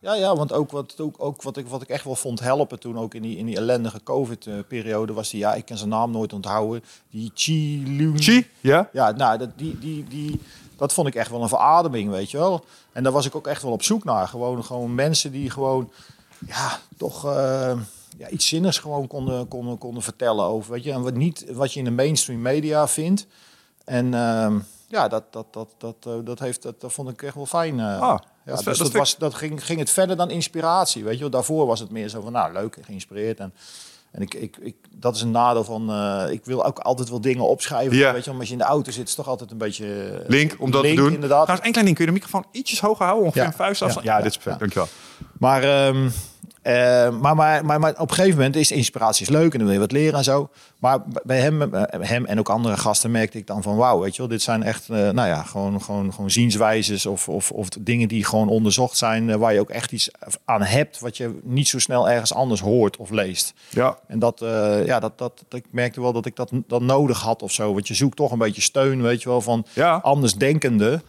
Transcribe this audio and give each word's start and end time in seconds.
ja, 0.00 0.14
ja, 0.14 0.36
want 0.36 0.52
ook 0.52 0.70
wat, 0.70 1.00
ook, 1.00 1.14
ook 1.18 1.42
wat, 1.42 1.56
ik, 1.56 1.66
wat 1.68 1.82
ik 1.82 1.88
echt 1.88 2.04
wel 2.04 2.14
vond 2.16 2.40
helpen 2.40 2.78
toen 2.80 2.98
ook 2.98 3.14
in 3.14 3.22
die, 3.22 3.36
in 3.36 3.46
die 3.46 3.56
ellendige 3.56 4.02
COVID-periode 4.02 5.12
was 5.12 5.30
die, 5.30 5.40
ja, 5.40 5.54
ik 5.54 5.64
kan 5.64 5.76
zijn 5.76 5.88
naam 5.90 6.10
nooit 6.10 6.32
onthouden, 6.32 6.84
die 7.10 7.30
Chi 7.34 7.82
Lun. 7.96 8.18
Chi, 8.18 8.50
ja? 8.60 8.88
Ja, 8.92 9.10
nou, 9.10 9.38
dat, 9.38 9.50
die, 9.56 9.78
die, 9.78 10.04
die, 10.04 10.40
dat 10.76 10.92
vond 10.92 11.08
ik 11.08 11.14
echt 11.14 11.30
wel 11.30 11.42
een 11.42 11.48
verademing, 11.48 12.10
weet 12.10 12.30
je 12.30 12.36
wel. 12.38 12.64
En 12.92 13.02
daar 13.02 13.12
was 13.12 13.26
ik 13.26 13.34
ook 13.34 13.46
echt 13.46 13.62
wel 13.62 13.72
op 13.72 13.82
zoek 13.82 14.04
naar. 14.04 14.28
Gewoon, 14.28 14.64
gewoon 14.64 14.94
mensen 14.94 15.32
die 15.32 15.50
gewoon, 15.50 15.90
ja, 16.46 16.78
toch 16.96 17.24
eh, 17.24 17.78
ja, 18.18 18.28
iets 18.28 18.48
zinnigs 18.48 18.78
gewoon 18.78 19.06
konden, 19.06 19.48
konden, 19.48 19.78
konden 19.78 20.02
vertellen 20.02 20.44
over, 20.44 20.72
weet 20.72 20.84
je. 20.84 20.92
En 20.92 21.02
wat, 21.02 21.14
niet 21.14 21.44
wat 21.52 21.72
je 21.72 21.78
in 21.78 21.84
de 21.84 21.90
mainstream 21.90 22.42
media 22.42 22.88
vindt. 22.88 23.26
En 23.84 24.14
ehm, 24.14 24.58
ja, 24.88 25.08
dat, 25.08 25.32
dat, 25.32 25.46
dat, 25.50 25.68
dat, 25.78 25.96
eh, 26.06 26.12
dat, 26.24 26.38
heeft, 26.38 26.62
dat, 26.62 26.80
dat 26.80 26.92
vond 26.92 27.08
ik 27.08 27.22
echt 27.22 27.34
wel 27.34 27.46
fijn. 27.46 27.80
eh. 27.80 28.00
Ah, 28.00 28.18
ja, 28.48 28.54
dat 28.54 28.64
dus 28.64 28.78
dat 28.78 28.92
was, 28.92 29.16
dat 29.18 29.34
ging, 29.34 29.64
ging 29.64 29.78
het 29.78 29.90
verder 29.90 30.16
dan 30.16 30.30
inspiratie, 30.30 31.04
weet 31.04 31.18
je. 31.18 31.28
Daarvoor 31.28 31.66
was 31.66 31.80
het 31.80 31.90
meer 31.90 32.08
zo 32.08 32.20
van, 32.20 32.32
nou, 32.32 32.52
leuk, 32.52 32.76
geïnspireerd. 32.80 33.38
En, 33.38 33.54
en 34.10 34.22
ik, 34.22 34.34
ik, 34.34 34.56
ik, 34.60 34.74
dat 34.90 35.16
is 35.16 35.22
een 35.22 35.30
nadeel 35.30 35.64
van, 35.64 35.90
eh, 35.90 36.24
ik 36.30 36.44
wil 36.44 36.64
ook 36.64 36.78
altijd 36.78 37.08
wel 37.08 37.20
dingen 37.20 37.48
opschrijven. 37.48 37.96
Ja. 37.96 38.12
Weet 38.12 38.24
je 38.24 38.30
als 38.32 38.46
je 38.46 38.52
in 38.52 38.58
de 38.58 38.64
auto 38.64 38.90
zit, 38.90 39.08
is 39.08 39.14
toch 39.14 39.28
altijd 39.28 39.50
een 39.50 39.58
beetje... 39.58 39.86
eh, 40.22 40.28
Link 40.28 40.56
om 40.58 40.70
dat 40.70 40.82
link, 40.82 40.96
te 40.96 41.02
doen. 41.02 41.12
Inderdaad. 41.12 41.42
Trouwens, 41.42 41.62
één 41.64 41.72
klein 41.72 41.86
ding. 41.86 41.96
Kun 41.96 42.06
je 42.06 42.12
de 42.12 42.18
microfoon 42.18 42.44
ietsjes 42.52 42.80
hoger 42.80 43.04
houden? 43.04 43.24
Ongeveer 43.24 43.42
Ja. 43.42 43.48
een 43.48 43.54
vuistafstand? 43.54 44.04
Ja, 44.06 44.12
Ja, 44.12 44.18
ja, 44.18 44.22
dit 44.24 44.32
is 44.32 44.38
perfect. 44.38 44.58
Dankjewel. 44.58 44.88
Maar, 45.38 45.62
ehm, 45.62 46.08
eh, 46.62 47.10
maar, 47.20 47.34
maar, 47.36 47.64
maar, 47.64 47.80
maar 47.80 47.92
op 47.92 48.08
een 48.08 48.14
gegeven 48.14 48.36
moment 48.36 48.56
is 48.56 48.70
inspiratie 48.70 49.22
is 49.26 49.32
leuk 49.32 49.52
en 49.52 49.58
dan 49.58 49.66
wil 49.66 49.72
je 49.74 49.80
wat 49.80 49.92
leren 49.92 50.18
en 50.18 50.24
zo. 50.24 50.50
Maar 50.78 50.98
bij 51.24 51.40
hem, 51.40 51.74
eh, 51.74 52.08
hem 52.08 52.26
en 52.26 52.38
ook 52.38 52.48
andere 52.48 52.76
gasten 52.76 53.10
merkte 53.10 53.38
ik 53.38 53.46
dan 53.46 53.62
van 53.62 53.76
wauw, 53.76 54.00
weet 54.00 54.12
je 54.12 54.18
wel, 54.18 54.30
dit 54.30 54.42
zijn 54.42 54.62
echt, 54.62 54.88
eh, 54.88 54.96
nou 54.96 55.28
ja, 55.28 55.42
gewoon, 55.42 55.82
gewoon, 55.82 56.12
gewoon 56.14 56.30
zienswijzes 56.30 57.06
of, 57.06 57.28
of, 57.28 57.50
of 57.50 57.68
dingen 57.68 58.08
die 58.08 58.24
gewoon 58.24 58.48
onderzocht 58.48 58.96
zijn, 58.96 59.30
eh, 59.30 59.36
waar 59.36 59.52
je 59.54 59.60
ook 59.60 59.70
echt 59.70 59.92
iets 59.92 60.10
aan 60.44 60.62
hebt, 60.62 61.00
wat 61.00 61.16
je 61.16 61.38
niet 61.42 61.68
zo 61.68 61.78
snel 61.78 62.10
ergens 62.10 62.34
anders 62.34 62.60
hoort 62.60 62.96
of 62.96 63.10
leest. 63.10 63.52
Ja. 63.68 63.98
En 64.06 64.18
dat, 64.18 64.36
ja, 64.84 65.00
dat, 65.00 65.18
dat, 65.18 65.44
dat, 65.48 65.58
ik 65.58 65.64
merkte 65.70 66.00
wel 66.00 66.12
dat 66.12 66.26
ik 66.26 66.36
dat, 66.36 66.50
dat 66.66 66.82
nodig 66.82 67.20
had 67.20 67.42
of 67.42 67.52
zo. 67.52 67.72
Want 67.72 67.88
je 67.88 67.94
zoekt 67.94 68.16
toch 68.16 68.32
een 68.32 68.38
beetje 68.38 68.62
steun, 68.62 69.02
weet 69.02 69.22
je 69.22 69.28
wel, 69.28 69.40
van 69.40 69.66
Ja. 69.74 70.00
andersdenkende 70.02 71.02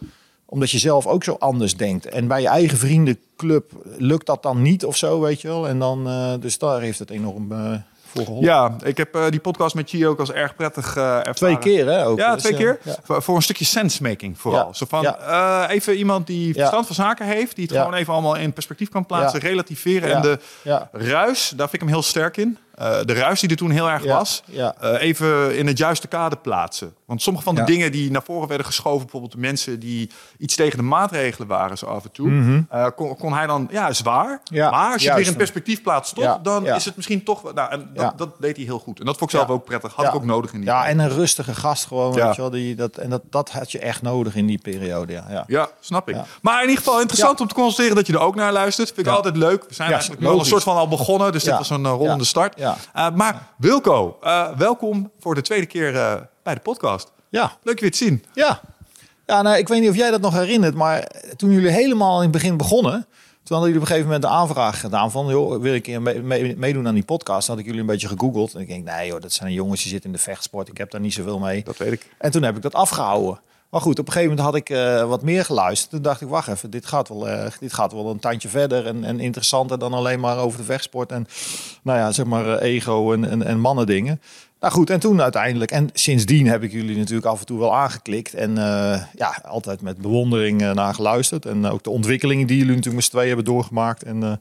omdat 0.50 0.70
je 0.70 0.78
zelf 0.78 1.06
ook 1.06 1.24
zo 1.24 1.36
anders 1.38 1.76
denkt. 1.76 2.06
En 2.06 2.26
bij 2.28 2.40
je 2.40 2.48
eigen 2.48 2.78
vriendenclub 2.78 3.72
lukt 3.98 4.26
dat 4.26 4.42
dan 4.42 4.62
niet 4.62 4.84
of 4.84 4.96
zo, 4.96 5.20
weet 5.20 5.40
je 5.40 5.48
wel. 5.48 5.68
En 5.68 5.78
dan, 5.78 6.08
eh, 6.08 6.32
dus 6.40 6.58
daar 6.58 6.80
heeft 6.80 6.98
het 6.98 7.10
enorm 7.10 7.52
eh 7.52 7.72
voor 8.14 8.24
geholpen. 8.24 8.48
Ja, 8.48 8.76
ik 8.82 8.96
heb 8.96 9.14
eh, 9.14 9.24
die 9.30 9.40
podcast 9.40 9.74
met 9.74 9.88
Chi 9.88 10.06
ook 10.06 10.18
als 10.18 10.32
erg 10.32 10.54
prettig 10.56 10.96
ervaren. 10.96 11.34
Twee 11.34 11.58
keer, 11.58 11.86
hè? 11.86 12.06
Ook. 12.06 12.18
Ja, 12.18 12.34
Dus, 12.34 12.42
twee 12.42 12.54
keer. 12.56 12.78
ja. 12.82 12.96
Voor, 13.02 13.22
voor 13.22 13.36
een 13.36 13.42
stukje 13.42 13.64
sensemaking 13.64 14.38
vooral. 14.38 14.66
Ja. 14.66 14.72
Zo 14.72 14.86
van, 14.88 15.02
Ja. 15.02 15.68
even 15.70 15.94
iemand 15.96 16.26
die 16.26 16.54
verstand 16.54 16.86
van 16.86 16.94
zaken 16.94 17.26
heeft. 17.26 17.56
Die 17.56 17.66
het 17.68 17.76
gewoon 17.76 17.94
even 17.94 18.12
allemaal 18.12 18.36
in 18.36 18.52
perspectief 18.52 18.88
kan 18.88 19.06
plaatsen. 19.06 19.40
Relativeren. 19.40 20.14
En 20.14 20.22
de 20.22 20.38
ruis, 20.92 21.48
daar 21.48 21.68
vind 21.68 21.72
ik 21.82 21.88
hem 21.88 21.88
heel 21.88 22.02
sterk 22.02 22.36
in. 22.36 22.58
Eh, 22.80 22.98
de 23.04 23.12
ruis 23.12 23.40
die 23.40 23.50
er 23.50 23.56
toen 23.56 23.70
heel 23.70 23.90
erg 23.90 24.04
Ja. 24.04 24.16
was. 24.16 24.42
Ja. 24.46 24.74
eh, 24.80 25.02
even 25.02 25.56
in 25.56 25.66
het 25.66 25.78
juiste 25.78 26.06
kader 26.08 26.38
plaatsen. 26.38 26.94
Want 27.06 27.22
sommige 27.22 27.44
van 27.44 27.54
de 27.54 27.60
Ja. 27.60 27.66
dingen 27.66 27.92
die 27.92 28.10
naar 28.10 28.22
voren 28.22 28.48
werden 28.48 28.66
geschoven. 28.66 29.00
Bijvoorbeeld 29.00 29.32
de 29.32 29.38
mensen 29.38 29.80
die 29.80 30.10
iets 30.38 30.54
tegen 30.56 30.76
de 30.78 30.84
maatregelen 30.84 31.48
waren 31.48 31.78
zo 31.78 31.86
af 31.86 32.04
en 32.04 32.10
toe. 32.12 32.64
eh, 32.70 32.86
kon, 32.96 33.16
kon 33.16 33.32
hij 33.32 33.46
dan, 33.46 33.68
ja, 33.70 33.92
zwaar. 33.92 34.40
Mhm. 34.50 34.70
Maar 34.70 34.92
als 34.92 35.02
je 35.02 35.08
het 35.08 35.18
weer 35.18 35.26
in 35.26 35.36
perspectief 35.36 35.82
plaatst, 35.82 36.14
toch, 36.14 36.24
Ja. 36.24 36.38
dan 36.42 36.66
is 36.66 36.84
het 36.84 36.96
misschien 36.96 37.24
toch... 37.24 37.54
Nou, 37.54 37.70
en 37.70 37.90
dat, 37.94 38.18
dat 38.18 38.30
deed 38.40 38.56
hij 38.56 38.64
heel 38.64 38.78
goed. 38.78 38.98
En 39.00 39.06
dat 39.06 39.16
vond 39.18 39.32
ik 39.32 39.38
zelf 39.38 39.50
ook 39.50 39.64
prettig. 39.64 39.94
Had 39.94 40.06
ik 40.06 40.14
ook 40.14 40.24
nodig 40.24 40.52
in 40.52 40.58
die 40.60 40.68
Ja, 40.68 40.86
en 40.86 40.98
een 40.98 41.08
rustige 41.10 41.54
gast 41.54 41.86
gewoon, 41.86 42.12
weet 42.12 42.34
je 42.34 42.40
wel. 42.40 42.50
Die, 42.50 42.74
dat, 42.74 42.96
en 42.96 43.10
dat, 43.10 43.22
dat 43.30 43.50
had 43.50 43.72
je 43.72 43.78
echt 43.78 44.02
nodig 44.02 44.34
in 44.34 44.46
die 44.46 44.58
periode, 44.58 45.12
ja. 45.12 45.24
ja. 45.28 45.44
Ja, 45.46 45.68
snap 45.80 46.08
ik. 46.08 46.16
Maar 46.42 46.62
in 46.62 46.68
ieder 46.68 46.84
geval 46.84 47.00
interessant 47.00 47.40
om 47.40 47.46
te 47.48 47.54
constateren 47.54 47.96
dat 47.96 48.06
je 48.06 48.12
er 48.12 48.18
ook 48.20 48.34
naar 48.34 48.52
luistert. 48.52 48.92
Vind 48.94 49.06
ik 49.06 49.12
altijd 49.12 49.36
leuk. 49.36 49.64
We 49.68 49.74
zijn 49.74 49.90
eigenlijk 49.92 50.24
al 50.24 50.38
een 50.38 50.44
soort 50.44 50.62
van 50.62 50.76
al 50.76 50.88
begonnen. 50.88 51.32
Dus 51.32 51.44
dit 51.44 51.56
was 51.56 51.70
een 51.70 51.86
rollende 51.86 52.18
Ja. 52.18 52.24
start. 52.24 52.58
Ja. 52.94 53.08
Eh, 53.08 53.16
maar 53.16 53.48
Wilco, 53.58 54.16
eh, 54.22 54.56
welkom 54.56 55.10
voor 55.18 55.34
de 55.34 55.40
tweede 55.42 55.66
keer 55.66 55.96
eh, 55.96 56.14
bij 56.42 56.54
de 56.54 56.60
podcast. 56.60 57.12
Ja, 57.28 57.52
Leuk 57.62 57.74
je 57.74 57.80
weer 57.80 57.90
te 57.90 57.96
zien. 57.96 58.24
Ja, 58.32 58.60
ja 59.26 59.42
nou, 59.42 59.56
ik 59.56 59.68
weet 59.68 59.80
niet 59.80 59.90
of 59.90 59.96
jij 59.96 60.10
dat 60.10 60.20
nog 60.20 60.34
herinnert, 60.34 60.74
maar 60.74 61.10
toen 61.36 61.50
jullie 61.50 61.70
helemaal 61.70 62.16
in 62.16 62.22
het 62.22 62.30
begin 62.30 62.56
begonnen, 62.56 62.92
toen 63.42 63.56
hadden 63.58 63.66
jullie 63.68 63.76
op 63.76 63.80
een 63.82 63.86
gegeven 63.86 64.04
moment 64.06 64.22
de 64.22 64.28
aanvraag 64.28 64.80
gedaan 64.80 65.10
van, 65.10 65.26
joh, 65.26 65.60
wil 65.60 65.74
ik 65.74 65.82
keer 65.82 66.02
mee- 66.02 66.20
mee- 66.22 66.56
meedoen 66.56 66.86
aan 66.86 66.94
die 66.94 67.04
podcast? 67.04 67.46
Dan 67.46 67.56
had 67.56 67.58
ik 67.58 67.64
jullie 67.64 67.80
een 67.80 67.92
beetje 67.92 68.08
gegoogeld 68.08 68.54
en 68.54 68.60
ik 68.60 68.68
denk, 68.68 68.84
nee 68.84 69.06
joh, 69.08 69.20
dat 69.20 69.32
zijn 69.32 69.52
jongens 69.52 69.80
die 69.82 69.90
zitten 69.90 70.10
in 70.10 70.16
de 70.16 70.22
vechtsport, 70.22 70.68
ik 70.68 70.78
heb 70.78 70.90
daar 70.90 71.00
niet 71.00 71.12
zoveel 71.12 71.38
mee. 71.38 71.62
Dat 71.64 71.76
weet 71.76 71.92
ik. 71.92 72.06
En 72.18 72.30
toen 72.30 72.42
heb 72.42 72.56
ik 72.56 72.62
dat 72.62 72.74
afgehouden. 72.74 73.40
Maar 73.70 73.80
goed, 73.80 73.98
op 73.98 74.06
een 74.06 74.12
gegeven 74.12 74.36
moment 74.36 74.46
had 74.46 74.56
ik 74.56 74.70
eh, 74.70 75.08
wat 75.08 75.22
meer 75.22 75.44
geluisterd. 75.44 75.90
Toen 75.90 76.02
dacht 76.02 76.20
ik, 76.20 76.28
wacht 76.28 76.48
even, 76.48 76.70
dit 76.70 76.86
gaat 76.86 77.08
wel, 77.08 77.28
eh, 77.28 77.50
dit 77.60 77.72
gaat 77.72 77.92
wel 77.92 78.10
een 78.10 78.18
tandje 78.18 78.48
verder 78.48 78.86
en, 78.86 79.04
en 79.04 79.20
interessanter 79.20 79.78
dan 79.78 79.92
alleen 79.92 80.20
maar 80.20 80.38
over 80.38 80.58
de 80.58 80.64
vechtsport 80.64 81.12
en 81.12 81.26
nou 81.82 81.98
ja, 81.98 82.12
zeg 82.12 82.26
maar 82.26 82.58
eh, 82.58 82.74
ego 82.74 83.12
en, 83.12 83.30
en, 83.30 83.42
en. 83.42 83.60
Nou 84.60 84.72
goed, 84.72 84.90
en 84.90 85.00
toen 85.00 85.22
uiteindelijk, 85.22 85.70
en 85.70 85.90
sindsdien 85.92 86.46
heb 86.46 86.62
ik 86.62 86.72
jullie 86.72 86.96
natuurlijk 86.96 87.26
af 87.26 87.40
en 87.40 87.46
toe 87.46 87.58
wel 87.58 87.76
aangeklikt 87.76 88.34
en 88.34 88.54
ja, 89.16 89.42
altijd 89.44 89.80
met 89.80 89.98
bewondering 89.98 90.72
naar 90.72 90.94
geluisterd. 90.94 91.46
En 91.46 91.66
ook 91.66 91.82
de 91.82 91.90
ontwikkelingen 91.90 92.46
die 92.46 92.56
jullie 92.56 92.74
natuurlijk 92.74 92.96
met 92.96 93.04
z'n 93.04 93.10
tweeën 93.10 93.26
hebben 93.26 93.44
doorgemaakt. 93.44 94.02
En, 94.02 94.40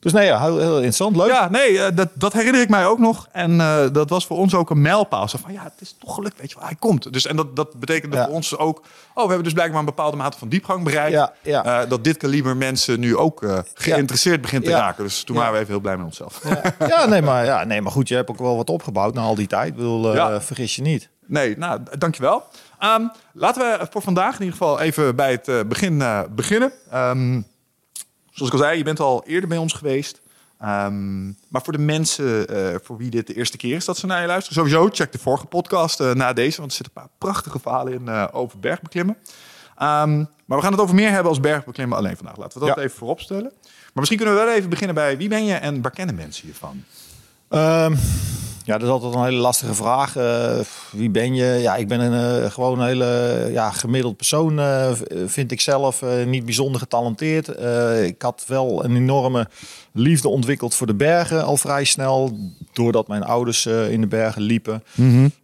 dus 0.00 0.12
nee, 0.12 0.26
ja, 0.26 0.40
heel, 0.40 0.58
heel 0.58 0.74
interessant, 0.74 1.16
leuk. 1.16 1.28
Ja, 1.28 1.48
nee, 1.48 1.82
eh, 1.82 1.96
dat, 1.96 2.08
dat 2.14 2.32
herinner 2.32 2.60
ik 2.60 2.68
mij 2.68 2.86
ook 2.86 2.98
nog. 2.98 3.28
En 3.32 3.60
eh, 3.60 3.86
dat 3.92 4.10
was 4.10 4.26
voor 4.26 4.36
ons 4.36 4.54
ook 4.54 4.70
een 4.70 4.80
mijlpaal. 4.80 5.28
Zo 5.28 5.38
van, 5.42 5.52
ja, 5.52 5.62
het 5.62 5.72
is 5.78 5.96
toch 5.98 6.14
gelukt, 6.14 6.40
weet 6.40 6.50
je 6.50 6.56
wel, 6.58 6.66
hij 6.66 6.76
komt. 6.78 7.12
Dus, 7.12 7.26
en 7.26 7.36
dat, 7.36 7.56
dat 7.56 7.80
betekende 7.80 8.16
Ja. 8.16 8.24
voor 8.24 8.34
ons 8.34 8.56
ook... 8.56 8.78
Oh, 9.14 9.14
we 9.14 9.20
hebben 9.20 9.42
dus 9.44 9.52
blijkbaar 9.52 9.78
een 9.78 9.84
bepaalde 9.84 10.16
mate 10.16 10.38
van 10.38 10.48
diepgang 10.48 10.84
bereikt. 10.84 11.12
Ja, 11.12 11.32
ja. 11.42 11.64
Eh, 11.82 11.88
dat 11.88 12.04
dit 12.04 12.16
kaliber 12.16 12.56
mensen 12.56 13.00
nu 13.00 13.16
ook 13.16 13.44
geïnteresseerd 13.74 14.40
begint 14.40 14.64
te 14.64 14.70
raken. 14.70 15.04
Dus 15.04 15.22
toen 15.22 15.36
waren 15.36 15.52
we 15.52 15.58
even 15.58 15.70
heel 15.70 15.80
blij 15.80 15.96
met 15.96 16.06
onszelf. 16.06 16.40
Ja, 16.48 16.86
ja, 16.88 17.06
nee, 17.06 17.22
maar, 17.22 17.44
ja, 17.44 17.64
nee, 17.64 17.80
maar 17.80 17.92
goed, 17.92 18.08
je 18.08 18.14
hebt 18.14 18.30
ook 18.30 18.38
wel 18.38 18.56
wat 18.56 18.70
opgebouwd 18.70 19.14
na 19.14 19.20
al 19.22 19.34
die 19.34 19.46
tijd. 19.46 19.68
Ik 19.68 19.76
bedoel, 19.76 20.14
vergis 20.40 20.76
je 20.76 20.82
niet. 20.82 21.08
Nee, 21.26 21.58
nou, 21.58 21.80
dankjewel. 21.98 22.42
Ehm 22.78 23.02
laten 23.32 23.62
we 23.62 23.86
voor 23.90 24.02
vandaag 24.02 24.34
in 24.34 24.44
ieder 24.44 24.56
geval 24.58 24.80
even 24.80 25.16
bij 25.16 25.30
het 25.30 25.68
begin 25.68 26.02
beginnen. 26.34 26.72
Ehm, 26.90 27.40
zoals 28.46 28.52
ik 28.52 28.58
al 28.60 28.66
zei, 28.66 28.78
je 28.78 28.84
bent 28.84 29.00
al 29.00 29.24
eerder 29.26 29.48
bij 29.48 29.58
ons 29.58 29.72
geweest. 29.72 30.20
Ehm, 30.60 31.26
maar 31.26 31.62
voor 31.62 31.72
de 31.72 31.78
mensen 31.78 32.48
eh, 32.48 32.74
voor 32.82 32.96
wie 32.96 33.10
dit 33.10 33.26
de 33.26 33.34
eerste 33.34 33.56
keer 33.56 33.76
is 33.76 33.84
dat 33.84 33.98
ze 33.98 34.06
naar 34.06 34.20
je 34.20 34.26
luisteren, 34.26 34.56
sowieso 34.56 34.88
check 34.92 35.12
de 35.12 35.18
vorige 35.18 35.46
podcast 35.46 36.00
eh, 36.00 36.12
na 36.12 36.32
deze, 36.32 36.58
want 36.58 36.70
er 36.70 36.76
zitten 36.76 36.94
een 36.96 37.02
paar 37.02 37.12
prachtige 37.18 37.58
verhalen 37.58 37.92
in 37.92 38.08
eh, 38.08 38.26
over 38.32 38.58
bergbeklimmen. 38.58 39.16
Ehm, 39.76 40.16
maar 40.44 40.58
we 40.58 40.62
gaan 40.62 40.72
het 40.72 40.80
over 40.80 40.94
meer 40.94 41.10
hebben 41.10 41.28
als 41.28 41.40
bergbeklimmen 41.40 41.98
alleen 41.98 42.16
vandaag. 42.16 42.36
Laten 42.36 42.60
we 42.60 42.66
dat 42.66 42.76
Ja. 42.76 42.82
even 42.82 42.96
voorop 42.98 43.20
stellen. 43.20 43.52
Maar 43.62 43.90
misschien 43.94 44.16
kunnen 44.18 44.36
we 44.36 44.44
wel 44.44 44.54
even 44.54 44.70
beginnen 44.70 44.94
bij 44.94 45.16
wie 45.16 45.28
ben 45.28 45.44
je 45.44 45.54
en 45.54 45.82
waar 45.82 45.90
kennen 45.90 46.14
mensen 46.14 46.46
je 46.48 46.54
van? 46.54 46.84
Ehm, 47.48 47.96
ja, 48.64 48.78
dat 48.78 48.82
is 48.82 48.88
altijd 48.88 49.14
een 49.14 49.24
hele 49.24 49.40
lastige 49.40 49.74
vraag. 49.74 50.16
Eh, 50.16 50.60
wie 50.92 51.10
ben 51.10 51.34
je? 51.34 51.44
Ja, 51.44 51.76
ik 51.76 51.88
ben 51.88 52.00
een 52.00 52.42
eh, 52.44 52.50
gewoon 52.50 52.80
een 52.80 52.86
hele 52.86 53.48
ja, 53.52 53.70
gemiddeld 53.70 54.16
persoon, 54.16 54.58
eh, 54.58 54.92
vind 55.26 55.52
ik 55.52 55.60
zelf. 55.60 56.02
niet 56.26 56.44
bijzonder 56.44 56.80
getalenteerd. 56.80 57.48
Ik 58.02 58.22
had 58.22 58.44
wel 58.46 58.84
een 58.84 58.96
enorme 58.96 59.48
liefde 59.92 60.28
ontwikkeld 60.28 60.74
voor 60.74 60.86
de 60.86 60.94
bergen 60.94 61.44
al 61.44 61.56
vrij 61.56 61.84
snel. 61.84 62.38
Doordat 62.72 63.08
mijn 63.08 63.22
ouders 63.22 63.66
eh, 63.66 63.92
in 63.92 64.00
de 64.00 64.06
bergen 64.06 64.42
liepen. 64.42 64.82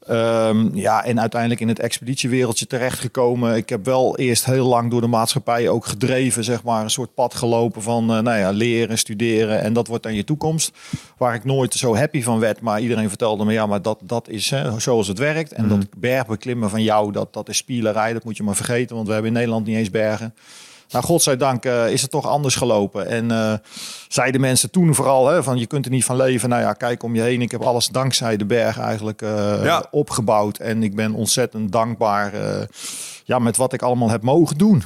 Ehm, 0.07 0.77
ja, 0.77 1.05
en 1.05 1.21
uiteindelijk 1.21 1.61
in 1.61 1.69
het 1.69 1.79
expeditiewereldje 1.79 2.67
terechtgekomen. 2.67 3.57
Ik 3.57 3.69
heb 3.69 3.85
wel 3.85 4.17
eerst 4.19 4.45
heel 4.45 4.67
lang 4.67 4.91
door 4.91 5.01
de 5.01 5.07
maatschappij 5.07 5.69
ook 5.69 5.87
gedreven, 5.87 6.45
zeg 6.45 6.63
maar, 6.63 6.83
een 6.83 6.91
soort 6.91 7.15
pad 7.15 7.35
gelopen 7.35 7.83
van 7.83 8.03
eh, 8.11 8.21
nou 8.21 8.39
ja, 8.39 8.51
leren, 8.51 8.99
studeren 8.99 9.61
en 9.61 9.73
dat 9.73 9.87
wordt 9.87 10.03
dan 10.03 10.15
je 10.15 10.25
toekomst. 10.25 10.73
Waar 11.17 11.35
ik 11.35 11.45
nooit 11.45 11.75
zo 11.75 11.97
happy 11.97 12.23
van 12.23 12.39
werd, 12.39 12.61
maar 12.61 12.81
iedereen 12.81 13.09
vertelde 13.09 13.45
me, 13.45 13.53
ja, 13.53 13.67
maar 13.67 13.83
dat, 13.83 13.99
dat 14.03 14.29
is 14.29 14.51
hè, 14.51 14.81
zoals 14.81 15.09
het 15.09 15.19
werkt. 15.19 15.53
En 15.53 15.69
dat 15.69 15.87
bergbeklimmen 15.97 16.71
van 16.71 16.83
jou, 16.83 17.13
dat, 17.13 17.33
dat 17.33 17.49
is 17.49 17.57
spielerij, 17.57 18.13
dat 18.13 18.25
moet 18.25 18.37
je 18.37 18.43
maar 18.43 18.57
vergeten, 18.57 18.95
want 18.95 19.07
we 19.07 19.13
hebben 19.13 19.31
in 19.31 19.37
Nederland 19.37 19.67
niet 19.67 19.77
eens 19.77 19.91
bergen. 19.91 20.35
Nou, 20.91 21.05
godzijdank 21.05 21.65
eh, 21.65 21.91
is 21.91 22.03
het 22.03 22.11
toch 22.11 22.27
anders 22.27 22.55
gelopen. 22.55 23.07
En 23.07 23.31
eh, 23.31 23.53
zeiden 24.09 24.41
mensen 24.41 24.71
toen 24.71 24.95
vooral 24.95 25.27
hè, 25.29 25.43
van 25.43 25.59
je 25.59 25.67
kunt 25.67 25.85
er 25.85 25.91
niet 25.91 26.05
van 26.05 26.17
leven. 26.17 26.49
Nou 26.49 26.63
ja, 26.63 26.73
kijk 26.73 27.03
om 27.03 27.15
je 27.15 27.21
heen. 27.23 27.43
Ik 27.43 27.51
heb 27.51 27.63
alles 27.63 27.87
dankzij 27.87 28.37
de 28.37 28.45
berg 28.45 28.79
eigenlijk 28.79 29.23
eh, 29.23 29.65
Ja. 29.65 29.87
opgebouwd. 29.91 30.59
En 30.59 30.83
ik 30.83 30.95
ben 30.95 31.13
ontzettend 31.15 31.73
dankbaar 31.73 32.33
ja, 33.25 33.39
met 33.39 33.57
wat 33.57 33.73
ik 33.73 33.83
allemaal 33.83 34.11
heb 34.11 34.23
mogen 34.23 34.59
doen. 34.59 34.83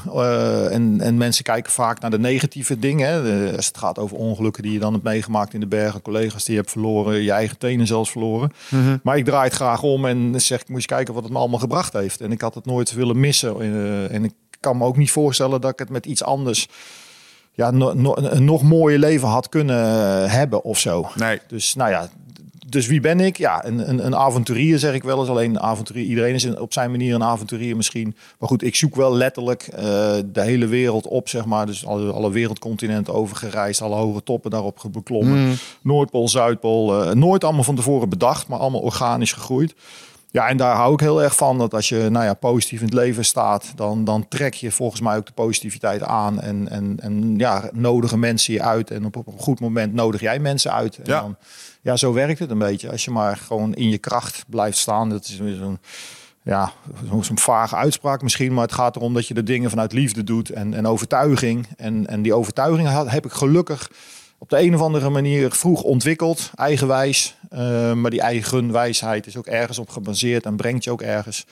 En, 0.71 1.01
en 1.01 1.17
mensen 1.17 1.45
kijken 1.45 1.73
vaak 1.73 2.01
naar 2.01 2.11
de 2.11 2.19
negatieve 2.19 2.79
dingen. 2.79 3.09
Hè. 3.09 3.23
De- 3.23 3.57
als 3.57 3.67
het 3.67 3.79
gaat 3.79 3.99
over 3.99 4.17
ongelukken 4.17 4.63
die 4.63 4.73
je 4.73 4.79
dan 4.79 4.93
hebt 4.93 5.05
meegemaakt 5.05 5.55
in 5.55 5.61
de 5.61 5.67
bergen. 5.67 6.03
Collega's 6.03 6.45
die 6.45 6.55
je 6.55 6.61
hebt 6.61 6.73
verloren. 6.73 7.23
Je 7.23 7.33
eigen 7.33 7.59
tenen 7.59 7.87
zelfs 7.87 8.11
verloren. 8.11 8.53
Maar 9.03 9.17
ik 9.17 9.25
draai 9.25 9.45
het 9.45 9.55
graag 9.55 9.83
om 9.83 10.07
en 10.07 10.41
zeg 10.41 10.61
ik 10.61 10.69
moet 10.69 10.81
je 10.81 10.87
kijken 10.87 11.15
wat 11.15 11.23
het 11.23 11.33
me 11.33 11.39
allemaal 11.39 11.59
gebracht 11.59 11.93
heeft. 11.93 12.21
En 12.21 12.33
ik 12.33 12.41
had 12.41 12.55
het 12.55 12.67
nooit 12.67 12.93
willen 12.93 13.21
missen. 13.21 13.61
En 14.11 14.25
ik 14.25 14.33
kan 14.61 14.77
me 14.77 14.85
ook 14.85 14.97
niet 14.97 15.11
voorstellen 15.11 15.61
dat 15.61 15.71
ik 15.71 15.79
het 15.79 15.91
met 15.91 16.07
iets 16.07 16.23
anders 16.23 16.69
ja, 17.53 17.71
no- 17.71 17.93
no- 17.93 18.17
een 18.17 18.45
nog 18.45 18.63
mooier 18.63 18.99
leven 18.99 19.29
had 19.29 19.49
kunnen 19.49 20.31
hebben 20.31 20.65
of 20.65 20.79
zo. 20.79 21.09
Nee. 21.15 21.41
Dus 21.49 21.75
nou 21.75 21.91
ja, 21.91 22.11
dus 22.71 22.87
wie 22.87 23.01
ben 23.01 23.21
ik? 23.21 23.37
Ja, 23.39 23.65
een, 23.65 23.89
een, 23.89 24.07
een 24.07 24.17
avonturier 24.17 24.79
zeg 24.79 24.95
ik 24.95 25.03
wel 25.03 25.21
eens. 25.21 25.29
Alleen 25.29 25.51
een 25.51 25.61
avonturier, 25.61 26.05
iedereen 26.05 26.35
is 26.35 26.55
op 26.57 26.73
zijn 26.73 26.91
manier 26.91 27.15
een 27.15 27.25
avonturier 27.25 27.77
misschien. 27.77 28.17
Maar 28.39 28.49
goed, 28.49 28.63
ik 28.63 28.75
zoek 28.75 28.97
wel 28.97 29.15
letterlijk 29.15 29.69
uh, 29.73 29.79
de 30.27 30.41
hele 30.41 30.67
wereld 30.67 31.07
op, 31.07 31.29
zeg 31.29 31.45
maar. 31.45 31.67
Dus 31.67 31.87
alle, 31.87 32.13
alle 32.13 32.31
wereldcontinenten 32.31 33.15
overgereisd, 33.15 33.83
alle 33.83 33.97
hoge 33.97 34.23
toppen 34.23 34.51
daarop 34.51 34.83
beklommen. 34.91 35.39
Mm. 35.39 35.55
Noordpool, 35.83 36.29
Zuidpool, 36.29 37.05
uh, 37.05 37.13
nooit 37.13 37.45
allemaal 37.45 37.65
van 37.65 37.75
tevoren 37.75 38.09
bedacht, 38.09 38.49
maar 38.49 38.59
allemaal 38.59 38.81
organisch 38.81 39.33
gegroeid. 39.33 39.75
Ja, 40.33 40.49
en 40.49 40.57
daar 40.57 40.77
hou 40.77 40.93
ik 40.93 41.01
heel 41.01 41.23
erg 41.23 41.37
van. 41.37 41.59
Dat 41.59 41.75
als 41.75 41.89
je 41.89 42.09
nou 42.11 42.25
ja, 42.25 42.35
positief 42.35 42.79
in 42.79 42.85
het 42.85 42.95
leven 42.95 43.25
staat, 43.25 43.73
dan, 43.75 44.05
dan 44.05 44.29
trek 44.29 44.55
je 44.55 44.71
volgens 44.71 45.01
mij 45.01 45.17
ook 45.17 45.27
de 45.27 45.33
positiviteit 45.33 46.03
aan. 46.03 46.41
En, 46.41 46.69
en, 46.69 46.97
en 47.01 47.39
ja, 47.39 47.71
nodigen 47.73 48.19
mensen 48.19 48.55
je 48.55 48.63
uit. 48.63 48.91
En 48.91 49.05
op, 49.05 49.17
op 49.17 49.27
een 49.27 49.39
goed 49.39 49.61
moment 49.61 49.95
nodig 49.95 50.21
jij 50.21 50.39
mensen 50.39 50.73
uit. 50.73 50.97
En 50.97 51.05
ja. 51.05 51.21
Dan, 51.21 51.37
ja, 51.81 51.97
zo 51.97 52.13
werkt 52.13 52.39
het 52.39 52.51
een 52.51 52.59
beetje. 52.59 52.91
Als 52.91 53.05
je 53.05 53.11
maar 53.11 53.37
gewoon 53.37 53.75
in 53.75 53.89
je 53.89 53.99
kracht 53.99 54.45
blijft 54.49 54.79
staan. 54.79 55.09
Dat 55.09 55.25
is 55.25 55.37
zo'n 55.37 55.79
ja, 56.43 56.73
zo'n 57.21 57.39
vage 57.39 57.77
uitspraak 57.77 58.23
misschien. 58.23 58.55
Maar 58.55 58.65
het 58.65 58.75
gaat 58.75 58.97
erom 58.97 59.15
dat 59.15 59.27
je 59.27 59.35
de 59.35 59.43
dingen 59.43 59.71
vanuit 59.71 59.93
liefde 59.93 60.25
doet 60.25 60.51
en, 60.51 60.75
en 60.75 60.87
overtuiging. 60.87 61.67
En, 61.77 62.07
en 62.07 62.23
die 62.23 62.35
overtuiging 62.35 63.09
heb 63.11 63.25
ik 63.25 63.33
gelukkig 63.33 63.91
op 64.41 64.51
de 64.51 64.63
een 64.63 64.75
of 64.75 64.81
andere 64.81 65.11
manier 65.11 65.53
vroeg 65.53 65.83
ontwikkeld, 65.83 66.51
eigenwijs. 66.55 67.37
Uh, 67.53 67.93
maar 67.93 68.11
die 68.11 68.21
eigen 68.21 68.73
wijsheid 68.73 69.27
is 69.27 69.37
ook 69.37 69.47
ergens 69.47 69.79
op 69.79 69.89
gebaseerd 69.89 70.45
en 70.45 70.57
brengt 70.57 70.85
je 70.85 70.91
ook 70.91 71.03
ergens. 71.03 71.47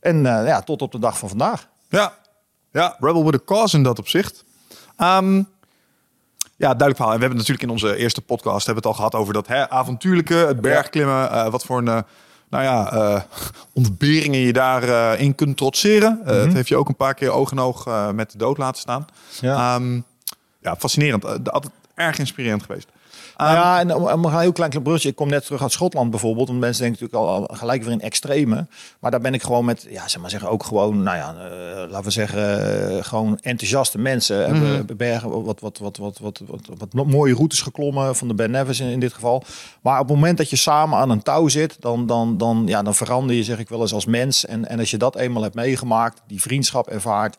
En 0.00 0.16
uh, 0.16 0.22
ja, 0.24 0.62
tot 0.62 0.82
op 0.82 0.92
de 0.92 0.98
dag 0.98 1.18
van 1.18 1.28
vandaag. 1.28 1.68
Ja, 1.88 2.14
ja 2.72 2.96
Rebel 2.98 3.24
with 3.24 3.34
a 3.34 3.40
Cause 3.44 3.76
in 3.76 3.82
dat 3.82 3.98
opzicht. 3.98 4.44
Um, 4.98 5.48
ja, 6.56 6.66
duidelijk 6.66 6.96
verhaal. 6.96 7.12
En 7.12 7.18
we 7.18 7.24
hebben 7.26 7.38
natuurlijk 7.38 7.62
in 7.62 7.70
onze 7.70 7.96
eerste 7.96 8.20
podcast 8.20 8.66
hebben 8.66 8.82
het 8.82 8.92
al 8.92 8.98
gehad 8.98 9.14
over 9.14 9.34
dat 9.34 9.46
hè, 9.46 9.70
avontuurlijke, 9.70 10.34
het 10.34 10.60
bergklimmen. 10.60 11.30
Uh, 11.32 11.48
wat 11.48 11.64
voor 11.64 11.78
een, 11.78 12.04
nou 12.50 12.64
ja, 12.64 13.26
ontberingen 13.72 14.40
je 14.40 14.52
daarin 14.52 15.18
in 15.18 15.34
kunt 15.34 15.56
trotseren. 15.56 16.18
Mm 16.20 16.26
-hmm. 16.28 16.38
Het 16.38 16.52
heeft 16.52 16.68
je 16.68 16.76
ook 16.76 16.88
een 16.88 16.96
paar 16.96 17.14
keer 17.14 17.30
oog 17.30 17.52
in 17.52 17.58
oog 17.58 17.88
met 18.12 18.30
de 18.30 18.38
dood 18.38 18.58
laten 18.58 18.80
staan. 18.80 19.06
Ja, 19.40 19.74
um, 19.74 20.04
ja 20.60 20.76
fascinerend. 20.76 21.52
altijd 21.52 21.72
erg 22.00 22.18
inspirerend 22.18 22.62
geweest. 22.62 22.88
Nou 23.36 23.54
ja, 23.54 23.78
en 23.78 23.94
om 23.94 24.24
een 24.24 24.38
heel 24.38 24.52
klein 24.52 24.82
brugje. 24.82 25.08
Ik 25.08 25.14
kom 25.14 25.28
net 25.28 25.44
terug 25.44 25.62
uit 25.62 25.72
Schotland 25.72 26.10
bijvoorbeeld. 26.10 26.48
Want 26.48 26.60
mensen 26.60 26.82
denken 26.82 27.00
natuurlijk 27.02 27.48
al, 27.50 27.56
gelijk 27.56 27.82
weer 27.82 27.92
in 27.92 28.00
extreme. 28.00 28.66
Maar 28.98 29.10
daar 29.10 29.20
ben 29.20 29.34
ik 29.34 29.42
gewoon 29.42 29.64
met, 29.64 29.86
ja, 29.90 30.08
zeg 30.08 30.20
maar 30.20 30.30
zeggen, 30.30 30.50
ook 30.50 30.64
gewoon, 30.64 31.02
nou 31.02 31.16
ja, 31.16 31.34
uh, 31.34 31.90
laten 31.90 32.04
we 32.04 32.10
zeggen, 32.10 32.92
uh, 32.92 33.04
gewoon 33.04 33.38
enthousiaste 33.40 33.98
mensen. 33.98 34.50
Mm 34.50 34.60
-hmm. 34.60 34.74
Hebben 34.74 34.96
bergen, 34.96 35.44
wat, 35.44 35.60
wat, 35.60 35.78
wat, 35.78 35.96
wat, 35.98 36.18
wat, 36.18 36.40
wat, 36.46 36.60
wat, 36.92 37.06
mooie 37.06 37.34
routes 37.34 37.60
geklommen 37.60 38.16
van 38.16 38.28
de 38.28 38.34
Ben 38.34 38.50
Nevis 38.50 38.80
in, 38.80 38.88
in, 38.88 39.00
dit 39.00 39.12
geval. 39.12 39.42
Maar 39.80 40.00
op 40.00 40.08
het 40.08 40.16
moment 40.16 40.38
dat 40.38 40.50
je 40.50 40.56
samen 40.56 40.98
aan 40.98 41.10
een 41.10 41.22
touw 41.22 41.48
zit, 41.48 41.76
dan, 41.80 42.06
dan, 42.06 42.38
dan, 42.38 42.62
ja, 42.66 42.82
dan 42.82 42.94
verander 42.94 43.36
je, 43.36 43.44
zeg 43.44 43.58
ik 43.58 43.68
wel 43.68 43.80
eens, 43.80 43.92
als 43.92 44.06
mens. 44.06 44.46
En, 44.46 44.68
en 44.68 44.78
als 44.78 44.90
je 44.90 44.96
dat 44.96 45.16
eenmaal 45.16 45.42
hebt 45.42 45.54
meegemaakt, 45.54 46.20
die 46.26 46.40
vriendschap 46.40 46.88
ervaart 46.88 47.36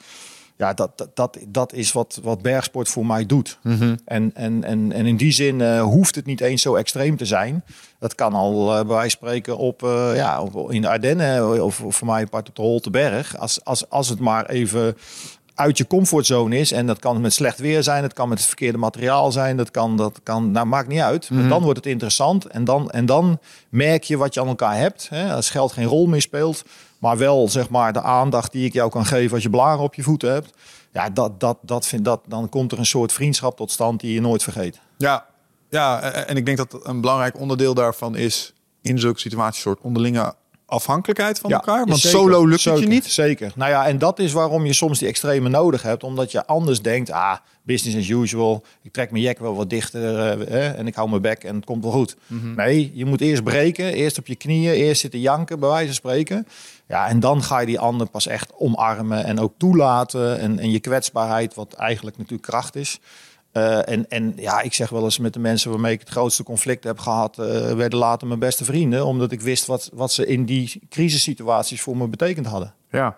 ja, 0.62 0.74
dat, 0.74 0.98
dat, 0.98 1.16
dat, 1.16 1.38
dat 1.48 1.74
is 1.74 1.92
wat, 1.92 2.19
wat 2.24 2.42
bergsport 2.42 2.90
voor 2.90 3.06
mij 3.06 3.25
doet. 3.25 3.58
Mm 3.63 3.78
-hmm. 3.78 4.00
en, 4.06 4.31
en, 4.34 4.63
en, 4.63 4.92
en 4.92 5.06
in 5.06 5.18
die 5.18 5.31
zin 5.31 5.60
uh, 5.60 5.81
hoeft 5.81 6.16
het 6.16 6.25
niet 6.25 6.42
eens 6.42 6.62
zo 6.62 6.75
extreem 6.75 7.18
te 7.18 7.25
zijn. 7.25 7.63
Dat 8.00 8.16
kan 8.16 8.34
al 8.34 8.69
uh, 8.69 8.86
bij 8.86 8.96
wijze 8.96 9.10
spreken 9.10 9.58
op, 9.58 9.84
uh, 9.84 10.12
ja, 10.16 10.42
op, 10.42 10.72
in 10.72 10.81
de 10.81 10.90
Ardennen 10.90 11.63
of, 11.63 11.81
of 11.81 11.96
voor 11.96 12.08
mij 12.08 12.25
part 12.25 12.50
op 12.50 12.56
de 12.56 12.62
Holteberg. 12.62 13.38
Als, 13.38 13.63
als, 13.63 13.90
als 13.90 14.10
het 14.10 14.19
maar 14.19 14.46
even 14.46 14.96
uit 15.56 15.78
je 15.78 15.88
comfortzone 15.88 16.58
is. 16.58 16.72
En 16.72 16.86
dat 16.88 17.00
kan 17.00 17.22
met 17.22 17.34
slecht 17.34 17.60
weer 17.60 17.84
zijn, 17.84 18.04
het 18.04 18.13
kan 18.13 18.30
met 18.30 18.38
het 18.38 18.48
verkeerde 18.48 18.78
materiaal 18.78 19.31
zijn, 19.31 19.58
dat 19.58 19.72
kan, 19.72 19.98
dat 19.98 20.19
kan, 20.24 20.52
nou 20.52 20.66
maakt 20.66 20.88
niet 20.88 21.00
uit. 21.00 21.30
Mhm. 21.30 21.40
Maar 21.40 21.50
dan 21.50 21.62
wordt 21.63 21.78
het 21.78 21.88
interessant 21.88 22.46
en 22.46 22.63
dan, 22.63 22.90
en 22.90 23.06
dan 23.06 23.40
merk 23.69 24.04
je 24.04 24.18
wat 24.18 24.34
je 24.34 24.42
aan 24.42 24.48
elkaar 24.48 24.78
hebt. 24.78 25.08
Hè? 25.10 25.34
Als 25.34 25.50
geld 25.50 25.72
geen 25.72 25.86
rol 25.86 26.08
meer 26.08 26.22
speelt, 26.22 26.63
maar 27.01 27.18
wel 27.18 27.50
zeg 27.50 27.69
maar 27.69 27.94
de 27.94 28.01
aandacht 28.01 28.51
die 28.51 28.65
ik 28.65 28.74
jou 28.74 28.89
kan 28.89 29.06
geven 29.06 29.33
als 29.33 29.44
je 29.44 29.50
blaren 29.50 29.83
op 29.83 29.94
je 29.94 30.03
voeten 30.03 30.31
hebt. 30.31 30.53
Ja, 30.94 31.09
dat, 31.09 31.39
dat, 31.39 31.57
dat 31.62 31.88
vind 31.88 32.06
dat, 32.06 32.21
dan 32.27 32.50
komt 32.50 32.71
er 32.71 32.80
een 32.80 32.86
soort 32.86 33.13
vriendschap 33.13 33.57
tot 33.57 33.71
stand 33.71 34.00
die 34.00 34.13
je 34.13 34.21
nooit 34.21 34.44
vergeet. 34.44 34.80
Ja, 34.98 35.25
ja, 35.69 36.01
en 36.01 36.38
ik 36.38 36.45
denk 36.45 36.57
dat 36.57 36.86
een 36.86 37.01
belangrijk 37.01 37.39
onderdeel 37.39 37.74
daarvan 37.74 38.15
is 38.15 38.53
in 38.81 39.00
zulke 39.00 39.19
situaties 39.19 39.62
soort 39.62 39.80
onderlinge 39.81 40.33
afhankelijkheid 40.71 41.39
van 41.39 41.50
Ja, 41.50 41.56
elkaar. 41.56 41.85
Want 41.85 42.00
zeker, 42.00 42.19
solo 42.19 42.39
lukt 42.41 42.51
het 42.51 42.62
zeker, 42.62 42.81
je 42.81 42.88
niet. 42.88 43.06
Zeker. 43.06 43.51
Nou 43.56 43.71
ja, 43.71 43.88
en 43.88 43.97
dat 43.97 44.19
is 44.19 44.31
waarom 44.31 44.65
je 44.65 44.73
soms 44.73 45.00
die 45.00 45.07
extreme 45.07 45.50
nodig 45.50 45.81
hebt. 45.81 46.03
Omdat 46.03 46.31
je 46.31 46.45
anders 46.45 46.81
denkt, 46.81 47.12
ah, 47.12 47.35
business 47.63 47.97
as 47.97 48.07
usual. 48.07 48.63
Ik 48.81 48.91
trek 48.91 49.12
mijn 49.12 49.23
jek 49.23 49.39
wel 49.39 49.56
wat 49.56 49.69
dichter 49.69 50.19
eh, 50.19 50.68
eh, 50.68 50.79
en 50.79 50.88
ik 50.88 50.95
hou 50.95 51.09
mijn 51.09 51.21
bek 51.21 51.44
en 51.44 51.56
het 51.56 51.65
komt 51.65 51.83
wel 51.83 51.91
goed. 51.91 52.15
Mhm. 52.27 52.56
Nee, 52.56 52.91
je 52.94 53.06
moet 53.06 53.21
eerst 53.21 53.44
breken. 53.44 53.94
Eerst 53.94 54.18
op 54.18 54.27
je 54.27 54.35
knieën, 54.35 54.73
eerst 54.73 55.01
zitten 55.01 55.19
janken, 55.19 55.59
bij 55.59 55.69
wijze 55.69 55.85
van 55.85 55.95
spreken. 55.95 56.47
Ja, 56.88 57.07
en 57.07 57.19
dan 57.19 57.44
ga 57.44 57.59
je 57.59 57.65
die 57.65 57.79
ander 57.79 58.09
pas 58.09 58.27
echt 58.27 58.51
omarmen 58.57 59.24
en 59.25 59.39
ook 59.39 59.53
toelaten. 59.57 60.39
En, 60.39 60.59
en 60.59 60.71
je 60.71 60.79
kwetsbaarheid, 60.79 61.53
wat 61.53 61.74
eigenlijk 61.74 62.17
natuurlijk 62.17 62.47
kracht 62.47 62.75
is. 62.75 63.00
Uh, 63.53 63.89
en, 63.89 64.09
en 64.09 64.33
ja, 64.36 64.62
ik 64.62 64.74
zeg 64.74 64.89
wel 64.89 65.03
eens 65.03 65.18
met 65.18 65.33
de 65.33 65.39
mensen 65.39 65.71
waarmee 65.71 65.94
ik 65.94 66.00
het 66.00 66.09
grootste 66.09 66.44
conflict 66.44 66.83
heb 66.83 67.00
gehad, 67.00 67.38
uh, 67.39 67.45
werden 67.71 68.00
later 68.00 68.27
mijn 68.27 68.39
beste 68.39 68.65
vrienden, 68.65 69.06
omdat 69.06 69.31
ik 69.31 69.42
wist 69.42 69.65
wat, 69.65 69.89
wat 69.94 70.12
ze 70.12 70.25
in 70.25 70.45
die 70.45 70.81
crisissituaties 70.89 71.81
voor 71.81 71.98
me 71.98 72.07
betekend 72.07 72.45
hadden. 72.45 72.74
Ja. 72.92 73.18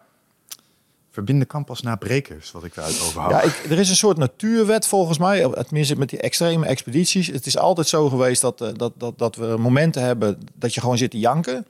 Verbinden 1.12 1.48
kan 1.48 1.64
pas 1.64 1.82
na 1.82 1.96
brekers, 1.96 2.52
wat 2.52 2.64
ik 2.64 2.76
daaruit 2.76 3.02
overhoud. 3.02 3.32
Ja, 3.32 3.42
ik, 3.42 3.66
er 3.70 3.80
is 3.80 3.90
een 3.90 3.96
soort 3.96 4.18
natuurwet 4.18 4.88
volgens 4.88 5.18
mij, 5.18 5.50
tenminste 5.50 5.98
met 5.98 6.10
die 6.10 6.20
extreme 6.20 6.66
expedities. 6.66 7.28
Het 7.28 7.46
is 7.46 7.58
altijd 7.58 7.88
zo 7.88 8.10
geweest 8.10 8.42
dat, 8.42 8.62
uh, 8.62 8.70
dat, 8.76 8.94
dat, 8.98 9.18
dat 9.18 9.36
we 9.36 9.56
momenten 9.58 10.02
hebben 10.02 10.40
dat 10.56 10.74
je 10.74 10.82
gewoon 10.82 10.98
zit 10.98 11.12
te 11.12 11.20
janken. 11.20 11.68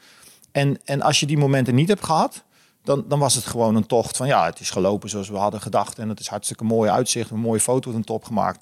En, 0.51 0.79
en 0.85 1.01
als 1.01 1.19
je 1.19 1.25
die 1.25 1.37
momenten 1.37 1.75
niet 1.75 1.87
hebt 1.87 2.05
gehad, 2.05 2.43
dan, 2.83 3.05
dan 3.07 3.19
was 3.19 3.35
het 3.35 3.45
gewoon 3.45 3.75
een 3.75 3.85
tocht 3.85 4.17
van 4.17 4.27
ja, 4.27 4.45
het 4.45 4.59
is 4.59 4.69
gelopen 4.69 5.09
zoals 5.09 5.29
we 5.29 5.37
hadden 5.37 5.61
gedacht. 5.61 5.99
En 5.99 6.09
het 6.09 6.19
is 6.19 6.27
hartstikke 6.27 6.63
mooi 6.63 6.89
uitzicht, 6.89 7.29
een 7.29 7.39
mooie 7.39 7.59
foto 7.59 7.91
van 7.91 8.03
top 8.03 8.23
gemaakt. 8.23 8.59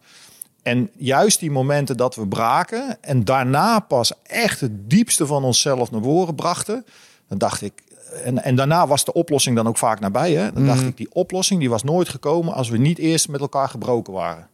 En 0.63 0.89
juist 0.97 1.39
die 1.39 1.51
momenten 1.51 1.97
dat 1.97 2.15
we 2.15 2.27
braken 2.27 2.97
en 3.01 3.23
daarna 3.23 3.79
pas 3.79 4.11
echt 4.23 4.59
het 4.59 4.89
diepste 4.89 5.25
van 5.25 5.43
onszelf 5.43 5.91
naar 5.91 6.01
voren 6.01 6.35
brachten, 6.35 6.85
dan 7.27 7.37
dacht 7.37 7.61
ik. 7.61 7.83
En, 8.23 8.43
en 8.43 8.55
daarna 8.55 8.87
was 8.87 9.05
de 9.05 9.13
oplossing 9.13 9.55
dan 9.55 9.67
ook 9.67 9.77
vaak 9.77 9.99
nabij. 9.99 10.31
Hè? 10.33 10.53
Dan 10.53 10.65
dacht 10.65 10.81
ik, 10.81 10.97
die 10.97 11.13
oplossing 11.13 11.59
die 11.59 11.69
was 11.69 11.83
nooit 11.83 12.09
gekomen 12.09 12.53
als 12.53 12.69
we 12.69 12.77
niet 12.77 12.97
eerst 12.97 13.27
met 13.29 13.41
elkaar 13.41 13.69
gebroken 13.69 14.13
waren. 14.13 14.49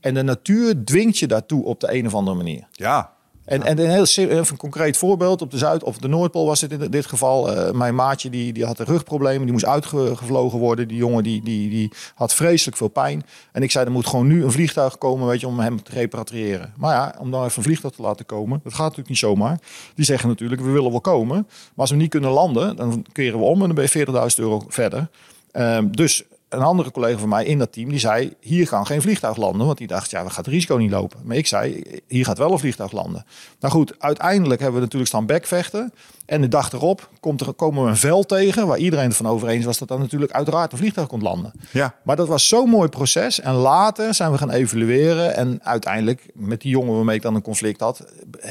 En 0.00 0.14
de 0.14 0.22
natuur 0.22 0.84
dwingt 0.84 1.18
je 1.18 1.26
daartoe 1.26 1.64
op 1.64 1.80
de 1.80 1.94
een 1.94 2.06
of 2.06 2.14
andere 2.14 2.36
manier. 2.36 2.66
Ja. 2.72 3.15
En, 3.46 3.62
en 3.62 3.78
een 3.78 3.90
heel 3.90 4.02
even 4.02 4.38
een 4.38 4.56
concreet 4.56 4.96
voorbeeld. 4.96 5.42
Op 5.42 5.50
de 5.50 5.58
Zuid- 5.58 5.84
of 5.84 5.98
de 5.98 6.08
Noordpool 6.08 6.46
was 6.46 6.60
het 6.60 6.72
in 6.72 6.90
dit 6.90 7.06
geval. 7.06 7.52
Eh, 7.52 7.72
mijn 7.72 7.94
maatje 7.94 8.30
die, 8.30 8.52
die 8.52 8.64
had 8.64 8.78
een 8.78 8.86
rugproblemen. 8.86 9.42
Die 9.42 9.52
moest 9.52 9.64
uitgevlogen 9.64 10.58
worden. 10.58 10.88
Die 10.88 10.96
jongen 10.96 11.22
die, 11.22 11.42
die, 11.42 11.70
die 11.70 11.92
had 12.14 12.34
vreselijk 12.34 12.76
veel 12.76 12.88
pijn. 12.88 13.22
En 13.52 13.62
ik 13.62 13.70
zei, 13.70 13.84
er 13.84 13.90
moet 13.90 14.06
gewoon 14.06 14.26
nu 14.26 14.44
een 14.44 14.52
vliegtuig 14.52 14.98
komen 14.98 15.26
weet 15.26 15.40
je, 15.40 15.46
om 15.46 15.58
hem 15.58 15.82
te 15.82 15.92
repatriëren. 15.92 16.72
Maar 16.76 16.94
ja, 16.94 17.14
om 17.18 17.30
dan 17.30 17.44
even 17.44 17.56
een 17.56 17.62
vliegtuig 17.62 17.94
te 17.94 18.02
laten 18.02 18.26
komen. 18.26 18.60
Dat 18.62 18.72
gaat 18.72 18.82
natuurlijk 18.82 19.08
niet 19.08 19.18
zomaar. 19.18 19.58
Die 19.94 20.04
zeggen 20.04 20.28
natuurlijk, 20.28 20.60
we 20.60 20.70
willen 20.70 20.90
wel 20.90 21.00
komen. 21.00 21.36
Maar 21.46 21.74
als 21.76 21.90
we 21.90 21.96
niet 21.96 22.10
kunnen 22.10 22.30
landen, 22.30 22.76
dan 22.76 23.06
keren 23.12 23.38
we 23.38 23.44
om. 23.44 23.60
En 23.60 23.66
dan 23.66 23.74
ben 23.74 23.88
je 23.92 24.06
40.000 24.06 24.12
euro 24.36 24.64
verder. 24.68 25.08
Ehm, 25.52 25.90
dus 25.90 26.24
een 26.56 26.62
andere 26.62 26.90
collega 26.90 27.18
van 27.18 27.28
mij 27.28 27.44
in 27.44 27.58
dat 27.58 27.72
team, 27.72 27.88
die 27.88 27.98
zei, 27.98 28.34
hier 28.40 28.68
kan 28.68 28.86
geen 28.86 29.02
vliegtuig 29.02 29.36
landen. 29.36 29.66
Want 29.66 29.78
die 29.78 29.86
dacht, 29.86 30.10
ja, 30.10 30.24
we 30.24 30.30
gaan 30.30 30.44
het 30.44 30.52
risico 30.52 30.76
niet 30.76 30.90
lopen. 30.90 31.20
Maar 31.24 31.36
ik 31.36 31.46
zei, 31.46 31.82
hier 32.08 32.24
gaat 32.24 32.38
wel 32.38 32.52
een 32.52 32.58
vliegtuig 32.58 32.92
landen. 32.92 33.24
Nou 33.60 33.72
goed, 33.72 33.94
uiteindelijk 33.98 34.60
hebben 34.60 34.78
we 34.78 34.84
natuurlijk 34.84 35.10
staan 35.10 35.26
bekvechten. 35.26 35.92
En 36.26 36.40
de 36.40 36.48
dag 36.48 36.72
erop 36.72 37.10
komt 37.20 37.40
er, 37.40 37.52
komen 37.52 37.82
we 37.82 37.88
een 37.88 37.96
veld 37.96 38.28
tegen, 38.28 38.66
waar 38.66 38.78
iedereen 38.78 39.06
het 39.06 39.16
van 39.16 39.26
over 39.26 39.48
eens 39.48 39.64
was 39.64 39.78
dat 39.78 39.88
dan 39.88 40.00
natuurlijk 40.00 40.32
uiteraard 40.32 40.72
een 40.72 40.78
vliegtuig 40.78 41.08
kon 41.08 41.22
landen. 41.22 41.52
Ja. 41.72 41.94
Maar 42.04 42.16
dat 42.16 42.28
was 42.28 42.48
zo'n 42.48 42.68
mooi 42.68 42.88
proces. 42.88 43.40
En 43.40 43.54
later 43.54 44.14
zijn 44.14 44.32
we 44.32 44.38
gaan 44.38 44.50
evalueren. 44.50 45.36
En 45.36 45.58
uiteindelijk, 45.62 46.26
met 46.34 46.60
die 46.60 46.70
jongen 46.70 46.94
waarmee 46.94 47.16
ik 47.16 47.22
dan 47.22 47.34
een 47.34 47.42
conflict 47.42 47.80
had, 47.80 48.04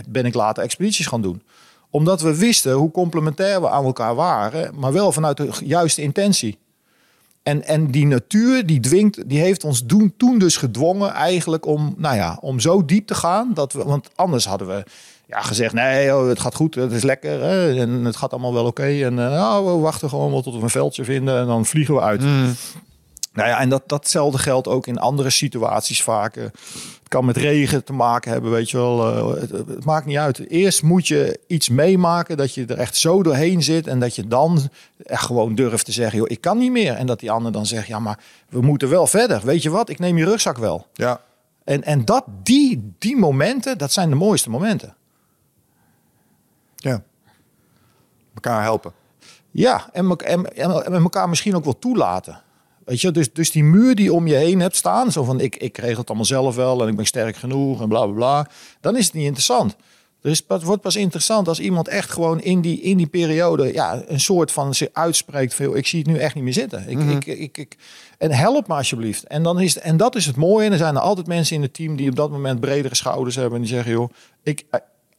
ben 0.10 0.26
ik 0.26 0.34
later 0.34 0.64
expedities 0.64 1.08
gaan 1.08 1.22
doen. 1.22 1.44
Omdat 1.90 2.22
we 2.22 2.38
wisten 2.38 2.74
hoe 2.74 2.92
complementair 2.92 3.62
we 3.62 3.70
aan 3.70 3.86
elkaar 3.86 4.16
waren, 4.16 4.80
maar 4.80 4.94
wel 4.94 5.12
vanuit 5.12 5.38
de 5.38 5.50
juiste 5.64 6.02
intentie. 6.02 6.58
En, 7.46 7.64
en 7.64 7.92
die 7.92 8.08
natuur, 8.08 8.66
die 8.66 8.80
dwingt, 8.80 9.30
die 9.30 9.40
heeft 9.40 9.64
ons 9.64 9.84
toen 10.18 10.38
dus 10.38 10.58
gedwongen 10.58 11.12
eigenlijk 11.12 11.66
om, 11.66 11.94
nou 11.98 12.16
ja, 12.16 12.38
om 12.42 12.60
zo 12.60 12.86
diep 12.86 13.08
te 13.08 13.16
gaan. 13.16 13.52
Dat 13.54 13.74
we, 13.74 13.84
want 13.84 14.10
anders 14.16 14.46
hadden 14.46 14.68
we 14.68 14.84
ja, 15.28 15.42
gezegd, 15.42 15.74
nee, 15.74 16.16
oh, 16.16 16.28
het 16.28 16.40
gaat 16.40 16.56
goed, 16.56 16.76
het 16.76 16.92
is 16.92 17.04
lekker 17.04 17.42
hè, 17.42 17.80
en 17.80 17.90
het 17.90 18.16
gaat 18.16 18.32
allemaal 18.32 18.54
wel 18.54 18.66
oké. 18.66 18.84
En 18.84 19.12
uh, 19.12 19.16
nou, 19.16 19.66
we 19.66 19.82
wachten 19.82 20.10
gewoon 20.10 20.32
wel 20.32 20.42
tot 20.42 20.56
we 20.56 20.62
een 20.62 20.70
veldje 20.70 21.04
vinden 21.04 21.40
en 21.40 21.46
dan 21.46 21.66
vliegen 21.66 21.94
we 21.94 22.02
uit. 22.02 22.22
Mm. 22.22 22.54
Nou 23.36 23.50
ja, 23.50 23.60
en 23.60 23.70
dat, 23.70 23.84
datzelfde 23.86 24.38
geldt 24.38 24.68
ook 24.68 24.88
in 24.88 24.98
andere 24.98 25.30
situaties 25.30 26.04
vaak. 26.04 26.36
eh. 26.36 26.44
Het 26.44 27.14
kan 27.14 27.26
met 27.26 27.38
regen 27.38 27.84
te 27.84 27.94
maken 27.94 28.32
hebben, 28.32 28.52
weet 28.52 28.70
je 28.70 28.78
wel. 28.78 29.16
eh, 29.36 29.42
het, 29.42 29.52
het 29.52 29.86
maakt 29.86 30.06
niet 30.06 30.18
uit. 30.18 30.50
Eerst 30.50 30.84
moet 30.84 31.08
je 31.08 31.40
iets 31.48 31.70
meemaken 31.70 32.38
dat 32.38 32.54
je 32.54 32.66
er 32.66 32.78
echt 32.78 32.96
zo 32.96 33.24
doorheen 33.24 33.64
zit. 33.64 33.88
En 33.88 34.00
dat 34.00 34.16
je 34.16 34.28
dan 34.28 34.70
echt 35.06 35.26
gewoon 35.26 35.56
durft 35.56 35.86
te 35.86 35.92
zeggen, 35.92 36.18
joh, 36.20 36.30
ik 36.30 36.42
kan 36.42 36.58
niet 36.58 36.72
meer. 36.72 36.94
En 36.94 37.06
dat 37.06 37.20
die 37.20 37.32
ander 37.32 37.52
dan 37.52 37.66
zegt, 37.66 37.88
ja, 37.88 38.00
maar 38.00 38.20
we 38.50 38.62
moeten 38.62 38.90
wel 38.90 39.08
verder. 39.08 39.42
Weet 39.46 39.64
je 39.64 39.70
wat, 39.70 39.90
ik 39.90 40.00
neem 40.00 40.18
je 40.18 40.26
rugzak 40.26 40.58
wel. 40.58 40.88
Ja. 40.94 41.22
En, 41.64 41.84
en 41.84 42.06
dat, 42.06 42.24
die, 42.44 42.94
die 43.00 43.18
momenten, 43.18 43.78
dat 43.78 43.92
zijn 43.92 44.10
de 44.10 44.16
mooiste 44.16 44.50
momenten. 44.50 44.96
Ja. 46.76 47.02
Elkaar 48.34 48.62
helpen. 48.62 48.92
Ja, 49.52 49.90
en, 49.94 50.16
en, 50.16 50.56
en, 50.56 50.86
en 50.86 50.94
elkaar 50.94 51.30
misschien 51.30 51.56
ook 51.56 51.64
wel 51.64 51.80
toelaten. 51.80 52.44
Weet 52.86 53.02
je, 53.02 53.12
dus, 53.12 53.34
dus 53.34 53.52
die 53.52 53.64
muur 53.64 53.96
die 53.96 54.14
om 54.14 54.28
je 54.28 54.36
heen 54.36 54.60
hebt 54.60 54.76
staan, 54.76 55.12
zo 55.12 55.24
van 55.24 55.40
ik, 55.40 55.56
ik 55.56 55.78
regel 55.78 55.98
het 55.98 56.08
allemaal 56.08 56.26
zelf 56.26 56.56
wel 56.56 56.82
en 56.82 56.88
ik 56.88 56.96
ben 56.96 57.06
sterk 57.06 57.36
genoeg 57.36 57.82
en 57.82 57.88
bla 57.88 58.06
bla 58.06 58.14
bla, 58.14 58.48
dan 58.82 58.98
is 58.98 59.06
het 59.06 59.14
niet 59.14 59.26
interessant. 59.26 59.76
Er 60.26 60.32
is, 60.32 60.44
het 60.48 60.64
wordt 60.64 60.82
pas 60.82 60.96
interessant 60.96 61.48
als 61.48 61.60
iemand 61.60 61.88
echt 61.88 62.12
gewoon 62.12 62.42
in 62.42 62.62
die, 62.62 62.82
in 62.82 62.98
die 62.98 63.08
periode 63.08 63.74
ja, 63.74 64.04
een 64.08 64.20
soort 64.20 64.52
van 64.52 64.74
zich 64.74 64.88
uitspreekt 64.94 65.54
veel. 65.54 65.76
Ik 65.76 65.88
zie 65.88 66.00
het 66.00 66.08
nu 66.08 66.18
echt 66.18 66.36
niet 66.36 66.44
meer 66.44 66.54
zitten. 66.54 66.90
Ik, 66.90 67.00
ik, 67.00 67.26
ik, 67.26 67.58
ik, 67.58 67.78
en 68.18 68.32
help 68.32 68.68
me 68.68 68.74
alsjeblieft. 68.74 69.24
En, 69.24 69.44
dan 69.44 69.60
is, 69.60 69.78
en 69.80 69.98
dat 69.98 70.16
is 70.16 70.26
het 70.26 70.36
mooie. 70.36 70.66
En 70.66 70.72
er 70.72 70.78
zijn 70.78 70.96
er 70.96 71.02
altijd 71.02 71.28
mensen 71.28 71.56
in 71.56 71.62
het 71.62 71.74
team 71.74 71.96
die 71.96 72.10
op 72.10 72.16
dat 72.16 72.32
moment 72.32 72.60
bredere 72.60 72.96
schouders 72.96 73.36
hebben. 73.36 73.54
En 73.54 73.62
die 73.62 73.74
zeggen, 73.74 73.92
joh, 73.92 74.10
ik, 74.44 74.66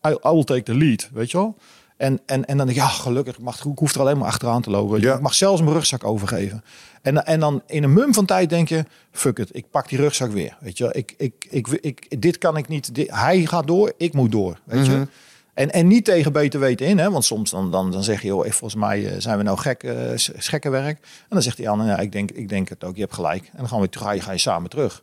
I, 0.07 0.09
I 0.09 0.31
will 0.31 0.45
take 0.45 0.63
the 0.63 0.75
lead, 0.75 1.09
weet 1.13 1.31
je 1.31 1.37
wel. 1.37 1.57
En, 1.97 2.21
en, 2.27 2.45
en 2.45 2.57
dan 2.57 2.67
denk 2.67 2.79
ik, 2.79 2.85
ja, 2.85 2.89
gelukkig, 2.89 3.35
ik, 3.37 3.43
mag, 3.43 3.65
ik 3.65 3.79
hoef 3.79 3.95
er 3.95 4.01
alleen 4.01 4.19
maar 4.19 4.27
achteraan 4.29 4.63
te 4.63 4.71
lopen. 4.71 5.01
Ja. 5.01 5.15
Ik 5.15 5.21
mag 5.21 5.35
zelfs 5.35 5.61
mijn 5.61 5.73
rugzak 5.73 6.05
overgeven. 6.05 6.65
En, 7.03 7.27
en 7.27 7.41
dan 7.41 7.63
in 7.67 7.83
een 7.83 7.93
mum 7.93 8.15
van 8.15 8.25
tijd 8.27 8.51
denk 8.51 8.69
je, 8.69 8.85
fuck 9.13 9.39
it, 9.39 9.49
ik 9.53 9.71
pak 9.71 9.89
die 9.89 9.99
rugzak 9.99 10.31
weer. 10.31 10.57
Weet 10.61 10.79
je, 10.79 10.89
ik, 10.93 11.15
ik, 11.19 11.47
ik, 11.51 11.69
ik, 11.81 12.21
dit 12.23 12.39
kan 12.39 12.57
ik 12.57 12.69
niet. 12.69 12.95
Dit, 12.95 13.11
hij 13.11 13.47
gaat 13.47 13.67
door, 13.67 13.93
ik 13.97 14.13
moet 14.13 14.33
door. 14.33 14.59
Weet 14.65 14.87
je. 14.87 15.07
En, 15.55 15.71
en 15.73 15.87
niet 15.87 16.05
tegen 16.05 16.33
beter 16.33 16.61
weten 16.61 16.87
in, 16.87 16.99
hè? 16.99 17.11
want 17.11 17.25
soms 17.25 17.51
dan, 17.51 17.71
dan, 17.71 17.91
dan 17.91 18.03
zeg 18.03 18.21
je, 18.23 18.27
joh, 18.29 18.43
volgens 18.51 18.75
mij 18.75 19.07
eh, 19.07 19.21
zijn 19.21 19.37
we 19.39 19.43
nou 19.43 19.59
gek, 19.59 19.83
eh, 19.83 19.95
s- 20.15 20.31
schekkenwerk. 20.37 20.99
En 21.01 21.27
dan 21.29 21.43
zegt 21.43 21.57
die 21.57 21.69
ander, 21.69 21.87
ja, 21.87 21.99
ik 21.99 22.13
denk, 22.13 22.31
ik 22.31 22.49
denk 22.49 22.69
het 22.69 22.85
ook, 22.85 22.95
je 22.95 23.01
hebt 23.01 23.15
gelijk. 23.15 23.45
En 23.45 23.59
dan 23.59 23.69
gaan 23.69 23.81
we, 23.81 23.89
ga 23.91 24.11
je, 24.11 24.21
ga 24.21 24.33
je 24.33 24.39
samen 24.39 24.71
terug. 24.71 25.03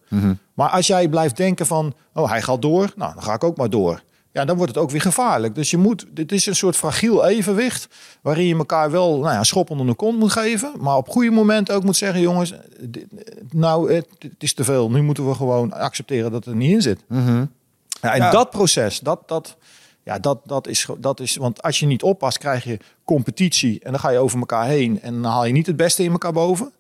Maar 0.54 0.70
als 0.70 0.88
jij 0.88 1.08
blijft 1.08 1.38
denken 1.38 1.66
van, 1.66 1.94
oh, 2.14 2.30
hij 2.30 2.42
gaat 2.42 2.62
door, 2.62 2.94
nou, 2.96 3.14
dan 3.14 3.24
ga 3.24 3.34
ik 3.34 3.44
ook 3.44 3.58
maar 3.58 3.70
door. 3.70 4.04
Ja, 4.34 4.46
dan 4.46 4.58
wordt 4.58 4.74
het 4.76 4.84
ook 4.84 4.92
weer 4.92 5.02
gevaarlijk. 5.02 5.56
Dus 5.56 5.70
je 5.72 5.78
moet, 5.78 6.06
dit 6.10 6.32
is 6.32 6.46
een 6.46 6.56
soort 6.56 6.76
fragiel 6.76 7.26
evenwicht, 7.26 7.88
waarin 8.22 8.46
je 8.48 8.56
elkaar 8.56 8.92
wel 8.92 9.18
nou 9.20 9.32
ja, 9.34 9.38
een 9.38 9.46
schop 9.46 9.70
onder 9.70 9.86
de 9.86 9.94
kont 9.94 10.20
moet 10.20 10.32
geven, 10.32 10.72
maar 10.80 10.96
op 10.98 11.10
goede 11.10 11.32
momenten 11.32 11.76
ook 11.76 11.84
moet 11.84 11.96
zeggen, 11.96 12.22
jongens, 12.22 12.54
dit- 12.80 13.08
nou, 13.52 13.94
het, 13.94 14.08
het 14.20 14.32
is 14.44 14.54
te 14.54 14.64
veel. 14.64 14.92
Nu 14.92 15.02
moeten 15.02 15.28
we 15.28 15.36
gewoon 15.36 15.74
accepteren 15.74 16.32
dat 16.32 16.46
het 16.46 16.54
er 16.54 16.60
niet 16.60 16.72
in 16.72 16.82
zit. 16.82 17.00
Ja, 17.10 18.12
en 18.14 18.18
Ja. 18.18 18.32
dat 18.32 18.50
proces, 18.50 19.00
dat, 19.00 19.20
dat, 19.26 19.58
ja, 20.04 20.20
dat, 20.20 20.40
dat, 20.46 20.68
is, 20.68 20.88
dat 20.98 21.20
is. 21.20 21.36
Want 21.36 21.62
als 21.62 21.80
je 21.80 21.86
niet 21.86 22.04
oppast, 22.04 22.38
krijg 22.38 22.64
je 22.64 22.78
competitie. 23.04 23.80
En 23.84 23.92
dan 23.92 24.00
ga 24.00 24.10
je 24.10 24.18
over 24.18 24.40
elkaar 24.40 24.66
heen. 24.68 25.02
En 25.02 25.14
dan 25.22 25.32
haal 25.32 25.46
je 25.46 25.54
niet 25.54 25.68
het 25.68 25.76
beste 25.76 26.04
in 26.04 26.12
elkaar 26.12 26.34
boven. 26.34 26.72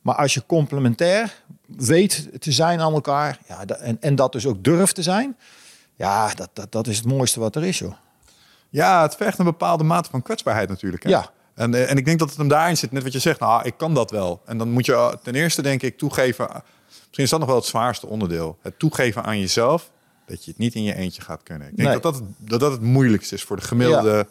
Maar 0.00 0.14
als 0.14 0.34
je 0.34 0.42
complementair 0.46 1.42
weet 1.66 2.28
te 2.38 2.52
zijn 2.52 2.80
aan 2.80 2.92
elkaar. 2.92 3.38
Ja, 3.48 3.64
en, 3.66 3.96
en 4.00 4.14
dat 4.14 4.32
dus 4.32 4.46
ook 4.46 4.64
durft 4.64 4.94
te 4.94 5.02
zijn. 5.02 5.36
Ja, 6.00 6.34
dat, 6.34 6.48
dat, 6.52 6.72
dat 6.72 6.86
is 6.86 6.96
het 6.96 7.06
mooiste 7.06 7.40
wat 7.40 7.56
er 7.56 7.64
is, 7.64 7.78
joh. 7.78 7.92
Ja, 8.68 9.02
het 9.02 9.16
vergt 9.16 9.38
een 9.38 9.44
bepaalde 9.44 9.84
mate 9.84 10.10
van 10.10 10.22
kwetsbaarheid 10.22 10.68
natuurlijk. 10.68 11.02
Hè? 11.02 11.08
Ja. 11.10 11.30
En, 11.54 11.74
eh, 11.74 11.90
en 11.90 11.96
ik 11.96 12.04
denk 12.04 12.18
dat 12.18 12.28
het 12.28 12.38
hem 12.38 12.48
daarin 12.48 12.76
zit, 12.76 12.92
net 12.92 13.02
wat 13.02 13.12
je 13.12 13.18
zegt, 13.18 13.40
nou, 13.40 13.64
ik 13.64 13.74
kan 13.76 13.94
dat 13.94 14.10
wel. 14.10 14.40
En 14.44 14.58
dan 14.58 14.70
moet 14.70 14.86
je 14.86 14.92
eh, 14.94 15.08
ten 15.22 15.34
eerste, 15.34 15.62
denk 15.62 15.82
ik, 15.82 15.98
toegeven. 15.98 16.48
Misschien 16.88 17.24
is 17.24 17.30
dat 17.30 17.38
nog 17.38 17.48
wel 17.48 17.58
het 17.58 17.66
zwaarste 17.66 18.06
onderdeel. 18.06 18.58
Het 18.62 18.78
toegeven 18.78 19.24
aan 19.24 19.38
jezelf 19.38 19.90
dat 20.26 20.44
je 20.44 20.50
het 20.50 20.58
niet 20.60 20.74
in 20.74 20.82
je 20.82 20.94
eentje 20.94 21.22
gaat 21.22 21.42
kunnen. 21.42 21.68
Ik 21.68 21.76
denk 21.76 21.88
Nee. 21.88 22.00
dat, 22.00 22.12
dat, 22.12 22.14
het- 22.14 22.50
dat 22.50 22.60
dat 22.60 22.72
het 22.72 22.80
moeilijkste 22.82 23.34
is 23.34 23.42
voor 23.42 23.56
de 23.56 23.62
gemiddelde. 23.62 24.26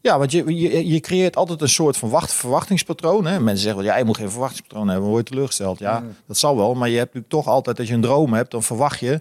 Ja, 0.00 0.18
want 0.18 0.30
je, 0.32 0.54
je, 0.54 0.86
je 0.88 1.00
creëert 1.00 1.36
altijd 1.36 1.60
een 1.60 1.68
soort 1.68 1.96
van 1.96 2.08
wacht, 2.10 2.32
verwachtingspatroon. 2.32 3.24
Hè? 3.26 3.40
Mensen 3.40 3.62
zeggen 3.62 3.82
wel, 3.82 3.90
ja, 3.92 3.98
je 3.98 4.04
moet 4.04 4.16
geen 4.16 4.30
verwachtingspatroon 4.30 4.84
hebben, 4.86 5.02
dan 5.04 5.12
word 5.12 5.24
je 5.28 5.30
teleurgesteld. 5.34 5.78
Ja, 5.78 6.02
dat 6.26 6.36
zal 6.36 6.56
wel. 6.56 6.74
Maar 6.74 6.88
je 6.88 6.96
hebt 6.98 7.14
natuurlijk 7.14 7.32
toch 7.44 7.54
altijd, 7.54 7.78
als 7.78 7.88
je 7.88 7.94
een 7.94 8.00
droom 8.00 8.32
hebt, 8.32 8.50
dan 8.50 8.62
verwacht 8.62 9.00
je. 9.00 9.20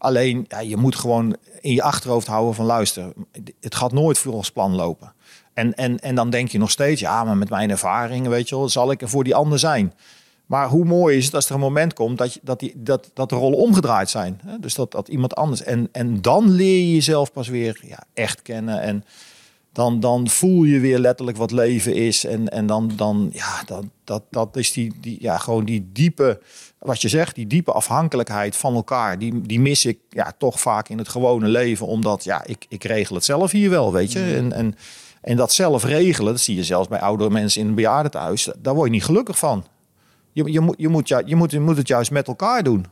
Alleen, 0.00 0.44
ja, 0.48 0.60
je 0.60 0.76
moet 0.76 0.96
gewoon 0.96 1.36
in 1.60 1.72
je 1.72 1.82
achterhoofd 1.82 2.26
houden 2.26 2.54
van, 2.54 2.64
luister, 2.64 3.12
het 3.60 3.74
gaat 3.74 3.92
nooit 3.92 4.18
volgens 4.18 4.50
plan 4.50 4.74
lopen. 4.74 5.12
En, 5.54 5.74
en, 5.74 5.98
en 5.98 6.14
dan 6.14 6.30
denk 6.30 6.48
je 6.48 6.58
nog 6.58 6.70
steeds, 6.70 7.00
ja, 7.00 7.24
maar 7.24 7.36
met 7.36 7.50
mijn 7.50 7.70
ervaringen, 7.70 8.30
weet 8.30 8.48
je 8.48 8.56
wel, 8.56 8.68
zal 8.68 8.90
ik 8.90 9.02
er 9.02 9.08
voor 9.08 9.24
die 9.24 9.34
ander 9.34 9.58
zijn. 9.58 9.92
Maar 10.46 10.68
hoe 10.68 10.84
mooi 10.84 11.16
is 11.16 11.24
het 11.24 11.34
als 11.34 11.48
er 11.48 11.54
een 11.54 11.60
moment 11.60 11.92
komt 11.92 12.18
dat, 12.18 12.34
je, 12.34 12.40
dat, 12.42 12.60
die, 12.60 12.72
dat, 12.76 13.10
dat 13.14 13.28
de 13.28 13.34
rollen 13.34 13.58
omgedraaid 13.58 14.10
zijn. 14.10 14.40
Hè? 14.44 14.58
Dus 14.58 14.74
dat, 14.74 14.92
dat 14.92 15.08
iemand 15.08 15.34
anders. 15.34 15.62
En, 15.62 15.88
en 15.92 16.22
dan 16.22 16.50
leer 16.50 16.78
je 16.78 16.94
jezelf 16.94 17.32
pas 17.32 17.48
weer 17.48 17.80
ja, 17.82 17.98
echt 18.14 18.42
kennen. 18.42 18.80
En 18.80 19.04
dan, 19.72 20.00
dan 20.00 20.28
voel 20.28 20.62
je 20.62 20.80
weer 20.80 20.98
letterlijk 20.98 21.36
wat 21.36 21.50
leven 21.50 21.94
is. 21.94 22.24
En, 22.24 22.48
en 22.48 22.66
dan, 22.66 22.92
dan 22.96 23.30
ja, 23.32 23.62
dat, 23.66 23.84
dat, 24.04 24.22
dat 24.30 24.56
is 24.56 24.72
die, 24.72 24.92
die, 25.00 25.16
ja, 25.20 25.38
gewoon 25.38 25.64
die 25.64 25.88
diepe, 25.92 26.40
wat 26.78 27.02
je 27.02 27.08
zegt, 27.08 27.34
die 27.34 27.46
diepe 27.46 27.72
afhankelijkheid 27.72 28.56
van 28.56 28.74
elkaar. 28.74 29.18
Die, 29.18 29.40
die 29.40 29.60
mis 29.60 29.84
ik 29.84 29.98
ja, 30.08 30.32
toch 30.38 30.60
vaak 30.60 30.88
in 30.88 30.98
het 30.98 31.08
gewone 31.08 31.48
leven. 31.48 31.86
Omdat 31.86 32.24
ja, 32.24 32.44
ik, 32.46 32.66
ik 32.68 32.84
regel 32.84 33.14
het 33.14 33.24
zelf 33.24 33.50
hier 33.50 33.70
wel, 33.70 33.92
weet 33.92 34.12
je. 34.12 34.34
En, 34.34 34.52
en, 34.52 34.74
en 35.20 35.36
dat 35.36 35.52
zelf 35.52 35.84
regelen, 35.84 36.32
dat 36.32 36.42
zie 36.42 36.56
je 36.56 36.64
zelfs 36.64 36.88
bij 36.88 37.00
oudere 37.00 37.30
mensen 37.30 37.60
in 37.60 37.68
een 37.68 37.74
bejaardentehuis. 37.74 38.50
Daar 38.58 38.74
word 38.74 38.86
je 38.86 38.94
niet 38.94 39.04
gelukkig 39.04 39.38
van. 39.38 39.66
Je, 40.32 40.52
je, 40.52 40.60
moet, 40.60 40.74
je, 40.78 40.88
moet, 40.88 41.08
ja, 41.08 41.22
je, 41.24 41.36
moet, 41.36 41.50
je 41.50 41.60
moet 41.60 41.76
het 41.76 41.88
juist 41.88 42.10
met 42.10 42.26
elkaar 42.26 42.62
doen. 42.62 42.86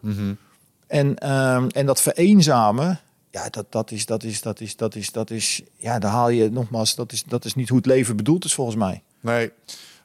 En, 0.86 1.18
ehm, 1.18 1.66
en 1.68 1.86
dat 1.86 2.00
vereenzamen, 2.00 3.00
ja, 3.44 3.48
dat, 3.50 3.66
dat, 3.72 3.90
is, 3.90 4.06
dat, 4.06 4.22
is, 4.22 4.42
dat, 4.42 4.60
is, 4.60 4.76
dat, 4.76 4.94
is, 4.94 5.10
dat 5.12 5.30
is, 5.30 5.62
ja, 5.76 5.98
daar 5.98 6.10
haal 6.10 6.28
je 6.28 6.50
nogmaals, 6.50 6.94
dat 6.94 7.12
is, 7.12 7.24
dat 7.24 7.44
is 7.44 7.54
niet 7.54 7.68
hoe 7.68 7.76
het 7.78 7.86
leven 7.86 8.16
bedoeld 8.16 8.44
is 8.44 8.54
volgens 8.54 8.76
mij. 8.76 9.02
Nee. 9.20 9.50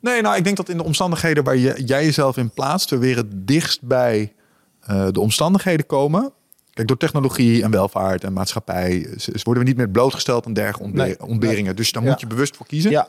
Nee, 0.02 0.22
nou, 0.22 0.36
ik 0.36 0.44
denk 0.44 0.58
dat 0.58 0.70
in 0.70 0.78
de 0.78 0.84
omstandigheden 0.84 1.44
waar 1.44 1.58
je, 1.58 1.84
jij 1.86 2.06
jezelf 2.06 2.38
in 2.38 2.50
plaatst, 2.50 2.90
we 2.90 2.98
weer 2.98 3.16
het 3.18 3.48
dichtst 3.48 3.82
bij 3.82 4.34
eh, 4.80 5.08
de 5.12 5.20
omstandigheden 5.20 5.86
komen. 5.86 6.32
Kijk, 6.74 6.88
door 6.88 6.98
technologie 6.98 7.63
en 7.63 7.72
welvaart 7.72 8.24
en 8.24 8.34
maatschappij 8.34 9.08
worden 9.44 9.63
we 9.63 9.70
niet 9.70 9.78
meer 9.78 9.90
blootgesteld 9.90 10.46
aan 10.46 10.54
dergelijke 10.54 10.98
Nee. 10.98 11.22
ontberingen. 11.22 11.75
Dus 11.75 11.92
daar 11.92 12.04
Ja. 12.04 12.10
moet 12.10 12.20
je 12.20 12.28
bewust 12.28 12.56
voor 12.56 12.66
kiezen. 12.66 12.92
Ja, 12.92 13.08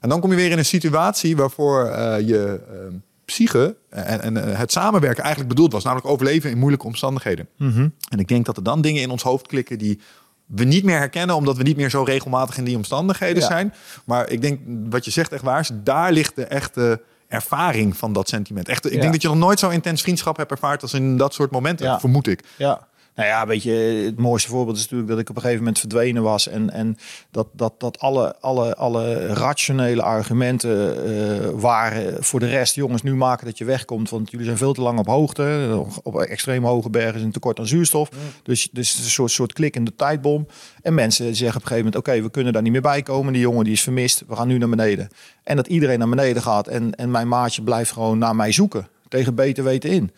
En 0.00 0.08
dan 0.08 0.20
kom 0.20 0.30
je 0.30 0.36
weer 0.36 0.50
in 0.50 0.58
een 0.58 0.64
situatie 0.64 1.36
waarvoor 1.36 1.84
eh, 1.86 2.28
je 2.28 2.60
eh, 2.70 2.76
psyche 3.24 3.76
en, 3.88 4.20
en 4.22 4.36
eh, 4.50 4.58
het 4.58 4.72
samenwerken 4.72 5.22
eigenlijk 5.22 5.54
bedoeld 5.54 5.72
was. 5.72 5.84
Namelijk 5.84 6.08
overleven 6.08 6.50
in 6.50 6.58
moeilijke 6.58 6.86
omstandigheden. 6.86 7.48
En 7.58 8.18
ik 8.18 8.28
denk 8.28 8.46
dat 8.46 8.56
er 8.56 8.62
dan 8.62 8.80
dingen 8.80 9.02
in 9.02 9.10
ons 9.10 9.22
hoofd 9.22 9.46
klikken 9.46 9.78
die 9.78 10.00
we 10.46 10.64
niet 10.64 10.84
meer 10.84 10.98
herkennen, 10.98 11.36
omdat 11.36 11.56
we 11.56 11.62
niet 11.62 11.76
meer 11.76 11.90
zo 11.90 12.02
regelmatig 12.02 12.58
in 12.58 12.64
die 12.64 12.76
omstandigheden 12.76 13.42
Ja. 13.42 13.48
zijn. 13.48 13.74
Maar 14.04 14.30
ik 14.30 14.40
denk, 14.40 14.60
wat 14.90 15.04
je 15.04 15.10
zegt 15.10 15.32
echt 15.32 15.42
waar 15.42 15.60
is, 15.60 15.70
daar 15.74 16.12
ligt 16.12 16.36
de 16.36 16.44
echte 16.44 17.02
ervaring 17.28 17.96
van 17.96 18.12
dat 18.12 18.28
sentiment. 18.28 18.68
Echt, 18.68 18.86
ik 18.86 18.92
Ja. 18.92 19.00
denk 19.00 19.12
dat 19.12 19.22
je 19.22 19.28
nog 19.28 19.36
nooit 19.36 19.58
zo 19.58 19.68
intens 19.68 20.02
vriendschap 20.02 20.36
hebt 20.36 20.50
ervaard 20.50 20.82
als 20.82 20.92
in 20.94 21.16
dat 21.16 21.34
soort 21.34 21.50
momenten, 21.50 21.86
Ja. 21.86 22.00
vermoed 22.00 22.26
ik. 22.26 22.42
ja. 22.56 22.86
Nou 23.14 23.28
ja, 23.28 23.46
weet 23.46 23.62
je, 23.62 23.70
het 24.04 24.18
mooiste 24.18 24.48
voorbeeld 24.48 24.76
is 24.76 24.82
natuurlijk 24.82 25.10
dat 25.10 25.18
ik 25.18 25.28
op 25.28 25.34
een 25.36 25.40
gegeven 25.40 25.62
moment 25.62 25.80
verdwenen 25.80 26.22
was. 26.22 26.48
En, 26.48 26.70
en 26.70 26.96
dat, 27.30 27.46
dat, 27.52 27.74
dat 27.78 27.98
alle, 27.98 28.36
alle, 28.40 28.76
alle 28.76 29.26
rationele 29.26 30.02
argumenten 30.02 31.04
eh, 31.06 31.48
waren 31.50 32.24
voor 32.24 32.40
de 32.40 32.46
rest. 32.46 32.74
Jongens, 32.74 33.02
nu 33.02 33.14
maken 33.14 33.46
dat 33.46 33.58
je 33.58 33.64
wegkomt, 33.64 34.10
want 34.10 34.30
jullie 34.30 34.46
zijn 34.46 34.58
veel 34.58 34.72
te 34.72 34.82
lang 34.82 34.98
op 34.98 35.06
hoogte. 35.06 35.84
Op 36.02 36.20
extreem 36.20 36.64
hoge 36.64 36.90
bergen 36.90 37.14
is 37.14 37.22
een 37.22 37.32
tekort 37.32 37.58
aan 37.58 37.66
zuurstof. 37.66 38.10
Dus, 38.42 38.68
dus 38.72 38.98
een 38.98 39.04
soort, 39.04 39.30
soort 39.30 39.52
klikkende 39.52 39.94
tijdbom. 39.96 40.46
En 40.82 40.94
mensen 40.94 41.24
zeggen 41.24 41.56
op 41.56 41.62
een 41.62 41.68
gegeven 41.68 41.84
moment, 41.84 41.96
oké, 41.96 42.22
we 42.22 42.30
kunnen 42.30 42.52
daar 42.52 42.62
niet 42.62 42.72
meer 42.72 42.80
bij 42.80 43.02
komen. 43.02 43.32
Die 43.32 43.42
jongen 43.42 43.64
die 43.64 43.72
is 43.72 43.82
vermist, 43.82 44.24
we 44.28 44.36
gaan 44.36 44.48
nu 44.48 44.58
naar 44.58 44.68
beneden. 44.68 45.08
En 45.42 45.56
dat 45.56 45.66
iedereen 45.66 45.98
naar 45.98 46.08
beneden 46.08 46.42
gaat 46.42 46.68
en, 46.68 46.94
en 46.94 47.10
mijn 47.10 47.28
maatje 47.28 47.62
blijft 47.62 47.92
gewoon 47.92 48.18
naar 48.18 48.36
mij 48.36 48.52
zoeken. 48.52 48.88
Tegen 49.08 49.34
beter 49.34 49.64
weten 49.64 49.90
in. 49.90 50.10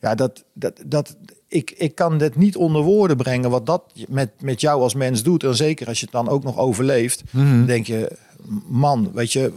Ja, 0.00 0.14
dat, 0.14 0.44
dat, 0.52 0.80
dat, 0.86 1.16
ik, 1.54 1.74
ik 1.76 1.94
kan 1.94 2.18
dit 2.18 2.36
niet 2.36 2.56
onder 2.56 2.82
woorden 2.82 3.16
brengen 3.16 3.50
wat 3.50 3.66
dat 3.66 3.82
met, 4.08 4.30
met 4.40 4.60
jou 4.60 4.82
als 4.82 4.94
mens 4.94 5.22
doet. 5.22 5.44
En 5.44 5.54
zeker 5.56 5.86
als 5.86 5.98
je 5.98 6.04
het 6.04 6.14
dan 6.14 6.28
ook 6.28 6.42
nog 6.44 6.58
overleeft, 6.58 7.22
denk 7.66 7.86
je, 7.86 8.10
man, 8.66 9.10
weet 9.12 9.32
je, 9.32 9.52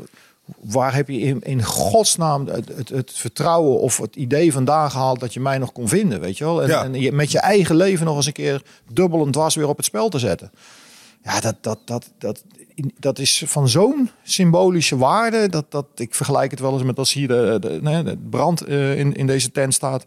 waar 0.61 0.93
heb 0.95 1.09
je 1.09 1.19
in, 1.19 1.41
in 1.43 1.63
godsnaam 1.63 2.47
het, 2.47 2.67
het, 2.75 2.89
het 2.89 3.11
vertrouwen 3.13 3.79
of 3.79 3.97
het 3.97 4.15
idee 4.15 4.51
vandaan 4.51 4.91
gehaald 4.91 5.19
dat 5.19 5.33
je 5.33 5.39
mij 5.39 5.57
nog 5.57 5.71
kon 5.71 5.87
vinden, 5.87 6.19
weet 6.19 6.37
je 6.37 6.43
wel? 6.43 6.61
En, 6.63 6.67
Ja. 6.69 6.83
en 6.83 6.93
je, 6.93 7.11
met 7.11 7.31
je 7.31 7.39
eigen 7.39 7.75
leven 7.75 8.05
nog 8.05 8.15
eens 8.15 8.25
een 8.25 8.33
keer 8.33 8.61
dubbel 8.93 9.25
en 9.25 9.31
dwars 9.31 9.55
weer 9.55 9.67
op 9.67 9.77
het 9.77 9.85
spel 9.85 10.09
te 10.09 10.19
zetten. 10.19 10.51
Ja, 11.23 11.39
dat, 11.39 11.55
dat, 11.61 11.79
dat, 11.85 12.11
dat, 12.17 12.43
dat 12.99 13.19
is 13.19 13.43
van 13.45 13.69
zo'n 13.69 14.09
symbolische 14.23 14.97
waarde. 14.97 15.49
Dat, 15.49 15.65
dat, 15.71 15.85
ik 15.95 16.15
vergelijk 16.15 16.51
het 16.51 16.59
wel 16.59 16.73
eens 16.73 16.83
met 16.83 16.97
als 16.97 17.13
hier 17.13 17.27
de, 17.27 17.57
de, 17.61 18.03
de 18.03 18.17
brand 18.29 18.61
eh, 18.61 18.99
in, 18.99 19.13
in 19.15 19.27
deze 19.27 19.51
tent 19.51 19.73
staat. 19.73 20.03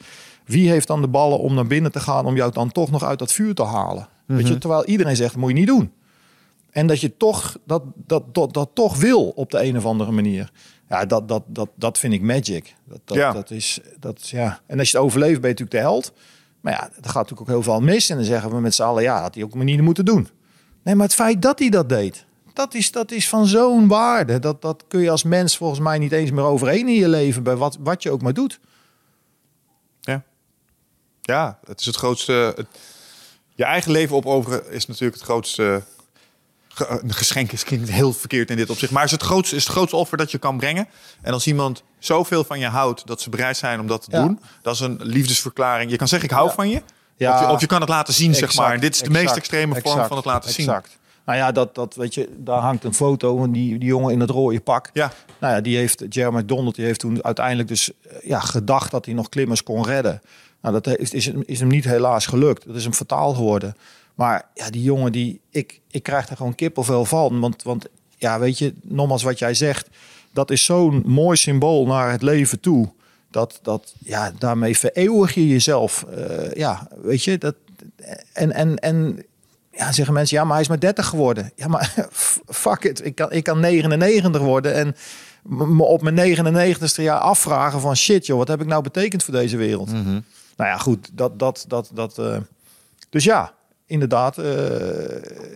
Wie 0.50 0.70
heeft 0.70 0.86
dan 0.86 1.00
de 1.00 1.08
ballen 1.08 1.38
om 1.38 1.54
naar 1.54 1.66
binnen 1.66 1.92
te 1.92 2.00
gaan 2.00 2.26
om 2.26 2.36
jou 2.36 2.52
dan 2.52 2.72
toch 2.72 2.90
nog 2.90 3.04
uit 3.04 3.18
dat 3.18 3.32
vuur 3.32 3.54
te 3.54 3.64
halen? 3.64 4.08
Weet 4.26 4.48
je, 4.48 4.58
terwijl 4.58 4.84
iedereen 4.84 5.16
zegt, 5.16 5.30
dat 5.32 5.40
moet 5.40 5.50
je 5.50 5.56
niet 5.56 5.66
doen. 5.66 5.92
En 6.70 6.86
dat 6.86 7.00
je 7.00 7.16
toch 7.16 7.58
dat, 7.66 7.82
dat, 8.06 8.34
dat, 8.34 8.54
dat 8.54 8.70
toch 8.74 8.96
wil 8.96 9.28
op 9.28 9.50
de 9.50 9.62
een 9.62 9.76
of 9.76 9.84
andere 9.84 10.10
manier. 10.10 10.50
Ja, 10.88 11.04
dat, 11.04 11.28
dat, 11.28 11.42
dat, 11.46 11.68
dat 11.74 11.98
vind 11.98 12.12
ik 12.12 12.22
magic. 12.22 12.74
Dat, 12.84 13.00
dat, 13.04 13.16
Ja. 13.16 13.32
dat 13.32 13.50
is, 13.50 13.80
dat, 14.00 14.28
ja. 14.28 14.60
En 14.66 14.78
als 14.78 14.90
je 14.90 14.96
het 14.96 15.06
overleeft, 15.06 15.40
ben 15.40 15.50
je 15.50 15.56
natuurlijk 15.56 15.70
de 15.70 15.90
held. 15.90 16.12
Maar 16.60 16.72
ja, 16.72 16.82
er 16.82 16.90
gaat 17.02 17.14
natuurlijk 17.14 17.40
ook 17.40 17.48
heel 17.48 17.62
veel 17.62 17.80
mis. 17.80 18.10
En 18.10 18.16
dan 18.16 18.24
zeggen 18.24 18.50
we 18.50 18.60
met 18.60 18.74
z'n 18.74 18.82
allen, 18.82 19.02
ja, 19.02 19.20
had 19.20 19.34
hij 19.34 19.44
ook 19.44 19.54
maar 19.54 19.64
niet 19.64 19.80
moeten 19.80 20.04
doen. 20.04 20.28
Nee, 20.82 20.94
maar 20.94 21.06
het 21.06 21.14
feit 21.14 21.42
dat 21.42 21.58
hij 21.58 21.68
dat 21.68 21.88
deed, 21.88 22.26
dat 22.52 22.74
is, 22.74 22.92
dat 22.92 23.10
is 23.10 23.28
van 23.28 23.46
zo'n 23.46 23.88
waarde. 23.88 24.38
Dat, 24.38 24.62
dat 24.62 24.84
kun 24.88 25.00
je 25.00 25.10
als 25.10 25.22
mens 25.22 25.56
volgens 25.56 25.80
mij 25.80 25.98
niet 25.98 26.12
eens 26.12 26.30
meer 26.30 26.44
overheen 26.44 26.88
in 26.88 26.94
je 26.94 27.08
leven, 27.08 27.42
bij 27.42 27.56
wat, 27.56 27.78
wat 27.80 28.02
je 28.02 28.10
ook 28.10 28.22
maar 28.22 28.34
doet. 28.34 28.60
Ja. 31.30 31.58
Het 31.66 31.80
is 31.80 31.86
het 31.86 31.96
grootste. 31.96 32.32
het- 32.56 32.66
je 33.54 33.64
eigen 33.64 33.90
leven 33.92 34.16
opofferen 34.16 34.70
is 34.70 34.86
natuurlijk 34.86 35.14
het 35.14 35.24
grootste 35.24 35.82
ge- 36.68 37.00
een 37.02 37.12
geschenk 37.12 37.52
is 37.52 37.64
klinkt 37.64 37.90
heel 37.90 38.12
verkeerd 38.12 38.50
in 38.50 38.56
dit 38.56 38.70
opzicht. 38.70 38.92
Maar 38.92 39.04
is 39.04 39.10
het 39.10 39.22
grootste, 39.22 39.56
is 39.56 39.62
het 39.64 39.72
grootste 39.72 39.96
offer 39.96 40.16
dat 40.18 40.30
je 40.30 40.38
kan 40.38 40.56
brengen. 40.56 40.88
En 41.22 41.32
als 41.32 41.46
iemand 41.46 41.82
zoveel 41.98 42.44
van 42.44 42.58
je 42.58 42.66
houdt 42.66 43.06
dat 43.06 43.20
ze 43.20 43.30
bereid 43.30 43.56
zijn 43.56 43.80
om 43.80 43.86
dat 43.86 44.02
te 44.04 44.10
Ja. 44.10 44.22
doen, 44.22 44.40
dat 44.62 44.74
is 44.74 44.80
een 44.80 44.98
liefdesverklaring. 45.02 45.90
Je 45.90 45.96
kan 45.96 46.08
zeggen 46.08 46.28
ik 46.28 46.34
hou 46.34 46.48
Ja. 46.48 46.54
van 46.54 46.68
je. 46.68 46.82
Ja. 47.16 47.34
Of, 47.34 47.40
je 47.40 47.46
of 47.54 47.60
je 47.60 47.66
kan 47.66 47.80
het 47.80 47.88
laten 47.88 48.14
zien, 48.14 48.34
zeg 48.34 48.54
maar. 48.56 48.74
En 48.74 48.80
dit 48.80 48.94
is 48.94 49.00
de 49.00 49.10
meest 49.10 49.36
extreme 49.36 49.80
vorm 49.82 50.06
van 50.06 50.16
het 50.16 50.26
laten 50.26 50.50
zien. 50.52 50.66
exact. 50.66 50.98
Nou 51.24 51.38
ja, 51.38 51.52
dat, 51.52 51.74
dat 51.74 51.94
weet 51.94 52.14
je, 52.14 52.28
daar 52.36 52.58
hangt 52.60 52.84
een 52.84 52.94
foto 52.94 53.36
van 53.36 53.52
die, 53.52 53.78
die 53.78 53.88
jongen 53.88 54.12
in 54.12 54.20
het 54.20 54.30
rode 54.30 54.60
pak. 54.60 54.90
Ja. 54.92 55.12
Nou 55.40 55.54
ja, 55.54 55.60
die 55.60 55.76
heeft, 55.76 56.04
Jeremy 56.08 56.40
McDonald, 56.40 56.74
die 56.74 56.84
heeft 56.84 57.00
toen 57.00 57.24
uiteindelijk 57.24 57.68
dus 57.68 57.90
eh, 58.02 58.16
ja, 58.28 58.40
gedacht 58.40 58.90
dat 58.90 59.04
hij 59.04 59.14
nog 59.14 59.28
klimmers 59.28 59.62
kon 59.62 59.84
redden. 59.84 60.22
Nou, 60.62 60.80
dat 60.80 60.98
is, 60.98 61.12
is, 61.12 61.26
is 61.44 61.60
hem 61.60 61.68
niet 61.68 61.84
helaas 61.84 62.26
gelukt. 62.26 62.66
Dat 62.66 62.76
is 62.76 62.82
hem 62.82 62.92
fataal 62.92 63.34
geworden. 63.34 63.76
Maar 64.14 64.48
ja, 64.54 64.70
die 64.70 64.82
jongen, 64.82 65.12
die, 65.12 65.40
ik, 65.50 65.80
ik 65.90 66.02
krijg 66.02 66.28
er 66.28 66.36
gewoon 66.36 66.54
kippenvel 66.54 67.04
van. 67.04 67.40
Want, 67.40 67.62
want 67.62 67.86
ja, 68.16 68.38
weet 68.38 68.58
je, 68.58 68.74
nogmaals 68.82 69.22
wat 69.22 69.38
jij 69.38 69.54
zegt, 69.54 69.88
dat 70.32 70.50
is 70.50 70.64
zo'n 70.64 71.02
mooi 71.06 71.36
symbool 71.36 71.86
naar 71.86 72.10
het 72.10 72.22
leven 72.22 72.60
toe. 72.60 72.88
Dat, 73.30 73.58
dat 73.62 73.94
ja, 73.98 74.32
daarmee 74.38 74.78
vereeuwig 74.78 75.34
je 75.34 75.48
jezelf. 75.48 76.02
Eh, 76.02 76.52
ja, 76.52 76.88
weet 77.02 77.24
je, 77.24 77.38
dat, 77.38 77.54
en, 78.32 78.52
en, 78.52 78.76
en 78.78 79.24
ja, 79.72 79.92
zeggen 79.92 80.14
mensen, 80.14 80.36
ja, 80.36 80.44
maar 80.44 80.52
hij 80.52 80.62
is 80.62 80.68
maar 80.68 80.80
30 80.80 81.06
geworden. 81.06 81.52
Ja, 81.56 81.68
maar 81.68 81.94
fuck 82.46 82.84
it, 82.84 83.04
ik 83.04 83.14
kan, 83.14 83.32
ik 83.32 83.44
kan 83.44 83.60
99 83.60 84.40
worden 84.40 84.74
en 84.74 84.96
me 85.42 85.82
op 85.82 86.02
mijn 86.02 86.36
99ste 86.36 87.02
jaar 87.02 87.18
afvragen 87.18 87.80
van 87.80 87.96
shit 87.96 88.26
joh, 88.26 88.38
wat 88.38 88.48
heb 88.48 88.60
ik 88.60 88.66
nou 88.66 88.82
betekend 88.82 89.22
voor 89.22 89.34
deze 89.34 89.56
wereld? 89.56 89.90
Nou 90.60 90.72
ja, 90.72 90.78
goed, 90.78 91.10
dat, 91.12 91.38
dat, 91.38 91.64
dat, 91.68 91.90
dat. 91.94 92.18
eh, 92.18 92.36
dus 93.10 93.24
ja, 93.24 93.52
inderdaad, 93.86 94.38
eh, 94.38 94.44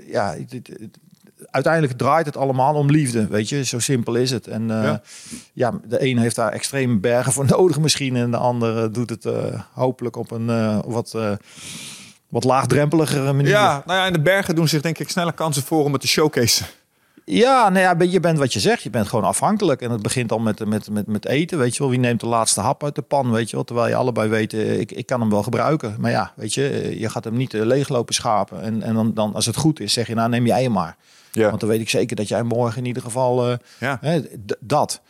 ja, 0.06 0.32
het- 0.38 0.52
het- 0.52 0.66
het- 0.66 0.98
uiteindelijk 1.50 1.98
draait 1.98 2.26
het 2.26 2.36
allemaal 2.36 2.74
om 2.74 2.90
liefde, 2.90 3.26
weet 3.26 3.48
je, 3.48 3.64
zo 3.64 3.78
simpel 3.78 4.14
is 4.14 4.30
het. 4.30 4.46
En 4.46 4.70
eh, 4.70 4.82
Ja. 4.82 5.02
ja. 5.52 5.80
de 5.88 6.02
een 6.06 6.18
heeft 6.18 6.36
daar 6.36 6.52
extreme 6.52 6.98
bergen 6.98 7.32
voor 7.32 7.44
nodig 7.56 7.78
misschien 7.80 8.16
en 8.16 8.30
de 8.30 8.36
ander 8.36 8.92
doet 8.92 9.10
het 9.10 9.26
hopelijk 9.72 10.16
op 10.16 10.30
een 10.30 10.46
wat, 10.86 11.14
wat 12.28 12.44
laagdrempeligere 12.44 13.32
manier. 13.32 13.50
Ja, 13.50 13.82
nou 13.86 13.98
ja, 13.98 14.06
in 14.06 14.12
de 14.12 14.20
bergen 14.22 14.54
doen 14.54 14.68
zich 14.68 14.80
denk 14.82 14.98
ik 14.98 15.08
snelle 15.10 15.32
kansen 15.32 15.62
voor 15.62 15.84
om 15.84 15.92
het 15.92 16.00
te 16.00 16.08
showcase. 16.08 16.64
Ja, 17.24 17.68
nou 17.68 17.80
ja, 17.80 18.10
je 18.10 18.20
bent 18.20 18.38
wat 18.38 18.52
je 18.52 18.60
zegt. 18.60 18.82
Je 18.82 18.90
bent 18.90 19.08
gewoon 19.08 19.24
afhankelijk. 19.24 19.80
En 19.82 19.90
het 19.90 20.02
begint 20.02 20.32
al 20.32 20.38
met, 20.38 20.66
met, 20.66 20.90
met, 20.90 21.06
met 21.06 21.26
eten. 21.26 21.58
Weet 21.58 21.72
je 21.74 21.78
wel, 21.78 21.90
wie 21.90 21.98
neemt 21.98 22.20
de 22.20 22.26
laatste 22.26 22.60
hap 22.60 22.84
uit 22.84 22.94
de 22.94 23.02
pan? 23.02 23.30
Weet 23.30 23.50
je 23.50 23.56
wel, 23.56 23.64
terwijl 23.64 23.88
je 23.88 23.94
allebei 23.94 24.28
weet, 24.28 24.52
ik, 24.52 24.92
ik 24.92 25.06
kan 25.06 25.20
hem 25.20 25.30
wel 25.30 25.42
gebruiken. 25.42 25.96
Maar 25.98 26.10
ja, 26.10 26.32
weet 26.36 26.54
je, 26.54 26.68
eh, 26.68 27.00
je 27.00 27.08
gaat 27.08 27.24
hem 27.24 27.36
niet 27.36 27.54
eh, 27.54 27.62
leeglopen 27.62 28.14
schapen. 28.14 28.62
En, 28.62 28.82
en 28.82 28.94
dan, 28.94 29.14
dan, 29.14 29.34
als 29.34 29.46
het 29.46 29.56
goed 29.56 29.80
is, 29.80 29.92
zeg 29.92 30.06
je, 30.06 30.14
nou 30.14 30.28
neem 30.28 30.46
jij 30.46 30.68
maar. 30.68 30.96
Ja. 31.32 31.48
Want 31.48 31.60
dan 31.60 31.68
weet 31.68 31.80
ik 31.80 31.88
zeker 31.88 32.16
dat 32.16 32.28
jij 32.28 32.42
morgen 32.42 32.78
in 32.78 32.86
ieder 32.86 33.02
geval 33.02 33.50
eh, 33.50 33.56
Ja. 33.80 33.98
hè, 34.00 34.20
dat. 34.60 35.00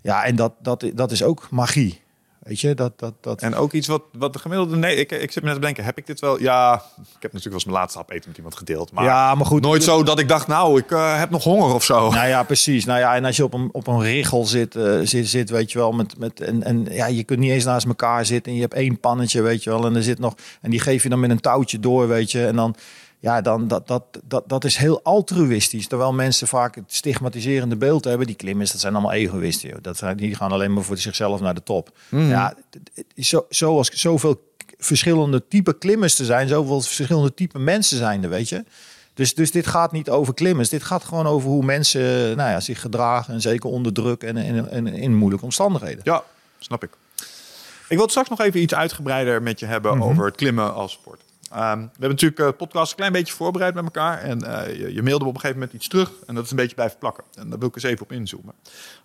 Ja, 0.00 0.24
en 0.24 0.36
dat, 0.36 0.52
dat, 0.62 0.84
dat 0.94 1.10
is 1.10 1.22
ook 1.22 1.46
magie. 1.50 2.01
Weet 2.42 2.60
je, 2.60 2.74
dat, 2.74 2.98
dat, 2.98 3.14
dat. 3.20 3.40
En 3.42 3.54
ook 3.54 3.72
iets 3.72 3.86
wat, 3.86 4.02
wat 4.12 4.32
de 4.32 4.38
gemiddelde... 4.38 4.76
Nee, 4.76 4.96
ik, 4.96 5.10
ik 5.10 5.32
zit 5.32 5.42
me 5.42 5.48
net 5.48 5.58
te 5.58 5.64
denken, 5.64 5.84
heb 5.84 5.98
ik 5.98 6.06
dit 6.06 6.20
wel... 6.20 6.40
Ja, 6.40 6.74
ik 6.74 7.22
heb 7.22 7.32
natuurlijk 7.32 7.44
wel 7.44 7.52
eens 7.52 7.64
mijn 7.64 7.76
laatste 7.76 7.98
hap 7.98 8.10
eten 8.10 8.28
met 8.28 8.36
iemand 8.36 8.56
gedeeld. 8.56 8.92
Maar, 8.92 9.04
ja, 9.04 9.34
maar 9.34 9.46
goed. 9.46 9.62
nooit 9.62 9.82
zo 9.82 10.02
dat 10.02 10.18
ik 10.18 10.28
dacht, 10.28 10.46
nou, 10.46 10.78
ik 10.78 10.90
eh, 10.90 11.18
heb 11.18 11.30
nog 11.30 11.44
honger 11.44 11.74
of 11.74 11.84
zo. 11.84 12.10
Nou 12.10 12.28
ja, 12.28 12.42
precies. 12.42 12.84
Nou 12.84 12.98
ja, 12.98 13.14
en 13.14 13.24
als 13.24 13.36
je 13.36 13.44
op 13.44 13.54
een, 13.54 13.68
op 13.72 13.86
een 13.86 14.02
richel 14.02 14.44
zit, 14.44 14.76
eh, 14.76 14.98
zit, 15.02 15.28
zit, 15.28 15.50
weet 15.50 15.72
je 15.72 15.78
wel, 15.78 15.92
met, 15.92 16.18
met 16.18 16.40
en, 16.40 16.62
en 16.62 16.86
ja, 16.90 17.06
je 17.06 17.24
kunt 17.24 17.38
niet 17.38 17.50
eens 17.50 17.64
naast 17.64 17.86
elkaar 17.86 18.24
zitten 18.24 18.52
en 18.52 18.56
je 18.58 18.64
hebt 18.64 18.74
één 18.74 19.00
pannetje, 19.00 19.42
weet 19.42 19.62
je 19.62 19.70
wel, 19.70 19.86
en 19.86 19.96
er 19.96 20.02
zit 20.02 20.18
nog, 20.18 20.34
en 20.60 20.70
die 20.70 20.80
geef 20.80 21.02
je 21.02 21.08
dan 21.08 21.20
met 21.20 21.30
een 21.30 21.40
touwtje 21.40 21.80
door, 21.80 22.08
weet 22.08 22.30
je, 22.30 22.46
en 22.46 22.56
dan, 22.56 22.76
ja, 23.22 23.40
dan 23.40 23.68
dat, 23.68 23.86
dat, 23.88 24.04
dat, 24.24 24.48
dat 24.48 24.64
is 24.64 24.76
heel 24.76 25.02
altruïstisch. 25.02 25.86
Terwijl 25.88 26.12
mensen 26.12 26.48
vaak 26.48 26.74
het 26.74 26.84
stigmatiserende 26.86 27.76
beeld 27.76 28.04
hebben, 28.04 28.26
die 28.26 28.36
klimmers, 28.36 28.72
dat 28.72 28.80
zijn 28.80 28.92
allemaal 28.92 29.12
egoïsten. 29.12 29.68
Joh. 29.68 29.78
Dat 29.82 29.96
zijn, 29.96 30.16
die 30.16 30.34
gaan 30.34 30.52
alleen 30.52 30.72
maar 30.72 30.82
voor 30.82 30.98
zichzelf 30.98 31.40
naar 31.40 31.54
de 31.54 31.62
top. 31.62 31.90
Ja, 32.10 32.54
het 32.94 33.04
is 33.14 33.28
zo, 33.28 33.46
zoals 33.48 33.88
zoveel 33.88 34.50
verschillende 34.78 35.48
type 35.48 35.78
klimmers 35.78 36.14
te 36.14 36.24
zijn, 36.24 36.48
zoveel 36.48 36.80
verschillende 36.80 37.34
type 37.34 37.58
mensen 37.58 37.96
zijn 37.96 38.22
er, 38.22 38.28
weet 38.28 38.48
je. 38.48 38.64
Dus, 39.14 39.34
dus 39.34 39.50
dit 39.50 39.66
gaat 39.66 39.92
niet 39.92 40.10
over 40.10 40.34
klimmers. 40.34 40.68
Dit 40.68 40.82
gaat 40.82 41.04
gewoon 41.04 41.26
over 41.26 41.48
hoe 41.48 41.64
mensen 41.64 42.36
nou 42.36 42.50
ja, 42.50 42.60
zich 42.60 42.80
gedragen. 42.80 43.34
En 43.34 43.40
zeker 43.40 43.70
onder 43.70 43.92
druk 43.92 44.22
en, 44.22 44.36
en, 44.36 44.70
en 44.70 44.86
in 44.86 45.14
moeilijke 45.16 45.44
omstandigheden. 45.44 46.00
Ja, 46.04 46.22
snap 46.58 46.82
ik. 46.84 46.90
Ik 47.88 47.98
wil 47.98 48.00
het 48.00 48.10
straks 48.10 48.28
nog 48.28 48.40
even 48.40 48.60
iets 48.60 48.74
uitgebreider 48.74 49.42
met 49.42 49.60
je 49.60 49.66
hebben 49.66 49.96
Mhm. 49.98 50.08
over 50.08 50.24
het 50.24 50.36
klimmen 50.36 50.74
als 50.74 50.92
sport. 50.92 51.20
Ehm, 51.52 51.78
we 51.80 51.88
hebben 51.90 52.08
natuurlijk 52.10 52.40
eh, 52.40 52.46
de 52.46 52.52
podcast 52.52 52.90
een 52.90 52.96
klein 52.96 53.12
beetje 53.12 53.32
voorbereid 53.34 53.74
met 53.74 53.84
elkaar. 53.84 54.18
En 54.18 54.42
eh, 54.42 54.78
je, 54.78 54.94
je 54.94 55.02
mailde 55.02 55.24
me 55.24 55.30
op 55.30 55.34
een 55.34 55.40
gegeven 55.40 55.56
moment 55.60 55.72
iets 55.72 55.88
terug. 55.88 56.10
En 56.26 56.34
dat 56.34 56.44
is 56.44 56.50
een 56.50 56.56
beetje 56.56 56.74
blijven 56.74 56.98
plakken. 56.98 57.24
En 57.34 57.48
daar 57.50 57.58
wil 57.58 57.68
ik 57.68 57.74
eens 57.74 57.84
even 57.84 58.02
op 58.02 58.12
inzoomen. 58.12 58.54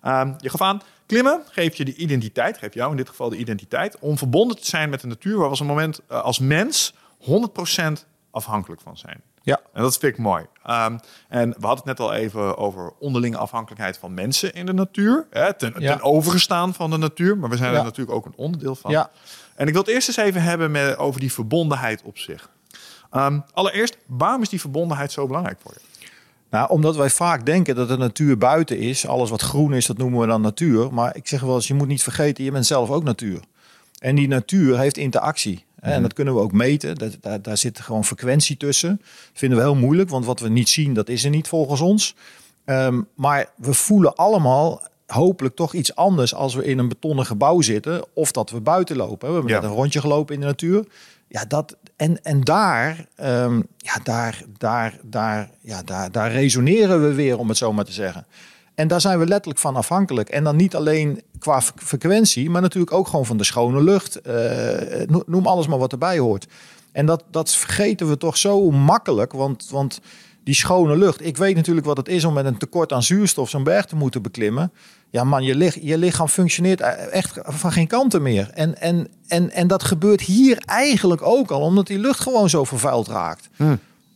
Ehm, 0.02 0.32
je 0.38 0.48
gaf 0.50 0.60
aan, 0.62 0.80
klimmen 1.06 1.42
geeft 1.50 1.76
je 1.76 1.84
de 1.84 1.94
identiteit. 1.94 2.58
Geeft 2.58 2.74
jou 2.74 2.90
in 2.90 2.96
dit 2.96 3.08
geval 3.08 3.28
de 3.28 3.36
identiteit. 3.36 3.98
Om 3.98 4.18
verbonden 4.18 4.56
te 4.56 4.66
zijn 4.66 4.90
met 4.90 5.00
de 5.00 5.06
natuur. 5.06 5.38
Waar 5.38 5.50
we 5.50 5.56
een 5.60 5.66
moment 5.66 6.00
eh, 6.08 6.22
als 6.22 6.38
mens 6.38 6.94
100% 7.18 8.06
afhankelijk 8.30 8.80
van 8.80 8.96
zijn. 8.96 9.20
Ja. 9.42 9.60
En 9.72 9.82
dat 9.82 9.98
vind 9.98 10.12
ik 10.12 10.18
mooi. 10.18 10.46
Ehm, 10.64 10.98
en 11.28 11.48
we 11.58 11.66
hadden 11.66 11.76
het 11.76 11.98
net 11.98 12.00
al 12.00 12.12
even 12.12 12.56
over 12.56 12.92
onderlinge 12.98 13.36
afhankelijkheid 13.36 13.98
van 13.98 14.14
mensen 14.14 14.54
in 14.54 14.66
de 14.66 14.72
natuur. 14.72 15.26
Hè, 15.30 15.54
ten, 15.54 15.74
Ja. 15.78 15.92
ten 15.96 16.02
overgestaan 16.04 16.74
van 16.74 16.90
de 16.90 16.96
natuur. 16.96 17.38
Maar 17.38 17.50
we 17.50 17.56
zijn 17.56 17.72
Ja. 17.72 17.78
er 17.78 17.84
natuurlijk 17.84 18.16
ook 18.16 18.26
een 18.26 18.36
onderdeel 18.36 18.74
van. 18.74 18.90
Ja. 18.90 19.10
En 19.58 19.66
ik 19.66 19.72
wil 19.72 19.82
het 19.82 19.90
eerst 19.90 20.08
eens 20.08 20.16
even 20.16 20.42
hebben 20.42 20.70
met, 20.70 20.96
over 20.96 21.20
die 21.20 21.32
verbondenheid 21.32 22.02
op 22.02 22.18
zich. 22.18 22.50
Ehm, 23.10 23.40
allereerst, 23.52 23.98
waarom 24.06 24.42
is 24.42 24.48
die 24.48 24.60
verbondenheid 24.60 25.12
zo 25.12 25.26
belangrijk 25.26 25.58
voor 25.62 25.72
je? 25.74 26.06
Nou, 26.50 26.70
omdat 26.70 26.96
wij 26.96 27.10
vaak 27.10 27.46
denken 27.46 27.74
dat 27.74 27.88
de 27.88 27.96
natuur 27.96 28.38
buiten 28.38 28.78
is. 28.78 29.06
Alles 29.06 29.30
wat 29.30 29.42
groen 29.42 29.74
is, 29.74 29.86
dat 29.86 29.98
noemen 29.98 30.20
we 30.20 30.26
dan 30.26 30.40
natuur. 30.40 30.94
Maar 30.94 31.16
ik 31.16 31.28
zeg 31.28 31.40
wel 31.40 31.54
eens, 31.54 31.68
je 31.68 31.74
moet 31.74 31.88
niet 31.88 32.02
vergeten, 32.02 32.44
je 32.44 32.50
bent 32.50 32.66
zelf 32.66 32.90
ook 32.90 33.04
natuur. 33.04 33.40
En 33.98 34.14
die 34.14 34.28
natuur 34.28 34.78
heeft 34.78 34.96
interactie. 34.96 35.64
En 35.80 36.02
dat 36.02 36.12
kunnen 36.12 36.34
we 36.34 36.40
ook 36.40 36.52
meten. 36.52 36.94
Dat, 36.94 37.16
daar, 37.20 37.42
daar 37.42 37.56
zit 37.56 37.80
gewoon 37.80 38.04
frequentie 38.04 38.56
tussen. 38.56 38.96
Dat 38.96 39.08
vinden 39.32 39.58
we 39.58 39.64
heel 39.64 39.74
moeilijk, 39.74 40.10
want 40.10 40.24
wat 40.24 40.40
we 40.40 40.48
niet 40.48 40.68
zien, 40.68 40.94
dat 40.94 41.08
is 41.08 41.24
er 41.24 41.30
niet 41.30 41.48
volgens 41.48 41.80
ons. 41.80 42.14
Ehm, 42.64 43.02
maar 43.14 43.50
we 43.56 43.74
voelen 43.74 44.14
allemaal 44.14 44.82
hopelijk 45.12 45.56
toch 45.56 45.74
iets 45.74 45.94
anders 45.94 46.34
als 46.34 46.54
we 46.54 46.64
in 46.64 46.78
een 46.78 46.88
betonnen 46.88 47.26
gebouw 47.26 47.60
zitten 47.60 48.04
of 48.14 48.32
dat 48.32 48.50
we 48.50 48.60
buiten 48.60 48.96
lopen. 48.96 49.28
We 49.28 49.34
hebben 49.34 49.52
Ja. 49.52 49.60
net 49.60 49.70
een 49.70 49.76
rondje 49.76 50.00
gelopen 50.00 50.34
in 50.34 50.40
de 50.40 50.46
natuur. 50.46 50.84
Ja, 51.28 51.44
dat, 51.44 51.76
en, 51.96 52.22
en 52.24 52.40
daar, 52.40 53.06
ehm, 53.16 53.60
ja, 53.76 53.94
daar, 54.02 54.42
daar, 54.58 54.98
daar, 55.02 55.50
ja, 55.60 55.82
daar, 55.82 56.12
daar 56.12 56.32
resoneren 56.32 57.02
we 57.08 57.14
weer, 57.14 57.38
om 57.38 57.48
het 57.48 57.56
zo 57.56 57.72
maar 57.72 57.84
te 57.84 57.92
zeggen. 57.92 58.26
En 58.74 58.88
daar 58.88 59.00
zijn 59.00 59.18
we 59.18 59.26
letterlijk 59.26 59.60
van 59.60 59.76
afhankelijk. 59.76 60.28
En 60.28 60.44
dan 60.44 60.56
niet 60.56 60.76
alleen 60.76 61.22
qua 61.38 61.60
fre- 61.62 61.72
frequentie, 61.76 62.50
maar 62.50 62.62
natuurlijk 62.62 62.92
ook 62.92 63.08
gewoon 63.08 63.26
van 63.26 63.36
de 63.36 63.44
schone 63.44 63.82
lucht. 63.82 64.20
Eh, 64.20 64.34
no- 65.06 65.22
noem 65.26 65.46
alles 65.46 65.66
maar 65.66 65.78
wat 65.78 65.92
erbij 65.92 66.18
hoort. 66.18 66.46
En 66.92 67.06
dat, 67.06 67.24
dat 67.30 67.50
vergeten 67.54 68.08
we 68.08 68.16
toch 68.16 68.36
zo 68.36 68.70
makkelijk. 68.70 69.32
Want, 69.32 69.68
want 69.70 70.00
die 70.48 70.56
schone 70.56 70.96
lucht. 70.96 71.24
Ik 71.24 71.36
weet 71.36 71.56
natuurlijk 71.56 71.86
wat 71.86 71.96
het 71.96 72.08
is 72.08 72.24
om 72.24 72.34
met 72.34 72.44
een 72.44 72.56
tekort 72.56 72.92
aan 72.92 73.02
zuurstof 73.02 73.50
zo'n 73.50 73.64
berg 73.64 73.84
te 73.84 73.96
moeten 73.96 74.22
beklimmen. 74.22 74.72
Ja, 75.10 75.24
man, 75.24 75.44
je, 75.44 75.54
lich, 75.54 75.78
je 75.82 75.98
lichaam 75.98 76.28
functioneert 76.28 76.80
e- 76.80 76.84
echt 76.84 77.38
van 77.42 77.72
geen 77.72 77.86
kanten 77.86 78.22
meer. 78.22 78.50
En, 78.54 78.80
en, 78.80 79.08
en, 79.26 79.50
en 79.50 79.66
dat 79.66 79.82
gebeurt 79.82 80.20
hier 80.20 80.62
eigenlijk 80.66 81.22
ook 81.22 81.50
al, 81.50 81.60
omdat 81.60 81.86
die 81.86 81.98
lucht 81.98 82.20
gewoon 82.20 82.48
zo 82.48 82.64
vervuild 82.64 83.08
raakt. 83.08 83.48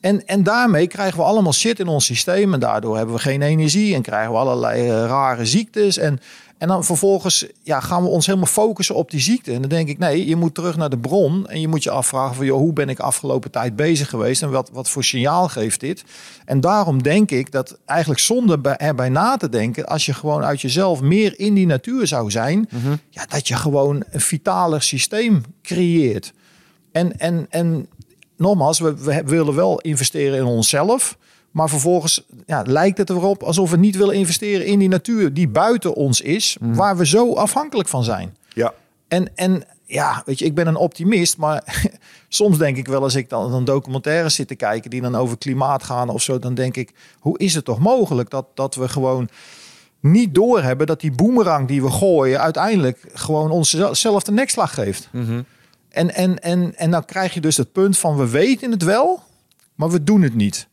En, 0.01 0.27
en 0.27 0.43
daarmee 0.43 0.87
krijgen 0.87 1.19
we 1.19 1.25
allemaal 1.25 1.53
shit 1.53 1.79
in 1.79 1.87
ons 1.87 2.05
systeem. 2.05 2.55
En 2.55 2.61
daardoor 2.61 2.97
hebben 2.97 3.15
we 3.15 3.21
geen 3.21 3.43
energie 3.43 3.95
en 3.95 4.03
krijgen 4.03 4.33
we 4.33 4.39
allerlei 4.39 4.89
eh, 4.89 4.89
rare 4.89 5.47
ziektes. 5.47 5.99
En, 5.99 6.21
en 6.63 6.69
dan 6.69 6.85
vervolgens 6.85 7.47
ja, 7.63 7.81
gaan 7.81 8.03
we 8.03 8.09
ons 8.09 8.27
helemaal 8.27 8.47
focussen 8.47 8.95
op 8.95 9.11
die 9.11 9.21
ziekte. 9.21 9.53
En 9.53 9.61
dan 9.61 9.71
denk 9.71 9.89
ik, 9.89 9.99
nee, 9.99 10.27
je 10.27 10.37
moet 10.37 10.55
terug 10.55 10.77
naar 10.77 10.91
de 10.91 10.99
bron. 10.99 11.47
En 11.47 11.61
je 11.61 11.69
moet 11.69 11.83
je 11.83 11.91
afvragen 11.91 12.37
van, 12.37 12.47
joh, 12.47 12.59
hoe 12.59 12.73
ben 12.73 12.89
ik 12.89 12.99
afgelopen 12.99 13.51
tijd 13.51 13.77
bezig 13.77 14.09
geweest? 14.09 14.43
En 14.43 14.51
wat, 14.51 14.71
wat 14.73 14.89
voor 14.89 15.05
signaal 15.05 15.49
geeft 15.49 15.81
dit? 15.81 16.05
En 16.45 16.61
daarom 16.61 17.03
denk 17.03 17.31
ik 17.31 17.53
dat 17.53 17.79
eigenlijk 17.85 18.21
zonder 18.21 18.61
bij- 18.61 18.77
erbij 18.77 19.09
na 19.09 19.37
te 19.37 19.49
denken... 19.49 19.87
als 19.87 20.07
je 20.07 20.15
gewoon 20.15 20.45
uit 20.45 20.61
jezelf 20.61 21.01
meer 21.01 21.39
in 21.39 21.55
die 21.55 21.67
natuur 21.67 22.07
zou 22.07 22.31
zijn... 22.31 22.69
Ja, 23.09 23.27
dat 23.27 23.49
je 23.49 23.57
gewoon 23.57 24.05
een 24.11 24.21
vitaler 24.21 24.83
systeem 24.83 25.43
creëert. 25.63 26.33
En, 26.93 27.19
en, 27.19 27.47
en 27.51 27.87
nogmaals, 28.37 28.79
we, 28.79 28.95
we 28.97 29.23
willen 29.25 29.55
wel 29.55 29.81
investeren 29.81 30.39
in 30.39 30.45
onszelf. 30.45 31.17
Maar 31.53 31.69
vervolgens 31.69 32.27
ja, 32.47 32.63
lijkt 32.67 32.99
het 32.99 33.11
erop 33.11 33.43
alsof 33.43 33.71
we 33.71 33.77
niet 33.77 33.97
willen 33.97 34.15
investeren 34.15 34.67
in 34.67 34.79
die 34.79 34.89
natuur 34.89 35.35
die 35.35 35.49
buiten 35.49 35.95
ons 35.95 36.21
is, 36.21 36.57
waar 36.61 36.97
we 36.97 37.07
zo 37.07 37.35
afhankelijk 37.35 37.89
van 37.89 38.05
zijn. 38.05 38.37
Ja. 38.55 38.75
En, 39.09 39.37
en 39.37 39.65
ja, 39.85 40.23
weet 40.27 40.39
je, 40.39 40.45
ik 40.45 40.55
ben 40.55 40.67
een 40.67 40.77
optimist, 40.77 41.37
maar 41.37 41.85
soms 42.29 42.59
denk 42.59 42.77
ik 42.77 42.87
wel 42.87 43.03
als 43.03 43.15
ik 43.15 43.29
dan 43.29 43.53
een 43.53 43.65
documentaires 43.65 44.35
zit 44.35 44.49
te 44.49 44.55
kijken 44.55 44.91
die 44.91 45.01
dan 45.01 45.15
over 45.15 45.39
klimaat 45.39 45.83
gaan 45.83 46.09
of 46.09 46.23
zo, 46.23 46.39
dan 46.39 46.55
denk 46.55 46.77
ik, 46.77 46.93
hoe 47.19 47.39
is 47.39 47.55
het 47.55 47.65
toch 47.65 47.79
mogelijk 47.79 48.31
dat, 48.31 48.47
dat 48.55 48.75
we 48.75 48.89
gewoon 48.89 49.29
niet 50.01 50.35
doorhebben 50.35 50.87
dat 50.87 51.01
die 51.01 51.13
boemerang 51.13 51.69
die 51.69 51.83
we 51.83 51.91
gooien 51.91 52.41
uiteindelijk 52.41 53.05
gewoon 53.13 53.51
onszelf 53.51 54.23
de 54.23 54.33
nekslag 54.33 54.75
geeft. 54.75 55.09
En, 55.89 56.15
en, 56.15 56.43
en, 56.43 56.77
en 56.77 56.91
dan 56.91 57.05
krijg 57.05 57.35
je 57.35 57.41
dus 57.41 57.57
het 57.57 57.73
punt 57.73 57.99
van 57.99 58.17
we 58.17 58.29
weten 58.29 58.71
het 58.71 58.83
wel, 58.83 59.23
maar 59.75 59.91
we 59.91 60.05
doen 60.05 60.23
het 60.23 60.35
niet. 60.35 60.69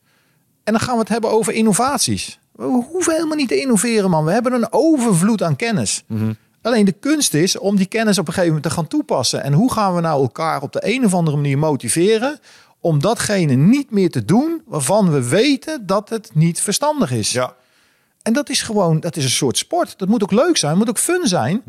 En 0.64 0.72
dan 0.72 0.80
gaan 0.80 0.94
we 0.94 1.00
het 1.00 1.08
hebben 1.08 1.30
over 1.30 1.52
innovaties. 1.52 2.38
We 2.52 2.64
hoeven 2.90 3.14
helemaal 3.14 3.36
niet 3.36 3.48
te 3.48 3.60
innoveren, 3.60 4.10
man. 4.10 4.24
We 4.24 4.32
hebben 4.32 4.52
een 4.52 4.72
overvloed 4.72 5.42
aan 5.42 5.56
kennis. 5.56 6.04
Alleen 6.62 6.84
de 6.84 6.92
kunst 6.92 7.34
is 7.34 7.58
om 7.58 7.76
die 7.76 7.86
kennis 7.86 8.18
op 8.18 8.26
een 8.26 8.32
gegeven 8.32 8.54
moment 8.54 8.72
te 8.72 8.78
gaan 8.78 8.88
toepassen. 8.88 9.42
En 9.42 9.52
hoe 9.52 9.72
gaan 9.72 9.94
we 9.94 10.00
nou 10.00 10.22
elkaar 10.22 10.62
op 10.62 10.72
de 10.72 10.80
een 10.82 11.04
of 11.04 11.14
andere 11.14 11.36
manier 11.36 11.58
motiveren 11.58 12.38
om 12.80 13.00
datgene 13.00 13.54
niet 13.54 13.90
meer 13.90 14.10
te 14.10 14.24
doen 14.24 14.62
waarvan 14.66 15.10
we 15.10 15.28
weten 15.28 15.86
dat 15.86 16.08
het 16.08 16.30
niet 16.34 16.60
verstandig 16.60 17.12
is. 17.12 17.32
Ja. 17.32 17.54
En 18.22 18.32
dat 18.32 18.48
is 18.48 18.62
gewoon, 18.62 19.00
dat 19.00 19.16
is 19.16 19.24
een 19.24 19.30
soort 19.30 19.58
sport. 19.58 19.98
Dat 19.98 20.08
moet 20.08 20.22
ook 20.22 20.32
leuk 20.32 20.56
zijn, 20.56 20.78
moet 20.78 20.88
ook 20.88 20.98
fun 20.98 21.26
zijn. 21.26 21.62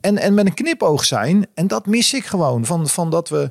En, 0.00 0.18
en 0.18 0.34
met 0.34 0.46
een 0.46 0.54
knipoog 0.54 1.04
zijn. 1.04 1.46
En 1.54 1.66
dat 1.66 1.86
mis 1.86 2.12
ik 2.12 2.24
gewoon. 2.24 2.64
Van, 2.64 2.88
van 2.88 3.10
dat 3.10 3.28
we, 3.28 3.50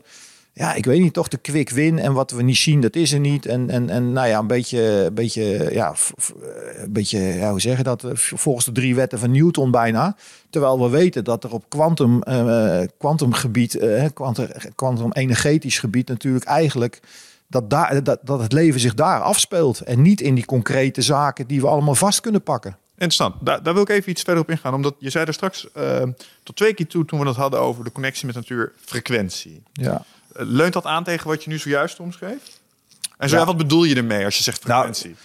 ja, 0.57 0.73
ik 0.73 0.85
weet 0.85 0.99
niet, 1.01 1.13
toch 1.13 1.27
de 1.27 1.37
quick 1.37 1.69
win. 1.69 1.99
En 1.99 2.13
wat 2.13 2.31
we 2.31 2.41
niet 2.43 2.57
zien, 2.57 2.81
dat 2.81 2.95
is 2.95 3.11
er 3.13 3.19
niet. 3.19 3.45
En, 3.45 3.69
en, 3.69 3.89
en 3.89 4.11
nou 4.11 4.27
ja, 4.27 4.39
een 4.39 4.47
beetje, 4.47 4.79
een 4.81 5.13
beetje, 5.13 5.69
ja, 5.71 5.93
f- 5.93 6.13
een 6.75 6.93
beetje, 6.93 7.19
ja, 7.19 7.49
hoe 7.49 7.61
zeg 7.61 7.77
je 7.77 7.83
dat? 7.83 8.03
Volgens 8.13 8.65
de 8.65 8.71
drie 8.71 8.95
wetten 8.95 9.19
van 9.19 9.31
Newton 9.31 9.71
bijna. 9.71 10.15
Terwijl 10.49 10.81
we 10.81 10.89
weten 10.89 11.23
dat 11.23 11.43
er 11.43 11.51
op 11.53 11.69
quantum, 11.69 12.21
eh, 12.23 12.81
quantumgebied, 12.97 13.75
eh, 13.75 14.05
quantum, 14.13 14.47
quantum 14.75 15.11
energetisch 15.11 15.79
gebied 15.79 16.07
natuurlijk 16.07 16.45
eigenlijk 16.45 16.99
dat, 17.47 17.69
daar, 17.69 18.03
dat, 18.03 18.19
dat 18.23 18.39
het 18.41 18.53
leven 18.53 18.79
zich 18.79 18.93
daar 18.93 19.21
afspeelt. 19.21 19.79
En 19.79 20.01
niet 20.01 20.21
in 20.21 20.35
die 20.35 20.45
concrete 20.45 21.01
zaken 21.01 21.47
die 21.47 21.61
we 21.61 21.67
allemaal 21.67 21.95
vast 21.95 22.19
kunnen 22.21 22.41
pakken. 22.43 22.77
Interessant. 22.91 23.35
Daar, 23.41 23.63
daar 23.63 23.73
wil 23.73 23.83
ik 23.83 23.89
even 23.89 24.11
iets 24.11 24.21
verder 24.21 24.43
op 24.43 24.49
ingaan. 24.49 24.73
Omdat 24.73 24.95
je 24.99 25.09
zei 25.09 25.25
er 25.25 25.33
straks 25.33 25.71
eh, 25.71 26.03
tot 26.43 26.55
twee 26.55 26.73
keer 26.73 26.87
toe 26.87 27.05
toen 27.05 27.19
we 27.19 27.27
het 27.27 27.35
hadden 27.35 27.59
over 27.59 27.83
de 27.83 27.91
connectie 27.91 28.25
met 28.25 28.35
natuur, 28.35 28.71
frequentie. 28.85 29.63
Ja. 29.73 30.03
Leunt 30.37 30.73
dat 30.73 30.85
aan 30.85 31.03
tegen 31.03 31.27
wat 31.27 31.43
je 31.43 31.49
nu 31.49 31.57
zojuist 31.57 31.99
omschreef? 31.99 32.39
En 33.17 33.29
zo, 33.29 33.37
Ja. 33.37 33.45
wat 33.45 33.57
bedoel 33.57 33.83
je 33.83 33.95
ermee 33.95 34.25
als 34.25 34.37
je 34.37 34.43
zegt 34.43 34.67
Nou, 34.67 34.83
frequentie? 34.83 35.15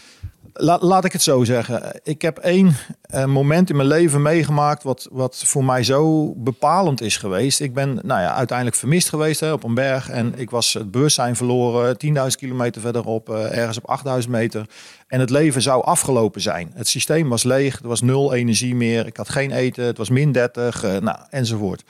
La, 0.53 0.79
laat 0.81 1.05
ik 1.05 1.13
het 1.13 1.23
zo 1.23 1.45
zeggen. 1.45 2.01
Ik 2.03 2.23
heb 2.23 2.39
één 2.39 2.77
eh, 3.03 3.25
moment 3.25 3.71
in 3.71 3.77
mijn 3.77 3.89
leven 3.89 4.23
meegemaakt 4.23 4.83
wat, 4.83 5.09
wat 5.11 5.43
voor 5.47 5.65
mij 5.65 5.83
zo 5.85 6.33
bepalend 6.37 7.01
is 7.01 7.17
geweest. 7.17 7.61
Ik 7.61 7.75
ben 7.75 7.95
nou 8.03 8.21
ja, 8.21 8.35
uiteindelijk 8.35 8.77
vermist 8.77 9.09
geweest 9.09 9.41
hè, 9.41 9.53
op 9.53 9.65
een 9.65 9.75
berg. 9.75 10.09
En 10.09 10.33
ik 10.37 10.51
was 10.51 10.73
het 10.73 10.91
bewustzijn 10.91 11.37
verloren, 11.37 11.97
10.000 11.99 12.39
kilometer 12.39 12.81
verderop, 12.81 13.31
eh, 13.31 13.57
ergens 13.59 13.79
op 13.79 13.89
8.000 13.89 14.29
meter. 14.33 14.67
En 15.07 15.21
het 15.21 15.31
leven 15.31 15.63
zou 15.63 15.85
afgelopen 15.85 16.41
zijn. 16.41 16.71
Het 16.75 16.89
systeem 16.89 17.29
was 17.29 17.43
leeg, 17.43 17.81
er 17.83 17.89
was 17.89 18.01
nul 18.03 18.35
energie 18.35 18.75
meer. 18.75 19.07
Ik 19.07 19.17
had 19.17 19.29
geen 19.29 19.51
eten, 19.51 19.85
het 19.85 19.99
was 19.99 20.09
min 20.11 20.33
30, 20.33 20.83
eh, 20.85 20.97
nou, 20.97 21.19
enzovoort. 21.31 21.83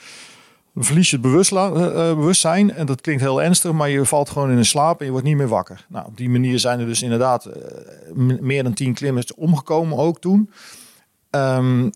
Verlies 0.75 1.11
je 1.11 1.19
het 1.23 1.53
eh, 1.53 2.11
eh, 2.11 2.17
bewustzijn. 2.17 2.73
En 2.73 2.87
dat 2.87 3.01
klinkt 3.01 3.23
heel 3.23 3.43
ernstig, 3.43 3.73
maar 3.73 3.89
je 3.89 4.05
valt 4.05 4.31
gewoon 4.31 4.51
in 4.51 4.57
een 4.57 4.65
slaap 4.65 4.99
en 4.99 5.05
je 5.05 5.11
wordt 5.11 5.27
niet 5.27 5.37
meer 5.37 5.49
wakker. 5.49 5.87
Nou, 5.89 6.07
op 6.07 6.17
die 6.17 6.29
manier 6.29 6.59
zijn 6.59 6.81
er 6.81 6.87
dus 6.87 7.03
inderdaad 7.03 7.45
eh, 7.45 8.13
meer 8.41 8.63
dan 8.63 8.73
tien 8.73 8.95
klimmers 8.95 9.35
omgekomen 9.35 9.99
ook 9.99 10.21
toen. 10.21 10.51
Ehm, 11.31 11.91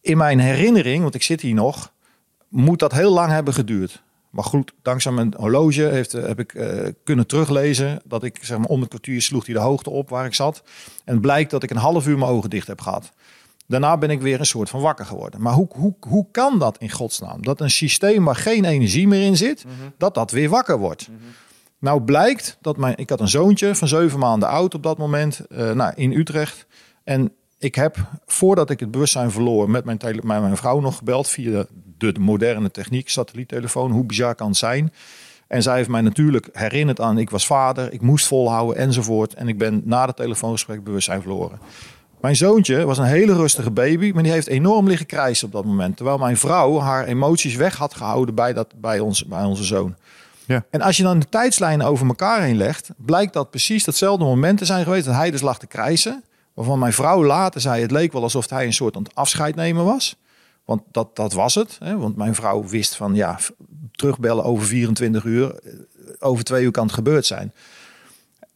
in 0.00 0.16
mijn 0.16 0.38
herinnering, 0.38 1.02
want 1.02 1.14
ik 1.14 1.22
zit 1.22 1.40
hier 1.40 1.54
nog, 1.54 1.92
moet 2.48 2.78
dat 2.78 2.92
heel 2.92 3.12
lang 3.12 3.30
hebben 3.30 3.54
geduurd. 3.54 4.02
Maar 4.30 4.44
goed, 4.44 4.72
dankzij 4.82 5.12
mijn 5.12 5.34
horloge 5.36 5.82
heeft, 5.82 6.12
heb 6.12 6.38
ik 6.38 6.48
kunnen 7.04 7.26
teruglezen 7.26 8.00
dat 8.04 8.22
ik 8.22 8.38
zeg 8.40 8.58
maar 8.58 8.68
om 8.68 8.80
het 8.80 8.88
kwartier 8.88 9.22
sloeg 9.22 9.46
hij 9.46 9.54
de 9.54 9.60
hoogte 9.60 9.90
op 9.90 10.08
waar 10.08 10.26
ik 10.26 10.34
zat. 10.34 10.62
En 11.04 11.20
blijkt 11.20 11.50
dat 11.50 11.62
ik 11.62 11.70
een 11.70 11.76
half 11.76 12.06
uur 12.06 12.18
mijn 12.18 12.30
ogen 12.30 12.50
dicht 12.50 12.66
heb 12.66 12.80
gehad. 12.80 13.12
Daarna 13.72 13.96
ben 13.96 14.10
ik 14.10 14.20
weer 14.20 14.38
een 14.38 14.46
soort 14.46 14.70
van 14.70 14.80
wakker 14.80 15.06
geworden. 15.06 15.40
Maar 15.40 15.52
hoe, 15.52 15.68
hoe, 15.70 15.94
hoe 16.00 16.26
kan 16.30 16.58
dat 16.58 16.78
in 16.78 16.90
godsnaam? 16.90 17.42
Dat 17.42 17.60
een 17.60 17.70
systeem 17.70 18.24
waar 18.24 18.36
geen 18.36 18.64
energie 18.64 19.08
meer 19.08 19.22
in 19.22 19.36
zit, 19.36 19.64
dat 19.98 20.14
dat 20.14 20.30
weer 20.30 20.48
wakker 20.48 20.78
wordt. 20.78 21.08
Nou 21.78 22.02
blijkt 22.02 22.58
dat 22.60 22.76
mijn, 22.76 22.96
ik 22.96 23.10
had 23.10 23.20
een 23.20 23.28
zoontje 23.28 23.74
van 23.74 23.88
zeven 23.88 24.18
maanden 24.18 24.48
oud 24.48 24.74
op 24.74 24.82
dat 24.82 24.98
moment, 24.98 25.46
eh, 25.46 25.70
nou, 25.70 25.92
in 25.94 26.12
Utrecht. 26.12 26.66
En 27.04 27.32
ik 27.58 27.74
heb, 27.74 27.96
voordat 28.26 28.70
ik 28.70 28.80
het 28.80 28.90
bewustzijn 28.90 29.30
verloor, 29.30 29.70
met 29.70 29.84
mijn, 29.84 29.98
tele, 29.98 30.20
met 30.24 30.40
mijn 30.40 30.56
vrouw 30.56 30.80
nog 30.80 30.96
gebeld 30.96 31.28
via 31.28 31.50
de, 31.98 32.12
de 32.12 32.20
moderne 32.20 32.70
techniek, 32.70 33.08
satelliettelefoon. 33.08 33.90
Hoe 33.90 34.04
bizar 34.04 34.34
kan 34.34 34.48
het 34.48 34.56
zijn? 34.56 34.92
En 35.46 35.62
zij 35.62 35.76
heeft 35.76 35.88
mij 35.88 36.00
natuurlijk 36.00 36.48
herinnerd 36.52 37.00
aan, 37.00 37.18
ik 37.18 37.30
was 37.30 37.46
vader, 37.46 37.92
ik 37.92 38.00
moest 38.00 38.26
volhouden 38.26 38.76
enzovoort. 38.76 39.34
En 39.34 39.48
ik 39.48 39.58
ben 39.58 39.82
na 39.84 40.06
het 40.06 40.16
telefoongesprek 40.16 40.84
bewustzijn 40.84 41.20
verloren. 41.20 41.58
Mijn 42.22 42.36
zoontje 42.36 42.84
was 42.84 42.98
een 42.98 43.04
hele 43.04 43.34
rustige 43.34 43.70
baby, 43.70 44.10
maar 44.14 44.22
die 44.22 44.32
heeft 44.32 44.46
enorm 44.46 44.88
liggen 44.88 45.06
krijsen 45.06 45.46
op 45.46 45.52
dat 45.52 45.64
moment. 45.64 45.96
Terwijl 45.96 46.18
mijn 46.18 46.36
vrouw 46.36 46.78
haar 46.78 47.04
emoties 47.04 47.54
weg 47.54 47.76
had 47.76 47.94
gehouden 47.94 48.34
bij, 48.34 48.52
dat, 48.52 48.74
bij, 48.80 49.00
ons, 49.00 49.26
bij 49.26 49.44
onze 49.44 49.64
zoon. 49.64 49.94
Ja. 50.46 50.64
En 50.70 50.80
als 50.80 50.96
je 50.96 51.02
dan 51.02 51.18
de 51.18 51.28
tijdslijnen 51.28 51.86
over 51.86 52.06
elkaar 52.06 52.42
heen 52.42 52.56
legt, 52.56 52.90
blijkt 52.96 53.32
dat 53.32 53.50
precies 53.50 53.84
datzelfde 53.84 54.24
momenten 54.24 54.66
zijn 54.66 54.84
geweest 54.84 55.04
dat 55.04 55.14
hij 55.14 55.30
dus 55.30 55.40
lag 55.40 55.58
te 55.58 55.66
krijsen. 55.66 56.24
Waarvan 56.54 56.78
mijn 56.78 56.92
vrouw 56.92 57.24
later 57.24 57.60
zei, 57.60 57.82
het 57.82 57.90
leek 57.90 58.12
wel 58.12 58.22
alsof 58.22 58.50
hij 58.50 58.64
een 58.66 58.72
soort 58.72 58.96
aan 58.96 59.02
het 59.02 59.14
afscheid 59.14 59.54
nemen 59.54 59.84
was. 59.84 60.16
Want 60.64 60.82
dat, 60.90 61.16
dat 61.16 61.32
was 61.32 61.54
het. 61.54 61.76
Hè? 61.78 61.96
Want 61.96 62.16
mijn 62.16 62.34
vrouw 62.34 62.64
wist 62.64 62.96
van, 62.96 63.14
ja, 63.14 63.38
terugbellen 63.92 64.44
over 64.44 64.66
24 64.66 65.24
uur. 65.24 65.54
eh, 65.54 65.72
Over 66.18 66.44
twee 66.44 66.64
uur 66.64 66.70
kan 66.70 66.84
het 66.84 66.94
gebeurd 66.94 67.26
zijn. 67.26 67.52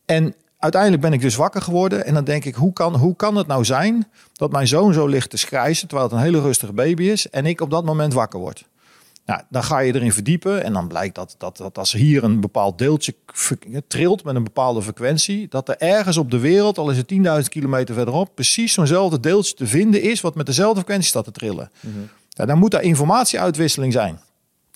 En 0.05 0.35
uiteindelijk 0.66 1.02
ben 1.02 1.12
ik 1.12 1.20
dus 1.20 1.37
wakker 1.37 1.62
geworden. 1.62 2.07
En 2.07 2.14
dan 2.14 2.24
denk 2.24 2.44
ik, 2.44 2.55
hoe 2.55 2.72
kan, 2.72 2.96
hoe 2.96 3.16
kan 3.16 3.37
het 3.37 3.46
nou 3.46 3.64
zijn 3.64 4.09
dat 4.33 4.52
mijn 4.52 4.66
zoon 4.66 4.92
zo 4.92 5.07
ligt 5.07 5.31
te 5.31 5.37
schrijzen... 5.37 5.88
terwijl 5.88 6.09
het 6.09 6.18
een 6.18 6.24
hele 6.24 6.40
rustige 6.40 6.72
baby 6.72 7.05
is... 7.05 7.31
en 7.31 7.46
ik 7.46 7.61
op 7.61 7.70
dat 7.70 7.85
moment 7.85 8.12
wakker 8.12 8.38
word? 8.40 8.64
Nou, 9.26 9.40
dan 9.48 9.64
ga 9.64 9.79
je 9.79 9.94
erin 9.94 10.12
verdiepen 10.12 10.64
en 10.64 10.72
dan 10.72 10.88
blijkt 10.88 11.14
dat, 11.14 11.35
dat, 11.38 11.57
dat 11.57 11.79
als 11.79 11.92
hier 11.92 12.24
een 12.24 12.40
bepaald 12.40 12.79
deeltje 12.79 13.14
trilt 13.88 14.24
met 14.24 14.35
een 14.35 14.44
bepaalde 14.44 14.83
frequentie, 14.83 15.48
dat 15.48 15.68
er 15.68 15.76
ergens 15.79 16.16
op 16.16 16.31
de 16.31 16.38
wereld, 16.38 16.79
al 16.79 16.90
is 16.90 16.96
het 16.96 17.12
10.000 17.42 17.48
kilometer 17.48 17.94
verderop, 17.94 18.35
precies 18.35 18.72
zo'nzelfde 18.72 19.20
deeltje 19.20 19.55
te 19.55 19.66
vinden 19.66 20.02
is 20.02 20.20
wat 20.20 20.35
met 20.35 20.46
dezelfde 20.46 20.76
frequentie 20.76 21.09
staat 21.09 21.24
te 21.24 21.31
trillen. 21.31 21.70
Ja, 22.29 22.46
dan 22.46 22.59
moet 22.59 22.70
daar 22.70 22.83
informatieuitwisseling 22.83 23.92
zijn. 23.92 24.20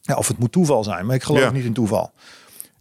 Ja, 0.03 0.15
of 0.17 0.29
het 0.29 0.39
moet 0.39 0.53
toeval 0.53 0.85
zijn, 0.85 1.07
maar 1.07 1.15
ik 1.15 1.23
geloof 1.23 1.43
Ja. 1.43 1.51
niet 1.51 1.65
in 1.65 1.73
toeval. 1.73 2.11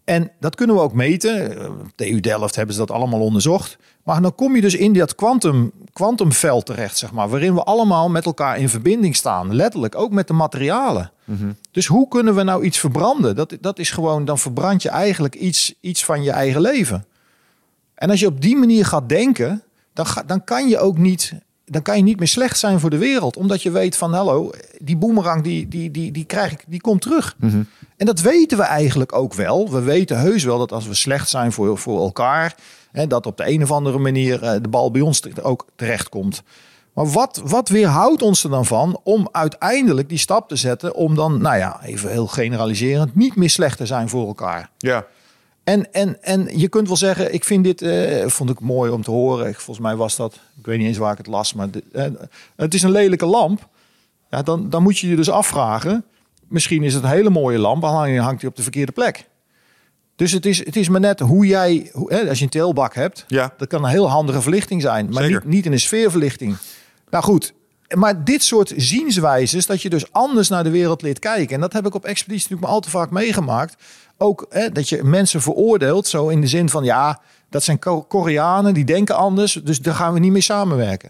En 0.10 0.32
dat 0.40 0.56
kunnen 0.56 0.76
we 0.76 0.82
ook 0.82 0.94
meten. 0.94 1.60
Eh, 1.60 1.70
TU 1.96 2.20
Delft 2.20 2.56
hebben 2.56 2.76
ze 2.76 2.80
dat 2.80 2.92
allemaal 2.92 3.20
onderzocht. 3.20 3.78
Maar 4.04 4.22
dan 4.22 4.36
kom 4.36 4.56
je 4.56 4.62
dus 4.62 4.76
in 4.76 4.94
dat 4.94 5.16
quantum, 5.16 5.72
quantumveld 5.94 6.66
terecht, 6.66 6.98
zeg 6.98 7.12
maar, 7.12 7.30
waarin 7.30 7.54
we 7.54 7.64
allemaal 7.64 8.10
met 8.10 8.26
elkaar 8.26 8.58
in 8.58 8.70
verbinding 8.70 9.16
staan. 9.16 9.56
Letterlijk, 9.56 9.96
ook 9.96 10.12
met 10.12 10.28
de 10.28 10.34
materialen. 10.34 11.12
Dus 11.72 11.86
hoe 11.86 12.08
kunnen 12.08 12.36
we 12.36 12.44
nou 12.44 12.64
iets 12.64 12.80
verbranden? 12.80 13.36
Dat, 13.36 13.58
dat 13.62 13.80
is 13.80 13.92
gewoon, 13.92 14.26
dan 14.26 14.38
verbrand 14.38 14.82
je 14.82 14.90
eigenlijk 14.90 15.36
iets, 15.36 15.74
iets 15.82 16.06
van 16.06 16.24
je 16.24 16.32
eigen 16.32 16.62
leven. 16.62 17.06
En 17.96 18.10
als 18.10 18.20
je 18.20 18.28
op 18.28 18.42
die 18.42 18.56
manier 18.56 18.86
gaat 18.86 19.10
denken, 19.10 19.64
dan, 19.94 20.06
ga, 20.06 20.24
dan 20.24 20.44
kan 20.44 20.68
je 20.68 20.80
ook 20.80 20.98
niet, 20.98 21.34
dan 21.70 21.82
kan 21.82 21.98
je 21.98 22.04
niet 22.04 22.20
meer 22.20 22.28
slecht 22.28 22.60
zijn 22.60 22.80
voor 22.80 22.90
de 22.90 22.98
wereld. 22.98 23.38
Omdat 23.38 23.62
je 23.62 23.72
weet 23.72 23.98
van, 23.98 24.14
hallo, 24.14 24.52
die 24.78 24.98
boemerang 24.98 25.44
die, 25.44 25.68
die, 25.68 25.92
die, 25.92 26.12
die 26.12 26.26
krijg 26.26 26.52
ik, 26.52 26.64
die 26.68 26.82
komt 26.82 27.02
terug. 27.02 27.36
En 27.98 28.06
dat 28.06 28.22
weten 28.22 28.58
we 28.58 28.64
eigenlijk 28.64 29.16
ook 29.16 29.34
wel. 29.34 29.72
We 29.72 29.82
weten 29.82 30.20
heus 30.20 30.44
wel 30.44 30.58
dat 30.58 30.72
als 30.72 30.88
we 30.88 30.94
slecht 30.94 31.30
zijn 31.30 31.52
voor, 31.52 31.78
voor 31.78 32.00
elkaar, 32.00 32.56
hè, 32.92 33.08
dat 33.08 33.26
op 33.26 33.38
de 33.38 33.48
een 33.48 33.64
of 33.64 33.72
andere 33.72 33.98
manier 33.98 34.44
eh, 34.44 34.62
de 34.62 34.70
bal 34.70 34.92
bij 34.92 35.02
ons 35.02 35.22
ook 35.42 35.66
terecht 35.76 36.10
komt. 36.10 36.44
Maar 36.94 37.08
wat, 37.08 37.42
wat 37.46 37.70
weerhoudt 37.70 38.22
ons 38.22 38.44
er 38.44 38.50
dan 38.50 38.66
van 38.66 39.00
om 39.04 39.30
uiteindelijk 39.32 40.10
die 40.10 40.18
stap 40.18 40.48
te 40.50 40.56
zetten 40.56 40.96
om 40.96 41.16
dan, 41.16 41.42
nou 41.42 41.58
ja, 41.58 41.80
even 41.84 42.12
heel 42.12 42.28
generaliserend, 42.28 43.16
niet 43.16 43.36
meer 43.36 43.50
slecht 43.50 43.78
te 43.78 43.86
zijn 43.86 44.10
voor 44.10 44.28
elkaar? 44.28 44.70
Ja. 44.78 45.06
En, 45.70 45.94
en, 45.94 46.24
en 46.24 46.60
je 46.60 46.68
kunt 46.68 46.88
wel 46.88 46.98
zeggen, 46.98 47.34
ik 47.34 47.44
vind 47.44 47.64
dit, 47.64 47.82
eh, 47.82 48.28
vond 48.28 48.50
ik 48.50 48.60
mooi 48.60 48.92
om 48.92 49.04
te 49.04 49.12
horen. 49.12 49.54
Volgens 49.54 49.80
mij 49.80 49.96
was 49.96 50.16
dat, 50.16 50.34
ik 50.60 50.66
weet 50.66 50.78
niet 50.78 50.88
eens 50.88 50.98
waar 50.98 51.12
ik 51.12 51.18
het 51.18 51.28
las, 51.28 51.54
maar 51.54 51.68
eh, 51.92 52.06
het 52.56 52.74
is 52.74 52.82
een 52.84 52.92
lelijke 52.92 53.26
lamp. 53.26 53.68
Ja, 54.30 54.42
dan, 54.42 54.70
dan 54.70 54.84
moet 54.84 54.98
je 55.00 55.10
je 55.10 55.16
dus 55.16 55.30
afvragen, 55.30 56.06
misschien 56.48 56.84
is 56.84 56.94
het 56.94 57.04
een 57.04 57.10
hele 57.10 57.30
mooie 57.30 57.58
lamp, 57.58 57.84
alleen 57.84 58.18
hangt 58.18 58.42
hij 58.42 58.50
op 58.50 58.56
de 58.56 58.62
verkeerde 58.62 58.92
plek. 58.92 59.28
Dus 60.16 60.32
het 60.32 60.46
is, 60.46 60.66
het 60.66 60.76
is 60.76 60.90
maar 60.90 61.00
net 61.00 61.20
hoe 61.20 61.46
jij, 61.46 61.90
hoe, 61.94 62.14
hè, 62.14 62.30
als 62.30 62.38
je 62.38 62.44
een 62.44 62.50
teelbak 62.50 62.94
hebt, 62.96 63.24
Ja. 63.28 63.54
dat 63.58 63.68
kan 63.68 63.84
een 63.84 63.90
heel 63.90 64.10
handige 64.10 64.42
verlichting 64.42 64.82
zijn, 64.82 65.10
maar 65.10 65.24
Zeker. 65.24 65.42
niet, 65.44 65.54
niet 65.54 65.66
in 65.66 65.72
een 65.72 65.80
sfeerverlichting. 65.80 66.56
Nou 67.10 67.24
goed, 67.24 67.54
maar 67.96 68.24
dit 68.24 68.44
soort 68.44 68.74
zienswijzes, 68.76 69.66
dat 69.66 69.82
je 69.82 69.90
dus 69.90 70.12
anders 70.12 70.50
naar 70.50 70.64
de 70.64 70.70
wereld 70.70 71.02
leert 71.02 71.20
kijken. 71.20 71.56
En 71.56 71.62
dat 71.62 71.74
heb 71.74 71.86
ik 71.86 71.96
op 71.96 72.06
expeditie 72.06 72.42
natuurlijk 72.42 72.62
maar 72.62 72.76
al 72.76 72.80
te 72.82 72.90
vaak 72.90 73.10
meegemaakt. 73.12 73.76
Ook 74.18 74.46
hè, 74.50 74.72
dat 74.72 74.90
je 74.90 75.04
mensen 75.04 75.42
veroordeelt, 75.42 76.08
zo 76.08 76.28
in 76.28 76.42
de 76.42 76.48
zin 76.48 76.70
van 76.70 76.84
ja, 76.84 77.22
dat 77.50 77.64
zijn 77.64 77.80
Ko- 77.80 78.02
Koreanen, 78.02 78.74
die 78.74 78.86
denken 78.86 79.16
anders, 79.16 79.54
dus 79.54 79.82
daar 79.82 79.94
gaan 79.94 80.14
we 80.14 80.20
niet 80.20 80.32
mee 80.32 80.42
samenwerken. 80.42 81.10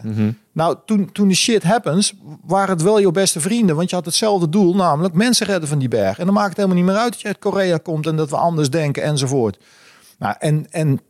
Nou, 0.52 0.76
toen, 0.86 1.12
toen 1.12 1.28
de 1.28 1.34
shit 1.34 1.62
happens, 1.62 2.14
waren 2.44 2.74
het 2.74 2.82
wel 2.82 2.98
je 2.98 3.10
beste 3.10 3.40
vrienden, 3.40 3.76
want 3.76 3.90
je 3.90 3.96
had 3.96 4.04
hetzelfde 4.04 4.48
doel, 4.48 4.74
namelijk 4.74 5.14
mensen 5.14 5.46
redden 5.46 5.68
van 5.68 5.78
die 5.78 5.88
berg. 5.88 6.18
En 6.18 6.24
dan 6.24 6.34
maakt 6.34 6.48
het 6.48 6.56
helemaal 6.56 6.76
niet 6.76 6.86
meer 6.86 6.96
uit 6.96 7.12
dat 7.12 7.20
je 7.20 7.26
uit 7.26 7.38
Korea 7.38 7.76
komt 7.76 8.06
en 8.06 8.16
dat 8.16 8.30
we 8.30 8.36
anders 8.36 8.70
denken 8.70 9.02
enzovoort. 9.02 9.58
Nou, 10.18 10.34
en, 10.38 10.66
en 10.70 11.00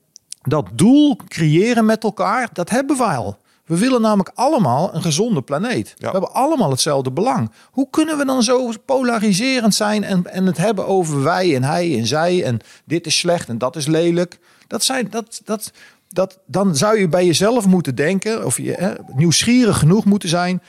dat 0.43 0.67
doel 0.73 1.17
creëren 1.29 1.85
met 1.85 2.05
elkaar, 2.05 2.49
dat 2.53 2.71
hebben 2.71 2.97
we 2.97 3.05
al. 3.05 3.39
We 3.71 3.79
willen 3.79 4.01
namelijk 4.01 4.31
allemaal 4.35 4.95
een 4.95 5.03
gezonde 5.03 5.43
planeet. 5.43 5.95
We 5.99 6.07
hebben 6.07 6.33
allemaal 6.33 6.71
hetzelfde 6.71 7.11
belang. 7.11 7.51
Hoe 7.71 7.91
kunnen 7.91 8.19
we 8.19 8.25
dan 8.25 8.43
zo 8.43 8.73
polariserend 8.85 9.75
zijn 9.75 10.05
en, 10.05 10.27
en 10.27 10.47
het 10.47 10.57
hebben 10.57 10.87
over 10.87 11.23
wij 11.23 11.55
en 11.55 11.63
hij 11.63 11.99
en 11.99 12.07
zij 12.07 12.45
en 12.45 12.61
dit 12.85 13.07
is 13.07 13.19
slecht 13.19 13.49
en 13.49 13.59
dat 13.59 13.77
is 13.77 13.87
lelijk? 13.87 14.39
Dat 14.67 14.85
zijn, 14.85 15.07
dat, 15.11 15.41
dat, 15.45 15.73
dat, 16.09 16.39
dan 16.47 16.77
zou 16.77 16.99
je 16.99 17.09
bij 17.09 17.27
jezelf 17.27 17.67
moeten 17.67 17.95
denken, 17.95 18.45
of 18.45 18.57
je 18.57 18.73
hè, 18.73 18.93
nieuwsgierig 19.15 19.79
genoeg 19.79 20.05
moeten 20.05 20.29
zijn 20.29 20.63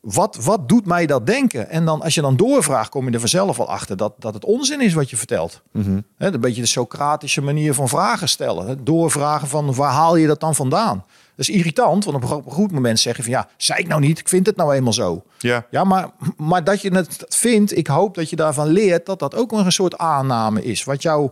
wat, 0.00 0.36
wat 0.36 0.68
doet 0.68 0.86
mij 0.86 1.06
dat 1.06 1.26
denken? 1.26 1.70
En 1.70 1.84
dan, 1.84 2.02
als 2.02 2.14
je 2.14 2.20
dan 2.20 2.36
doorvraagt, 2.36 2.88
kom 2.88 3.06
je 3.06 3.12
er 3.12 3.20
vanzelf 3.20 3.60
al 3.60 3.68
achter 3.68 3.96
dat, 3.96 4.12
dat 4.18 4.34
het 4.34 4.44
onzin 4.44 4.80
is 4.80 4.94
wat 4.94 5.10
je 5.10 5.16
vertelt. 5.16 5.62
Mm 5.72 6.04
een 6.16 6.40
beetje 6.40 6.60
de 6.60 6.66
Socratische 6.66 7.40
manier 7.40 7.74
van 7.74 7.88
vragen 7.88 8.28
stellen. 8.28 8.84
Doorvragen 8.84 9.48
van 9.48 9.74
waar 9.74 9.92
haal 9.92 10.16
je 10.16 10.26
dat 10.26 10.40
dan 10.40 10.54
vandaan? 10.54 11.04
Dat 11.36 11.48
is 11.48 11.54
irritant, 11.54 12.04
want 12.04 12.24
op 12.24 12.46
een 12.46 12.52
goed 12.52 12.72
moment 12.72 13.00
zeggen 13.00 13.24
van 13.24 13.32
ja, 13.32 13.48
zei 13.56 13.78
ik 13.78 13.88
nou 13.88 14.00
niet, 14.00 14.18
ik 14.18 14.28
vind 14.28 14.46
het 14.46 14.56
nou 14.56 14.74
eenmaal 14.74 14.92
zo. 14.92 15.22
Ja, 15.38 15.66
ja 15.70 15.84
maar, 15.84 16.10
maar 16.36 16.64
dat 16.64 16.80
je 16.82 16.94
het 16.94 17.24
vindt, 17.28 17.76
ik 17.76 17.86
hoop 17.86 18.14
dat 18.14 18.30
je 18.30 18.36
daarvan 18.36 18.66
leert 18.66 19.06
dat 19.06 19.18
dat 19.18 19.34
ook 19.34 19.52
een 19.52 19.72
soort 19.72 19.98
aanname 19.98 20.64
is. 20.64 20.84
Wat 20.84 21.02
jou, 21.02 21.30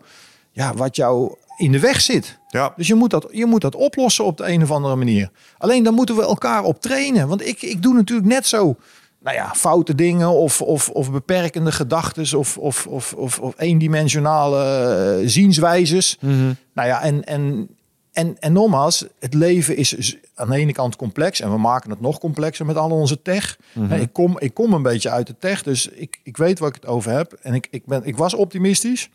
ja, 0.51 0.75
wat 0.75 0.97
jou 0.97 1.37
in 1.57 1.73
de 1.73 1.81
weg 1.81 2.01
zit. 2.01 2.39
Ja. 2.49 2.73
Dus 2.77 2.87
je 2.87 2.95
moet, 2.95 3.11
dat, 3.11 3.29
je 3.31 3.47
moet 3.47 3.61
dat 3.61 3.75
oplossen 3.75 4.25
op 4.25 4.37
de 4.37 4.49
een 4.49 4.63
of 4.63 4.71
andere 4.71 4.97
manier. 4.97 5.31
Alleen 5.59 5.83
dan 5.83 5.95
moeten 5.95 6.17
we 6.17 6.23
elkaar 6.23 6.63
op 6.63 6.81
trainen. 6.81 7.29
Want 7.29 7.47
ik, 7.47 7.63
ik 7.63 7.83
doe 7.83 7.95
natuurlijk 7.95 8.29
net 8.29 8.47
zo 8.47 8.77
nou 9.25 9.37
ja, 9.37 9.53
foute 9.55 9.95
dingen 9.95 10.29
of, 10.29 10.63
of, 10.63 10.89
of 10.89 11.11
beperkende 11.11 11.73
gedachten 11.73 12.39
of, 12.39 12.59
of, 12.59 12.87
of, 12.87 13.13
of, 13.13 13.39
of 13.39 13.55
eendimensionale 13.57 15.21
uh, 15.21 15.29
zienswijzes. 15.29 16.17
Mm 16.21 16.57
Nou 16.73 16.89
ja, 16.89 17.03
en, 17.03 17.25
en, 17.25 17.69
en, 18.15 18.39
en 18.39 18.53
nogmaals, 18.53 19.05
het 19.19 19.35
leven 19.35 19.77
is 19.77 20.17
aan 20.35 20.49
de 20.49 20.57
ene 20.57 20.73
kant 20.73 20.97
complex 20.97 21.41
en 21.41 21.51
we 21.51 21.59
maken 21.59 21.91
het 21.91 22.01
nog 22.01 22.19
complexer 22.19 22.67
met 22.67 22.77
al 22.77 22.91
onze 22.91 23.23
tech. 23.23 23.59
Mhm. 23.73 23.93
ik, 23.93 24.13
kom, 24.13 24.39
ik 24.39 24.55
kom 24.55 24.73
een 24.73 24.83
beetje 24.83 25.11
uit 25.11 25.27
de 25.27 25.39
tech, 25.39 25.63
dus 25.63 25.89
ik, 25.89 26.21
ik 26.23 26.37
weet 26.37 26.59
waar 26.59 26.69
ik 26.69 26.75
het 26.75 26.87
over 26.87 27.13
heb. 27.13 27.33
En 27.43 27.55
ik, 27.55 27.67
ik, 27.71 27.87
ben, 27.87 28.05
ik 28.05 28.17
was 28.17 28.35
optimistisch. 28.35 29.11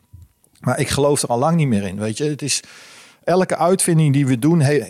Maar 0.59 0.79
ik 0.79 0.87
geloof 0.87 1.21
er 1.21 1.29
al 1.29 1.39
lang 1.39 1.55
niet 1.55 1.67
meer 1.67 1.83
in. 1.83 1.99
Weet 1.99 2.17
je, 2.17 2.23
het 2.23 2.41
is 2.41 2.63
elke 3.23 3.57
uitvinding 3.57 4.13
die 4.13 4.27
we 4.27 4.39
doen, 4.39 4.61
he, 4.61 4.83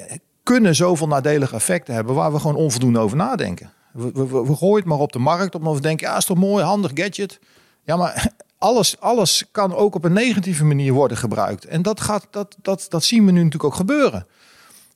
kunnen 0.43 0.76
zoveel 0.76 1.08
nadelige 1.08 1.56
effecten 1.56 1.93
hebben 1.93 2.15
waar 2.15 2.32
we 2.32 2.39
gewoon 2.39 2.56
onvoldoende 2.56 3.00
over 3.00 3.17
nadenken. 3.17 3.72
We, 3.93 4.12
we, 4.13 4.28
we 4.28 4.56
gooien 4.56 4.76
het 4.76 4.86
maar 4.86 5.00
op 5.00 5.12
de 5.12 5.19
markt, 5.19 5.56
omdat 5.56 5.74
we 5.74 5.82
denken, 5.82 6.08
ja, 6.08 6.17
is 6.17 6.26
toch 6.26 6.38
mooi, 6.38 6.63
handig 6.63 6.91
gadget. 6.93 7.39
Ja, 7.84 7.95
maar 7.95 8.32
alles, 8.60 9.00
alles 9.00 9.43
kan 9.52 9.76
ook 9.76 9.95
op 9.95 10.04
een 10.04 10.13
negatieve 10.13 10.63
manier 10.63 10.93
worden 10.93 11.17
gebruikt. 11.17 11.65
En 11.65 11.82
dat, 11.82 12.02
gaat, 12.02 12.28
dat, 12.30 12.56
dat, 12.62 12.86
dat 12.89 13.04
zien 13.04 13.26
we 13.26 13.32
nu 13.32 13.38
natuurlijk 13.38 13.63
ook 13.63 13.76
gebeuren. 13.76 14.28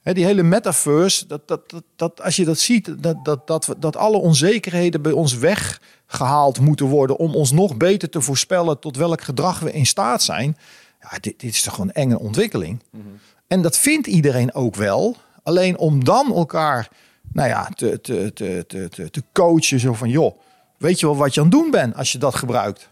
He, 0.01 0.13
die 0.13 0.25
hele 0.25 0.43
metaverse, 0.43 1.27
dat, 1.27 1.47
dat, 1.47 1.69
dat, 1.69 1.83
dat, 1.95 2.21
als 2.21 2.35
je 2.35 2.45
dat 2.45 2.59
ziet, 2.59 3.03
dat, 3.03 3.25
dat, 3.25 3.47
dat, 3.47 3.75
dat 3.77 3.95
alle 3.95 4.17
onzekerheden 4.17 5.01
bij 5.01 5.11
ons 5.11 5.37
weggehaald 5.37 6.59
moeten 6.59 6.85
worden 6.85 7.17
om 7.17 7.35
ons 7.35 7.51
nog 7.51 7.77
beter 7.77 8.09
te 8.09 8.21
voorspellen 8.21 8.79
tot 8.79 8.97
welk 8.97 9.21
gedrag 9.21 9.59
we 9.59 9.71
in 9.71 9.85
staat 9.85 10.23
zijn. 10.23 10.57
Ja, 11.01 11.17
dit, 11.19 11.39
dit 11.39 11.53
is 11.53 11.61
toch 11.61 11.73
gewoon 11.73 11.89
een 11.89 12.01
enge 12.01 12.19
ontwikkeling. 12.19 12.83
En 13.47 13.61
dat 13.61 13.77
vindt 13.77 14.07
iedereen 14.07 14.53
ook 14.53 14.75
wel. 14.75 15.15
Alleen 15.43 15.77
om 15.77 16.03
dan 16.03 16.33
elkaar 16.33 16.89
nou 17.33 17.49
ja, 17.49 17.69
te, 17.75 18.01
te, 18.01 18.31
te, 18.33 18.65
te, 18.67 19.09
te 19.09 19.23
coachen. 19.31 19.79
Zo 19.79 19.93
van, 19.93 20.09
joh, 20.09 20.39
weet 20.77 20.99
je 20.99 21.05
wel 21.05 21.15
wat 21.15 21.33
je 21.33 21.39
aan 21.39 21.47
het 21.47 21.55
doen 21.55 21.71
bent 21.71 21.95
als 21.95 22.11
je 22.11 22.17
dat 22.17 22.35
gebruikt? 22.35 22.89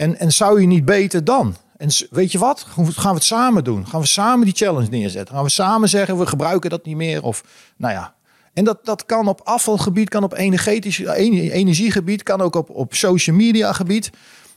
En, 0.00 0.18
en 0.18 0.32
zou 0.32 0.60
je 0.60 0.66
niet 0.66 0.84
beter 0.84 1.24
dan? 1.24 1.56
En 1.76 1.88
weet 2.10 2.32
je 2.32 2.38
wat? 2.38 2.66
Gaan 2.74 2.84
we 2.84 3.14
het 3.14 3.24
samen 3.24 3.64
doen? 3.64 3.86
Gaan 3.86 4.00
we 4.00 4.06
samen 4.06 4.44
die 4.44 4.54
challenge 4.56 4.88
neerzetten? 4.88 5.34
Gaan 5.34 5.44
we 5.44 5.50
samen 5.50 5.88
zeggen, 5.88 6.18
we 6.18 6.26
gebruiken 6.26 6.70
dat 6.70 6.84
niet 6.84 6.96
meer? 6.96 7.22
Of, 7.22 7.44
nou 7.76 7.94
ja. 7.94 8.14
En 8.52 8.64
dat, 8.64 8.84
dat 8.84 9.06
kan 9.06 9.28
op 9.28 9.40
afvalgebied, 9.44 10.08
kan 10.08 10.24
op 10.24 10.34
energetisch 10.34 10.98
energiegebied, 10.98 12.22
kan 12.22 12.40
ook 12.40 12.54
op, 12.54 12.70
op 12.70 12.94
social 12.94 13.36
media 13.36 13.72
gebied. 13.72 14.10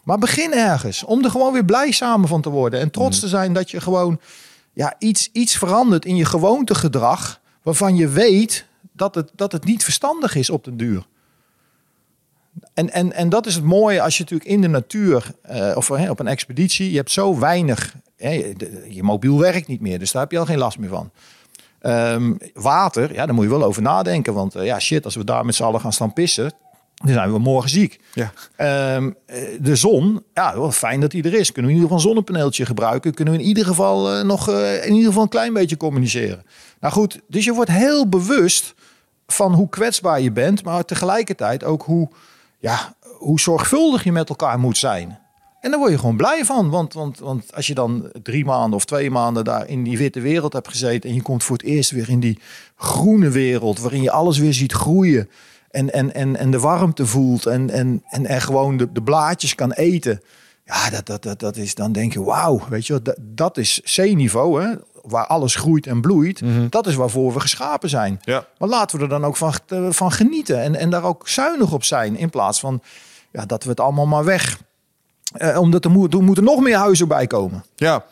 Maar 0.04 0.18
begin 0.18 0.54
ergens, 0.54 1.04
om 1.04 1.24
er 1.24 1.30
gewoon 1.30 1.54
weer 1.54 1.66
blij 1.66 1.92
samen 1.92 2.28
van 2.28 2.42
te 2.42 2.50
worden. 2.50 2.80
En 2.80 2.92
trots 2.92 3.20
te 3.20 3.28
zijn 3.28 3.54
dat 3.54 3.72
je 3.72 3.82
gewoon 3.82 4.20
ja, 4.74 4.96
iets, 5.00 5.30
iets 5.32 5.58
verandert 5.58 6.06
in 6.06 6.16
je 6.16 6.26
gewoontegedrag. 6.26 7.40
Waarvan 7.62 7.96
je 7.96 8.08
weet 8.08 8.66
dat 8.92 9.16
het, 9.16 9.32
dat 9.36 9.52
het 9.52 9.66
niet 9.66 9.84
verstandig 9.84 10.36
is 10.36 10.50
op 10.50 10.64
den 10.64 10.78
duur. 10.78 11.06
En, 12.74 12.92
en, 12.92 13.14
en 13.14 13.30
dat 13.30 13.46
is 13.46 13.56
het 13.56 13.64
mooie 13.64 14.02
als 14.02 14.18
je 14.18 14.24
natuurlijk 14.24 14.50
in 14.50 14.62
de 14.62 14.68
natuur 14.68 15.32
uh, 15.52 15.72
of 15.76 15.92
op 15.92 16.20
een 16.20 16.28
expeditie, 16.28 16.92
je 16.92 16.98
hebt 16.98 17.12
zo 17.12 17.40
weinig, 17.40 17.96
hè, 18.18 18.54
je 18.90 19.04
mobiel 19.04 19.40
werkt 19.40 19.68
niet 19.68 19.82
meer, 19.82 20.00
dus 20.00 20.12
daar 20.12 20.22
heb 20.22 20.32
je 20.32 20.40
al 20.40 20.46
geen 20.46 20.58
last 20.58 20.78
meer 20.78 20.90
van. 20.90 21.12
Um, 21.82 22.38
water, 22.54 23.14
ja, 23.14 23.26
daar 23.26 23.36
moet 23.36 23.44
je 23.44 23.50
wel 23.50 23.64
over 23.64 23.82
nadenken, 23.82 24.34
want 24.34 24.56
uh, 24.56 24.66
ja, 24.66 24.80
shit, 24.80 25.06
als 25.06 25.16
we 25.16 25.24
daar 25.24 25.46
met 25.46 25.56
z'n 25.56 25.64
allen 25.64 25.82
gaan 25.82 25.94
staan 25.94 26.14
pissen, 26.14 26.54
dan 26.96 27.14
zijn 27.14 27.32
we 27.32 27.40
morgen 27.40 27.70
ziek. 27.70 28.00
Ja. 28.14 28.96
Um, 28.96 29.16
de 29.60 29.76
zon, 29.76 30.24
ja, 30.34 30.54
wel 30.54 30.72
fijn 30.72 31.00
dat 31.00 31.12
die 31.12 31.24
er 31.24 31.34
is. 31.34 31.52
Kunnen 31.52 31.72
we 31.72 31.78
in 31.78 31.84
ieder 31.84 31.98
geval 31.98 31.98
een 31.98 32.16
zonnepaneeltje 32.16 32.66
gebruiken? 32.66 33.14
Kunnen 33.14 33.34
we 33.34 33.40
in 33.40 33.46
ieder 33.46 33.66
geval 33.66 34.26
nog 34.26 34.50
in 34.50 34.94
ieder 34.94 35.08
geval 35.08 35.24
een 35.24 35.30
klein 35.30 35.54
beetje 35.54 35.78
communiceren? 35.78 36.44
Nou 36.80 36.94
goed, 36.94 37.20
dus 37.28 37.46
je 37.46 37.54
wordt 37.54 37.72
heel 37.72 38.10
bewust 38.10 38.74
van 39.28 39.54
hoe 39.54 39.70
kwetsbaar 39.70 40.22
je 40.22 40.32
bent, 40.32 40.64
maar 40.64 40.86
tegelijkertijd 40.86 41.64
ook 41.64 41.84
hoe 41.84 42.10
ja, 42.63 42.95
hoe 43.17 43.39
zorgvuldig 43.39 44.04
je 44.04 44.12
met 44.12 44.30
elkaar 44.30 44.60
moet 44.60 44.78
zijn. 44.78 45.19
En 45.60 45.69
daar 45.69 45.80
word 45.80 45.91
je 45.91 45.97
gewoon 45.97 46.17
blij 46.17 46.45
van. 46.45 46.69
Want, 46.69 46.93
want, 46.93 47.19
want 47.19 47.56
als 47.56 47.67
je 47.67 47.73
dan 47.73 48.12
drie 48.23 48.45
maanden 48.45 48.73
of 48.73 48.86
twee 48.86 49.12
maanden 49.12 49.43
daar 49.43 49.67
in 49.67 49.84
die 49.84 49.97
witte 49.97 50.19
wereld 50.19 50.54
hebt 50.54 50.67
gezeten. 50.67 51.10
en 51.10 51.15
je 51.15 51.21
komt 51.21 51.43
voor 51.43 51.58
het 51.58 51.65
eerst 51.65 51.91
weer 51.91 52.10
in 52.10 52.19
die 52.19 52.39
groene 52.76 53.30
wereld. 53.30 53.80
waarin 53.80 54.02
je 54.02 54.12
alles 54.12 54.38
weer 54.38 54.54
ziet 54.54 54.71
groeien. 54.71 55.30
en, 55.69 55.93
en, 55.93 56.13
en, 56.13 56.36
en 56.36 56.52
de 56.52 56.60
warmte 56.60 57.06
voelt. 57.06 57.45
en, 57.45 57.69
en, 57.69 58.04
en 58.10 58.28
er 58.28 58.41
gewoon 58.41 58.78
de, 58.78 58.91
de 58.91 59.04
blaadjes 59.04 59.56
kan 59.56 59.71
eten. 59.71 60.21
Ja, 60.65 60.89
dat, 60.89 61.06
dat, 61.06 61.23
dat, 61.23 61.39
dat 61.39 61.58
is 61.58 61.76
dan 61.76 61.91
denk 61.91 62.13
je, 62.13 62.23
wauw, 62.23 62.62
weet 62.69 62.88
je, 62.88 63.02
dat, 63.02 63.17
dat 63.21 63.58
is 63.58 63.82
C-niveau? 63.95 64.78
Waar 65.04 65.28
alles 65.28 65.56
groeit 65.56 65.88
en 65.88 66.02
bloeit. 66.02 66.42
Mm 66.42 66.56
-hmm. 66.56 66.70
Dat 66.70 66.88
is 66.88 66.96
waarvoor 66.96 67.34
we 67.34 67.39
geschapen 67.39 67.89
zijn. 67.89 68.20
Ja. 68.22 68.46
Maar 68.58 68.70
laten 68.70 68.98
we 68.98 69.04
er 69.04 69.10
dan 69.10 69.26
ook 69.26 69.38
van, 69.38 69.54
van 69.89 70.12
genieten 70.12 70.62
en, 70.62 70.76
en 70.76 70.89
daar 70.89 71.04
ook 71.04 71.28
zuinig 71.28 71.72
op 71.72 71.84
zijn. 71.84 72.16
In 72.16 72.30
plaats 72.30 72.60
van 72.60 72.82
ja, 73.32 73.46
dat 73.46 73.63
we 73.63 73.70
het 73.70 73.80
allemaal 73.80 74.08
maar 74.08 74.24
weg. 74.24 74.60
Uh, 75.38 75.60
omdat 75.60 75.86
er, 75.86 75.92
moet, 75.92 76.13
er 76.13 76.24
moeten 76.24 76.44
nog 76.44 76.60
meer 76.60 76.78
huizen 76.78 77.08
bij 77.08 77.28
komen. 77.28 77.63
Ja, 77.76 78.06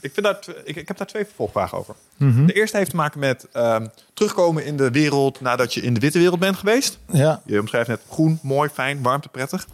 ik, 0.00 0.12
vind 0.12 0.26
dat, 0.26 0.48
ik, 0.64 0.76
ik 0.76 0.88
heb 0.88 0.96
daar 0.96 1.06
twee 1.06 1.24
vervolgvragen 1.24 1.78
over. 1.78 1.94
Mm 2.16 2.32
-hmm. 2.32 2.46
De 2.46 2.52
eerste 2.52 2.76
heeft 2.76 2.90
te 2.90 2.96
maken 2.96 3.20
met 3.20 3.46
uh, 3.56 3.76
terugkomen 4.14 4.64
in 4.64 4.76
de 4.76 4.90
wereld 4.90 5.40
nadat 5.40 5.74
je 5.74 5.80
in 5.80 5.94
de 5.94 6.00
witte 6.00 6.18
wereld 6.18 6.38
bent 6.38 6.56
geweest. 6.56 6.98
Ja. 7.12 7.42
Je 7.44 7.60
omschrijft 7.60 7.88
net 7.88 8.00
groen, 8.10 8.38
mooi, 8.42 8.68
fijn, 8.68 9.02
warmte, 9.02 9.28
prettig. 9.28 9.66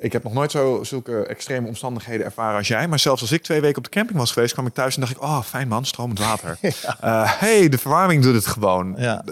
Ik 0.00 0.12
heb 0.12 0.22
nog 0.22 0.32
nooit 0.32 0.50
zo 0.50 0.80
zulke 0.82 1.26
extreme 1.26 1.66
omstandigheden 1.66 2.26
ervaren 2.26 2.58
als 2.58 2.68
jij. 2.68 2.88
Maar 2.88 2.98
zelfs 2.98 3.20
als 3.20 3.32
ik 3.32 3.42
twee 3.42 3.60
weken 3.60 3.76
op 3.76 3.84
de 3.84 3.90
camping 3.90 4.18
was 4.18 4.32
geweest, 4.32 4.52
kwam 4.52 4.66
ik 4.66 4.74
thuis 4.74 4.94
en 4.94 5.00
dacht 5.00 5.12
ik: 5.12 5.22
oh, 5.22 5.42
fijn 5.42 5.68
man, 5.68 5.84
stromend 5.84 6.18
water. 6.18 6.58
ja. 6.60 6.96
uh, 7.04 7.40
hey, 7.40 7.68
de 7.68 7.78
verwarming 7.78 8.22
doet 8.22 8.34
het 8.34 8.46
gewoon. 8.46 8.94
Ja. 8.98 9.24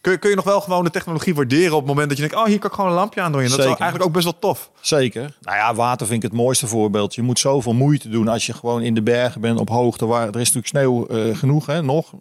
Kun 0.00 0.12
je, 0.12 0.18
kun 0.18 0.30
je 0.30 0.36
nog 0.36 0.44
wel 0.44 0.60
gewoon 0.60 0.84
de 0.84 0.90
technologie 0.90 1.34
waarderen 1.34 1.72
op 1.72 1.78
het 1.78 1.88
moment 1.88 2.08
dat 2.08 2.18
je 2.18 2.22
denkt: 2.22 2.38
oh, 2.38 2.48
hier 2.48 2.58
kan 2.58 2.68
ik 2.70 2.74
gewoon 2.74 2.90
een 2.90 2.96
lampje 2.96 3.20
aan 3.20 3.32
doen. 3.32 3.42
Dat 3.42 3.58
is 3.58 3.64
eigenlijk 3.64 4.04
ook 4.04 4.12
best 4.12 4.24
wel 4.24 4.38
tof. 4.38 4.70
Zeker. 4.80 5.36
Nou 5.40 5.56
ja, 5.56 5.74
water 5.74 6.06
vind 6.06 6.24
ik 6.24 6.30
het 6.30 6.40
mooiste 6.40 6.66
voorbeeld. 6.66 7.14
Je 7.14 7.22
moet 7.22 7.38
zoveel 7.38 7.74
moeite 7.74 8.08
doen 8.08 8.28
als 8.28 8.46
je 8.46 8.52
gewoon 8.52 8.82
in 8.82 8.94
de 8.94 9.02
bergen 9.02 9.40
bent 9.40 9.58
op 9.58 9.68
hoogte. 9.68 10.06
Waar, 10.06 10.28
er 10.28 10.40
is 10.40 10.52
natuurlijk 10.52 10.66
sneeuw 10.66 11.06
uh, 11.10 11.36
genoeg, 11.36 11.66
hè, 11.66 11.82
nog. 11.82 12.12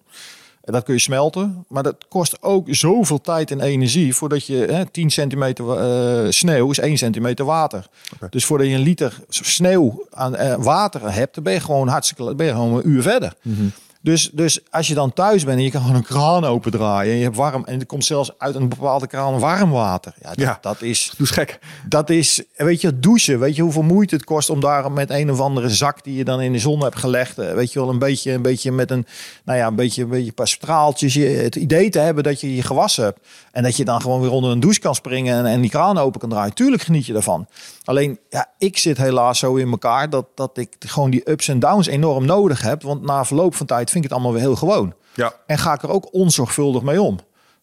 Dat 0.72 0.84
kun 0.84 0.94
je 0.94 1.00
smelten, 1.00 1.66
maar 1.68 1.84
dat 1.84 1.96
kost 2.10 2.38
ook 2.42 2.68
zoveel 2.70 3.22
tijd 3.22 3.52
en 3.52 3.62
energie 3.62 4.16
voordat 4.16 4.46
je 4.46 4.56
hè, 4.56 4.86
10 4.86 5.10
centimeter 5.10 5.66
uh, 5.66 6.32
sneeuw 6.32 6.72
is 6.72 6.80
1 6.80 6.98
centimeter 6.98 7.46
water. 7.46 7.88
Okay. 8.16 8.30
Dus 8.30 8.46
voordat 8.46 8.68
je 8.68 8.74
een 8.74 8.80
liter 8.80 9.20
sneeuw 9.30 10.06
aan 10.12 10.36
uh, 10.36 10.56
water 10.56 11.14
hebt, 11.14 11.36
dan 11.36 11.44
ben 11.44 11.54
je 11.54 11.60
gewoon 11.60 11.88
hartstikke, 11.88 12.36
ben 12.36 12.46
je 12.46 12.52
gewoon 12.52 12.76
een 12.76 12.90
uur 12.90 13.02
verder. 13.02 13.34
Mm 13.42 13.56
-hmm. 13.56 13.72
Dus, 14.02 14.30
dus 14.34 14.60
als 14.70 14.88
je 14.88 14.94
dan 14.94 15.14
thuis 15.14 15.44
bent 15.44 15.58
en 15.58 15.64
je 15.64 15.72
kan 15.72 15.82
gewoon 15.82 15.96
een 15.96 16.04
kraan 16.04 16.46
opendraaien 16.46 17.12
en 17.12 17.18
je 17.18 17.24
hebt 17.24 17.36
warm 17.36 17.66
en 17.66 17.80
er 17.80 17.86
komt 17.86 18.06
zelfs 18.06 18.32
uit 18.38 18.56
een 18.56 18.70
bepaalde 18.70 19.08
kraan 19.08 19.40
warm 19.40 19.70
water. 19.70 20.14
Ja, 20.22 20.28
dat, 20.28 20.38
ja. 20.38 20.58
dat 20.62 20.82
is. 20.82 21.14
Doe 21.18 21.28
gek. 21.28 21.60
Dat 21.88 22.10
is, 22.10 22.44
weet 22.56 22.82
je, 22.82 23.00
douchen. 23.00 23.40
Weet 23.40 23.56
je 23.56 23.62
hoeveel 23.62 23.82
moeite 23.82 24.16
het 24.16 24.24
kost 24.24 24.50
om 24.50 24.60
daar 24.60 24.92
met 24.92 25.10
een 25.10 25.32
of 25.32 25.40
andere 25.40 25.70
zak 25.70 26.04
die 26.04 26.16
je 26.16 26.24
dan 26.24 26.42
in 26.42 26.52
de 26.52 26.60
zon 26.60 26.84
hebt 26.84 26.98
gelegd, 26.98 27.36
weet 27.36 27.74
je 27.74 27.80
wel, 27.80 27.90
een 27.90 28.00
beetje, 28.00 28.32
een 28.32 28.42
beetje 28.42 28.72
met 28.72 28.92
een, 28.92 29.06
nou 29.44 29.58
ja, 29.58 29.68
een 29.68 29.76
beetje, 29.76 30.04
een 30.04 30.10
beetje 30.10 30.28
een 30.28 30.34
paar 30.34 30.48
straaltjes, 30.48 31.14
je, 31.14 31.26
het 31.26 31.56
idee 31.56 31.90
te 31.90 32.00
hebben 32.00 32.24
dat 32.24 32.42
je 32.42 32.56
je 32.56 32.62
gewassen 32.62 33.04
hebt 33.04 33.20
en 33.52 33.64
dat 33.64 33.78
je 33.78 33.86
dan 33.86 34.02
gewoon 34.02 34.22
weer 34.22 34.32
onder 34.32 34.52
een 34.52 34.60
douche 34.60 34.80
kan 34.80 34.96
springen 34.96 35.38
en, 35.38 35.46
en 35.46 35.62
die 35.62 35.70
kraan 35.70 35.98
open 35.98 36.20
kan 36.20 36.30
draaien. 36.30 36.54
Tuurlijk 36.54 36.82
geniet 36.82 37.06
je 37.06 37.14
daarvan. 37.14 37.48
Alleen, 37.90 38.20
ja, 38.30 38.52
ik 38.58 38.78
zit 38.78 38.98
helaas 38.98 39.40
zo 39.40 39.56
in 39.56 39.70
elkaar 39.70 40.10
dat, 40.10 40.26
dat 40.36 40.58
ik 40.58 40.76
gewoon 40.80 41.10
die 41.10 41.30
ups 41.30 41.48
en 41.48 41.60
downs 41.60 41.88
enorm 41.88 42.26
nodig 42.26 42.62
heb, 42.62 42.82
want 42.82 43.02
na 43.02 43.26
verloop 43.26 43.56
van 43.56 43.66
tijd 43.66 43.90
vind 43.90 44.04
ik 44.04 44.10
het 44.10 44.20
allemaal 44.20 44.34
weer 44.34 44.48
heel 44.48 44.56
gewoon. 44.56 44.94
Ja. 45.14 45.34
En 45.46 45.58
ga 45.58 45.74
ik 45.74 45.82
er 45.82 45.90
ook 45.90 46.14
onzorgvuldig 46.14 46.82
mee 46.82 47.02
om. 47.02 47.20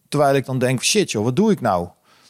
Terwijl 0.09 0.35
ik 0.35 0.45
dan 0.45 0.59
denk, 0.59 0.83
shit 0.83 1.11
joh, 1.11 1.23
wat 1.23 1.35
doe 1.35 1.51
ik 1.51 1.61
nou? 1.61 1.87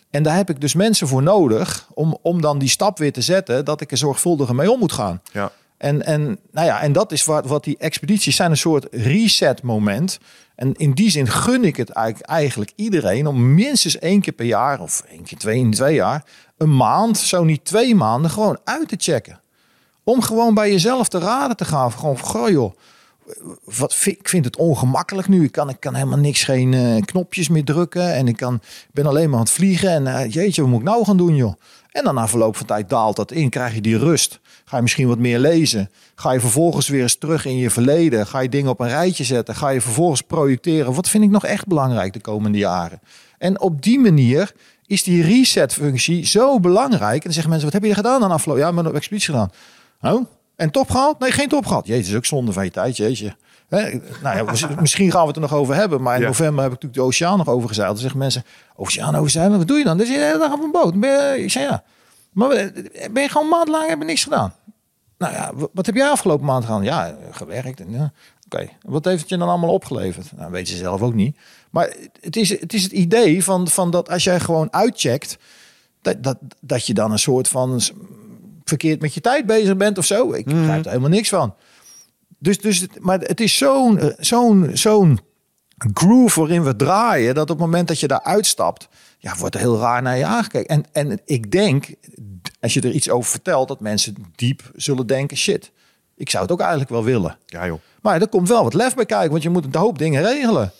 En 0.10 0.24
daar 0.24 0.36
heb 0.36 0.50
ik 0.50 0.62
dus 0.62 0.74
mensen 0.74 1.08
voor 1.08 1.24
nodig 1.24 1.88
om, 1.94 2.18
om 2.22 2.42
dan 2.42 2.60
die 2.60 2.70
stap 2.70 2.98
weer 2.98 3.14
te 3.14 3.22
zetten 3.22 3.66
dat 3.66 3.82
ik 3.82 3.92
er 3.92 3.98
zorgvuldiger 3.98 4.56
mee 4.56 4.72
om 4.72 4.80
moet 4.80 4.92
gaan. 4.92 5.22
Ja. 5.32 5.52
En, 5.78 6.06
en, 6.06 6.40
nou 6.52 6.68
ja, 6.68 6.82
en 6.82 6.92
dat 6.92 7.12
is 7.12 7.26
wat, 7.26 7.46
wat 7.46 7.64
die 7.64 7.78
expedities 7.78 8.36
zijn, 8.36 8.52
een 8.52 8.58
soort 8.58 8.88
reset 8.92 9.62
moment. 9.62 10.20
En 10.56 10.74
in 10.74 10.92
die 10.92 11.10
zin 11.10 11.28
gun 11.28 11.64
ik 11.64 11.76
het 11.78 11.90
eigenlijk, 11.90 12.30
eigenlijk 12.30 12.72
iedereen 12.76 13.28
om 13.28 13.54
minstens 13.54 14.00
één 14.00 14.22
keer 14.22 14.34
per 14.34 14.46
jaar 14.46 14.80
of 14.80 15.04
één 15.10 15.24
keer 15.24 15.38
twee 15.38 15.58
in 15.58 15.72
twee 15.72 15.96
jaar, 15.96 16.24
een 16.58 16.76
maand, 16.76 17.18
zo 17.18 17.44
niet 17.44 17.66
twee 17.66 17.96
maanden, 17.96 18.32
gewoon 18.32 18.60
uit 18.64 18.88
te 18.88 18.96
checken. 19.00 19.42
Om 20.04 20.22
gewoon 20.22 20.54
bij 20.54 20.72
jezelf 20.72 21.08
te 21.08 21.20
raden 21.20 21.58
te 21.58 21.66
gaan. 21.66 21.92
Gewoon, 21.92 22.20
goh 22.20 22.50
joh, 22.50 22.74
wat, 23.64 24.02
ik 24.06 24.30
vind 24.30 24.46
het 24.46 24.56
ongemakkelijk 24.56 25.28
nu. 25.28 25.44
Ik 25.44 25.52
kan, 25.52 25.70
ik 25.70 25.80
kan 25.80 25.94
helemaal 25.94 26.18
niks, 26.18 26.44
geen 26.44 26.74
eh, 26.74 27.02
knopjes 27.02 27.50
meer 27.50 27.64
drukken. 27.64 28.14
En 28.14 28.28
ik 28.28 28.38
kan, 28.38 28.62
ben 28.92 29.06
alleen 29.06 29.30
maar 29.30 29.40
aan 29.40 29.46
het 29.46 29.54
vliegen. 29.54 29.90
En 29.90 30.08
eh, 30.08 30.32
jeetje, 30.32 30.62
wat 30.62 30.70
moet 30.70 30.80
ik 30.80 30.86
nou 30.86 31.06
gaan 31.06 31.18
doen 31.18 31.36
joh? 31.36 31.54
En 31.92 32.04
dan 32.04 32.16
na 32.16 32.28
verloop 32.28 32.56
van 32.56 32.66
tijd 32.66 32.90
daalt 32.90 33.16
dat 33.16 33.32
in. 33.32 33.50
Krijg 33.50 33.74
je 33.74 33.82
die 33.82 33.98
rust. 33.98 34.40
Ga 34.66 34.76
je 34.76 34.82
misschien 34.82 35.08
wat 35.08 35.18
meer 35.18 35.40
lezen. 35.40 35.90
Ga 36.16 36.32
je 36.32 36.40
vervolgens 36.40 36.88
weer 36.88 37.02
eens 37.02 37.18
terug 37.18 37.46
in 37.46 37.58
je 37.58 37.70
verleden. 37.70 38.28
Ga 38.28 38.40
je 38.40 38.50
dingen 38.50 38.72
op 38.72 38.80
een 38.80 38.88
rijtje 38.88 39.24
zetten. 39.24 39.56
Ga 39.56 39.70
je 39.70 39.82
vervolgens 39.82 40.22
projecteren. 40.22 40.94
Wat 40.94 41.10
vind 41.10 41.24
ik 41.24 41.30
nog 41.30 41.46
echt 41.46 41.68
belangrijk 41.68 42.14
de 42.14 42.20
komende 42.20 42.58
jaren? 42.58 43.00
En 43.38 43.60
op 43.60 43.82
die 43.82 44.00
manier 44.00 44.54
is 44.86 45.04
die 45.04 45.24
reset-functie 45.24 46.26
zo 46.26 46.60
belangrijk. 46.60 47.16
En 47.16 47.24
dan 47.24 47.32
zeggen 47.32 47.50
mensen, 47.50 47.72
wat 47.72 47.82
heb 47.82 47.90
je 47.90 47.96
gedaan 47.96 48.20
dan 48.20 48.32
afgelopen? 48.32 48.64
Ja, 48.64 48.72
maar 48.72 48.86
een 48.86 48.96
expeditie 48.96 49.34
gedaan. 49.34 49.52
Oh, 50.02 50.26
en 50.58 50.72
top 50.72 50.90
gehaald? 50.90 51.20
Nee, 51.20 51.32
geen 51.32 51.48
top 51.48 51.66
gehad. 51.66 51.88
Jezus, 51.88 52.08
is 52.10 52.16
ook 52.16 52.26
zonde 52.26 52.54
van 52.54 52.64
je 52.64 52.72
tijd, 52.72 52.98
jeetje. 52.98 53.36
Nou 53.70 54.02
ja, 54.22 54.44
mis- 54.44 54.68
misschien 54.80 55.12
gaan 55.12 55.22
we 55.22 55.28
het 55.28 55.36
er 55.36 55.42
nog 55.42 55.54
over 55.54 55.76
hebben. 55.76 56.02
Maar 56.02 56.16
in 56.16 56.22
Ja. 56.22 56.28
november 56.28 56.64
heb 56.64 56.74
ik 56.74 56.82
natuurlijk 56.82 56.94
de 57.02 57.02
oceaan 57.08 57.38
nog 57.38 57.48
overgezeild. 57.48 57.92
Dan 57.92 58.02
zeggen 58.02 58.20
mensen, 58.20 58.44
oceaan 58.76 59.16
overzeilen, 59.16 59.58
wat 59.58 59.68
doe 59.68 59.78
je 59.78 59.84
dan? 59.84 59.98
Dan 59.98 60.06
zit 60.06 60.16
je 60.16 60.22
de 60.22 60.28
hele 60.28 60.40
dag 60.40 60.54
op 60.54 60.64
een 60.64 60.72
boot. 60.72 60.94
Je- 60.94 61.44
ik 61.44 61.52
zei 61.52 61.66
ja. 61.66 61.84
Maar 62.32 62.50
ben 63.12 63.24
je 63.24 63.30
gewoon 63.30 63.48
maand 63.50 63.68
lang 63.68 63.88
hebben 63.88 64.08
niks 64.08 64.24
gedaan? 64.24 64.54
Nou 65.18 65.34
ja, 65.34 65.52
wat 65.74 65.86
heb 65.86 65.96
jij 65.96 66.10
afgelopen 66.10 66.46
maand 66.46 66.66
gedaan? 66.66 66.84
Ja, 66.84 67.16
gewerkt. 67.32 67.80
En, 67.80 67.92
ja. 67.92 68.12
Oké, 68.46 68.70
wat 68.82 69.06
heeft 69.06 69.20
het 69.22 69.30
je 69.30 69.38
dan 69.38 69.50
allemaal 69.50 69.74
opgeleverd? 69.74 70.32
Nou, 70.36 70.52
weet 70.52 70.70
je 70.70 70.76
zelf 70.76 71.02
ook 71.02 71.14
niet. 71.14 71.38
Maar 71.72 71.94
het 72.22 72.36
is 72.36 72.50
het, 72.60 72.74
is 72.74 72.84
het 72.84 72.92
idee 72.92 73.44
van, 73.44 73.68
van 73.68 73.92
dat 73.92 74.10
als 74.10 74.24
jij 74.24 74.40
gewoon 74.40 74.74
uitcheckt, 74.74 75.38
dat, 76.02 76.24
dat, 76.24 76.38
dat 76.62 76.86
je 76.88 76.94
dan 76.94 77.12
een 77.12 77.20
soort 77.20 77.48
van 77.48 77.82
verkeerd 78.68 79.02
met 79.02 79.14
je 79.14 79.22
tijd 79.22 79.46
bezig 79.46 79.78
bent 79.78 79.98
of 79.98 80.06
zo. 80.06 80.34
Ik 80.34 80.46
begrijp 80.46 80.84
er 80.84 80.90
helemaal 80.90 81.10
niks 81.10 81.30
van. 81.30 81.56
Dus, 82.40 82.60
dus 82.60 82.80
het, 82.80 83.00
maar 83.00 83.20
het 83.20 83.40
is 83.40 83.58
zo'n 83.58 84.00
eh, 84.00 84.10
zo'n 84.20 84.70
zo'n 84.74 85.20
groove 85.94 86.40
waarin 86.40 86.64
we 86.64 86.76
draaien, 86.76 87.36
dat 87.36 87.50
op 87.50 87.58
het 87.58 87.66
moment 87.66 87.88
dat 87.88 88.00
je 88.00 88.08
daar 88.08 88.24
uitstapt, 88.24 88.88
ja, 89.18 89.36
wordt 89.38 89.56
er 89.56 89.62
heel 89.62 89.80
raar 89.80 90.02
naar 90.02 90.18
je 90.18 90.26
aangekeken. 90.26 90.68
En, 90.68 90.86
en 91.10 91.20
ik 91.26 91.52
denk, 91.52 91.88
als 92.60 92.74
je 92.74 92.82
er 92.82 92.92
iets 92.92 93.10
over 93.10 93.30
vertelt, 93.30 93.68
dat 93.68 93.80
mensen 93.80 94.16
diep 94.36 94.72
zullen 94.76 95.08
denken, 95.08 95.38
shit, 95.38 95.72
ik 96.16 96.30
zou 96.30 96.44
het 96.44 96.52
ook 96.52 96.60
eigenlijk 96.60 96.90
wel 96.90 97.04
willen. 97.04 97.38
Ja, 97.46 97.66
joh. 97.66 97.80
Maar 98.02 98.22
er 98.22 98.28
komt 98.28 98.48
wel 98.48 98.64
wat 98.64 98.74
lef 98.74 98.96
bij 98.96 99.06
kijken, 99.06 99.32
want 99.32 99.44
je 99.44 99.50
moet 99.50 99.66
een 99.66 99.76
hoop 99.76 99.98
dingen 99.98 100.24
regelen. 100.24 100.72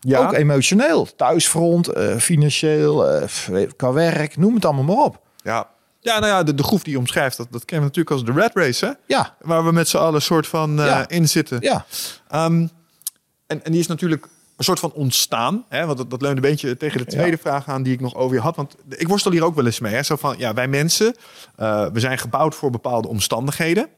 Ja. 0.00 0.18
Ook 0.18 0.32
emotioneel, 0.32 1.08
thuisfront, 1.16 1.88
eh, 1.88 2.16
financieel, 2.16 3.08
eh, 3.08 3.68
qua 3.76 3.92
werk, 3.92 4.36
noem 4.36 4.54
het 4.54 4.64
allemaal 4.64 4.84
maar 4.84 5.04
op. 5.04 5.20
Ja. 5.42 5.68
Ja, 6.06 6.18
nou 6.18 6.32
ja, 6.32 6.42
de, 6.42 6.54
de 6.54 6.62
groef 6.62 6.82
die 6.82 6.92
je 6.92 6.98
omschrijft, 6.98 7.36
dat, 7.36 7.46
dat 7.50 7.64
kennen 7.64 7.88
we 7.90 7.96
natuurlijk 7.96 8.26
als 8.26 8.34
de 8.36 8.40
red 8.42 8.54
race, 8.64 8.86
hè? 8.86 8.92
Ja, 9.06 9.36
Waar 9.40 9.64
we 9.64 9.72
met 9.72 9.88
z'n 9.88 9.96
allen 9.96 10.22
soort 10.22 10.46
van 10.46 10.76
Ja. 10.76 11.08
in 11.08 11.28
zitten. 11.28 11.58
ja, 11.60 11.84
Ehm, 12.28 12.66
en, 13.46 13.64
en 13.64 13.70
die 13.72 13.80
is 13.80 13.86
natuurlijk 13.86 14.26
een 14.56 14.64
soort 14.64 14.78
van 14.80 14.92
ontstaan. 14.92 15.64
Hè? 15.68 15.86
Want 15.86 15.98
dat, 15.98 16.10
dat 16.10 16.22
leunde 16.22 16.36
een 16.36 16.50
beetje 16.50 16.76
tegen 16.76 16.98
de 16.98 17.04
tweede 17.06 17.38
vraag 17.38 17.68
aan 17.68 17.82
die 17.82 17.92
ik 17.92 18.00
nog 18.00 18.14
over 18.14 18.36
je 18.36 18.42
had. 18.42 18.56
Want 18.56 18.76
ik 18.88 19.08
worstel 19.08 19.30
hier 19.32 19.44
ook 19.44 19.54
wel 19.54 19.66
eens 19.66 19.80
mee. 19.80 19.94
Hè? 19.94 20.02
Zo 20.02 20.16
van, 20.16 20.34
ja, 20.38 20.54
wij 20.54 20.68
mensen, 20.68 21.14
eh, 21.56 21.86
we 21.92 22.00
zijn 22.00 22.18
gebouwd 22.18 22.54
voor 22.54 22.70
bepaalde 22.70 23.08
omstandigheden. 23.08 23.88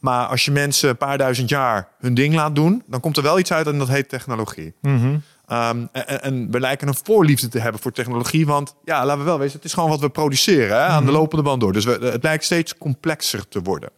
Maar 0.00 0.26
als 0.26 0.44
je 0.44 0.50
mensen 0.50 0.88
een 0.88 0.96
paar 0.96 1.18
duizend 1.18 1.48
jaar 1.48 1.88
hun 1.98 2.14
ding 2.14 2.34
laat 2.34 2.54
doen, 2.54 2.82
dan 2.86 3.00
komt 3.00 3.16
er 3.16 3.22
wel 3.22 3.38
iets 3.38 3.52
uit 3.52 3.66
en 3.66 3.78
dat 3.78 3.88
heet 3.88 4.08
technologie. 4.08 4.74
Ehm, 4.82 5.16
en, 5.50 5.88
en- 5.92 6.22
en 6.22 6.50
we 6.50 6.60
lijken 6.60 6.88
een 6.88 6.94
voorliefde 7.04 7.48
te 7.48 7.58
hebben 7.58 7.80
voor 7.80 7.92
technologie. 7.92 8.46
Want 8.46 8.74
ja, 8.84 9.04
laten 9.04 9.18
we 9.18 9.24
wel 9.28 9.38
wezen, 9.38 9.56
het 9.56 9.64
is 9.64 9.72
gewoon 9.72 9.88
wat 9.88 10.00
we 10.00 10.08
produceren 10.10 10.76
hè, 10.76 10.82
aan 10.86 11.04
de 11.04 11.12
lopende 11.12 11.42
band 11.44 11.60
door. 11.60 11.72
Dus 11.72 11.84
we, 11.84 11.98
het 12.02 12.22
lijkt 12.22 12.44
steeds 12.44 12.78
complexer 12.78 13.48
te 13.48 13.62
worden. 13.62 13.90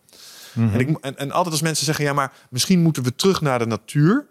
En, 0.54 0.80
ik, 0.80 0.98
en, 1.00 1.18
en 1.18 1.30
altijd 1.32 1.52
als 1.52 1.62
mensen 1.62 1.84
zeggen, 1.84 2.04
ja, 2.04 2.12
maar 2.12 2.32
misschien 2.50 2.80
moeten 2.82 3.02
we 3.02 3.14
terug 3.14 3.40
naar 3.40 3.58
de 3.58 3.66
natuur. 3.66 4.26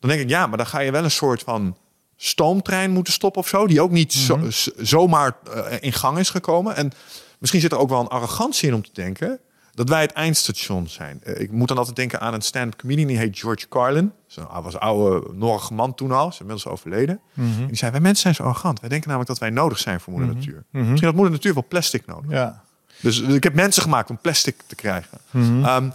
Dan 0.00 0.10
denk 0.10 0.20
ik, 0.20 0.28
ja, 0.28 0.46
maar 0.46 0.56
dan 0.56 0.66
ga 0.66 0.78
je 0.78 0.90
wel 0.90 1.04
een 1.04 1.10
soort 1.10 1.42
van 1.42 1.76
stoomtrein 2.16 2.90
moeten 2.90 3.12
stoppen 3.12 3.40
of 3.40 3.48
zo. 3.48 3.66
Die 3.66 3.80
ook 3.80 3.90
niet 3.90 4.12
zo, 4.12 4.38
zomaar 4.76 5.36
eh, 5.54 5.64
in 5.80 5.92
gang 5.92 6.18
is 6.18 6.30
gekomen. 6.30 6.76
En 6.76 6.92
misschien 7.38 7.60
zit 7.60 7.72
er 7.72 7.78
ook 7.78 7.88
wel 7.88 8.00
een 8.00 8.08
arrogantie 8.08 8.68
in 8.68 8.74
om 8.74 8.82
te 8.82 8.90
denken 8.92 9.38
dat 9.78 9.88
wij 9.88 10.00
het 10.00 10.12
eindstation 10.12 10.88
zijn. 10.88 11.20
Eh, 11.22 11.40
ik 11.40 11.50
moet 11.50 11.68
dan 11.68 11.76
altijd 11.76 11.96
denken 11.96 12.20
aan 12.20 12.34
een 12.34 12.42
stand-up 12.42 12.80
comedian, 12.80 13.06
die 13.06 13.18
heet 13.18 13.38
George 13.38 13.68
Carlin. 13.68 14.12
Zo, 14.26 14.48
Hij 14.52 14.60
was 14.60 14.74
een 14.74 14.80
oude 14.80 15.32
Norige 15.34 15.74
man 15.74 15.94
toen 15.94 16.12
al, 16.12 16.28
is 16.28 16.40
inmiddels 16.40 16.66
overleden. 16.66 17.20
En 17.34 17.66
die 17.66 17.76
zei, 17.76 17.90
wij 17.90 18.00
mensen 18.00 18.22
zijn 18.22 18.34
zo 18.34 18.42
arrogant. 18.42 18.80
Wij 18.80 18.88
denken 18.88 19.08
namelijk 19.08 19.30
dat 19.30 19.40
wij 19.40 19.50
nodig 19.50 19.78
zijn 19.78 20.00
voor 20.00 20.12
moeder 20.12 20.34
natuur. 20.34 20.64
Misschien 20.70 21.04
had 21.04 21.14
moeder 21.14 21.32
natuur 21.32 21.54
wel 21.54 21.64
plastic 21.68 22.06
nodig. 22.06 22.30
ja. 22.30 22.62
Dus 23.00 23.20
ik 23.20 23.42
heb 23.42 23.54
mensen 23.54 23.82
gemaakt 23.82 24.10
om 24.10 24.18
plastic 24.18 24.62
te 24.66 24.74
krijgen. 24.74 25.18
Ehm, 25.32 25.88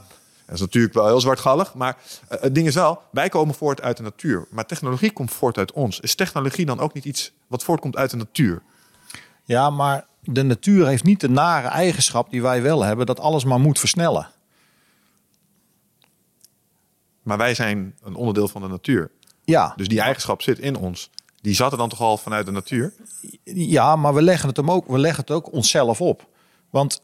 dat 0.45 0.55
is 0.55 0.59
natuurlijk 0.59 0.93
wel 0.93 1.05
heel 1.07 1.21
zwartgallig. 1.21 1.73
Maar 1.73 1.97
eh, 2.27 2.41
het 2.41 2.55
ding 2.55 2.67
is 2.67 2.75
wel, 2.75 3.01
wij 3.11 3.29
komen 3.29 3.55
voort 3.55 3.81
uit 3.81 3.97
de 3.97 4.03
natuur. 4.03 4.47
Maar 4.49 4.65
technologie 4.65 5.11
komt 5.11 5.31
voort 5.31 5.57
uit 5.57 5.71
ons. 5.71 5.99
Is 5.99 6.15
technologie 6.15 6.65
dan 6.65 6.79
ook 6.79 6.93
niet 6.93 7.05
iets 7.05 7.31
wat 7.47 7.63
voortkomt 7.63 7.95
uit 7.97 8.09
de 8.09 8.17
natuur? 8.17 8.61
Ja, 9.43 9.69
maar 9.69 10.05
de 10.23 10.43
natuur 10.43 10.87
heeft 10.87 11.03
niet 11.03 11.19
de 11.19 11.29
nare 11.29 11.67
eigenschap 11.67 12.29
die 12.29 12.41
wij 12.41 12.61
wel 12.61 12.83
hebben, 12.83 13.05
dat 13.05 13.19
alles 13.19 13.43
maar 13.43 13.59
moet 13.59 13.79
versnellen. 13.79 14.27
Maar 17.23 17.37
wij 17.37 17.53
zijn 17.55 17.95
een 18.03 18.15
onderdeel 18.15 18.47
van 18.47 18.61
de 18.61 18.67
natuur. 18.67 19.11
Ja, 19.43 19.73
Dus 19.75 19.87
die 19.87 20.01
eigenschap 20.01 20.41
zit 20.41 20.59
in 20.59 20.75
ons. 20.75 21.09
Die 21.41 21.53
zat 21.55 21.71
er 21.71 21.77
dan 21.77 21.89
toch 21.89 22.01
al 22.01 22.17
vanuit 22.17 22.45
de 22.45 22.51
natuur? 22.51 22.93
ja 23.43 23.95
maar 23.95 24.13
we 24.13 24.21
leggen 24.21 24.47
het 24.47 24.57
hem 24.57 24.71
ook, 24.71 24.87
we 24.87 24.97
leggen 24.97 25.21
het 25.21 25.31
ook 25.31 25.51
onszelf 25.51 26.01
op. 26.01 26.29
Want 26.69 27.01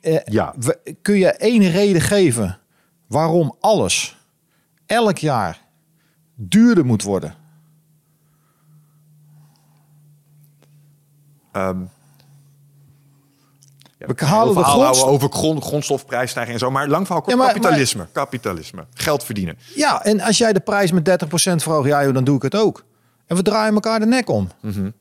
eh, 0.00 0.20
Ja. 0.24 0.54
we- 0.58 0.96
kun 1.02 1.16
je 1.18 1.26
één 1.30 1.70
reden 1.70 2.00
geven 2.00 2.58
waarom 3.06 3.56
alles 3.60 4.18
elk 4.86 5.18
jaar 5.18 5.66
duurder 6.34 6.84
moet 6.86 7.02
worden? 7.02 7.34
Ja, 11.52 11.76
We 14.06 14.24
halen 14.24 14.54
de 14.54 15.04
over 15.04 15.28
grond, 15.32 15.64
grondstofprijsstijging 15.64 16.54
en 16.54 16.60
zo. 16.60 16.70
Maar 16.70 16.88
lang 16.88 17.04
verhaal 17.06 17.22
kort, 17.24 17.36
Ja, 17.36 17.42
maar- 17.42 17.52
kapitalisme. 17.52 18.06
Kapitalisme. 18.12 18.84
Geld 18.94 19.24
verdienen. 19.24 19.58
Ja, 19.74 20.04
en 20.04 20.20
als 20.20 20.38
jij 20.38 20.52
de 20.52 20.60
prijs 20.60 20.92
met 20.92 21.04
30% 21.04 21.62
verhoogt, 21.62 21.88
ja, 21.88 22.12
dan 22.12 22.24
doe 22.24 22.36
ik 22.36 22.42
het 22.42 22.54
ook. 22.56 22.84
En 23.26 23.36
we 23.36 23.42
draaien 23.42 23.74
elkaar 23.74 24.00
de 24.00 24.06
nek 24.06 24.28
om. 24.30 24.48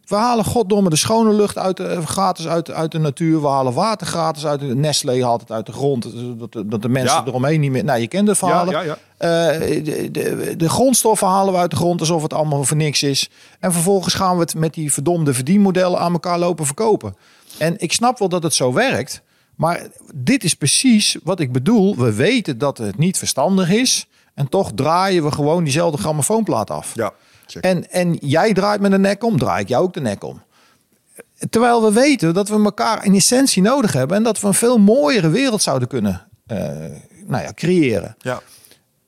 We 0.05 0.15
halen 0.15 0.45
goddomme 0.45 0.89
de 0.89 0.95
schone 0.95 1.33
lucht 1.33 1.57
uit 1.57 1.77
de, 1.77 2.01
gratis 2.07 2.47
uit, 2.47 2.71
uit 2.71 2.91
de 2.91 2.99
natuur. 2.99 3.41
We 3.41 3.47
halen 3.47 3.73
water 3.73 4.07
gratis 4.07 4.45
uit 4.45 4.59
de 4.59 4.65
Nestlé 4.75 5.23
haalt 5.23 5.41
het 5.41 5.51
uit 5.51 5.65
de 5.65 5.71
grond. 5.71 6.03
Dat, 6.39 6.51
de- 6.51 6.67
dat 6.67 6.81
de 6.81 6.89
mensen 6.89 7.17
Ja. 7.17 7.25
eromheen 7.27 7.59
niet 7.59 7.71
meer. 7.71 7.83
Nou, 7.83 7.99
je 7.99 8.07
kent 8.07 8.27
het 8.27 8.37
verhalen. 8.37 8.73
Ja, 8.73 8.81
ja, 8.81 8.97
Eh, 9.17 9.83
de, 9.83 10.09
de, 10.11 10.53
de 10.57 10.69
grondstoffen 10.69 11.27
halen 11.27 11.53
we 11.53 11.59
uit 11.59 11.69
de 11.69 11.75
grond 11.75 11.99
alsof 11.99 12.21
het 12.23 12.33
allemaal 12.33 12.63
voor 12.63 12.77
niks 12.77 13.03
is. 13.03 13.29
En 13.59 13.71
vervolgens 13.71 14.13
gaan 14.13 14.35
we 14.35 14.41
het 14.41 14.55
met 14.55 14.73
die 14.73 14.93
verdomde 14.93 15.33
verdienmodellen 15.33 15.99
aan 15.99 16.13
elkaar 16.13 16.39
lopen 16.39 16.65
verkopen. 16.65 17.15
En 17.59 17.75
ik 17.77 17.93
snap 17.93 18.19
wel 18.19 18.29
dat 18.29 18.43
het 18.43 18.53
zo 18.53 18.73
werkt. 18.73 19.21
Maar 19.55 19.87
dit 20.15 20.43
is 20.43 20.53
precies 20.53 21.17
wat 21.23 21.39
ik 21.39 21.51
bedoel. 21.51 21.95
We 21.97 22.13
weten 22.13 22.57
dat 22.57 22.77
het 22.77 22.97
niet 22.97 23.17
verstandig 23.17 23.69
is. 23.69 24.07
En 24.33 24.49
toch 24.49 24.71
draaien 24.75 25.23
we 25.23 25.31
gewoon 25.31 25.63
diezelfde 25.63 25.97
grammofoonplaat 25.97 26.69
af. 26.69 26.91
Ja, 26.95 27.13
check. 27.45 27.63
En, 27.63 27.91
en 27.91 28.13
jij 28.13 28.53
draait 28.53 28.81
me 28.81 28.89
de 28.89 28.99
nek 28.99 29.23
om, 29.23 29.37
draai 29.37 29.61
ik 29.61 29.67
jou 29.67 29.83
ook 29.83 29.93
de 29.93 30.01
nek 30.01 30.23
om. 30.23 30.41
Terwijl 31.49 31.83
we 31.83 31.91
weten 31.91 32.33
dat 32.33 32.49
we 32.49 32.63
elkaar 32.63 33.05
in 33.05 33.15
essentie 33.15 33.61
nodig 33.61 33.93
hebben. 33.93 34.17
En 34.17 34.23
dat 34.23 34.39
we 34.39 34.47
een 34.47 34.53
veel 34.53 34.77
mooiere 34.77 35.29
wereld 35.29 35.61
zouden 35.61 35.87
kunnen 35.87 36.27
eh, 36.45 36.57
nou 37.25 37.43
ja, 37.43 37.51
creëren. 37.53 38.15
ja. 38.19 38.41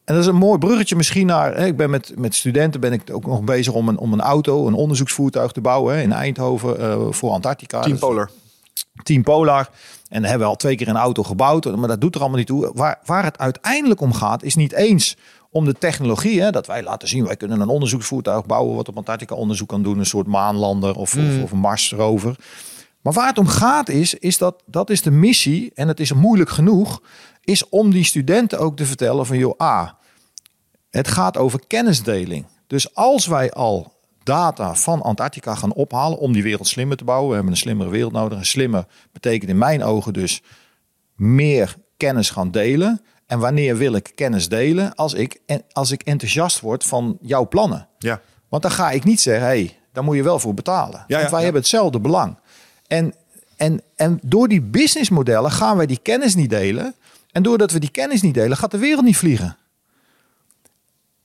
En 0.04 0.14
dat 0.18 0.26
is 0.26 0.30
een 0.30 0.36
mooi 0.40 0.58
bruggetje 0.58 0.96
misschien 0.96 1.26
naar. 1.28 1.56
hè, 1.56 1.66
Ik 1.66 1.78
ben 1.78 1.90
met, 1.90 2.14
met 2.16 2.36
studenten 2.36 2.80
ben 2.82 2.94
ik 2.94 3.02
ook 3.12 3.26
nog 3.26 3.44
bezig 3.44 3.74
om 3.74 3.88
een, 3.88 3.98
om 3.98 4.14
een 4.14 4.22
auto, 4.22 4.68
een 4.68 4.74
onderzoeksvoertuig 4.74 5.52
te 5.52 5.62
bouwen 5.62 5.96
hè, 5.96 6.02
in 6.02 6.12
Eindhoven 6.12 6.80
eh, 6.80 7.08
voor 7.10 7.32
Antarctica. 7.32 7.82
Team 7.82 8.00
Polar. 8.00 8.30
Team 9.04 9.24
Polar. 9.24 9.70
En 10.08 10.22
daar 10.22 10.30
hebben 10.30 10.48
we 10.48 10.54
al 10.54 10.60
twee 10.60 10.76
keer 10.76 10.88
een 10.88 10.96
auto 10.96 11.24
gebouwd. 11.24 11.76
Maar 11.76 11.88
dat 11.88 12.02
doet 12.02 12.16
er 12.16 12.22
allemaal 12.22 12.38
niet 12.38 12.48
toe. 12.48 12.72
Waar, 12.74 13.00
waar 13.06 13.24
het 13.24 13.38
uiteindelijk 13.38 14.02
om 14.02 14.14
gaat, 14.14 14.44
is 14.44 14.56
niet 14.56 14.74
eens 14.74 15.18
om 15.50 15.66
de 15.66 15.74
technologie. 15.74 16.42
Hè, 16.42 16.52
dat 16.52 16.68
wij 16.68 16.84
laten 16.84 17.08
zien, 17.08 17.26
wij 17.26 17.38
kunnen 17.38 17.60
een 17.60 17.68
onderzoeksvoertuig 17.68 18.46
bouwen. 18.46 18.76
wat 18.76 18.88
op 18.88 18.98
Antarctica 18.98 19.36
onderzoek 19.36 19.68
kan 19.68 19.84
doen. 19.84 20.00
Een 20.00 20.06
soort 20.06 20.28
maanlander 20.28 20.96
of, 20.96 21.16
of, 21.16 21.44
of 21.44 21.52
een 21.52 21.58
Marsrover. 21.58 22.36
Maar 23.02 23.14
waar 23.14 23.28
het 23.28 23.38
om 23.38 23.48
gaat 23.48 23.90
is, 23.90 24.14
is 24.14 24.38
dat 24.38 24.64
dat 24.66 24.90
is 24.90 25.02
de 25.02 25.12
missie. 25.12 25.72
En 25.74 25.88
het 25.88 26.00
is 26.00 26.14
moeilijk 26.14 26.50
genoeg. 26.50 27.02
Is 27.44 27.70
om 27.70 27.92
die 27.92 28.04
studenten 28.04 28.60
ook 28.60 28.78
te 28.78 28.86
vertellen 28.86 29.26
van 29.26 29.38
joh, 29.38 29.62
A. 29.62 29.98
Het 30.90 31.08
gaat 31.08 31.38
over 31.38 31.60
kennisdeling. 31.68 32.46
Dus 32.68 32.96
als 32.96 33.28
wij 33.28 33.52
al 33.52 34.00
data 34.24 34.76
van 34.76 35.02
Antarctica 35.02 35.56
gaan 35.56 35.74
ophalen 35.74 36.18
om 36.18 36.34
die 36.34 36.44
wereld 36.44 36.68
slimmer 36.68 36.98
te 36.98 37.04
bouwen. 37.04 37.30
We 37.30 37.36
hebben 37.36 37.52
een 37.52 37.60
slimmere 37.60 37.90
wereld 37.90 38.14
nodig. 38.14 38.38
En 38.38 38.46
slimmer 38.46 38.86
betekent 39.12 39.50
in 39.50 39.58
mijn 39.58 39.84
ogen 39.84 40.14
dus 40.14 40.42
meer 41.16 41.76
kennis 41.98 42.30
gaan 42.30 42.52
delen. 42.52 43.02
En 43.26 43.40
wanneer 43.40 43.78
wil 43.78 43.94
ik 43.94 44.12
kennis 44.16 44.50
delen? 44.50 44.96
Als 44.96 45.14
ik, 45.14 45.40
en 45.46 45.64
als 45.72 45.92
ik 45.92 46.02
enthousiast 46.02 46.60
word 46.60 46.84
van 46.84 47.18
jouw 47.22 47.48
plannen. 47.48 47.88
Ja. 47.98 48.22
Want 48.50 48.62
dan 48.64 48.72
ga 48.72 48.92
ik 48.92 49.04
niet 49.04 49.22
zeggen, 49.22 49.48
hé, 49.48 49.50
hey, 49.50 49.80
daar 49.94 50.04
moet 50.04 50.16
je 50.16 50.24
wel 50.24 50.40
voor 50.40 50.54
betalen. 50.54 51.04
Ja, 51.08 51.18
Want 51.18 51.30
wij 51.30 51.40
ja. 51.40 51.44
hebben 51.44 51.62
hetzelfde 51.62 52.00
belang. 52.00 52.38
En, 52.88 53.14
en, 53.58 53.82
en 53.96 54.20
door 54.24 54.48
die 54.48 54.62
businessmodellen 54.62 55.52
gaan 55.52 55.78
wij 55.78 55.86
die 55.86 56.00
kennis 56.02 56.36
niet 56.36 56.50
delen. 56.50 56.96
En 57.32 57.44
doordat 57.44 57.72
we 57.72 57.80
die 57.80 57.92
kennis 57.92 58.22
niet 58.22 58.34
delen, 58.34 58.58
gaat 58.58 58.72
de 58.72 58.78
wereld 58.78 59.06
niet 59.06 59.18
vliegen. 59.18 59.58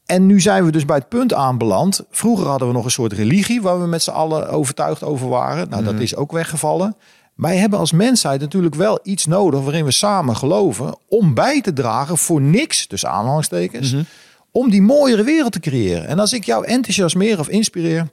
En 0.06 0.26
nu 0.26 0.40
zijn 0.40 0.64
we 0.64 0.70
dus 0.72 0.84
bij 0.84 0.96
het 0.96 1.08
punt 1.08 1.32
aanbeland. 1.34 2.00
Vroeger 2.10 2.46
hadden 2.46 2.68
we 2.68 2.74
nog 2.74 2.84
een 2.84 2.90
soort 2.90 3.12
religie 3.12 3.62
waar 3.62 3.80
we 3.80 3.86
met 3.86 4.02
z'n 4.02 4.10
allen 4.10 4.48
overtuigd 4.48 5.02
over 5.02 5.28
waren. 5.28 5.68
Nou, 5.68 5.82
Mhm. 5.82 5.92
dat 5.92 6.00
is 6.00 6.16
ook 6.16 6.32
weggevallen. 6.32 6.96
Wij 7.34 7.56
hebben 7.56 7.78
als 7.78 7.92
mensheid 7.92 8.40
natuurlijk 8.40 8.74
wel 8.74 8.98
iets 9.02 9.26
nodig 9.26 9.60
waarin 9.60 9.84
we 9.84 9.90
samen 9.90 10.36
geloven 10.36 10.96
om 11.08 11.34
bij 11.34 11.60
te 11.60 11.72
dragen 11.72 12.18
voor 12.18 12.40
niks, 12.40 12.88
dus 12.88 13.06
aanhalingstekens, 13.06 13.92
Mhm. 13.92 14.02
om 14.50 14.70
die 14.70 14.82
mooiere 14.82 15.22
wereld 15.22 15.52
te 15.52 15.60
creëren. 15.60 16.06
En 16.06 16.18
als 16.18 16.32
ik 16.32 16.44
jou 16.44 16.64
enthousiasmeer 16.66 17.38
of 17.38 17.48
inspireer, 17.48 18.08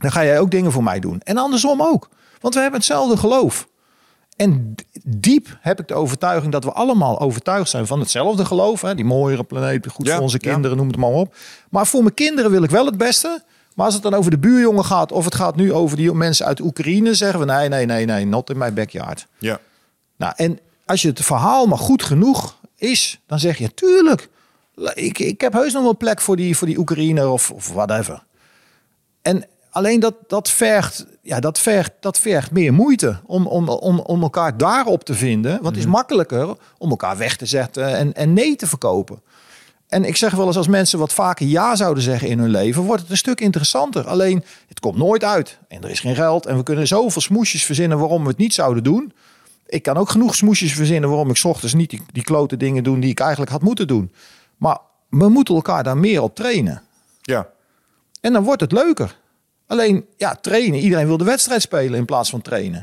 dan 0.00 0.12
ga 0.12 0.24
jij 0.24 0.40
ook 0.40 0.50
dingen 0.50 0.72
voor 0.72 0.82
mij 0.82 1.00
doen. 1.00 1.20
En 1.24 1.36
andersom 1.36 1.82
ook. 1.82 2.08
Want 2.40 2.54
we 2.54 2.60
hebben 2.60 2.78
hetzelfde 2.78 3.16
geloof. 3.16 3.68
En 4.40 4.74
diep 5.04 5.58
heb 5.60 5.80
ik 5.80 5.88
de 5.88 5.94
overtuiging 5.94 6.52
dat 6.52 6.64
we 6.64 6.72
allemaal 6.72 7.20
overtuigd 7.20 7.70
zijn 7.70 7.86
van 7.86 8.00
hetzelfde 8.00 8.44
geloof. 8.44 8.80
Hè? 8.80 8.94
Die 8.94 9.04
mooiere 9.04 9.44
planeet, 9.44 9.88
goed 9.88 10.06
Ja, 10.06 10.12
voor 10.12 10.22
onze 10.22 10.38
ja. 10.40 10.50
kinderen, 10.50 10.76
noem 10.76 10.86
het 10.86 10.96
maar 10.96 11.10
op. 11.10 11.34
Maar 11.70 11.86
voor 11.86 12.02
mijn 12.02 12.14
kinderen 12.14 12.50
wil 12.50 12.62
ik 12.62 12.70
wel 12.70 12.86
het 12.86 12.96
beste. 12.96 13.42
Maar 13.74 13.84
als 13.84 13.94
het 13.94 14.02
dan 14.02 14.14
over 14.14 14.30
de 14.30 14.38
buurjongen 14.38 14.84
gaat, 14.84 15.12
of 15.12 15.24
het 15.24 15.34
gaat 15.34 15.56
nu 15.56 15.72
over 15.72 15.96
die 15.96 16.12
mensen 16.12 16.46
uit 16.46 16.60
Oekraïne, 16.60 17.14
zeggen 17.14 17.40
we 17.40 17.46
nee, 17.46 17.68
nee, 17.68 17.86
nee, 17.86 18.04
nee, 18.04 18.26
not 18.26 18.50
in 18.50 18.58
my 18.58 18.72
backyard. 18.72 19.26
Ja. 19.38 19.60
Nou, 20.16 20.32
en 20.36 20.58
als 20.86 21.02
je 21.02 21.08
het 21.08 21.20
verhaal 21.20 21.66
maar 21.66 21.78
goed 21.78 22.02
genoeg 22.02 22.56
is, 22.76 23.20
dan 23.26 23.38
zeg 23.38 23.58
je, 23.58 23.74
tuurlijk, 23.74 24.28
ik, 24.94 25.18
ik 25.18 25.40
heb 25.40 25.52
heus 25.52 25.72
nog 25.72 25.82
wel 25.82 25.96
plek 25.96 26.20
voor 26.20 26.36
die, 26.36 26.56
voor 26.56 26.66
die 26.66 26.78
Oekraïner 26.78 27.28
of, 27.28 27.50
of 27.50 27.72
whatever. 27.72 28.22
En 29.22 29.44
alleen 29.70 30.00
dat, 30.00 30.14
dat, 30.26 30.50
vergt, 30.50 31.06
ja, 31.22 31.40
dat, 31.40 31.58
vergt, 31.58 31.92
dat 32.00 32.18
vergt 32.18 32.50
meer 32.50 32.72
moeite 32.72 33.20
om, 33.26 33.46
om, 33.46 33.68
om, 33.68 33.98
om 33.98 34.22
elkaar 34.22 34.56
daarop 34.56 35.04
te 35.04 35.14
vinden. 35.14 35.50
Want 35.50 35.74
het 35.74 35.84
is 35.84 35.90
makkelijker 35.90 36.56
om 36.78 36.90
elkaar 36.90 37.16
weg 37.16 37.36
te 37.36 37.46
zetten 37.46 37.96
en, 37.96 38.14
en 38.14 38.32
nee 38.32 38.56
te 38.56 38.66
verkopen. 38.66 39.22
En 39.88 40.04
ik 40.04 40.16
zeg 40.16 40.32
wel 40.32 40.46
eens, 40.46 40.56
als 40.56 40.68
mensen 40.68 40.98
wat 40.98 41.12
vaker 41.12 41.46
ja 41.46 41.76
zouden 41.76 42.02
zeggen 42.02 42.28
in 42.28 42.38
hun 42.38 42.50
leven, 42.50 42.82
wordt 42.82 43.02
het 43.02 43.10
een 43.10 43.16
stuk 43.16 43.40
interessanter. 43.40 44.06
Alleen, 44.06 44.44
het 44.68 44.80
komt 44.80 44.96
nooit 44.96 45.24
uit. 45.24 45.58
En 45.68 45.82
er 45.82 45.90
is 45.90 46.00
geen 46.00 46.14
geld. 46.14 46.46
En 46.46 46.56
we 46.56 46.62
kunnen 46.62 46.86
zoveel 46.86 47.22
smoesjes 47.22 47.64
verzinnen 47.64 47.98
waarom 47.98 48.22
we 48.22 48.28
het 48.28 48.38
niet 48.38 48.54
zouden 48.54 48.82
doen. 48.82 49.12
Ik 49.66 49.82
kan 49.82 49.96
ook 49.96 50.10
genoeg 50.10 50.34
smoesjes 50.34 50.72
verzinnen 50.72 51.08
waarom 51.08 51.30
ik 51.30 51.40
ochtends 51.44 51.74
niet 51.74 51.90
die, 51.90 52.02
die 52.12 52.22
klote 52.22 52.56
dingen 52.56 52.84
doen 52.84 53.00
die 53.00 53.10
ik 53.10 53.20
eigenlijk 53.20 53.50
had 53.50 53.62
moeten 53.62 53.86
doen. 53.86 54.12
Maar 54.56 54.78
we 55.08 55.28
moeten 55.28 55.54
elkaar 55.54 55.82
daar 55.82 55.98
meer 55.98 56.22
op 56.22 56.34
trainen. 56.34 56.82
Ja. 57.22 57.48
En 58.20 58.32
dan 58.32 58.44
wordt 58.44 58.60
het 58.60 58.72
leuker. 58.72 59.16
Alleen, 59.70 60.04
ja, 60.16 60.34
trainen. 60.40 60.80
Iedereen 60.80 61.06
wil 61.06 61.16
de 61.16 61.24
wedstrijd 61.24 61.62
spelen 61.62 61.98
in 61.98 62.04
plaats 62.04 62.30
van 62.30 62.40
trainen. 62.42 62.82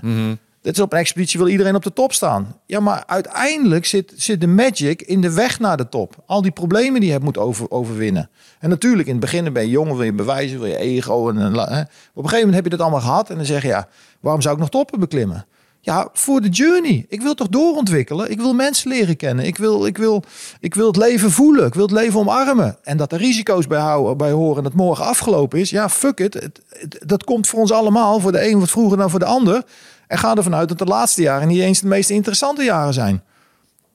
Dit 0.61 0.75
is 0.77 0.81
op 0.81 0.93
een 0.93 0.99
expeditie 0.99 1.39
wil 1.39 1.47
iedereen 1.47 1.75
op 1.75 1.83
de 1.83 1.93
top 1.93 2.13
staan. 2.13 2.55
Ja, 2.65 2.79
maar 2.79 3.03
uiteindelijk 3.05 3.85
zit, 3.85 4.13
zit 4.15 4.41
de 4.41 4.47
magic 4.47 5.01
in 5.01 5.21
de 5.21 5.33
weg 5.33 5.59
naar 5.59 5.77
de 5.77 5.89
top. 5.89 6.15
Al 6.25 6.41
die 6.41 6.51
problemen 6.51 6.99
die 6.99 7.05
je 7.05 7.11
hebt 7.11 7.23
moet 7.23 7.38
over, 7.38 7.71
overwinnen. 7.71 8.29
En 8.59 8.69
natuurlijk, 8.69 9.07
in 9.07 9.13
het 9.13 9.21
begin 9.21 9.53
ben 9.53 9.63
je 9.63 9.69
jong, 9.69 9.91
wil 9.91 10.03
je 10.03 10.13
bewijzen, 10.13 10.59
wil 10.59 10.67
je 10.67 10.77
ego. 10.77 11.29
En, 11.29 11.38
en, 11.38 11.53
hè. 11.53 11.59
Op 11.59 11.67
een 11.69 12.29
gegeven 12.29 12.38
moment 12.38 12.53
heb 12.53 12.63
je 12.63 12.69
dat 12.69 12.81
allemaal 12.81 13.01
gehad. 13.01 13.29
En 13.29 13.35
dan 13.35 13.45
zeg 13.45 13.61
je, 13.61 13.67
ja, 13.67 13.88
waarom 14.19 14.41
zou 14.41 14.53
ik 14.53 14.59
nog 14.59 14.69
toppen 14.69 14.99
beklimmen? 14.99 15.45
Ja, 15.88 16.09
voor 16.13 16.41
de 16.41 16.49
journey. 16.49 17.05
Ik 17.09 17.21
wil 17.21 17.33
toch 17.33 17.47
doorontwikkelen. 17.47 18.31
Ik 18.31 18.39
wil 18.39 18.53
mensen 18.53 18.89
leren 18.89 19.17
kennen. 19.17 19.45
Ik 19.45 19.57
wil, 19.57 19.85
ik 19.85 19.97
wil, 19.97 20.23
ik 20.59 20.75
wil 20.75 20.88
het 20.88 20.95
leven 20.95 21.31
voelen. 21.31 21.65
Ik 21.65 21.73
wil 21.73 21.83
het 21.83 21.91
leven 21.91 22.19
omarmen. 22.19 22.77
En 22.83 22.97
dat 22.97 23.11
er 23.11 23.17
risico's 23.17 23.67
bij, 23.67 23.79
houden, 23.79 24.17
bij 24.17 24.31
horen 24.31 24.63
dat 24.63 24.73
morgen 24.73 25.05
afgelopen 25.05 25.59
is. 25.59 25.69
Ja, 25.69 25.89
fuck 25.89 26.19
it. 26.19 26.33
Het, 26.33 26.61
dat 27.05 27.23
komt 27.23 27.47
voor 27.47 27.59
ons 27.59 27.71
allemaal. 27.71 28.19
Voor 28.19 28.31
de 28.31 28.49
een 28.49 28.59
wat 28.59 28.69
vroeger 28.69 28.97
dan 28.97 29.09
voor 29.09 29.19
de 29.19 29.25
ander. 29.25 29.63
En 30.07 30.17
ga 30.17 30.35
ervan 30.35 30.55
uit 30.55 30.69
dat 30.69 30.77
de 30.77 30.85
laatste 30.85 31.21
jaren 31.21 31.47
niet 31.47 31.61
eens 31.61 31.81
de 31.81 31.88
meest 31.88 32.09
interessante 32.09 32.63
jaren 32.63 32.93
zijn. 32.93 33.23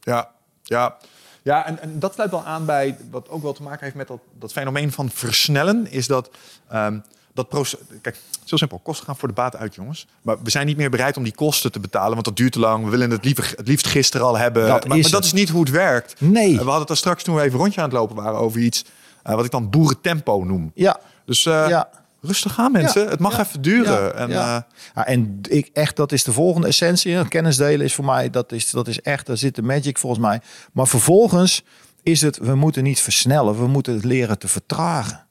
Ja, 0.00 0.30
ja. 0.62 0.96
Ja, 1.42 1.66
en, 1.66 1.82
en 1.82 1.98
dat 1.98 2.14
sluit 2.14 2.30
wel 2.30 2.44
aan 2.44 2.64
bij 2.64 2.96
wat 3.10 3.28
ook 3.28 3.42
wel 3.42 3.52
te 3.52 3.62
maken 3.62 3.84
heeft 3.84 3.96
met 3.96 4.08
dat, 4.08 4.20
dat 4.38 4.52
fenomeen 4.52 4.92
van 4.92 5.10
versnellen. 5.10 5.90
Is 5.90 6.06
dat 6.06 6.30
ehm, 6.68 6.98
dat 7.34 7.48
proces. 7.48 7.80
Kijk, 8.00 8.16
heel 8.46 8.58
simpel. 8.58 8.78
Kosten 8.78 9.06
gaan 9.06 9.16
voor 9.16 9.28
de 9.28 9.34
baat 9.34 9.56
uit, 9.56 9.74
jongens. 9.74 10.06
Maar 10.22 10.36
we 10.42 10.50
zijn 10.50 10.66
niet 10.66 10.76
meer 10.76 10.90
bereid 10.90 11.16
om 11.16 11.22
die 11.22 11.34
kosten 11.34 11.72
te 11.72 11.80
betalen, 11.80 12.12
want 12.12 12.24
dat 12.24 12.36
duurt 12.36 12.52
te 12.52 12.58
lang. 12.58 12.84
We 12.84 12.90
willen 12.90 13.10
het, 13.10 13.24
liever, 13.24 13.52
het 13.56 13.68
liefst 13.68 13.86
gisteren 13.86 14.26
al 14.26 14.38
hebben. 14.38 14.66
Dat 14.66 14.86
maar 14.88 15.10
dat 15.10 15.24
is 15.24 15.32
niet 15.32 15.48
hoe 15.48 15.60
het 15.60 15.70
werkt. 15.70 16.20
Nee. 16.20 16.50
We 16.50 16.56
hadden 16.56 16.78
het 16.78 16.88
daar 16.88 16.96
straks 16.96 17.22
toen 17.22 17.34
we 17.34 17.42
even 17.42 17.58
rondje 17.58 17.80
aan 17.80 17.88
het 17.88 17.98
lopen 17.98 18.16
waren 18.16 18.38
over 18.38 18.60
iets 18.60 18.84
eh, 19.22 19.34
wat 19.34 19.44
ik 19.44 19.50
dan 19.50 19.70
boerentempo 19.70 20.44
noem. 20.44 20.70
Ja, 20.74 21.00
Dus 21.24 21.46
eh, 21.46 21.68
ja. 21.68 21.88
rustig 22.20 22.58
aan, 22.58 22.72
mensen. 22.72 23.02
Ja, 23.02 23.08
Het 23.08 23.18
mag 23.20 23.36
ja, 23.36 23.42
even 23.42 23.62
duren. 23.62 24.02
Ja, 24.02 24.10
en, 24.10 24.28
ja. 24.28 24.56
eh, 24.56 24.62
Ja, 24.94 25.06
en 25.06 25.40
ik, 25.48 25.70
echt, 25.72 25.96
dat 25.96 26.12
is 26.12 26.24
de 26.24 26.32
volgende 26.32 26.66
essentie. 26.66 27.28
Kennis 27.28 27.56
delen 27.56 27.86
is 27.86 27.94
voor 27.94 28.04
mij, 28.04 28.30
dat 28.30 28.52
is, 28.52 28.70
dat 28.70 28.88
is 28.88 29.00
echt, 29.00 29.26
daar 29.26 29.36
zit 29.36 29.54
de 29.54 29.62
magic 29.62 29.98
volgens 29.98 30.22
mij. 30.22 30.40
Maar 30.72 30.86
vervolgens 30.88 31.62
is 32.02 32.20
het, 32.20 32.38
we 32.38 32.54
moeten 32.54 32.82
niet 32.82 33.00
versnellen, 33.00 33.58
we 33.58 33.66
moeten 33.66 33.94
het 33.94 34.04
leren 34.04 34.38
te 34.38 34.48
vertragen. 34.48 35.26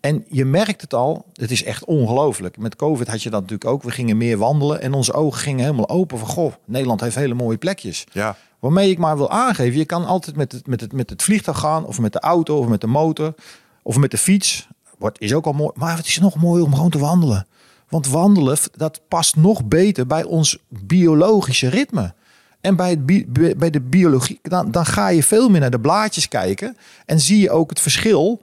En 0.00 0.24
je 0.28 0.44
merkt 0.44 0.80
het 0.80 0.94
al, 0.94 1.24
het 1.32 1.50
is 1.50 1.64
echt 1.64 1.84
ongelooflijk. 1.84 2.58
Met 2.58 2.76
COVID 2.76 3.08
had 3.08 3.22
je 3.22 3.30
dat 3.30 3.40
natuurlijk 3.40 3.70
ook. 3.70 3.82
We 3.82 3.90
gingen 3.90 4.16
meer 4.16 4.38
wandelen 4.38 4.80
en 4.80 4.92
onze 4.92 5.12
ogen 5.12 5.40
gingen 5.40 5.60
helemaal 5.64 5.88
open 5.88 6.18
van, 6.18 6.28
goh, 6.28 6.52
Nederland 6.64 7.00
heeft 7.00 7.14
hele 7.16 7.34
mooie 7.34 7.58
plekjes. 7.58 8.04
ja. 8.12 8.36
Waarmee 8.58 8.90
ik 8.90 8.98
maar 8.98 9.16
wil 9.16 9.30
aangeven, 9.30 9.78
je 9.78 9.84
kan 9.84 10.06
altijd 10.06 10.36
met 10.36 10.52
het, 10.52 10.66
met 10.66 10.80
het, 10.80 10.92
met 10.92 11.10
het 11.10 11.22
vliegtuig 11.22 11.58
gaan, 11.58 11.86
of 11.86 11.98
met 12.00 12.12
de 12.12 12.20
auto, 12.20 12.58
of 12.58 12.66
met 12.66 12.80
de 12.80 12.86
motor, 12.86 13.34
of 13.82 13.96
met 13.96 14.10
de 14.10 14.18
fiets. 14.18 14.68
Wordt, 14.98 15.20
is 15.20 15.34
ook 15.34 15.46
al 15.46 15.52
mooi, 15.52 15.70
maar 15.74 15.96
het 15.96 16.06
is 16.06 16.18
nog 16.18 16.34
mooier 16.36 16.64
om 16.64 16.74
gewoon 16.74 16.90
te 16.90 16.98
wandelen. 16.98 17.46
Want 17.88 18.06
wandelen, 18.08 18.58
dat 18.76 19.00
past 19.08 19.36
nog 19.36 19.64
beter 19.64 20.06
bij 20.06 20.24
ons 20.24 20.58
biologische 20.68 21.68
ritme. 21.68 22.14
En 22.60 22.76
bij, 22.76 22.90
het 22.90 23.06
bi- 23.06 23.26
bij 23.56 23.70
de 23.70 23.80
biologie, 23.80 24.38
dan, 24.42 24.70
dan 24.70 24.86
ga 24.86 25.08
je 25.08 25.22
veel 25.22 25.48
meer 25.48 25.60
naar 25.60 25.70
de 25.70 25.80
blaadjes 25.80 26.28
kijken. 26.28 26.76
En 27.06 27.20
zie 27.20 27.40
je 27.40 27.50
ook 27.50 27.70
het 27.70 27.80
verschil 27.80 28.42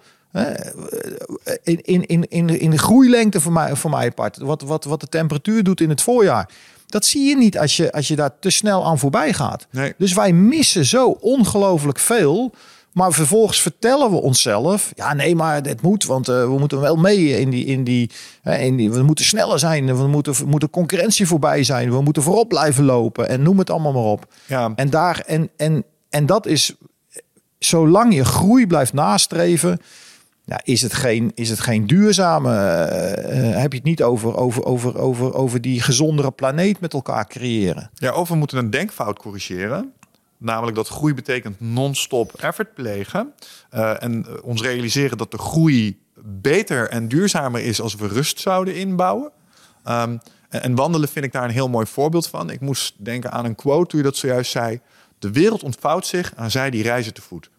in, 1.64 1.82
in, 1.82 2.06
in, 2.06 2.30
in, 2.30 2.48
de, 2.48 2.58
in 2.58 2.70
de 2.70 2.78
groeilengte 2.78 3.42
voor 3.42 3.52
mij, 3.52 3.76
voor 3.76 3.90
mij 3.90 4.12
part. 4.12 4.38
Wat, 4.38 4.62
wat, 4.62 4.84
wat 4.84 5.00
de 5.00 5.08
temperatuur 5.08 5.64
doet 5.64 5.82
in 5.82 5.90
het 5.90 6.02
voorjaar. 6.02 6.50
Dat 6.88 7.06
zie 7.06 7.30
je 7.30 7.38
niet 7.38 7.60
als 7.60 7.78
je, 7.78 7.92
als 7.92 8.08
je 8.08 8.16
daar 8.16 8.40
te 8.40 8.50
snel 8.50 8.86
aan 8.86 9.00
voorbij 9.00 9.34
gaat. 9.34 9.68
Nee. 9.72 9.94
Dus 9.98 10.14
wij 10.14 10.34
missen 10.34 10.86
zo 10.86 11.10
ongelooflijk 11.10 12.00
veel. 12.00 12.54
Maar 12.92 13.12
vervolgens 13.12 13.62
vertellen 13.62 14.12
we 14.12 14.22
onszelf: 14.22 14.92
ja, 14.96 15.14
nee, 15.14 15.36
maar 15.36 15.64
dit 15.64 15.82
moet, 15.82 16.06
want 16.06 16.28
eh, 16.28 16.42
we 16.42 16.60
moeten 16.60 16.80
wel 16.80 16.96
mee 16.96 17.40
in 17.40 17.50
die, 17.50 17.66
in 17.66 17.84
die, 17.84 18.12
hè, 18.42 18.58
in 18.58 18.76
die. 18.76 18.92
We 18.92 19.04
moeten 19.04 19.26
sneller 19.26 19.60
zijn, 19.60 19.98
we 19.98 20.08
moeten, 20.08 20.34
we 20.34 20.46
moeten 20.46 20.70
concurrentie 20.70 21.28
voorbij 21.28 21.64
zijn, 21.64 21.90
we 21.90 22.02
moeten 22.02 22.24
voorop 22.24 22.50
blijven 22.50 22.84
lopen 22.84 23.30
en 23.30 23.42
noem 23.42 23.58
het 23.58 23.70
allemaal 23.70 23.94
maar 23.94 24.04
op. 24.04 24.34
Ja. 24.46 24.72
En 24.76 24.90
daar 24.90 25.24
en 25.26 25.50
en 25.58 25.84
en 26.10 26.26
dat 26.26 26.46
is, 26.46 26.76
zolang 27.60 28.16
je 28.16 28.26
groei 28.26 28.68
blijft 28.68 28.94
nastreven, 28.94 29.80
ja, 30.48 30.62
is 30.64 30.82
het 30.82 30.94
geen, 30.94 31.32
is 31.36 31.50
het 31.50 31.60
geen 31.60 31.88
duurzame. 31.88 32.56
eh, 32.56 33.50
eh, 33.50 33.60
heb 33.62 33.72
je 33.72 33.78
het 33.78 33.88
niet 33.88 34.04
over, 34.04 34.36
over, 34.36 34.66
over, 34.66 34.98
over, 34.98 35.34
over 35.34 35.62
die 35.62 35.82
gezondere 35.82 36.32
planeet 36.32 36.80
met 36.80 36.94
elkaar 36.94 37.28
creëren? 37.28 37.90
Ja, 37.94 38.14
of 38.14 38.30
we 38.30 38.36
moeten 38.36 38.58
een 38.58 38.70
denkfout 38.70 39.20
corrigeren. 39.20 39.94
Namelijk 40.38 40.76
dat 40.76 40.88
groei 40.88 41.14
betekent 41.14 41.60
non-stop 41.60 42.34
effort 42.34 42.74
plegen. 42.74 43.34
Eh, 43.70 44.04
en 44.04 44.26
ons 44.44 44.62
realiseren 44.62 45.18
dat 45.18 45.32
de 45.32 45.38
groei 45.38 46.00
beter 46.24 46.90
en 46.90 47.08
duurzamer 47.08 47.62
is 47.62 47.82
als 47.82 47.96
we 47.96 48.08
rust 48.08 48.40
zouden 48.40 48.76
inbouwen. 48.76 49.32
Ehm, 49.84 50.18
en, 50.50 50.62
en 50.62 50.76
wandelen 50.76 51.10
vind 51.10 51.26
ik 51.26 51.32
daar 51.32 51.44
een 51.44 51.50
heel 51.50 51.70
mooi 51.70 51.86
voorbeeld 51.86 52.28
van. 52.28 52.50
Ik 52.50 52.62
moest 52.62 52.94
denken 52.98 53.32
aan 53.32 53.46
een 53.46 53.56
quote 53.56 53.88
toen 53.88 54.00
je 54.00 54.06
dat 54.06 54.16
zojuist 54.16 54.52
zei. 54.52 54.80
De 55.20 55.32
wereld 55.32 55.64
ontvouwt 55.64 56.06
zich 56.06 56.34
aan 56.36 56.52
zij 56.52 56.70
die 56.70 56.84
reizen 56.84 57.14
te 57.14 57.22
voet. 57.22 57.50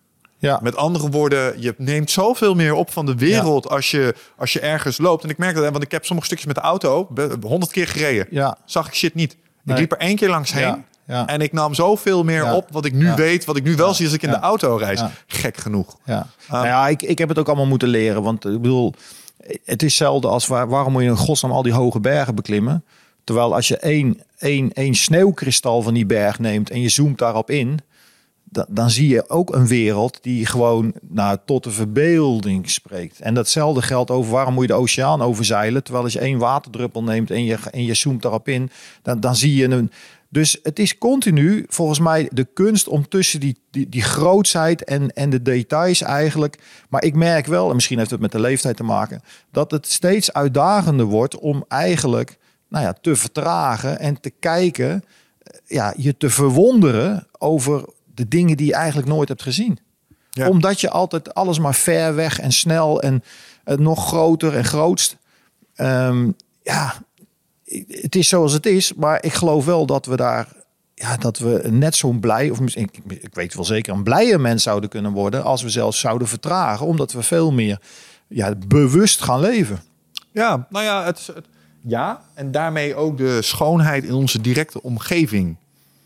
Ja, 0.40 0.58
Met 0.62 0.76
andere 0.76 1.08
woorden, 1.10 1.60
je 1.62 1.74
neemt 1.76 2.10
zoveel 2.10 2.54
meer 2.54 2.74
op 2.74 2.90
van 2.90 3.06
de 3.06 3.14
wereld 3.14 3.68
als, 3.68 3.90
je, 3.90 4.14
als 4.36 4.52
je 4.52 4.60
ergens 4.60 4.98
loopt. 4.98 5.24
En 5.24 5.30
ik 5.30 5.38
merk 5.38 5.54
dat, 5.54 5.70
want 5.70 5.82
ik 5.82 5.90
heb 5.90 6.04
sommige 6.04 6.26
stukjes 6.26 6.46
met 6.48 6.56
de 6.56 6.62
auto 6.62 7.08
honderd 7.40 7.72
keer 7.72 7.88
gereden. 7.88 8.26
ja, 8.30 8.56
Zag 8.64 8.86
ik 8.86 8.94
shit 8.94 9.14
niet. 9.14 9.36
Ik 9.66 9.78
liep 9.78 9.92
er 9.92 9.98
één 9.98 10.16
keer 10.16 10.28
langs 10.28 10.52
heen. 10.52 10.84
Ja. 11.06 11.26
En 11.26 11.40
ik 11.40 11.52
nam 11.52 11.74
zoveel 11.74 12.24
meer 12.24 12.44
Ja. 12.44 12.54
op 12.56 12.68
wat 12.70 12.84
ik 12.84 12.92
nu 12.92 13.06
Ja. 13.06 13.14
weet, 13.14 13.44
wat 13.44 13.56
ik 13.56 13.62
nu 13.64 13.76
wel 13.76 13.94
zie 13.94 14.04
als 14.06 14.14
ik 14.14 14.22
in 14.22 14.30
de 14.30 14.38
auto 14.38 14.76
reis. 14.76 15.02
Gek 15.26 15.56
genoeg. 15.56 15.96
Ja, 16.04 16.26
nou 16.48 16.66
ja 16.66 16.88
ik, 16.88 17.02
ik 17.02 17.18
heb 17.18 17.28
het 17.28 17.38
ook 17.38 17.46
allemaal 17.46 17.66
moeten 17.66 17.88
leren. 17.88 18.22
Want 18.22 18.44
ik 18.44 18.60
bedoel, 18.62 18.94
het 19.64 19.82
is 19.82 19.96
zelden 19.96 20.30
als 20.30 20.46
waar, 20.46 20.68
waarom 20.68 20.92
moet 20.92 21.02
je 21.02 21.08
in 21.08 21.16
godsnaam 21.16 21.52
al 21.52 21.62
die 21.62 21.72
hoge 21.72 22.00
bergen 22.00 22.34
beklimmen? 22.34 22.84
Terwijl 23.24 23.54
als 23.54 23.68
je 23.68 23.76
één, 23.76 24.22
één, 24.38 24.72
één 24.72 24.94
sneeuwkristal 24.94 25.82
van 25.82 25.94
die 25.94 26.06
berg 26.06 26.38
neemt 26.38 26.70
en 26.70 26.80
je 26.80 26.88
zoomt 26.88 27.18
daarop 27.18 27.50
in, 27.50 27.78
da- 28.50 28.66
dan 28.68 28.90
zie 28.90 29.08
je 29.08 29.28
ook 29.28 29.54
een 29.54 29.66
wereld 29.66 30.18
die 30.22 30.46
gewoon 30.46 30.94
nou, 31.08 31.38
tot 31.44 31.64
de 31.64 31.70
verbeelding 31.70 32.70
spreekt. 32.70 33.20
En 33.20 33.34
datzelfde 33.34 33.82
geldt 33.82 34.10
over 34.10 34.32
waarom 34.32 34.54
moet 34.54 34.62
je 34.62 34.68
de 34.72 34.78
oceaan 34.78 35.22
overzeilen. 35.22 35.82
Terwijl 35.82 36.04
als 36.04 36.12
je 36.12 36.18
één 36.18 36.38
waterdruppel 36.38 37.02
neemt 37.02 37.30
en 37.30 37.44
je, 37.44 37.58
en 37.70 37.84
je 37.84 37.94
zoomt 37.94 38.22
daarop 38.22 38.48
in, 38.48 38.70
dan, 39.02 39.20
dan 39.20 39.36
zie 39.36 39.56
je 39.56 39.64
een, 39.64 39.90
Dus 40.30 40.58
het 40.62 40.78
is 40.78 40.98
continu 40.98 41.64
volgens 41.68 41.98
mij 41.98 42.28
de 42.32 42.44
kunst 42.54 42.88
om 42.88 43.08
tussen 43.08 43.40
die, 43.40 43.58
die, 43.70 43.88
die 43.88 44.02
grootsheid 44.02 44.84
en, 44.84 45.12
en 45.12 45.30
de 45.30 45.42
details 45.42 46.02
eigenlijk. 46.02 46.58
Maar 46.88 47.04
ik 47.04 47.14
merk 47.14 47.46
wel, 47.46 47.68
en 47.68 47.74
misschien 47.74 47.98
heeft 47.98 48.10
het 48.10 48.20
met 48.20 48.32
de 48.32 48.40
leeftijd 48.40 48.76
te 48.76 48.84
maken, 48.84 49.22
dat 49.52 49.70
het 49.70 49.86
steeds 49.86 50.32
uitdagender 50.32 51.06
wordt 51.06 51.38
om 51.38 51.64
eigenlijk 51.68 52.38
nou 52.68 52.84
ja, 52.84 52.92
te 53.00 53.16
vertragen 53.16 53.98
en 53.98 54.20
te 54.20 54.30
kijken, 54.30 55.04
ja, 55.66 55.94
je 55.96 56.16
te 56.16 56.30
verwonderen 56.30 57.26
over 57.38 57.84
de 58.18 58.28
dingen 58.28 58.56
die 58.56 58.66
je 58.66 58.74
eigenlijk 58.74 59.08
nooit 59.08 59.28
hebt 59.28 59.42
gezien. 59.42 59.78
Ja. 60.30 60.48
Omdat 60.48 60.80
je 60.80 60.90
altijd 60.90 61.34
alles 61.34 61.58
maar 61.58 61.74
ver 61.74 62.14
weg 62.14 62.40
en 62.40 62.52
snel 62.52 63.02
en 63.02 63.24
eh, 63.64 63.76
nog 63.76 64.06
groter 64.06 64.56
en 64.56 64.64
grootst. 64.64 65.16
Ehm, 65.74 66.30
ja, 66.62 66.94
het 67.88 68.16
is 68.16 68.28
zoals 68.28 68.52
het 68.52 68.66
is, 68.66 68.94
maar 68.94 69.24
ik 69.24 69.32
geloof 69.32 69.64
wel 69.64 69.86
dat 69.86 70.06
we 70.06 70.16
daar, 70.16 70.48
ja, 70.94 71.16
dat 71.16 71.38
we 71.38 71.68
net 71.70 71.96
zo'n 71.96 72.20
blij, 72.20 72.50
of 72.50 72.60
misschien, 72.60 72.88
ik, 72.92 73.22
ik 73.22 73.34
weet 73.34 73.54
wel 73.54 73.64
zeker, 73.64 73.94
een 73.94 74.02
blije 74.02 74.38
mens 74.38 74.62
zouden 74.62 74.90
kunnen 74.90 75.12
worden 75.12 75.44
als 75.44 75.62
we 75.62 75.68
zelfs 75.68 76.00
zouden 76.00 76.28
vertragen, 76.28 76.86
omdat 76.86 77.12
we 77.12 77.22
veel 77.22 77.52
meer 77.52 77.80
ja, 78.28 78.54
bewust 78.66 79.20
gaan 79.20 79.40
leven. 79.40 79.80
Ja, 80.32 80.66
nou 80.70 80.84
ja, 80.84 81.04
het, 81.04 81.32
ja, 81.82 82.22
en 82.34 82.50
daarmee 82.50 82.94
ook 82.94 83.16
de 83.16 83.42
schoonheid 83.42 84.04
in 84.04 84.14
onze 84.14 84.40
directe 84.40 84.82
omgeving 84.82 85.56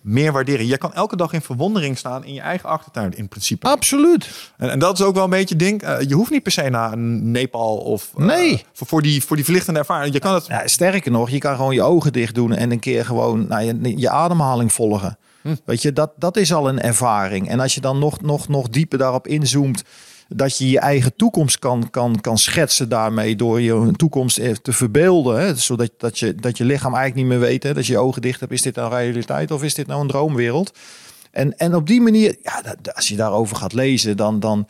meer 0.03 0.33
waarderen. 0.33 0.67
Je 0.67 0.79
kan 0.79 0.95
elke 0.95 1.17
dag 1.17 1.33
in 1.33 1.41
verwondering 1.41 1.99
staan 1.99 2.25
in 2.25 2.35
je 2.35 2.41
eigen 2.41 2.69
achtertuin, 2.69 3.17
in 3.17 3.29
principe. 3.29 3.67
Absoluut. 3.69 4.51
En, 4.57 4.71
en 4.71 4.79
dat 4.79 4.99
is 4.99 5.05
ook 5.05 5.15
wel 5.15 5.25
een 5.25 5.31
beetje 5.31 5.57
ding. 5.57 5.83
eh, 5.83 6.01
je 6.09 6.15
hoeft 6.15 6.31
niet 6.31 6.43
per 6.43 6.53
se 6.53 6.69
naar 6.69 6.93
een 6.93 7.31
Nepal 7.31 7.77
of 7.77 8.11
eh, 8.17 8.25
Nee. 8.25 8.65
voor, 8.73 8.87
voor 8.87 9.03
die 9.03 9.25
voor 9.25 9.37
die 9.37 9.45
verlichtende 9.45 9.79
ervaring. 9.79 10.13
Je 10.15 10.21
kan 10.21 10.35
het. 10.35 10.47
Ja, 10.47 10.67
sterker 10.67 11.11
nog, 11.11 11.31
je 11.31 11.39
kan 11.39 11.57
gewoon 11.57 11.75
je 11.75 11.83
ogen 11.83 12.13
dicht 12.13 12.35
doen 12.35 12.53
en 12.53 12.71
een 12.71 12.79
keer 12.81 13.05
gewoon 13.05 13.47
nou, 13.49 13.63
je, 13.65 13.99
je 13.99 14.11
ademhaling 14.11 14.73
volgen. 14.73 15.19
Weet 15.65 15.83
je, 15.83 15.93
dat, 15.93 16.11
dat 16.17 16.37
is 16.37 16.53
al 16.53 16.69
een 16.69 16.81
ervaring. 16.81 17.49
En 17.49 17.61
als 17.61 17.75
je 17.75 17.81
dan 17.81 17.99
nog, 17.99 18.21
nog, 18.21 18.49
nog 18.49 18.69
dieper 18.69 18.99
daarop 18.99 19.27
inzoomt, 19.27 19.83
dat 20.29 20.59
je 20.59 20.71
je 20.71 20.79
eigen 20.79 21.17
toekomst 21.17 21.59
kan, 21.59 21.91
kan, 21.91 22.21
kan 22.21 22.39
schetsen 22.39 22.89
daarmee 22.89 23.37
door 23.37 23.61
je 23.61 23.91
toekomst 23.97 24.39
eh, 24.39 24.51
te 24.55 24.73
verbeelden. 24.73 25.41
Hè? 25.41 25.55
Zodat 25.55 25.91
dat 25.99 26.19
je, 26.19 26.35
dat 26.35 26.57
je 26.59 26.65
lichaam 26.65 26.95
eigenlijk 26.95 27.29
niet 27.29 27.39
meer 27.39 27.49
weet, 27.49 27.63
hè? 27.63 27.75
dat 27.75 27.87
je 27.87 27.93
je 27.93 27.99
ogen 27.99 28.23
dicht 28.23 28.41
hebt, 28.41 28.53
is 28.53 28.63
dit 28.63 28.75
nou 28.75 28.91
realiteit 28.95 29.51
of 29.51 29.63
is 29.63 29.75
dit 29.75 29.87
nou 29.87 30.01
een 30.01 30.09
droomwereld? 30.09 30.79
En, 31.31 31.59
en 31.59 31.75
op 31.75 31.87
die 31.87 32.01
manier, 32.01 32.37
ja, 32.43 32.63
dat- 32.63 32.95
als 32.95 33.09
je 33.09 33.17
daarover 33.17 33.57
gaat 33.57 33.73
lezen, 33.73 34.17
dan, 34.17 34.41
dan 34.41 34.69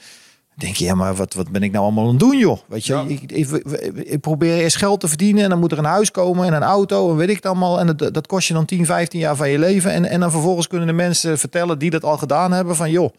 denk 0.55 0.75
je, 0.77 0.85
ja, 0.85 0.95
maar 0.95 1.15
wat, 1.15 1.35
wat 1.35 1.51
ben 1.51 1.63
ik 1.63 1.73
nou 1.73 1.85
allemaal 1.85 2.05
aan 2.05 2.11
het 2.11 2.19
doen, 2.21 2.39
joh? 2.39 2.59
Weet 2.67 2.87
je, 2.87 2.93
Ja. 2.93 3.05
ik, 3.09 3.33
ik, 3.33 3.49
ik 3.97 4.21
probeer 4.21 4.57
eerst 4.59 4.77
geld 4.77 5.01
te 5.01 5.09
verdienen 5.09 5.43
en 5.45 5.51
dan 5.51 5.59
moet 5.59 5.73
er 5.73 5.79
een 5.79 5.85
huis 5.85 6.11
komen 6.11 6.47
en 6.47 6.53
een 6.53 6.63
auto 6.63 7.11
en 7.11 7.17
weet 7.17 7.29
ik 7.29 7.37
het 7.37 7.47
allemaal. 7.47 7.81
En 7.81 7.97
dat, 7.97 8.15
dat 8.15 8.27
kost 8.27 8.49
je 8.49 8.55
dan 8.55 8.65
10, 8.65 8.87
15 8.87 9.21
jaar 9.21 9.37
van 9.37 9.51
je 9.51 9.59
leven. 9.59 9.91
En, 9.93 10.05
en 10.05 10.21
dan 10.21 10.31
vervolgens 10.31 10.67
kunnen 10.67 10.87
de 10.87 10.93
mensen 10.93 11.39
vertellen 11.39 11.79
die 11.79 11.91
dat 11.91 12.05
al 12.05 12.19
gedaan 12.19 12.53
hebben 12.53 12.77
van, 12.77 12.91
joh, 12.91 13.13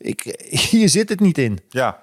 ik, 0.00 0.22
hier 0.70 0.88
zit 0.88 1.08
het 1.08 1.20
niet 1.20 1.38
in. 1.38 1.58
Ja. 1.68 2.02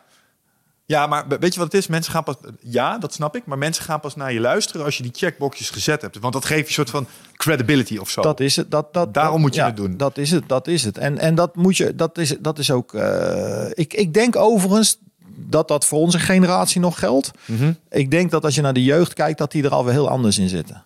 Ja, 0.86 1.08
maar 1.08 1.28
weet 1.28 1.54
je 1.54 1.60
wat 1.60 1.72
het 1.72 1.82
is? 1.82 1.88
Mensen 1.88 2.12
gaan 2.14 2.24
pas. 2.24 2.36
Ja, 2.60 2.98
dat 2.98 3.14
snap 3.14 3.36
ik. 3.36 3.46
Maar 3.46 3.58
mensen 3.58 3.84
gaan 3.84 4.00
pas 4.00 4.16
naar 4.16 4.34
je 4.34 4.40
luisteren 4.40 4.86
als 4.86 4.98
je 4.98 5.04
die 5.04 5.12
checkboxjes 5.16 5.70
gezet 5.70 6.02
hebt. 6.02 6.18
Want 6.20 6.34
dat 6.34 6.46
geeft 6.46 6.60
je 6.62 6.68
een 6.68 6.74
soort 6.74 6.90
van 6.90 7.08
credibility 7.34 7.98
of 7.98 8.10
zo. 8.10 8.22
Dat 8.22 8.40
is 8.40 8.56
het. 8.56 8.72
Dat, 8.72 8.94
dat, 8.94 9.14
Daarom 9.14 9.32
dat- 9.34 9.42
moet 9.42 9.54
je 9.54 9.60
ja, 9.60 9.66
het 9.68 9.76
doen. 9.78 9.98
Dat 9.98 10.18
is 10.18 10.32
het. 10.32 10.44
Dat 10.50 10.68
is 10.68 10.84
het. 10.84 10.98
En, 10.98 11.18
en 11.18 11.36
dat 11.36 11.56
moet 11.56 11.78
je. 11.78 11.96
Dat 11.96 12.18
is, 12.18 12.36
dat 12.40 12.60
is 12.60 12.72
ook. 12.72 12.94
eh, 12.94 13.66
ik, 13.74 13.94
ik 13.94 14.14
denk 14.14 14.36
overigens 14.36 14.98
dat 15.36 15.68
dat 15.68 15.86
voor 15.86 16.00
onze 16.00 16.20
generatie 16.20 16.82
nog 16.82 17.00
geldt. 17.00 17.32
Mhm. 17.46 17.72
Ik 17.90 18.12
denk 18.12 18.32
dat 18.32 18.44
als 18.44 18.56
je 18.56 18.62
naar 18.62 18.74
de 18.74 18.84
jeugd 18.84 19.14
kijkt, 19.14 19.38
dat 19.38 19.52
die 19.52 19.64
er 19.64 19.72
alweer 19.72 19.94
heel 19.94 20.10
anders 20.10 20.38
in 20.38 20.50
zitten. 20.50 20.84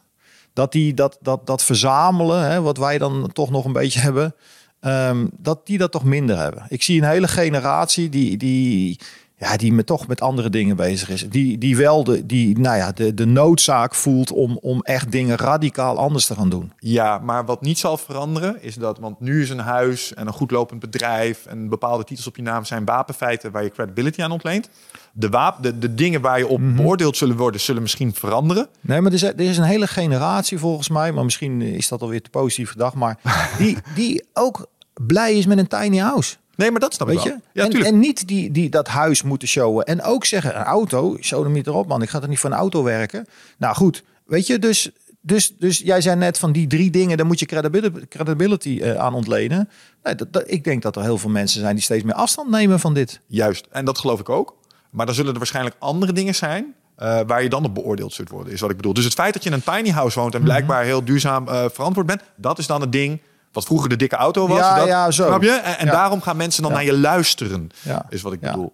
Dat 0.53 0.71
die 0.71 0.93
dat, 0.93 1.17
dat, 1.21 1.45
dat 1.47 1.63
verzamelen, 1.63 2.49
hè, 2.51 2.61
wat 2.61 2.77
wij 2.77 2.97
dan 2.97 3.29
toch 3.33 3.49
nog 3.49 3.65
een 3.65 3.73
beetje 3.73 3.99
hebben, 3.99 4.35
ehm, 4.81 5.27
dat 5.37 5.65
die 5.65 5.77
dat 5.77 5.91
toch 5.91 6.03
minder 6.03 6.37
hebben. 6.37 6.65
Ik 6.69 6.83
zie 6.83 7.01
een 7.01 7.07
hele 7.07 7.27
generatie 7.27 8.09
die, 8.09 8.37
die, 8.37 8.99
ja, 9.41 9.57
die 9.57 9.73
met, 9.73 9.85
toch 9.85 10.07
met 10.07 10.21
andere 10.21 10.49
dingen 10.49 10.75
bezig 10.75 11.09
is. 11.09 11.29
Die, 11.29 11.57
die 11.57 11.77
wel 11.77 12.03
de, 12.03 12.25
die, 12.25 12.59
nou 12.59 12.77
ja, 12.77 12.91
de, 12.91 13.13
de 13.13 13.25
noodzaak 13.25 13.95
voelt 13.95 14.31
om, 14.31 14.57
om 14.61 14.81
echt 14.81 15.11
dingen 15.11 15.37
radicaal 15.37 15.97
anders 15.97 16.25
te 16.25 16.35
gaan 16.35 16.49
doen. 16.49 16.71
Ja, 16.77 17.17
maar 17.19 17.45
wat 17.45 17.61
niet 17.61 17.79
zal 17.79 17.97
veranderen 17.97 18.63
is 18.63 18.75
dat, 18.75 18.99
want 18.99 19.19
nu 19.19 19.41
is 19.41 19.49
een 19.49 19.59
huis 19.59 20.13
en 20.13 20.27
een 20.27 20.33
goed 20.33 20.51
lopend 20.51 20.79
bedrijf 20.79 21.45
en 21.45 21.69
bepaalde 21.69 22.03
titels 22.03 22.27
op 22.27 22.35
je 22.35 22.41
naam 22.41 22.65
zijn 22.65 22.85
wapenfeiten 22.85 23.51
waar 23.51 23.63
je 23.63 23.69
credibility 23.69 24.21
aan 24.21 24.31
ontleent. 24.31 24.69
De, 25.13 25.29
wapen, 25.29 25.61
de, 25.61 25.77
de 25.77 25.93
dingen 25.93 26.21
waar 26.21 26.37
je 26.37 26.47
op 26.47 26.59
Mhm. 26.59 26.75
beoordeeld 26.75 27.17
zullen 27.17 27.37
worden, 27.37 27.61
zullen 27.61 27.81
misschien 27.81 28.13
veranderen. 28.13 28.67
Nee, 28.81 29.01
maar 29.01 29.11
er 29.11 29.17
is, 29.17 29.23
er 29.23 29.39
is 29.39 29.57
een 29.57 29.63
hele 29.63 29.87
generatie 29.87 30.57
volgens 30.59 30.89
mij, 30.89 31.11
maar 31.11 31.23
misschien 31.23 31.61
is 31.61 31.87
dat 31.87 32.01
alweer 32.01 32.21
te 32.21 32.29
positief 32.29 32.71
gedacht, 32.71 32.95
maar 32.95 33.19
die, 33.57 33.77
die 33.95 34.25
ook 34.33 34.67
blij 35.07 35.33
is 35.37 35.45
met 35.45 35.57
een 35.57 35.67
tiny 35.67 35.97
house. 35.97 36.35
Nee, 36.61 36.71
maar 36.71 36.79
dat 36.79 36.93
snap 36.93 37.09
ik 37.09 37.13
Weet 37.13 37.23
wel. 37.23 37.33
je? 37.33 37.39
Ja, 37.53 37.63
en, 37.63 37.69
tuurlijk. 37.69 37.91
en 37.91 37.99
niet 37.99 38.27
die, 38.27 38.51
die 38.51 38.69
dat 38.69 38.87
huis 38.87 39.23
moeten 39.23 39.47
showen. 39.47 39.85
En 39.85 40.03
ook 40.03 40.25
zeggen, 40.25 40.55
een 40.55 40.63
auto, 40.63 41.17
show 41.21 41.43
hem 41.43 41.51
niet 41.51 41.67
erop 41.67 41.87
man, 41.87 42.01
ik 42.01 42.09
ga 42.09 42.21
er 42.21 42.27
niet 42.27 42.39
voor 42.39 42.49
een 42.49 42.55
auto 42.55 42.83
werken. 42.83 43.27
Nou 43.57 43.75
goed, 43.75 44.03
weet 44.25 44.47
je, 44.47 44.59
dus, 44.59 44.89
dus, 45.21 45.53
dus 45.57 45.77
jij 45.77 46.01
zei 46.01 46.15
net 46.15 46.39
van 46.39 46.51
die 46.51 46.67
drie 46.67 46.91
dingen, 46.91 47.17
daar 47.17 47.25
moet 47.25 47.39
je 47.39 47.45
credibility, 47.45 48.07
credibility 48.07 48.79
eh, 48.81 48.95
aan 48.95 49.13
ontlenen. 49.13 49.69
Nee, 50.03 50.15
dat, 50.15 50.33
dat, 50.33 50.43
ik 50.45 50.63
denk 50.63 50.81
dat 50.81 50.95
er 50.95 51.01
heel 51.01 51.17
veel 51.17 51.29
mensen 51.29 51.61
zijn 51.61 51.75
die 51.75 51.83
steeds 51.83 52.03
meer 52.03 52.13
afstand 52.13 52.49
nemen 52.49 52.79
van 52.79 52.93
dit. 52.93 53.19
Juist, 53.27 53.67
en 53.71 53.85
dat 53.85 53.97
geloof 53.99 54.19
ik 54.19 54.29
ook. 54.29 54.55
Maar 54.89 55.05
dan 55.05 55.15
zullen 55.15 55.31
er 55.31 55.37
waarschijnlijk 55.37 55.75
andere 55.79 56.13
dingen 56.13 56.35
zijn 56.35 56.73
eh, 56.95 57.19
waar 57.27 57.43
je 57.43 57.49
dan 57.49 57.65
op 57.65 57.73
beoordeeld 57.73 58.13
zult 58.13 58.29
worden, 58.29 58.53
is 58.53 58.61
wat 58.61 58.69
ik 58.69 58.75
bedoel. 58.75 58.93
Dus 58.93 59.03
het 59.03 59.13
feit 59.13 59.33
dat 59.33 59.43
je 59.43 59.49
in 59.49 59.55
een 59.55 59.75
tiny 59.75 59.89
house 59.89 60.19
woont 60.19 60.35
en 60.35 60.43
blijkbaar 60.43 60.83
heel 60.83 61.03
duurzaam 61.03 61.47
eh, 61.47 61.65
verantwoord 61.71 62.07
bent, 62.07 62.21
dat 62.35 62.57
is 62.57 62.67
dan 62.67 62.81
het 62.81 62.91
ding 62.91 63.21
wat 63.51 63.65
vroeger 63.65 63.89
de 63.89 63.95
dikke 63.95 64.15
auto 64.15 64.47
was. 64.47 64.57
Ja, 64.57 64.75
dat, 64.75 64.87
ja, 64.87 65.11
zo. 65.11 65.25
Snap 65.27 65.41
je? 65.43 65.51
En, 65.51 65.77
en 65.77 65.85
Ja. 65.85 65.91
daarom 65.91 66.21
gaan 66.21 66.37
mensen 66.37 66.63
dan 66.63 66.71
naar 66.71 66.83
je 66.83 66.97
luisteren, 66.97 67.69
is 68.09 68.21
wat 68.21 68.33
ik 68.33 68.39
bedoel. 68.39 68.73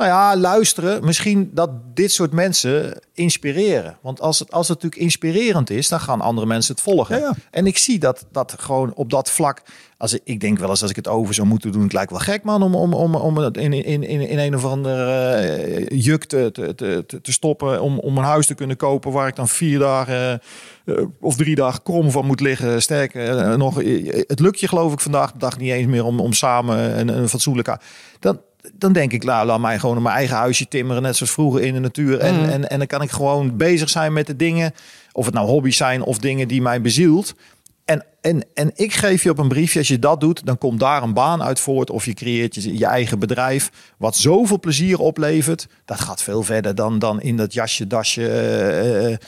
Nou 0.00 0.12
ja, 0.12 0.36
luisteren. 0.36 1.04
Misschien 1.04 1.50
dat 1.54 1.70
dit 1.94 2.12
soort 2.12 2.32
mensen 2.32 3.00
inspireren. 3.14 3.96
Want 4.02 4.20
als 4.20 4.38
het, 4.38 4.52
als 4.52 4.68
het 4.68 4.76
natuurlijk 4.76 5.02
inspirerend 5.02 5.70
is, 5.70 5.88
dan 5.88 6.00
gaan 6.00 6.20
andere 6.20 6.46
mensen 6.46 6.74
het 6.74 6.82
volgen. 6.82 7.18
Ja, 7.18 7.22
ja. 7.22 7.34
En 7.50 7.66
ik 7.66 7.78
zie 7.78 7.98
dat, 7.98 8.26
dat 8.32 8.54
gewoon 8.58 8.94
op 8.94 9.10
dat 9.10 9.30
vlak. 9.30 9.62
Als 9.96 10.12
ik, 10.12 10.20
ik 10.24 10.40
denk 10.40 10.58
wel 10.58 10.68
eens 10.68 10.82
als 10.82 10.90
ik 10.90 10.96
het 10.96 11.08
over 11.08 11.34
zou 11.34 11.46
moeten 11.46 11.72
doen, 11.72 11.82
het 11.82 11.92
lijkt 11.92 12.10
wel 12.10 12.20
gek 12.20 12.42
man 12.42 12.62
om, 12.62 12.74
om, 12.74 12.94
om, 12.94 13.14
om 13.14 13.36
het 13.36 13.56
in, 13.56 13.72
in, 13.72 14.02
in, 14.02 14.28
in 14.28 14.38
een 14.38 14.54
of 14.54 14.64
andere 14.64 15.32
eh, 15.32 15.86
juk 16.02 16.24
te, 16.24 16.50
te, 16.52 16.74
te, 16.74 17.20
te 17.22 17.32
stoppen. 17.32 17.82
Om, 17.82 17.98
om 17.98 18.18
een 18.18 18.24
huis 18.24 18.46
te 18.46 18.54
kunnen 18.54 18.76
kopen 18.76 19.12
waar 19.12 19.28
ik 19.28 19.36
dan 19.36 19.48
vier 19.48 19.78
dagen 19.78 20.40
eh, 20.84 20.94
of 21.20 21.36
drie 21.36 21.54
dagen 21.54 21.82
krom 21.82 22.10
van 22.10 22.26
moet 22.26 22.40
liggen. 22.40 22.82
Sterker 22.82 23.38
eh, 23.38 23.56
nog, 23.56 23.74
het 24.26 24.40
lukt 24.40 24.60
je 24.60 24.68
geloof 24.68 24.92
ik 24.92 25.00
vandaag 25.00 25.32
de 25.32 25.38
dag 25.38 25.58
niet 25.58 25.72
eens 25.72 25.86
meer 25.86 26.04
om, 26.04 26.20
om 26.20 26.32
samen 26.32 26.98
een, 26.98 27.08
een 27.08 27.28
fatsoenlijke... 27.28 27.80
Dan, 28.18 28.40
dan 28.72 28.92
denk 28.92 29.12
ik, 29.12 29.24
nou, 29.24 29.46
laat 29.46 29.60
mij 29.60 29.78
gewoon 29.78 29.96
in 29.96 30.02
mijn 30.02 30.16
eigen 30.16 30.36
huisje 30.36 30.68
timmeren, 30.68 31.02
net 31.02 31.16
zoals 31.16 31.32
vroeger 31.32 31.62
in 31.62 31.74
de 31.74 31.80
natuur. 31.80 32.18
En, 32.18 32.50
en, 32.50 32.70
en 32.70 32.78
dan 32.78 32.86
kan 32.86 33.02
ik 33.02 33.10
gewoon 33.10 33.56
bezig 33.56 33.90
zijn 33.90 34.12
met 34.12 34.26
de 34.26 34.36
dingen, 34.36 34.72
of 35.12 35.24
het 35.24 35.34
nou 35.34 35.48
hobby's 35.48 35.76
zijn 35.76 36.02
of 36.02 36.18
dingen 36.18 36.48
die 36.48 36.62
mij 36.62 36.80
bezielt. 36.80 37.34
En, 37.84 38.04
en, 38.20 38.44
en 38.54 38.70
ik 38.74 38.92
geef 38.92 39.22
je 39.22 39.30
op 39.30 39.38
een 39.38 39.48
briefje, 39.48 39.78
als 39.78 39.88
je 39.88 39.98
dat 39.98 40.20
doet, 40.20 40.46
dan 40.46 40.58
komt 40.58 40.80
daar 40.80 41.02
een 41.02 41.14
baan 41.14 41.42
uit 41.42 41.60
voort. 41.60 41.90
Of 41.90 42.04
je 42.04 42.14
creëert 42.14 42.54
je, 42.54 42.78
je 42.78 42.86
eigen 42.86 43.18
bedrijf, 43.18 43.70
wat 43.96 44.16
zoveel 44.16 44.60
plezier 44.60 44.98
oplevert. 44.98 45.66
Dat 45.84 46.00
gaat 46.00 46.22
veel 46.22 46.42
verder 46.42 46.74
dan, 46.74 46.98
dan 46.98 47.20
in 47.20 47.36
dat 47.36 47.52
jasje, 47.52 47.86
dasje. 47.86 48.28
eh, 48.28 49.12
eh. 49.12 49.18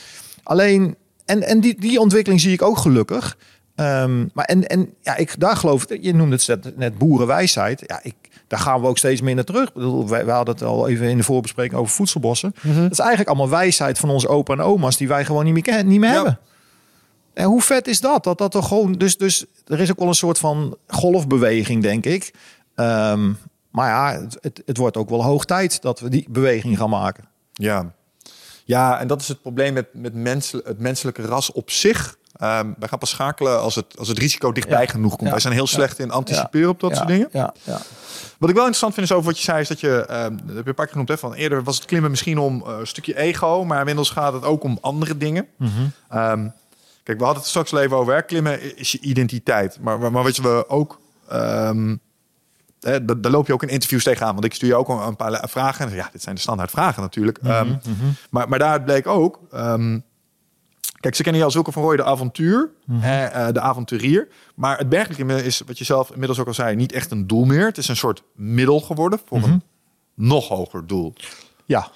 alleen, 0.42 0.96
en, 1.24 1.42
en 1.42 1.60
die, 1.60 1.80
die 1.80 2.00
ontwikkeling 2.00 2.40
zie 2.40 2.52
ik 2.52 2.62
ook 2.62 2.78
gelukkig. 2.78 3.36
Ehm, 3.74 4.26
maar 4.32 4.44
en, 4.44 4.66
en 4.68 4.94
ja, 5.00 5.16
ik, 5.16 5.40
daar 5.40 5.56
geloof 5.56 5.84
ik, 5.90 6.02
je 6.02 6.14
noemde 6.14 6.36
het 6.36 6.46
net, 6.46 6.76
net 6.76 6.98
boerenwijsheid. 6.98 7.82
Ja, 7.86 8.00
ik, 8.02 8.14
daar 8.46 8.58
gaan 8.60 8.80
we 8.80 8.86
ook 8.86 8.98
steeds 8.98 9.20
meer 9.20 9.34
naar 9.34 9.44
terug. 9.44 9.68
Ik 9.68 9.74
bedoel, 9.74 10.08
wij, 10.08 10.24
wij 10.24 10.34
hadden 10.34 10.54
het 10.54 10.64
al 10.64 10.88
even 10.88 11.08
in 11.08 11.16
de 11.16 11.22
voorbespreking 11.22 11.80
over 11.80 11.94
voedselbossen. 11.94 12.54
Dat 12.62 12.90
is 12.90 12.98
eigenlijk 12.98 13.28
allemaal 13.28 13.48
wijsheid 13.48 13.98
van 13.98 14.10
onze 14.10 14.28
opa 14.28 14.52
en 14.52 14.60
oma's 14.60 14.96
die 14.96 15.08
wij 15.08 15.24
gewoon 15.24 15.44
niet 15.44 15.52
meer, 15.52 15.62
kennen, 15.62 15.86
niet 15.86 16.00
meer 16.00 16.08
Ja. 16.08 16.14
hebben. 16.14 16.38
En 17.34 17.44
hoe 17.44 17.62
vet 17.62 17.86
is 17.88 18.00
dat? 18.00 18.24
Dat 18.24 18.38
dat 18.38 18.50
toch 18.50 18.68
gewoon. 18.68 18.92
Dus, 18.92 19.16
dus 19.16 19.44
er 19.66 19.80
is 19.80 19.90
ook 19.90 19.98
wel 19.98 20.08
een 20.08 20.14
soort 20.14 20.38
van 20.38 20.76
golfbeweging, 20.86 21.82
denk 21.82 22.04
ik. 22.06 22.34
Ehm, 22.74 23.32
maar 23.70 23.88
ja, 23.88 24.20
het, 24.20 24.38
het, 24.40 24.62
het 24.66 24.76
wordt 24.76 24.96
ook 24.96 25.10
wel 25.10 25.24
hoog 25.24 25.44
tijd 25.44 25.82
dat 25.82 26.00
we 26.00 26.08
die 26.08 26.26
beweging 26.30 26.78
gaan 26.78 26.90
maken. 26.90 27.24
Ja. 27.52 27.92
ja, 28.64 29.00
en 29.00 29.06
dat 29.06 29.20
is 29.20 29.28
het 29.28 29.42
probleem 29.42 29.72
met, 29.74 29.86
met 29.92 30.14
mensen, 30.14 30.60
het 30.64 30.78
menselijke 30.78 31.22
ras 31.22 31.52
op 31.52 31.70
zich. 31.70 32.16
Ehm, 32.36 32.72
wij 32.78 32.88
gaan 32.88 32.98
pas 32.98 33.10
schakelen 33.10 33.60
als 33.60 33.74
het, 33.74 33.98
als 33.98 34.08
het 34.08 34.18
risico 34.18 34.52
dichtbij 34.52 34.80
Ja. 34.82 34.86
genoeg 34.90 35.10
komt. 35.10 35.22
Ja. 35.24 35.30
Wij 35.30 35.40
zijn 35.40 35.52
heel 35.54 35.66
slecht 35.66 35.98
in 35.98 36.10
anticiperen 36.10 36.68
op 36.68 36.80
dat 36.80 36.96
soort 36.96 37.08
dingen. 37.08 37.28
Ja, 37.32 37.54
ja. 37.62 37.78
Wat 38.38 38.50
ik 38.50 38.56
wel 38.56 38.66
interessant 38.66 38.94
vind 38.94 39.06
is 39.06 39.12
over 39.12 39.26
wat 39.26 39.38
je 39.38 39.44
zei, 39.44 39.60
is 39.60 39.68
dat 39.68 39.80
je, 39.80 40.06
ehm, 40.06 40.36
dat 40.36 40.54
heb 40.56 40.62
je 40.62 40.68
een 40.68 40.74
paar 40.74 40.74
keer 40.74 40.88
genoemd, 40.88 41.08
hè, 41.08 41.18
van 41.18 41.34
eerder 41.34 41.62
was 41.62 41.76
het 41.76 41.84
klimmen 41.84 42.10
misschien 42.10 42.38
om 42.38 42.62
eh, 42.66 42.76
een 42.78 42.86
stukje 42.86 43.16
ego, 43.18 43.64
maar 43.64 43.78
inmiddels 43.78 44.10
gaat 44.10 44.32
het 44.32 44.44
ook 44.44 44.62
om 44.62 44.78
andere 44.80 45.16
dingen. 45.16 45.46
Mhm. 45.56 45.70
Ehm, 46.08 46.48
kijk, 47.02 47.18
we 47.18 47.24
hadden 47.24 47.42
het 47.42 47.50
straks 47.50 47.72
al 47.72 47.80
even 47.80 47.96
over, 47.96 48.22
klimmen 48.22 48.76
is 48.76 48.92
je 48.92 49.00
identiteit. 49.00 49.78
Maar, 49.80 49.98
maar, 49.98 50.12
maar 50.12 50.22
wat 50.22 50.36
je 50.36 50.42
we 50.42 50.64
ook, 50.68 51.00
hè, 52.80 53.04
da- 53.04 53.14
daar 53.14 53.32
loop 53.32 53.46
je 53.46 53.52
ook 53.52 53.62
in 53.62 53.68
interviews 53.68 54.04
tegenaan, 54.04 54.32
want 54.32 54.44
ik 54.44 54.54
stuur 54.54 54.68
je 54.68 54.74
ook 54.76 54.88
een 54.88 55.16
paar 55.16 55.48
vragen. 55.48 55.88
En 55.88 55.94
ja, 55.94 56.08
dit 56.12 56.22
zijn 56.22 56.34
de 56.34 56.40
standaard 56.40 56.70
vragen 56.70 57.02
natuurlijk. 57.02 57.42
Mhm, 57.42 57.50
Ehm, 57.52 57.74
Maar, 58.30 58.48
maar 58.48 58.58
daar 58.58 58.82
bleek 58.82 59.06
ook, 59.06 59.40
Kijk, 61.02 61.14
ze 61.14 61.22
kennen 61.22 61.40
jou 61.40 61.44
als 61.44 61.54
Wilco 61.54 61.70
van 61.70 61.82
Rooij 61.82 61.96
de 61.96 62.04
avontuur, 62.04 62.70
hè, 62.92 63.24
eh, 63.24 63.52
de 63.52 63.60
avonturier. 63.60 64.28
Maar 64.54 64.78
het 64.78 64.88
bergklimmen 64.88 65.44
is, 65.44 65.62
wat 65.66 65.78
je 65.78 65.84
zelf 65.84 66.10
inmiddels 66.10 66.38
ook 66.38 66.46
al 66.46 66.54
zei, 66.54 66.76
niet 66.76 66.92
echt 66.92 67.10
een 67.10 67.26
doel 67.26 67.44
meer. 67.44 67.66
Het 67.66 67.78
is 67.78 67.88
een 67.88 67.96
soort 67.96 68.22
middel 68.34 68.80
geworden 68.80 69.20
voor 69.24 69.42
een 69.42 69.62
nog 70.14 70.48
hoger 70.48 70.86
doel. 70.86 71.14
Ja, 71.66 71.90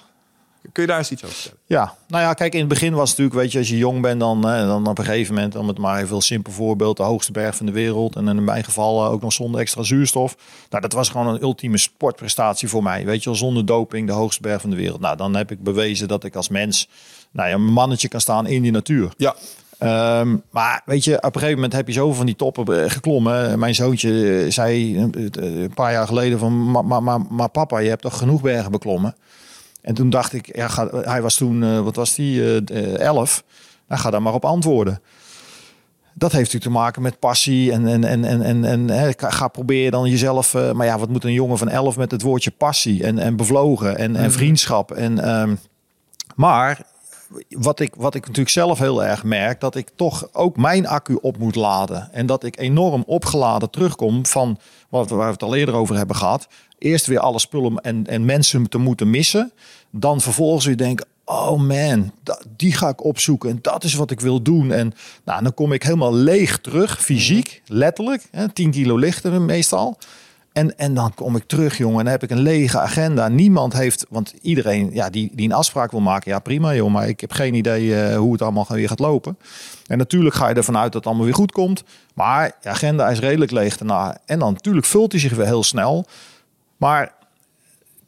Kun 0.71 0.83
je 0.83 0.89
daar 0.89 0.97
eens 0.97 1.11
iets 1.11 1.23
over 1.23 1.35
vertellen? 1.35 1.63
Ja, 1.65 1.95
nou 2.07 2.23
ja, 2.23 2.33
kijk, 2.33 2.53
in 2.53 2.59
het 2.59 2.69
begin 2.69 2.93
was 2.93 3.09
het 3.09 3.17
natuurlijk, 3.17 3.39
weet 3.45 3.51
je, 3.51 3.57
als 3.57 3.69
je 3.69 3.77
jong 3.77 4.01
bent, 4.01 4.19
dan, 4.19 4.45
hè, 4.45 4.65
dan 4.65 4.87
op 4.87 4.97
een 4.97 5.05
gegeven 5.05 5.33
moment, 5.33 5.55
om 5.55 5.67
het 5.67 5.77
maar 5.77 6.01
even 6.01 6.15
een 6.15 6.21
simpel 6.21 6.53
voorbeeld, 6.53 6.97
de 6.97 7.03
hoogste 7.03 7.31
berg 7.31 7.55
van 7.55 7.65
de 7.65 7.71
wereld. 7.71 8.15
En 8.15 8.27
in 8.27 8.43
mijn 8.43 8.63
geval 8.63 9.05
eh, 9.05 9.11
ook 9.11 9.21
nog 9.21 9.33
zonder 9.33 9.61
extra 9.61 9.83
zuurstof. 9.83 10.37
Nou, 10.69 10.81
dat 10.81 10.93
was 10.93 11.09
gewoon 11.09 11.27
een 11.27 11.41
ultieme 11.41 11.77
sportprestatie 11.77 12.67
voor 12.67 12.83
mij. 12.83 13.05
Weet 13.05 13.23
je 13.23 13.29
wel, 13.29 13.39
zonder 13.39 13.65
doping, 13.65 14.07
de 14.07 14.13
hoogste 14.13 14.41
berg 14.41 14.61
van 14.61 14.69
de 14.69 14.75
wereld. 14.75 14.99
Nou, 14.99 15.17
dan 15.17 15.35
heb 15.35 15.51
ik 15.51 15.63
bewezen 15.63 16.07
dat 16.07 16.23
ik 16.23 16.35
als 16.35 16.49
mens, 16.49 16.89
nou 17.37 17.49
ja, 17.49 17.55
een 17.55 17.73
mannetje 17.73 18.07
kan 18.07 18.21
staan 18.21 18.47
in 18.47 18.61
die 18.61 18.71
natuur. 18.71 19.13
Ja. 19.17 19.35
Ehm, 19.77 20.35
maar 20.49 20.81
weet 20.85 21.03
je, 21.03 21.15
op 21.15 21.23
een 21.23 21.31
gegeven 21.31 21.55
moment 21.55 21.73
heb 21.73 21.87
je 21.87 21.93
zoveel 21.93 22.15
van 22.15 22.25
die 22.25 22.35
toppen 22.35 22.83
eh, 22.83 22.89
geklommen. 22.89 23.59
Mijn 23.59 23.75
zoontje 23.75 24.41
eh, 24.43 24.51
zei 24.51 24.97
eh, 24.97 25.03
een 25.31 25.73
paar 25.73 25.91
jaar 25.91 26.07
geleden 26.07 26.39
van... 26.39 26.71
Maar, 27.29 27.49
papa, 27.49 27.79
je 27.79 27.89
hebt 27.89 28.01
toch 28.01 28.17
genoeg 28.17 28.41
bergen 28.41 28.71
beklommen? 28.71 29.15
En 29.81 29.93
toen 29.93 30.09
dacht 30.09 30.33
ik, 30.33 30.55
ja, 30.55 30.67
ga, 30.67 30.87
hij 31.01 31.21
was 31.21 31.35
toen, 31.35 31.83
wat 31.83 31.95
was 31.95 32.15
die, 32.15 32.61
eh, 32.63 32.99
elf. 32.99 33.43
Nou, 33.87 34.01
ga 34.01 34.09
daar 34.09 34.21
maar 34.21 34.33
op 34.33 34.45
antwoorden. 34.45 35.01
Dat 36.13 36.31
heeft 36.31 36.53
natuurlijk 36.53 36.73
te 36.73 36.81
maken 36.81 37.01
met 37.01 37.19
passie 37.19 37.71
en, 37.71 37.87
en, 37.87 38.03
en, 38.03 38.23
en, 38.23 38.63
en, 38.63 38.89
en 38.89 39.13
ga 39.17 39.47
proberen 39.47 39.91
dan 39.91 40.09
jezelf... 40.09 40.53
maar 40.73 40.85
ja, 40.85 40.99
wat 40.99 41.09
moet 41.09 41.23
een 41.23 41.33
jongen 41.33 41.57
van 41.57 41.69
elf 41.69 41.97
met 41.97 42.11
het 42.11 42.21
woordje 42.21 42.51
passie 42.51 43.03
en, 43.03 43.19
en 43.19 43.35
bevlogen 43.35 43.97
en, 43.97 44.15
en 44.15 44.31
vriendschap? 44.31 44.91
En, 44.91 45.19
ehm, 45.19 45.55
maar 46.35 46.81
wat 47.49 47.79
ik, 47.79 47.95
wat 47.95 48.15
ik 48.15 48.21
natuurlijk 48.21 48.49
zelf 48.49 48.79
heel 48.79 49.03
erg 49.03 49.23
merk, 49.23 49.59
dat 49.59 49.75
ik 49.75 49.89
toch 49.95 50.29
ook 50.33 50.57
mijn 50.57 50.87
accu 50.87 51.17
op 51.21 51.37
moet 51.37 51.55
laden. 51.55 52.09
En 52.11 52.25
dat 52.25 52.43
ik 52.43 52.59
enorm 52.59 53.03
opgeladen 53.05 53.69
terugkom 53.69 54.25
van 54.25 54.59
wat 54.89 55.09
we, 55.09 55.15
waar 55.15 55.25
we 55.25 55.33
het 55.33 55.43
al 55.43 55.55
eerder 55.55 55.75
over 55.75 55.95
hebben 55.95 56.15
gehad. 56.15 56.47
Eerst 56.77 57.05
weer 57.05 57.19
alle 57.19 57.39
spullen 57.39 57.77
en, 57.77 58.07
en 58.07 58.25
mensen 58.25 58.69
te 58.69 58.77
moeten 58.77 59.09
missen. 59.09 59.51
Dan 59.91 60.21
vervolgens 60.21 60.65
weer 60.65 60.77
denken, 60.77 61.07
oh 61.25 61.59
man, 61.61 62.11
die 62.57 62.73
ga 62.73 62.89
ik 62.89 63.03
opzoeken. 63.03 63.49
En 63.49 63.59
dat 63.61 63.83
is 63.83 63.93
wat 63.93 64.11
ik 64.11 64.19
wil 64.19 64.41
doen. 64.41 64.71
En 64.71 64.93
nou, 65.25 65.43
dan 65.43 65.53
kom 65.53 65.73
ik 65.73 65.83
helemaal 65.83 66.13
leeg 66.13 66.59
terug, 66.59 67.01
fysiek, 67.01 67.61
letterlijk. 67.65 68.27
Hè, 68.31 68.49
10 68.49 68.71
kilo 68.71 68.97
lichter 68.97 69.41
meestal. 69.41 69.97
En, 70.57 70.77
en 70.77 70.93
dan 70.93 71.13
kom 71.13 71.35
ik 71.35 71.43
terug, 71.47 71.77
jongen, 71.77 71.97
en 71.97 72.03
dan 72.03 72.13
heb 72.13 72.23
ik 72.23 72.29
een 72.29 72.41
lege 72.41 72.79
agenda. 72.79 73.27
Niemand 73.27 73.73
heeft, 73.73 74.05
want 74.09 74.33
iedereen 74.41 74.89
ja, 74.93 75.09
die, 75.09 75.31
die 75.33 75.45
een 75.45 75.55
afspraak 75.55 75.91
wil 75.91 75.99
maken, 75.99 76.31
ja 76.31 76.39
prima 76.39 76.75
joh, 76.75 76.91
maar 76.91 77.07
ik 77.07 77.19
heb 77.21 77.31
geen 77.31 77.53
idee 77.53 78.01
eh, 78.01 78.17
hoe 78.17 78.31
het 78.31 78.41
allemaal 78.41 78.65
weer 78.69 78.87
gaat 78.87 78.99
lopen. 78.99 79.37
En 79.87 79.97
natuurlijk 79.97 80.35
ga 80.35 80.49
je 80.49 80.55
ervan 80.55 80.77
uit 80.77 80.85
dat 80.85 80.93
het 80.93 81.05
allemaal 81.05 81.25
weer 81.25 81.33
goed 81.33 81.51
komt. 81.51 81.83
Maar 82.13 82.51
de 82.61 82.69
agenda 82.69 83.09
is 83.09 83.19
redelijk 83.19 83.51
leeg 83.51 83.77
daarna. 83.77 84.17
En 84.25 84.39
dan 84.39 84.53
natuurlijk 84.53 84.85
vult 84.85 85.11
hij 85.11 85.21
zich 85.21 85.33
weer 85.33 85.45
heel 85.45 85.63
snel. 85.63 86.05
Maar 86.77 87.13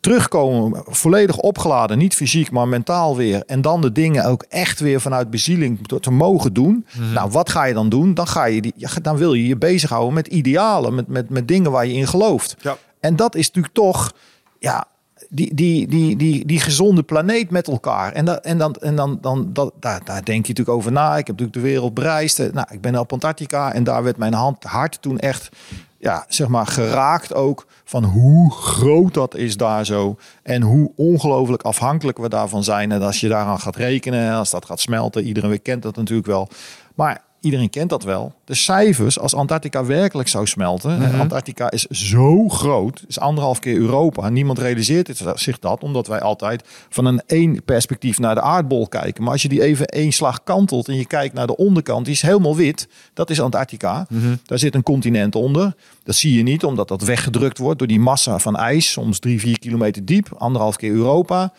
terugkomen, 0.10 0.84
volledig 0.86 1.38
opgeladen, 1.38 1.97
niet 1.97 2.16
fysiek, 2.16 2.51
maar 2.51 2.68
mentaal 2.68 3.16
weer. 3.16 3.43
En 3.45 3.62
dan 3.62 3.82
de 3.82 3.91
dingen 3.91 4.26
ook 4.26 4.45
echt 4.49 4.80
weer 4.80 5.01
vanuit 5.01 5.30
bezieling 5.30 5.88
te- 5.88 6.12
mogen 6.12 6.53
doen. 6.53 6.86
Nou, 7.14 7.32
wat 7.32 7.49
ga 7.49 7.64
je 7.64 7.74
dan 7.74 7.89
doen? 7.89 8.14
Dan, 8.14 8.28
ga 8.28 8.45
je 8.45 8.62
die, 8.62 8.74
dan 9.01 9.18
wil 9.18 9.34
je 9.34 9.47
je 9.47 9.57
bezighouden 9.57 10.14
met 10.14 10.28
idealen, 10.28 10.95
met, 10.95 11.07
met, 11.07 11.30
met 11.30 11.47
dingen 11.47 11.72
waar 11.72 11.86
je 11.86 11.93
in 11.93 12.07
gelooft. 12.07 12.55
Ja. 12.62 12.78
En 12.99 13.16
dat 13.16 13.36
is 13.36 13.47
natuurlijk 13.47 13.74
toch, 13.74 14.12
ja, 14.60 14.88
die, 15.30 15.54
die, 15.54 15.88
die, 15.88 16.16
die, 16.16 16.46
die 16.46 16.60
gezonde 16.60 17.04
planeet 17.04 17.50
met 17.50 17.68
elkaar. 17.68 18.12
En, 18.12 18.26
dat, 18.26 18.44
en, 18.44 18.58
dan, 18.58 18.76
en 18.76 18.96
dan, 18.96 19.18
dan 19.22 19.50
dat, 19.54 19.74
daar, 19.80 20.02
daar 20.04 20.24
denk 20.24 20.46
je 20.46 20.54
natuurlijk 20.54 20.78
over 20.78 20.92
na. 20.92 21.18
Ik 21.18 21.28
heb 21.28 21.40
natuurlijk 21.40 21.54
de 21.54 21.72
wereld 21.72 21.94
bereisd. 21.94 22.40
Eh, 22.40 22.52
Nou, 22.52 22.68
ik 22.72 22.82
ben 22.82 23.00
op 23.00 23.14
Antarctica 23.14 23.74
en 23.74 23.84
daar 23.84 24.04
werd 24.04 24.18
mijn 24.18 24.34
hand, 24.34 24.64
hart 24.64 25.02
toen 25.02 25.20
echt, 25.20 25.50
ja, 25.98 26.26
zeg 26.28 26.48
maar, 26.48 26.68
geraakt 26.68 27.34
ook 27.34 27.68
van 27.84 28.04
hoe 28.04 28.52
groot 28.52 29.14
dat 29.14 29.36
is 29.36 29.58
daar 29.58 29.86
zo. 29.86 30.18
En 30.44 30.62
hoe 30.62 30.92
ongelooflijk 30.96 31.62
afhankelijk 31.62 32.18
we 32.18 32.30
daarvan 32.30 32.64
zijn. 32.64 32.92
En 32.92 33.02
als 33.02 33.20
je 33.20 33.28
daaraan 33.28 33.60
gaat 33.60 33.76
rekenen, 33.76 34.34
als 34.34 34.50
dat 34.50 34.66
gaat 34.66 34.80
smelten, 34.80 35.24
iedereen 35.24 35.62
kent 35.62 35.84
dat 35.84 35.96
natuurlijk 35.96 36.28
wel. 36.28 36.50
Maar 36.96 37.22
iedereen 37.42 37.70
kent 37.70 37.90
dat 37.90 38.04
wel. 38.04 38.34
De 38.46 38.56
cijfers, 38.56 39.20
als 39.20 39.36
Antarctica 39.36 39.86
werkelijk 39.86 40.30
zou 40.30 40.48
smelten. 40.48 41.02
en 41.04 41.20
Antarctica 41.20 41.72
is 41.72 41.84
zo 41.86 42.50
groot, 42.50 43.04
is 43.08 43.20
anderhalf 43.20 43.60
keer 43.60 43.78
Europa. 43.78 44.30
Niemand 44.30 44.60
realiseert 44.60 45.08
het- 45.08 45.24
zich 45.36 45.60
dat, 45.60 45.84
omdat 45.84 46.08
wij 46.08 46.20
altijd 46.22 46.64
van 46.90 47.06
een 47.06 47.22
één 47.26 47.64
perspectief 47.64 48.20
naar 48.20 48.36
de 48.36 48.42
aardbol 48.42 48.88
kijken. 48.88 49.24
Maar 49.24 49.32
als 49.32 49.42
je 49.42 49.50
die 49.50 49.62
even 49.62 49.86
één 49.86 50.12
slag 50.12 50.44
kantelt 50.44 50.88
en 50.88 50.96
je 50.96 51.06
kijkt 51.06 51.34
naar 51.34 51.48
de 51.48 51.58
onderkant, 51.58 52.06
die 52.06 52.14
is 52.14 52.22
helemaal 52.22 52.56
wit. 52.56 52.88
Dat 53.14 53.30
is 53.30 53.42
Antarctica. 53.42 54.08
Daar 54.46 54.60
zit 54.60 54.76
een 54.76 54.84
continent 54.84 55.36
onder. 55.36 55.76
Dat 56.04 56.16
zie 56.16 56.34
je 56.38 56.44
niet, 56.44 56.64
omdat 56.64 56.88
dat 56.88 57.02
weggedrukt 57.02 57.58
wordt 57.58 57.80
door 57.80 57.88
die 57.88 58.00
massa 58.00 58.40
van 58.40 58.56
ijs, 58.58 58.92
soms 58.92 59.20
drie, 59.20 59.40
vier 59.40 59.60
kilometer 59.60 60.06
diep, 60.06 60.28
anderhalf 60.38 60.76
keer 60.76 60.92
Europa. 60.92 61.54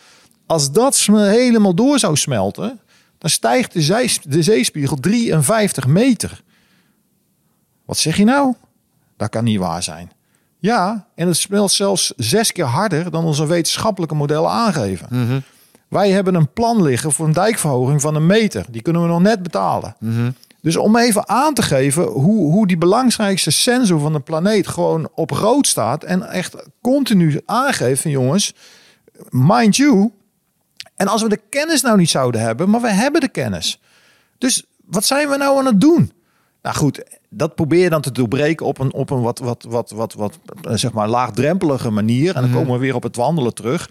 Als 0.45 0.71
dat 0.71 0.95
helemaal 0.95 1.73
door 1.73 1.99
zou 1.99 2.15
smelten, 2.15 2.79
dan 3.21 3.29
stijgt 3.29 3.73
de, 3.73 3.81
zee, 3.81 4.11
de 4.23 4.41
zeespiegel 4.41 4.95
53 4.95 5.87
meter. 5.87 6.41
Wat 7.85 7.97
zeg 7.97 8.17
je 8.17 8.23
nou? 8.23 8.53
Dat 9.17 9.29
kan 9.29 9.43
niet 9.43 9.59
waar 9.59 9.83
zijn. 9.83 10.11
Ja, 10.59 11.07
en 11.15 11.27
het 11.27 11.37
smelt 11.37 11.71
zelfs 11.71 12.13
zes 12.17 12.51
keer 12.51 12.65
harder 12.65 13.11
dan 13.11 13.25
onze 13.25 13.47
wetenschappelijke 13.47 14.15
modellen 14.15 14.49
aangeven. 14.49 15.07
Wij 15.87 16.09
hebben 16.09 16.35
een 16.35 16.53
plan 16.53 16.81
liggen 16.81 17.11
voor 17.11 17.25
een 17.25 17.33
dijkverhoging 17.33 18.01
van 18.01 18.15
een 18.15 18.25
meter. 18.25 18.65
Die 18.69 18.81
kunnen 18.81 19.01
we 19.01 19.07
nog 19.07 19.21
net 19.21 19.43
betalen. 19.43 19.95
Dus 20.61 20.75
om 20.77 20.97
even 20.97 21.29
aan 21.29 21.53
te 21.53 21.61
geven 21.61 22.03
hoe, 22.03 22.51
hoe 22.51 22.67
die 22.67 22.77
belangrijkste 22.77 23.51
sensor 23.51 23.99
van 23.99 24.13
de 24.13 24.19
planeet 24.19 24.67
gewoon 24.67 25.09
op 25.15 25.29
rood 25.29 25.67
staat. 25.67 26.03
En 26.03 26.23
echt 26.23 26.55
continu 26.81 27.41
aangeeft 27.45 28.01
van 28.01 28.11
jongens, 28.11 28.53
mind 29.29 29.75
you. 29.75 30.11
En 31.01 31.07
als 31.07 31.21
we 31.21 31.29
de 31.29 31.41
kennis 31.49 31.81
nou 31.81 31.97
niet 31.97 32.09
zouden 32.09 32.41
hebben, 32.41 32.69
maar 32.69 32.81
we 32.81 32.91
hebben 32.91 33.21
de 33.21 33.29
kennis. 33.29 33.79
Dus 34.37 34.63
wat 34.85 35.05
zijn 35.05 35.29
we 35.29 35.37
nou 35.37 35.57
aan 35.57 35.65
het 35.65 35.81
doen? 35.81 36.11
Nou 36.61 36.75
goed, 36.75 37.03
dat 37.29 37.55
probeer 37.55 37.83
je 37.83 37.89
dan 37.89 38.01
te 38.01 38.11
doorbreken 38.11 38.65
op 38.65 38.79
een, 38.79 38.93
op 38.93 39.09
een 39.09 39.21
wat, 39.21 39.39
wat, 39.39 39.65
wat, 39.69 39.91
wat, 39.91 40.13
wat 40.13 40.39
eh, 40.61 40.73
zeg 40.73 40.91
maar 40.91 41.07
laagdrempelige 41.07 41.89
manier. 41.89 42.35
En 42.35 42.41
dan 42.41 42.51
komen 42.51 42.73
we 42.73 42.79
weer 42.79 42.95
op 42.95 43.03
het 43.03 43.15
wandelen 43.15 43.53
terug. 43.53 43.89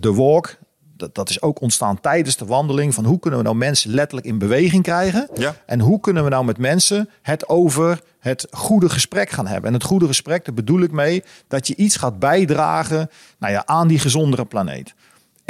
De 0.00 0.12
walk, 0.14 0.56
dat, 0.96 1.14
dat 1.14 1.30
is 1.30 1.42
ook 1.42 1.60
ontstaan 1.60 2.00
tijdens 2.00 2.36
de 2.36 2.44
wandeling. 2.44 2.94
Van 2.94 3.04
hoe 3.04 3.18
kunnen 3.18 3.38
we 3.38 3.44
nou 3.44 3.56
mensen 3.56 3.90
letterlijk 3.90 4.26
in 4.26 4.38
beweging 4.38 4.82
krijgen? 4.82 5.28
Ja. 5.34 5.54
En 5.66 5.80
hoe 5.80 6.00
kunnen 6.00 6.24
we 6.24 6.30
nou 6.30 6.44
met 6.44 6.58
mensen 6.58 7.08
het 7.22 7.48
over 7.48 8.00
het 8.18 8.46
goede 8.50 8.88
gesprek 8.88 9.30
gaan 9.30 9.46
hebben? 9.46 9.68
En 9.68 9.74
het 9.74 9.84
goede 9.84 10.06
gesprek, 10.06 10.44
daar 10.44 10.54
bedoel 10.54 10.80
ik 10.80 10.92
mee 10.92 11.24
dat 11.48 11.66
je 11.66 11.76
iets 11.76 11.96
gaat 11.96 12.18
bijdragen 12.18 13.10
nou 13.38 13.52
ja, 13.52 13.66
aan 13.66 13.88
die 13.88 13.98
gezondere 13.98 14.44
planeet. 14.44 14.94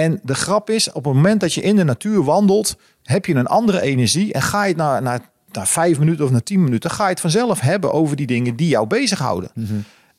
En 0.00 0.20
de 0.22 0.34
grap 0.34 0.70
is, 0.70 0.92
op 0.92 1.04
het 1.04 1.14
moment 1.14 1.40
dat 1.40 1.54
je 1.54 1.60
in 1.60 1.76
de 1.76 1.84
natuur 1.84 2.24
wandelt, 2.24 2.76
heb 3.02 3.26
je 3.26 3.34
een 3.34 3.46
andere 3.46 3.80
energie. 3.80 4.32
En 4.32 4.42
ga 4.42 4.62
je 4.62 4.68
het 4.68 4.76
na, 4.76 5.00
na, 5.00 5.20
na 5.52 5.66
vijf 5.66 5.98
minuten 5.98 6.24
of 6.24 6.30
na 6.30 6.40
tien 6.40 6.64
minuten, 6.64 6.90
ga 6.90 7.04
je 7.04 7.10
het 7.10 7.20
vanzelf 7.20 7.60
hebben 7.60 7.92
over 7.92 8.16
die 8.16 8.26
dingen 8.26 8.56
die 8.56 8.68
jou 8.68 8.86
bezighouden. 8.86 9.50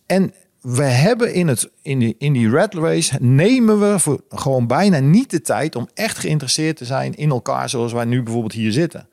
En 0.06 0.34
we 0.62 0.84
hebben 0.84 1.34
in, 1.34 1.48
het, 1.48 1.70
in, 1.82 2.00
die, 2.00 2.16
in 2.18 2.34
die 2.34 2.50
red 2.50 2.74
race, 2.74 3.18
nemen 3.20 3.80
we 3.80 4.00
voor 4.00 4.22
gewoon 4.30 4.68
bijna 4.68 5.00
niet 5.00 5.30
de 5.30 5.42
tijd 5.42 5.76
om 5.76 5.90
echt 5.94 6.18
geïnteresseerd 6.18 6.78
te 6.78 6.86
zijn 6.86 7.16
in 7.16 7.30
elkaar, 7.30 7.70
zoals 7.70 7.94
wij 7.94 8.06
nu 8.06 8.24
bijvoorbeeld 8.24 8.54
hier 8.54 8.72
zitten. 8.72 9.08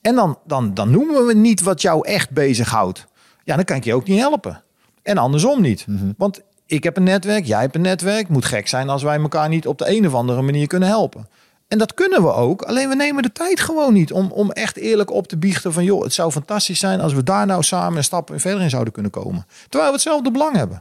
En 0.00 0.14
dan, 0.14 0.38
dan, 0.46 0.74
dan 0.74 0.90
noemen 0.90 1.26
we 1.26 1.34
niet 1.34 1.62
wat 1.62 1.82
jou 1.82 2.06
echt 2.06 2.30
bezighoudt. 2.30 3.06
Ja, 3.44 3.56
dan 3.56 3.64
kan 3.64 3.76
ik 3.76 3.84
je 3.84 3.94
ook 3.94 4.08
niet 4.08 4.20
helpen. 4.20 4.62
En 5.02 5.18
andersom 5.18 5.60
niet. 5.60 5.86
Want 6.16 6.40
ik 6.70 6.84
heb 6.84 6.96
een 6.96 7.02
netwerk, 7.02 7.44
jij 7.44 7.60
hebt 7.60 7.74
een 7.74 7.80
netwerk. 7.80 8.28
Moet 8.28 8.44
gek 8.44 8.68
zijn 8.68 8.88
als 8.88 9.02
wij 9.02 9.18
elkaar 9.18 9.48
niet 9.48 9.66
op 9.66 9.78
de 9.78 9.96
een 9.96 10.06
of 10.06 10.14
andere 10.14 10.42
manier 10.42 10.66
kunnen 10.66 10.88
helpen. 10.88 11.28
En 11.68 11.78
dat 11.78 11.94
kunnen 11.94 12.22
we 12.22 12.32
ook. 12.32 12.62
Alleen 12.62 12.88
we 12.88 12.94
nemen 12.94 13.22
de 13.22 13.32
tijd 13.32 13.60
gewoon 13.60 13.92
niet 13.92 14.12
om, 14.12 14.30
om 14.32 14.50
echt 14.50 14.76
eerlijk 14.76 15.10
op 15.10 15.26
te 15.26 15.36
biechten 15.36 15.72
van... 15.72 15.84
joh, 15.84 16.02
het 16.02 16.12
zou 16.12 16.30
fantastisch 16.30 16.78
zijn 16.78 17.00
als 17.00 17.12
we 17.12 17.22
daar 17.22 17.46
nou 17.46 17.62
samen 17.62 17.96
een 17.96 18.04
stap 18.04 18.30
verder 18.34 18.62
in 18.62 18.70
zouden 18.70 18.92
kunnen 18.92 19.10
komen. 19.10 19.46
Terwijl 19.62 19.90
we 19.90 19.96
hetzelfde 19.96 20.30
belang 20.30 20.56
hebben. 20.56 20.80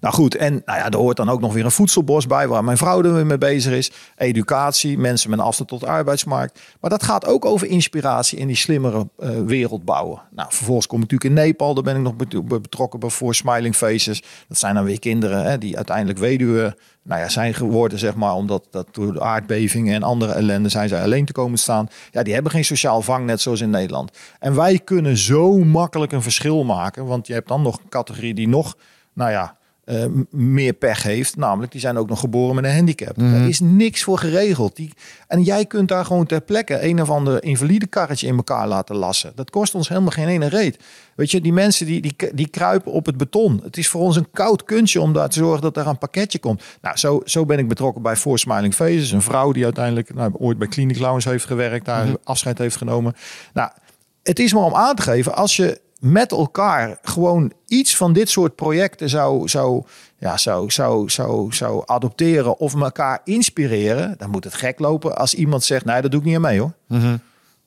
Nou 0.00 0.14
goed, 0.14 0.34
en 0.34 0.62
nou 0.64 0.78
ja, 0.78 0.90
er 0.90 0.96
hoort 0.96 1.16
dan 1.16 1.28
ook 1.28 1.40
nog 1.40 1.52
weer 1.52 1.64
een 1.64 1.70
voedselbos 1.70 2.26
bij 2.26 2.48
waar 2.48 2.64
mijn 2.64 2.76
vrouw 2.76 3.02
er 3.02 3.26
mee 3.26 3.38
bezig 3.38 3.72
is. 3.72 3.92
Educatie, 4.16 4.98
mensen 4.98 5.30
met 5.30 5.38
afstand 5.38 5.68
tot 5.68 5.80
de 5.80 5.86
arbeidsmarkt. 5.86 6.60
Maar 6.80 6.90
dat 6.90 7.02
gaat 7.02 7.26
ook 7.26 7.44
over 7.44 7.66
inspiratie 7.66 8.38
in 8.38 8.46
die 8.46 8.56
slimmere 8.56 9.08
eh, 9.18 9.30
wereld 9.46 9.84
bouwen. 9.84 10.22
Nou, 10.30 10.48
vervolgens 10.52 10.86
kom 10.86 11.02
ik 11.02 11.10
natuurlijk 11.10 11.38
in 11.40 11.46
Nepal, 11.46 11.74
daar 11.74 11.82
ben 11.82 11.96
ik 11.96 12.02
nog 12.02 12.16
bet- 12.16 12.62
betrokken 12.62 13.00
bij 13.00 13.10
voor 13.10 13.34
Smiling 13.34 13.76
Faces. 13.76 14.22
Dat 14.48 14.58
zijn 14.58 14.74
dan 14.74 14.84
weer 14.84 14.98
kinderen 14.98 15.44
hè, 15.44 15.58
die 15.58 15.76
uiteindelijk 15.76 16.18
weduwe 16.18 16.76
nou 17.04 17.20
ja, 17.20 17.28
zijn 17.28 17.54
geworden, 17.54 17.98
zeg 17.98 18.14
maar, 18.14 18.34
omdat 18.34 18.66
dat 18.70 18.86
door 18.90 19.12
de 19.12 19.20
aardbevingen 19.20 19.94
en 19.94 20.02
andere 20.02 20.32
ellende 20.32 20.68
zijn 20.68 20.88
zij 20.88 21.02
alleen 21.02 21.24
te 21.24 21.32
komen 21.32 21.58
staan. 21.58 21.88
Ja, 22.10 22.22
die 22.22 22.34
hebben 22.34 22.52
geen 22.52 22.64
sociaal 22.64 23.02
vangnet 23.02 23.40
zoals 23.40 23.60
in 23.60 23.70
Nederland. 23.70 24.18
En 24.38 24.54
wij 24.54 24.78
kunnen 24.78 25.16
zo 25.16 25.58
makkelijk 25.58 26.12
een 26.12 26.22
verschil 26.22 26.64
maken, 26.64 27.06
want 27.06 27.26
je 27.26 27.32
hebt 27.32 27.48
dan 27.48 27.62
nog 27.62 27.78
een 27.78 27.88
categorie 27.88 28.34
die 28.34 28.48
nog, 28.48 28.76
nou 29.12 29.30
ja, 29.30 29.56
eh, 29.84 30.04
meer 30.30 30.72
pech 30.72 31.02
heeft. 31.02 31.36
Namelijk, 31.36 31.72
die 31.72 31.80
zijn 31.80 31.96
ook 31.96 32.08
nog 32.08 32.20
geboren 32.20 32.54
met 32.54 32.64
een 32.64 32.74
handicap. 32.74 33.18
Er 33.18 33.48
is 33.48 33.60
niks 33.60 34.02
voor 34.02 34.18
geregeld. 34.18 34.76
Die, 34.76 34.92
en 35.28 35.42
jij 35.42 35.66
kunt 35.66 35.88
daar 35.88 36.04
gewoon 36.04 36.26
ter 36.26 36.40
plekke 36.40 36.82
een 36.82 37.02
of 37.02 37.10
ander 37.10 37.42
invalide 37.42 37.86
karretje 37.86 38.26
in 38.26 38.36
elkaar 38.36 38.68
laten 38.68 38.96
lassen. 38.96 39.32
Dat 39.34 39.50
kost 39.50 39.74
ons 39.74 39.88
helemaal 39.88 40.10
geen 40.10 40.28
ene 40.28 40.48
reet. 40.48 40.78
Weet 41.14 41.30
je, 41.30 41.40
die 41.40 41.52
mensen 41.52 41.86
die, 41.86 42.00
die, 42.00 42.16
die 42.34 42.48
kruipen 42.48 42.92
op 42.92 43.06
het 43.06 43.16
beton. 43.16 43.60
Het 43.64 43.76
is 43.76 43.88
voor 43.88 44.00
ons 44.00 44.16
een 44.16 44.30
koud 44.32 44.64
kunstje 44.64 45.00
om 45.00 45.12
daar 45.12 45.28
te 45.28 45.38
zorgen 45.38 45.62
dat 45.62 45.76
er 45.76 45.86
een 45.86 45.98
pakketje 45.98 46.38
komt. 46.38 46.62
Nou, 46.82 46.96
zo, 46.96 47.20
zo 47.24 47.46
ben 47.46 47.58
ik 47.58 47.68
betrokken 47.68 48.02
bij 48.02 48.16
For 48.16 48.38
Smiling 48.38 48.74
Faces. 48.74 49.10
Een 49.10 49.22
vrouw 49.22 49.52
die 49.52 49.64
uiteindelijk 49.64 50.14
nou, 50.14 50.32
ooit 50.38 50.58
bij 50.58 50.68
Clinic 50.68 50.98
Lounge 50.98 51.28
heeft 51.28 51.44
gewerkt. 51.44 51.84
Daar 51.84 52.06
afscheid 52.24 52.58
heeft 52.58 52.76
genomen. 52.76 53.14
Nou, 53.52 53.70
het 54.22 54.38
is 54.38 54.52
maar 54.52 54.62
om 54.62 54.74
aan 54.74 54.94
te 54.94 55.02
geven, 55.02 55.34
als 55.34 55.56
je 55.56 55.80
met 56.04 56.30
elkaar 56.30 56.98
gewoon 57.02 57.52
iets 57.66 57.96
van 57.96 58.12
dit 58.12 58.28
soort 58.28 58.54
projecten 58.54 59.08
zou, 59.08 59.48
zou, 59.48 59.84
ja, 60.18 60.36
zou, 60.36 60.70
zou, 60.70 61.10
zou, 61.10 61.52
zou 61.52 61.82
adopteren 61.86 62.58
of 62.58 62.74
elkaar 62.74 63.20
inspireren, 63.24 64.14
dan 64.18 64.30
moet 64.30 64.44
het 64.44 64.54
gek 64.54 64.78
lopen 64.78 65.16
als 65.16 65.34
iemand 65.34 65.64
zegt, 65.64 65.84
nee, 65.84 66.02
dat 66.02 66.10
doe 66.10 66.20
ik 66.20 66.26
niet 66.26 66.34
aan 66.34 66.40
mee 66.40 66.60
hoor. 66.60 66.72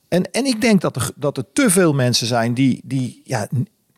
En, 0.08 0.30
en 0.30 0.44
ik 0.44 0.60
denk 0.60 0.80
dat 0.80 0.96
er, 0.96 1.10
dat 1.14 1.36
er 1.36 1.44
te 1.52 1.70
veel 1.70 1.92
mensen 1.92 2.26
zijn 2.26 2.54
die, 2.54 2.80
die 2.84 3.20
ja, 3.24 3.48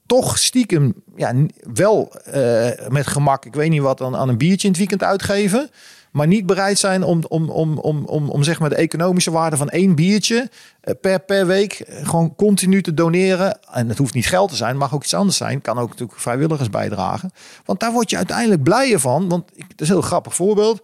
toch 0.07 0.39
stiekem 0.39 0.95
ja, 1.17 1.35
wel 1.75 2.13
eh, 2.25 2.89
met 2.89 3.07
gemak, 3.07 3.45
ik 3.45 3.55
weet 3.55 3.71
niet 3.71 3.81
wat, 3.81 4.01
aan, 4.01 4.17
aan 4.17 4.29
een 4.29 4.39
biertje 4.39 4.67
in 4.67 4.73
het 4.73 4.79
weekend 4.79 5.03
uitgeven. 5.03 5.71
Maar 6.11 6.27
niet 6.27 6.47
bereid 6.47 6.79
zijn 6.79 7.03
om, 7.03 7.23
om, 7.29 7.51
om, 7.51 7.79
om, 7.79 8.05
om, 8.05 8.29
om 8.29 8.43
zeg 8.43 8.59
maar 8.59 8.69
de 8.69 8.75
economische 8.75 9.31
waarde 9.31 9.57
van 9.57 9.69
één 9.69 9.95
biertje 9.95 10.51
eh, 10.81 10.95
per, 11.01 11.21
per 11.21 11.47
week 11.47 11.73
eh, 11.73 12.09
gewoon 12.09 12.35
continu 12.37 12.83
te 12.83 12.95
doneren. 12.95 13.59
En 13.73 13.89
het 13.89 13.99
hoeft 13.99 14.15
niet 14.15 14.27
geld 14.27 14.51
te 14.51 14.57
zijn, 14.57 14.77
mag 14.77 14.95
ook 14.95 15.03
iets 15.03 15.15
anders 15.15 15.37
zijn. 15.37 15.61
Kan 15.61 15.79
ook 15.79 15.89
natuurlijk 15.89 16.21
vrijwilligers 16.21 16.71
bijdragen. 16.71 17.33
Want 17.65 17.81
daar 17.81 17.93
word 17.93 18.11
je 18.11 18.17
uiteindelijk 18.17 18.63
blijer 18.63 19.01
van. 19.01 19.29
Want 19.29 19.51
het 19.69 19.81
is 19.81 19.89
een 19.89 19.95
heel 19.95 20.03
grappig 20.03 20.35
voorbeeld. 20.35 20.83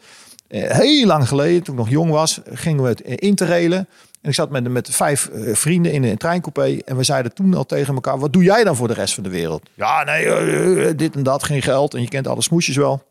Eh, 0.49 0.70
heel 0.70 1.07
lang 1.07 1.29
geleden, 1.29 1.62
toen 1.62 1.74
ik 1.74 1.81
nog 1.81 1.91
jong 1.91 2.11
was, 2.11 2.41
gingen 2.53 2.83
we 2.83 2.89
het 2.89 3.01
interrailen. 3.01 3.79
En 4.22 4.33
ik 4.33 4.35
zat 4.35 4.51
met, 4.51 4.68
met 4.68 4.91
vijf 4.91 5.31
vrienden 5.53 5.93
in 5.93 6.05
een 6.05 6.16
treincoupé. 6.16 6.79
En 6.85 6.97
we 6.97 7.03
zeiden 7.03 7.35
toen 7.35 7.55
al 7.55 7.66
tegen 7.66 7.95
elkaar: 7.95 8.18
wat 8.18 8.33
doe 8.33 8.43
jij 8.43 8.64
dan 8.64 8.77
voor 8.77 8.89
de 8.89 8.95
rest 8.95 9.14
van 9.14 9.22
de 9.22 9.29
wereld? 9.29 9.68
Ja, 9.74 10.05
nee, 10.05 10.95
dit 10.95 11.14
en 11.14 11.22
dat, 11.22 11.45
geen 11.45 11.62
geld. 11.62 11.95
En 11.95 12.01
je 12.01 12.09
kent 12.09 12.29
alle 12.29 12.43
smoesjes 12.43 12.77
wel. 12.77 13.03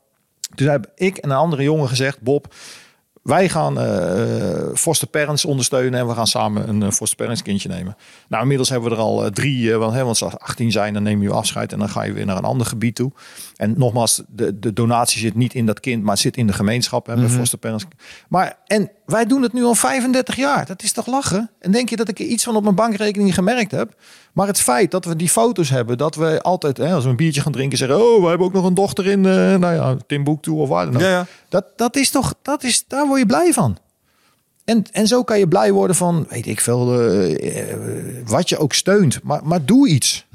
Toen 0.54 0.68
heb 0.68 0.92
ik 0.94 1.16
en 1.16 1.30
een 1.30 1.36
andere 1.36 1.62
jongen 1.62 1.88
gezegd: 1.88 2.20
Bob, 2.20 2.54
wij 3.22 3.48
gaan 3.48 3.80
eh 3.80 4.74
foster 4.74 5.08
parents 5.08 5.44
ondersteunen 5.44 6.00
en 6.00 6.06
we 6.06 6.14
gaan 6.14 6.26
samen 6.26 6.68
een 6.68 6.82
eh, 6.82 6.90
foster 6.90 7.16
parents 7.16 7.42
kindje 7.42 7.68
nemen. 7.68 7.96
Nou, 8.28 8.42
inmiddels 8.42 8.68
hebben 8.68 8.90
we 8.90 8.96
er 8.96 9.02
al 9.02 9.24
eh, 9.24 9.30
drie, 9.30 9.74
want, 9.74 9.92
hè, 9.92 10.04
want 10.04 10.22
als 10.22 10.32
ze 10.32 10.38
18 10.38 10.72
zijn, 10.72 10.92
dan 10.92 11.02
neem 11.02 11.22
je 11.22 11.30
afscheid 11.30 11.72
en 11.72 11.78
dan 11.78 11.88
ga 11.88 12.02
je 12.02 12.12
weer 12.12 12.26
naar 12.26 12.36
een 12.36 12.44
ander 12.44 12.66
gebied 12.66 12.94
toe. 12.94 13.12
En 13.56 13.74
nogmaals, 13.76 14.22
de, 14.28 14.58
de 14.58 14.72
donatie 14.72 15.20
zit 15.20 15.34
niet 15.34 15.54
in 15.54 15.66
dat 15.66 15.80
kind, 15.80 16.02
maar 16.02 16.18
zit 16.18 16.36
in 16.36 16.46
de 16.46 16.52
gemeenschap. 16.52 17.06
Hè, 17.06 17.14
bij 17.14 17.28
foster 17.28 17.58
parents. 17.58 17.84
Maar 18.28 18.58
en 18.66 18.90
wij 19.06 19.24
doen 19.24 19.42
het 19.42 19.52
nu 19.52 19.64
al 19.64 19.74
35 19.74 20.36
jaar. 20.36 20.66
Dat 20.66 20.82
is 20.82 20.92
toch 20.92 21.06
lachen? 21.06 21.50
En 21.60 21.70
denk 21.70 21.88
je 21.88 21.96
dat 21.96 22.08
ik 22.08 22.18
er 22.18 22.26
iets 22.26 22.44
van 22.44 22.56
op 22.56 22.62
mijn 22.62 22.74
bankrekening 22.74 23.34
gemerkt 23.34 23.70
heb? 23.70 23.94
Maar 24.36 24.46
het 24.46 24.60
feit 24.60 24.90
dat 24.90 25.04
we 25.04 25.16
die 25.16 25.28
foto's 25.28 25.70
hebben, 25.70 25.98
dat 25.98 26.14
we 26.14 26.42
altijd, 26.42 26.76
hè, 26.76 26.92
als 26.92 27.04
we 27.04 27.10
een 27.10 27.16
biertje 27.16 27.40
gaan 27.40 27.52
drinken, 27.52 27.78
zeggen: 27.78 28.00
Oh, 28.00 28.22
we 28.22 28.28
hebben 28.28 28.46
ook 28.46 28.52
nog 28.52 28.64
een 28.64 28.74
dochter 28.74 29.06
in, 29.06 29.26
eh 29.26 29.54
nou 29.54 29.74
ja, 29.74 29.96
Timbuktu 30.06 30.50
of 30.50 30.68
waar 30.68 30.84
dan 30.84 30.94
ook. 30.94 31.00
Ja, 31.00 31.08
ja. 31.08 31.26
Dat, 31.48 31.64
dat 31.76 31.96
is 31.96 32.10
toch, 32.10 32.34
dat 32.42 32.62
is, 32.62 32.84
daar 32.88 33.06
word 33.06 33.18
je 33.18 33.26
blij 33.26 33.52
van. 33.52 33.78
En, 34.64 34.84
en 34.92 35.06
zo 35.06 35.22
kan 35.22 35.38
je 35.38 35.48
blij 35.48 35.72
worden 35.72 35.96
van, 35.96 36.26
weet 36.28 36.46
ik 36.46 36.60
veel, 36.60 37.02
eh, 37.02 37.74
wat 38.26 38.48
je 38.48 38.58
ook 38.58 38.72
steunt. 38.72 39.20
Maar, 39.22 39.40
maar 39.44 39.64
doe 39.64 39.88
iets. 39.88 40.26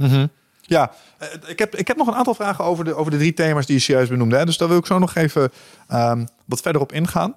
Ja, 0.62 0.92
eh, 1.18 1.28
ik 1.48 1.60
heb, 1.60 1.76
ik 1.76 1.88
heb 1.88 1.98
nog 1.98 2.08
een 2.08 2.16
aantal 2.16 2.34
vragen 2.36 2.64
over 2.64 2.86
de, 2.86 2.94
over 2.94 3.12
de 3.12 3.18
drie 3.18 3.34
thema's 3.34 3.66
die 3.66 3.76
je 3.76 3.82
serieus 3.82 4.10
benoemde. 4.10 4.38
Hè? 4.38 4.46
Dus 4.46 4.58
daar 4.58 4.68
wil 4.68 4.78
ik 4.78 4.86
zo 4.86 5.00
nog 5.00 5.16
even 5.16 5.52
ehm, 5.88 6.26
wat 6.46 6.62
verder 6.62 6.82
op 6.82 6.92
ingaan. 6.92 7.36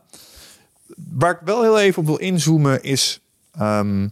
Waar 1.13 1.31
ik 1.31 1.41
wel 1.45 1.63
heel 1.63 1.79
even 1.79 2.01
op 2.01 2.07
wil 2.07 2.19
inzoomen 2.19 2.83
is... 2.83 3.21
ehm, 3.59 4.07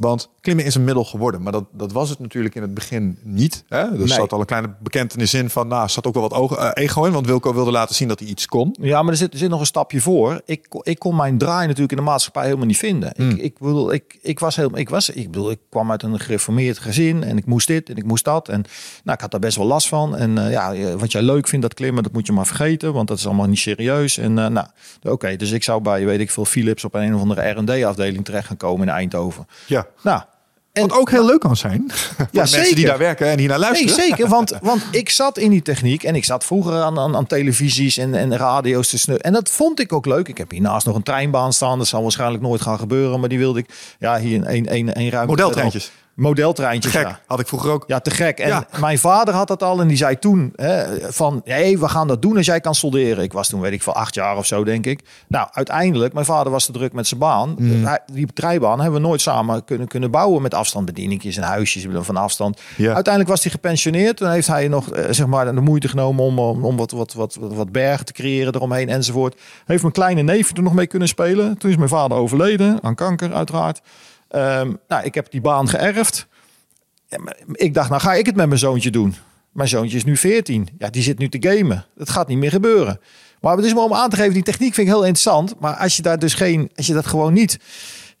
want 0.00 0.28
klimmen 0.40 0.64
is 0.64 0.74
een 0.74 0.84
middel 0.84 1.04
geworden. 1.04 1.42
Maar 1.42 1.52
dat, 1.52 1.64
dat 1.72 1.92
was 1.92 2.08
het 2.10 2.18
natuurlijk 2.18 2.54
in 2.54 2.62
het 2.62 2.74
begin 2.74 3.18
niet. 3.22 3.64
Hè? 3.68 3.78
Er 3.78 3.98
Nee. 3.98 4.06
zat 4.08 4.32
al 4.32 4.40
een 4.40 4.46
kleine 4.46 4.74
bekentenis 4.82 5.34
in 5.34 5.50
van... 5.50 5.68
Nou, 5.68 5.82
er 5.82 5.90
zat 5.90 6.06
ook 6.06 6.14
wel 6.14 6.22
wat 6.22 6.32
ogen, 6.32 6.58
eh, 6.74 6.84
ego 6.84 7.04
in. 7.04 7.12
Want 7.12 7.26
Wilco 7.26 7.54
wilde 7.54 7.70
laten 7.70 7.94
zien 7.94 8.08
dat 8.08 8.18
hij 8.18 8.28
iets 8.28 8.46
kon. 8.46 8.76
Ja, 8.80 9.02
maar 9.02 9.12
er 9.12 9.18
zit, 9.18 9.32
er 9.32 9.38
zit 9.38 9.48
nog 9.50 9.60
een 9.60 9.66
stapje 9.66 10.00
voor. 10.00 10.40
Ik, 10.44 10.66
kon- 10.68 10.80
ik 10.84 10.98
kon 10.98 11.16
mijn 11.16 11.38
draai 11.38 11.66
natuurlijk 11.66 11.90
in 11.90 11.96
de 11.96 12.02
maatschappij 12.04 12.44
helemaal 12.44 12.66
niet 12.66 12.76
vinden. 12.78 13.12
Ik, 13.16 13.36
ik 13.38 13.58
bedoel, 13.58 13.92
ik, 13.92 14.18
ik 14.22 14.38
was 14.38 14.56
helemaal, 14.56 14.78
ik 14.78 14.88
was, 14.88 15.10
ik 15.10 15.30
bedoel, 15.30 15.50
ik 15.50 15.58
kwam 15.68 15.90
uit 15.90 16.02
een 16.02 16.20
gereformeerd 16.20 16.78
gezin 16.78 17.22
en 17.24 17.36
ik 17.36 17.46
moest 17.46 17.66
dit 17.66 17.88
en 17.90 17.96
ik 17.96 18.04
moest 18.04 18.24
dat. 18.24 18.48
En 18.48 18.64
nou, 19.04 19.14
ik 19.16 19.20
had 19.20 19.30
daar 19.30 19.40
best 19.40 19.56
wel 19.56 19.66
last 19.66 19.88
van. 19.88 20.16
En 20.16 20.38
eh, 20.38 20.50
ja, 20.50 20.74
eh, 20.74 20.94
wat 20.94 21.12
jij 21.12 21.22
leuk 21.22 21.48
vindt, 21.48 21.64
dat 21.64 21.74
klimmen, 21.74 22.02
dat 22.02 22.12
moet 22.12 22.26
je 22.26 22.32
maar 22.32 22.46
vergeten, 22.46 22.92
want 22.92 23.08
dat 23.08 23.18
is 23.18 23.26
allemaal 23.26 23.46
niet 23.48 23.58
serieus. 23.58 24.18
En 24.18 24.34
nou, 24.34 24.66
oké, 25.02 25.36
dus 25.36 25.50
ik 25.50 25.62
zou 25.64 25.80
bij, 25.82 26.04
weet 26.04 26.20
ik 26.20 26.30
veel, 26.30 26.44
Philips 26.44 26.84
op 26.84 26.94
een 26.94 27.14
of 27.14 27.20
andere 27.20 27.48
R&D-afdeling 27.50 28.24
terecht 28.24 28.46
gaan 28.46 28.56
komen 28.56 28.88
in 28.88 28.94
Eindhoven. 28.94 29.46
Ja. 29.66 29.86
Nou, 30.02 30.20
en 30.72 30.88
Wat 30.88 30.98
ook 30.98 31.10
heel 31.10 31.24
leuk 31.26 31.40
kan 31.40 31.56
zijn. 31.56 31.84
Voor 31.92 32.26
de 32.30 32.38
mensen 32.38 32.74
die 32.74 32.86
daar 32.86 32.98
werken 32.98 33.26
en 33.26 33.38
hier 33.38 33.48
naar 33.48 33.58
Nee, 33.58 33.68
luisteren. 33.68 33.94
zeker. 33.94 34.28
Want, 34.28 34.58
want 34.62 34.82
ik 34.90 35.10
zat 35.10 35.38
in 35.38 35.50
die 35.50 35.62
techniek 35.62 36.02
en 36.02 36.14
ik 36.14 36.24
zat 36.24 36.44
vroeger 36.44 36.82
aan, 36.82 36.98
aan, 36.98 37.16
aan 37.16 37.26
televisies 37.26 37.96
en, 37.96 38.14
en 38.14 38.36
radio's 38.36 38.88
te 38.88 38.98
snu. 38.98 39.14
En 39.14 39.32
dat 39.32 39.50
vond 39.50 39.80
ik 39.80 39.92
ook 39.92 40.06
leuk. 40.06 40.28
Ik 40.28 40.38
heb 40.38 40.50
hiernaast 40.50 40.86
nog 40.86 40.96
een 40.96 41.02
treinbaan 41.02 41.52
staan. 41.52 41.78
Dat 41.78 41.86
zal 41.86 42.02
waarschijnlijk 42.02 42.42
nooit 42.42 42.60
gaan 42.60 42.78
gebeuren. 42.78 43.20
Maar 43.20 43.28
die 43.28 43.38
wilde 43.38 43.58
ik. 43.58 43.66
Ja, 43.98 44.18
hier 44.18 44.36
een, 44.36 44.54
een, 44.54 44.74
een, 44.74 44.98
een 44.98 45.10
ruimte. 45.10 45.30
Modeltreintjes. 45.30 45.90
Modeltreintjes, 46.14 46.92
Gek, 46.92 47.06
ja. 47.06 47.20
had 47.26 47.40
ik 47.40 47.46
vroeger 47.48 47.70
ook. 47.70 47.84
Ja, 47.86 48.00
te 48.00 48.10
gek. 48.10 48.38
En 48.38 48.48
Ja. 48.48 48.66
mijn 48.80 48.98
vader 48.98 49.34
had 49.34 49.48
dat 49.48 49.62
al 49.62 49.80
en 49.80 49.88
die 49.88 49.96
zei 49.96 50.18
toen 50.18 50.52
hè, 50.56 50.84
van, 51.12 51.40
hey, 51.44 51.78
we 51.78 51.88
gaan 51.88 52.08
dat 52.08 52.22
doen 52.22 52.36
als 52.36 52.46
jij 52.46 52.60
kan 52.60 52.74
solderen. 52.74 53.24
Ik 53.24 53.32
was 53.32 53.48
toen, 53.48 53.60
weet 53.60 53.72
ik 53.72 53.82
veel, 53.82 53.92
acht 53.94 54.14
jaar 54.14 54.36
of 54.36 54.46
zo, 54.46 54.64
denk 54.64 54.86
ik. 54.86 55.00
Nou, 55.28 55.48
uiteindelijk, 55.52 56.12
mijn 56.12 56.26
vader 56.26 56.52
was 56.52 56.64
te 56.66 56.72
druk 56.72 56.92
met 56.92 57.06
zijn 57.06 57.20
baan. 57.20 57.56
Hij- 57.62 58.00
Die 58.12 58.26
treinbaan 58.32 58.80
hebben 58.80 59.00
we 59.00 59.06
nooit 59.06 59.20
samen 59.20 59.64
kunnen, 59.64 59.88
kunnen 59.88 60.10
bouwen 60.10 60.42
met 60.42 60.54
afstandsbedieningjes 60.54 61.36
en 61.36 61.42
huisjes 61.42 61.86
van 62.00 62.16
afstand. 62.16 62.60
Ja. 62.76 62.86
Uiteindelijk 62.94 63.28
was 63.34 63.42
hij 63.42 63.52
gepensioneerd. 63.52 64.16
Toen 64.16 64.30
heeft 64.30 64.46
hij 64.46 64.68
nog 64.68 64.90
eh, 64.90 65.04
zeg 65.10 65.26
maar, 65.26 65.54
de 65.54 65.60
moeite 65.60 65.88
genomen 65.88 66.24
om, 66.24 66.38
om, 66.38 66.64
om 66.64 66.76
wat, 66.76 66.90
wat, 66.90 67.12
wat, 67.12 67.34
wat, 67.40 67.52
wat 67.54 67.72
bergen 67.72 68.06
te 68.06 68.12
creëren 68.12 68.54
eromheen 68.54 68.88
enzovoort. 68.88 69.40
Heeft 69.66 69.82
mijn 69.82 69.94
kleine 69.94 70.22
neef 70.22 70.52
toen 70.52 70.64
nog 70.64 70.74
mee 70.74 70.86
kunnen 70.86 71.08
spelen. 71.08 71.58
Toen 71.58 71.70
is 71.70 71.76
mijn 71.76 71.88
vader 71.88 72.16
overleden, 72.16 72.78
aan 72.82 72.94
kanker 72.94 73.34
uiteraard. 73.34 73.80
Ehm, 74.30 74.72
nou, 74.88 75.04
ik 75.04 75.14
heb 75.14 75.30
die 75.30 75.40
baan 75.40 75.68
geërfd. 75.68 76.26
Ik 77.52 77.74
dacht, 77.74 77.88
nou 77.88 78.00
ga 78.00 78.14
ik 78.14 78.26
het 78.26 78.36
met 78.36 78.46
mijn 78.46 78.58
zoontje 78.58 78.90
doen. 78.90 79.14
Mijn 79.52 79.68
zoontje 79.68 79.96
is 79.96 80.04
nu 80.04 80.16
14. 80.16 80.68
Ja, 80.78 80.90
die 80.90 81.02
zit 81.02 81.18
nu 81.18 81.28
te 81.28 81.48
gamen. 81.48 81.86
Dat 81.94 82.10
gaat 82.10 82.28
niet 82.28 82.38
meer 82.38 82.50
gebeuren. 82.50 83.00
Maar 83.40 83.56
het 83.56 83.64
is 83.64 83.74
maar 83.74 83.84
om 83.84 83.94
aan 83.94 84.10
te 84.10 84.16
geven, 84.16 84.34
die 84.34 84.42
techniek 84.42 84.74
vind 84.74 84.86
ik 84.86 84.92
heel 84.92 85.04
interessant. 85.04 85.54
Maar 85.60 85.74
als 85.74 85.96
je 85.96 86.02
daar 86.02 86.18
dus 86.18 86.34
geen, 86.34 86.70
als 86.76 86.86
je 86.86 86.92
dat 86.92 87.06
gewoon 87.06 87.32
niet, 87.32 87.58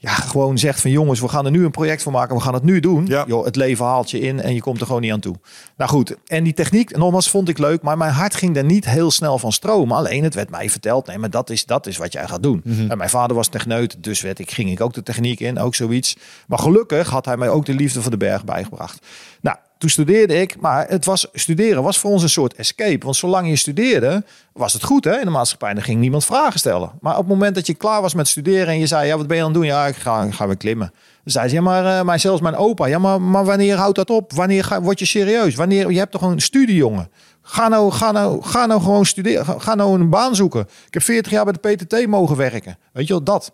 ja, 0.02 0.12
gewoon 0.12 0.58
zegt 0.58 0.80
van 0.80 0.90
jongens, 0.90 1.20
we 1.20 1.28
gaan 1.28 1.44
er 1.44 1.50
nu 1.50 1.64
een 1.64 1.70
project 1.70 2.02
van 2.02 2.12
maken, 2.12 2.36
we 2.36 2.42
gaan 2.42 2.54
het 2.54 2.62
nu 2.62 2.80
doen. 2.80 3.06
Ja. 3.06 3.24
Joh, 3.26 3.44
het 3.44 3.56
leven 3.56 3.84
haalt 3.84 4.10
je 4.10 4.20
in 4.20 4.40
en 4.40 4.54
je 4.54 4.60
komt 4.60 4.80
er 4.80 4.86
gewoon 4.86 5.00
niet 5.00 5.12
aan 5.12 5.20
toe. 5.20 5.34
Nou 5.76 5.90
goed, 5.90 6.16
en 6.26 6.44
die 6.44 6.52
techniek, 6.52 6.96
nogmaals, 6.96 7.30
vond 7.30 7.48
ik 7.48 7.58
leuk, 7.58 7.82
maar 7.82 7.96
mijn 7.96 8.12
hart 8.12 8.34
ging 8.34 8.56
er 8.56 8.64
niet 8.64 8.84
heel 8.84 9.10
snel 9.10 9.38
van 9.38 9.52
stromen. 9.52 9.96
Alleen 9.96 10.24
het 10.24 10.34
werd 10.34 10.50
mij 10.50 10.70
verteld, 10.70 11.06
nee, 11.06 11.18
maar 11.18 11.30
dat 11.30 11.50
is, 11.50 11.66
dat 11.66 11.86
is 11.86 11.96
wat 11.96 12.12
jij 12.12 12.28
gaat 12.28 12.42
doen. 12.42 12.62
En 12.88 12.98
mijn 12.98 13.10
vader 13.10 13.36
was 13.36 13.48
techneut, 13.48 13.96
dus 14.02 14.20
werd 14.20 14.38
ik, 14.38 14.50
ging 14.50 14.70
ik 14.70 14.80
ook 14.80 14.94
de 14.94 15.02
techniek 15.02 15.40
in, 15.40 15.58
ook 15.58 15.74
zoiets. 15.74 16.16
Maar 16.46 16.58
gelukkig 16.58 17.08
had 17.08 17.24
hij 17.24 17.36
mij 17.36 17.48
ook 17.48 17.66
de 17.66 17.74
liefde 17.74 18.02
voor 18.02 18.10
de 18.10 18.16
berg 18.16 18.44
bijgebracht. 18.44 19.06
Nou, 19.40 19.56
toen 19.80 19.90
studeerde 19.90 20.40
ik, 20.40 20.60
maar 20.60 20.86
het 20.88 21.04
was, 21.04 21.26
studeren 21.32 21.82
was 21.82 21.98
voor 21.98 22.10
ons 22.10 22.22
een 22.22 22.28
soort 22.28 22.54
escape. 22.54 23.04
Want 23.04 23.16
zolang 23.16 23.48
je 23.48 23.56
studeerde, 23.56 24.24
was 24.52 24.72
het 24.72 24.84
goed 24.84 25.04
hè, 25.04 25.18
in 25.18 25.24
de 25.24 25.30
maatschappij. 25.30 25.74
Dan 25.74 25.82
ging 25.82 26.00
niemand 26.00 26.24
vragen 26.24 26.58
stellen. 26.58 26.90
Maar 27.00 27.12
op 27.12 27.18
het 27.18 27.28
moment 27.28 27.54
dat 27.54 27.66
je 27.66 27.74
klaar 27.74 28.02
was 28.02 28.14
met 28.14 28.28
studeren 28.28 28.66
en 28.66 28.78
je 28.78 28.86
zei, 28.86 29.06
ja, 29.06 29.16
wat 29.16 29.26
ben 29.26 29.36
je 29.36 29.42
aan 29.42 29.48
het 29.48 29.58
doen? 29.58 29.66
Ja, 29.66 29.86
ik 29.86 29.96
ga, 29.96 30.22
ik 30.22 30.32
ga 30.32 30.46
weer 30.46 30.56
klimmen. 30.56 30.92
Dan 31.22 31.32
zei 31.32 31.48
ze, 31.48 31.54
ja, 31.54 31.60
maar, 31.60 31.98
eh, 31.98 32.04
maar 32.04 32.18
zelfs 32.18 32.40
mijn 32.40 32.56
opa, 32.56 32.86
ja, 32.86 32.98
maar, 32.98 33.20
maar 33.20 33.44
wanneer 33.44 33.76
houdt 33.76 33.96
dat 33.96 34.10
op? 34.10 34.32
Wanneer 34.32 34.64
ga, 34.64 34.82
word 34.82 34.98
je 34.98 35.04
serieus? 35.04 35.54
Wanneer, 35.54 35.90
je 35.90 35.98
hebt 35.98 36.12
toch 36.12 36.22
een 36.22 36.40
studie, 36.40 36.76
jongen? 36.76 37.10
Ga 37.42 37.68
nou, 37.68 37.90
ga, 37.90 38.12
nou, 38.12 38.42
ga 38.42 38.66
nou 38.66 38.80
gewoon 38.80 39.06
studeren. 39.06 39.60
Ga, 39.60 39.74
nou 39.74 40.00
een 40.00 40.10
baan 40.10 40.34
zoeken. 40.36 40.60
Ik 40.60 40.94
heb 40.94 41.02
40 41.02 41.32
jaar 41.32 41.44
bij 41.44 41.54
de 41.60 41.84
PTT 41.84 42.06
mogen 42.06 42.36
werken. 42.36 42.78
Weet 42.92 43.06
je 43.06 43.12
wel, 43.12 43.22
dat. 43.22 43.52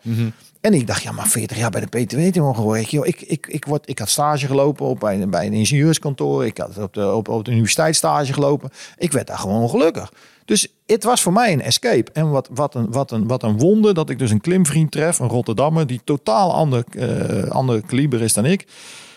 En 0.66 0.74
ik 0.74 0.86
dacht, 0.86 1.02
ja, 1.02 1.12
maar 1.12 1.28
40 1.28 1.56
jaar 1.56 1.70
bij 1.70 1.86
de 1.86 2.04
PTT 2.04 2.36
mogen 2.36 2.66
werken. 2.66 3.06
Ik, 3.06 3.20
ik, 3.20 3.46
ik, 3.46 3.64
word, 3.64 3.88
ik 3.88 3.98
had 3.98 4.08
stage 4.08 4.46
gelopen 4.46 4.86
op 4.86 5.00
bij, 5.00 5.28
bij 5.28 5.46
een 5.46 5.52
ingenieurskantoor. 5.52 6.46
Ik 6.46 6.58
had 6.58 6.78
op 6.78 6.94
de, 6.94 7.12
op, 7.12 7.28
op 7.28 7.44
de 7.44 7.50
universiteit 7.50 7.96
stage 7.96 8.32
gelopen. 8.32 8.70
Ik 8.96 9.12
werd 9.12 9.26
daar 9.26 9.38
gewoon 9.38 9.62
ongelukkig. 9.62 10.12
Dus 10.44 10.68
het 10.86 11.04
was 11.04 11.22
voor 11.22 11.32
mij 11.32 11.52
een 11.52 11.62
escape. 11.62 12.12
En 12.12 12.30
wat, 12.30 12.48
wat, 12.52 12.74
een, 12.74 12.92
wat, 12.92 13.10
een, 13.10 13.26
wat 13.26 13.42
een 13.42 13.58
wonder 13.58 13.94
dat 13.94 14.10
ik 14.10 14.18
dus 14.18 14.30
een 14.30 14.40
klimvriend 14.40 14.90
tref, 14.90 15.18
een 15.18 15.28
Rotterdammer, 15.28 15.86
die 15.86 16.00
totaal 16.04 16.54
ander, 16.54 16.84
eh 16.90 17.50
ander 17.50 17.82
kaliber 17.86 18.22
is 18.22 18.32
dan 18.32 18.44
ik. 18.44 18.66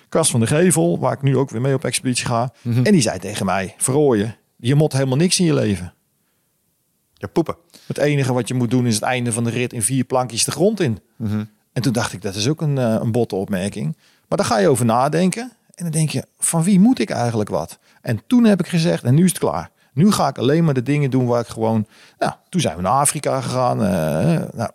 Kas 0.10 0.32
van 0.32 0.40
de 0.40 0.48
Gevel, 0.48 1.00
waar 1.00 1.14
ik 1.14 1.22
nu 1.22 1.38
ook 1.38 1.50
weer 1.50 1.62
mee 1.62 1.74
op 1.74 1.86
expeditie 1.86 2.26
ga. 2.26 2.54
En 2.84 2.92
die 2.92 3.02
zei 3.02 3.20
tegen 3.20 3.46
mij, 3.46 3.74
verrooien, 3.78 4.36
je 4.58 4.76
mot 4.76 4.94
helemaal 4.94 5.18
niks 5.18 5.40
in 5.40 5.46
je 5.46 5.54
leven. 5.54 5.94
Ja, 7.20 7.28
poepen. 7.28 7.56
Het 7.86 7.98
enige 7.98 8.34
wat 8.34 8.48
je 8.48 8.54
moet 8.54 8.70
doen 8.70 8.86
is 8.88 8.96
het 8.96 9.04
einde 9.04 9.32
van 9.32 9.44
de 9.44 9.50
rit 9.50 9.74
in 9.74 9.82
vier 9.82 10.04
plankjes 10.04 10.44
de 10.44 10.52
grond 10.52 10.80
in. 10.80 11.00
En 11.74 11.82
toen 11.82 11.94
dacht 11.94 12.14
ik, 12.14 12.22
dat 12.22 12.36
is 12.36 12.48
ook 12.48 12.62
een, 12.62 12.78
eh, 12.78 12.96
een 13.02 13.12
botte 13.12 13.36
opmerking. 13.36 13.98
Maar 14.28 14.38
daar 14.38 14.48
ga 14.48 14.58
je 14.60 14.68
over 14.68 14.86
nadenken. 14.86 15.52
En 15.76 15.84
dan 15.84 15.92
denk 15.92 16.10
je, 16.10 16.26
van 16.40 16.64
wie 16.64 16.80
moet 16.80 17.00
ik 17.00 17.10
eigenlijk 17.10 17.50
wat? 17.50 17.80
En 18.02 18.22
toen 18.28 18.44
heb 18.46 18.60
ik 18.60 18.68
gezegd, 18.68 19.04
en 19.04 19.16
nu 19.16 19.24
is 19.24 19.30
het 19.30 19.40
klaar. 19.40 19.70
Nu 19.94 20.12
ga 20.12 20.28
ik 20.28 20.38
alleen 20.38 20.64
maar 20.64 20.74
de 20.74 20.84
dingen 20.84 21.12
doen 21.12 21.26
waar 21.26 21.42
ik 21.42 21.48
gewoon... 21.48 21.88
Nou, 22.18 22.34
toen 22.50 22.62
zijn 22.62 22.76
we 22.76 22.82
naar 22.82 22.92
Afrika 22.92 23.42
gegaan. 23.42 23.84
eh, 23.84 24.42
nou, 24.54 24.70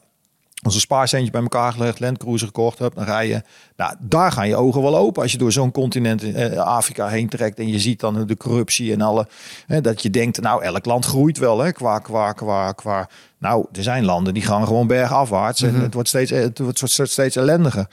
onze 0.67 0.81
spaarcentje 0.81 1.31
bij 1.31 1.43
elkaar 1.43 1.73
gelegd, 1.73 2.01
Landcruiser 2.01 2.47
gekocht 2.47 2.79
hebt, 2.79 2.97
dan 2.97 3.05
rij 3.05 3.29
je. 3.29 3.43
Nou, 3.77 3.95
daar 4.01 4.33
gaan 4.33 4.49
je 4.49 4.57
ogen 4.57 4.83
wel 4.83 4.97
open 4.97 5.23
als 5.23 5.33
je 5.33 5.39
door 5.39 5.53
zo'n 5.53 5.71
continent 5.71 6.23
eh, 6.23 6.57
Afrika 6.57 7.09
heen 7.09 7.29
trekt 7.29 7.59
en 7.59 7.69
je 7.69 7.79
ziet 7.79 8.01
dan 8.01 8.27
de 8.27 8.37
corruptie 8.37 8.93
en 8.93 9.01
alle. 9.01 9.29
Hè, 9.67 9.81
dat 9.81 10.03
je 10.03 10.11
denkt, 10.11 10.41
nou, 10.41 10.63
elk 10.63 10.85
land 10.85 11.05
groeit 11.05 11.39
wel, 11.39 11.59
hè, 11.59 11.73
qua, 11.73 11.99
qua, 11.99 12.33
qua, 12.33 12.73
qua. 12.73 13.09
Nou, 13.39 13.67
er 13.73 13.83
zijn 13.83 14.05
landen 14.05 14.35
die 14.35 14.43
gaan 14.43 14.67
gewoon 14.67 14.87
bergafwaarts 14.87 15.63
en 15.63 15.75
het 15.75 15.95
wordt 15.95 16.09
steeds, 16.09 16.31
het 16.31 16.59
wordt 16.59 16.79
steeds, 16.79 17.13
steeds 17.13 17.37
ellendiger. 17.37 17.87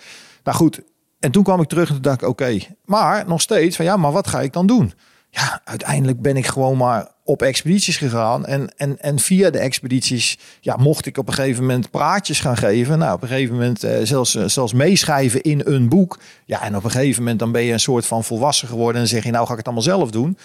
Nou 0.43 0.57
goed, 0.57 0.81
en 1.19 1.31
toen 1.31 1.43
kwam 1.43 1.61
ik 1.61 1.67
terug 1.67 1.87
en 1.87 1.93
toen 1.93 2.03
dacht 2.03 2.21
ik, 2.21 2.27
oké, 2.27 2.57
maar 2.85 3.27
nog 3.27 3.41
steeds 3.41 3.75
van 3.75 3.85
ja, 3.85 3.97
maar 3.97 4.11
wat 4.11 4.27
ga 4.27 4.41
ik 4.41 4.53
dan 4.53 4.67
doen? 4.67 4.93
Ja, 5.33 5.61
uiteindelijk 5.63 6.21
ben 6.21 6.37
ik 6.37 6.47
gewoon 6.47 6.77
maar 6.77 7.07
op 7.23 7.41
expedities 7.41 7.97
gegaan. 7.97 8.45
En, 8.45 8.73
en, 8.77 8.99
en 8.99 9.19
via 9.19 9.49
de 9.49 9.59
expedities 9.59 10.37
ja, 10.59 10.75
mocht 10.75 11.05
ik 11.05 11.17
op 11.17 11.27
een 11.27 11.33
gegeven 11.33 11.61
moment 11.61 11.91
praatjes 11.91 12.39
gaan 12.39 12.57
geven. 12.57 12.99
Nou, 12.99 13.13
op 13.13 13.21
een 13.21 13.27
gegeven 13.27 13.53
moment 13.55 13.83
eh, 13.83 13.97
zelfs, 14.03 14.35
eh, 14.35 14.47
zelfs 14.47 14.73
meeschrijven 14.73 15.41
in 15.41 15.61
een 15.65 15.89
boek. 15.89 16.19
Ja, 16.45 16.61
en 16.61 16.75
op 16.75 16.83
een 16.83 16.91
gegeven 16.91 17.21
moment 17.21 17.39
dan 17.39 17.51
ben 17.51 17.63
je 17.63 17.73
een 17.73 17.79
soort 17.79 18.05
van 18.05 18.23
volwassen 18.23 18.67
geworden. 18.67 19.01
En 19.01 19.07
zeg 19.07 19.23
je, 19.23 19.31
nou 19.31 19.45
ga 19.45 19.51
ik 19.51 19.57
het 19.57 19.65
allemaal 19.65 19.83
zelf 19.83 20.11
doen. 20.11 20.37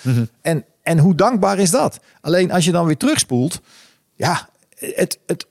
en, 0.43 0.65
en 0.83 0.99
hoe 0.99 1.15
dankbaar 1.15 1.59
is 1.59 1.71
dat? 1.71 2.01
Alleen 2.21 2.53
als 2.53 2.65
je 2.65 2.73
dan 2.73 2.87
weer 2.87 2.97
terugspoelt. 2.97 3.61
Ja, 4.15 4.49
het, 4.79 5.19
het, 5.27 5.47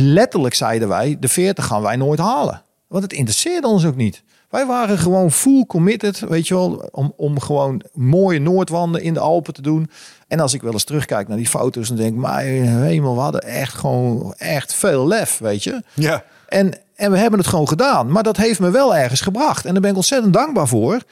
letterlijk 0.00 0.54
zeiden 0.54 0.88
wij, 0.88 1.16
de 1.20 1.28
40 1.28 1.66
gaan 1.66 1.82
wij 1.82 1.96
nooit 1.96 2.18
halen. 2.18 2.62
Want 2.86 3.02
het 3.02 3.12
interesseerde 3.12 3.66
ons 3.66 3.84
ook 3.84 3.96
niet. 3.96 4.22
Wij 4.48 4.66
waren 4.66 4.98
gewoon 4.98 5.30
full 5.30 5.64
committed, 5.66 6.18
weet 6.18 6.48
je 6.48 6.54
wel, 6.54 6.88
om, 6.90 7.12
om 7.16 7.40
gewoon 7.40 7.82
mooie 7.92 8.38
Noordwanden 8.38 9.02
in 9.02 9.14
de 9.14 9.20
Alpen 9.20 9.54
te 9.54 9.62
doen. 9.62 9.90
En 10.28 10.40
als 10.40 10.54
ik 10.54 10.62
wel 10.62 10.72
eens 10.72 10.84
terugkijk 10.84 11.28
naar 11.28 11.36
die 11.36 11.48
foto's, 11.48 11.88
dan 11.88 11.96
denk 11.96 12.12
ik, 12.12 12.20
maar 12.20 12.40
hemel, 12.40 13.14
we 13.14 13.20
hadden 13.20 13.42
echt 13.42 13.74
gewoon 13.74 14.34
echt 14.36 14.74
veel 14.74 15.06
lef, 15.06 15.38
weet 15.38 15.64
je. 15.64 15.82
Ja. 15.94 16.24
En, 16.48 16.78
en 16.94 17.10
we 17.10 17.18
hebben 17.18 17.38
het 17.38 17.48
gewoon 17.48 17.68
gedaan. 17.68 18.12
Maar 18.12 18.22
dat 18.22 18.36
heeft 18.36 18.60
me 18.60 18.70
wel 18.70 18.96
ergens 18.96 19.20
gebracht. 19.20 19.64
En 19.64 19.72
daar 19.72 19.82
ben 19.82 19.90
ik 19.90 19.96
ontzettend 19.96 20.32
dankbaar 20.32 20.68
voor. 20.68 21.02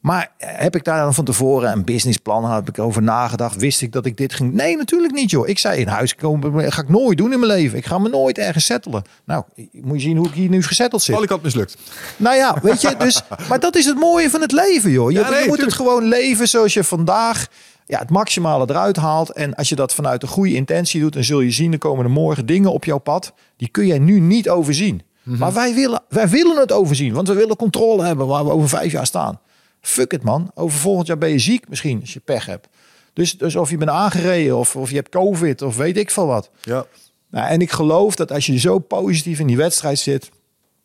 Maar 0.00 0.32
heb 0.38 0.76
ik 0.76 0.84
daar 0.84 1.02
dan 1.02 1.14
van 1.14 1.24
tevoren 1.24 1.72
een 1.72 1.84
businessplan? 1.84 2.50
Heb 2.50 2.68
ik 2.68 2.78
over 2.78 3.02
nagedacht? 3.02 3.56
Wist 3.56 3.82
ik 3.82 3.92
dat 3.92 4.06
ik 4.06 4.16
dit 4.16 4.32
ging? 4.32 4.52
Nee, 4.52 4.76
natuurlijk 4.76 5.12
niet, 5.12 5.30
joh. 5.30 5.48
Ik 5.48 5.58
zei 5.58 5.80
in 5.80 5.86
huis 5.86 6.14
komen, 6.14 6.72
ga 6.72 6.82
ik 6.82 6.88
nooit 6.88 7.18
doen 7.18 7.32
in 7.32 7.40
mijn 7.40 7.52
leven. 7.52 7.78
Ik 7.78 7.86
ga 7.86 7.98
me 7.98 8.08
nooit 8.08 8.38
ergens 8.38 8.64
settelen. 8.64 9.02
Nou, 9.24 9.44
moet 9.72 9.96
je 9.96 10.02
zien 10.02 10.16
hoe 10.16 10.26
ik 10.26 10.34
hier 10.34 10.48
nu 10.48 10.62
gezetteld 10.62 11.02
zit. 11.02 11.28
Had 11.28 11.42
mislukt. 11.42 11.76
Nou 12.16 12.36
ja, 12.36 12.56
weet 12.62 12.80
je, 12.80 12.94
dus, 12.98 13.22
maar 13.48 13.60
dat 13.60 13.76
is 13.76 13.86
het 13.86 13.98
mooie 13.98 14.30
van 14.30 14.40
het 14.40 14.52
leven, 14.52 14.90
joh. 14.90 15.10
Je, 15.10 15.18
Ja, 15.18 15.30
nee, 15.30 15.30
je 15.30 15.48
moet 15.48 15.58
tuurlijk. 15.58 15.78
het 15.78 15.86
gewoon 15.86 16.04
leven 16.04 16.48
zoals 16.48 16.74
je 16.74 16.84
vandaag 16.84 17.46
ja, 17.86 17.98
het 17.98 18.10
maximale 18.10 18.64
eruit 18.68 18.96
haalt. 18.96 19.30
En 19.30 19.54
als 19.54 19.68
je 19.68 19.74
dat 19.74 19.94
vanuit 19.94 20.22
een 20.22 20.28
goede 20.28 20.54
intentie 20.54 21.00
doet, 21.00 21.12
dan 21.12 21.24
zul 21.24 21.40
je 21.40 21.50
zien, 21.50 21.72
er 21.72 21.78
komen 21.78 22.04
er 22.04 22.10
morgen 22.10 22.46
dingen 22.46 22.72
op 22.72 22.84
jouw 22.84 22.98
pad. 22.98 23.32
Die 23.56 23.68
kun 23.68 23.86
jij 23.86 23.98
nu 23.98 24.20
niet 24.20 24.48
overzien. 24.48 25.02
Mhm. 25.22 25.38
Maar 25.38 25.52
wij 25.52 25.74
willen, 25.74 26.02
wij 26.08 26.28
willen 26.28 26.56
het 26.56 26.72
overzien, 26.72 27.12
want 27.12 27.28
we 27.28 27.34
willen 27.34 27.56
controle 27.56 28.04
hebben 28.04 28.26
waar 28.26 28.44
we 28.44 28.50
over 28.50 28.68
vijf 28.68 28.92
jaar 28.92 29.06
staan. 29.06 29.40
Fuck 29.80 30.12
it, 30.12 30.22
man. 30.22 30.50
Over 30.54 30.78
volgend 30.78 31.06
jaar 31.06 31.18
ben 31.18 31.30
je 31.30 31.38
ziek 31.38 31.68
misschien, 31.68 32.00
als 32.00 32.12
je 32.12 32.20
pech 32.20 32.46
hebt. 32.46 32.68
Dus, 33.12 33.38
dus 33.38 33.56
of 33.56 33.70
je 33.70 33.76
bent 33.76 33.90
aangereden 33.90 34.56
of, 34.56 34.76
of 34.76 34.90
je 34.90 34.96
hebt 34.96 35.08
covid 35.08 35.62
of 35.62 35.76
weet 35.76 35.96
ik 35.96 36.10
veel 36.10 36.26
wat. 36.26 36.50
Ja. 36.62 36.86
Nou, 37.30 37.48
en 37.48 37.60
ik 37.60 37.70
geloof 37.70 38.14
dat 38.14 38.32
als 38.32 38.46
je 38.46 38.58
zo 38.58 38.78
positief 38.78 39.38
in 39.38 39.46
die 39.46 39.56
wedstrijd 39.56 39.98
zit, 39.98 40.30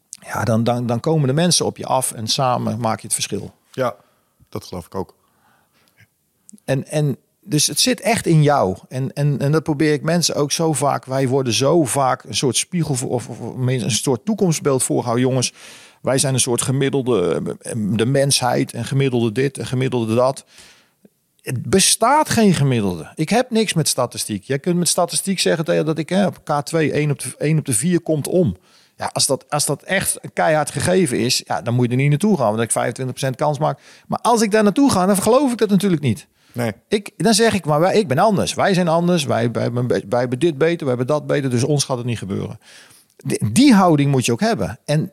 ja, 0.09 0.43
dan, 0.43 0.63
dan, 0.63 0.85
dan 0.85 0.99
komen 0.99 1.27
de 1.27 1.33
mensen 1.33 1.65
op 1.65 1.77
je 1.77 1.85
af 1.85 2.11
en 2.11 2.27
samen 2.27 2.79
maak 2.79 2.99
je 2.99 3.05
het 3.05 3.13
verschil. 3.13 3.53
Ja, 3.71 3.95
dat 4.49 4.63
geloof 4.63 4.85
ik 4.85 4.95
ook. 4.95 5.15
En, 6.65 6.87
en 6.87 7.17
dus 7.41 7.67
het 7.67 7.79
zit 7.79 7.99
echt 7.99 8.25
in 8.25 8.43
jou. 8.43 8.77
En, 8.89 9.13
en, 9.13 9.39
en 9.39 9.51
dat 9.51 9.63
probeer 9.63 9.93
ik 9.93 10.01
mensen 10.01 10.35
ook 10.35 10.51
zo 10.51 10.73
vaak. 10.73 11.05
Wij 11.05 11.27
worden 11.27 11.53
zo 11.53 11.83
vaak 11.83 12.23
een 12.23 12.35
soort 12.35 12.55
spiegel 12.55 12.95
voor, 12.95 13.09
of, 13.09 13.29
of 13.29 13.39
een 13.39 13.91
soort 13.91 14.25
toekomstbeeld 14.25 14.83
voorgehouden. 14.83 15.27
Jongens, 15.27 15.53
wij 16.05 16.17
zijn 16.17 16.33
een 16.33 16.39
soort 16.39 16.61
gemiddelde 16.61 17.41
eh, 17.61 17.71
de 17.75 18.05
mensheid 18.05 18.73
en 18.73 18.85
gemiddelde 18.85 19.31
dit 19.31 19.57
en 19.57 19.65
gemiddelde 19.65 20.15
dat. 20.15 20.45
Het 21.41 21.69
bestaat 21.69 22.29
geen 22.29 22.53
gemiddelde. 22.53 23.11
Ik 23.15 23.29
heb 23.29 23.51
niks 23.51 23.73
met 23.73 23.87
statistiek. 23.87 24.43
Jij 24.43 24.59
kunt 24.59 24.77
met 24.77 24.87
statistiek 24.87 25.39
zeggen 25.39 25.65
dat 25.85 25.97
ik 25.97 26.09
hè, 26.09 26.25
op 26.25 26.37
K2 26.39 26.77
1 26.91 27.11
op, 27.11 27.19
de, 27.19 27.33
1 27.37 27.57
op 27.57 27.65
de 27.65 27.73
4 27.73 28.01
komt 28.01 28.27
om. 28.27 28.55
Ja, 28.97 29.09
als 29.13 29.25
dat, 29.25 29.45
als 29.49 29.65
dat 29.65 29.83
echt 29.83 30.17
een 30.21 30.33
keihard 30.33 30.71
gegeven 30.71 31.19
is, 31.19 31.43
ja, 31.45 31.61
dan 31.61 31.73
moet 31.73 31.85
je 31.85 31.91
er 31.91 31.97
niet 31.97 32.09
naartoe 32.09 32.37
gaan. 32.37 32.55
Want 32.55 32.75
ik 32.75 32.95
25% 33.27 33.29
kans 33.35 33.59
maak. 33.59 33.79
Maar 34.07 34.19
als 34.21 34.41
ik 34.41 34.51
daar 34.51 34.63
naartoe 34.63 34.91
ga, 34.91 35.05
dan 35.05 35.17
geloof 35.17 35.51
ik 35.51 35.57
dat 35.57 35.69
natuurlijk 35.69 36.01
niet. 36.01 36.27
Nee. 36.51 36.71
Ik, 36.87 37.11
dan 37.17 37.33
zeg 37.33 37.53
ik, 37.53 37.65
maar 37.65 37.79
wij, 37.79 37.99
ik 37.99 38.07
ben 38.07 38.17
anders. 38.17 38.53
Wij 38.53 38.73
zijn 38.73 38.87
anders. 38.87 39.23
Wij, 39.23 39.51
wij, 39.51 39.61
hebben- 39.63 39.87
wij 39.87 40.19
hebben 40.19 40.39
dit 40.39 40.57
beter, 40.57 40.85
wij 40.87 40.95
hebben 40.95 41.07
dat 41.15 41.27
beter. 41.27 41.49
Dus 41.49 41.63
ons 41.63 41.83
gaat 41.83 41.97
het 41.97 42.05
niet 42.05 42.17
gebeuren. 42.17 42.59
Die, 43.17 43.51
die 43.51 43.73
houding 43.73 44.11
moet 44.11 44.25
je 44.25 44.31
ook 44.31 44.39
hebben. 44.39 44.79
En 44.85 45.11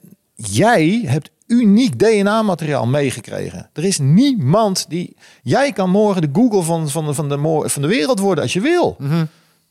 jij 0.51 1.03
hebt 1.07 1.31
uniek 1.47 1.99
DNA-materiaal 1.99 2.87
meegekregen. 2.87 3.71
Er 3.73 3.85
is 3.85 3.99
niemand 3.99 4.85
die... 4.89 5.17
Jij 5.43 5.73
kan 5.73 5.91
morgen 5.91 6.23
de 6.23 6.29
Google 6.33 6.63
van, 6.63 6.89
van, 6.91 7.07
de, 7.07 7.15
van, 7.15 7.29
de, 7.29 7.63
van 7.69 7.83
de 7.83 7.89
wereld 7.89 8.19
worden 8.19 8.43
als 8.45 8.53
je 8.53 8.61
wil. 8.61 8.97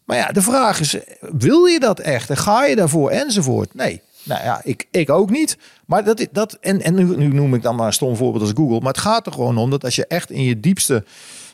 Maar 0.06 0.18
ja, 0.18 0.32
de 0.32 0.42
vraag 0.42 0.80
is, 0.80 0.98
wil 1.20 1.66
je 1.66 1.80
dat 1.80 2.00
echt? 2.00 2.30
En 2.30 2.38
ga 2.38 2.66
je 2.66 2.76
daarvoor 2.76 3.10
enzovoort? 3.10 3.74
Nee. 3.74 4.02
Nou 4.24 4.44
ja, 4.44 4.62
ik, 4.64 4.88
ik 4.92 5.10
ook 5.10 5.30
niet. 5.30 5.58
Maar 5.86 6.04
dat, 6.04 6.28
dat 6.32 6.54
en, 6.62 6.82
en 6.82 6.96
nu, 6.96 7.04
nu 7.18 7.28
noem 7.28 7.54
ik 7.54 7.62
dan 7.62 7.76
maar 7.76 7.88
een 7.88 7.94
stom 7.94 8.16
voorbeeld 8.16 8.44
als 8.44 8.52
Google. 8.56 8.80
Maar 8.80 8.92
het 8.94 9.02
gaat 9.02 9.26
er 9.26 9.32
gewoon 9.32 9.58
om 9.58 9.70
dat 9.70 9.84
als 9.84 9.96
je 9.96 10.08
echt 10.08 10.32
in 10.32 10.44
je 10.44 10.60
diepste 10.60 11.04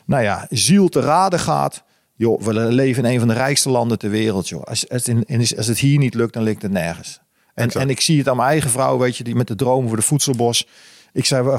nou 0.06 0.22
ja, 0.22 0.46
ziel 0.50 0.88
te 0.88 1.00
raden 1.00 1.38
gaat. 1.40 1.82
Joh, 2.16 2.40
we 2.42 2.52
leven 2.54 3.04
in 3.04 3.10
een 3.12 3.18
van 3.18 3.28
de 3.28 3.34
rijkste 3.34 3.70
landen 3.70 3.98
ter 3.98 4.10
wereld. 4.10 4.48
Joh. 4.48 4.62
Als, 4.62 4.84
in- 5.08 5.24
als 5.56 5.66
het 5.66 5.78
hier 5.78 5.98
niet 5.98 6.14
lukt, 6.14 6.32
dan 6.32 6.42
lukt 6.42 6.62
het 6.62 6.72
nergens. 6.72 7.20
En, 7.58 7.70
en 7.70 7.90
ik 7.90 8.00
zie 8.00 8.18
het 8.18 8.28
aan 8.28 8.36
mijn 8.36 8.48
eigen 8.48 8.70
vrouw, 8.70 8.98
weet 8.98 9.16
je, 9.16 9.24
die 9.24 9.34
met 9.34 9.46
de 9.46 9.54
droom 9.54 9.88
voor 9.88 9.96
de 9.96 10.02
voedselbos. 10.02 10.66
Ik 11.12 11.24
zei, 11.24 11.58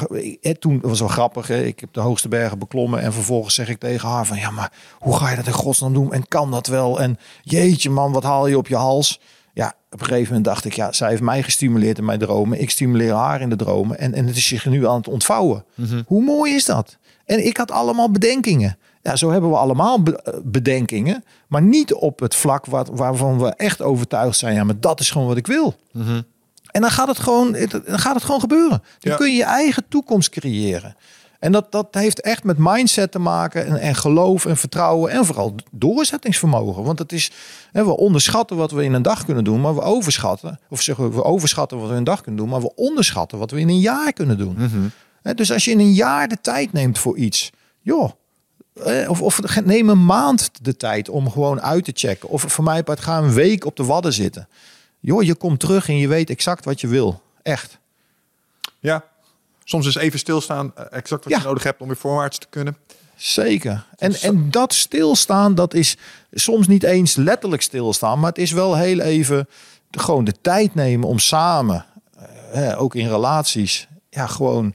toen 0.59 0.79
was 0.81 0.99
wel 0.99 1.07
grappig. 1.07 1.47
Hè? 1.47 1.63
Ik 1.63 1.79
heb 1.79 1.93
de 1.93 1.99
hoogste 1.99 2.27
bergen 2.27 2.59
beklommen 2.59 3.01
en 3.01 3.13
vervolgens 3.13 3.55
zeg 3.55 3.69
ik 3.69 3.79
tegen 3.79 4.09
haar 4.09 4.25
van, 4.25 4.37
ja, 4.37 4.51
maar 4.51 4.71
hoe 4.99 5.15
ga 5.15 5.29
je 5.29 5.35
dat 5.35 5.47
in 5.47 5.53
godsnaam 5.53 5.93
doen? 5.93 6.13
En 6.13 6.27
kan 6.27 6.51
dat 6.51 6.67
wel? 6.67 7.01
En 7.01 7.17
jeetje 7.41 7.89
man, 7.89 8.11
wat 8.11 8.23
haal 8.23 8.47
je 8.47 8.57
op 8.57 8.67
je 8.67 8.75
hals? 8.75 9.19
Ja, 9.53 9.73
op 9.89 9.99
een 9.99 10.05
gegeven 10.05 10.27
moment 10.27 10.45
dacht 10.45 10.65
ik, 10.65 10.73
ja, 10.73 10.91
zij 10.91 11.09
heeft 11.09 11.21
mij 11.21 11.43
gestimuleerd 11.43 11.97
in 11.97 12.05
mijn 12.05 12.19
dromen. 12.19 12.61
Ik 12.61 12.69
stimuleer 12.69 13.13
haar 13.13 13.41
in 13.41 13.49
de 13.49 13.55
dromen. 13.55 13.97
En, 13.97 14.13
en 14.13 14.25
het 14.25 14.35
is 14.35 14.47
zich 14.47 14.65
nu 14.65 14.87
aan 14.87 14.97
het 14.97 15.07
ontvouwen. 15.07 15.65
Hoe 16.05 16.23
mooi 16.23 16.53
is 16.53 16.65
dat? 16.65 16.97
En 17.25 17.45
ik 17.45 17.57
had 17.57 17.71
allemaal 17.71 18.11
bedenkingen. 18.11 18.77
Ja, 19.01 19.15
zo 19.15 19.31
hebben 19.31 19.49
we 19.49 19.55
allemaal 19.55 20.03
be- 20.03 20.21
eh, 20.21 20.33
bedenkingen. 20.43 21.23
Maar 21.47 21.61
niet 21.61 21.93
op 21.93 22.19
het 22.19 22.35
vlak 22.35 22.65
wat, 22.65 22.89
waarvan 22.93 23.39
we 23.39 23.47
echt 23.47 23.81
overtuigd 23.81 24.37
zijn. 24.37 24.55
Ja, 24.55 24.63
maar 24.63 24.79
dat 24.79 24.99
is 24.99 25.11
gewoon 25.11 25.27
wat 25.27 25.37
ik 25.37 25.47
wil. 25.47 25.75
En 26.71 26.81
dan 26.81 26.91
gaat 26.91 27.07
het 27.07 27.19
gewoon, 27.19 27.51
dan 27.69 27.99
gaat 27.99 28.15
het 28.15 28.23
gewoon 28.23 28.39
gebeuren. 28.39 28.83
Dan 28.99 29.11
Ja. 29.11 29.15
kun 29.15 29.29
je 29.31 29.35
je 29.37 29.43
eigen 29.43 29.83
toekomst 29.89 30.29
creëren. 30.29 30.95
En 31.39 31.51
dat, 31.51 31.71
dat 31.71 31.87
heeft 31.91 32.21
echt 32.21 32.43
met 32.43 32.55
mindset 32.59 33.11
te 33.11 33.19
maken 33.19 33.65
en, 33.65 33.75
en 33.79 33.95
geloof 33.95 34.45
en 34.45 34.57
vertrouwen 34.57 35.11
en 35.11 35.25
vooral 35.25 35.55
doorzettingsvermogen. 35.71 36.83
Want 36.83 36.99
het 36.99 37.11
is, 37.11 37.31
hè, 37.71 37.85
we 37.85 37.97
onderschatten 37.97 38.57
wat 38.57 38.71
we 38.71 38.83
in 38.83 38.93
een 38.93 39.01
dag 39.01 39.25
kunnen 39.25 39.43
doen, 39.43 39.61
maar 39.61 39.75
we 39.75 39.81
overschatten, 39.81 40.59
of 40.69 40.81
zeggen 40.81 41.09
we, 41.09 41.15
we 41.15 41.23
overschatten 41.23 41.77
wat 41.77 41.85
we 41.87 41.91
in 41.91 41.97
een 41.97 42.03
dag 42.03 42.21
kunnen 42.21 42.39
doen, 42.41 42.49
maar 42.49 42.61
we 42.61 42.75
onderschatten 42.75 43.37
wat 43.37 43.51
we 43.51 43.59
in 43.59 43.69
een 43.69 43.79
jaar 43.79 44.13
kunnen 44.13 44.37
doen. 44.37 44.57
Hè, 45.21 45.33
dus 45.33 45.51
als 45.51 45.65
je 45.65 45.71
in 45.71 45.79
een 45.79 45.93
jaar 45.93 46.27
de 46.27 46.37
tijd 46.41 46.73
neemt 46.73 46.99
voor 46.99 47.17
iets, 47.17 47.51
joh, 47.81 48.11
of, 49.07 49.21
of 49.21 49.39
ge- 49.43 49.61
neem 49.61 49.89
een 49.89 50.05
maand 50.05 50.49
de 50.61 50.77
tijd 50.77 51.09
om 51.09 51.32
gewoon 51.32 51.61
uit 51.61 51.84
te 51.86 51.91
checken. 51.95 52.30
Of 52.30 52.41
voor 52.47 52.63
mij 52.63 52.84
part 52.84 52.99
ga 52.99 53.17
een 53.17 53.34
week 53.34 53.65
op 53.65 53.75
de 53.75 53.84
wadden 53.84 54.13
zitten. 54.13 54.47
Joh, 54.99 55.23
je 55.23 55.36
komt 55.36 55.59
terug 55.59 55.88
en 55.89 55.97
je 55.97 56.07
weet 56.07 56.30
exact 56.30 56.65
wat 56.65 56.82
je 56.82 56.88
wil. 56.88 57.21
Echt. 57.41 57.77
Ja. 58.80 59.03
Soms 59.63 59.88
is 59.88 59.95
even 59.95 60.19
stilstaan 60.19 60.71
eh, 60.75 60.86
exact 60.89 61.23
wat 61.23 61.34
Ja. 61.34 61.39
je 61.39 61.45
nodig 61.45 61.63
hebt 61.63 61.82
om 61.82 61.88
weer 61.88 61.97
voorwaarts 61.97 62.38
te 62.38 62.47
kunnen. 62.49 62.77
Zeker. 63.15 63.86
En, 63.97 64.13
en 64.15 64.51
dat 64.51 64.73
stilstaan, 64.73 65.55
dat 65.55 65.73
is 65.73 65.97
soms 66.32 66.67
niet 66.67 66.84
eens 66.84 67.15
letterlijk 67.15 67.61
stilstaan, 67.61 68.19
maar 68.19 68.30
het 68.30 68.38
is 68.38 68.51
wel 68.51 68.77
heel 68.77 68.99
even 68.99 69.47
de- 69.89 69.99
gewoon 69.99 70.23
de 70.23 70.34
tijd 70.41 70.75
nemen 70.75 71.07
om 71.07 71.19
samen, 71.19 71.86
eh, 72.51 72.82
ook 72.82 72.95
in 72.95 73.07
relaties, 73.07 73.88
ja, 74.09 74.27
gewoon, 74.27 74.73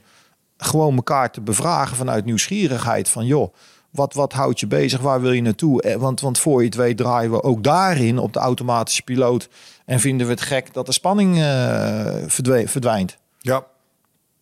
gewoon 0.57 0.95
elkaar 0.95 1.31
te 1.31 1.41
bevragen 1.41 1.97
vanuit 1.97 2.25
nieuwsgierigheid. 2.25 3.09
Van 3.09 3.25
joh, 3.25 3.53
wat, 3.95 4.13
wat 4.13 4.33
houdt 4.33 4.59
je 4.59 4.67
bezig? 4.67 5.01
Waar 5.01 5.21
wil 5.21 5.31
je 5.31 5.41
naartoe? 5.41 5.81
Eh, 5.81 5.95
Want, 5.95 6.21
want 6.21 6.39
voor 6.39 6.59
je 6.59 6.65
het 6.65 6.75
weet 6.75 6.97
draaien 6.97 7.31
we 7.31 7.43
ook 7.43 7.63
daarin 7.63 8.17
op 8.17 8.33
de 8.33 8.39
automatische 8.39 9.01
piloot 9.01 9.49
en 9.85 9.99
vinden 9.99 10.27
we 10.27 10.33
het 10.33 10.41
gek 10.41 10.73
dat 10.73 10.85
de 10.85 10.91
spanning 10.91 11.39
eh, 11.39 12.65
verdwijnt. 12.67 13.17
Ja. 13.39 13.65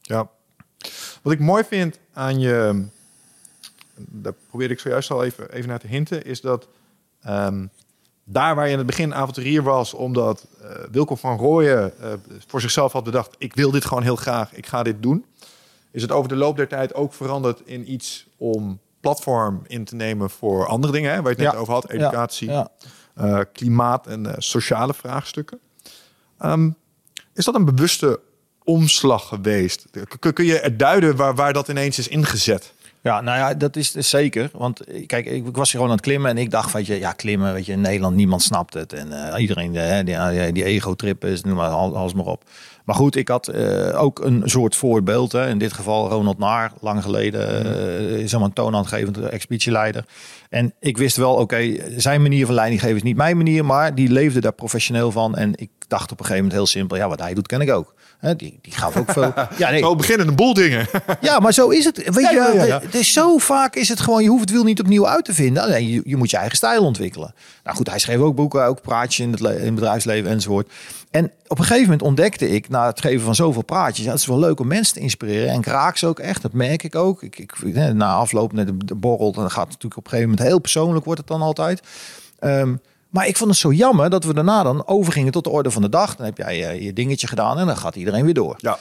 Ja. 0.02 0.30
Wat 1.22 1.34
ik 1.34 1.40
mooi 1.40 1.64
vind 1.64 2.00
aan 2.14 2.40
je, 2.40 2.86
daar 3.96 4.34
probeerde 4.50 4.74
ik 4.74 4.80
zojuist 4.80 5.12
al 5.12 5.24
even, 5.24 5.52
even 5.52 5.70
naar 5.70 5.80
te 5.80 5.88
hinten, 5.88 6.26
is 6.26 6.42
dat 6.42 6.68
ehm, 7.22 7.66
daar 8.24 8.56
waar 8.56 8.66
je 8.66 8.72
in 8.72 8.78
het 8.78 8.88
begin 8.88 9.14
avonturier 9.14 9.64
was, 9.64 9.94
omdat 9.94 10.48
eh 10.62 10.70
Wilco 10.92 11.16
van 11.16 11.38
Rooyen 11.38 11.94
voor 12.48 12.62
zichzelf 12.62 12.92
had 12.92 13.04
bedacht, 13.04 13.36
ik 13.38 13.54
wil 13.54 13.72
dit 13.72 13.86
gewoon 13.86 14.04
heel 14.04 14.16
graag, 14.16 14.54
ik 14.54 14.66
ga 14.66 14.84
dit 14.84 15.04
doen, 15.04 15.26
is 15.92 16.02
het 16.02 16.12
over 16.12 16.30
de 16.30 16.36
loop 16.36 16.58
der 16.58 16.68
tijd 16.68 16.94
ook 16.94 17.14
veranderd 17.14 17.62
in 17.66 17.92
iets 17.92 18.28
om 18.38 18.80
platform 19.04 19.62
in 19.68 19.84
te 19.86 19.96
nemen 19.96 20.30
voor 20.30 20.68
andere 20.68 20.94
dingen, 20.94 21.10
hè, 21.14 21.16
waar 21.22 21.24
je 21.32 21.36
het 21.36 21.38
net 21.46 21.52
Ja. 21.54 21.58
over 21.60 21.74
had, 21.74 21.90
educatie, 21.90 22.50
Ja. 22.50 22.68
eh, 23.16 23.40
klimaat 23.54 24.08
en 24.08 24.26
eh, 24.26 24.34
sociale 24.38 24.94
vraagstukken. 24.94 25.60
Ehm, 26.40 26.70
is 27.34 27.46
dat 27.46 27.56
een 27.56 27.66
bewuste 27.66 28.20
omslag 28.64 29.28
geweest? 29.28 29.86
Kun, 30.20 30.34
kun 30.34 30.46
je 30.46 30.60
er 30.60 30.78
duiden 30.78 31.16
waar, 31.16 31.36
waar 31.36 31.54
dat 31.54 31.68
ineens 31.68 31.98
is 31.98 32.08
ingezet? 32.08 32.74
Ja, 33.04 33.22
nou 33.22 33.38
ja, 33.38 33.54
dat 33.54 33.76
is 33.76 33.92
zeker. 33.92 34.50
Want 34.54 34.80
eh, 34.80 35.06
kijk, 35.06 35.26
ik, 35.26 35.48
ik 35.48 35.56
was 35.56 35.72
hier 35.72 35.82
gewoon 35.82 35.88
aan 35.90 35.96
het 35.96 36.06
klimmen 36.06 36.30
en 36.30 36.38
ik 36.38 36.52
dacht, 36.52 36.74
weet 36.74 36.86
je, 36.86 37.00
ja, 37.00 37.12
klimmen, 37.12 37.54
weet 37.54 37.66
je, 37.66 37.72
in 37.72 37.82
Nederland 37.82 38.16
niemand 38.16 38.42
snapt 38.42 38.74
het. 38.74 38.94
En 38.94 39.32
eh, 39.34 39.42
iedereen, 39.42 39.76
eh, 39.76 40.54
die, 40.54 40.64
ego-trip 40.64 41.26
is, 41.26 41.42
noem 41.42 41.56
maar 41.56 41.70
al- 41.70 41.98
alles 41.98 42.14
maar 42.14 42.26
op. 42.26 42.44
Maar 42.86 42.96
goed, 42.96 43.16
ik 43.16 43.28
had 43.28 43.54
ook 43.94 44.20
een 44.20 44.42
soort 44.46 44.76
voorbeeld. 44.76 45.32
Hè. 45.32 45.50
In 45.50 45.58
dit 45.58 45.74
geval 45.74 46.10
Ronald 46.10 46.38
Naar, 46.38 46.72
lang 46.82 47.04
geleden, 47.04 47.66
eh, 47.76 48.18
is 48.20 48.32
een 48.32 48.54
toonaangevend 48.54 49.18
expeditieleider. 49.18 50.06
En 50.50 50.74
ik 50.80 50.98
wist 50.98 51.16
wel, 51.18 51.34
oké, 51.36 51.76
zijn 51.98 52.22
manier 52.22 52.46
van 52.46 52.56
leidinggeven 52.56 52.96
is 52.96 53.04
niet 53.04 53.16
mijn 53.16 53.38
manier, 53.38 53.66
maar 53.66 53.96
die 53.96 54.10
leefde 54.10 54.42
daar 54.42 54.54
professioneel 54.54 55.12
van. 55.12 55.36
En 55.36 55.52
ik 55.56 55.70
dacht 55.88 56.12
op 56.12 56.20
een 56.20 56.26
gegeven 56.26 56.44
moment 56.44 56.54
heel 56.54 56.66
simpel, 56.68 56.98
ja, 56.98 57.08
wat 57.08 57.20
hij 57.20 57.34
doet, 57.34 57.48
ken 57.48 57.62
ik 57.62 57.72
ook. 57.72 57.94
Hè, 58.24 58.36
die, 58.36 58.60
die 58.62 58.74
gaf 58.74 58.98
ook 58.98 59.12
veel. 59.12 59.34
Ja, 59.58 59.70
nee, 59.70 59.80
Zo 59.80 59.96
beginnen 59.96 60.28
een 60.28 60.36
boel 60.36 60.54
dingen. 60.54 60.88
ja, 61.22 61.40
maar 61.40 61.54
zo 61.54 61.70
is 61.70 61.86
het. 61.86 61.98
Weet 61.98 62.30
Ja, 62.32 62.48
je, 62.48 62.66
ja. 62.66 62.80
Het 62.80 62.96
is 62.96 63.14
zo 63.14 63.38
vaak 63.38 63.76
is 63.76 63.90
het 63.90 64.00
gewoon, 64.00 64.24
je 64.24 64.30
hoeft 64.30 64.42
het 64.42 64.52
wiel 64.52 64.64
niet 64.64 64.80
opnieuw 64.80 65.08
uit 65.08 65.26
te 65.26 65.34
vinden. 65.34 65.64
Alleen 65.64 65.88
je, 65.88 66.02
je 66.06 66.16
moet 66.16 66.30
je 66.30 66.38
eigen 66.38 66.58
stijl 66.58 66.84
ontwikkelen. 66.86 67.34
Nou 67.64 67.78
goed, 67.78 67.90
hij 67.90 68.00
schreef 68.00 68.20
ook 68.20 68.36
boeken, 68.36 68.66
ook 68.66 68.82
praatjes 68.82 69.26
in 69.26 69.32
het, 69.32 69.40
in 69.40 69.66
het 69.66 69.76
bedrijfsleven 69.76 70.30
enzovoort. 70.32 70.72
En 71.12 71.32
op 71.48 71.58
een 71.58 71.64
gegeven 71.64 71.84
moment 71.84 72.02
ontdekte 72.02 72.50
ik, 72.50 72.70
na 72.70 72.86
het 72.86 73.02
geven 73.02 73.22
van 73.26 73.36
zoveel 73.36 73.64
praatjes, 73.64 74.06
het 74.06 74.20
is 74.20 74.26
wel 74.26 74.40
leuk 74.40 74.60
om 74.60 74.68
mensen 74.68 74.94
te 74.94 75.00
inspireren. 75.00 75.50
En 75.50 75.60
ik 75.60 75.66
raak 75.66 75.98
ze 75.98 76.08
ook 76.08 76.20
echt, 76.20 76.42
dat 76.42 76.54
merk 76.54 76.84
ik 76.84 76.96
ook. 76.96 77.24
Ik, 77.24 77.38
ik, 77.38 77.74
na 77.94 78.14
afloop 78.14 78.54
met 78.54 78.68
de, 78.68 78.78
de 78.78 78.96
borrel, 78.96 79.32
dan 79.32 79.52
gaat 79.52 79.64
het 79.64 79.68
natuurlijk 79.68 79.98
op 79.98 80.04
een 80.04 80.10
gegeven 80.10 80.30
moment 80.30 80.48
heel 80.48 80.60
persoonlijk, 80.60 81.06
wordt 81.06 81.20
het 81.20 81.30
dan 81.30 81.42
altijd. 81.42 81.82
Ehm, 82.40 82.76
maar 83.14 83.28
ik 83.28 83.38
vond 83.38 83.50
het 83.50 83.60
zo 83.60 83.72
jammer 83.72 84.10
dat 84.10 84.24
we 84.24 84.34
daarna 84.34 84.64
dan 84.64 84.88
overgingen 84.88 85.32
tot 85.32 85.44
de 85.44 85.50
orde 85.50 85.72
van 85.72 85.82
de 85.82 85.90
dag. 85.90 86.16
Dan 86.16 86.26
heb 86.26 86.38
jij 86.38 86.70
eh, 86.70 86.82
je 86.82 86.94
dingetje 86.94 87.28
gedaan 87.28 87.60
en 87.60 87.66
dan 87.66 87.78
gaat 87.78 87.96
iedereen 87.96 88.26
weer 88.26 88.34
door. 88.34 88.56
Ja. 88.58 88.80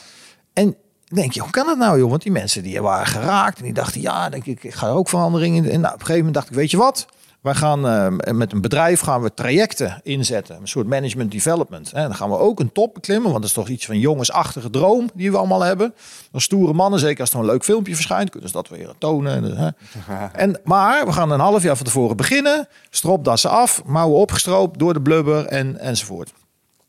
En 0.52 0.76
denk 1.04 1.32
je, 1.32 1.40
hoe 1.40 1.50
kan 1.50 1.66
dat 1.66 1.78
nou, 1.78 1.98
joh? 1.98 2.10
Want 2.10 2.22
die 2.22 2.32
mensen 2.32 2.62
die 2.62 2.80
waren 2.80 3.06
geraakt 3.06 3.58
en 3.58 3.64
die 3.64 3.72
dachten, 3.72 4.00
ja, 4.00 4.28
denk 4.28 4.46
ik, 4.46 4.64
ik 4.64 4.74
ga 4.74 4.86
er 4.86 4.94
ook 4.94 5.08
verandering 5.08 5.56
in. 5.56 5.70
En 5.70 5.80
nou, 5.80 5.94
op 5.94 6.00
een 6.00 6.06
gegeven 6.06 6.16
moment 6.16 6.34
dacht 6.34 6.48
ik, 6.48 6.54
weet 6.54 6.70
je 6.70 6.76
wat? 6.76 7.06
Wij 7.42 7.54
gaan 7.54 7.88
eh, 7.88 8.32
met 8.32 8.52
een 8.52 8.60
bedrijf 8.60 9.00
gaan 9.00 9.22
we 9.22 9.34
trajecten 9.34 10.00
inzetten, 10.02 10.56
een 10.60 10.68
soort 10.68 10.86
management 10.86 11.32
development. 11.32 11.90
Hè. 11.90 12.02
Dan 12.02 12.14
gaan 12.14 12.30
we 12.30 12.38
ook 12.38 12.60
een 12.60 12.72
top 12.72 12.94
beklimmen, 12.94 13.30
want 13.30 13.40
dat 13.40 13.50
is 13.50 13.56
toch 13.56 13.68
iets 13.68 13.86
van 13.86 13.98
jongensachtige 13.98 14.70
droom 14.70 15.10
die 15.14 15.30
we 15.30 15.36
allemaal 15.36 15.60
hebben. 15.60 15.94
Dan 16.30 16.40
stoere 16.40 16.72
mannen, 16.72 17.00
zeker 17.00 17.20
als 17.20 17.30
er 17.30 17.38
een 17.38 17.44
leuk 17.44 17.64
filmpje 17.64 17.94
verschijnt, 17.94 18.30
kunnen 18.30 18.48
ze 18.48 18.54
dat 18.54 18.68
weer 18.68 18.92
tonen. 18.98 19.56
Hè. 19.56 19.70
En, 20.32 20.60
maar 20.64 21.06
we 21.06 21.12
gaan 21.12 21.30
een 21.30 21.40
half 21.40 21.62
jaar 21.62 21.76
van 21.76 21.86
tevoren 21.86 22.16
beginnen, 22.16 22.68
stropdassen 22.90 23.50
af, 23.50 23.82
mouwen 23.84 24.20
opgestroopt 24.20 24.78
door 24.78 24.92
de 24.92 25.02
blubber 25.02 25.46
en, 25.46 25.78
enzovoort. 25.78 26.32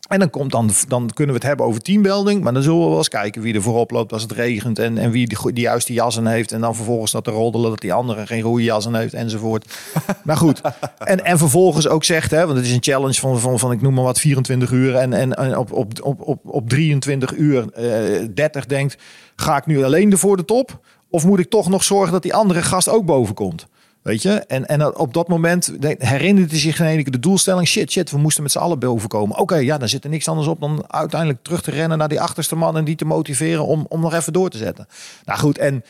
En 0.10 0.20
dan, 0.20 0.30
komt 0.30 0.52
dan, 0.52 0.70
dan 0.88 1.10
kunnen 1.14 1.36
we 1.36 1.40
het 1.40 1.50
hebben 1.50 1.66
over 1.66 1.82
teambuilding. 1.82 2.44
Maar 2.44 2.54
dan 2.54 2.64
zullen 2.64 2.80
we 2.80 2.88
wel 2.88 2.98
eens 2.98 3.10
kijken 3.10 3.42
wie 3.42 3.54
er 3.54 3.62
voorop 3.62 3.92
loopt 3.92 4.14
als 4.14 4.22
het 4.22 4.32
regent. 4.32 4.80
En, 4.80 4.98
en 4.98 5.12
wie 5.12 5.28
die, 5.28 5.38
go- 5.38 5.52
die 5.52 5.64
juiste 5.64 5.94
jas 5.94 6.18
aan 6.18 6.28
heeft. 6.28 6.52
En 6.52 6.62
dan 6.62 6.76
vervolgens 6.76 7.12
dat 7.12 7.24
te 7.24 7.32
roddelen 7.32 7.70
dat 7.70 7.80
die 7.80 7.94
andere 7.94 8.28
geen 8.28 8.42
goede 8.42 8.64
jas 8.64 8.88
aan 8.88 8.96
heeft 8.96 9.14
enzovoort. 9.14 9.78
maar 10.24 10.38
goed. 10.38 10.62
En, 10.98 11.26
en 11.26 11.38
vervolgens 11.38 11.88
ook 11.88 12.04
zegt, 12.04 12.32
hè, 12.32 12.46
want 12.46 12.58
het 12.58 12.66
is 12.66 12.74
een 12.74 12.84
challenge 12.84 13.20
van, 13.20 13.40
van, 13.40 13.60
van 13.60 13.72
ik 13.72 13.82
noem 13.82 13.94
maar 13.94 14.04
wat 14.04 14.20
24 14.20 14.72
uur. 14.72 14.96
En, 14.96 15.14
en, 15.14 15.34
en 15.34 15.58
op, 15.58 15.72
op, 15.72 15.92
op, 16.02 16.22
op, 16.22 16.40
op 16.44 16.70
23 16.70 17.34
uur 17.36 17.72
eh 17.72 18.28
30 18.34 18.66
denkt, 18.66 18.98
ga 19.36 19.58
ik 19.58 19.66
nu 19.66 19.84
alleen 19.84 20.12
er 20.12 20.18
voor 20.18 20.38
de 20.38 20.46
top? 20.46 20.80
Of 21.10 21.26
moet 21.26 21.40
ik 21.40 21.50
toch 21.50 21.70
nog 21.70 21.84
zorgen 21.84 22.12
dat 22.12 22.22
die 22.22 22.34
andere 22.34 22.62
gast 22.62 22.90
ook 22.90 23.06
boven 23.06 23.36
komt? 23.36 23.68
Weet 24.04 24.22
je? 24.22 24.32
En, 24.32 24.66
en 24.66 24.96
op 24.96 25.14
dat 25.14 25.28
moment 25.28 25.82
de- 25.82 25.96
herinnerde 26.00 26.50
hij 26.50 26.60
zich 26.60 26.76
keer 26.76 27.12
de 27.12 27.20
doelstelling. 27.20 27.68
Shit, 27.68 27.92
shit, 27.92 28.12
we 28.12 28.18
moesten 28.18 28.44
met 28.44 28.52
z'n 28.52 28.58
allen 28.58 28.80
boven 28.80 29.10
komen. 29.10 29.38
Oké, 29.38 29.56
ja, 29.56 29.78
dan 29.78 29.90
zit 29.90 30.04
er 30.04 30.10
niks 30.10 30.28
anders 30.28 30.48
op 30.48 30.60
dan 30.60 30.84
uiteindelijk 30.88 31.44
terug 31.44 31.62
te 31.62 31.72
rennen 31.72 31.98
naar 31.98 32.08
die 32.08 32.22
achterste 32.22 32.56
man 32.56 32.78
en 32.78 32.84
die 32.84 32.96
te 32.96 33.06
motiveren 33.06 33.66
om, 33.66 33.86
om 33.90 34.02
nog 34.02 34.14
even 34.14 34.34
door 34.34 34.50
te 34.50 34.58
zetten. 34.58 34.88
Nou 35.26 35.40
goed, 35.40 35.58
en 35.58 35.84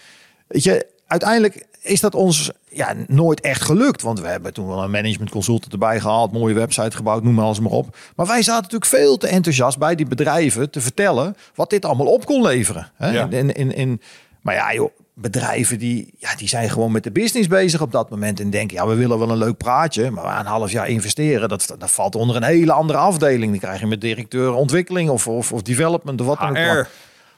weet 0.47 0.63
je, 0.63 0.87
uiteindelijk 1.07 1.65
is 1.81 1.99
dat 1.99 2.15
ons 2.15 2.51
ja, 2.69 2.93
nooit 3.07 3.41
echt 3.41 3.61
gelukt. 3.61 4.01
Want 4.01 4.19
we 4.19 4.27
hebben 4.27 4.53
toen 4.53 4.67
wel 4.67 4.83
een 4.83 4.91
management 4.91 5.29
consultant 5.29 5.73
erbij 5.73 5.99
gehaald, 5.99 6.31
mooie 6.31 6.53
website 6.53 6.95
gebouwd, 6.95 7.23
noem 7.23 7.33
maar 7.33 7.45
alles 7.45 7.59
maar 7.59 7.71
op. 7.71 7.97
Maar 8.15 8.27
wij 8.27 8.41
zaten 8.41 8.61
natuurlijk 8.61 8.91
veel 8.91 9.17
te 9.17 9.27
enthousiast 9.27 9.77
bij 9.77 9.95
die 9.95 10.05
bedrijven 10.07 10.69
te 10.69 10.81
vertellen 10.81 11.35
wat 11.55 11.69
dit 11.69 11.85
allemaal 11.85 12.07
op 12.07 12.25
kon 12.25 12.41
leveren. 12.41 12.91
Hè? 12.95 13.11
Ja. 13.11 13.27
In, 13.29 13.53
in, 13.53 13.75
in, 13.75 14.01
maar 14.41 14.55
ja, 14.55 14.73
joh, 14.73 14.89
bedrijven 15.13 15.79
die, 15.79 16.13
ja, 16.17 16.35
die 16.35 16.47
zijn 16.47 16.69
gewoon 16.69 16.91
met 16.91 17.03
de 17.03 17.11
business 17.11 17.47
bezig 17.47 17.81
op 17.81 17.91
dat 17.91 18.09
moment. 18.09 18.39
En 18.39 18.49
denken, 18.49 18.77
ja, 18.77 18.87
we 18.87 18.95
willen 18.95 19.19
wel 19.19 19.29
een 19.29 19.37
leuk 19.37 19.57
praatje. 19.57 20.11
Maar 20.11 20.39
een 20.39 20.45
half 20.45 20.71
jaar 20.71 20.87
investeren. 20.87 21.49
Dat, 21.49 21.75
dat 21.77 21.91
valt 21.91 22.15
onder 22.15 22.35
een 22.35 22.43
hele 22.43 22.71
andere 22.71 22.99
afdeling. 22.99 23.51
Dan 23.51 23.59
krijg 23.59 23.79
je 23.79 23.85
met 23.85 24.01
directeur 24.01 24.53
ontwikkeling 24.53 25.09
of, 25.09 25.27
of, 25.27 25.51
of 25.51 25.61
development 25.61 26.21
of 26.21 26.27
wat 26.27 26.39
dan 26.39 26.49
ook. 26.49 26.87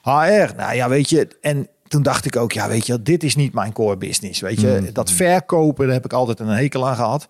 HR. 0.02 0.10
HR. 0.10 0.54
Nou 0.56 0.74
ja, 0.74 0.88
weet 0.88 1.10
je. 1.10 1.28
En 1.40 1.68
toen 1.88 2.02
dacht 2.02 2.24
ik 2.24 2.36
ook, 2.36 2.52
ja, 2.52 2.68
weet 2.68 2.86
je, 2.86 3.02
dit 3.02 3.22
is 3.22 3.36
niet 3.36 3.52
mijn 3.52 3.72
core 3.72 3.96
business. 3.96 4.40
Weet 4.40 4.60
je, 4.60 4.90
dat 4.92 5.10
verkopen, 5.10 5.84
daar 5.84 5.94
heb 5.94 6.04
ik 6.04 6.12
altijd 6.12 6.40
een 6.40 6.46
hekel 6.46 6.88
aan 6.88 6.96
gehad. 6.96 7.26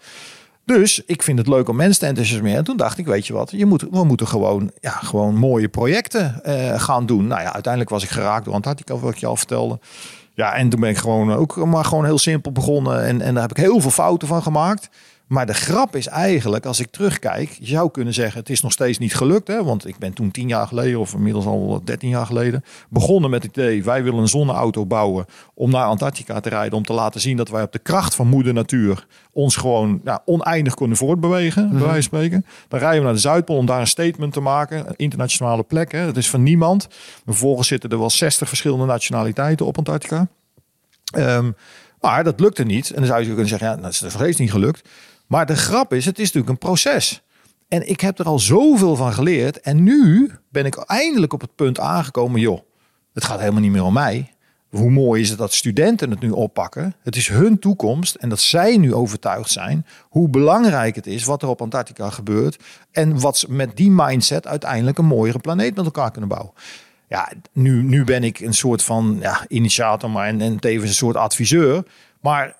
Dus 0.64 1.03
ik 1.05 1.22
vind 1.22 1.38
het 1.38 1.49
leuk 1.49 1.68
om 1.68 1.76
mensen 1.76 2.01
te 2.01 2.07
enthousiasmeren. 2.07 2.59
En 2.59 2.64
toen 2.64 2.76
dacht 2.76 2.99
ik, 2.99 3.07
weet 3.07 3.26
je 3.26 3.32
wat, 3.32 3.51
je 3.51 3.66
moet, 3.66 3.86
we 3.90 4.05
moeten 4.05 4.28
gewoon, 4.28 4.70
ja, 4.80 4.90
gewoon 4.90 5.36
mooie 5.36 5.68
projecten 5.68 6.44
eh, 6.44 6.80
gaan 6.80 7.07
doen. 7.07 7.26
Nou 7.26 7.42
ja, 7.42 7.53
uiteindelijk 7.53 7.92
was 7.92 8.03
ik 8.03 8.09
geraakt 8.09 8.44
door 8.44 8.55
Antarctica, 8.55 8.97
wat 8.97 9.12
ik 9.12 9.18
je 9.18 9.26
al 9.26 9.36
vertelde. 9.36 9.78
Ja, 10.37 10.55
en 10.55 10.68
toen 10.68 10.80
ben 10.80 10.91
ik 10.91 10.97
gewoon 10.97 11.32
ook 11.32 11.57
maar 11.57 11.84
gewoon 11.84 12.05
heel 12.05 12.18
simpel 12.18 12.53
begonnen. 12.53 13.05
En, 13.05 13.20
en 13.20 13.32
daar 13.32 13.43
heb 13.43 13.57
ik 13.57 13.64
heel 13.64 13.80
veel 13.80 13.91
fouten 13.91 14.28
van 14.28 14.43
gemaakt. 14.43 14.89
Maar 15.27 15.47
de 15.47 15.55
grap 15.55 15.97
is 15.97 16.07
eigenlijk, 16.07 16.66
als 16.66 16.81
ik 16.81 16.91
terugkijk, 16.91 17.57
je 17.61 17.66
zou 17.66 17.91
kunnen 17.91 18.14
zeggen, 18.14 18.41
het 18.41 18.51
is 18.51 18.61
nog 18.61 18.72
steeds 18.72 18.99
niet 18.99 19.14
gelukt. 19.14 19.49
Hè? 19.49 19.64
Want 19.64 19.87
ik 19.89 19.99
ben 19.99 20.12
toen 20.12 20.31
tien 20.31 20.49
jaar 20.49 20.66
geleden, 20.66 21.01
of 21.01 21.14
inmiddels 21.14 21.47
al 21.47 21.81
13 21.85 22.09
jaar 22.09 22.27
geleden, 22.27 22.64
begonnen 22.89 23.31
met 23.31 23.43
het 23.43 23.57
idee, 23.57 23.85
wij 23.85 24.03
willen 24.03 24.20
een 24.20 24.29
zonneauto 24.29 24.87
bouwen 24.87 25.24
om 25.55 25.70
naar 25.70 25.85
Antarctica 25.85 26.41
te 26.41 26.49
rijden. 26.49 26.79
Om 26.79 26.85
te 26.85 26.93
laten 26.93 27.20
zien 27.20 27.37
dat 27.37 27.49
wij 27.49 27.62
op 27.62 27.72
de 27.72 27.79
kracht 27.79 28.14
van 28.14 28.29
moeder 28.29 28.53
natuur 28.53 29.07
ons 29.33 29.57
gewoon 29.57 30.01
ja, 30.05 30.22
oneindig 30.24 30.74
kunnen 30.74 30.97
voortbewegen, 30.97 31.70
bij 31.70 31.79
wijze 31.79 31.93
van 31.93 32.03
spreken. 32.03 32.47
Dan 32.68 32.79
rijden 32.79 32.99
we 32.99 33.05
naar 33.05 33.14
de 33.14 33.20
Zuidpool 33.20 33.57
om 33.57 33.66
daar 33.66 33.81
een 33.81 33.87
statement 33.87 34.33
te 34.33 34.41
maken. 34.41 34.89
Een 34.89 34.97
internationale 34.97 35.62
plek, 35.62 35.93
hè? 35.93 36.05
dat 36.07 36.16
is 36.16 36.31
van 36.31 36.43
niemand. 36.43 36.89
Vervolgens 37.24 37.68
zitten 37.68 37.91
er 37.91 37.99
wel 37.99 38.11
60 38.11 38.49
verschillende 38.49 38.85
nationaliteiten 38.85 39.66
op 39.66 39.79
Antarctica. 39.79 40.29
Ehm, 41.12 41.51
maar 42.01 42.24
dat 42.24 42.41
lukte 42.41 42.64
niet. 42.64 42.91
En 42.91 42.97
dan 42.97 43.07
zou 43.07 43.20
je 43.20 43.27
kunnen 43.27 43.49
zeggen, 43.49 43.68
ja, 43.68 43.77
dat 43.77 43.93
is 43.93 44.01
nog 44.01 44.12
steeds 44.12 44.39
niet 44.39 44.51
gelukt. 44.51 44.89
Maar 45.27 45.47
de 45.47 45.57
grap 45.57 45.93
is, 45.93 46.05
het 46.05 46.18
is 46.18 46.24
natuurlijk 46.24 46.53
een 46.53 46.68
proces. 46.68 47.22
En 47.68 47.89
ik 47.89 48.01
heb 48.01 48.18
er 48.18 48.27
al 48.27 48.39
zoveel 48.39 48.97
van 48.97 49.12
geleerd. 49.12 49.61
En 49.61 49.83
nu 49.83 50.31
ben 50.49 50.64
ik 50.64 50.77
eindelijk 50.77 51.33
op 51.33 51.41
het 51.41 51.55
punt 51.55 51.81
aangekomen, 51.81 52.41
joh, 52.41 52.61
het 53.12 53.24
gaat 53.24 53.39
helemaal 53.39 53.61
niet 53.61 53.70
meer 53.70 53.85
om 53.85 53.93
mij. 53.93 54.31
Hoe 54.68 54.91
mooi 54.91 55.22
is 55.22 55.29
het 55.29 55.39
dat 55.39 55.53
studenten 55.53 56.11
het 56.11 56.20
nu 56.20 56.31
oppakken? 56.31 56.95
Het 57.03 57.16
is 57.16 57.29
hun 57.29 57.59
toekomst 57.59 58.14
en 58.14 58.29
dat 58.29 58.41
zij 58.41 58.77
nu 58.77 58.95
overtuigd 58.95 59.51
zijn 59.51 59.87
hoe 60.03 60.29
belangrijk 60.29 60.95
het 60.95 61.07
is 61.07 61.24
wat 61.24 61.43
er 61.43 61.49
op 61.49 61.61
Antarctica 61.61 62.11
gebeurt. 62.11 62.62
En 62.91 63.20
wat 63.20 63.39
ze 63.39 63.53
met 63.53 63.77
die 63.77 63.91
mindset 63.91 64.47
uiteindelijk 64.47 64.99
een 64.99 65.05
mooiere 65.05 65.39
planeet 65.39 65.74
met 65.74 65.85
elkaar 65.85 66.11
kunnen 66.11 66.29
bouwen. 66.29 66.53
Ja, 67.09 67.33
nu, 67.53 67.83
nu 67.83 68.05
ben 68.05 68.24
ik 68.24 68.41
een 68.41 68.55
soort 68.55 68.83
van 68.83 69.16
ja, 69.20 69.45
initiator, 69.49 70.11
maar 70.11 70.29
en, 70.29 70.41
en 70.41 70.59
tevens 70.59 70.89
een 70.89 70.97
soort 70.97 71.16
adviseur. 71.16 71.83
Maar 72.20 72.57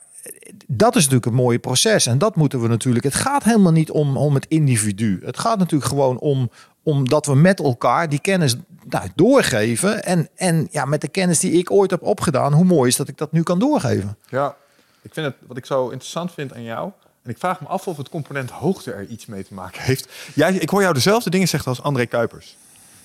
dat 0.67 0.97
is 0.97 1.03
natuurlijk 1.03 1.27
een 1.27 1.43
mooie 1.43 1.59
proces. 1.59 2.07
En 2.07 2.19
dat 2.19 2.37
moeten 2.37 2.61
we 2.61 2.69
natuurlijk. 2.69 3.05
Het 3.05 3.15
gaat 3.15 3.45
helemaal 3.45 3.73
niet 3.73 3.91
om, 3.91 4.17
om 4.17 4.35
het 4.35 4.47
individu. 4.49 5.21
Het 5.25 5.39
gaat 5.39 5.59
natuurlijk 5.59 5.91
gewoon 5.91 6.19
om, 6.19 6.51
om 6.83 7.09
dat 7.09 7.27
we 7.27 7.35
met 7.35 7.61
elkaar 7.61 8.09
die 8.09 8.21
kennis 8.21 8.57
nou, 8.89 9.09
doorgeven. 9.15 10.05
En, 10.05 10.29
en 10.35 10.69
ja, 10.71 10.85
met 10.85 11.01
de 11.01 11.09
kennis 11.09 11.41
die 11.41 11.53
ik 11.53 11.71
ooit 11.71 11.91
heb 11.91 12.03
opgedaan, 12.03 12.53
hoe 12.53 12.65
mooi 12.65 12.89
is 12.89 12.97
dat 12.97 13.09
ik 13.09 13.19
dat 13.19 13.33
nu 13.33 13.43
kan 13.43 13.59
doorgeven. 13.59 14.17
Ja, 14.29 14.57
ik 15.03 15.13
vind 15.13 15.27
het 15.27 15.37
wat 15.47 15.57
ik 15.57 15.67
zo 15.67 15.89
interessant 15.89 16.33
vind 16.33 16.55
aan 16.55 16.63
jou. 16.63 16.91
En 17.23 17.31
ik 17.31 17.39
vraag 17.39 17.61
me 17.61 17.67
af 17.67 17.87
of 17.89 17.97
het 17.97 18.09
component 18.09 18.51
hoogte 18.51 18.93
er 18.93 19.07
iets 19.07 19.27
mee 19.27 19.45
te 19.45 19.55
maken 19.55 19.83
heeft. 19.83 20.09
Jij, 20.35 20.55
ik 20.55 20.69
hoor 20.69 20.81
jou 20.83 20.95
dezelfde 20.95 21.31
dingen 21.31 21.49
zeggen 21.49 21.69
als 21.69 21.83
André 21.83 22.07
Kuipers. 22.07 22.57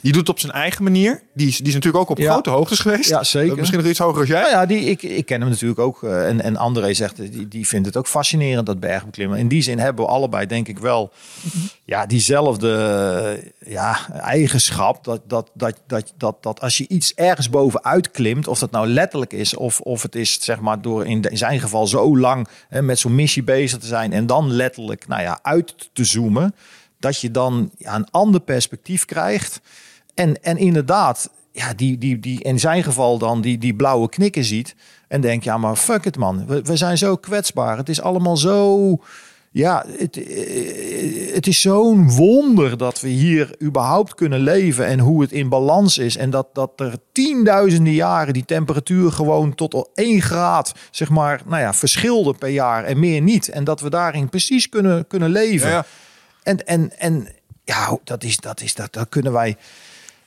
Die 0.02 0.12
doet 0.12 0.22
het 0.22 0.30
op 0.30 0.40
zijn 0.40 0.52
eigen 0.52 0.84
manier. 0.84 1.22
Die 1.34 1.48
is, 1.48 1.58
die 1.58 1.68
is 1.68 1.74
natuurlijk 1.74 2.04
ook 2.04 2.10
op 2.10 2.18
Ja. 2.18 2.32
grote 2.32 2.50
hoogtes 2.50 2.80
geweest. 2.80 3.10
Ja, 3.10 3.24
zeker. 3.24 3.58
Misschien 3.58 3.80
nog 3.80 3.88
iets 3.90 4.00
hoger 4.00 4.20
als 4.20 4.28
jij. 4.30 4.40
Nou 4.42 4.52
ja, 4.52 4.66
die, 4.66 4.80
ik, 4.80 5.02
ik 5.04 5.26
ken 5.26 5.42
hem 5.42 5.50
natuurlijk 5.50 5.80
ook. 5.80 6.04
eh, 6.04 6.28
En, 6.28 6.42
en 6.42 6.58
André 6.58 6.94
zegt, 6.94 7.20
eh, 7.20 7.32
die, 7.32 7.48
die 7.48 7.68
vindt 7.68 7.86
het 7.86 7.98
ook 7.98 8.08
fascinerend, 8.08 8.66
dat 8.66 8.80
bergbeklimmen. 8.80 9.40
In 9.40 9.48
die 9.48 9.62
zin 9.62 9.80
hebben 9.80 10.06
we 10.06 10.12
allebei, 10.12 10.46
denk 10.46 10.68
ik 10.68 10.80
wel, 10.80 11.12
ja, 11.86 12.06
diezelfde 12.06 12.74
eh, 13.62 13.72
ja, 13.72 14.10
eigenschap. 14.14 15.04
Dat, 15.04 15.22
dat, 15.28 15.50
dat, 15.54 15.80
dat, 15.88 16.14
dat, 16.18 16.44
dat 16.44 16.62
als 16.62 16.78
je 16.78 16.86
iets 16.88 17.14
ergens 17.14 17.50
bovenuit 17.50 18.12
klimt, 18.12 18.48
of 18.48 18.60
dat 18.60 18.72
nou 18.72 18.88
letterlijk 18.88 19.34
is, 19.34 19.56
of, 19.56 19.80
of 19.80 20.02
het 20.02 20.16
is 20.16 20.44
zeg 20.44 20.60
maar 20.60 20.82
door 20.82 21.06
in, 21.06 21.22
de- 21.22 21.30
in 21.30 21.38
zijn 21.38 21.60
geval 21.60 21.88
zo 21.88 22.18
lang 22.18 22.48
hè, 22.70 22.82
met 22.82 23.00
zo'n 23.00 23.16
missie 23.16 23.44
bezig 23.44 23.80
te 23.80 23.88
zijn 23.88 24.14
en 24.14 24.26
dan 24.26 24.52
letterlijk 24.52 25.08
nou 25.08 25.22
ja, 25.22 25.40
uit 25.42 25.90
te 25.94 26.04
zoomen, 26.04 26.56
dat 27.00 27.22
je 27.22 27.32
dan 27.32 27.72
ja, 27.78 27.96
een 27.96 28.10
ander 28.12 28.42
perspectief 28.42 29.06
krijgt. 29.06 29.62
En, 30.22 30.44
en 30.44 30.58
inderdaad, 30.58 31.30
ja, 31.52 31.74
die, 31.74 31.98
die, 31.98 32.20
die 32.20 32.44
in 32.44 32.60
zijn 32.60 32.84
geval 32.84 33.18
dan 33.18 33.42
die, 33.42 33.58
die 33.58 33.74
blauwe 33.74 34.10
knikken 34.10 34.44
ziet. 34.44 34.76
En 35.08 35.22
denkt, 35.22 35.44
ja, 35.44 35.58
maar 35.58 35.76
fuck 35.76 36.06
it 36.06 36.18
man. 36.18 36.46
We, 36.48 36.62
we 36.62 36.76
zijn 36.76 36.98
zo 36.98 37.16
kwetsbaar. 37.16 37.78
Het 37.78 37.90
is 37.90 38.02
allemaal 38.02 38.38
zo... 38.38 38.98
Ja, 39.54 39.86
het, 39.98 40.18
eh, 40.18 41.34
het 41.34 41.48
is 41.48 41.62
zo'n 41.62 42.12
wonder 42.12 42.78
dat 42.78 43.02
we 43.02 43.08
hier 43.08 43.56
überhaupt 43.62 44.16
kunnen 44.16 44.40
leven 44.40 44.86
en 44.86 45.00
hoe 45.00 45.22
het 45.22 45.32
in 45.32 45.50
balans 45.50 45.98
is. 45.98 46.18
En 46.18 46.30
dat, 46.30 46.48
dat 46.54 46.72
er 46.76 46.94
tienduizenden 47.12 47.94
jaren 47.94 48.34
die 48.34 48.46
temperatuur 48.46 49.12
gewoon 49.12 49.56
tot 49.56 49.74
al 49.74 49.90
één 49.94 50.22
graad, 50.22 50.74
zeg 50.92 51.10
maar, 51.10 51.42
nou 51.46 51.62
ja, 51.62 51.74
verschilde 51.74 52.34
per 52.34 52.50
jaar 52.50 52.84
en 52.84 53.00
meer 53.00 53.22
niet. 53.22 53.50
En 53.50 53.64
dat 53.64 53.82
we 53.82 53.90
daarin 53.90 54.30
precies 54.30 54.70
kunnen, 54.70 55.08
kunnen 55.08 55.30
leven. 55.30 55.70
Ja, 55.70 55.76
ja. 55.76 55.86
En, 56.44 56.66
en, 56.66 57.00
en 57.00 57.28
ja, 57.64 57.98
dat 58.04 58.24
is, 58.24 58.38
dat 58.38 58.62
is, 58.62 58.74
dat, 58.74 58.94
dat 58.94 59.10
kunnen 59.10 59.32
wij. 59.32 59.58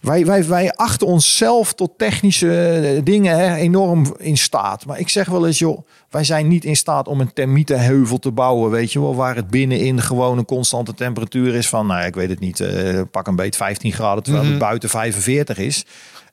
Wij, 0.04 0.26
wij, 0.26 0.46
wij 0.46 0.72
achten 0.72 1.06
onszelf 1.06 1.72
tot 1.72 1.98
technische 1.98 2.70
eh, 2.70 3.04
dingen 3.04 3.38
hè, 3.38 3.54
enorm 3.54 4.14
in 4.18 4.36
staat. 4.36 4.86
Maar 4.86 4.98
ik 4.98 5.08
zeg 5.08 5.28
wel 5.28 5.46
eens, 5.46 5.58
joh, 5.58 5.86
wij 6.10 6.24
zijn 6.24 6.48
niet 6.48 6.64
in 6.64 6.76
staat 6.76 7.08
om 7.08 7.20
een 7.20 7.32
termietenheuvel 7.32 8.18
te 8.18 8.30
bouwen, 8.32 8.70
weet 8.70 8.92
je 8.92 9.00
wel, 9.00 9.14
waar 9.14 9.36
het 9.36 9.48
binnenin 9.48 10.00
gewoon 10.00 10.38
een 10.38 10.44
constante 10.44 10.94
temperatuur 10.94 11.54
is 11.54 11.68
van, 11.68 11.86
nou, 11.86 12.06
ik 12.06 12.14
weet 12.14 12.28
het 12.28 12.40
niet, 12.40 12.60
eh, 12.60 13.00
pak 13.10 13.26
een 13.26 13.36
beet 13.36 13.56
15 13.56 13.92
graden, 13.92 14.22
terwijl 14.22 14.46
het 14.46 14.58
buiten 14.58 14.88
45 14.88 15.58
is. 15.58 15.84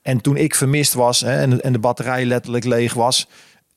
En 0.02 0.22
toen 0.22 0.38
ik 0.38 0.56
vermist 0.56 0.94
was 0.94 1.20
hè, 1.20 1.38
en, 1.42 1.62
en 1.62 1.74
de 1.74 1.80
batterij 1.80 2.26
letterlijk 2.26 2.66
leeg 2.66 2.94
was, 2.94 3.28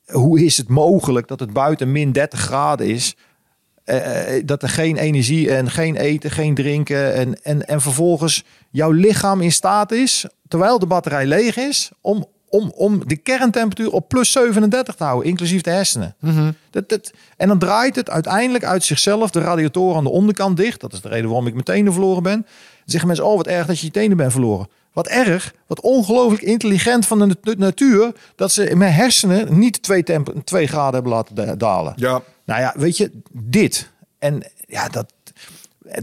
hoe 0.06 0.44
is 0.44 0.56
het 0.56 0.68
mogelijk 0.68 1.28
dat 1.28 1.40
het 1.40 1.52
buiten 1.52 1.92
min 1.92 2.12
30 2.12 2.40
graden 2.40 2.86
is? 2.86 3.16
Eh, 3.84 4.42
dat 4.44 4.62
er 4.62 4.68
geen 4.68 4.96
energie 4.96 5.50
en 5.50 5.70
geen 5.70 5.96
eten, 5.96 6.30
geen 6.30 6.54
drinken. 6.54 7.14
En, 7.14 7.42
en, 7.42 7.66
en 7.66 7.80
vervolgens 7.80 8.44
jouw 8.70 8.90
lichaam 8.90 9.40
in 9.40 9.52
staat 9.52 9.92
is, 9.92 10.26
terwijl 10.48 10.78
de 10.78 10.86
batterij 10.86 11.26
leeg 11.26 11.56
is, 11.56 11.90
om, 12.00 12.26
om, 12.48 12.72
om 12.74 13.02
de 13.06 13.16
kerntemperatuur 13.16 13.92
op 13.92 14.08
plus 14.08 14.32
37 14.32 14.94
te 14.94 15.04
houden, 15.04 15.28
inclusief 15.28 15.62
de 15.62 15.70
hersenen. 15.70 16.14
dat, 16.70 16.88
dat, 16.88 17.12
en 17.36 17.48
dan 17.48 17.58
draait 17.58 17.96
het 17.96 18.10
uiteindelijk 18.10 18.64
uit 18.64 18.84
zichzelf 18.84 19.30
de 19.30 19.40
radiatoren 19.40 19.96
aan 19.96 20.04
de 20.04 20.10
onderkant 20.10 20.56
dicht. 20.56 20.80
Dat 20.80 20.92
is 20.92 21.00
de 21.00 21.08
reden 21.08 21.26
waarom 21.26 21.46
ik 21.46 21.52
mijn 21.52 21.64
tenen 21.64 21.92
verloren 21.92 22.22
ben. 22.22 22.40
Dan 22.40 22.46
zeggen 22.84 23.08
mensen, 23.08 23.26
oh 23.26 23.36
wat 23.36 23.46
erg 23.46 23.66
dat 23.66 23.78
je 23.78 23.86
je 23.86 23.92
tenen 23.92 24.16
bent 24.16 24.32
verloren. 24.32 24.68
Wat 24.94 25.06
erg, 25.08 25.54
wat 25.66 25.80
ongelooflijk 25.80 26.42
intelligent 26.42 27.06
van 27.06 27.18
de 27.18 27.26
nat- 27.42 27.58
natuur, 27.58 28.12
dat 28.36 28.52
ze 28.52 28.68
in 28.70 28.78
mijn 28.78 28.92
hersenen 28.92 29.58
niet 29.58 29.82
twee, 29.82 30.02
temp- 30.02 30.34
twee 30.44 30.66
graden 30.66 30.94
hebben 30.94 31.12
laten 31.12 31.34
da- 31.34 31.54
dalen. 31.56 31.92
Ja. 31.96 32.22
Nou 32.44 32.60
ja, 32.60 32.74
weet 32.76 32.96
je, 32.96 33.10
dit. 33.32 33.90
En 34.18 34.42
ja, 34.66 34.88
dat. 34.88 35.12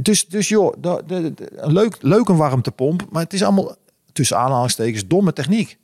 Dus, 0.02 0.28
dus 0.28 0.50
joh, 0.50 0.74
de, 0.80 1.04
de, 1.08 1.34
de- 1.34 1.52
een 1.56 1.72
leuk, 1.74 1.98
leuk 2.02 2.28
een 2.28 2.36
warmtepomp, 2.38 3.06
maar 3.10 3.24
het 3.24 3.34
is 3.34 3.44
allemaal 3.44 3.76
tussen 4.14 4.38
aanhalingstekens 4.38 5.08
domme 5.08 5.34
techniek. 5.34 5.78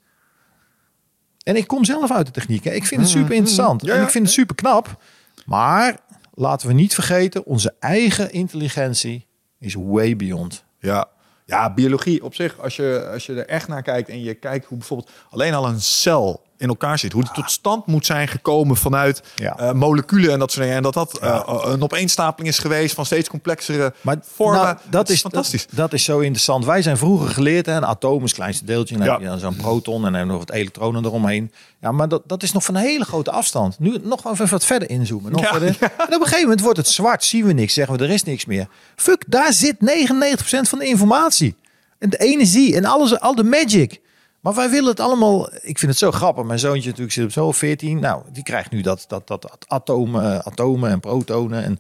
En 1.44 1.56
ik 1.56 1.68
kom 1.68 1.86
zelf 1.86 2.12
uit 2.12 2.26
de 2.26 2.32
techniek. 2.32 2.64
Hè. 2.64 2.72
Ik 2.72 2.86
vind 2.86 3.02
het 3.02 3.10
super 3.10 3.32
interessant. 3.36 3.82
Ja, 3.86 3.96
en 3.96 4.02
ik 4.04 4.10
vind 4.10 4.26
het 4.26 4.34
super 4.34 4.56
knap. 4.56 5.02
Maar 5.46 5.98
laten 6.34 6.68
we 6.68 6.74
niet 6.74 6.94
vergeten, 6.94 7.46
onze 7.46 7.74
eigen 7.80 8.32
intelligentie 8.32 9.26
is 9.60 9.76
way 9.76 10.16
beyond. 10.16 10.64
Ja. 10.80 11.08
Ja, 11.48 11.74
biologie 11.74 12.24
op 12.24 12.36
zich, 12.36 12.60
als 12.60 12.76
je, 12.76 13.10
als 13.12 13.26
je 13.26 13.34
er 13.34 13.48
echt 13.48 13.68
naar 13.68 13.82
kijkt 13.82 14.10
en 14.10 14.22
je 14.22 14.34
kijkt 14.34 14.66
hoe 14.66 14.78
bijvoorbeeld 14.78 15.12
alleen 15.30 15.54
al 15.54 15.68
een 15.68 15.82
cel 15.82 16.47
in 16.58 16.68
elkaar 16.68 17.00
zit, 17.00 17.12
hoe 17.12 17.24
die 17.24 17.32
tot 17.34 17.52
stand 17.52 17.86
moet 17.86 18.06
zijn 18.06 18.28
gekomen 18.28 18.76
vanuit 18.78 19.22
Ja. 19.36 19.58
eh, 19.58 19.72
moleculen 19.72 20.32
en 20.32 20.40
dat 20.40 20.52
soort 20.52 20.62
dingen. 20.62 20.78
En 20.78 20.84
dat 20.84 20.94
dat 20.94 21.18
eh, 21.18 21.42
een 21.64 21.84
opeenstapeling 21.84 22.50
is 22.54 22.60
geweest 22.60 22.96
van 22.96 23.06
steeds 23.06 23.30
complexere 23.30 23.94
Maar 24.02 24.18
vormen. 24.34 24.62
nou, 24.62 24.78
dat, 24.90 25.10
is 25.10 25.22
fantastisch. 25.22 25.66
Dat, 25.68 25.76
dat 25.76 25.94
is 25.94 26.04
zo 26.04 26.20
interessant. 26.20 26.66
Wij 26.66 26.82
zijn 26.82 26.98
vroeger 26.98 27.30
geleerd, 27.30 27.66
hè, 27.66 27.74
een 27.76 27.86
atoom 27.86 28.18
is 28.24 28.30
het 28.30 28.34
kleinste 28.40 28.66
deeltje. 28.66 28.94
En 28.94 29.00
dan 29.00 29.08
Ja. 29.10 29.14
heb 29.14 29.24
je 29.24 29.30
dan 29.30 29.40
zo'n 29.40 29.56
proton 29.56 30.06
en 30.06 30.14
dan 30.14 30.28
nog 30.28 30.38
wat 30.38 30.52
elektronen 30.52 31.06
eromheen. 31.06 31.52
Ja, 31.82 31.92
maar 31.92 32.08
dat, 32.08 32.22
dat 32.26 32.44
is 32.44 32.52
nog 32.52 32.64
van 32.64 32.76
een 32.76 32.82
hele 32.82 33.06
grote 33.06 33.32
afstand. 33.32 33.80
Nu 33.80 33.98
nog 34.04 34.32
even 34.32 34.50
wat 34.50 34.66
verder 34.66 34.90
inzoomen. 34.90 35.32
Nog 35.32 35.42
Ja, 35.42 35.48
verder. 35.52 35.78
En 35.82 35.88
op 36.06 36.10
een 36.10 36.20
gegeven 36.22 36.42
moment 36.42 36.62
wordt 36.62 36.78
het 36.78 36.88
zwart, 36.88 37.24
zien 37.24 37.46
we 37.46 37.54
niks, 37.54 37.74
zeggen 37.74 37.98
we 37.98 38.04
er 38.04 38.10
is 38.10 38.24
niks 38.24 38.46
meer. 38.46 38.68
Fuck, 38.96 39.24
daar 39.28 39.54
zit 39.54 39.76
99% 39.80 40.70
van 40.70 40.80
de 40.80 40.86
informatie. 40.86 41.56
En 42.00 42.10
de 42.10 42.18
energie 42.18 42.76
en 42.76 42.86
alles, 42.86 43.20
al 43.20 43.36
de 43.36 43.44
magic. 43.44 44.00
Maar 44.48 44.56
wij 44.56 44.70
willen 44.70 44.90
het 44.90 45.00
allemaal. 45.00 45.50
Ik 45.62 45.80
vind 45.80 45.92
het 45.92 45.98
zo 45.98 46.12
grappig. 46.12 46.44
Mijn 46.44 46.60
zoontje 46.60 46.86
natuurlijk 46.90 47.14
zit 47.14 47.24
op 47.26 47.32
zo 47.32 47.52
14. 47.52 48.00
Nou, 48.00 48.24
die 48.32 48.44
krijgt 48.44 48.72
nu 48.72 48.82
dat, 48.82 49.06
dat, 49.08 49.28
dat 49.28 49.66
atomen, 49.68 50.34
eh, 50.34 50.40
atomen 50.40 50.92
en 50.92 51.00
protonen. 51.00 51.64
En 51.64 51.80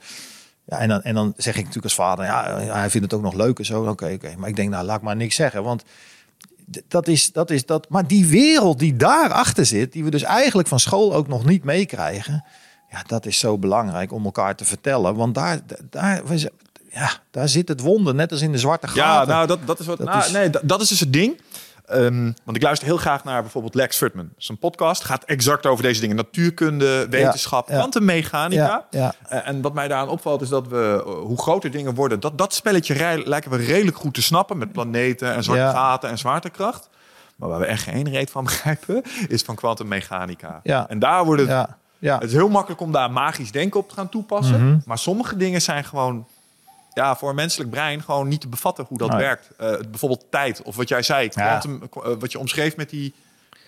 ja, 0.65 0.79
en 0.79 0.87
dan, 0.87 1.01
en 1.01 1.13
dan 1.13 1.33
zeg 1.37 1.53
ik 1.53 1.59
natuurlijk 1.59 1.83
als 1.83 1.95
vader, 1.95 2.25
ja, 2.25 2.59
hij 2.59 2.89
vindt 2.89 3.11
het 3.11 3.13
ook 3.19 3.25
nog 3.25 3.33
leuk 3.33 3.59
en 3.59 3.65
zo. 3.65 3.83
Oké, 3.85 4.11
oké. 4.13 4.33
Maar 4.37 4.49
ik 4.49 4.55
denk, 4.55 4.69
nou, 4.69 4.85
laat 4.85 4.97
ik 4.97 5.03
maar 5.03 5.15
niks 5.15 5.35
zeggen. 5.35 5.63
Want 5.63 5.83
dat 6.87 7.07
is, 7.07 7.31
dat 7.31 7.49
is 7.49 7.65
dat. 7.65 7.89
Maar 7.89 8.07
die 8.07 8.25
wereld 8.25 8.79
die 8.79 8.95
daarachter 8.95 9.65
zit, 9.65 9.91
die 9.91 10.03
we 10.03 10.09
dus 10.09 10.23
eigenlijk 10.23 10.67
van 10.67 10.79
school 10.79 11.13
ook 11.13 11.27
nog 11.27 11.45
niet 11.45 11.63
meekrijgen. 11.63 12.43
Ja, 12.89 13.03
dat 13.07 13.25
is 13.25 13.39
zo 13.39 13.57
belangrijk 13.57 14.11
om 14.11 14.25
elkaar 14.25 14.55
te 14.55 14.65
vertellen. 14.65 15.15
Want 15.15 15.35
daar, 15.35 15.59
daar, 15.89 16.21
ja, 16.91 17.09
daar 17.31 17.49
zit 17.49 17.67
het 17.67 17.81
wonder, 17.81 18.15
net 18.15 18.31
als 18.31 18.41
in 18.41 18.51
de 18.51 18.57
zwarte 18.57 18.87
gaten. 18.87 19.03
Ja, 19.03 19.25
nou, 19.25 19.47
dat, 19.47 19.59
dat 19.65 19.79
is 19.79 19.85
wat. 19.85 19.97
Dat 19.97 20.07
nou, 20.07 20.19
is- 20.19 20.31
Nee, 20.31 20.49
dat, 20.49 20.61
dat 20.65 20.81
is 20.81 20.87
dus 20.87 20.99
het 20.99 21.13
ding. 21.13 21.41
Ehm, 21.87 22.31
want 22.43 22.57
ik 22.57 22.63
luister 22.63 22.87
heel 22.87 22.97
graag 22.97 23.23
naar 23.23 23.41
bijvoorbeeld 23.41 23.75
Lex 23.75 23.97
Fridman. 23.97 24.29
Zijn 24.37 24.57
podcast 24.57 25.03
gaat 25.03 25.23
exact 25.23 25.65
over 25.65 25.83
deze 25.83 26.01
dingen: 26.01 26.15
natuurkunde, 26.15 27.07
wetenschap, 27.09 27.65
kwantummechanica. 27.65 28.85
Ja, 28.91 28.99
ja. 28.99 29.13
Eh, 29.29 29.47
en 29.47 29.61
wat 29.61 29.73
mij 29.73 29.87
daaraan 29.87 30.09
opvalt 30.09 30.41
is 30.41 30.49
dat 30.49 30.67
we, 30.67 31.03
eh, 31.05 31.11
hoe 31.13 31.37
groter 31.37 31.71
dingen 31.71 31.93
worden, 31.95 32.19
dat, 32.19 32.37
dat 32.37 32.53
spelletje 32.53 32.93
rij- 32.93 33.25
lijken 33.25 33.51
we 33.51 33.57
redelijk 33.57 33.97
goed 33.97 34.13
te 34.13 34.21
snappen 34.21 34.57
met 34.57 34.71
planeten 34.71 35.33
en 35.33 35.43
zwarte 35.43 35.77
gaten 35.77 36.09
en 36.09 36.17
zwaartekracht. 36.17 36.89
Maar 37.35 37.49
waar 37.49 37.59
we 37.59 37.65
echt 37.65 37.83
geen 37.83 38.09
reet 38.09 38.31
van 38.31 38.43
begrijpen, 38.51 39.03
is 39.27 39.41
van 39.41 39.55
kwantummechanica. 39.55 40.59
En 40.87 40.99
daar 40.99 41.25
wordt 41.25 41.41
het, 41.41 41.49
ja, 41.49 41.77
ja. 41.99 42.15
het 42.15 42.27
is 42.27 42.33
heel 42.33 42.49
makkelijk 42.49 42.81
om 42.81 42.91
daar 42.91 43.11
magisch 43.11 43.51
denken 43.51 43.79
op 43.79 43.89
te 43.89 43.95
gaan 43.95 44.09
toepassen. 44.09 44.67
Mhm. 44.67 44.77
Maar 44.85 44.97
sommige 44.97 45.37
dingen 45.37 45.61
zijn 45.61 45.83
gewoon 45.83 46.27
ja, 46.97 47.15
voor 47.15 47.29
een 47.29 47.35
menselijk 47.35 47.69
brein 47.69 48.01
gewoon 48.01 48.27
niet 48.27 48.41
te 48.41 48.47
bevatten 48.47 48.85
hoe 48.87 48.97
dat 48.97 49.09
Nee. 49.09 49.19
werkt. 49.19 49.49
Eh, 49.57 49.73
bijvoorbeeld 49.89 50.25
tijd, 50.29 50.61
of 50.61 50.75
wat 50.75 50.89
jij 50.89 51.01
zei, 51.01 51.29
Ja. 51.33 51.57
quantum, 51.57 51.89
eh, 52.03 52.11
wat 52.19 52.31
je 52.31 52.39
omschreef 52.39 52.75
met 52.75 52.89
die, 52.89 53.13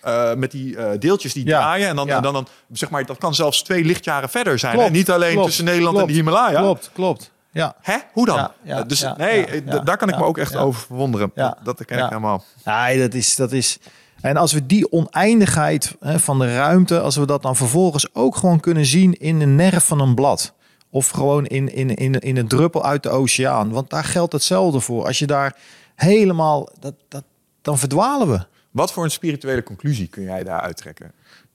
eh, 0.02 0.34
met 0.34 0.52
die 0.52 0.98
deeltjes 0.98 1.34
die 1.34 1.46
Ja. 1.46 1.60
draaien. 1.60 1.88
En 1.88 1.96
dan, 1.96 2.08
Ja. 2.08 2.20
dan, 2.20 2.34
dan, 2.34 2.48
zeg 2.72 2.90
maar, 2.90 3.06
dat 3.06 3.18
kan 3.18 3.36
zelfs 3.36 3.62
twee 3.64 3.84
lichtjaren 3.84 4.30
verder 4.30 4.60
zijn. 4.60 4.74
Klopt, 4.74 4.88
En 4.88 4.94
niet 4.94 5.12
alleen 5.12 5.32
klopt, 5.32 5.46
tussen 5.48 5.66
Nederland 5.66 5.96
klopt, 5.96 6.10
en 6.10 6.16
de 6.16 6.20
Himalaya. 6.24 6.60
Klopt, 6.60 6.90
klopt. 6.94 7.32
Ja. 7.52 7.76
Hè? 7.82 7.98
Hoe 8.14 8.26
dan? 8.26 8.36
Ja, 8.36 8.54
ja, 8.64 8.84
dus 8.84 9.00
ja, 9.00 9.16
nee, 9.18 9.48
ja, 9.48 9.54
ja, 9.66 9.80
daar 9.80 9.98
kan 9.98 10.08
ik 10.08 10.14
ja, 10.14 10.20
me 10.20 10.26
ook 10.28 10.38
echt 10.38 10.52
ja. 10.54 10.60
over 10.60 10.82
verwonderen. 10.82 11.32
Ja. 11.36 11.58
Dat, 11.64 11.78
dat 11.78 11.88
ken 11.88 11.98
Ja. 11.98 12.04
ik 12.04 12.10
helemaal. 12.10 12.44
Nee, 12.64 13.00
dat 13.00 13.14
is, 13.14 13.36
dat 13.36 13.52
is. 13.52 13.78
En 14.22 14.38
als 14.38 14.52
we 14.54 14.66
die 14.66 14.92
oneindigheid 14.92 15.96
hè, 16.00 16.20
van 16.20 16.40
de 16.40 16.56
ruimte, 16.56 17.00
als 17.00 17.16
we 17.16 17.26
dat 17.26 17.42
dan 17.42 17.56
vervolgens 17.56 18.16
ook 18.16 18.36
gewoon 18.36 18.60
kunnen 18.60 18.86
zien 18.86 19.14
in 19.14 19.40
de 19.40 19.46
nerf 19.46 19.86
van 19.86 20.00
een 20.00 20.16
blad. 20.16 20.54
Of 20.90 21.10
gewoon 21.10 21.46
in, 21.46 21.74
in, 21.74 21.96
in, 21.96 22.20
in 22.20 22.38
een 22.38 22.48
druppel 22.48 22.86
uit 22.86 23.04
de 23.04 23.10
oceaan. 23.10 23.70
Want 23.70 23.90
daar 23.90 24.04
geldt 24.04 24.34
hetzelfde 24.34 24.80
voor. 24.80 25.06
Als 25.06 25.20
je 25.20 25.28
daar 25.28 25.56
helemaal. 25.96 26.70
Dat, 26.80 26.94
dat, 27.08 27.24
dan 27.62 27.78
verdwalen 27.78 28.30
we. 28.30 28.46
Wat 28.72 28.92
voor 28.92 29.04
een 29.04 29.12
spirituele 29.12 29.64
conclusie 29.64 30.08
kun 30.08 30.24
jij 30.24 30.44
daar 30.44 30.62
uittrekken? 30.62 31.12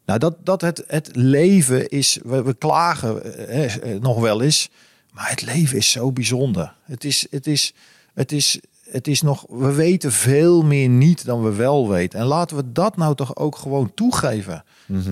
Nou, 0.07 0.19
dat, 0.19 0.37
dat 0.43 0.61
het, 0.61 0.85
het 0.87 1.17
leven 1.17 1.89
is. 1.89 2.19
We, 2.23 2.43
we 2.43 2.55
klagen 2.55 3.49
eh, 3.49 3.95
eh, 3.95 4.01
nog 4.01 4.21
wel 4.21 4.43
eens. 4.43 4.71
Maar 5.13 5.31
het 5.31 5.43
leven 5.43 5.77
is 5.77 5.91
zo 5.91 6.13
bijzonder. 6.13 6.75
Het 6.83 7.05
is, 7.05 7.27
het 7.31 7.47
is, 7.47 7.75
het 8.15 8.33
is, 8.33 8.61
het 8.91 9.07
is 9.07 9.23
nog. 9.23 9.45
We 9.49 9.73
weten 9.73 10.13
veel 10.13 10.63
meer 10.63 10.89
niet 10.89 11.25
dan 11.25 11.43
we 11.43 11.55
wel 11.55 11.89
weten. 11.89 12.19
En 12.19 12.27
laten 12.27 12.57
we 12.57 12.73
dat 12.73 12.97
nou 12.97 13.15
toch 13.15 13.37
ook 13.37 13.57
gewoon 13.57 13.95
toegeven. 13.95 14.65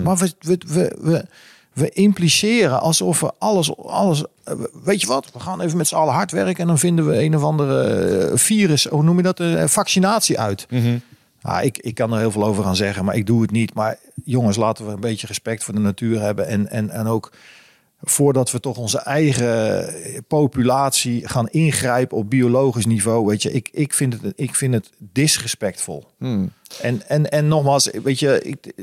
Maar 0.03 0.17
we, 0.17 0.33
we, 0.39 0.57
we, 0.67 0.97
we, 1.01 1.25
we 1.73 1.89
impliceren 1.89 2.81
alsof 2.81 3.19
we 3.19 3.31
alles, 3.39 3.77
alles. 3.77 4.23
eh, 4.43 4.53
Weet 4.83 5.01
je 5.01 5.07
wat? 5.07 5.29
We 5.33 5.39
gaan 5.39 5.61
even 5.61 5.77
met 5.77 5.87
z'n 5.87 5.95
allen 5.95 6.13
hard 6.13 6.31
werken. 6.31 6.61
En 6.61 6.67
dan 6.67 6.79
vinden 6.79 7.07
we 7.07 7.23
een 7.23 7.35
of 7.35 7.43
andere 7.43 7.83
eh, 8.27 8.37
virus. 8.37 8.85
Hoe 8.85 9.03
noem 9.03 9.17
je 9.17 9.23
dat? 9.23 9.39
eh, 9.39 9.63
vaccinatie 9.67 10.39
uit. 10.39 10.65
Ah, 11.41 11.63
ik, 11.63 11.77
ik 11.77 11.95
kan 11.95 12.13
er 12.13 12.19
heel 12.19 12.31
veel 12.31 12.45
over 12.45 12.63
gaan 12.63 12.75
zeggen, 12.75 13.05
maar 13.05 13.15
ik 13.15 13.25
doe 13.25 13.41
het 13.41 13.51
niet. 13.51 13.73
Maar 13.73 13.97
jongens, 14.25 14.57
laten 14.57 14.85
we 14.85 14.91
een 14.91 14.99
beetje 14.99 15.27
respect 15.27 15.63
voor 15.63 15.73
de 15.73 15.79
natuur 15.79 16.19
hebben. 16.21 16.47
En, 16.47 16.69
en, 16.69 16.89
en 16.89 17.07
ook 17.07 17.31
voordat 18.01 18.51
we 18.51 18.59
toch 18.59 18.77
onze 18.77 18.97
eigen 18.99 19.93
populatie 20.27 21.27
gaan 21.27 21.47
ingrijpen 21.49 22.17
op 22.17 22.29
biologisch 22.29 22.85
niveau. 22.85 23.25
Weet 23.25 23.41
je, 23.41 23.51
ik, 23.51 23.69
ik, 23.71 23.93
vind, 23.93 24.13
het, 24.21 24.33
ik 24.35 24.55
vind 24.55 24.73
het 24.73 24.89
disrespectvol. 24.97 26.03
En, 26.81 27.01
en, 27.07 27.31
en 27.31 27.47
nogmaals, 27.47 27.89
weet 28.03 28.19
je, 28.19 28.41
ik, 28.43 28.73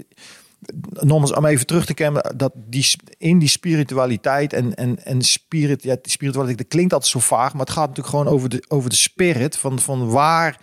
nogmaals 0.91 1.35
om 1.35 1.45
even 1.45 1.67
terug 1.67 1.87
te 1.87 1.95
kennen 1.95 2.35
dat 2.37 2.53
die 2.55 2.87
in 3.19 3.39
die 3.39 3.49
spiritualiteit 3.49 4.53
en 4.53 4.75
en 4.75 5.05
en 5.05 5.23
spirit 5.23 5.83
ja, 5.83 5.97
die 6.03 6.13
spiritualiteit 6.13 6.59
dat 6.59 6.69
klinkt 6.69 6.93
altijd 6.93 7.13
zo 7.13 7.19
vaag, 7.19 7.53
maar 7.53 7.61
het 7.67 7.71
gaat 7.71 7.89
natuurlijk 7.89 8.17
gewoon 8.17 8.29
over 8.35 8.49
de 8.49 8.65
over 8.69 8.91
de 8.91 8.97
spirit 8.97 9.57
van 9.57 9.79
van 9.79 10.09
waar 10.11 10.59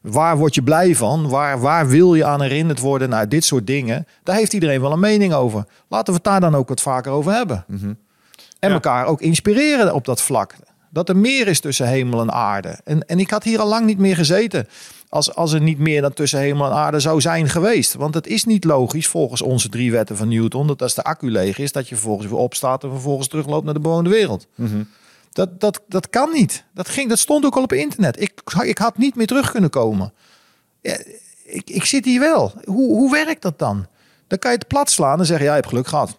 waar 0.00 0.36
word 0.36 0.54
je 0.54 0.62
blij 0.62 0.96
van, 0.96 1.28
waar 1.28 1.60
waar 1.60 1.88
wil 1.88 2.14
je 2.14 2.24
aan 2.24 2.42
herinnerd 2.42 2.78
worden, 2.78 3.08
nou 3.08 3.28
dit 3.28 3.44
soort 3.44 3.66
dingen. 3.66 4.06
Daar 4.22 4.36
heeft 4.36 4.52
iedereen 4.52 4.80
wel 4.80 4.92
een 4.92 5.00
mening 5.00 5.32
over. 5.32 5.64
Laten 5.88 6.06
we 6.06 6.20
het 6.22 6.24
daar 6.24 6.40
dan 6.40 6.54
ook 6.54 6.68
wat 6.68 6.80
vaker 6.80 7.12
over 7.12 7.32
hebben. 7.32 7.64
En 8.58 8.68
Ja. 8.68 8.74
elkaar 8.74 9.06
ook 9.06 9.20
inspireren 9.20 9.94
op 9.94 10.04
dat 10.04 10.22
vlak. 10.22 10.54
Dat 10.90 11.08
er 11.08 11.16
meer 11.16 11.46
is 11.46 11.60
tussen 11.60 11.86
hemel 11.88 12.20
en 12.20 12.32
aarde. 12.32 12.78
En, 12.84 13.06
en 13.06 13.18
ik 13.18 13.30
had 13.30 13.44
hier 13.44 13.60
al 13.60 13.68
lang 13.68 13.86
niet 13.86 13.98
meer 13.98 14.16
gezeten. 14.16 14.68
Als, 15.12 15.34
als 15.34 15.52
er 15.52 15.60
niet 15.60 15.78
meer 15.78 16.00
dan 16.00 16.12
tussen 16.12 16.38
hemel 16.38 16.66
en 16.66 16.72
aarde 16.72 17.00
zou 17.00 17.20
zijn 17.20 17.48
geweest. 17.48 17.94
Want 17.94 18.14
het 18.14 18.26
is 18.26 18.44
niet 18.44 18.64
logisch 18.64 19.08
volgens 19.08 19.42
onze 19.42 19.68
drie 19.68 19.90
wetten 19.90 20.16
van 20.16 20.28
Newton. 20.28 20.66
Dat 20.66 20.82
als 20.82 20.94
de 20.94 21.02
accu 21.02 21.30
leeg 21.30 21.58
is, 21.58 21.72
dat 21.72 21.88
je 21.88 21.94
vervolgens 21.94 22.28
weer 22.28 22.38
opstaat 22.38 22.84
en 22.84 22.90
vervolgens 22.90 23.28
terugloopt 23.28 23.64
naar 23.64 23.74
de 23.74 23.80
bewoonde 23.80 24.10
wereld. 24.10 24.46
Dat, 25.32 25.60
dat, 25.60 25.80
dat 25.88 26.10
kan 26.10 26.32
niet. 26.32 26.64
Dat, 26.74 26.88
ging, 26.88 27.08
dat 27.08 27.18
stond 27.18 27.44
ook 27.44 27.56
al 27.56 27.62
op 27.62 27.72
internet. 27.72 28.20
Ik, 28.20 28.32
ik 28.62 28.78
had 28.78 28.98
niet 28.98 29.14
meer 29.14 29.26
terug 29.26 29.50
kunnen 29.50 29.70
komen. 29.70 30.12
Ja, 30.80 30.98
ik, 31.44 31.70
ik 31.70 31.84
zit 31.84 32.04
hier 32.04 32.20
wel. 32.20 32.52
Hoe, 32.64 32.92
hoe 32.92 33.10
werkt 33.10 33.42
dat 33.42 33.58
dan? 33.58 33.86
Dan 34.26 34.38
kan 34.38 34.50
je 34.50 34.58
het 34.58 34.68
plat 34.68 34.90
slaan 34.90 35.18
en 35.18 35.26
zeggen, 35.26 35.44
ja, 35.44 35.50
je 35.52 35.60
hebt 35.60 35.72
geluk 35.72 35.86
gehad. 35.86 36.18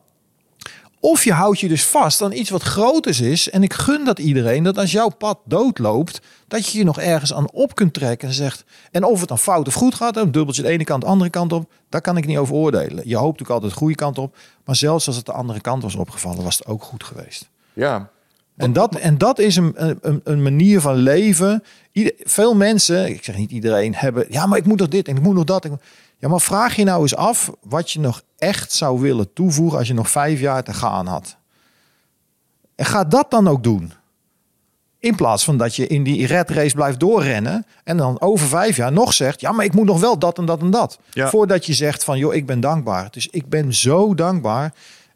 Of 1.06 1.24
je 1.24 1.34
houdt 1.34 1.60
je 1.60 1.68
dus 1.68 1.86
vast 1.86 2.22
aan 2.22 2.32
iets 2.32 2.50
wat 2.50 2.62
groters 2.62 3.20
is. 3.22 3.50
En 3.50 3.64
ik 3.64 3.74
gun 3.74 4.06
dat 4.06 4.20
iedereen, 4.20 4.64
dat 4.64 4.78
als 4.78 4.92
jouw 4.92 5.10
pad 5.10 5.40
doodloopt, 5.46 6.22
dat 6.48 6.68
je 6.68 6.78
je 6.78 6.84
nog 6.84 7.00
ergens 7.00 7.34
aan 7.34 7.52
op 7.52 7.76
kunt 7.76 7.94
trekken 7.94 8.28
en 8.28 8.34
zegt. 8.34 8.64
En 8.92 9.04
of 9.04 9.20
het 9.20 9.30
dan 9.30 9.40
fout 9.40 9.68
of 9.68 9.74
goed 9.74 9.96
gaat, 9.96 10.18
een 10.18 10.32
dubbeltje 10.32 10.62
de 10.62 10.68
ene 10.68 10.84
kant, 10.84 11.02
de 11.02 11.08
andere 11.08 11.30
kant 11.30 11.54
op, 11.54 11.72
daar 11.90 12.02
kan 12.02 12.18
ik 12.18 12.26
niet 12.26 12.38
over 12.38 12.56
oordelen. 12.56 13.08
Je 13.08 13.16
hoopt 13.16 13.40
natuurlijk 13.40 13.50
altijd 13.50 13.72
de 13.72 13.78
goede 13.78 13.96
kant 13.96 14.18
op. 14.18 14.38
Maar 14.66 14.76
zelfs 14.76 15.08
als 15.08 15.16
het 15.16 15.26
de 15.26 15.32
andere 15.32 15.62
kant 15.62 15.84
was 15.84 15.96
opgevallen, 15.96 16.44
was 16.44 16.58
het 16.58 16.68
ook 16.68 16.84
goed 16.84 17.04
geweest. 17.04 17.50
Ja. 17.74 18.10
En 18.56 18.74
dat, 18.74 18.96
en 18.96 19.18
dat 19.18 19.40
is 19.40 19.56
een, 19.56 19.74
een, 19.78 20.22
een 20.24 20.44
manier 20.44 20.82
van 20.82 20.96
leven. 20.96 21.64
Ieder, 21.92 22.14
veel 22.18 22.56
mensen, 22.56 23.10
ik 23.10 23.24
zeg 23.24 23.38
niet 23.38 23.52
iedereen, 23.52 23.96
hebben. 23.96 24.26
Ja, 24.30 24.46
maar 24.46 24.58
ik 24.58 24.66
moet 24.66 24.80
nog 24.80 24.88
dit 24.88 25.08
en 25.08 25.16
ik 25.16 25.22
moet 25.22 25.36
nog 25.36 25.44
dat. 25.44 25.66
Ik 25.66 25.72
ja, 26.18 26.28
maar 26.28 26.42
vraag 26.42 26.76
je 26.76 26.84
nou 26.84 27.02
eens 27.02 27.16
af 27.16 27.52
wat 27.62 27.92
je 27.92 28.00
nog 28.00 28.22
echt 28.38 28.72
zou 28.72 29.00
willen 29.00 29.34
toevoegen 29.34 29.78
als 29.78 29.88
je 29.88 29.94
nog 29.94 30.10
vijf 30.10 30.40
jaar 30.40 30.64
te 30.64 30.74
gaan 30.74 31.08
had. 31.08 31.38
En 32.76 32.86
ga 32.86 33.04
dat 33.04 33.32
dan 33.32 33.48
ook 33.48 33.64
doen. 33.64 33.94
In 35.00 35.16
plaats 35.16 35.44
van 35.44 35.58
dat 35.58 35.76
je 35.76 35.88
in 35.88 36.04
die 36.04 36.28
red 36.28 36.50
race 36.50 36.76
blijft 36.76 37.00
doorrennen 37.00 37.66
en 37.84 37.98
dan 37.98 38.22
over 38.22 38.48
vijf 38.48 38.76
jaar 38.76 38.92
nog 38.92 39.14
zegt, 39.14 39.42
ja, 39.42 39.52
maar 39.52 39.66
ik 39.66 39.74
moet 39.74 39.86
nog 39.86 40.00
wel 40.00 40.20
dat 40.20 40.38
en 40.38 40.46
dat 40.46 40.62
en 40.62 40.72
dat. 40.72 41.00
Ja. 41.12 41.30
Voordat 41.30 41.66
je 41.66 41.74
zegt 41.74 42.04
van, 42.04 42.18
joh, 42.18 42.34
ik 42.34 42.46
ben 42.46 42.60
dankbaar. 42.60 43.08
Dus 43.12 43.28
ik 43.28 43.50
ben 43.50 43.74
zo 43.74 44.16
dankbaar 44.16 44.74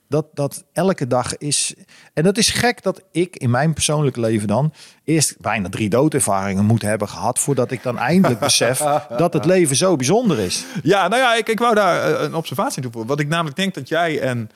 dat 0.10 0.26
dat 0.34 0.64
elke 0.74 1.08
dag 1.08 1.38
is. 1.38 1.74
En 2.14 2.24
dat 2.24 2.38
is 2.38 2.50
gek 2.50 2.84
dat 2.84 3.02
ik 3.12 3.36
in 3.36 3.50
mijn 3.50 3.74
persoonlijk 3.74 4.16
leven 4.16 4.48
dan 4.48 4.74
eerst 5.04 5.40
bijna 5.40 5.70
drie 5.70 5.90
doodervaringen 5.90 6.66
moet 6.66 6.82
hebben 6.82 7.10
gehad 7.10 7.40
voordat 7.40 7.72
ik 7.72 7.84
dan 7.84 7.98
eindelijk 7.98 8.40
besef 8.40 8.78
dat 9.18 9.34
het 9.34 9.46
leven 9.46 9.76
zo 9.76 9.96
bijzonder 9.96 10.40
is. 10.40 10.66
Ja, 10.84 11.08
nou 11.08 11.22
ja, 11.22 11.36
ik, 11.36 11.48
ik 11.50 11.60
wou 11.60 11.76
daar 11.76 12.14
eh, 12.14 12.24
een 12.24 12.36
observatie 12.36 12.82
toevoegen. 12.82 13.10
Wat 13.10 13.20
ik 13.20 13.28
namelijk 13.28 13.56
denk 13.56 13.74
dat 13.74 13.88
jij 13.88 14.20
en 14.20 14.52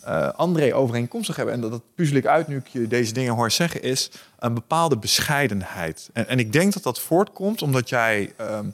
eh, 0.00 0.28
André 0.28 0.74
overeenkomstig 0.74 1.36
hebben... 1.36 1.54
en 1.54 1.60
dat, 1.60 1.70
dat 1.70 1.82
puzzel 1.94 2.16
ik 2.16 2.26
uit 2.26 2.48
nu 2.48 2.56
ik 2.56 2.66
je 2.66 2.86
deze 2.86 3.12
dingen 3.12 3.34
hoor 3.34 3.50
zeggen... 3.50 3.82
is 3.82 4.10
een 4.38 4.54
bepaalde 4.54 4.98
bescheidenheid. 4.98 6.10
En, 6.12 6.28
en 6.28 6.38
ik 6.38 6.52
denk 6.52 6.72
dat 6.72 6.82
dat 6.82 7.00
voortkomt 7.00 7.62
omdat 7.62 7.88
jij... 7.88 8.32
ehm, 8.36 8.66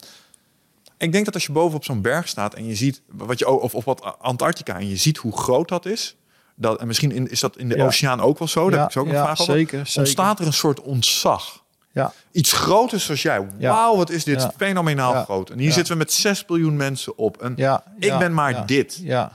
ik 0.99 1.13
denk 1.13 1.25
dat 1.25 1.35
als 1.35 1.47
je 1.47 1.53
boven 1.53 1.77
op 1.77 1.85
zo'n 1.85 2.01
berg 2.01 2.29
staat 2.29 2.55
en 2.55 2.67
je 2.67 2.75
ziet... 2.75 3.03
Wat 3.07 3.39
je, 3.39 3.49
of, 3.49 3.75
of 3.75 3.85
wat 3.85 4.19
Antarctica 4.19 4.79
en 4.79 4.89
je 4.89 4.97
ziet 4.97 5.17
hoe 5.17 5.37
groot 5.37 5.69
dat 5.69 5.87
is... 5.87 6.17
Dat, 6.61 6.81
en 6.81 6.87
misschien 6.87 7.13
in, 7.13 7.31
is 7.31 7.41
dat 7.41 7.57
in 7.57 7.69
de 7.69 7.77
Ja. 7.77 7.85
oceaan 7.85 8.21
ook 8.21 8.39
wel 8.39 8.49
zo. 8.49 8.61
Daar 8.71 8.71
Ja, 8.73 8.77
heb 8.79 8.87
ik 8.87 8.93
zo 8.93 9.01
ook 9.01 9.07
een 9.07 9.13
vraag 9.13 9.41
over. 9.41 9.55
zeker, 9.55 9.87
zeker. 9.87 10.01
Ontstaat 10.01 10.39
er 10.41 10.47
een 10.47 10.53
soort 10.53 10.81
ontzag? 10.81 11.63
Ja, 11.93 12.13
Iets 12.33 12.53
groters 12.53 13.05
zoals 13.05 13.23
jij. 13.23 13.47
Wauw, 13.61 13.97
wat 13.97 14.11
is 14.11 14.25
dit 14.25 14.49
fenomenaal 14.57 15.25
groot. 15.25 15.51
En 15.51 15.59
hier 15.59 15.73
zitten 15.73 15.93
we 15.93 15.99
met 15.99 16.13
6 16.13 16.45
biljoen 16.45 16.77
mensen 16.77 17.19
op. 17.19 17.43
En 17.43 17.53
ja, 17.57 17.83
ik 17.99 18.19
ben 18.19 18.35
maar 18.35 18.67
dit. 18.67 19.01
Ja. 19.03 19.33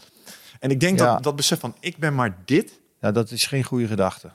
En 0.59 0.69
ik 0.69 0.79
denk 0.79 0.97
dat 0.97 1.23
dat 1.23 1.35
besef 1.35 1.59
van 1.59 1.75
ik 1.79 1.97
ben 1.97 2.15
maar 2.15 2.35
dit. 2.45 2.79
ja, 3.01 3.11
dat 3.11 3.31
is 3.31 3.45
geen 3.45 3.63
goede 3.63 3.87
gedachte. 3.87 4.29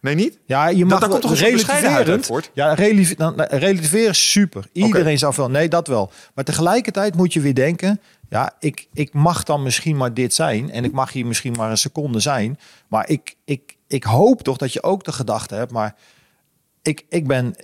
Nee, 0.00 0.14
niet? 0.14 0.38
Ja, 0.46 0.68
je 0.68 0.84
mag 0.84 1.00
daar 1.00 1.08
komt 1.08 1.20
toch 1.22 1.30
uit 1.30 1.40
relativerend. 1.40 2.26
voort? 2.26 2.50
Ja, 2.54 2.74
relativeren 2.74 4.08
is 4.10 4.30
super. 4.30 4.66
Iedereen 4.72 5.18
zou 5.18 5.34
veel. 5.34 5.50
Nee, 5.50 5.68
dat 5.68 5.86
wel. 5.86 6.10
Maar 6.34 6.44
tegelijkertijd 6.44 7.14
moet 7.16 7.32
je 7.32 7.40
weer 7.40 7.54
denken. 7.54 8.00
Ja, 8.28 8.52
ik, 8.58 8.88
ik 8.92 9.12
mag 9.12 9.42
dan 9.42 9.62
misschien 9.62 9.96
maar 9.96 10.14
dit 10.14 10.34
zijn. 10.34 10.70
En 10.70 10.84
ik 10.84 10.92
mag 10.92 11.12
hier 11.12 11.26
misschien 11.26 11.52
maar 11.52 11.70
een 11.70 11.78
seconde 11.78 12.20
zijn. 12.20 12.58
Maar 12.88 13.08
ik, 13.08 13.36
ik, 13.44 13.76
ik 13.86 14.04
hoop 14.04 14.42
toch 14.42 14.56
dat 14.56 14.72
je 14.72 14.82
ook 14.82 15.04
de 15.04 15.12
gedachte 15.12 15.54
hebt. 15.54 15.72
Maar 15.72 15.94
ik, 16.82 17.04
ik 17.08 17.26
ben. 17.26 17.54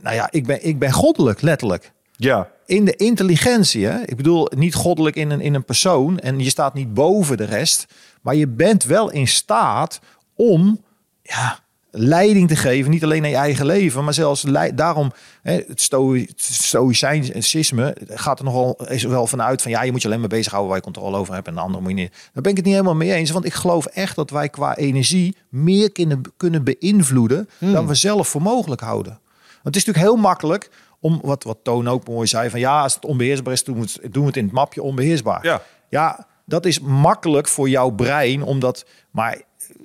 Nou 0.00 0.14
ja, 0.14 0.28
ik 0.30 0.46
ben, 0.46 0.66
ik 0.66 0.78
ben 0.78 0.92
goddelijk, 0.92 1.40
letterlijk. 1.40 1.92
Ja. 2.16 2.50
In 2.66 2.84
de 2.84 2.96
intelligentie. 2.96 3.86
Hè? 3.86 4.00
Ik 4.00 4.16
bedoel, 4.16 4.48
niet 4.56 4.74
goddelijk 4.74 5.16
in 5.16 5.30
een, 5.30 5.40
in 5.40 5.54
een 5.54 5.64
persoon. 5.64 6.18
En 6.18 6.38
je 6.38 6.50
staat 6.50 6.74
niet 6.74 6.94
boven 6.94 7.36
de 7.36 7.44
rest. 7.44 7.86
Maar 8.20 8.34
je 8.34 8.48
bent 8.48 8.84
wel 8.84 9.10
in 9.10 9.28
staat 9.28 10.00
om 10.34 10.84
ja, 11.22 11.58
leiding 11.94 12.48
te 12.48 12.56
geven. 12.56 12.90
Niet 12.90 13.04
alleen 13.04 13.22
aan 13.22 13.30
je 13.30 13.36
eigen 13.36 13.66
leven, 13.66 14.04
maar 14.04 14.14
zelfs 14.14 14.44
daarom. 14.74 15.12
Hè, 15.42 15.52
het 15.52 15.90
stoïcijnsisme 16.36 17.96
gaat 18.08 18.38
er 18.38 18.44
nogal 18.44 18.86
is 18.88 19.04
er 19.04 19.10
wel 19.10 19.26
vanuit 19.26 19.62
van 19.62 19.70
ja, 19.70 19.82
je 19.82 19.90
moet 19.90 20.02
je 20.02 20.08
alleen 20.08 20.20
maar 20.20 20.28
bezighouden 20.28 20.70
waar 20.70 20.78
je 20.78 20.92
controle 20.92 21.16
over 21.16 21.34
hebt 21.34 21.48
en 21.48 21.54
de 21.54 21.60
andere 21.60 21.82
moet 21.82 21.90
je 21.90 21.96
niet. 21.96 22.12
Daar 22.32 22.42
ben 22.42 22.50
ik 22.50 22.56
het 22.56 22.66
niet 22.66 22.74
helemaal 22.74 22.94
mee 22.94 23.12
eens. 23.12 23.30
Want 23.30 23.44
ik 23.44 23.54
geloof 23.54 23.86
echt 23.86 24.16
dat 24.16 24.30
wij 24.30 24.48
qua 24.48 24.76
energie 24.76 25.36
meer 25.48 25.92
kunnen, 25.92 26.20
kunnen 26.36 26.64
beïnvloeden 26.64 27.48
dan 27.58 27.86
we 27.86 27.94
zelf 27.94 28.28
voor 28.28 28.42
mogelijk 28.42 28.80
houden. 28.80 29.20
Want 29.62 29.74
het 29.74 29.76
is 29.76 29.84
natuurlijk 29.84 30.14
heel 30.14 30.22
makkelijk 30.22 30.70
om, 31.00 31.20
wat, 31.22 31.44
wat 31.44 31.58
Toon 31.62 31.88
ook 31.88 32.08
mooi 32.08 32.26
zei, 32.26 32.50
van 32.50 32.60
ja, 32.60 32.82
als 32.82 32.94
het 32.94 33.04
onbeheersbaar 33.04 33.52
is, 33.52 33.64
doen 33.64 33.76
we 33.76 33.80
het, 33.80 34.12
doen 34.12 34.22
we 34.22 34.28
het 34.28 34.36
in 34.36 34.44
het 34.44 34.52
mapje 34.52 34.82
onbeheersbaar. 34.82 35.44
Ja. 35.44 35.62
ja, 35.88 36.26
dat 36.44 36.66
is 36.66 36.80
makkelijk 36.80 37.48
voor 37.48 37.68
jouw 37.68 37.90
brein, 37.90 38.42
omdat, 38.42 38.86
maar 39.10 39.42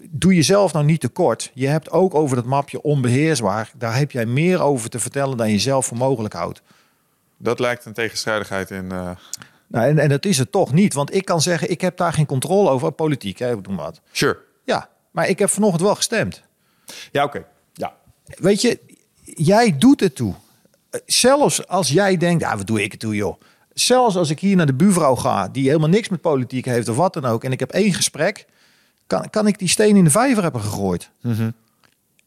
doe 0.09 0.35
jezelf 0.35 0.73
nou 0.73 0.85
niet 0.85 1.01
tekort. 1.01 1.51
Je 1.53 1.67
hebt 1.67 1.91
ook 1.91 2.15
over 2.15 2.35
dat 2.35 2.45
mapje 2.45 2.81
onbeheersbaar, 2.81 3.71
daar 3.77 3.97
heb 3.97 4.11
jij 4.11 4.25
meer 4.25 4.61
over 4.61 4.89
te 4.89 4.99
vertellen 4.99 5.37
dan 5.37 5.51
je 5.51 5.59
zelf 5.59 5.85
voor 5.85 5.97
mogelijk 5.97 6.33
houdt. 6.33 6.61
Dat 7.37 7.59
lijkt 7.59 7.85
een 7.85 7.93
tegenstrijdigheid 7.93 8.71
in. 8.71 8.91
eh, 8.91 9.09
Nou, 9.67 9.87
en, 9.89 9.99
en 9.99 10.09
dat 10.09 10.25
is 10.25 10.37
het 10.37 10.51
toch 10.51 10.73
niet, 10.73 10.93
want 10.93 11.13
ik 11.15 11.25
kan 11.25 11.41
zeggen, 11.41 11.69
ik 11.69 11.81
heb 11.81 11.97
daar 11.97 12.13
geen 12.13 12.25
controle 12.25 12.69
over, 12.69 12.91
politiek, 12.91 13.39
hè, 13.39 13.61
doe 13.61 13.73
maar 13.73 13.85
wat. 13.85 14.01
Sure. 14.11 14.37
Ja, 14.63 14.89
maar 15.11 15.27
ik 15.27 15.39
heb 15.39 15.49
vanochtend 15.49 15.81
wel 15.81 15.95
gestemd. 15.95 16.41
Ja, 17.11 17.23
oké. 17.23 17.45
Ja. 17.73 17.95
Weet 18.25 18.61
je, 18.61 18.79
jij 19.23 19.77
doet 19.77 19.99
het 19.99 20.15
toe. 20.15 20.33
Zelfs 21.05 21.67
als 21.67 21.89
jij 21.89 22.17
denkt, 22.17 22.41
ja, 22.41 22.57
wat 22.57 22.67
doe 22.67 22.83
ik 22.83 22.91
het 22.91 22.99
toe, 22.99 23.15
joh. 23.15 23.39
Zelfs 23.73 24.15
als 24.15 24.29
ik 24.29 24.39
hier 24.39 24.55
naar 24.55 24.65
de 24.65 24.73
buurvrouw 24.73 25.15
ga, 25.15 25.47
die 25.47 25.67
helemaal 25.67 25.89
niks 25.89 26.09
met 26.09 26.21
politiek 26.21 26.65
heeft 26.65 26.89
of 26.89 26.95
wat 26.95 27.13
dan 27.13 27.25
ook, 27.25 27.43
en 27.43 27.51
ik 27.51 27.59
heb 27.59 27.71
één 27.71 27.93
gesprek, 27.93 28.45
kan, 29.07 29.29
kan 29.29 29.47
ik 29.47 29.59
die 29.59 29.67
steen 29.69 29.95
in 29.95 30.03
de 30.03 30.09
vijver 30.09 30.43
hebben 30.43 30.61
gegooid. 30.61 31.11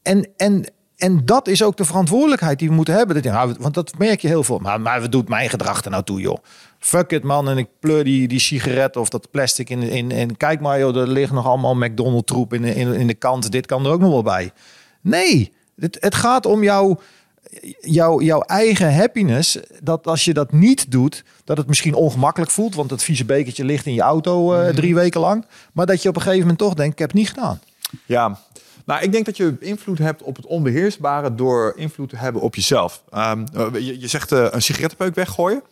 En, 0.03 0.29
en, 0.37 0.65
en 0.97 1.25
dat 1.25 1.49
is 1.49 1.63
ook 1.63 1.77
de 1.77 1.85
verantwoordelijkheid 1.85 2.59
die 2.59 2.69
we 2.69 2.75
moeten 2.75 2.95
hebben. 2.95 3.15
Dat, 3.15 3.25
ja, 3.25 3.53
want 3.59 3.75
dat 3.75 3.99
merk 3.99 4.21
je 4.21 4.29
heel 4.29 4.45
veel. 4.45 4.59
Maar, 4.59 4.81
maar 4.81 5.01
wat 5.01 5.13
doet 5.13 5.29
mijn 5.29 5.51
gedrag 5.51 5.85
er 5.85 5.91
nou 5.91 6.05
toe, 6.05 6.21
joh? 6.21 6.37
Fuck 6.79 7.11
it, 7.11 7.23
man. 7.23 7.49
En 7.49 7.59
ik 7.59 7.69
pleur 7.81 8.05
die, 8.05 8.29
die 8.29 8.39
sigaret 8.39 8.97
of 8.97 9.09
dat 9.09 9.31
plastic 9.31 9.71
in. 9.71 9.83
in 9.83 10.11
en 10.11 10.37
kijk 10.37 10.61
maar, 10.61 10.79
joh, 10.79 10.97
er 10.97 11.09
ligt 11.09 11.33
nog 11.33 11.47
allemaal 11.47 11.75
McDonald's 11.77 12.33
troep 12.33 12.53
in, 12.55 12.63
de- 12.63 12.75
in, 12.75 12.95
in 12.95 13.07
de 13.07 13.15
kant. 13.15 13.51
Dit 13.53 13.67
kan 13.67 13.85
er 13.85 13.93
ook 13.93 14.01
nog 14.01 14.11
wel 14.11 14.23
bij. 14.23 14.51
Nee, 15.01 15.53
het, 15.77 15.97
het 16.01 16.15
gaat 16.15 16.47
om 16.47 16.63
jouw, 16.63 17.01
jouw, 17.81 18.21
jouw 18.21 18.41
eigen 18.41 18.95
happiness. 18.95 19.59
Dat 19.83 20.07
als 20.07 20.25
je 20.25 20.35
dat 20.35 20.53
niet 20.53 20.91
doet, 20.91 21.25
dat 21.45 21.57
het 21.57 21.67
misschien 21.67 21.95
ongemakkelijk 21.95 22.51
voelt. 22.51 22.75
Want 22.75 22.91
het 22.91 23.03
vieze 23.03 23.25
bekertje 23.25 23.65
ligt 23.65 23.87
in 23.87 23.95
je 23.95 24.01
auto 24.01 24.55
eh, 24.55 24.75
drie 24.75 24.95
weken 24.95 25.21
lang. 25.21 25.47
Maar 25.73 25.87
dat 25.87 26.03
je 26.03 26.09
op 26.09 26.15
een 26.15 26.21
gegeven 26.21 26.41
moment 26.41 26.59
toch 26.59 26.75
denkt, 26.75 26.93
ik 26.93 26.99
heb 26.99 27.09
het 27.09 27.19
niet 27.19 27.29
gedaan. 27.29 27.61
Ja, 28.07 28.39
nou, 28.85 29.03
ik 29.03 29.13
denk 29.13 29.25
dat 29.27 29.37
je 29.37 29.57
invloed 29.61 29.99
hebt 29.99 30.23
op 30.23 30.37
het 30.37 30.47
onbeheersbare 30.47 31.35
door 31.35 31.73
invloed 31.77 32.09
te 32.09 32.17
hebben 32.17 32.43
op 32.43 32.55
jezelf. 32.55 33.03
Ehm, 33.11 33.47
eh, 33.55 33.67
je, 33.73 34.01
je 34.01 34.09
zegt 34.09 34.33
eh, 34.33 34.47
een 34.51 34.63
sigarettenpeuk 34.63 35.15
weggooien. 35.15 35.63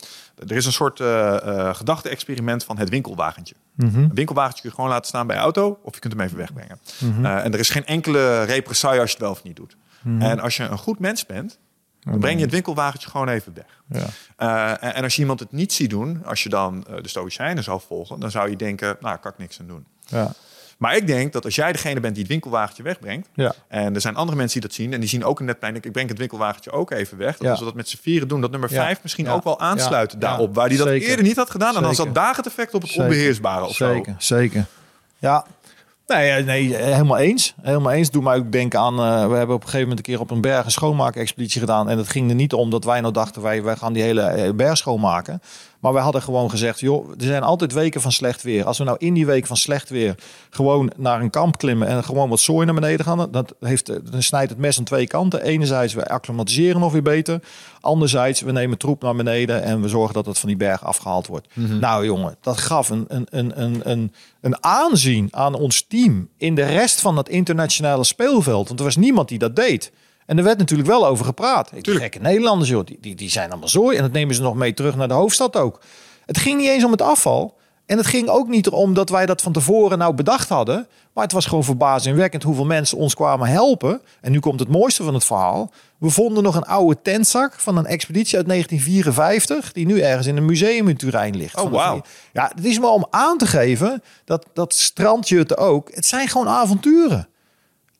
Er 0.48 0.56
is 0.56 0.66
een 0.66 0.72
soort 0.72 1.00
eh, 1.00 1.74
gedachte-experiment 1.74 2.64
van 2.64 2.78
het 2.78 2.88
winkelwagentje. 2.88 3.54
Een 3.76 4.10
winkelwagentje 4.14 4.60
kun 4.60 4.70
je 4.70 4.76
gewoon 4.76 4.90
laten 4.90 5.06
staan 5.06 5.26
bij 5.26 5.36
je 5.36 5.42
auto 5.42 5.78
of 5.82 5.94
je 5.94 6.00
kunt 6.00 6.12
hem 6.12 6.22
even 6.22 6.36
wegbrengen. 6.36 6.78
Eh, 7.00 7.44
en 7.44 7.52
er 7.52 7.58
is 7.58 7.70
geen 7.70 7.86
enkele 7.86 8.42
represaille 8.42 9.00
als 9.00 9.10
je 9.10 9.16
het 9.16 9.24
wel 9.24 9.32
of 9.32 9.42
niet 9.42 9.56
doet. 9.56 9.76
En 10.18 10.40
als 10.40 10.56
je 10.56 10.62
een 10.62 10.78
goed 10.78 10.98
mens 10.98 11.26
bent, 11.26 11.58
dan 12.00 12.18
breng 12.18 12.36
je 12.36 12.42
het 12.44 12.52
winkelwagentje 12.52 13.08
gewoon 13.10 13.28
even 13.28 13.52
weg. 13.54 14.00
Ja. 14.02 14.06
Eh, 14.36 14.88
en, 14.88 14.94
en 14.94 15.02
als 15.02 15.14
je 15.14 15.20
iemand 15.20 15.40
het 15.40 15.52
niet 15.52 15.72
ziet 15.72 15.90
doen, 15.90 16.22
als 16.24 16.42
je 16.42 16.48
dan 16.48 16.84
eh, 16.88 17.02
de 17.02 17.08
stoïcijnen 17.08 17.64
zou 17.64 17.80
volgen, 17.86 18.20
dan 18.20 18.30
zou 18.30 18.50
je 18.50 18.56
denken, 18.56 18.86
nou, 18.86 18.98
daar 19.00 19.18
kan 19.18 19.32
ik 19.32 19.38
niks 19.38 19.60
aan 19.60 19.66
doen. 19.66 19.84
Ja. 20.06 20.32
Maar 20.78 20.96
ik 20.96 21.06
denk 21.06 21.32
dat 21.32 21.44
als 21.44 21.54
jij 21.54 21.72
degene 21.72 22.00
bent 22.00 22.12
die 22.14 22.22
het 22.22 22.32
winkelwagentje 22.32 22.82
wegbrengt, 22.82 23.28
Ja. 23.34 23.54
en 23.68 23.94
er 23.94 24.00
zijn 24.00 24.14
andere 24.16 24.36
mensen 24.38 24.60
die 24.60 24.68
dat 24.68 24.76
zien 24.78 24.92
en 24.92 25.00
die 25.00 25.08
zien 25.08 25.24
ook 25.24 25.40
een 25.40 25.44
netplein, 25.46 25.74
ik 25.76 25.92
breng 25.92 26.08
het 26.08 26.18
winkelwagentje 26.18 26.70
ook 26.70 26.90
even 26.90 27.18
weg. 27.18 27.36
Dat 27.36 27.48
als 27.50 27.58
we 27.58 27.64
dat 27.64 27.74
met 27.74 27.88
z'n 27.88 27.96
vieren 28.02 28.28
doen, 28.28 28.40
dat 28.40 28.50
nummer 28.50 28.68
vijf 28.70 28.98
misschien 29.02 29.28
ook 29.28 29.44
wel 29.44 29.60
aansluit 29.60 30.12
Ja. 30.12 30.18
daarop, 30.18 30.54
waar 30.54 30.68
die 30.68 30.78
dat 30.78 30.86
Zeker. 30.88 31.08
eerder 31.08 31.24
niet 31.24 31.36
had 31.36 31.50
gedaan. 31.50 31.76
En 31.76 31.82
dan 31.82 31.94
zat 31.94 32.14
daar 32.14 32.36
het 32.36 32.46
effect 32.46 32.74
op 32.74 32.80
het 32.80 32.90
Zeker. 32.90 33.04
onbeheersbare 33.04 33.64
of 33.64 33.74
zo. 33.74 33.92
Zeker, 33.92 34.14
zeker. 34.18 34.64
Ja. 35.18 35.46
Nee, 36.08 36.26
ja, 36.26 36.38
nee, 36.38 36.74
helemaal 36.74 37.18
eens. 37.18 37.54
Helemaal 37.62 37.92
eens. 37.92 38.10
Doe 38.10 38.22
mij 38.22 38.36
ook 38.36 38.52
denken 38.52 38.78
aan. 38.80 38.98
eh, 38.98 39.28
we 39.28 39.34
hebben 39.36 39.54
op 39.56 39.62
een 39.62 39.68
gegeven 39.68 39.80
moment 39.88 39.98
een 39.98 40.12
keer 40.12 40.20
op 40.20 40.30
een 40.30 40.40
berg 40.40 40.64
een 40.64 40.70
schoonmaakexpeditie 40.70 41.60
gedaan. 41.60 41.88
En 41.88 41.98
het 41.98 42.08
ging 42.08 42.28
er 42.28 42.34
niet 42.34 42.52
om 42.52 42.70
dat 42.70 42.84
wij 42.84 43.00
nou 43.00 43.12
dachten, 43.12 43.42
wij, 43.42 43.62
wij 43.62 43.76
gaan 43.76 43.92
die 43.92 44.02
hele 44.02 44.22
eh, 44.22 44.52
berg 44.54 44.76
schoonmaken. 44.76 45.42
Maar 45.80 45.92
we 45.92 45.98
hadden 45.98 46.22
gewoon 46.22 46.50
gezegd, 46.50 46.80
joh, 46.80 47.10
er 47.10 47.24
zijn 47.24 47.42
altijd 47.42 47.72
weken 47.72 48.00
van 48.00 48.12
slecht 48.12 48.42
weer. 48.42 48.64
Als 48.64 48.78
we 48.78 48.84
nou 48.84 48.96
in 49.00 49.14
die 49.14 49.26
week 49.26 49.46
van 49.46 49.56
slecht 49.56 49.88
weer 49.88 50.14
gewoon 50.50 50.92
naar 50.96 51.20
een 51.20 51.30
kamp 51.30 51.58
klimmen 51.58 51.88
en 51.88 52.04
gewoon 52.04 52.28
wat 52.28 52.40
zooi 52.40 52.64
naar 52.64 52.74
beneden 52.74 53.04
gaan, 53.04 53.28
dat 53.30 53.54
heeft, 53.60 53.86
dan 54.10 54.22
snijdt 54.22 54.50
het 54.50 54.58
mes 54.58 54.78
aan 54.78 54.84
twee 54.84 55.06
kanten. 55.06 55.42
Enerzijds, 55.42 55.94
we 55.94 56.08
acclimatiseren 56.08 56.80
nog 56.80 56.92
weer 56.92 57.02
beter. 57.02 57.40
Anderzijds, 57.80 58.40
we 58.40 58.52
nemen 58.52 58.78
troep 58.78 59.02
naar 59.02 59.16
beneden 59.16 59.62
en 59.62 59.80
we 59.80 59.88
zorgen 59.88 60.14
dat 60.14 60.26
het 60.26 60.38
van 60.38 60.48
die 60.48 60.58
berg 60.58 60.84
afgehaald 60.84 61.26
wordt. 61.26 61.46
Nou 61.80 62.04
jongen, 62.04 62.36
dat 62.40 62.58
gaf 62.58 62.88
een, 62.88 63.04
een, 63.08 63.26
een, 63.30 63.62
een, 63.62 63.90
een, 63.90 64.12
een 64.40 64.64
aanzien 64.64 65.28
aan 65.30 65.54
ons 65.54 65.84
team 65.88 66.28
in 66.36 66.54
de 66.54 66.64
rest 66.64 67.00
van 67.00 67.16
het 67.16 67.28
internationale 67.28 68.04
speelveld. 68.04 68.68
Want 68.68 68.78
er 68.78 68.86
was 68.86 68.96
niemand 68.96 69.28
die 69.28 69.38
dat 69.38 69.56
deed. 69.56 69.92
En 70.28 70.38
er 70.38 70.44
werd 70.44 70.58
natuurlijk 70.58 70.88
wel 70.88 71.06
over 71.06 71.24
gepraat. 71.24 71.70
Ik 71.74 71.88
gekke 71.88 72.18
Nederlanders, 72.18 72.70
joh, 72.70 72.84
die, 72.84 72.98
die, 73.00 73.14
die 73.14 73.30
zijn 73.30 73.50
allemaal 73.50 73.68
zooi. 73.68 73.96
En 73.96 74.02
dat 74.02 74.12
nemen 74.12 74.34
ze 74.34 74.42
nog 74.42 74.54
mee 74.54 74.74
terug 74.74 74.96
naar 74.96 75.08
de 75.08 75.14
hoofdstad 75.14 75.56
ook. 75.56 75.80
Het 76.26 76.38
ging 76.38 76.58
niet 76.58 76.68
eens 76.68 76.84
om 76.84 76.90
het 76.90 77.02
afval. 77.02 77.56
En 77.86 77.96
het 77.96 78.06
ging 78.06 78.28
ook 78.28 78.48
niet 78.48 78.66
erom 78.66 78.94
dat 78.94 79.08
wij 79.08 79.26
dat 79.26 79.42
van 79.42 79.52
tevoren 79.52 79.98
nou 79.98 80.14
bedacht 80.14 80.48
hadden. 80.48 80.86
Maar 81.12 81.24
het 81.24 81.32
was 81.32 81.46
gewoon 81.46 81.64
verbazingwekkend 81.64 82.42
hoeveel 82.42 82.64
mensen 82.64 82.98
ons 82.98 83.14
kwamen 83.14 83.48
helpen. 83.48 84.00
En 84.20 84.32
nu 84.32 84.40
komt 84.40 84.60
het 84.60 84.68
mooiste 84.68 85.02
van 85.02 85.14
het 85.14 85.24
verhaal. 85.24 85.70
We 85.98 86.10
vonden 86.10 86.42
nog 86.42 86.54
een 86.54 86.64
oude 86.64 87.02
tentzak 87.02 87.54
van 87.60 87.76
een 87.76 87.86
expeditie 87.86 88.36
uit 88.36 88.48
1954. 88.48 89.72
Die 89.72 89.86
nu 89.86 90.00
ergens 90.00 90.26
in 90.26 90.36
een 90.36 90.44
museum 90.44 90.88
in 90.88 90.96
Turijn 90.96 91.36
ligt. 91.36 91.60
Oh, 91.60 91.72
wauw. 91.72 92.02
Ja, 92.32 92.50
het 92.54 92.64
is 92.64 92.78
maar 92.78 92.90
om 92.90 93.06
aan 93.10 93.38
te 93.38 93.46
geven 93.46 94.02
dat, 94.24 94.46
dat 94.52 94.74
strandjutten 94.74 95.56
ook. 95.56 95.94
Het 95.94 96.06
zijn 96.06 96.28
gewoon 96.28 96.48
avonturen. 96.48 97.28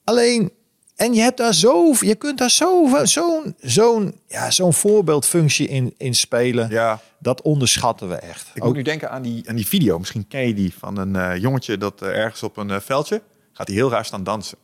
Alleen, 0.05 0.53
en 0.99 1.15
je 1.15 1.20
hebt 1.20 1.37
daar 1.37 1.55
zo, 1.55 1.95
je 2.01 2.15
kunt 2.15 2.39
daar 2.39 2.51
zo, 2.51 2.89
zo'n, 3.03 3.55
zo'n, 3.61 4.15
ja, 4.27 4.51
zo'n 4.51 4.75
voorbeeldfunctie 4.75 5.69
in, 5.69 5.95
in 5.97 6.15
spelen. 6.15 6.70
Ja. 6.70 7.01
Dat 7.19 7.43
onderschatten 7.43 8.09
we 8.09 8.15
echt. 8.15 8.47
Ik 8.55 8.62
Ook- 8.62 8.69
moet 8.69 8.77
nu 8.77 8.83
denken 8.83 9.11
aan 9.11 9.23
die, 9.23 9.49
aan 9.49 9.55
die 9.57 9.66
video. 9.66 9.99
Misschien 9.99 10.29
ken 10.29 10.47
je 10.47 10.55
die 10.55 10.75
van 10.79 10.97
een 10.99 11.16
eh, 11.16 11.37
jongetje 11.37 11.79
dat 11.79 12.03
eh, 12.03 12.09
ergens 12.09 12.43
op 12.43 12.57
een 12.57 12.70
eh, 12.70 12.77
veldje 12.81 13.23
gaat 13.53 13.66
hij 13.66 13.77
heel 13.77 13.91
raar 13.91 14.05
staan 14.05 14.25
dansen. 14.25 14.59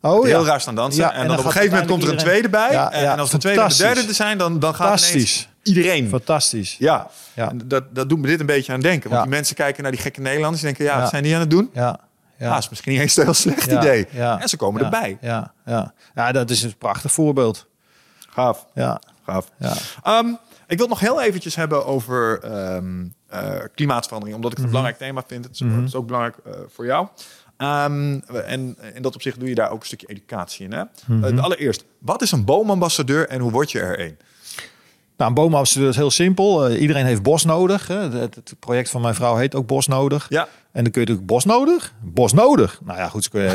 oh, 0.00 0.24
heel 0.24 0.40
ja. 0.40 0.46
raar 0.46 0.60
staan 0.60 0.74
dansen. 0.74 1.02
Ja, 1.02 1.12
en, 1.12 1.20
en 1.20 1.26
dan, 1.28 1.38
op 1.38 1.44
een 1.44 1.50
gegeven 1.50 1.70
moment 1.72 1.90
komt 1.90 2.02
er 2.02 2.10
een 2.10 2.16
tweede 2.16 2.48
bij. 2.48 2.72
Ja, 2.72 2.92
en 2.92 3.18
als 3.18 3.30
de 3.30 3.38
tweede 3.38 3.60
en 3.60 3.68
de 3.68 3.76
derde 3.76 4.00
er 4.08 4.14
zijn, 4.14 4.38
dan, 4.38 4.58
dan 4.58 4.74
gaat 4.74 5.10
ineens 5.10 5.48
iedereen. 5.62 6.08
Fantastisch. 6.08 6.76
Ja, 6.78 7.10
Ja. 7.34 7.50
En 7.50 7.60
dat, 7.64 7.94
dat 7.94 8.08
doet 8.08 8.18
me 8.18 8.26
dit 8.26 8.40
een 8.40 8.46
beetje 8.46 8.72
aan 8.72 8.80
denken. 8.80 9.10
Want 9.10 9.22
die 9.22 9.30
mensen 9.30 9.54
kijken 9.56 9.82
naar 9.82 9.92
die 9.92 10.00
gekke 10.00 10.20
Nederlanders 10.20 10.62
en 10.62 10.66
denken, 10.68 10.84
ja, 10.84 10.94
Ja. 10.94 11.00
wat 11.00 11.10
zijn 11.10 11.22
die 11.22 11.34
aan 11.34 11.40
het 11.40 11.50
doen? 11.50 11.70
Ja. 11.74 12.00
Ja, 12.42 12.48
Ja. 12.48 12.58
is 12.58 12.68
misschien 12.68 12.92
niet 12.92 13.00
eens 13.00 13.16
een 13.16 13.24
heel 13.24 13.34
slecht 13.34 13.70
Ja, 13.70 13.78
idee. 13.80 14.06
ja, 14.10 14.40
en 14.40 14.48
ze 14.48 14.56
komen 14.56 14.84
erbij. 14.84 15.18
Ja, 15.20 15.52
ja. 15.66 15.92
ja, 16.14 16.32
dat 16.32 16.50
is 16.50 16.62
een 16.62 16.76
prachtig 16.78 17.12
voorbeeld. 17.12 17.66
Gaaf. 18.28 18.66
Ja, 18.74 19.00
Gaaf. 19.26 19.50
ja. 19.58 19.72
Ehm, 20.02 20.28
ik 20.66 20.78
wil 20.78 20.86
het 20.86 20.88
nog 20.88 21.00
heel 21.00 21.22
eventjes 21.22 21.54
hebben 21.54 21.86
over 21.86 22.40
ehm, 22.42 23.04
eh, 23.28 23.50
klimaatverandering. 23.74 24.36
Omdat 24.36 24.50
ik 24.50 24.56
het 24.56 24.66
een 24.66 24.72
belangrijk 24.72 24.98
thema 25.02 25.22
vind. 25.26 25.44
Het 25.44 25.54
is, 25.54 25.60
het 25.60 25.84
is 25.84 25.94
ook 25.94 26.06
belangrijk 26.06 26.36
eh, 26.44 26.52
voor 26.68 26.84
jou. 26.86 27.06
Ehm, 27.56 28.18
en 28.46 28.76
in 28.94 29.02
dat 29.02 29.14
opzicht 29.14 29.38
doe 29.40 29.48
je 29.48 29.54
daar 29.54 29.70
ook 29.70 29.80
een 29.80 29.86
stukje 29.86 30.06
educatie 30.06 30.64
in. 30.64 30.72
Hè? 30.72 30.82
Eh, 31.28 31.42
allereerst, 31.42 31.84
wat 31.98 32.22
is 32.22 32.32
een 32.32 32.44
boomambassadeur 32.44 33.28
en 33.28 33.40
hoe 33.40 33.50
word 33.50 33.70
je 33.70 33.80
er 33.80 34.00
een? 34.00 34.16
Nou, 35.16 35.30
een 35.30 35.34
boomafstuur 35.34 35.88
is 35.88 35.96
heel 35.96 36.10
simpel. 36.10 36.70
Iedereen 36.70 37.06
heeft 37.06 37.22
bos 37.22 37.44
nodig. 37.44 37.86
Hè. 37.86 37.96
Het, 38.10 38.34
het 38.34 38.54
project 38.58 38.90
van 38.90 39.00
mijn 39.00 39.14
vrouw 39.14 39.36
heet 39.36 39.54
ook 39.54 39.66
Bos 39.66 39.86
Nodig. 39.86 40.26
Ja. 40.28 40.48
En 40.72 40.82
dan 40.82 40.92
kun 40.92 41.02
je 41.02 41.08
natuurlijk 41.08 41.26
bos 41.26 41.44
nodig. 41.44 41.94
Bos 42.00 42.32
nodig. 42.32 42.80
Nou 42.84 42.98
ja, 42.98 43.08
goed, 43.08 43.24
zo 43.24 43.30
kun 43.30 43.42
je? 43.42 43.48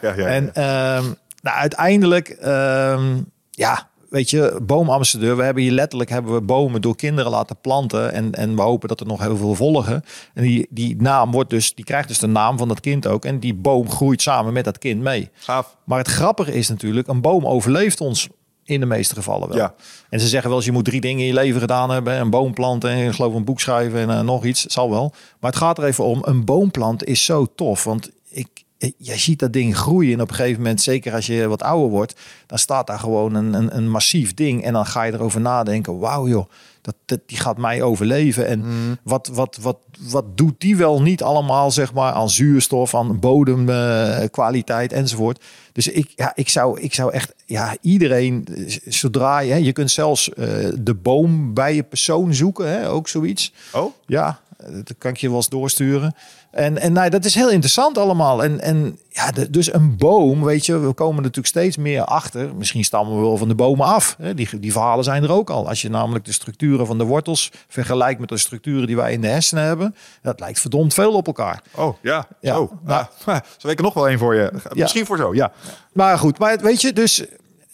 Ja, 0.00 0.14
ja, 0.16 0.26
En 0.26 0.54
ehm, 0.54 1.04
nou, 1.42 1.56
uiteindelijk, 1.56 2.28
ehm, 2.28 3.16
ja, 3.50 3.88
weet 4.14 4.30
je, 4.30 4.60
boomambassadeur. 4.62 5.36
We 5.36 5.42
hebben 5.42 5.62
hier 5.62 5.72
letterlijk 5.72 6.10
hebben 6.10 6.34
we 6.34 6.40
bomen 6.40 6.80
door 6.80 6.96
kinderen 6.96 7.30
laten 7.30 7.56
planten. 7.60 8.12
En, 8.12 8.32
en 8.32 8.56
we 8.56 8.62
hopen 8.62 8.88
dat 8.88 9.00
er 9.00 9.06
nog 9.06 9.20
heel 9.20 9.36
veel 9.36 9.54
volgen. 9.54 10.04
En 10.34 10.42
die, 10.42 10.66
die 10.70 10.96
naam 11.02 11.30
wordt 11.30 11.50
dus, 11.50 11.74
die 11.74 11.84
krijgt 11.84 12.08
dus 12.08 12.18
de 12.18 12.26
naam 12.26 12.58
van 12.58 12.68
dat 12.68 12.80
kind 12.80 13.06
ook. 13.06 13.24
En 13.24 13.38
die 13.38 13.54
boom 13.54 13.90
groeit 13.90 14.22
samen 14.22 14.52
met 14.52 14.64
dat 14.64 14.78
kind 14.78 15.00
mee. 15.00 15.30
Gaaf. 15.34 15.76
Maar 15.84 15.98
het 15.98 16.08
grappige 16.08 16.52
is 16.52 16.68
natuurlijk, 16.68 17.08
een 17.08 17.20
boom 17.20 17.46
overleeft 17.46 18.00
ons 18.00 18.28
in 18.64 18.80
de 18.80 18.86
meeste 18.86 19.14
gevallen 19.14 19.48
wel. 19.48 19.56
Ja. 19.56 19.74
En 20.08 20.20
ze 20.20 20.28
zeggen 20.28 20.48
wel 20.48 20.58
eens, 20.58 20.66
je 20.66 20.72
moet 20.72 20.84
drie 20.84 21.00
dingen 21.00 21.20
in 21.20 21.26
je 21.26 21.32
leven 21.32 21.60
gedaan 21.60 21.90
hebben. 21.90 22.20
Een 22.20 22.30
boom 22.30 22.54
planten 22.54 22.90
en 22.90 23.06
ik 23.06 23.12
geloof 23.12 23.34
een 23.34 23.44
boek 23.44 23.60
schrijven 23.60 24.00
en 24.00 24.10
eh, 24.10 24.20
nog 24.20 24.44
iets. 24.44 24.62
Het 24.62 24.72
zal 24.72 24.90
wel. 24.90 25.12
Maar 25.40 25.50
het 25.50 25.60
gaat 25.60 25.78
er 25.78 25.84
even 25.84 26.04
om, 26.04 26.22
een 26.24 26.44
boomplant 26.44 27.04
is 27.04 27.24
zo 27.24 27.46
tof. 27.54 27.84
Want 27.84 28.10
ik, 28.28 28.64
je 28.78 29.18
ziet 29.18 29.38
dat 29.38 29.52
ding 29.52 29.76
groeien. 29.76 30.12
En 30.12 30.20
op 30.20 30.28
een 30.28 30.34
gegeven 30.34 30.62
moment, 30.62 30.82
zeker 30.82 31.14
als 31.14 31.26
je 31.26 31.48
wat 31.48 31.62
ouder 31.62 31.90
wordt, 31.90 32.20
dan 32.46 32.58
staat 32.58 32.86
daar 32.86 32.98
gewoon 32.98 33.34
een, 33.34 33.54
een, 33.54 33.76
een 33.76 33.90
massief 33.90 34.34
ding. 34.34 34.64
En 34.64 34.72
dan 34.72 34.86
ga 34.86 35.02
je 35.02 35.12
erover 35.12 35.40
nadenken, 35.40 35.98
wauw 35.98 36.28
joh, 36.28 36.50
dat, 36.84 36.94
dat, 37.04 37.20
die 37.26 37.38
gaat 37.38 37.58
mij 37.58 37.82
overleven. 37.82 38.46
En 38.46 38.64
wat, 39.02 39.30
wat, 39.32 39.58
wat, 39.60 39.78
wat 40.00 40.36
doet 40.36 40.60
die 40.60 40.76
wel 40.76 41.02
niet 41.02 41.22
allemaal, 41.22 41.70
zeg 41.70 41.92
maar, 41.92 42.12
aan 42.12 42.30
zuurstof, 42.30 42.94
aan 42.94 43.20
bodemkwaliteit 43.20 44.92
enzovoort. 44.92 45.44
Dus 45.72 45.88
ik, 45.88 46.12
ja, 46.16 46.32
ik, 46.34 46.48
zou, 46.48 46.80
ik 46.80 46.94
zou 46.94 47.12
echt, 47.12 47.34
ja, 47.46 47.76
iedereen, 47.80 48.46
eh, 48.54 48.76
zodra 48.86 49.38
je, 49.38 49.52
hè, 49.52 49.58
je 49.58 49.72
kunt 49.72 49.90
zelfs 49.90 50.32
eh, 50.32 50.46
de 50.78 50.94
boom 50.94 51.54
bij 51.54 51.74
je 51.74 51.82
persoon 51.82 52.34
zoeken, 52.34 52.68
hè, 52.68 52.90
ook 52.90 53.08
zoiets. 53.08 53.52
Oh? 53.72 53.94
Ja, 54.06 54.40
eh, 54.56 54.68
dat 54.72 54.94
kan 54.98 55.10
ik 55.10 55.16
je 55.16 55.28
wel 55.28 55.36
eens 55.36 55.48
doorsturen. 55.48 56.14
En, 56.54 56.78
en 56.78 56.92
nou, 56.92 57.10
dat 57.10 57.24
is 57.24 57.34
heel 57.34 57.50
interessant 57.50 57.98
allemaal. 57.98 58.44
En, 58.44 58.60
en 58.60 58.98
ja, 59.08 59.30
de- 59.30 59.50
dus 59.50 59.72
een 59.72 59.96
boom, 59.96 60.44
weet 60.44 60.66
je, 60.66 60.78
we 60.78 60.92
komen 60.92 61.16
er 61.16 61.20
natuurlijk 61.22 61.46
steeds 61.46 61.76
meer 61.76 62.04
achter. 62.04 62.54
Misschien 62.54 62.84
stammen 62.84 63.14
we 63.16 63.20
wel 63.22 63.36
van 63.36 63.48
de 63.48 63.54
bomen 63.54 63.86
af. 63.86 64.14
Hè? 64.18 64.34
Die, 64.34 64.58
die 64.60 64.72
verhalen 64.72 65.04
zijn 65.04 65.22
er 65.22 65.32
ook 65.32 65.50
al. 65.50 65.68
Als 65.68 65.82
je 65.82 65.90
namelijk 65.90 66.24
de 66.24 66.32
structuren 66.32 66.86
van 66.86 66.98
de 66.98 67.04
wortels 67.04 67.50
vergelijkt 67.68 68.20
met 68.20 68.28
de 68.28 68.36
structuren 68.36 68.86
die 68.86 68.96
wij 68.96 69.12
in 69.12 69.20
de 69.20 69.26
hersenen 69.28 69.64
hebben, 69.64 69.94
dat 70.22 70.40
lijkt 70.40 70.60
verdomd 70.60 70.94
veel 70.94 71.12
op 71.12 71.26
elkaar. 71.26 71.62
Oh, 71.74 71.96
ja. 72.02 72.26
Ja. 72.40 72.54
Zo. 72.54 72.70
Nou. 72.84 73.04
Ah, 73.24 73.38
zo 73.56 73.68
ik 73.68 73.78
er 73.78 73.84
nog 73.84 73.94
wel 73.94 74.08
één 74.08 74.18
voor 74.18 74.34
je. 74.34 74.52
Misschien 74.72 75.06
voor 75.06 75.16
zo, 75.16 75.34
ja. 75.34 75.52
Maar 75.92 76.18
goed, 76.18 76.38
maar 76.38 76.58
weet 76.58 76.80
je, 76.80 76.92
dus 76.92 77.24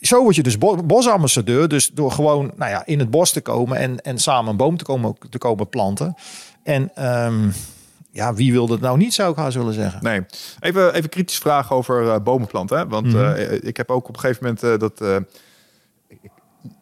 zo 0.01 0.23
word 0.23 0.35
je 0.36 0.43
dus 0.43 0.59
bo- 0.59 0.82
bosambassadeur. 0.82 1.69
Dus 1.69 1.90
door 1.94 2.12
gewoon 2.12 2.51
nou 2.57 2.70
ja, 2.70 2.82
in 2.86 2.98
het 2.98 3.11
bos 3.11 3.31
te 3.31 3.40
komen 3.40 3.77
en, 3.78 4.01
en 4.01 4.19
samen 4.19 4.51
een 4.51 4.57
boom 4.57 4.77
te 4.77 4.85
komen, 4.85 5.16
te 5.31 5.39
komen 5.39 5.69
planten. 5.69 6.15
En 6.62 6.90
ehm, 6.94 7.48
ja, 8.11 8.35
wie 8.35 8.53
wil 8.53 8.66
dat 8.66 8.81
nou 8.81 8.97
niet, 8.99 9.15
zou 9.15 9.31
ik 9.31 9.37
haar 9.37 9.53
zullen 9.53 9.74
zeggen. 9.74 10.03
Nee. 10.03 10.20
Even, 10.61 10.95
even 10.95 11.09
kritisch 11.11 11.39
vragen 11.39 11.77
over 11.77 12.09
eh, 12.11 12.20
bomenplanten. 12.20 12.78
Hè? 12.78 12.87
Want 12.87 13.07
Mhm. 13.07 13.16
eh, 13.24 13.62
ik 13.62 13.77
heb 13.77 13.91
ook 13.91 14.09
op 14.09 14.15
een 14.15 14.20
gegeven 14.20 14.43
moment 14.45 14.62
eh, 14.62 14.78
dat... 14.78 15.01
ik- 16.09 16.31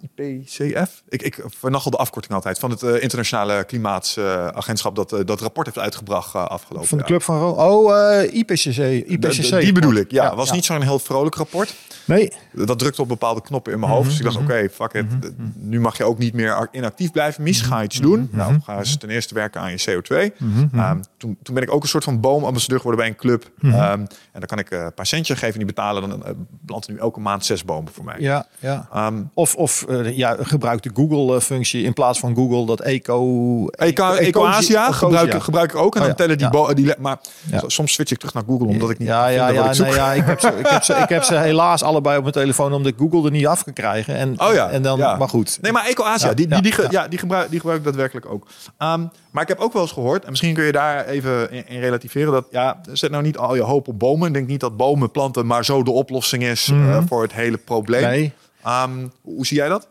IPCF? 0.01 1.03
Ik, 1.09 1.23
ik 1.23 1.45
vernachel 1.47 1.91
de 1.91 1.97
afkorting 1.97 2.35
altijd. 2.35 2.59
Van 2.59 2.71
het 2.71 2.83
eh, 2.83 3.03
internationale 3.03 3.65
klimaatagentschap 3.65 4.97
dat 4.97 5.13
eh, 5.13 5.21
dat 5.25 5.41
rapport 5.41 5.67
heeft 5.67 5.79
uitgebracht 5.79 6.35
eh, 6.35 6.45
afgelopen 6.47 6.89
Van 6.89 6.99
de 6.99 7.05
club 7.05 7.23
van 7.23 7.39
Ro- 7.39 7.51
Oh, 7.87 8.23
IPCC. 8.33 8.75
De- 8.75 9.05
IPCC. 9.07 9.51
de- 9.51 9.59
die 9.59 9.73
bedoel 9.73 9.95
ik. 9.95 10.11
Ja, 10.11 10.25
Ja, 10.25 10.35
was 10.37 10.49
ja. 10.49 10.55
niet 10.55 10.65
zo'n 10.65 10.83
heel 10.83 10.99
vrolijk 10.99 11.35
rapport. 11.35 11.75
Nee. 12.05 12.33
Dat 12.53 12.79
drukte 12.79 13.03
op 13.03 13.09
bepaalde 13.09 13.41
knoppen 13.43 13.73
in 13.73 13.79
mijn 13.81 13.93
hoofd. 13.93 14.09
Dus 14.09 14.19
ik 14.19 14.25
dacht, 14.25 14.37
oké, 14.37 14.69
fuck 14.73 14.93
it. 14.93 15.07
Nu 15.55 15.81
mag 15.81 15.97
je 15.97 16.05
ook 16.05 16.19
niet 16.19 16.35
meer 16.35 16.69
inactief 16.73 17.11
blijven. 17.11 17.43
Mies, 17.43 17.61
ga 17.61 17.83
iets 17.83 17.97
doen. 18.01 18.29
Nou, 18.33 18.59
ga 18.65 18.79
eens 18.79 18.97
ten 18.97 19.11
eerste 19.11 19.35
werken 19.35 19.61
aan 19.61 19.71
je 19.71 19.79
CO2. 20.03 20.33
Ehm, 20.73 21.01
toen, 21.17 21.37
toen 21.43 21.55
ben 21.55 21.63
ik 21.63 21.73
ook 21.73 21.83
een 21.83 21.89
soort 21.89 22.05
van 22.05 22.21
boomambassadeur 22.21 22.79
geworden 22.79 23.01
bij 23.05 23.11
een 23.11 23.17
club. 23.21 23.51
Ehm, 23.63 23.73
en 23.93 24.09
dan 24.33 24.47
kan 24.47 24.59
ik 24.59 24.71
een 24.71 24.95
paar 24.95 25.07
centjes 25.07 25.37
geven 25.39 25.53
en 25.53 25.59
die 25.67 25.75
betalen. 25.75 26.09
Dan 26.09 26.47
planten 26.67 26.93
nu 26.93 26.99
elke 26.99 27.21
maand 27.21 27.45
zes 27.45 27.65
bomen 27.65 27.93
voor 27.93 28.05
mij. 28.05 28.17
Ja, 28.19 28.47
ja. 28.59 28.89
Ehm, 28.93 29.23
Of, 29.35 29.55
of 29.55 29.85
eh, 29.89 30.17
ja, 30.17 30.37
gebruik 30.41 30.83
de 30.83 30.91
Google-functie 30.95 31.83
in 31.83 31.93
plaats 31.93 32.19
van 32.19 32.35
Google 32.35 32.67
dat 32.67 32.81
eco... 32.81 33.67
Eco, 33.69 34.13
Eco-Asia 34.13 34.93
gebruik, 34.93 35.43
gebruik 35.43 35.73
ik 35.73 35.77
ook. 35.79 35.95
En 35.95 36.01
Oh 36.01 36.07
dan 36.07 36.17
tellen 36.17 36.39
die 36.39 36.49
bo- 36.49 36.75
die 36.75 36.95
Maar 36.99 37.19
soms 37.67 37.93
switch 37.93 38.13
ik 38.13 38.19
terug 38.19 38.35
naar 38.35 38.43
Google 38.47 38.67
omdat 38.67 38.91
ik 38.91 38.99
niet 38.99 39.09
ja, 39.09 39.27
ja, 39.29 39.49
ja, 39.49 39.69
ik 39.69 39.75
zoek. 39.75 39.87
nee, 39.87 39.95
ja, 39.95 40.13
ik 40.13 40.25
heb, 40.25 40.41
ze, 40.41 40.49
ik, 40.59 40.67
heb 40.69 40.83
ze, 40.83 40.93
ik 40.95 41.09
heb 41.09 41.23
ze 41.23 41.35
helaas 41.37 41.83
allebei 41.83 42.17
op 42.17 42.23
mijn 42.23 42.35
telefoon 42.35 42.73
omdat 42.73 42.93
ik 42.93 42.99
Google 42.99 43.25
er 43.25 43.31
niet 43.31 43.47
af 43.47 43.65
kan 43.65 43.73
krijgen. 43.73 44.15
En, 44.17 44.41
Oh 44.41 44.53
ja, 44.53 44.69
en 44.71 44.83
dan, 44.83 44.99
maar 44.99 45.29
goed. 45.29 45.59
Nee, 45.61 45.73
maar 45.73 45.87
Eco-Asia, 45.87 46.29
Ja, 46.29 46.35
die, 46.35 46.47
die, 46.47 46.63
die, 46.63 46.75
ja. 46.91 47.09
die, 47.09 47.19
gebruik, 47.19 47.51
die 47.51 47.59
gebruik 47.59 47.79
ik 47.79 47.85
daadwerkelijk 47.85 48.27
ook. 48.31 48.47
Ehm, 48.79 49.05
maar 49.31 49.43
ik 49.43 49.49
heb 49.49 49.59
ook 49.59 49.73
wel 49.73 49.83
eens 49.83 49.93
gehoord, 49.93 50.25
en 50.25 50.31
misschien 50.31 50.55
kun 50.55 50.65
je 50.65 50.73
daar 50.73 51.07
even 51.07 51.51
in, 51.53 51.69
in 51.69 51.81
relativeren, 51.81 52.33
dat 52.33 52.47
ja, 52.51 52.81
zet 52.93 53.11
nou 53.11 53.23
niet 53.23 53.39
al 53.39 53.55
je 53.55 53.63
hoop 53.63 53.89
op 53.89 53.99
bomen. 53.99 54.33
Denk 54.33 54.49
niet 54.49 54.61
dat 54.61 54.77
bomen 54.77 55.11
planten 55.11 55.47
maar 55.47 55.65
zo 55.65 55.83
de 55.83 55.91
oplossing 55.91 56.43
is 56.43 56.69
eh, 56.73 56.99
voor 57.09 57.23
het 57.23 57.33
hele 57.33 57.57
probleem. 57.57 58.01
Mhm. 58.03 58.11
Nee. 58.11 58.33
Ehm, 58.69 59.09
hoe 59.23 59.47
zie 59.47 59.57
jij 59.57 59.69
dat? 59.69 59.89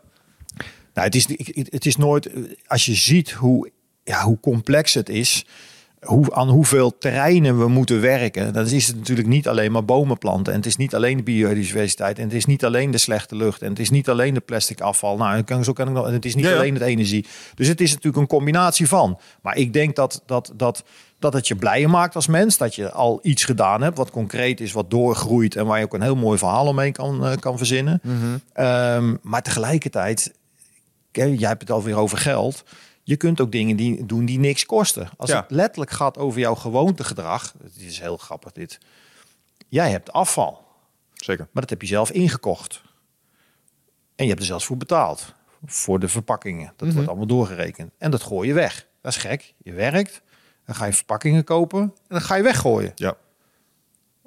Nou, 0.94 1.06
het, 1.06 1.14
is, 1.14 1.28
het 1.70 1.86
is 1.86 1.96
nooit, 1.96 2.30
als 2.66 2.86
je 2.86 2.94
ziet 2.94 3.30
hoe, 3.30 3.70
ja, 4.04 4.22
hoe 4.22 4.40
complex 4.40 4.94
het 4.94 5.08
is, 5.08 5.46
hoe, 6.00 6.34
aan 6.34 6.48
hoeveel 6.48 6.98
terreinen 6.98 7.58
we 7.58 7.68
moeten 7.68 8.00
werken, 8.00 8.52
dan 8.52 8.66
is 8.66 8.86
het 8.86 8.96
natuurlijk 8.96 9.28
niet 9.28 9.48
alleen 9.48 9.72
maar 9.72 9.84
bomen 9.84 10.18
planten. 10.18 10.52
En 10.52 10.58
het 10.58 10.68
is 10.68 10.76
niet 10.76 10.94
alleen 10.94 11.16
de 11.16 11.22
biodiversiteit. 11.22 12.18
En 12.18 12.24
het 12.24 12.32
is 12.32 12.44
niet 12.44 12.64
alleen 12.64 12.90
de 12.90 12.98
slechte 12.98 13.36
lucht. 13.36 13.62
En 13.62 13.68
het 13.68 13.78
is 13.78 13.90
niet 13.90 14.08
alleen 14.08 14.34
de 14.34 14.40
plastic 14.40 14.80
afval. 14.80 15.16
Nou, 15.16 15.42
kan, 15.42 15.64
zo 15.64 15.72
kan 15.72 15.88
ik 15.88 15.94
nog, 15.94 16.06
en 16.06 16.12
het 16.12 16.24
is 16.24 16.34
niet 16.34 16.44
Ja, 16.44 16.50
ja. 16.50 16.56
alleen 16.56 16.74
het 16.74 16.82
energie. 16.82 17.26
Dus 17.54 17.68
het 17.68 17.80
is 17.80 17.90
natuurlijk 17.90 18.16
een 18.16 18.26
combinatie 18.26 18.88
van. 18.88 19.18
Maar 19.42 19.56
ik 19.56 19.72
denk 19.72 19.96
dat, 19.96 20.22
dat, 20.26 20.52
dat, 20.56 20.84
dat 21.18 21.32
het 21.32 21.48
je 21.48 21.56
blijer 21.56 21.90
maakt 21.90 22.14
als 22.14 22.26
mens. 22.26 22.56
Dat 22.56 22.74
je 22.74 22.90
al 22.90 23.18
iets 23.22 23.44
gedaan 23.44 23.82
hebt 23.82 23.96
wat 23.96 24.10
concreet 24.10 24.60
is, 24.60 24.72
wat 24.72 24.90
doorgroeit. 24.90 25.56
En 25.56 25.66
waar 25.66 25.78
je 25.78 25.84
ook 25.84 25.94
een 25.94 26.02
heel 26.02 26.16
mooi 26.16 26.38
verhaal 26.38 26.66
omheen 26.66 26.92
kan, 26.92 27.26
eh, 27.26 27.36
kan 27.36 27.56
verzinnen. 27.56 28.00
Ehm, 28.52 29.16
maar 29.22 29.42
tegelijkertijd, 29.42 30.32
jij 31.12 31.48
hebt 31.48 31.60
het 31.60 31.70
alweer 31.70 31.96
over 31.96 32.18
geld. 32.18 32.64
Je 33.08 33.16
kunt 33.16 33.40
ook 33.40 33.52
dingen 33.52 33.76
die, 33.76 34.06
doen 34.06 34.24
die 34.24 34.38
niks 34.38 34.66
kosten. 34.66 35.08
Als 35.16 35.30
Ja. 35.30 35.40
het 35.40 35.50
letterlijk 35.50 35.90
gaat 35.90 36.18
over 36.18 36.40
jouw 36.40 36.54
gewoontegedrag, 36.54 37.54
het 37.62 37.76
is 37.76 37.98
heel 38.00 38.16
grappig 38.16 38.52
dit. 38.52 38.78
Jij 39.68 39.90
hebt 39.90 40.12
afval, 40.12 40.64
Zeker. 41.14 41.48
maar 41.52 41.60
dat 41.62 41.70
heb 41.70 41.80
je 41.80 41.86
zelf 41.88 42.10
ingekocht. 42.10 42.82
En 44.16 44.24
je 44.24 44.28
hebt 44.28 44.40
er 44.40 44.46
zelfs 44.46 44.64
voor 44.66 44.76
betaald. 44.76 45.34
Voor 45.64 45.98
de 45.98 46.08
verpakkingen. 46.08 46.72
Dat 46.76 46.92
wordt 46.92 47.08
allemaal 47.08 47.26
doorgerekend. 47.26 47.90
En 47.98 48.10
dat 48.10 48.22
gooi 48.22 48.48
je 48.48 48.54
weg. 48.54 48.86
Dat 49.02 49.12
is 49.12 49.18
gek. 49.18 49.54
Je 49.58 49.72
werkt, 49.72 50.22
dan 50.64 50.74
ga 50.74 50.84
je 50.84 50.92
verpakkingen 50.92 51.44
kopen 51.44 51.80
en 51.80 51.92
dan 52.08 52.20
ga 52.20 52.34
je 52.34 52.42
weggooien. 52.42 52.92
Ja. 52.94 53.16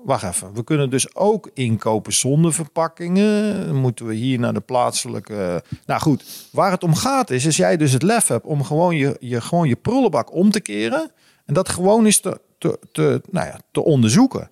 Wacht 0.04 0.24
even, 0.24 0.54
we 0.54 0.64
kunnen 0.64 0.90
dus 0.90 1.16
ook 1.16 1.50
inkopen 1.54 2.14
zonder 2.14 2.54
verpakkingen. 2.54 3.66
Dan 3.66 3.76
moeten 3.76 4.06
we 4.06 4.14
hier 4.14 4.40
naar 4.40 4.54
de 4.54 4.60
plaatselijke... 4.60 5.64
Nou 5.86 6.02
goed, 6.02 6.48
waar 6.52 6.72
het 6.72 6.84
om 6.84 6.96
gaat 6.96 7.30
is, 7.30 7.46
als 7.46 7.58
jij 7.58 7.78
dus 7.78 7.92
het 7.92 8.04
lef 8.04 8.28
hebt 8.28 8.46
om 8.46 8.64
gewoon 8.64 8.96
je, 8.96 9.18
je, 9.20 9.42
gewoon 9.42 9.68
je 9.68 9.76
prullenbak 9.76 10.34
om 10.34 10.52
te 10.52 10.62
keren... 10.62 11.12
en 11.46 11.54
dat 11.54 11.70
gewoon 11.70 12.06
is 12.06 12.20
te, 12.20 12.42
te, 12.58 12.80
te, 12.92 13.22
nou 13.30 13.48
ja, 13.48 13.60
te 13.72 13.84
onderzoeken... 13.84 14.50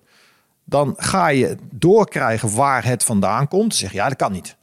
dan 0.64 0.94
ga 0.96 1.28
je 1.28 1.56
doorkrijgen 1.70 2.54
waar 2.54 2.84
het 2.84 3.04
vandaan 3.04 3.48
komt. 3.48 3.74
Zeg 3.74 3.92
ja, 3.92 4.08
dat 4.08 4.16
kan 4.16 4.32
niet. 4.32 4.56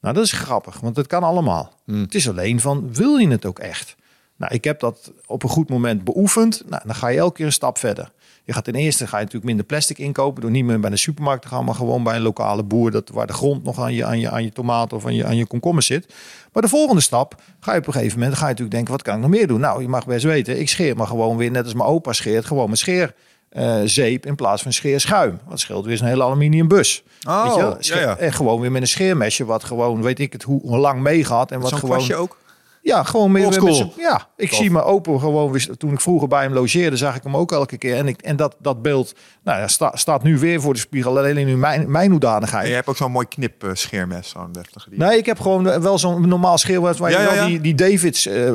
Nou, 0.00 0.14
dat 0.14 0.24
is 0.24 0.32
grappig, 0.32 0.80
want 0.80 0.96
het 0.96 1.06
kan 1.06 1.22
allemaal. 1.22 1.72
Het 1.86 2.14
is 2.14 2.28
alleen 2.28 2.60
van, 2.60 2.94
wil 2.94 3.16
je 3.16 3.28
het 3.28 3.44
ook 3.44 3.58
echt? 3.58 3.96
Nou, 4.36 4.54
ik 4.54 4.64
heb 4.64 4.80
dat 4.80 5.12
op 5.26 5.42
een 5.42 5.48
goed 5.48 5.68
moment 5.68 6.04
beoefend. 6.04 6.62
Nou, 6.66 6.82
dan 6.86 6.94
ga 6.94 7.08
je 7.08 7.18
elke 7.18 7.34
keer 7.34 7.46
een 7.46 7.52
stap 7.52 7.78
verder. 7.78 8.12
Je 8.46 8.52
gaat 8.52 8.64
ten 8.64 8.74
eerste 8.74 9.06
ga 9.06 9.16
je 9.16 9.22
natuurlijk 9.22 9.44
minder 9.44 9.64
plastic 9.66 9.98
inkopen 9.98 10.42
door 10.42 10.50
niet 10.50 10.64
meer 10.64 10.80
bij 10.80 10.90
de 10.90 10.96
supermarkt 10.96 11.42
te 11.42 11.48
gaan, 11.48 11.64
maar 11.64 11.74
gewoon 11.74 12.02
bij 12.02 12.16
een 12.16 12.22
lokale 12.22 12.62
boer 12.62 12.90
dat 12.90 13.08
waar 13.12 13.26
de 13.26 13.32
grond 13.32 13.64
nog 13.64 13.80
aan 13.80 13.94
je, 13.94 14.04
aan 14.04 14.20
je, 14.20 14.30
aan 14.30 14.42
je 14.44 14.52
tomaten 14.52 14.96
of 14.96 15.06
aan 15.06 15.14
je, 15.14 15.24
aan 15.24 15.36
je 15.36 15.46
komkommer 15.46 15.82
zit. 15.82 16.14
Maar 16.52 16.62
de 16.62 16.68
volgende 16.68 17.00
stap 17.00 17.34
ga 17.60 17.72
je 17.72 17.78
op 17.78 17.86
een 17.86 17.92
gegeven 17.92 18.18
moment 18.18 18.36
ga 18.36 18.42
je 18.44 18.50
natuurlijk 18.50 18.76
denken, 18.76 18.92
wat 18.92 19.02
kan 19.02 19.14
ik 19.14 19.20
nog 19.20 19.30
meer 19.30 19.46
doen? 19.46 19.60
Nou, 19.60 19.82
je 19.82 19.88
mag 19.88 20.06
best 20.06 20.24
weten, 20.24 20.60
ik 20.60 20.68
scheer 20.68 20.96
maar 20.96 21.06
gewoon 21.06 21.36
weer 21.36 21.50
net 21.50 21.64
als 21.64 21.74
mijn 21.74 21.88
opa 21.88 22.12
scheert, 22.12 22.44
gewoon 22.44 22.68
met 22.70 22.78
scheer. 22.78 23.14
eh, 23.48 23.80
zeep 23.84 24.26
in 24.26 24.34
plaats 24.34 24.62
van 24.62 24.72
scheerschuim. 24.72 25.38
Dat 25.48 25.60
scheelt 25.60 25.84
weer 25.84 26.00
een 26.00 26.08
hele 26.08 26.22
aluminium 26.22 26.68
bus. 26.68 27.02
Oh, 27.28 27.44
Weet 27.44 27.86
je 27.86 27.94
ja. 27.94 28.16
En 28.16 28.32
gewoon 28.32 28.60
weer 28.60 28.72
met 28.72 28.82
een 28.82 28.88
scheermesje, 28.88 29.44
wat 29.44 29.64
gewoon, 29.64 30.02
weet 30.02 30.18
ik 30.18 30.32
het, 30.32 30.42
hoe, 30.42 30.60
hoe 30.60 30.78
lang 30.78 31.00
meegaat. 31.00 31.50
En 31.50 31.60
wat 31.60 31.72
gewoon. 31.72 32.12
ook? 32.14 32.36
Ja, 32.84 33.02
gewoon 33.02 33.32
meer. 33.32 33.48
Met 33.62 33.92
Ja, 33.96 34.28
ik 34.36 34.48
Tof. 34.48 34.58
zie 34.58 34.70
mijn 34.70 34.84
opa 34.84 35.18
gewoon 35.18 35.52
weer. 35.52 35.76
Toen 35.76 35.92
ik 35.92 36.00
vroeger 36.00 36.28
bij 36.28 36.42
hem 36.42 36.52
logeerde, 36.52 36.96
zag 36.96 37.16
ik 37.16 37.22
hem 37.22 37.36
ook 37.36 37.52
elke 37.52 37.78
keer. 37.78 37.96
En, 37.96 38.08
ik, 38.08 38.22
en 38.22 38.36
dat, 38.36 38.56
dat 38.60 38.82
beeld 38.82 39.12
nou, 39.44 39.58
ja, 39.60 39.68
sta- 39.68 39.96
staat 39.96 40.22
nu 40.22 40.38
weer 40.38 40.60
voor 40.60 40.72
de 40.72 40.78
spiegel. 40.78 41.18
Alleen 41.18 41.36
in 41.36 41.58
mijn, 41.58 41.90
mijn 41.90 42.04
En 42.04 42.10
hoedanigheid. 42.10 42.68
je 42.68 42.74
hebt 42.74 42.88
ook 42.88 42.96
zo'n 42.96 43.10
mooi 43.12 43.26
knip 43.28 43.64
eh, 43.64 43.70
scheermes, 43.72 44.28
zo'n 44.28 44.52
deftige. 44.52 44.90
Die... 44.90 44.98
Nee, 44.98 45.18
ik 45.18 45.26
heb 45.26 45.40
gewoon 45.40 45.80
wel 45.80 45.98
zo'n 45.98 46.28
normaal 46.28 46.58
schilder 46.58 46.96
waar 46.98 47.10
je 47.10 47.16
Ja, 47.16 47.24
wel 47.24 47.34
ja. 47.34 47.46
die, 47.46 47.60
die 47.60 47.74
Davids, 47.74 48.26
eh 48.26 48.48
eh, 48.48 48.54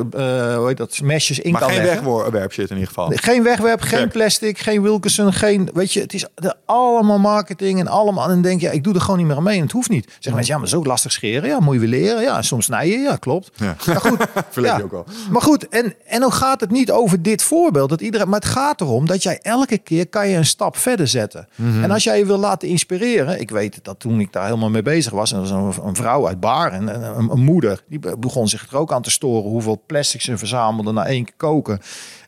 hoe 0.56 0.66
heet 0.66 0.76
dat, 0.76 1.00
mesjes 1.02 1.38
in 1.38 1.52
maar 1.52 1.60
kan 1.60 1.70
geen 1.70 1.82
leggen. 1.84 2.14
wegwerp 2.16 2.52
shit 2.52 2.68
in 2.70 2.74
ieder 2.76 2.88
geval. 2.88 3.10
Geen 3.14 3.42
wegwerp, 3.42 3.80
geen 3.80 4.08
plastic, 4.08 4.58
geen 4.58 4.82
Wilkerson, 4.82 5.32
geen, 5.32 5.68
weet 5.74 5.92
je, 5.92 6.00
het 6.00 6.14
is 6.14 6.26
de, 6.34 6.54
allemaal 6.66 7.18
marketing 7.18 7.80
en 7.80 7.86
allemaal. 7.88 8.24
En 8.24 8.30
dan 8.30 8.42
denk 8.42 8.60
je, 8.60 8.72
ik 8.72 8.84
doe 8.84 8.94
er 8.94 9.00
gewoon 9.00 9.16
niet 9.18 9.26
meer 9.26 9.36
aan 9.36 9.42
mee 9.42 9.56
en 9.56 9.62
het 9.62 9.72
hoeft 9.72 9.88
niet. 9.90 10.04
Zeggen 10.12 10.34
mensen, 10.34 10.54
ja, 10.54 10.60
maar 10.60 10.68
zo 10.68 10.84
lastig 10.84 11.12
scheren, 11.12 11.48
ja, 11.48 11.60
moet 11.60 11.74
je 11.74 11.80
weer 11.80 11.88
leren. 11.88 12.22
Ja, 12.22 12.42
soms 12.42 12.64
snijden, 12.64 13.00
ja, 13.02 13.16
klopt. 13.16 13.50
Ja. 13.54 13.76
Maar 13.86 14.00
goed, 14.00 14.18
Verleed 14.50 14.70
ja. 14.70 14.76
je 14.76 14.84
ook 14.84 14.90
wel. 14.90 15.06
Maar 15.30 15.42
goed, 15.42 15.68
en, 15.68 15.94
en 16.06 16.20
dan 16.20 16.32
gaat 16.32 16.60
het 16.60 16.70
niet 16.70 16.90
over 16.90 17.22
dit 17.22 17.42
voorbeeld. 17.42 17.88
Dat 17.88 18.00
iedereen, 18.00 18.28
maar 18.28 18.40
het 18.40 18.48
gaat 18.48 18.80
erom 18.80 19.06
dat 19.06 19.22
jij 19.22 19.38
elke 19.42 19.78
keer 19.78 20.08
kan 20.08 20.28
je 20.28 20.36
een 20.36 20.46
stap 20.46 20.76
verder 20.76 21.08
zetten. 21.08 21.48
En 21.56 21.90
als 21.90 22.04
jij 22.04 22.18
je 22.18 22.26
wil 22.26 22.38
laten 22.38 22.68
inspireren. 22.68 23.40
Ik 23.40 23.50
weet 23.50 23.84
dat 23.84 24.00
toen 24.00 24.20
ik 24.20 24.32
daar 24.32 24.44
helemaal 24.44 24.70
mee 24.70 24.82
bezig 24.82 25.12
was. 25.12 25.32
En 25.32 25.36
er 25.42 25.62
was 25.62 25.76
een, 25.76 25.86
een 25.86 25.96
vrouw 25.96 26.26
uit 26.26 26.40
Baar 26.40 26.72
en 26.72 26.88
een, 26.94 27.18
een, 27.18 27.30
een 27.30 27.44
moeder. 27.44 27.84
Die 27.88 27.98
be- 27.98 28.18
begon 28.18 28.48
zich 28.48 28.70
er 28.70 28.76
ook 28.76 28.92
aan 28.92 29.02
te 29.02 29.10
storen. 29.10 29.50
Hoeveel 29.50 29.82
plastic 29.86 30.20
ze 30.20 30.38
verzamelde 30.38 30.92
na 30.92 31.06
één 31.06 31.24
keer 31.24 31.34
koken. 31.36 31.80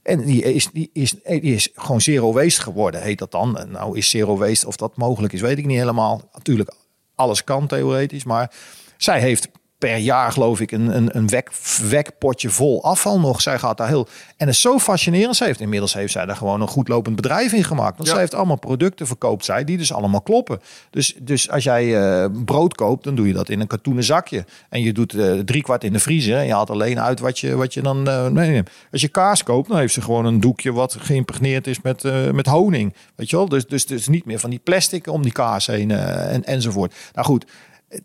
En 0.03 0.25
die 0.25 0.43
is, 0.43 0.69
die, 0.73 0.91
is, 0.93 1.15
die 1.25 1.41
is 1.41 1.69
gewoon 1.75 2.01
zero 2.01 2.33
waste 2.33 2.63
geworden, 2.63 3.03
heet 3.03 3.19
dat 3.19 3.31
dan. 3.31 3.59
Nou 3.69 3.99
is 3.99 4.11
zero 4.11 4.37
waste, 4.37 4.67
of 4.67 4.77
dat 4.77 4.97
mogelijk 4.97 5.33
is, 5.33 5.41
weet 5.41 5.59
ik 5.59 5.67
niet 5.67 5.79
helemaal. 5.79 6.23
Natuurlijk, 6.33 6.73
alles 7.15 7.45
kan 7.45 7.67
theoretisch. 7.67 8.25
Maar 8.25 8.51
zij 8.97 9.21
heeft 9.21 9.49
per 9.89 9.97
jaar, 9.97 10.33
geloof 10.33 10.61
ik, 10.61 10.71
een, 10.73 10.97
een, 10.97 11.17
een 11.17 11.29
wek, 11.29 11.51
wekpotje 11.89 12.51
vol 12.51 12.85
afval 12.85 13.21
nog. 13.21 13.41
Zij 13.41 13.59
gaat 13.59 13.77
daar 13.77 13.89
heel... 13.89 14.09
En 14.37 14.47
het 14.47 14.55
is 14.55 14.61
zo 14.61 14.79
fascinerend. 14.79 15.37
Ze 15.37 15.45
heeft, 15.45 15.61
inmiddels 15.61 15.95
heeft 15.95 16.13
zij 16.13 16.27
daar 16.27 16.37
gewoon 16.37 16.61
een 16.61 16.69
goed 16.69 16.89
lopend 16.89 17.17
bedrijf 17.17 17.53
in 17.53 17.65
gemaakt. 17.65 17.97
Want 17.97 18.05
Ja. 18.07 18.11
zij 18.11 18.21
heeft 18.21 18.35
allemaal 18.35 18.59
producten 18.59 19.07
verkoopt 19.07 19.45
zij, 19.45 19.65
die 19.65 19.79
dus 19.79 19.93
allemaal 19.93 20.21
kloppen. 20.21 20.61
Dus, 20.91 21.15
dus 21.21 21.51
als 21.51 21.65
jij 21.65 21.97
eh, 22.01 22.31
brood 22.45 22.75
koopt, 22.75 23.05
dan 23.05 23.15
doe 23.15 23.27
je 23.27 23.33
dat 23.33 23.49
in 23.49 23.61
een 23.61 23.67
katoenen 23.67 24.05
zakje. 24.05 24.45
En 24.69 24.83
je 24.83 24.93
doet 24.93 25.15
eh 25.15 25.33
drie 25.33 25.63
kwart 25.63 25.85
in 25.85 25.93
de 25.93 25.99
vriezer. 25.99 26.37
En 26.37 26.47
je 26.47 26.53
haalt 26.53 26.71
alleen 26.71 27.01
uit 27.01 27.21
wat 27.21 27.39
je, 27.39 27.57
wat 27.57 27.75
je 27.75 27.83
dan 27.83 28.09
eh, 28.09 28.29
meeneemt. 28.29 28.71
Als 28.93 29.01
je 29.01 29.09
kaas 29.09 29.43
koopt, 29.43 29.69
dan 29.69 29.79
heeft 29.79 29.95
ze 29.95 30.01
gewoon 30.01 30.25
een 30.25 30.41
doekje 30.41 30.73
wat 30.73 30.97
geïmpregneerd 30.99 31.67
is 31.67 31.81
met, 31.81 32.33
met 32.33 32.47
honing. 32.47 32.95
Weet 33.15 33.31
je 33.31 33.37
wel? 33.37 33.49
Dus, 33.49 33.67
dus, 33.67 33.87
dus 33.87 34.09
niet 34.09 34.25
meer 34.25 34.39
van 34.39 34.51
die 34.51 34.61
plastic 34.65 35.07
om 35.07 35.23
die 35.23 35.33
kaas 35.33 35.67
heen 35.67 35.91
en, 35.91 36.45
enzovoort. 36.45 36.95
Nou 37.13 37.27
goed, 37.27 37.45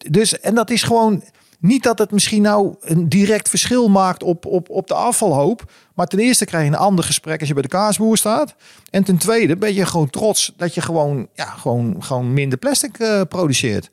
dus, 0.10 0.40
en 0.40 0.56
dat 0.56 0.70
is 0.70 0.84
gewoon 0.84 1.24
niet 1.60 1.84
dat 1.84 2.00
het 2.00 2.12
misschien 2.12 2.42
nou 2.42 2.76
een 2.80 3.10
direct 3.10 3.50
verschil 3.50 3.90
maakt 3.90 4.24
op, 4.24 4.46
op, 4.46 4.70
op 4.70 4.88
de 4.88 4.94
afvalhoop. 4.94 5.72
Maar 5.94 6.08
ten 6.08 6.20
eerste 6.20 6.46
krijg 6.46 6.64
je 6.64 6.70
een 6.70 6.78
ander 6.78 7.06
gesprek 7.06 7.40
als 7.40 7.48
je 7.48 7.54
bij 7.54 7.64
de 7.64 7.70
kaasboer 7.70 8.18
staat. 8.18 8.56
En 8.90 9.04
ten 9.04 9.18
tweede 9.18 9.58
ben 9.58 9.74
je 9.74 9.86
gewoon 9.86 10.10
trots 10.10 10.54
dat 10.58 10.74
je 10.74 10.82
gewoon, 10.82 11.28
ja, 11.34 11.46
gewoon, 11.46 11.96
gewoon 12.00 12.34
minder 12.34 12.58
plastic 12.58 13.00
eh, 13.00 13.22
produceert. 13.30 13.90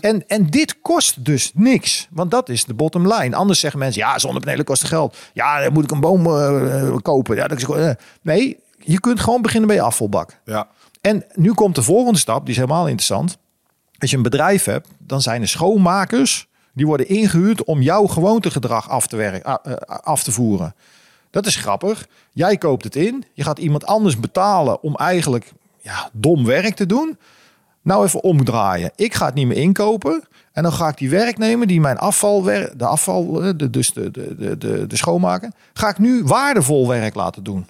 en, 0.00 0.26
en 0.26 0.50
dit 0.50 0.80
kost 0.82 1.24
dus 1.24 1.52
niks. 1.54 2.08
Want 2.10 2.30
dat 2.30 2.48
is 2.48 2.64
de 2.64 2.74
bottom 2.74 3.12
line. 3.12 3.36
Anders 3.36 3.60
zeggen 3.60 3.78
mensen, 3.78 4.02
ja, 4.02 4.18
zonnepanelen 4.18 4.64
kosten 4.64 4.88
geld. 4.88 5.16
Ja, 5.32 5.62
dan 5.62 5.72
moet 5.72 5.84
ik 5.84 5.90
een 5.90 6.00
boom 6.00 6.26
eh, 6.26 6.96
kopen. 7.02 7.36
Ja, 7.36 7.48
dat 7.48 7.58
is, 7.58 7.64
eh. 7.64 7.90
Nee, 8.22 8.58
je 8.78 9.00
kunt 9.00 9.20
gewoon 9.20 9.42
beginnen 9.42 9.68
bij 9.68 9.76
je 9.76 9.82
afvalbak. 9.82 10.40
Ja. 10.44 10.68
En 11.00 11.24
nu 11.34 11.52
komt 11.52 11.74
de 11.74 11.82
volgende 11.82 12.18
stap, 12.18 12.40
die 12.40 12.50
is 12.50 12.60
helemaal 12.60 12.86
interessant. 12.86 13.38
Als 13.98 14.10
je 14.10 14.16
een 14.16 14.22
bedrijf 14.22 14.64
hebt, 14.64 14.88
dan 14.98 15.22
zijn 15.22 15.42
er 15.42 15.48
schoonmakers 15.48 16.48
die 16.78 16.86
worden 16.86 17.08
ingehuurd 17.08 17.64
om 17.64 17.82
jouw 17.82 18.06
gewoontegedrag 18.06 18.88
af 18.88 19.06
te, 19.06 19.16
werken, 19.16 19.62
eh, 19.62 19.72
af 19.86 20.22
te 20.22 20.32
voeren. 20.32 20.74
Dat 21.30 21.46
is 21.46 21.56
grappig. 21.56 22.08
Jij 22.32 22.56
koopt 22.56 22.84
het 22.84 22.96
in, 22.96 23.24
je 23.32 23.42
gaat 23.42 23.58
iemand 23.58 23.86
anders 23.86 24.20
betalen 24.20 24.82
om 24.82 24.94
eigenlijk 24.94 25.52
ja, 25.80 26.10
dom 26.12 26.44
werk 26.44 26.74
te 26.74 26.86
doen. 26.86 27.18
Nou 27.82 28.04
even 28.04 28.22
omdraaien. 28.22 28.90
Ik 28.96 29.14
ga 29.14 29.26
het 29.26 29.34
niet 29.34 29.46
meer 29.46 29.56
inkopen. 29.56 30.24
En 30.52 30.62
dan 30.62 30.72
ga 30.72 30.88
ik 30.88 30.96
die 30.96 31.10
werknemer 31.10 31.66
die 31.66 31.80
mijn 31.80 31.98
afval, 31.98 32.42
de 32.42 32.84
afval, 32.84 33.42
eh, 33.42 33.50
de, 33.56 33.70
dus 33.70 33.92
de, 33.92 34.10
de, 34.10 34.58
de, 34.58 34.86
de, 34.86 34.96
schoonmaker, 34.96 35.52
ga 35.72 35.88
ik 35.88 35.98
nu 35.98 36.24
waardevol 36.24 36.88
werk 36.88 37.14
laten 37.14 37.42
doen. 37.42 37.68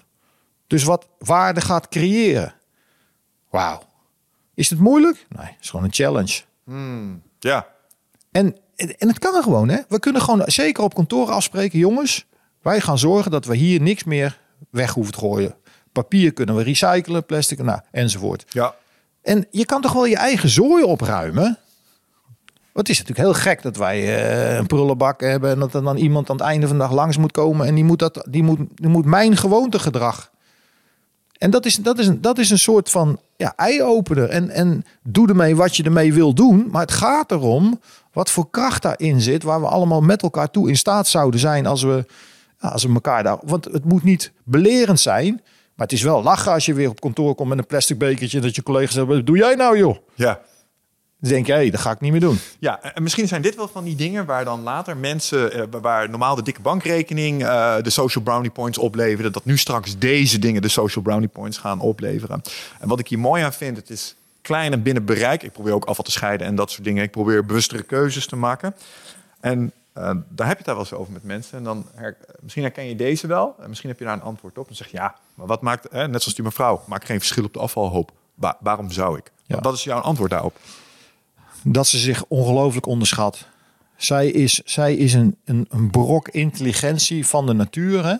Dus 0.67 0.83
wat 0.83 1.07
waarde 1.17 1.61
gaat 1.61 1.87
creëren. 1.87 2.53
Wauw. 3.49 3.81
Is 4.53 4.69
het 4.69 4.79
moeilijk? 4.79 5.25
Nee, 5.29 5.45
het 5.45 5.57
is 5.61 5.69
gewoon 5.69 5.85
een 5.85 5.93
challenge. 5.93 6.41
Ja. 7.39 7.67
En, 8.31 8.57
en 8.87 9.07
het 9.07 9.19
kan 9.19 9.43
gewoon, 9.43 9.69
hè? 9.69 9.77
We 9.87 9.99
kunnen 9.99 10.21
gewoon 10.21 10.41
zeker 10.45 10.83
op 10.83 10.93
kantoor 10.93 11.31
afspreken, 11.31 11.79
jongens. 11.79 12.25
Wij 12.61 12.81
gaan 12.81 12.97
zorgen 12.97 13.31
dat 13.31 13.45
we 13.45 13.55
hier 13.55 13.81
niks 13.81 14.03
meer 14.03 14.39
weg 14.69 14.93
hoeven 14.93 15.13
te 15.13 15.19
gooien. 15.19 15.55
Papier 15.91 16.33
kunnen 16.33 16.55
we 16.55 16.63
recyclen, 16.63 17.25
plastic, 17.25 17.63
nou, 17.63 17.79
enzovoort. 17.91 18.45
Ja. 18.49 18.75
En 19.21 19.45
je 19.51 19.65
kan 19.65 19.81
toch 19.81 19.93
wel 19.93 20.05
je 20.05 20.17
eigen 20.17 20.49
zooi 20.49 20.83
opruimen? 20.83 21.57
Het 22.73 22.89
is 22.89 22.97
natuurlijk 22.97 23.27
heel 23.27 23.41
gek 23.41 23.61
dat 23.61 23.77
wij 23.77 23.97
eh, 23.99 24.55
een 24.57 24.67
prullenbak 24.67 25.21
hebben... 25.21 25.51
en 25.51 25.59
dat 25.59 25.73
er 25.73 25.83
dan 25.83 25.97
iemand 25.97 26.29
aan 26.29 26.35
het 26.35 26.45
einde 26.45 26.67
van 26.67 26.77
de 26.77 26.81
dag 26.83 26.91
langs 26.91 27.17
moet 27.17 27.31
komen... 27.31 27.67
en 27.67 27.75
die 27.75 27.83
moet, 27.83 27.99
dat, 27.99 28.27
die 28.29 28.43
moet, 28.43 28.59
die 28.75 28.89
moet 28.89 29.05
mijn 29.05 29.37
gewoontegedrag... 29.37 30.31
En 31.39 31.49
dat 31.49 31.65
is, 31.65 31.75
dat 31.75 31.99
is, 31.99 32.07
een, 32.07 32.21
dat 32.21 32.37
is 32.37 32.49
een 32.49 32.59
soort 32.59 32.89
van 32.89 33.19
ja, 33.37 33.53
eye-opener. 33.55 34.29
En, 34.29 34.49
en 34.49 34.85
doe 35.03 35.27
ermee 35.27 35.55
wat 35.55 35.75
je 35.75 35.83
ermee 35.83 36.13
wil 36.13 36.33
doen. 36.33 36.67
Maar 36.71 36.81
het 36.81 36.91
gaat 36.91 37.31
erom 37.31 37.79
wat 38.19 38.31
voor 38.31 38.49
kracht 38.49 38.81
daarin 38.81 39.21
zit... 39.21 39.43
waar 39.43 39.61
we 39.61 39.67
allemaal 39.67 40.01
met 40.01 40.21
elkaar 40.21 40.51
toe 40.51 40.69
in 40.69 40.77
staat 40.77 41.07
zouden 41.07 41.39
zijn... 41.39 41.65
als 41.65 41.83
we, 41.83 42.05
ja, 42.59 42.69
als 42.69 42.83
we 42.83 42.93
elkaar 42.93 43.23
daar... 43.23 43.37
Want 43.41 43.65
het 43.65 43.85
moet 43.85 44.03
niet 44.03 44.31
belerend 44.43 44.99
zijn... 44.99 45.33
maar 45.75 45.87
het 45.87 45.91
is 45.91 46.01
wel 46.01 46.23
lachen 46.23 46.51
als 46.51 46.65
je 46.65 46.73
weer 46.73 46.89
op 46.89 46.99
kantoor 46.99 47.35
komt 47.35 47.49
met 47.49 47.57
een 47.57 47.65
plastic 47.65 47.97
bekertje... 47.97 48.39
dat 48.39 48.55
je 48.55 48.63
collega's 48.63 48.93
zeggen, 48.93 49.15
wat 49.15 49.25
doe 49.25 49.37
jij 49.37 49.55
nou 49.55 49.77
joh? 49.77 49.97
Ja. 50.15 50.39
Dan 51.19 51.29
denk 51.31 51.45
je, 51.45 51.53
hé, 51.53 51.69
dat 51.69 51.79
ga 51.79 51.91
ik 51.91 51.99
niet 51.99 52.11
meer 52.11 52.21
doen. 52.21 52.39
Ja, 52.59 52.81
en 52.81 53.03
misschien 53.03 53.27
zijn 53.27 53.41
dit 53.41 53.55
wel 53.55 53.67
van 53.67 53.83
die 53.83 53.95
dingen 53.95 54.25
waar 54.25 54.45
dan 54.45 54.61
later 54.61 54.97
mensen, 54.97 55.51
eh, 55.53 55.79
waar 55.81 56.09
normaal 56.09 56.35
de 56.35 56.43
dikke 56.43 56.61
bankrekening 56.61 57.43
eh, 57.43 57.75
de 57.81 57.89
social 57.89 58.23
brownie 58.23 58.51
points 58.51 58.77
opleveren, 58.77 59.31
dat 59.31 59.45
nu 59.45 59.57
straks 59.57 59.97
deze 59.97 60.39
dingen 60.39 60.61
de 60.61 60.67
social 60.67 61.03
brownie 61.03 61.27
points 61.27 61.57
gaan 61.57 61.79
opleveren. 61.79 62.41
En 62.79 62.87
wat 62.87 62.99
ik 62.99 63.07
hier 63.07 63.19
mooi 63.19 63.43
aan 63.43 63.53
vind, 63.53 63.77
het 63.77 63.89
is 63.89 64.15
klein 64.49 64.71
en 64.73 64.83
binnen 64.83 65.05
bereik. 65.05 65.43
Ik 65.43 65.51
probeer 65.51 65.73
ook 65.73 65.85
afval 65.85 66.05
te 66.05 66.11
scheiden 66.11 66.47
en 66.47 66.55
dat 66.55 66.71
soort 66.71 66.83
dingen. 66.83 67.03
Ik 67.03 67.11
probeer 67.11 67.45
bewustere 67.45 67.83
keuzes 67.83 68.27
te 68.27 68.35
maken. 68.35 68.75
En 69.39 69.71
eh, 69.93 70.03
daar 70.29 70.47
heb 70.47 70.57
je 70.57 70.63
het 70.63 70.65
daar 70.65 70.75
wel 70.75 70.83
eens 70.83 70.93
over 70.93 71.13
met 71.13 71.23
mensen. 71.23 71.57
En 71.57 71.63
dan 71.63 71.85
her- 71.95 72.17
misschien 72.41 72.63
herken 72.63 72.85
je 72.85 72.95
deze 72.95 73.27
wel. 73.27 73.55
En 73.59 73.67
misschien 73.69 73.89
heb 73.89 73.99
je 73.99 74.05
daar 74.05 74.13
een 74.13 74.21
antwoord 74.21 74.57
op. 74.57 74.67
Dan 74.67 74.75
zeg 74.75 74.87
je 74.87 74.97
ja, 74.97 75.15
maar 75.35 75.47
wat 75.47 75.61
maakt, 75.61 75.87
hè, 75.91 76.07
net 76.07 76.21
zoals 76.21 76.35
die 76.35 76.43
mevrouw, 76.45 76.81
maakt 76.85 77.05
geen 77.05 77.17
verschil 77.19 77.43
op 77.43 77.53
de 77.53 77.59
afvalhoop. 77.59 78.11
Wa- 78.35 78.57
waarom 78.59 78.91
zou 78.91 79.17
ik? 79.17 79.31
Ja. 79.45 79.59
Wat 79.59 79.73
is 79.73 79.83
jouw 79.83 79.99
antwoord 79.99 80.29
daarop? 80.29 80.57
Dat 81.63 81.87
ze 81.87 81.97
zich 81.97 82.25
ongelooflijk 82.27 82.85
onderschat. 82.85 83.45
Zij 83.95 84.27
is, 84.27 84.53
zij 84.65 84.95
is 84.95 85.13
een, 85.13 85.35
een, 85.45 85.65
een 85.69 85.89
brok 85.89 86.27
intelligentie 86.29 87.27
van 87.27 87.45
de 87.45 87.53
natuur. 87.53 88.05
Hè? 88.05 88.15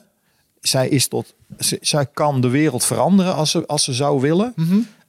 Zij, 0.61 0.89
is 0.89 1.07
tot, 1.07 1.33
zij 1.81 2.05
kan 2.05 2.41
de 2.41 2.49
wereld 2.49 2.85
veranderen 2.85 3.35
als 3.35 3.51
ze, 3.51 3.67
als 3.67 3.83
ze 3.83 3.93
zou 3.93 4.21
willen. 4.21 4.53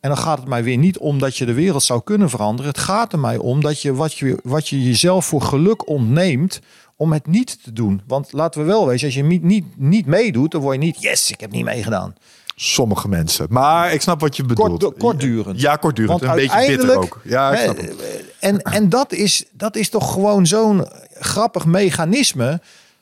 En 0.01 0.09
dan 0.09 0.18
gaat 0.18 0.39
het 0.39 0.48
mij 0.48 0.64
weer 0.64 0.77
niet 0.77 0.98
om 0.98 1.18
dat 1.18 1.36
je 1.36 1.47
de 1.47 1.52
wereld 1.52 1.82
zou 1.82 2.01
kunnen 2.05 2.31
veranderen. 2.31 2.70
Het 2.70 2.81
gaat 2.81 3.12
er 3.12 3.18
mij 3.18 3.36
om 3.36 3.60
dat 3.60 3.82
je 3.82 3.94
wat, 3.94 4.14
je 4.14 4.39
wat 4.43 4.68
je 4.68 4.82
jezelf 4.85 5.27
voor 5.27 5.43
geluk 5.43 5.89
ontneemt 5.89 6.60
om 6.97 7.12
het 7.12 7.27
niet 7.27 7.62
te 7.64 7.72
doen. 7.72 8.02
Want 8.06 8.32
laten 8.32 8.60
we 8.60 8.66
wel 8.66 8.86
wezen, 8.86 9.06
als 9.06 9.16
je 9.16 9.22
niet, 9.22 9.43
niet, 9.43 9.64
niet 9.77 10.06
meedoet, 10.06 10.51
dan 10.51 10.60
word 10.60 10.74
je 10.74 10.81
niet, 10.82 11.02
yes, 11.02 11.31
ik 11.31 11.40
heb 11.40 11.51
niet 11.51 11.64
meegedaan. 11.64 12.14
Sommige 12.56 13.09
mensen. 13.09 13.47
Maar 13.51 13.93
ik 13.93 14.01
snap 14.01 14.20
wat 14.20 14.36
je 14.36 14.44
bedoelt. 14.44 14.82
Kort- 14.82 14.98
kortdurend. 14.98 15.60
Ja, 15.60 15.77
kortdurend. 15.77 16.20
Want 16.20 16.32
een 16.32 16.39
beetje 16.39 16.66
bitter 16.66 16.97
ook. 16.97 17.20
Ja, 17.24 17.52
ik 17.52 17.59
snap 17.59 17.77
het. 17.77 17.94
En, 18.40 18.62
en 18.62 18.89
dat, 18.89 19.12
is, 19.12 19.44
dat 19.52 19.77
is 19.77 19.89
toch 19.89 20.12
gewoon 20.12 20.47
zo'n 20.47 20.86
grappig 21.18 21.66
mechanisme. 21.66 22.60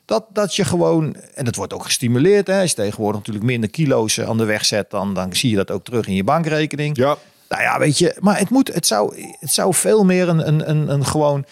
Dat, 0.09 0.25
dat 0.33 0.55
je 0.55 0.65
gewoon, 0.65 1.15
en 1.33 1.45
dat 1.45 1.55
wordt 1.55 1.73
ook 1.73 1.83
gestimuleerd. 1.83 2.47
Hè? 2.47 2.61
Als 2.61 2.69
je 2.69 2.75
tegenwoordig 2.75 3.17
natuurlijk 3.17 3.45
minder 3.45 3.69
kilo's 3.69 4.19
aan 4.19 4.37
de 4.37 4.45
weg 4.45 4.65
zet, 4.65 4.89
dan, 4.89 5.13
dan 5.13 5.35
zie 5.35 5.49
je 5.49 5.55
dat 5.55 5.71
ook 5.71 5.83
terug 5.83 6.07
in 6.07 6.13
je 6.13 6.23
bankrekening. 6.23 6.97
Ja. 6.97 7.17
Nou 7.49 7.61
ja, 7.61 7.79
weet 7.79 7.97
je, 7.97 8.15
maar 8.19 8.37
het, 8.37 8.49
moet, 8.49 8.73
het, 8.73 8.85
zou, 8.85 9.25
het 9.39 9.51
zou 9.51 9.73
veel 9.73 10.05
meer 10.05 10.29
een, 10.29 10.47
een, 10.47 10.69
een, 10.69 10.89
een 10.89 11.05
gewoon. 11.05 11.45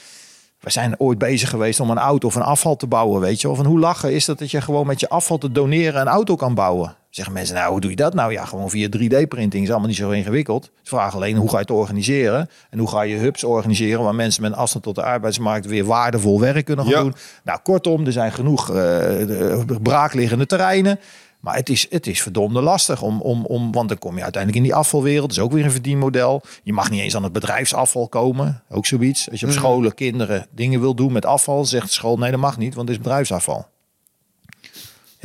We 0.60 0.70
zijn 0.70 1.00
ooit 1.00 1.18
bezig 1.18 1.50
geweest 1.50 1.80
om 1.80 1.90
een 1.90 1.98
auto 1.98 2.28
of 2.28 2.36
een 2.36 2.42
afval 2.42 2.76
te 2.76 2.88
bouwen, 2.88 3.22
weet 3.22 3.42
je. 3.42 3.50
Of 3.50 3.60
een 3.60 3.66
hoe 3.66 3.80
lachen 3.80 4.14
is 4.14 4.26
dat 4.26 4.40
dat 4.40 4.52
je 4.52 4.62
gewoon 4.62 4.88
met 4.88 5.00
je 5.00 5.10
afval 5.10 5.38
te 5.38 5.52
doneren 5.52 6.02
een 6.02 6.08
auto 6.08 6.36
kan 6.36 6.54
bouwen. 6.54 6.96
Zeggen 7.18 7.36
mensen, 7.36 7.56
nou, 7.56 7.72
hoe 7.72 7.80
doe 7.82 7.90
je 7.90 7.96
dat 7.96 8.14
nou? 8.14 8.32
Ja, 8.32 8.46
gewoon 8.46 8.70
via 8.70 8.88
3D-printing 8.98 9.64
is 9.64 9.70
allemaal 9.70 9.88
niet 9.88 9.96
zo 9.98 10.10
ingewikkeld. 10.10 10.64
Ze 10.64 10.70
vragen 10.90 11.16
alleen 11.16 11.36
hoe 11.36 11.48
ga 11.50 11.56
je 11.56 11.62
het 11.62 11.72
organiseren 11.72 12.50
en 12.70 12.80
hoe 12.80 12.88
ga 12.90 13.02
je 13.02 13.16
hubs 13.16 13.44
organiseren 13.44 14.04
waar 14.04 14.16
mensen 14.16 14.42
met 14.42 14.54
afstand 14.54 14.84
tot 14.84 14.96
de 14.96 15.04
arbeidsmarkt 15.04 15.66
weer 15.66 15.86
waardevol 15.86 16.40
werk 16.40 16.66
kunnen 16.66 16.86
gaan 16.86 16.94
Ja. 16.94 17.02
doen. 17.02 17.14
Nou, 17.44 17.60
kortom, 17.64 18.06
er 18.06 18.12
zijn 18.12 18.32
genoeg 18.32 18.66
de- 18.66 19.78
braakliggende 19.82 20.46
terreinen. 20.46 21.00
Maar 21.40 21.56
het 21.56 21.70
is, 21.70 21.88
het 21.90 22.08
is 22.08 22.22
verdomde 22.22 22.62
lastig, 22.62 23.02
om, 23.02 23.22
om, 23.22 23.46
om, 23.46 23.72
want 23.72 23.90
dan 23.90 23.98
kom 23.98 24.16
je 24.18 24.24
uiteindelijk 24.24 24.64
in 24.64 24.70
die 24.70 24.78
afvalwereld. 24.80 25.28
Dat 25.28 25.38
is 25.38 25.44
ook 25.44 25.52
weer 25.52 25.66
een 25.66 25.72
verdienmodel. 25.72 26.42
Je 26.64 26.74
mag 26.74 26.90
niet 26.90 27.02
eens 27.02 27.16
aan 27.16 27.24
het 27.24 27.32
bedrijfsafval 27.34 28.08
komen. 28.08 28.64
Ook 28.70 28.86
zoiets. 28.86 29.32
Als 29.32 29.40
je 29.40 29.46
op 29.46 29.52
scholen 29.52 29.94
kinderen 29.94 30.48
dingen 30.52 30.80
wil 30.80 30.96
doen 30.96 31.12
met 31.12 31.26
afval, 31.26 31.66
zegt 31.66 31.86
de 31.88 31.94
school 31.94 32.18
nee, 32.18 32.32
dat 32.32 32.40
mag 32.40 32.58
niet, 32.58 32.76
want 32.76 32.88
het 32.88 32.98
is 32.98 33.04
bedrijfsafval. 33.04 33.68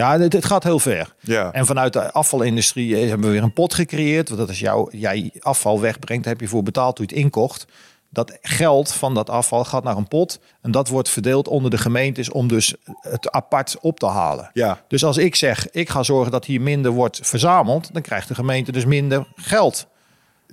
Ja, 0.02 0.18
het, 0.18 0.32
het 0.32 0.44
gaat 0.44 0.62
heel 0.62 0.78
ver. 0.78 1.14
Ja. 1.20 1.52
En 1.52 1.66
vanuit 1.66 1.92
de 1.92 2.12
afvalindustrie 2.12 2.96
eh, 2.96 3.08
hebben 3.08 3.26
we 3.26 3.32
weer 3.32 3.42
een 3.42 3.52
pot 3.52 3.74
gecreëerd. 3.74 4.28
Want 4.28 4.40
dat 4.40 4.50
is 4.50 4.58
jouw, 4.58 4.88
jij 4.90 5.30
afval 5.40 5.80
wegbrengt, 5.80 6.24
heb 6.24 6.40
je 6.40 6.48
voor 6.48 6.62
betaald 6.62 6.96
toen 6.96 7.06
je 7.08 7.14
het 7.14 7.24
inkocht. 7.24 7.66
Dat 8.10 8.38
geld 8.42 8.92
van 8.92 9.14
dat 9.14 9.30
afval 9.30 9.64
gaat 9.64 9.84
naar 9.84 9.96
een 9.96 10.08
pot. 10.08 10.40
En 10.62 10.70
dat 10.70 10.88
wordt 10.88 11.08
verdeeld 11.08 11.48
onder 11.48 11.70
de 11.70 11.78
gemeentes 11.78 12.30
om 12.30 12.48
dus 12.48 12.74
het 13.00 13.30
apart 13.30 13.76
op 13.80 13.98
te 13.98 14.06
halen. 14.06 14.50
Ja. 14.52 14.80
Dus 14.88 15.04
als 15.04 15.16
ik 15.16 15.34
zeg, 15.34 15.70
ik 15.70 15.88
ga 15.88 16.02
zorgen 16.02 16.32
dat 16.32 16.44
hier 16.44 16.60
minder 16.60 16.90
wordt 16.90 17.20
verzameld, 17.22 17.92
dan 17.92 18.02
krijgt 18.02 18.28
de 18.28 18.34
gemeente 18.34 18.72
dus 18.72 18.84
minder 18.84 19.26
geld. 19.34 19.86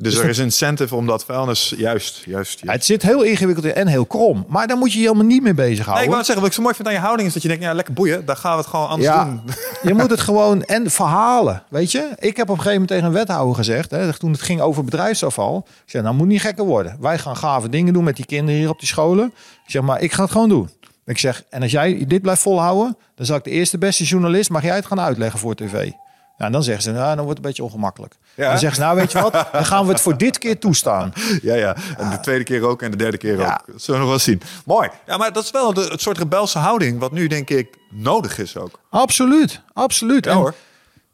Dus 0.01 0.17
er 0.17 0.30
is 0.30 0.38
incentive 0.38 0.95
om 0.95 1.05
dat 1.05 1.26
vuilnis 1.26 1.73
juist, 1.77 2.21
juist. 2.26 2.59
Ja, 2.63 2.71
het 2.71 2.85
zit 2.85 3.01
heel 3.01 3.21
ingewikkeld 3.21 3.65
in 3.65 3.73
en 3.73 3.88
heel 3.88 4.05
krom. 4.05 4.45
Maar 4.47 4.67
daar 4.67 4.77
moet 4.77 4.93
je 4.93 4.99
je 4.99 5.05
helemaal 5.05 5.26
niet 5.26 5.43
mee 5.43 5.53
Nee, 5.53 5.63
ik 5.63 5.69
bezighouden. 5.69 6.05
wou 6.05 6.17
het 6.17 6.26
zeggen, 6.26 6.43
wat 6.43 6.53
ik 6.53 6.57
zo 6.57 6.61
mooi 6.61 6.76
vind 6.76 6.88
aan 6.88 6.93
je 6.93 6.99
houding 6.99 7.27
is 7.27 7.34
dat 7.34 7.41
je 7.41 7.47
denkt, 7.47 7.63
ja, 7.63 7.73
lekker 7.73 7.93
boeien, 7.93 8.26
daar 8.26 8.35
gaan 8.35 8.51
we 8.51 8.57
het 8.57 8.67
gewoon 8.67 8.88
anders 8.88 9.09
ja, 9.09 9.23
doen. 9.23 9.41
je 9.89 9.93
moet 9.93 10.09
het 10.09 10.19
gewoon 10.19 10.63
en 10.63 10.91
verhalen, 10.91 11.63
weet 11.69 11.91
je. 11.91 12.09
Ik 12.15 12.38
heb 12.38 12.49
op 12.49 12.57
een 12.57 12.63
gegeven 12.63 12.71
moment 12.71 12.88
tegen 12.88 13.05
een 13.05 13.13
wethouder 13.13 13.55
gezegd, 13.55 13.91
hè, 13.91 14.13
toen 14.13 14.31
het 14.31 14.41
ging 14.41 14.61
over 14.61 14.84
bedrijfsafval, 14.84 15.65
ik 15.67 15.89
zei, 15.89 16.03
nou 16.03 16.15
moet 16.15 16.27
niet 16.27 16.41
gekker 16.41 16.65
worden. 16.65 16.97
Wij 16.99 17.17
gaan 17.17 17.38
gave 17.38 17.69
dingen 17.69 17.93
doen 17.93 18.03
met 18.03 18.15
die 18.15 18.26
kinderen 18.26 18.59
hier 18.59 18.69
op 18.69 18.80
die 18.80 18.88
scholen. 18.88 19.26
Ik 19.65 19.71
zeg, 19.71 19.81
maar 19.81 20.01
ik 20.01 20.11
ga 20.11 20.23
het 20.23 20.31
gewoon 20.31 20.49
doen. 20.49 20.69
Ik 21.05 21.17
zeg, 21.17 21.43
en 21.49 21.61
als 21.61 21.71
jij 21.71 22.05
dit 22.07 22.21
blijft 22.21 22.41
volhouden, 22.41 22.97
dan 23.15 23.26
zal 23.26 23.35
ik 23.35 23.43
de 23.43 23.49
eerste 23.49 23.77
beste 23.77 24.03
journalist, 24.03 24.49
mag 24.49 24.63
jij 24.63 24.76
het 24.76 24.85
gaan 24.85 24.99
uitleggen 24.99 25.39
voor 25.39 25.55
tv. 25.55 25.91
Ja, 26.40 26.45
en 26.45 26.52
dan 26.52 26.64
zeggen 26.64 26.84
ze, 26.84 26.91
nou, 26.91 27.06
dan 27.16 27.16
wordt 27.16 27.30
het 27.30 27.38
een 27.38 27.44
beetje 27.44 27.64
ongemakkelijk. 27.64 28.16
Ja. 28.36 28.49
Dan 28.49 28.60
zeggen 28.60 28.78
ze, 28.78 28.82
nou 28.84 28.95
weet 28.95 29.11
je 29.11 29.22
wat, 29.22 29.32
dan 29.52 29.66
gaan 29.66 29.86
we 29.86 29.91
het 29.91 30.02
voor 30.02 30.18
dit 30.18 30.38
keer 30.38 30.60
toestaan. 30.60 31.14
Ja, 31.41 31.56
ja. 31.56 31.76
En 31.98 32.10
de 32.10 32.20
tweede 32.20 32.44
keer 32.44 32.61
ook 32.64 32.82
en 32.82 32.91
de 32.91 32.98
derde 32.98 33.18
keer 33.18 33.38
Ja. 33.38 33.60
ook. 33.61 33.72
Dat 33.74 33.82
zullen 33.82 33.99
we 33.99 34.06
nog 34.06 34.16
wel 34.16 34.24
zien. 34.26 34.41
Mooi. 34.66 34.90
Ja, 35.06 35.18
maar 35.18 35.34
dat 35.34 35.44
is 35.44 35.52
wel 35.52 35.74
de, 35.74 35.82
het 35.82 36.02
soort 36.02 36.18
rebelse 36.18 36.57
houding 36.60 36.99
wat 36.99 37.11
nu 37.11 37.28
denk 37.28 37.49
ik 37.49 37.78
nodig 37.91 38.38
is 38.40 38.57
ook. 38.57 38.80
Absoluut, 38.90 39.61
absoluut. 39.74 40.26
Ja 40.26 40.32
En- 40.32 40.38
hoor. 40.38 40.53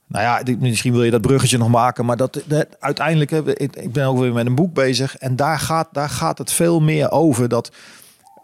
Nou 0.07 0.23
ja, 0.23 0.55
misschien 0.59 0.91
wil 0.93 1.03
je 1.03 1.11
dat 1.11 1.21
bruggetje 1.21 1.57
nog 1.57 1.69
maken, 1.69 2.05
maar 2.05 2.17
dat, 2.17 2.41
dat 2.45 2.67
uiteindelijk, 2.79 3.31
ik 3.57 3.91
ben 3.93 4.05
ook 4.05 4.17
weer 4.19 4.33
met 4.33 4.45
een 4.45 4.55
boek 4.55 4.73
bezig 4.73 5.15
en 5.17 5.35
daar 5.35 5.59
gaat, 5.59 5.87
daar 5.91 6.09
gaat 6.09 6.37
het 6.37 6.51
veel 6.51 6.79
meer 6.81 7.11
over 7.11 7.47
dat 7.49 7.71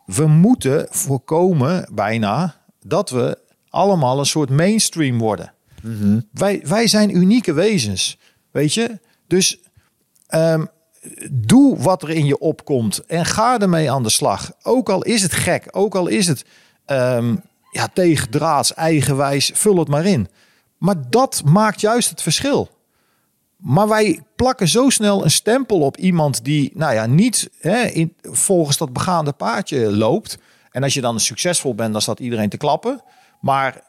we 0.06 0.28
moeten 0.28 0.88
voorkomen 0.90 1.88
bijna 1.92 2.56
dat 2.86 3.10
we 3.10 3.38
allemaal 3.70 4.20
een 4.20 4.26
soort 4.26 4.50
mainstream 4.50 5.18
worden. 5.18 5.54
Wij, 6.32 6.62
wij 6.66 6.88
zijn 6.88 7.16
unieke 7.16 7.54
wezens, 7.54 8.18
weet 8.52 8.74
je? 8.74 9.00
Dus 9.28 9.60
ehm, 10.28 10.66
doe 11.32 11.78
wat 11.78 12.04
er 12.04 12.10
in 12.10 12.26
je 12.26 12.40
opkomt 12.40 13.06
en 13.06 13.26
ga 13.26 13.60
ermee 13.60 13.92
aan 13.92 14.04
de 14.04 14.10
slag. 14.10 14.52
Ook 14.62 14.90
al 14.90 15.04
is 15.04 15.22
het 15.22 15.34
gek, 15.34 15.68
ook 15.72 15.96
al 15.96 16.08
is 16.08 16.28
het 16.28 16.46
ehm 16.86 17.36
ja, 17.72 17.88
tegendraads, 17.94 18.74
eigenwijs, 18.74 19.52
vul 19.54 19.78
het 19.78 19.88
maar 19.88 20.06
in. 20.06 20.28
Maar 20.78 21.10
dat 21.10 21.42
maakt 21.46 21.82
juist 21.82 22.10
het 22.10 22.22
verschil. 22.22 22.70
Maar 23.58 23.88
wij 23.88 24.22
plakken 24.36 24.68
zo 24.68 24.90
snel 24.90 25.24
een 25.24 25.32
stempel 25.32 25.80
op 25.82 25.98
iemand 25.98 26.44
die, 26.44 26.72
nou 26.74 26.94
ja, 26.94 27.06
niet 27.06 27.50
hè, 27.60 27.84
in, 27.84 28.16
volgens 28.22 28.78
dat 28.78 28.94
begaande 28.94 29.32
paardje 29.32 29.98
loopt. 29.98 30.38
En 30.72 30.84
als 30.84 30.94
je 30.94 31.02
dan 31.02 31.20
succesvol 31.20 31.76
bent, 31.76 31.92
dan 31.92 32.02
staat 32.02 32.20
iedereen 32.20 32.50
te 32.50 32.58
klappen. 32.58 33.04
Maar 33.42 33.82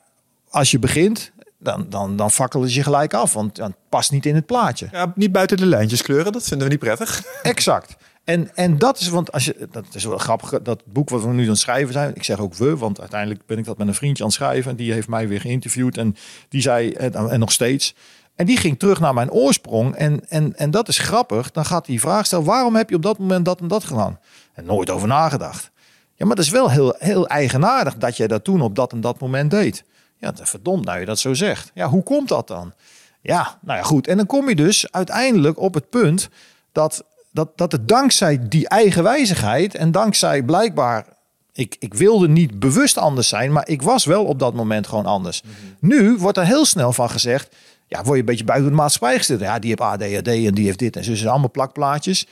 als 0.48 0.70
je 0.70 0.78
begint, 0.78 1.32
dan, 1.62 1.86
dan, 1.88 2.16
dan 2.16 2.30
fakkelen 2.30 2.68
ze 2.68 2.74
je 2.74 2.82
gelijk 2.82 3.14
af, 3.14 3.32
want 3.32 3.56
dan 3.56 3.74
past 3.88 4.10
niet 4.10 4.26
in 4.26 4.34
het 4.34 4.46
plaatje. 4.46 4.88
Ja, 4.92 5.12
niet 5.14 5.32
buiten 5.32 5.56
de 5.56 5.66
lijntjes 5.66 6.02
kleuren, 6.02 6.32
dat 6.32 6.42
vinden 6.42 6.66
we 6.66 6.72
niet 6.72 6.82
prettig. 6.82 7.22
Exact. 7.42 7.96
En, 8.24 8.50
en 8.54 8.78
dat 8.78 9.00
is, 9.00 9.08
want 9.08 9.32
als 9.32 9.44
je, 9.44 9.68
dat 9.70 9.84
is 9.92 10.04
wel 10.04 10.18
grappig, 10.18 10.62
dat 10.62 10.82
boek 10.86 11.10
wat 11.10 11.22
we 11.22 11.28
nu 11.28 11.42
aan 11.42 11.48
het 11.48 11.58
schrijven 11.58 11.92
zijn. 11.92 12.14
Ik 12.14 12.24
zeg 12.24 12.38
ook 12.38 12.54
we, 12.54 12.76
want 12.76 13.00
uiteindelijk 13.00 13.46
ben 13.46 13.58
ik 13.58 13.64
dat 13.64 13.78
met 13.78 13.88
een 13.88 13.94
vriendje 13.94 14.22
aan 14.22 14.28
het 14.28 14.38
schrijven. 14.38 14.70
En 14.70 14.76
die 14.76 14.92
heeft 14.92 15.08
mij 15.08 15.28
weer 15.28 15.40
geïnterviewd 15.40 15.96
en 15.96 16.16
die 16.48 16.60
zei, 16.60 16.92
en, 16.92 17.30
en 17.30 17.38
nog 17.38 17.52
steeds. 17.52 17.94
En 18.34 18.46
die 18.46 18.56
ging 18.56 18.78
terug 18.78 19.00
naar 19.00 19.14
mijn 19.14 19.30
oorsprong. 19.30 19.94
En, 19.94 20.28
en, 20.28 20.56
en 20.56 20.70
dat 20.70 20.88
is 20.88 20.98
grappig. 20.98 21.50
Dan 21.50 21.64
gaat 21.64 21.84
die 21.84 22.00
vraag 22.00 22.26
stellen, 22.26 22.44
waarom 22.44 22.76
heb 22.76 22.90
je 22.90 22.96
op 22.96 23.02
dat 23.02 23.18
moment 23.18 23.44
dat 23.44 23.60
en 23.60 23.68
dat 23.68 23.84
gedaan? 23.84 24.18
En 24.52 24.64
nooit 24.64 24.90
over 24.90 25.08
nagedacht. 25.08 25.70
Ja, 26.14 26.26
maar 26.26 26.36
dat 26.36 26.44
is 26.44 26.50
wel 26.50 26.70
heel, 26.70 26.94
heel 26.98 27.26
eigenaardig 27.26 27.96
dat 27.96 28.16
jij 28.16 28.26
dat 28.26 28.44
toen 28.44 28.60
op 28.60 28.74
dat 28.74 28.92
en 28.92 29.00
dat 29.00 29.20
moment 29.20 29.50
deed. 29.50 29.84
Ja, 30.22 30.32
verdomd 30.42 30.84
nou 30.84 31.00
je 31.00 31.06
dat 31.06 31.18
zo 31.18 31.34
zegt. 31.34 31.70
Ja, 31.74 31.88
hoe 31.88 32.02
komt 32.02 32.28
dat 32.28 32.48
dan? 32.48 32.72
Ja, 33.20 33.58
nou 33.60 33.78
ja, 33.78 33.84
goed. 33.84 34.06
En 34.06 34.16
dan 34.16 34.26
kom 34.26 34.48
je 34.48 34.54
dus 34.54 34.92
uiteindelijk 34.92 35.58
op 35.58 35.74
het 35.74 35.90
punt 35.90 36.28
dat, 36.72 37.04
dat, 37.30 37.58
dat 37.58 37.72
het 37.72 37.88
dankzij 37.88 38.48
die 38.48 38.68
eigenwijzigheid 38.68 39.74
en 39.74 39.92
dankzij 39.92 40.42
blijkbaar, 40.42 41.06
ik, 41.52 41.76
ik 41.78 41.94
wilde 41.94 42.28
niet 42.28 42.58
bewust 42.58 42.98
anders 42.98 43.28
zijn, 43.28 43.52
maar 43.52 43.68
ik 43.68 43.82
was 43.82 44.04
wel 44.04 44.24
op 44.24 44.38
dat 44.38 44.54
moment 44.54 44.86
gewoon 44.86 45.06
anders. 45.06 45.42
Nu 45.80 46.16
wordt 46.16 46.38
er 46.38 46.46
heel 46.46 46.64
snel 46.64 46.92
van 46.92 47.10
gezegd, 47.10 47.56
ja, 47.86 48.02
word 48.02 48.12
je 48.12 48.20
een 48.20 48.24
beetje 48.24 48.44
buiten 48.44 48.70
de 48.70 48.76
maatschappij 48.76 49.16
gesteld. 49.16 49.40
Ja, 49.40 49.58
die 49.58 49.68
heeft 49.68 49.80
ADHD 49.80 50.28
en 50.28 50.54
die 50.54 50.64
heeft 50.64 50.78
dit 50.78 50.96
en 50.96 51.04
zo. 51.04 51.14
zijn 51.14 51.30
allemaal 51.30 51.50
plakplaatjes. 51.50 52.26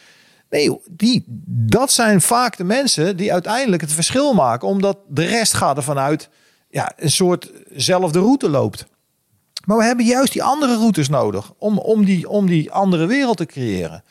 Nee, 0.50 0.78
die, 0.90 1.24
dat 1.46 1.92
zijn 1.92 2.20
vaak 2.20 2.56
de 2.56 2.64
mensen 2.64 3.16
die 3.16 3.32
uiteindelijk 3.32 3.82
het 3.82 3.92
verschil 3.92 4.34
maken, 4.34 4.68
omdat 4.68 4.98
de 5.08 5.24
rest 5.24 5.54
gaat 5.54 5.76
ervan 5.76 5.98
uit, 5.98 6.28
ja, 6.70 6.92
een 6.96 7.10
soort 7.10 7.52
zelfde 7.74 8.18
route 8.18 8.48
loopt. 8.48 8.86
Maar 9.64 9.76
we 9.76 9.84
hebben 9.84 10.04
juist 10.04 10.32
die 10.32 10.42
andere 10.42 10.76
routes 10.76 11.08
nodig 11.08 11.52
om, 11.58 11.78
om, 11.78 12.04
die, 12.04 12.28
om 12.28 12.46
die 12.46 12.70
andere 12.70 13.06
wereld 13.06 13.36
te 13.36 13.46
creëren. 13.46 14.04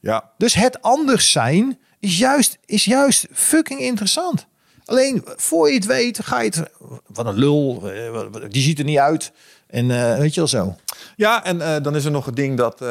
Ja. 0.00 0.30
Dus 0.38 0.54
het 0.54 0.82
anders 0.82 1.30
zijn 1.32 1.78
is 2.00 2.18
juist, 2.18 2.58
is 2.64 2.84
juist 2.84 3.26
fucking 3.32 3.80
interessant. 3.80 4.46
Alleen 4.84 5.24
voor 5.36 5.68
je 5.68 5.74
het 5.74 5.86
weet, 5.86 6.24
ga 6.24 6.40
je 6.40 6.48
het. 6.48 6.70
Wat 7.06 7.26
een 7.26 7.38
lul, 7.38 7.90
eh, 7.90 8.20
die 8.48 8.62
ziet 8.62 8.78
er 8.78 8.84
niet 8.84 8.98
uit. 8.98 9.32
En 9.66 9.90
eh, 9.90 10.18
weet 10.18 10.34
je 10.34 10.40
wel 10.40 10.48
zo. 10.48 10.76
Ja, 11.16 11.44
en 11.44 11.60
eh, 11.60 11.82
dan 11.82 11.96
is 11.96 12.04
er 12.04 12.10
nog 12.10 12.24
het 12.26 12.36
ding 12.36 12.56
dat 12.56 12.80
eh, 12.80 12.88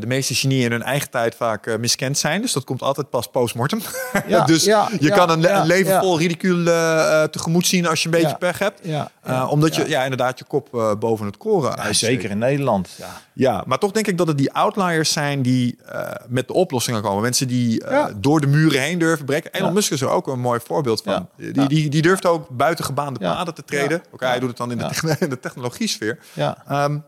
de 0.00 0.06
meeste 0.06 0.34
genieën 0.34 0.64
in 0.64 0.70
hun 0.70 0.82
eigen 0.82 1.10
tijd 1.10 1.34
vaak 1.34 1.78
miskend 1.78 2.18
zijn. 2.18 2.40
Dus 2.40 2.52
dat 2.52 2.64
komt 2.64 2.82
altijd 2.82 3.10
pas 3.10 3.26
post-mortem. 3.26 3.80
Ja, 4.26 4.44
dus 4.52 4.64
ja, 4.64 4.88
je 5.00 5.06
ja, 5.06 5.14
kan 5.14 5.30
een, 5.30 5.40
le- 5.40 5.50
een 5.52 5.66
leven 5.66 6.00
vol 6.00 6.18
ridicule 6.18 7.28
tegemoet 7.30 7.66
zien 7.66 7.86
als 7.86 8.02
je 8.02 8.08
een 8.08 8.20
beetje 8.20 8.36
pech 8.36 8.58
hebt. 8.58 8.80
Eh, 9.26 9.50
omdat 9.50 9.74
je 9.74 9.82
ja. 9.82 9.88
ja, 9.88 10.02
inderdaad 10.02 10.38
je 10.38 10.44
kop 10.44 10.74
eh, 10.74 10.94
boven 10.94 11.26
het 11.26 11.36
koren 11.36 11.70
Ja, 11.70 11.76
uitsteekt. 11.76 12.12
zeker 12.12 12.30
in 12.30 12.38
Nederland. 12.38 12.94
Ja. 12.98 13.22
Ja, 13.32 13.64
maar 13.66 13.78
toch 13.78 13.92
denk 13.92 14.06
ik 14.06 14.18
dat 14.18 14.26
het 14.26 14.38
die 14.38 14.52
outliers 14.52 15.12
zijn 15.12 15.42
die 15.42 15.78
eh, 15.86 16.10
met 16.28 16.46
de 16.46 16.52
oplossingen 16.52 17.02
komen. 17.02 17.22
Mensen 17.22 17.48
die 17.48 17.84
door 18.16 18.40
de 18.40 18.46
muren 18.46 18.80
heen 18.80 18.98
durven 18.98 19.24
breken. 19.24 19.52
Elon. 19.52 19.72
Musk 19.72 19.90
is 19.92 20.00
er 20.00 20.08
ook 20.08 20.26
een 20.26 20.40
mooi 20.40 20.60
voorbeeld 20.64 21.02
van. 21.02 21.28
Die, 21.36 21.66
die, 21.66 21.88
die 21.88 22.02
durft 22.02 22.26
ook 22.26 22.48
buiten 22.48 22.84
gebaande 22.84 23.18
paden 23.18 23.54
te 23.54 23.64
treden. 23.64 24.02
Oké, 24.10 24.26
hij 24.26 24.38
doet 24.38 24.48
het 24.48 24.58
dan 24.58 24.70
in 24.70 24.78
de, 24.78 25.16
in 25.24 25.28
de 25.28 25.40
technologie-sfeer. 25.40 26.18
Ja. 26.32 26.62
Ehm, 26.68 26.98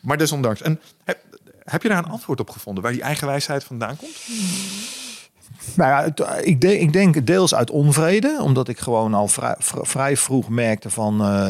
maar 0.00 0.16
desondanks. 0.16 0.62
En 0.62 0.80
heb, 1.04 1.18
heb 1.64 1.82
je 1.82 1.88
daar 1.88 1.98
een 1.98 2.10
antwoord 2.10 2.40
op 2.40 2.50
gevonden 2.50 2.82
waar 2.82 2.92
die 2.92 3.02
eigenwijsheid 3.02 3.64
vandaan 3.64 3.96
komt? 3.96 4.16
Nou 5.74 5.90
ja, 5.90 6.02
het- 6.04 6.46
ik, 6.46 6.60
denk, 6.60 6.80
ik 6.80 6.92
denk 6.92 7.26
deels 7.26 7.54
uit 7.54 7.70
onvrede, 7.70 8.38
omdat 8.42 8.68
ik 8.68 8.78
gewoon 8.78 9.14
al 9.14 9.28
vrij, 9.28 9.54
vr- 9.58 9.82
vrij 9.82 10.16
vroeg 10.16 10.48
merkte 10.48 10.90
van 10.90 11.20
eh, 11.20 11.46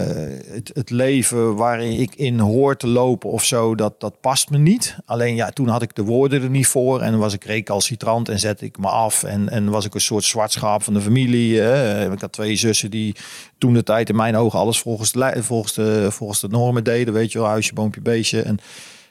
het, 0.52 0.70
het 0.74 0.90
leven 0.90 1.56
waarin 1.56 2.00
ik 2.00 2.14
in 2.14 2.38
hoor 2.38 2.76
te 2.76 2.86
lopen 2.86 3.30
of 3.30 3.44
zo, 3.44 3.74
dat, 3.74 4.00
dat 4.00 4.20
past 4.20 4.50
me 4.50 4.58
niet. 4.58 4.96
Alleen 5.04 5.34
ja, 5.34 5.50
toen 5.50 5.68
had 5.68 5.82
ik 5.82 5.94
de 5.94 6.02
woorden 6.04 6.42
er 6.42 6.50
niet 6.50 6.66
voor 6.66 7.00
en 7.00 7.18
was 7.18 7.32
ik 7.34 7.44
recalcitrant 7.44 8.28
en 8.28 8.38
zette 8.38 8.64
ik 8.64 8.78
me 8.78 8.88
af 8.88 9.22
en, 9.22 9.48
en 9.48 9.70
was 9.70 9.84
ik 9.84 9.94
een 9.94 10.00
soort 10.00 10.24
zwart 10.24 10.52
schaap 10.52 10.82
van 10.82 10.94
de 10.94 11.00
familie. 11.00 11.62
eh. 11.62 12.12
ik 12.12 12.20
had 12.20 12.32
twee 12.32 12.56
zussen 12.56 12.90
die 12.90 13.14
toen 13.58 13.72
de 13.74 13.82
tijd 13.82 14.08
in 14.08 14.16
mijn 14.16 14.36
ogen 14.36 14.58
alles 14.58 14.78
volgens 14.78 15.12
volgens 15.38 15.74
de, 15.74 16.06
volgens 16.10 16.40
de 16.40 16.48
normen 16.48 16.84
deden, 16.84 17.14
weet 17.14 17.32
je 17.32 17.38
wel, 17.38 17.48
huisje, 17.48 17.74
boompje, 17.74 18.00
beestje. 18.00 18.42
En 18.42 18.58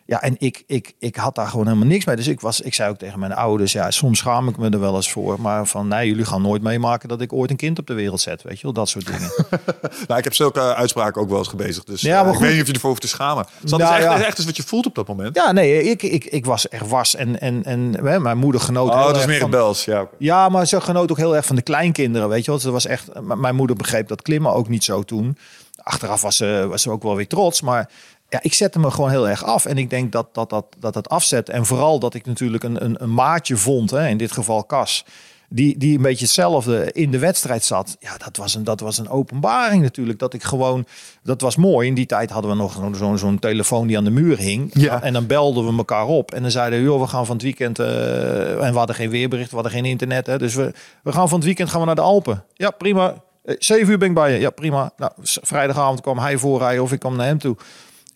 ja, 0.08 0.22
en 0.22 0.36
ik, 0.38 0.64
ik, 0.68 0.94
ik 1.00 1.16
had 1.16 1.36
daar 1.36 1.48
gewoon 1.48 1.66
helemaal 1.68 1.88
niks 1.88 2.06
mee. 2.06 2.16
Dus 2.16 2.28
ik, 2.28 2.40
was, 2.42 2.62
ik 2.62 2.74
zei 2.74 2.90
ook 2.90 2.98
tegen 2.98 3.20
mijn 3.20 3.34
ouders, 3.34 3.72
ja, 3.72 3.92
soms 3.92 4.18
schaam 4.20 4.48
ik 4.48 4.58
me 4.58 4.70
er 4.70 4.80
wel 4.80 4.96
eens 4.96 5.12
voor. 5.12 5.42
Maar 5.42 5.66
van, 5.68 5.88
nee, 5.88 6.08
jullie 6.08 6.26
gaan 6.26 6.42
nooit 6.42 6.62
meemaken 6.62 7.10
dat 7.10 7.22
ik 7.22 7.34
ooit 7.34 7.50
een 7.50 7.56
kind 7.56 7.80
op 7.80 7.88
de 7.88 7.94
wereld 7.94 8.22
zet. 8.22 8.42
Weet 8.44 8.56
je 8.58 8.64
wel, 8.64 8.74
dat 8.74 8.90
soort 8.90 9.06
dingen. 9.06 9.32
Nou, 10.08 10.18
ik 10.20 10.24
heb 10.24 10.34
zulke 10.34 10.76
uitspraken 10.76 11.22
ook 11.22 11.30
wel 11.30 11.38
eens 11.38 11.48
gebezigd. 11.48 11.88
Dus 11.88 12.02
Ja, 12.02 12.20
maar 12.24 12.28
ik 12.32 12.38
goed. 12.38 12.42
weet 12.46 12.52
niet 12.54 12.62
of 12.62 12.68
je 12.68 12.74
ervoor 12.74 12.90
hoeft 12.90 13.02
te 13.02 13.08
schamen. 13.08 13.46
Dus 13.62 13.70
dat 13.72 13.80
Nou, 13.80 13.92
is 13.92 13.98
echt, 14.00 14.08
ja. 14.14 14.20
is 14.20 14.26
echt 14.26 14.38
eens 14.38 14.46
wat 14.46 14.58
je 14.58 14.64
voelt 14.64 14.86
op 14.86 14.96
dat 14.96 15.08
moment. 15.08 15.36
ja, 15.36 15.52
nee, 15.52 15.84
ik, 15.84 16.04
ik, 16.04 16.26
ik 16.26 16.46
was 16.46 16.68
echt 16.70 16.88
was. 16.90 17.16
En, 17.16 17.40
en, 17.42 17.64
en 17.64 17.94
hè, 18.04 18.20
mijn 18.20 18.38
moeder 18.38 18.62
genoot 18.62 18.90
oh, 18.90 19.06
dat 19.06 19.18
is 19.18 19.26
meer 19.26 19.40
van- 19.40 19.52
rebels. 19.52 19.86
Ja. 19.86 20.08
Ja, 20.18 20.50
maar 20.50 20.68
ze 20.68 20.82
genoot 20.82 21.12
ook 21.12 21.18
heel 21.18 21.36
erg 21.36 21.46
van 21.46 21.56
de 21.56 21.62
kleinkinderen, 21.62 22.30
weet 22.30 22.46
je 22.46 22.52
wel. 22.52 22.60
Ze 22.60 22.72
was 22.72 22.86
echt, 22.86 23.10
mijn 23.22 23.56
moeder 23.56 23.76
begreep 23.76 24.08
dat 24.08 24.22
klimmen 24.22 24.54
ook 24.54 24.68
niet 24.70 24.84
zo 24.84 25.04
toen. 25.04 25.38
Achteraf 25.84 26.22
was 26.22 26.36
ze, 26.36 26.66
was 26.70 26.82
ze 26.82 26.90
ook 26.90 27.04
wel 27.04 27.16
weer 27.16 27.28
trots, 27.28 27.62
maar 27.62 27.90
ja, 28.30 28.40
ik 28.42 28.54
zette 28.54 28.80
me 28.80 28.92
gewoon 28.92 29.10
heel 29.10 29.30
erg 29.30 29.44
af. 29.44 29.66
En 29.66 29.78
ik 29.78 29.90
denk 29.90 30.12
dat 30.12 30.28
dat, 30.34 30.50
dat, 30.50 30.66
dat, 30.80 30.94
dat 30.94 31.10
afzet, 31.10 31.50
en 31.50 31.66
vooral 31.66 32.00
dat 32.00 32.14
ik 32.14 32.26
natuurlijk 32.26 32.64
een, 32.64 32.84
een, 32.84 33.04
een 33.04 33.14
maatje 33.14 33.58
vond, 33.58 33.92
hè, 33.92 34.08
in 34.08 34.18
dit 34.18 34.32
geval 34.32 34.66
Cas, 34.66 35.06
die, 35.50 35.78
die 35.78 35.96
een 35.96 36.02
beetje 36.02 36.26
hetzelfde 36.26 36.92
in 36.92 37.12
de 37.12 37.20
wedstrijd 37.20 37.64
zat. 37.64 37.98
Ja, 38.00 38.18
dat 38.18 38.38
was 38.38 38.56
een, 38.56 38.64
dat 38.64 38.80
was 38.80 38.98
een 38.98 39.10
openbaring 39.10 39.82
natuurlijk. 39.82 40.20
Dat 40.20 40.34
ik 40.34 40.44
gewoon, 40.44 40.86
dat 41.24 41.42
was 41.42 41.56
mooi. 41.56 41.88
In 41.88 41.94
die 41.94 42.06
tijd 42.06 42.30
hadden 42.30 42.52
we 42.52 42.58
nog 42.58 42.80
zo'n 42.98 43.18
zo'n 43.18 43.40
telefoon 43.40 43.88
die 43.88 43.98
aan 43.98 44.04
de 44.04 44.10
muur 44.10 44.38
hing. 44.38 44.70
Ja. 44.74 45.02
En 45.02 45.14
dan 45.14 45.28
belden 45.28 45.66
we 45.66 45.78
elkaar 45.78 46.06
op. 46.06 46.34
En 46.34 46.42
dan 46.42 46.52
zeiden 46.52 46.80
we, 46.80 46.86
joh, 46.86 47.02
we 47.02 47.08
gaan 47.08 47.26
van 47.26 47.36
het 47.36 47.44
weekend... 47.44 47.80
eh, 47.80 48.64
en 48.64 48.72
we 48.72 48.78
hadden 48.78 48.96
geen 48.96 49.10
weerbericht, 49.10 49.50
we 49.50 49.56
hadden 49.56 49.74
geen 49.74 49.86
internet. 49.86 50.28
Hè, 50.28 50.38
dus 50.38 50.56
we, 50.56 50.74
we 51.04 51.12
gaan 51.12 51.30
van 51.30 51.38
het 51.38 51.46
weekend 51.46 51.70
gaan 51.70 51.80
we 51.80 51.86
naar 51.86 51.96
de 51.96 52.02
Alpen. 52.02 52.44
Ja, 52.54 52.70
prima. 52.70 53.14
Eh, 53.44 53.56
Zeven 53.60 53.90
uur 53.90 53.98
ben 53.98 54.08
ik 54.08 54.14
bij 54.14 54.34
je. 54.34 54.40
Ja, 54.40 54.50
prima. 54.50 54.92
Nou, 54.98 55.12
vrijdagavond 55.24 56.02
kwam 56.02 56.18
hij 56.18 56.38
voorrijden 56.38 56.84
of 56.84 56.92
ik 56.92 57.00
kwam 57.00 57.16
naar 57.16 57.28
hem 57.28 57.40
toe. 57.40 57.58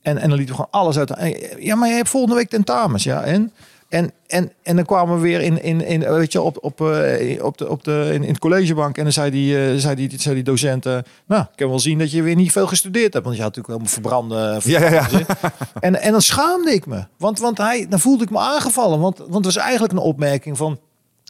En, 0.01 0.17
en 0.17 0.29
dan 0.29 0.37
lieten 0.37 0.55
we 0.55 0.61
gewoon 0.61 0.83
alles 0.83 0.97
uit. 0.97 1.13
Ja, 1.59 1.75
maar 1.75 1.89
je 1.89 1.95
hebt 1.95 2.09
volgende 2.09 2.35
week 2.35 2.49
tentamens. 2.49 3.03
Ja, 3.03 3.23
en... 3.23 3.51
En, 3.89 4.11
en, 4.27 4.51
en 4.63 4.75
dan 4.75 4.85
kwamen 4.85 5.15
we 5.15 5.21
weer 5.21 5.41
in, 5.41 5.63
in, 5.63 5.81
in 5.85 5.99
weet 5.99 6.31
je, 6.31 6.41
op, 6.41 6.57
op, 6.61 6.81
eh, 6.81 7.43
op 7.43 7.57
de, 7.57 7.69
op 7.69 7.83
de, 7.83 8.19
in, 8.21 8.37
collegebank. 8.37 8.97
En 8.97 9.03
dan 9.03 9.11
zei 9.11 9.31
die, 9.31 9.67
eh, 9.67 9.75
zei 9.75 9.95
die, 9.95 10.19
zei 10.19 10.35
die 10.35 10.43
docent... 10.43 10.85
eh, 10.85 10.97
nou, 11.27 11.41
ik 11.41 11.55
kan 11.55 11.69
wel 11.69 11.79
zien 11.79 11.99
dat 11.99 12.11
je 12.11 12.21
weer 12.21 12.35
niet 12.35 12.51
veel 12.51 12.67
gestudeerd 12.67 13.13
hebt. 13.13 13.25
Want 13.25 13.37
je 13.37 13.43
had 13.43 13.55
natuurlijk 13.55 13.89
helemaal 13.99 14.19
verbrande... 14.27 14.59
Ja, 14.63 14.89
ja, 14.89 15.07
ja. 15.11 15.53
En, 15.79 16.01
en 16.01 16.11
dan 16.11 16.21
schaamde 16.21 16.73
ik 16.73 16.85
me. 16.85 17.03
Want, 17.17 17.39
want 17.39 17.57
hij, 17.57 17.85
dan 17.89 17.99
voelde 17.99 18.23
ik 18.23 18.29
me 18.29 18.37
aangevallen. 18.37 18.99
Want, 18.99 19.17
want 19.17 19.45
het 19.45 19.53
was 19.53 19.57
eigenlijk 19.57 19.93
een 19.93 19.99
opmerking 19.99 20.57
van... 20.57 20.79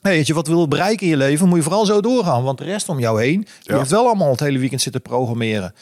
Hey, 0.01 0.11
weet 0.11 0.27
je, 0.27 0.33
wat 0.33 0.47
wil 0.47 0.59
je 0.59 0.67
bereiken 0.67 1.03
in 1.05 1.11
je 1.11 1.17
leven, 1.17 1.47
moet 1.47 1.57
je 1.57 1.63
vooral 1.63 1.85
zo 1.85 2.01
doorgaan. 2.01 2.43
Want 2.43 2.57
de 2.57 2.63
rest 2.63 2.89
om 2.89 2.99
jou 2.99 3.21
heen, 3.23 3.39
die 3.39 3.47
Ja. 3.73 3.77
heeft 3.77 3.89
wel 3.91 4.05
allemaal 4.05 4.31
het 4.31 4.39
hele 4.39 4.59
weekend 4.59 4.81
zitten 4.81 5.01
programmeren. 5.01 5.73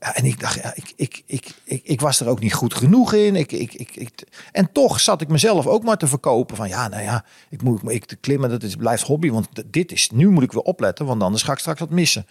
Ja, 0.00 0.14
en 0.14 0.24
ik 0.24 0.40
dacht, 0.40 0.54
ja, 0.62 0.72
ik, 0.74 0.92
ik, 0.96 1.22
ik, 1.26 1.50
ik, 1.64 1.80
ik 1.84 2.00
was 2.00 2.20
er 2.20 2.28
ook 2.28 2.40
niet 2.40 2.54
goed 2.54 2.74
genoeg 2.74 3.12
in. 3.12 3.36
Ik, 3.36 3.52
ik, 3.52 3.74
ik, 3.74 3.96
ik, 3.96 4.22
en 4.52 4.72
toch 4.72 5.00
zat 5.00 5.20
ik 5.20 5.28
mezelf 5.28 5.66
ook 5.66 5.82
maar 5.82 5.96
te 5.96 6.06
verkopen 6.06 6.56
van, 6.56 6.68
ja, 6.68 6.88
nou 6.88 7.02
ja, 7.02 7.24
ik 7.50 7.62
moet 7.62 7.90
ik, 7.90 8.16
klimmen, 8.20 8.50
dat 8.50 8.62
is, 8.62 8.76
blijft 8.76 9.02
hobby. 9.02 9.30
Want 9.30 9.48
dit 9.66 9.92
is, 9.92 10.10
nu 10.10 10.28
moet 10.28 10.42
ik 10.42 10.52
weer 10.52 10.62
opletten, 10.62 11.06
want 11.06 11.22
anders 11.22 11.42
ga 11.42 11.52
ik 11.52 11.58
straks 11.58 11.80
wat 11.80 11.90
missen. 11.90 12.26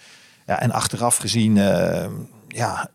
Ja, 0.46 0.60
en 0.60 0.72
achteraf 0.72 1.18
gezien, 1.18 1.58
eh, 1.58 2.10
ja, 2.48 2.90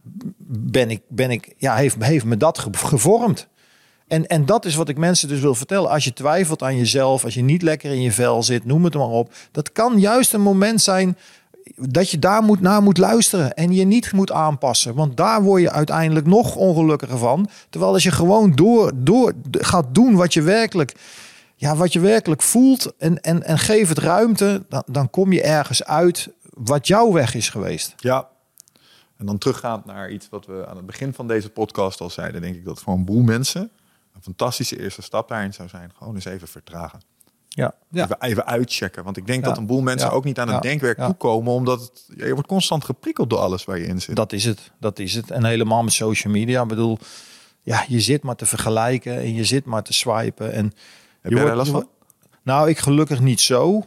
ben 0.46 0.90
ik, 0.90 1.02
ben 1.08 1.30
ik, 1.30 1.54
ja, 1.56 1.74
heeft, 1.74 1.96
heeft 1.98 2.24
me 2.24 2.36
dat 2.36 2.58
ge- 2.58 2.72
gevormd. 2.72 3.48
En, 4.08 4.26
en 4.26 4.46
dat 4.46 4.64
is 4.64 4.74
wat 4.74 4.88
ik 4.88 4.98
mensen 4.98 5.28
dus 5.28 5.40
wil 5.40 5.54
vertellen. 5.54 5.90
Als 5.90 6.04
je 6.04 6.12
twijfelt 6.12 6.62
aan 6.62 6.76
jezelf, 6.76 7.24
als 7.24 7.34
je 7.34 7.42
niet 7.42 7.62
lekker 7.62 7.90
in 7.90 8.02
je 8.02 8.12
vel 8.12 8.42
zit, 8.42 8.64
noem 8.64 8.84
het 8.84 8.94
maar 8.94 9.06
op. 9.06 9.32
Dat 9.50 9.72
kan 9.72 10.00
juist 10.00 10.32
een 10.32 10.40
moment 10.40 10.80
zijn 10.82 11.16
dat 11.76 12.10
je 12.10 12.18
daar 12.18 12.42
moet, 12.42 12.60
naar 12.60 12.82
moet 12.82 12.98
luisteren 12.98 13.54
en 13.54 13.72
je 13.72 13.84
niet 13.84 14.12
moet 14.12 14.32
aanpassen. 14.32 14.94
Want 14.94 15.16
daar 15.16 15.42
word 15.42 15.62
je 15.62 15.70
uiteindelijk 15.70 16.26
nog 16.26 16.56
ongelukkiger 16.56 17.18
van. 17.18 17.48
Terwijl 17.70 17.92
als 17.92 18.02
je 18.02 18.10
gewoon 18.10 18.54
door, 18.54 18.92
door 18.94 19.32
gaat 19.50 19.94
doen 19.94 20.14
wat 20.14 20.34
je 20.34 20.42
werkelijk, 20.42 20.94
ja, 21.54 21.76
wat 21.76 21.92
je 21.92 22.00
werkelijk 22.00 22.42
voelt 22.42 22.96
en, 22.96 23.20
en, 23.20 23.42
en 23.42 23.58
geef 23.58 23.88
het 23.88 23.98
ruimte, 23.98 24.64
dan, 24.68 24.82
dan 24.86 25.10
kom 25.10 25.32
je 25.32 25.42
ergens 25.42 25.84
uit 25.84 26.28
wat 26.50 26.86
jouw 26.86 27.12
weg 27.12 27.34
is 27.34 27.48
geweest. 27.48 27.94
Ja. 27.96 28.28
En 29.16 29.26
dan 29.26 29.38
teruggaand 29.38 29.84
naar 29.84 30.10
iets 30.10 30.28
wat 30.30 30.46
we 30.46 30.66
aan 30.66 30.76
het 30.76 30.86
begin 30.86 31.14
van 31.14 31.28
deze 31.28 31.50
podcast 31.50 32.00
al 32.00 32.10
zeiden, 32.10 32.40
denk 32.40 32.54
ik 32.54 32.64
dat 32.64 32.80
voor 32.80 32.94
een 32.94 33.04
boel 33.04 33.22
mensen 33.22 33.70
een 34.14 34.22
fantastische 34.22 34.80
eerste 34.80 35.02
stap 35.02 35.28
daarin 35.28 35.54
zou 35.54 35.68
zijn. 35.68 35.92
Gewoon 35.96 36.14
eens 36.14 36.24
even 36.24 36.48
vertragen. 36.48 37.00
Ja, 37.56 37.74
ja. 37.90 38.02
Even, 38.04 38.16
even 38.20 38.46
uitchecken. 38.46 39.04
Want 39.04 39.16
ik 39.16 39.26
denk 39.26 39.42
Ja. 39.42 39.48
dat 39.48 39.58
een 39.58 39.66
boel 39.66 39.80
mensen 39.82 40.08
Ja. 40.08 40.14
ook 40.14 40.24
niet 40.24 40.38
aan 40.38 40.46
het 40.46 40.54
Ja. 40.56 40.60
denkwerk 40.70 40.98
Ja. 40.98 41.06
toekomen, 41.06 41.52
omdat 41.52 41.80
het, 41.80 42.04
ja, 42.16 42.26
je 42.26 42.32
wordt 42.32 42.48
constant 42.48 42.84
geprikkeld 42.84 43.30
door 43.30 43.38
alles 43.38 43.64
waar 43.64 43.78
je 43.78 43.86
in 43.86 44.00
zit. 44.00 44.16
Dat 44.16 44.32
is 44.32 44.44
het. 44.44 44.70
Dat 44.80 44.98
is 44.98 45.14
het. 45.14 45.30
En 45.30 45.44
helemaal 45.44 45.82
met 45.82 45.92
social 45.92 46.32
media. 46.32 46.62
Ik 46.62 46.68
bedoel, 46.68 46.98
ja, 47.62 47.84
je 47.88 48.00
zit 48.00 48.22
maar 48.22 48.36
te 48.36 48.46
vergelijken 48.46 49.16
en 49.18 49.34
je 49.34 49.44
zit 49.44 49.64
maar 49.64 49.82
te 49.82 49.92
swipen. 49.92 50.52
En 50.52 50.72
Heb 51.20 51.32
je 51.32 51.38
daar 51.38 51.56
last 51.56 51.70
van? 51.70 51.88
Nou, 52.42 52.68
ik 52.68 52.78
gelukkig 52.78 53.20
niet 53.20 53.40
zo. 53.40 53.82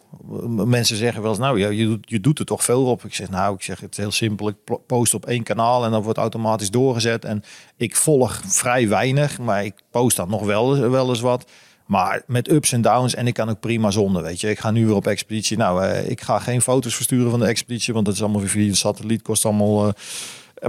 Mensen 0.48 0.98
zeggen 0.98 1.22
wel 1.22 1.32
eens, 1.32 1.40
nou, 1.40 1.60
ja, 1.60 1.68
je, 1.70 1.86
doet, 1.86 2.10
je 2.10 2.20
doet 2.20 2.40
er 2.40 2.46
toch 2.46 2.64
veel 2.64 2.86
op. 2.86 3.04
Ik 3.06 3.14
zeg, 3.14 3.30
nou, 3.30 3.56
ik 3.56 3.62
zeg 3.64 3.80
het 3.80 3.92
is 3.92 3.98
heel 3.98 4.12
simpel. 4.12 4.48
Ik 4.48 4.56
post 4.88 5.14
op 5.14 5.26
één 5.26 5.44
kanaal 5.44 5.86
en 5.86 5.92
dan 5.92 6.02
wordt 6.04 6.18
automatisch 6.20 6.72
doorgezet. 6.72 7.26
En 7.26 7.44
ik 7.76 7.96
volg 7.96 8.42
vrij 8.46 8.88
weinig, 8.90 9.40
maar 9.40 9.66
ik 9.66 9.74
post 9.92 10.16
dan 10.18 10.30
nog 10.30 10.44
wel, 10.44 10.90
wel 10.90 11.10
eens 11.10 11.20
wat. 11.22 11.52
Maar 11.88 12.22
met 12.26 12.52
ups 12.52 12.72
en 12.72 12.82
downs 12.82 13.16
en 13.16 13.28
ik 13.28 13.34
kan 13.34 13.50
ook 13.50 13.60
prima 13.60 13.92
zonder, 13.92 14.24
weet 14.24 14.42
je. 14.42 14.50
Ik 14.50 14.60
ga 14.60 14.72
nu 14.72 14.86
weer 14.86 14.96
op 14.96 15.08
expeditie. 15.08 15.58
Nou, 15.58 15.84
eh, 15.84 16.10
ik 16.10 16.22
ga 16.22 16.40
geen 16.40 16.62
foto's 16.62 16.96
versturen 16.96 17.30
van 17.30 17.40
de 17.40 17.46
expeditie, 17.46 17.94
want 17.94 18.06
dat 18.06 18.14
is 18.16 18.22
allemaal 18.22 18.42
weer 18.42 18.50
via 18.50 18.70
de 18.70 18.76
satelliet, 18.76 19.22
kost 19.22 19.46
allemaal... 19.46 19.88
eh, 19.88 19.94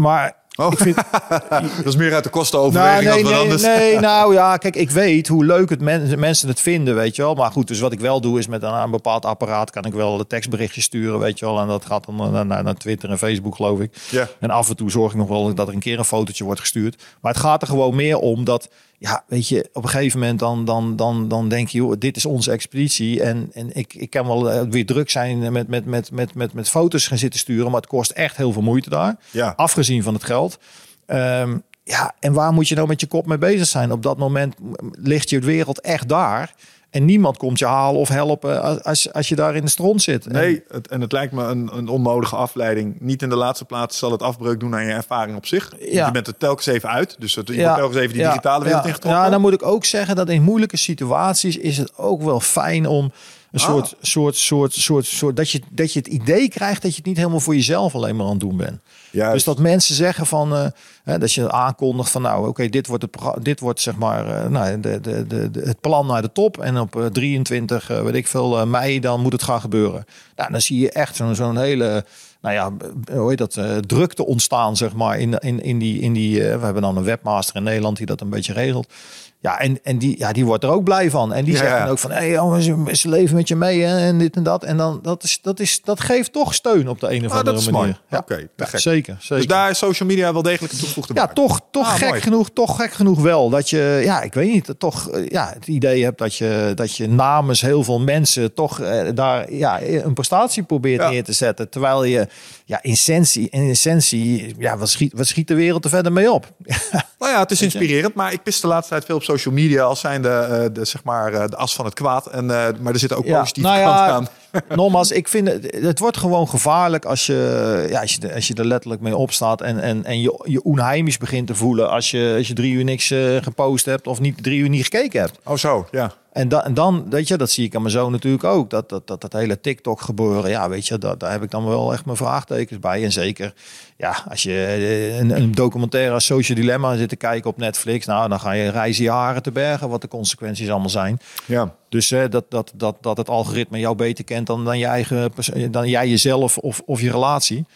maar 0.01 0.37
Oh. 0.61 0.73
ik 0.73 0.79
vind, 0.79 0.97
Dat 1.77 1.85
is 1.87 1.97
meer 1.97 2.15
uit 2.15 2.25
de 2.25 2.31
kostenoverweging 2.31 3.03
nou, 3.05 3.15
nee, 3.15 3.23
wat 3.23 3.33
nee, 3.33 3.41
anders. 3.43 3.63
nee, 3.63 3.99
nou 4.11 4.35
ja, 4.35 4.57
kijk, 4.57 4.77
ik 4.77 4.91
weet 4.91 5.29
hoe 5.29 5.45
leuk 5.45 5.71
het 5.71 5.81
men- 5.81 6.19
mensen 6.19 6.49
het 6.49 6.61
vinden, 6.61 6.95
weet 6.95 7.17
je 7.17 7.23
wel. 7.23 7.35
Maar 7.35 7.51
goed, 7.51 7.69
dus 7.69 7.81
wat 7.81 7.93
ik 7.93 8.01
wel 8.01 8.21
doe 8.21 8.39
is 8.39 8.47
met 8.47 8.63
een, 8.63 8.73
een 8.75 8.91
bepaald 8.91 9.25
apparaat 9.25 9.71
kan 9.71 9.85
ik 9.85 9.93
wel 9.93 10.17
de 10.17 10.27
tekstberichtjes 10.27 10.85
sturen, 10.85 11.19
weet 11.19 11.39
je 11.39 11.45
wel. 11.45 11.61
En 11.61 11.67
dat 11.67 11.85
gaat 11.85 12.07
dan 12.07 12.33
naar, 12.33 12.47
naar, 12.47 12.63
naar 12.63 12.75
Twitter 12.75 13.11
en 13.11 13.19
Facebook, 13.19 13.55
geloof 13.57 13.81
ik. 13.81 13.97
Ja. 14.11 14.29
En 14.41 14.51
af 14.51 14.69
en 14.69 14.77
toe 14.77 14.91
zorg 14.91 15.13
ik 15.13 15.19
nog 15.19 15.29
wel 15.29 15.55
dat 15.55 15.69
er 15.69 15.75
een 15.75 15.81
keer 15.81 15.99
een 15.99 16.05
fotootje 16.05 16.45
wordt 16.45 16.61
gestuurd. 16.61 17.03
Maar 17.21 17.33
het 17.33 17.41
gaat 17.41 17.63
er 17.63 17.69
gewoon 17.69 17.95
meer 17.95 18.19
om 18.19 18.45
dat, 18.45 18.69
ja, 18.99 19.25
weet 19.27 19.49
je, 19.49 19.69
op 19.73 19.83
een 19.83 19.89
gegeven 19.89 20.19
moment 20.19 20.39
dan, 20.39 20.65
dan, 20.65 20.97
dan, 20.97 21.29
dan 21.29 21.49
denk 21.49 21.69
je, 21.69 21.79
joh, 21.79 21.95
dit 21.99 22.17
is 22.17 22.25
onze 22.25 22.51
expeditie. 22.51 23.23
En, 23.23 23.51
en 23.53 23.77
ik, 23.77 23.95
ik 23.95 24.11
kan 24.11 24.27
wel 24.27 24.51
eh, 24.51 24.63
weer 24.71 24.87
druk 24.87 25.11
zijn 25.11 25.53
met, 25.53 25.69
met, 25.69 25.85
met, 25.85 26.11
met, 26.11 26.35
met, 26.35 26.53
met 26.53 26.69
foto's 26.69 27.07
gaan 27.07 27.19
zitten 27.19 27.41
sturen, 27.41 27.71
maar 27.71 27.81
het 27.81 27.91
kost 27.91 28.11
echt 28.11 28.37
heel 28.37 28.53
veel 28.53 28.63
moeite 28.63 28.91
daar. 28.91 29.17
Ja. 29.31 29.53
Afgezien 29.57 30.03
van 30.03 30.15
het 30.15 30.25
geld. 30.25 30.59
Ehm, 31.07 31.59
ja, 31.85 32.15
en 32.21 32.33
waar 32.33 32.53
moet 32.53 32.69
je 32.69 32.75
nou 32.75 32.89
met 32.89 33.01
je 33.01 33.07
kop 33.07 33.27
mee 33.27 33.39
bezig 33.39 33.67
zijn? 33.67 33.93
Op 33.93 34.03
dat 34.03 34.19
moment 34.19 34.55
ligt 34.93 35.31
je 35.31 35.39
wereld 35.39 35.81
echt 35.81 36.09
daar. 36.09 36.55
En 36.91 37.05
niemand 37.05 37.37
komt 37.37 37.59
je 37.59 37.67
halen 37.67 38.01
of 38.01 38.09
helpen 38.09 38.83
als, 38.85 39.13
als, 39.13 39.29
je 39.29 39.35
daar 39.35 39.57
in 39.57 39.65
de 39.65 39.71
stront 39.71 40.03
zit. 40.03 40.29
Nee, 40.33 40.63
het, 40.69 40.89
en 40.89 41.01
het 41.01 41.13
lijkt 41.13 41.33
me 41.33 41.45
een, 41.45 41.71
een 41.73 41.89
onnodige 41.89 42.37
afleiding. 42.37 43.01
Niet 43.01 43.23
in 43.23 43.29
de 43.29 43.37
laatste 43.37 43.65
plaats 43.65 43.99
zal 43.99 44.11
het 44.11 44.23
afbreuk 44.23 44.61
doen 44.61 44.75
aan 44.75 44.85
je 44.85 44.93
ervaring 44.93 45.37
op 45.37 45.47
zich. 45.47 45.73
Ja. 45.79 46.07
Je 46.07 46.13
bent 46.13 46.27
er 46.27 46.37
telkens 46.37 46.67
even 46.67 46.89
uit. 46.89 47.17
Dus 47.19 47.35
het, 47.35 47.49
je 47.49 47.55
wordt 47.55 47.77
telkens 47.77 47.99
even 48.01 48.15
die 48.15 48.25
digitale 48.25 48.65
wereld 48.65 48.83
ja, 48.83 48.89
ingetrokken. 48.89 49.23
Ja, 49.23 49.31
dan 49.31 49.41
moet 49.41 49.53
ik 49.53 49.63
ook 49.63 49.85
zeggen 49.85 50.17
dat 50.17 50.29
in 50.29 50.43
moeilijke 50.43 50.77
situaties 50.77 51.57
is 51.57 51.79
het 51.79 51.97
ook 51.97 52.23
wel 52.23 52.41
fijn 52.41 52.87
om 52.87 53.13
een 53.53 53.61
Ah. 53.61 53.67
soort, 53.67 53.95
soort, 54.01 54.37
soort, 54.37 54.73
soort, 54.73 55.07
soort 55.07 55.37
dat 55.37 55.51
je, 55.51 55.61
dat 55.71 55.93
je 55.93 55.99
het 55.99 56.09
idee 56.09 56.49
krijgt 56.49 56.83
dat 56.83 56.91
je 56.91 56.97
het 56.97 57.07
niet 57.07 57.17
helemaal 57.17 57.41
voor 57.41 57.55
jezelf 57.55 57.95
alleen 57.95 58.17
maar 58.17 58.25
aan 58.25 58.31
het 58.31 58.41
doen 58.41 58.57
bent. 58.57 58.81
Dus 59.11 59.45
dat 59.45 59.59
mensen 59.59 59.95
zeggen 59.95 60.27
van, 60.27 60.73
hè, 61.05 61.19
dat 61.19 61.33
je 61.33 61.53
aankondigt 61.53 62.11
van, 62.11 62.23
nou, 62.23 62.49
oké, 62.49 62.69
dit 62.69 62.87
wordt 62.87 63.03
het, 63.03 63.45
dit 63.45 63.61
wordt 63.61 63.81
zeg 63.81 63.97
maar, 63.97 64.27
eh, 64.27 64.51
nou, 64.51 64.81
de, 64.81 65.01
de, 65.01 65.27
de, 65.27 65.61
het 65.65 65.81
plan 65.81 66.07
naar 66.07 66.23
de 66.23 66.33
top. 66.33 66.59
En 66.59 66.79
op 66.79 66.97
eh, 66.97 67.07
23, 67.07 67.91
eh, 67.91 68.03
weet 68.03 68.15
ik 68.15 68.27
veel, 68.27 68.67
mei, 68.67 69.01
dan 69.01 69.21
moet 69.21 69.33
het 69.33 69.43
gaan 69.43 69.61
gebeuren. 69.61 70.05
Nou, 70.37 70.51
dan 70.51 70.61
zie 70.61 70.81
je 70.81 70.91
echt 70.91 71.21
zo'n 71.33 71.59
hele 71.59 72.05
nou 72.41 72.55
ja, 72.55 72.73
hoe 73.17 73.29
heet 73.29 73.39
dat, 73.39 73.57
uh, 73.57 73.77
drukte 73.77 74.27
ontstaan, 74.27 74.77
zeg 74.77 74.95
maar, 74.95 75.19
in, 75.19 75.39
in, 75.39 75.63
in 75.63 75.79
die, 75.79 76.01
in 76.01 76.13
die 76.13 76.41
we 76.41 76.65
hebben 76.65 76.83
dan 76.83 76.97
een 76.97 77.05
webmaster 77.05 77.57
in 77.57 77.63
Nederland 77.63 77.97
die 77.97 78.07
dat 78.07 78.21
een 78.21 78.31
beetje 78.31 78.53
regelt. 78.53 78.93
Ja, 79.41 79.61
en, 79.61 79.79
en 79.83 79.99
die, 79.99 80.19
ja, 80.19 80.33
die 80.33 80.45
wordt 80.45 80.65
er 80.65 80.71
ook 80.71 80.85
blij 80.85 81.11
van. 81.11 81.33
En 81.33 81.45
die 81.45 81.55
ja, 81.55 81.59
zegt 81.59 81.79
dan 81.79 81.89
ook 81.89 81.99
van, 81.99 82.11
hé 82.11 82.17
hey, 82.17 82.31
jongens, 82.31 83.01
ze 83.01 83.09
leven 83.09 83.37
met 83.37 83.49
je 83.49 83.57
mee 83.57 83.81
hè, 83.81 83.99
en 83.99 84.19
dit 84.19 84.37
en 84.37 84.43
dat. 84.43 84.65
En 84.65 84.77
dan, 84.77 84.99
dat, 85.03 85.23
is, 85.23 85.39
dat, 85.43 85.61
is, 85.61 85.81
dat 85.83 86.01
geeft 86.01 86.33
toch 86.33 86.55
steun 86.55 86.89
op 86.89 87.01
de 87.01 87.11
een 87.11 87.25
of 87.25 87.33
ah, 87.33 87.39
andere 87.39 87.71
manier. 87.71 88.01
Ja, 88.11 88.19
Oké, 88.19 88.49
zeker, 88.57 89.17
zeker. 89.19 89.37
Dus 89.37 89.47
daar 89.47 89.71
is 89.71 89.79
social 89.79 90.09
media 90.09 90.33
wel 90.33 90.43
degelijk 90.43 90.73
een 90.73 90.79
toegevoegde 90.79 91.15
Ja, 91.15 91.27
toch, 91.27 91.61
toch 91.71 91.87
ah, 91.87 91.95
gek 91.95 92.23
genoeg, 92.23 92.51
toch 92.51 92.77
gek 92.77 92.93
genoeg 92.93 93.21
wel. 93.21 93.51
Dat 93.51 93.71
je, 93.71 94.01
ja, 94.05 94.23
ik 94.23 94.35
weet 94.35 94.53
niet, 94.53 94.75
toch 94.79 95.11
ja, 95.29 95.51
het 95.55 95.67
idee 95.67 96.05
hebt 96.05 96.19
dat 96.19 96.35
je, 96.35 96.73
dat 96.75 96.97
je 96.97 97.09
namens 97.09 97.61
heel 97.61 97.85
veel 97.85 98.01
mensen 98.01 98.55
toch 98.55 98.81
eh, 98.81 99.09
daar 99.15 99.53
ja, 99.53 99.83
een 99.83 100.15
prestatie 100.15 100.63
probeert 100.63 101.11
neer 101.11 101.25
te 101.25 101.33
zetten. 101.33 101.69
Terwijl 101.69 102.05
je, 102.05 102.29
ja, 102.65 102.83
in 102.83 102.93
essentie, 102.93 103.49
in 103.51 103.69
essentie 103.69 104.55
ja, 104.59 104.77
wat, 104.77 104.89
schiet, 104.89 105.13
wat 105.17 105.27
schiet 105.27 105.49
de 105.49 105.55
wereld 105.55 105.85
er 105.85 105.91
verder 105.91 106.13
mee 106.13 106.33
op? 106.33 106.53
nou 107.19 107.33
ja, 107.33 107.41
het 107.41 107.51
is 107.51 107.63
inspirerend, 107.63 108.15
maar 108.15 108.33
ik 108.33 108.43
pist 108.43 108.61
de 108.61 108.67
laatste 108.67 108.93
tijd 108.93 109.05
veel 109.05 109.17
op 109.17 109.23
social 109.33 109.55
media 109.55 109.83
als 109.83 110.01
zijn 110.01 110.23
de, 110.23 110.29
eh, 110.29 110.65
de, 110.73 110.85
zeg 110.85 111.05
maar, 111.05 111.33
eh, 111.33 111.49
de 111.49 111.57
as 111.57 111.75
van 111.75 111.85
het 111.85 111.95
kwaad. 111.95 112.27
En, 112.27 112.45
uh, 112.45 112.67
maar 112.81 112.93
er 112.93 112.99
zitten 112.99 113.19
ook 113.19 113.27
ja, 113.27 113.39
positieve 113.39 113.69
nou 113.69 113.81
ja, 113.81 114.09
aan. 114.09 114.29
Nogmaals, 114.77 115.11
ik 115.11 115.29
vind 115.29 115.49
het, 115.49 115.77
het 115.81 115.99
wordt 115.99 116.17
gewoon 116.17 116.49
gevaarlijk 116.49 117.05
als 117.05 117.27
je, 117.27 117.87
ja, 117.91 118.01
als 118.01 118.15
je, 118.15 118.35
als 118.35 118.49
je 118.49 118.55
er 118.55 118.67
letterlijk 118.67 119.03
mee 119.03 119.17
opstaat 119.17 119.61
en, 119.61 119.81
en, 119.81 120.05
en 120.05 120.21
je, 120.21 120.43
je 120.45 120.63
onheimisch 120.63 121.19
begint 121.19 121.47
te 121.47 121.55
voelen 121.55 121.91
als 121.91 122.11
je, 122.11 122.35
als 122.37 122.49
je 122.49 122.55
drie 122.55 122.73
uur 122.73 122.85
niks 122.85 123.15
gepost 123.41 123.85
hebt 123.85 124.07
of 124.07 124.21
niet 124.21 124.43
drie 124.43 124.59
uur 124.59 124.69
niet 124.69 124.85
gekeken 124.85 125.21
hebt. 125.21 125.39
Oh 125.45 125.57
zo, 125.57 125.87
ja. 125.91 126.13
En, 126.39 126.49
da, 126.49 126.65
en 126.65 126.75
dan, 126.75 127.11
weet 127.11 127.29
je, 127.29 127.37
dat 127.37 127.51
zie 127.51 127.65
ik 127.65 127.75
aan 127.75 127.83
mijn 127.83 127.93
zoon 127.93 128.13
natuurlijk 128.13 128.45
ook. 128.45 128.71
Dat, 128.71 128.89
dat, 128.89 129.07
dat, 129.07 129.21
dat 129.21 129.33
hele 129.33 129.61
TikTok 129.61 130.01
gebeuren, 130.01 130.51
ja, 130.51 130.69
weet 130.69 130.87
je, 130.87 130.99
dat, 130.99 131.21
daar 131.21 131.31
heb 131.31 131.43
ik 131.43 131.51
dan 131.51 131.67
wel 131.67 131.93
echt 131.93 132.05
mijn 132.05 132.17
vraagtekens 132.17 132.79
bij. 132.79 133.05
En 133.05 133.13
zeker, 133.13 133.55
ja, 133.97 134.25
als 134.29 134.43
je 134.43 134.53
eh, 134.53 135.19
een, 135.19 135.31
een 135.31 135.53
documentaire 135.53 136.13
als 136.15 136.25
Social 136.25 136.59
Dilemma 136.59 136.97
zit 136.97 137.09
te 137.09 137.17
kijken 137.17 137.51
op 137.51 137.57
Netflix, 137.57 138.07
nou, 138.07 138.29
dan 138.29 138.41
ga 138.41 138.53
je 138.53 138.71
reizen 138.71 139.05
jaren 139.05 139.43
te 139.43 139.53
bergen, 139.53 139.89
wat 139.89 140.01
de 140.01 140.09
consequenties 140.09 140.71
allemaal 140.71 140.89
zijn. 140.89 141.21
Ja. 141.45 141.75
Dus 141.89 142.11
uh, 142.11 142.23
dat, 142.31 142.45
dat, 142.49 142.73
dat, 142.75 142.97
dat 143.01 143.17
het 143.17 143.29
algoritme 143.29 143.79
jou 143.79 143.97
beter 143.97 144.25
kent 144.25 144.47
dan, 144.47 144.65
dan, 144.65 144.79
je 144.79 144.87
eigen, 144.87 145.33
dan 145.71 145.89
jij 145.89 146.09
jezelf 146.09 146.59
of, 146.59 146.83
of 146.85 147.01
je 147.01 147.11
relatie. 147.11 147.67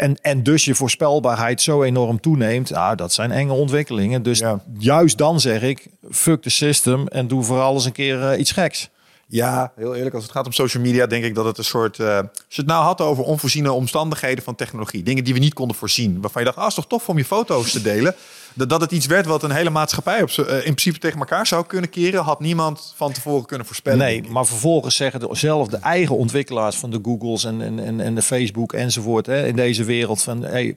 En, 0.00 0.16
en 0.20 0.42
dus 0.42 0.64
je 0.64 0.74
voorspelbaarheid 0.74 1.62
zo 1.62 1.82
enorm 1.82 2.20
toeneemt. 2.20 2.70
Nou, 2.70 2.96
dat 2.96 3.12
zijn 3.12 3.30
enge 3.30 3.52
ontwikkelingen. 3.52 4.22
Dus 4.22 4.42
juist 4.78 5.18
dan 5.18 5.40
zeg 5.40 5.62
ik, 5.62 5.86
fuck 6.10 6.42
the 6.42 6.50
system 6.50 7.06
en 7.06 7.28
doe 7.28 7.42
vooral 7.42 7.74
eens 7.74 7.84
een 7.84 7.92
keer 7.92 8.32
uh, 8.32 8.38
iets 8.38 8.52
geks. 8.52 8.90
Ja, 9.26 9.72
heel 9.76 9.94
eerlijk, 9.94 10.14
als 10.14 10.22
het 10.22 10.32
gaat 10.32 10.46
om 10.46 10.52
social 10.52 10.82
media, 10.82 11.06
denk 11.06 11.24
ik 11.24 11.34
dat 11.34 11.44
het 11.44 11.58
een 11.58 11.64
soort. 11.64 11.98
Uh, 11.98 12.16
als 12.16 12.26
je 12.48 12.60
het 12.60 12.66
nou 12.66 12.84
had 12.84 13.00
over 13.00 13.24
onvoorziene 13.24 13.72
omstandigheden 13.72 14.44
van 14.44 14.54
technologie, 14.54 15.02
dingen 15.02 15.24
die 15.24 15.34
we 15.34 15.40
niet 15.40 15.54
konden 15.54 15.76
voorzien, 15.76 16.20
waarvan 16.20 16.42
je 16.42 16.48
dacht, 16.48 16.58
ah, 16.58 16.66
is 16.66 16.74
toch 16.74 16.86
tof 16.86 17.08
om 17.08 17.16
je 17.16 17.24
foto's 17.24 17.70
te 17.70 17.82
delen. 17.82 18.14
Dat, 18.54 18.80
het 18.80 18.92
iets 18.92 19.06
werd 19.06 19.26
wat 19.26 19.42
een 19.42 19.50
hele 19.50 19.70
maatschappij 19.70 20.22
op, 20.22 20.30
uh, 20.30 20.54
in 20.54 20.60
principe 20.60 20.98
tegen 20.98 21.18
elkaar 21.18 21.46
zou 21.46 21.66
kunnen 21.66 21.90
keren, 21.90 22.22
had 22.22 22.40
niemand 22.40 22.92
van 22.96 23.12
tevoren 23.12 23.46
kunnen 23.46 23.66
voorspellen. 23.66 23.98
Nee, 23.98 24.22
maar 24.28 24.46
vervolgens 24.46 24.96
zeggen 24.96 25.20
dezelfde 25.20 25.76
eigen 25.76 26.16
ontwikkelaars 26.16 26.76
van 26.76 26.90
de 26.90 26.98
Googles 27.02 27.44
en, 27.44 27.80
en, 27.80 28.00
en 28.00 28.14
de 28.14 28.22
Facebook 28.22 28.72
enzovoort 28.72 29.26
hè, 29.26 29.46
in 29.46 29.56
deze 29.56 29.84
wereld 29.84 30.22
van, 30.22 30.42
hey, 30.42 30.76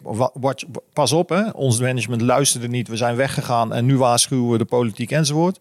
pas 0.94 1.12
op, 1.12 1.30
hè, 1.30 1.50
ons 1.50 1.80
management 1.80 2.22
luisterde 2.22 2.68
niet, 2.68 2.88
we 2.88 2.98
zijn 2.98 3.16
weggegaan 3.16 3.74
en 3.74 3.86
nu 3.86 3.98
waarschuwen 3.98 4.52
we 4.52 4.58
de 4.58 4.66
politiek 4.66 5.12
enzovoort 5.12 5.60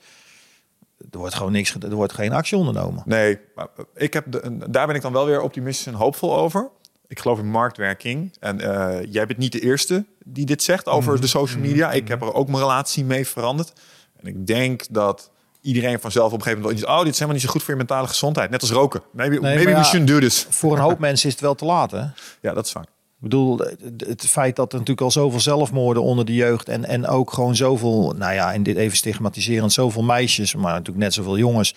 er 1.10 1.18
wordt 1.18 1.34
gewoon 1.34 1.52
niks, 1.52 1.74
er 1.74 1.94
wordt 1.94 2.12
geen 2.12 2.32
actie 2.32 2.56
ondernomen. 2.58 3.02
Nee, 3.06 3.38
maar 3.54 3.68
ik 3.94 4.12
heb 4.12 4.24
de, 4.28 4.58
daar 4.70 4.86
ben 4.86 4.96
ik 4.96 5.02
dan 5.02 5.12
wel 5.12 5.26
weer 5.26 5.40
optimistisch 5.40 5.86
en 5.86 5.94
hoopvol 5.94 6.36
over. 6.36 6.70
Ik 7.12 7.20
geloof 7.20 7.38
in 7.38 7.50
marktwerking. 7.50 8.32
En 8.40 8.60
uh, 8.60 8.96
jij 9.08 9.26
bent 9.26 9.38
niet 9.38 9.52
de 9.52 9.60
eerste 9.60 10.04
die 10.24 10.46
dit 10.46 10.62
zegt 10.62 10.86
over 10.86 11.20
de 11.20 11.26
social 11.26 11.58
mhm. 11.58 11.68
media. 11.68 11.92
Ik 11.92 12.08
heb 12.08 12.22
er 12.22 12.34
ook 12.34 12.48
mijn 12.48 12.62
relatie 12.62 13.04
mee 13.04 13.26
veranderd. 13.26 13.72
En 14.20 14.26
ik 14.26 14.46
denk 14.46 14.84
dat 14.90 15.30
iedereen 15.60 16.00
vanzelf 16.00 16.32
op 16.32 16.38
een 16.38 16.42
gegeven 16.42 16.62
moment 16.62 16.80
wel 16.80 16.90
iets... 16.90 16.98
oh, 16.98 17.04
dit 17.04 17.12
is 17.12 17.18
helemaal 17.18 17.34
niet 17.34 17.44
zo 17.44 17.50
goed 17.50 17.62
voor 17.62 17.70
je 17.70 17.76
mentale 17.76 18.08
gezondheid. 18.08 18.50
Net 18.50 18.60
als 18.60 18.70
roken. 18.70 19.02
Maybe, 19.12 19.40
maybe 19.40 19.74
we 19.74 19.84
shouldn't 19.84 20.08
do 20.08 20.18
this. 20.18 20.46
Voor 20.50 20.72
een 20.72 20.82
hoop 20.82 20.98
mensen 21.08 21.26
is 21.26 21.34
het 21.34 21.42
wel 21.42 21.54
te 21.54 21.64
laat, 21.64 21.90
hè? 21.90 22.04
Ja, 22.40 22.52
dat 22.54 22.66
is 22.66 22.72
vaak. 22.72 22.84
Ik 22.84 23.28
bedoel, 23.28 23.58
het 23.96 24.26
feit 24.26 24.56
dat 24.56 24.72
er 24.72 24.78
natuurlijk 24.78 25.06
al 25.06 25.10
zoveel 25.10 25.40
zelfmoorden 25.40 26.02
onder 26.02 26.24
de 26.24 26.34
jeugd 26.34 26.68
en, 26.68 26.84
en 26.84 27.06
ook 27.06 27.32
gewoon 27.32 27.56
zoveel, 27.56 28.14
nou 28.16 28.34
ja, 28.34 28.52
en 28.52 28.62
dit 28.62 28.76
even 28.76 28.96
stigmatiserend, 28.96 29.72
zoveel 29.72 30.02
meisjes, 30.02 30.54
maar 30.54 30.72
natuurlijk 30.72 31.04
net 31.04 31.14
zoveel 31.14 31.38
jongens, 31.38 31.74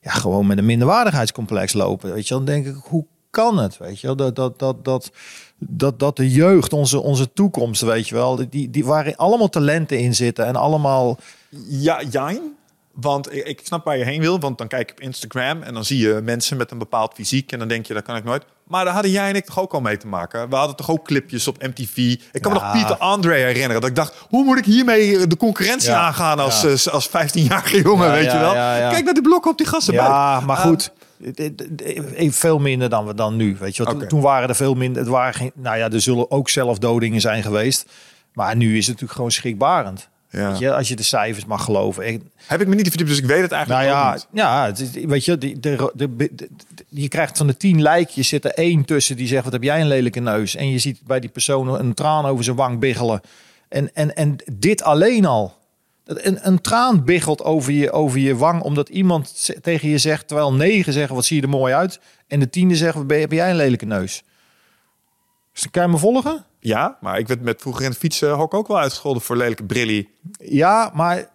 ja, 0.00 0.10
gewoon 0.10 0.46
met 0.46 0.58
een 0.58 0.66
minderwaardigheidscomplex 0.66 1.72
lopen. 1.72 2.12
Weet 2.12 2.28
je, 2.28 2.34
dan 2.34 2.44
denk 2.44 2.66
ik, 2.66 2.74
hoe 2.82 3.06
kan 3.30 3.58
het? 3.58 3.78
Weet 3.78 4.00
je, 4.00 4.14
dat, 4.14 4.36
dat, 4.36 4.58
dat, 4.58 4.84
dat, 4.84 5.10
dat, 5.58 5.98
dat 5.98 6.16
de 6.16 6.30
jeugd, 6.30 6.72
onze, 6.72 7.00
onze 7.00 7.32
toekomst, 7.32 7.82
weet 7.82 8.08
je 8.08 8.14
wel, 8.14 8.48
die, 8.50 8.70
die 8.70 8.84
waar 8.84 9.16
allemaal 9.16 9.48
talenten 9.48 9.98
in 9.98 10.14
zitten 10.14 10.46
en 10.46 10.56
allemaal. 10.56 11.18
Ja, 11.68 12.02
jijn. 12.10 12.56
Want 13.00 13.34
ik 13.34 13.60
snap 13.62 13.84
waar 13.84 13.96
je 13.96 14.04
heen 14.04 14.20
wil, 14.20 14.40
want 14.40 14.58
dan 14.58 14.68
kijk 14.68 14.90
ik 14.90 14.96
op 14.96 15.00
Instagram 15.00 15.62
en 15.62 15.74
dan 15.74 15.84
zie 15.84 15.98
je 15.98 16.20
mensen 16.22 16.56
met 16.56 16.70
een 16.70 16.78
bepaald 16.78 17.14
fysiek 17.14 17.52
en 17.52 17.58
dan 17.58 17.68
denk 17.68 17.86
je, 17.86 17.94
dat 17.94 18.02
kan 18.02 18.16
ik 18.16 18.24
nooit. 18.24 18.44
Maar 18.64 18.84
daar 18.84 18.92
hadden 18.92 19.10
jij 19.12 19.28
en 19.28 19.34
ik 19.34 19.44
toch 19.44 19.58
ook 19.58 19.72
al 19.72 19.80
mee 19.80 19.96
te 19.96 20.06
maken. 20.06 20.48
We 20.48 20.56
hadden 20.56 20.76
toch 20.76 20.90
ook 20.90 21.04
clipjes 21.04 21.48
op 21.48 21.62
MTV. 21.62 21.96
Ik 22.32 22.42
kan 22.42 22.52
me 22.52 22.58
nog 22.58 22.72
Pieter 22.72 22.96
Andre 22.96 23.34
herinneren. 23.34 23.80
Dat 23.80 23.90
ik 23.90 23.96
dacht, 23.96 24.14
hoe 24.28 24.44
moet 24.44 24.58
ik 24.58 24.64
hiermee 24.64 25.26
de 25.26 25.36
concurrentie 25.36 25.92
aangaan 25.92 26.38
als, 26.38 26.60
ja. 26.60 26.90
als 26.90 27.08
15-jarige 27.08 27.82
jongen, 27.82 28.10
weet 28.10 28.32
je 28.32 28.38
wel? 28.38 28.52
Kijk 28.52 29.04
naar 29.04 29.14
die 29.14 29.22
blokken 29.22 29.50
op 29.50 29.58
die 29.58 29.66
gassen. 29.66 29.94
Ja, 29.94 30.40
maar 30.40 30.56
goed. 30.56 30.92
Veel 32.30 32.58
minder 32.58 32.88
dan 32.88 33.06
we 33.06 33.14
dan 33.14 33.36
nu. 33.36 33.56
Weet 33.60 33.76
je, 33.76 33.90
okay. 33.90 34.06
toen 34.06 34.20
waren 34.20 34.48
er 34.48 34.56
veel 34.56 34.74
minder. 34.74 35.02
Het 35.02 35.10
waren 35.10 35.34
geen, 35.34 35.52
nou 35.54 35.76
ja, 35.76 35.90
er 35.90 36.00
zullen 36.00 36.30
ook 36.30 36.48
zelfdodingen 36.48 37.20
zijn 37.20 37.42
geweest. 37.42 37.86
Maar 38.32 38.56
nu 38.56 38.68
is 38.68 38.78
het 38.78 38.86
natuurlijk 38.86 39.12
gewoon 39.12 39.30
schrikbarend. 39.30 40.08
Ja. 40.30 40.50
Weet 40.50 40.58
je, 40.58 40.74
als 40.74 40.88
je 40.88 40.96
de 40.96 41.02
cijfers 41.02 41.44
mag 41.44 41.64
geloven. 41.64 42.30
Heb 42.46 42.60
ik 42.60 42.66
me 42.66 42.74
niet 42.74 42.88
verdiept, 42.88 43.08
dus 43.08 43.18
ik 43.18 43.24
weet 43.24 43.42
het 43.42 43.52
eigenlijk 43.52 43.86
nou 43.86 43.96
ja, 43.96 44.12
niet. 44.12 44.26
Ja, 44.32 44.66
het 44.66 45.06
weet 45.06 45.24
je, 45.24 45.38
de, 45.38 45.60
de, 45.60 45.90
de, 45.94 46.48
je 46.88 47.08
krijgt 47.08 47.36
van 47.36 47.46
de 47.46 47.56
tien 47.56 47.82
lijkjes 47.82 48.28
zit 48.28 48.44
er 48.44 48.54
één 48.54 48.84
tussen 48.84 49.16
die 49.16 49.26
zegt: 49.26 49.44
wat 49.44 49.52
heb 49.52 49.62
jij 49.62 49.80
een 49.80 49.86
lelijke 49.86 50.20
neus? 50.20 50.56
En 50.56 50.70
je 50.70 50.78
ziet 50.78 51.00
bij 51.06 51.20
die 51.20 51.30
persoon 51.30 51.80
een 51.80 51.94
traan 51.94 52.26
over 52.26 52.44
zijn 52.44 52.56
wang 52.56 52.78
biggelen. 52.78 53.20
En, 53.68 53.94
en, 53.94 54.16
en 54.16 54.36
dit 54.52 54.82
alleen 54.82 55.24
al. 55.24 55.56
Een, 56.08 56.46
een 56.46 56.60
traan 56.60 57.04
biggelt 57.04 57.42
over 57.42 57.72
je, 57.72 57.90
over 57.90 58.18
je 58.18 58.36
wang 58.36 58.62
omdat 58.62 58.88
iemand 58.88 59.50
tegen 59.62 59.88
je 59.88 59.98
zegt, 59.98 60.26
terwijl 60.28 60.52
negen 60.52 60.92
zeggen: 60.92 61.14
wat 61.14 61.24
zie 61.24 61.36
je 61.36 61.42
er 61.42 61.48
mooi 61.48 61.74
uit? 61.74 62.00
En 62.26 62.40
de 62.40 62.50
tiende 62.50 62.76
zeggen: 62.76 63.10
heb 63.10 63.32
jij 63.32 63.50
een 63.50 63.56
lelijke 63.56 63.86
neus? 63.86 64.22
Dus 65.58 65.70
kan 65.70 65.82
je 65.82 65.88
me 65.88 65.98
volgen? 65.98 66.44
Ja, 66.60 66.96
maar 67.00 67.18
ik 67.18 67.28
werd 67.28 67.40
met 67.40 67.60
vroeger 67.60 67.82
in 67.84 67.90
het 67.90 67.98
fietsenhok 67.98 68.54
ook 68.54 68.68
wel 68.68 68.78
uitgescholden 68.78 69.22
voor 69.22 69.36
lelijke 69.36 69.64
brillie. 69.64 70.10
Ja, 70.38 70.90
maar 70.94 71.28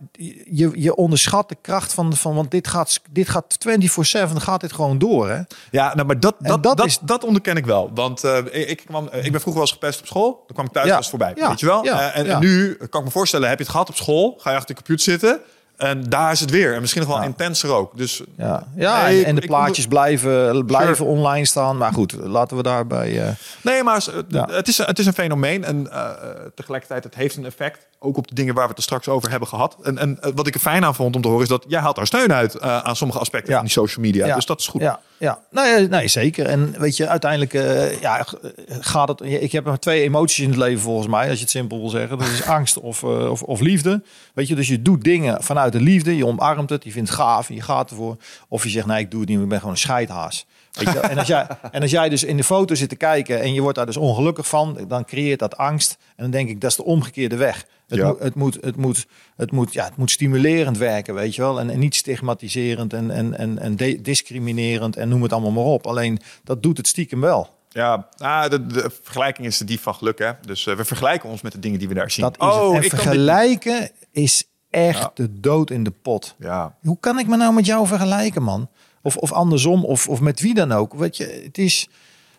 je, 0.51 0.71
je 0.73 0.95
onderschat 0.95 1.49
de 1.49 1.57
kracht 1.61 1.93
van, 1.93 2.15
van 2.15 2.35
want 2.35 2.51
dit 2.51 2.67
gaat, 2.67 3.01
dit 3.09 3.29
gaat 3.29 3.57
24-7 3.69 4.35
gaat 4.35 4.61
dit 4.61 4.73
gewoon 4.73 4.97
door. 4.97 5.29
Hè? 5.29 5.41
Ja, 5.71 5.95
nou, 5.95 6.07
maar 6.07 6.19
dat, 6.19 6.35
dat, 6.39 6.63
dat, 6.63 6.85
is... 6.85 6.99
dat 6.99 7.23
onderken 7.23 7.57
ik 7.57 7.65
wel. 7.65 7.91
Want 7.93 8.23
uh, 8.23 8.37
ik, 8.51 8.83
kwam, 8.85 9.05
ik 9.05 9.31
ben 9.31 9.41
vroeger 9.41 9.53
wel 9.53 9.61
eens 9.61 9.71
gepest 9.71 9.99
op 9.99 10.05
school. 10.05 10.43
Dan 10.45 10.55
kwam 10.55 10.65
ik 10.65 10.71
thuis 10.71 10.87
ja. 10.87 10.95
was 10.95 11.09
voorbij. 11.09 11.31
Ja. 11.35 11.49
Weet 11.49 11.59
je 11.59 11.65
wel? 11.65 11.83
Ja. 11.83 11.93
Uh, 11.93 12.17
en, 12.17 12.25
en, 12.25 12.39
nu 12.39 12.75
kan 12.75 12.99
ik 12.99 13.05
me 13.05 13.11
voorstellen, 13.11 13.49
heb 13.49 13.57
je 13.57 13.63
het 13.63 13.71
gehad 13.71 13.89
op 13.89 13.95
school? 13.95 14.35
Ga 14.37 14.49
je 14.49 14.55
achter 14.55 14.75
de 14.75 14.81
computer 14.81 15.11
zitten? 15.11 15.41
En 15.77 16.03
daar 16.09 16.31
is 16.31 16.39
het 16.39 16.49
weer. 16.49 16.73
En 16.73 16.81
misschien 16.81 17.01
nog 17.01 17.11
wel 17.11 17.23
intenser 17.23 17.71
ook. 17.71 17.97
Dus, 17.97 18.21
ja, 18.37 18.67
ja 18.75 19.11
en, 19.11 19.35
de 19.35 19.41
plaatjes 19.41 19.87
blijven, 19.87 20.65
blijven 20.65 21.05
online 21.05 21.45
staan. 21.45 21.77
Maar 21.77 21.93
goed, 21.93 22.13
laten 22.13 22.57
we 22.57 22.63
daarbij... 22.63 23.11
Uh... 23.11 23.29
Nee, 23.61 23.83
maar 23.83 24.05
het, 24.47 24.67
is, 24.67 24.77
het 24.77 24.99
is 24.99 25.05
een 25.05 25.13
fenomeen. 25.13 25.63
En 25.63 25.87
uh, 25.91 26.09
tegelijkertijd, 26.55 27.03
het 27.03 27.15
heeft 27.15 27.35
een 27.35 27.45
effect. 27.45 27.87
Ook 27.99 28.17
op 28.17 28.27
de 28.27 28.35
dingen 28.35 28.53
waar 28.53 28.63
we 28.63 28.69
het 28.69 28.77
er 28.77 28.83
straks 28.83 29.07
over 29.07 29.29
hebben 29.29 29.47
gehad. 29.47 29.77
En, 29.83 29.97
en 29.97 30.19
wat 30.35 30.47
ik 30.47 30.53
er 30.53 30.59
fijn 30.59 30.85
aan 30.85 30.95
vond 30.95 31.15
om 31.15 31.21
te 31.21 31.27
horen... 31.27 31.43
is 31.43 31.49
dat 31.49 31.65
jij 31.67 31.79
haalt 31.79 31.95
daar 31.95 32.07
steun 32.07 32.33
uit 32.33 32.61
aan 32.61 32.95
sommige 32.95 33.19
aspecten 33.19 33.53
van 33.53 33.61
die 33.61 33.71
social 33.71 34.05
media. 34.05 34.35
Dus 34.35 34.45
dat 34.45 34.59
is 34.59 34.67
goed. 34.67 34.81
Ja, 34.81 34.99
ja. 35.17 35.39
Nee, 35.51 35.87
nee, 35.87 36.07
zeker. 36.07 36.45
En 36.45 36.75
weet 36.77 36.97
je, 36.97 37.07
uiteindelijk 37.07 37.53
ja, 38.01 38.25
gaat 38.67 39.07
het... 39.07 39.21
Ik 39.21 39.51
heb 39.51 39.65
maar 39.65 39.79
twee 39.79 40.01
emoties 40.01 40.43
in 40.43 40.49
het 40.49 40.57
leven 40.57 40.81
volgens 40.81 41.07
mij. 41.07 41.29
Als 41.29 41.37
je 41.37 41.43
het 41.43 41.49
simpel 41.49 41.79
wil 41.79 41.89
zeggen. 41.89 42.17
Dat 42.17 42.27
is 42.27 42.45
angst 42.57 42.79
of, 42.79 43.03
of, 43.03 43.41
of 43.41 43.59
liefde. 43.59 44.03
Weet 44.33 44.47
je, 44.47 44.55
dus 44.55 44.67
je 44.67 44.81
doet 44.81 45.03
dingen 45.03 45.43
vanuit 45.43 45.62
de 45.71 45.81
liefde. 45.81 46.17
Je 46.17 46.25
omarmt 46.25 46.69
het, 46.69 46.83
je 46.83 46.91
vindt 46.91 47.09
het 47.09 47.17
gaaf, 47.17 47.47
je 47.47 47.61
gaat 47.61 47.89
ervoor. 47.89 48.17
Of 48.47 48.63
je 48.63 48.69
zegt, 48.69 48.85
nee, 48.85 48.99
ik 48.99 49.11
doe 49.11 49.19
het 49.19 49.29
niet, 49.29 49.39
ik 49.39 49.47
ben 49.47 49.57
gewoon 49.57 49.73
een 49.73 49.79
scheidhaas. 49.79 50.45
Weet 50.71 50.93
je? 50.93 50.99
en, 50.99 51.17
als 51.17 51.27
jij, 51.27 51.47
en 51.71 51.81
als 51.81 51.91
jij 51.91 52.09
dus 52.09 52.23
in 52.23 52.37
de 52.37 52.43
foto 52.43 52.75
zit 52.75 52.89
te 52.89 52.95
kijken 52.95 53.41
en 53.41 53.53
je 53.53 53.61
wordt 53.61 53.77
daar 53.77 53.85
dus 53.85 53.97
ongelukkig 53.97 54.47
van, 54.47 54.77
dan 54.87 55.05
creëert 55.05 55.39
dat 55.39 55.57
angst. 55.57 55.97
En 56.15 56.23
dan 56.23 56.31
denk 56.31 56.49
ik, 56.49 56.61
dat 56.61 56.69
is 56.69 56.75
de 56.75 56.83
omgekeerde 56.83 57.35
weg. 57.35 57.65
Het, 57.87 58.03
moet, 58.03 58.19
het, 58.19 58.35
moet, 58.35 58.57
het, 58.61 58.75
moet, 58.75 59.07
het, 59.35 59.51
moet, 59.51 59.73
ja, 59.73 59.83
het 59.83 59.97
moet 59.97 60.11
stimulerend 60.11 60.77
werken, 60.77 61.13
weet 61.13 61.35
je 61.35 61.41
wel. 61.41 61.59
En, 61.59 61.69
en 61.69 61.79
niet 61.79 61.95
stigmatiserend 61.95 62.93
en, 62.93 63.11
en, 63.11 63.37
en, 63.37 63.59
en 63.59 63.75
discriminerend 64.01 64.95
en 64.95 65.09
noem 65.09 65.23
het 65.23 65.33
allemaal 65.33 65.51
maar 65.51 65.63
op. 65.63 65.87
Alleen 65.87 66.19
dat 66.43 66.63
doet 66.63 66.77
het 66.77 66.87
stiekem 66.87 67.21
wel. 67.21 67.61
Ja, 67.69 68.07
ah, 68.17 68.49
de, 68.49 68.67
de, 68.67 68.91
vergelijking 69.01 69.47
is 69.47 69.57
de 69.57 69.65
dief 69.65 69.81
van 69.81 69.95
geluk. 69.95 70.19
Hè? 70.19 70.31
Dus 70.45 70.65
uh, 70.65 70.75
we 70.75 70.85
vergelijken 70.85 71.29
ons 71.29 71.41
met 71.41 71.51
de 71.51 71.59
dingen 71.59 71.79
die 71.79 71.87
we 71.87 71.93
daar 71.93 72.11
zien. 72.11 72.25
Dat 72.25 72.37
is 72.39 72.47
oh, 72.47 72.73
het. 72.73 72.83
En 72.83 72.89
vergelijken 72.89 73.91
is 74.11 74.43
echt 74.73 75.09
de 75.13 75.39
dood 75.39 75.69
in 75.69 75.83
de 75.83 75.93
pot. 76.01 76.35
Ja. 76.39 76.75
Hoe 76.81 76.97
kan 76.99 77.19
ik 77.19 77.27
me 77.27 77.37
nou 77.37 77.53
met 77.53 77.65
jou 77.65 77.87
vergelijken, 77.87 78.43
man? 78.43 78.69
Of, 79.01 79.17
of 79.17 79.31
andersom, 79.31 79.85
of, 79.85 80.07
of 80.09 80.19
met 80.19 80.39
wie 80.39 80.53
dan 80.53 80.71
ook. 80.71 80.93
Weet 80.93 81.17
je, 81.17 81.41
het 81.43 81.57
is. 81.57 81.89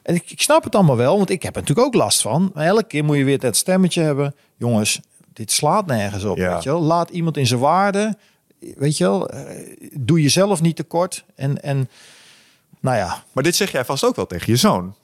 En 0.02 0.14
ik, 0.14 0.30
ik 0.30 0.42
snap 0.42 0.64
het 0.64 0.74
allemaal 0.74 0.96
wel, 0.96 1.16
want 1.16 1.30
ik 1.30 1.42
heb 1.42 1.54
er 1.54 1.60
natuurlijk 1.60 1.86
ook 1.86 1.94
last 1.94 2.22
van. 2.22 2.50
Maar 2.54 2.66
elke 2.66 2.84
keer 2.84 3.04
moet 3.04 3.16
je 3.16 3.24
weer 3.24 3.38
dat 3.38 3.56
stemmetje 3.56 4.02
hebben. 4.02 4.34
Jongens, 4.56 5.00
dit 5.32 5.52
slaat 5.52 5.86
nergens 5.86 6.24
op. 6.24 6.36
Ja. 6.36 6.54
Weet 6.54 6.62
je 6.62 6.70
wel? 6.70 6.82
Laat 6.82 7.10
iemand 7.10 7.36
in 7.36 7.46
zijn 7.46 7.60
waarde. 7.60 8.16
Weet 8.58 8.96
je 8.96 9.04
wel, 9.04 9.28
eh, 9.28 9.76
doe 9.92 10.22
jezelf 10.22 10.60
niet 10.60 10.76
tekort. 10.76 11.24
En, 11.34 11.62
en 11.62 11.88
nou 12.80 12.96
ja, 12.96 13.22
Maar 13.32 13.44
dit 13.44 13.56
zeg 13.56 13.70
jij 13.72 13.84
vast 13.84 14.04
ook 14.04 14.16
wel 14.16 14.26
tegen 14.26 14.52
je 14.52 14.58
zoon. 14.58 14.94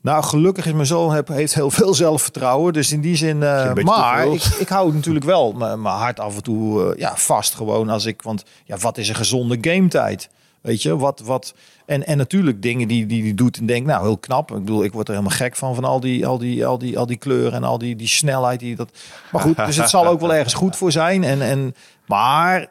Nou, 0.00 0.24
gelukkig 0.24 0.66
is 0.66 0.72
mijn 0.72 0.86
zoon 0.86 1.12
heb, 1.14 1.28
heeft 1.28 1.54
heel 1.54 1.70
veel 1.70 1.94
zelfvertrouwen. 1.94 2.72
Dus 2.72 2.92
in 2.92 3.00
die 3.00 3.16
zin. 3.16 3.42
eh, 3.42 3.74
maar 3.74 4.26
ik, 4.26 4.44
ik 4.44 4.68
hou 4.68 4.94
natuurlijk 4.94 5.24
wel 5.24 5.52
mijn 5.52 5.82
mijn 5.82 5.94
hart 5.94 6.20
af 6.20 6.36
en 6.36 6.42
toe 6.42 6.92
eh, 6.92 6.98
ja, 6.98 7.16
vast. 7.16 7.54
Gewoon 7.54 7.88
als 7.88 8.04
ik. 8.04 8.22
Want 8.22 8.44
ja, 8.64 8.76
wat 8.76 8.98
is 8.98 9.08
een 9.08 9.14
gezonde 9.14 9.58
gametijd? 9.60 10.28
Weet 10.60 10.82
je, 10.82 10.96
wat. 10.96 11.20
wat 11.24 11.54
en, 11.86 12.06
en 12.06 12.16
natuurlijk 12.16 12.62
dingen 12.62 12.88
die 12.88 13.06
die, 13.06 13.22
die 13.22 13.34
doet 13.34 13.56
en 13.56 13.66
denk, 13.66 13.86
nou, 13.86 14.02
heel 14.02 14.18
knap. 14.18 14.50
Ik 14.50 14.58
bedoel, 14.58 14.84
ik 14.84 14.92
word 14.92 15.08
er 15.08 15.14
helemaal 15.14 15.36
gek 15.36 15.56
van, 15.56 15.74
van 15.74 15.84
al 15.84 16.00
die, 16.00 16.26
al 16.26 16.38
die, 16.38 16.66
al 16.66 16.78
die, 16.78 16.98
al 16.98 17.06
die 17.06 17.16
kleuren 17.16 17.52
en 17.52 17.64
al 17.64 17.78
die, 17.78 17.96
die 17.96 18.08
snelheid. 18.08 18.60
Die 18.60 18.76
dat... 18.76 18.90
Maar 19.32 19.42
goed, 19.42 19.56
dus 19.56 19.76
het 19.76 19.90
zal 19.90 20.06
ook 20.06 20.20
wel 20.20 20.34
ergens 20.34 20.54
goed 20.54 20.76
voor 20.76 20.92
zijn. 20.92 21.24
En, 21.24 21.42
en, 21.42 21.74
maar 22.06 22.66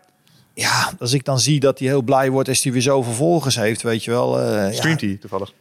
ja, 0.53 0.91
als 0.99 1.13
ik 1.13 1.25
dan 1.25 1.39
zie 1.39 1.59
dat 1.59 1.79
hij 1.79 1.87
heel 1.87 2.01
blij 2.01 2.29
wordt 2.29 2.49
als 2.49 2.63
hij 2.63 2.71
weer 2.71 2.81
zoveel 2.81 3.13
volgers 3.13 3.55
heeft, 3.55 3.81
weet 3.81 4.03
je 4.03 4.11
wel. 4.11 4.41
ja, 4.43 4.71
Streamt 4.71 5.01
hij 5.01 5.17
toevallig? 5.21 5.53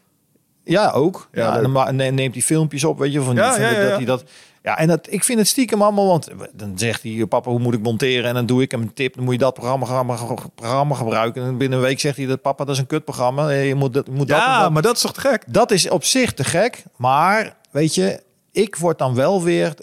Ja, 0.66 0.90
ook. 0.90 1.28
Ja, 1.32 1.56
en 1.86 1.96
dan 1.96 2.14
neemt 2.14 2.34
hij 2.34 2.42
filmpjes 2.42 2.84
op, 2.84 2.98
weet 2.98 3.12
je, 3.12 3.22
van, 3.22 3.34
Ja, 3.34 3.52
van 3.52 3.60
dat 3.62 3.70
ja. 3.70 3.76
hij 3.76 4.04
dat. 4.04 4.24
Ja, 4.62 4.78
en 4.78 4.88
dat, 4.88 5.06
ik 5.10 5.24
vind 5.24 5.38
het 5.38 5.48
stiekem 5.48 5.82
allemaal, 5.82 6.06
want 6.06 6.28
dan 6.52 6.78
zegt 6.78 7.02
hij, 7.02 7.26
papa, 7.28 7.50
hoe 7.50 7.58
moet 7.58 7.74
ik 7.74 7.82
monteren? 7.82 8.24
En 8.28 8.34
dan 8.34 8.46
doe 8.46 8.62
ik 8.62 8.70
hem 8.70 8.80
een 8.82 8.92
tip, 8.94 9.14
dan 9.14 9.24
moet 9.24 9.32
je 9.32 9.38
dat 9.38 9.54
programma, 9.54 9.84
programma, 9.84 10.42
programma 10.54 10.94
gebruiken. 10.94 11.42
En 11.44 11.56
binnen 11.56 11.78
een 11.78 11.84
week 11.84 12.00
zegt 12.00 12.16
hij 12.16 12.26
dat, 12.26 12.42
papa, 12.42 12.64
dat 12.64 12.74
is 12.74 12.80
een 12.80 12.86
kutprogramma. 12.86 13.50
Eh, 13.50 13.66
Je 13.66 13.74
moet, 13.74 13.92
dat, 13.92 14.06
je 14.06 14.12
moet 14.12 14.28
dat, 14.28 14.38
Ja, 14.38 14.62
dat. 14.62 14.72
maar 14.72 14.82
dat 14.82 14.96
is 14.96 15.00
toch 15.02 15.12
te 15.12 15.20
gek? 15.20 15.42
Dat 15.46 15.70
is 15.70 15.88
op 15.88 16.04
zich 16.04 16.34
te 16.34 16.44
gek, 16.44 16.84
maar 16.96 17.56
weet 17.70 17.94
je, 17.94 18.22
ik 18.52 18.76
word 18.76 18.98
dan 18.98 19.14
wel 19.14 19.42
weer 19.42 19.74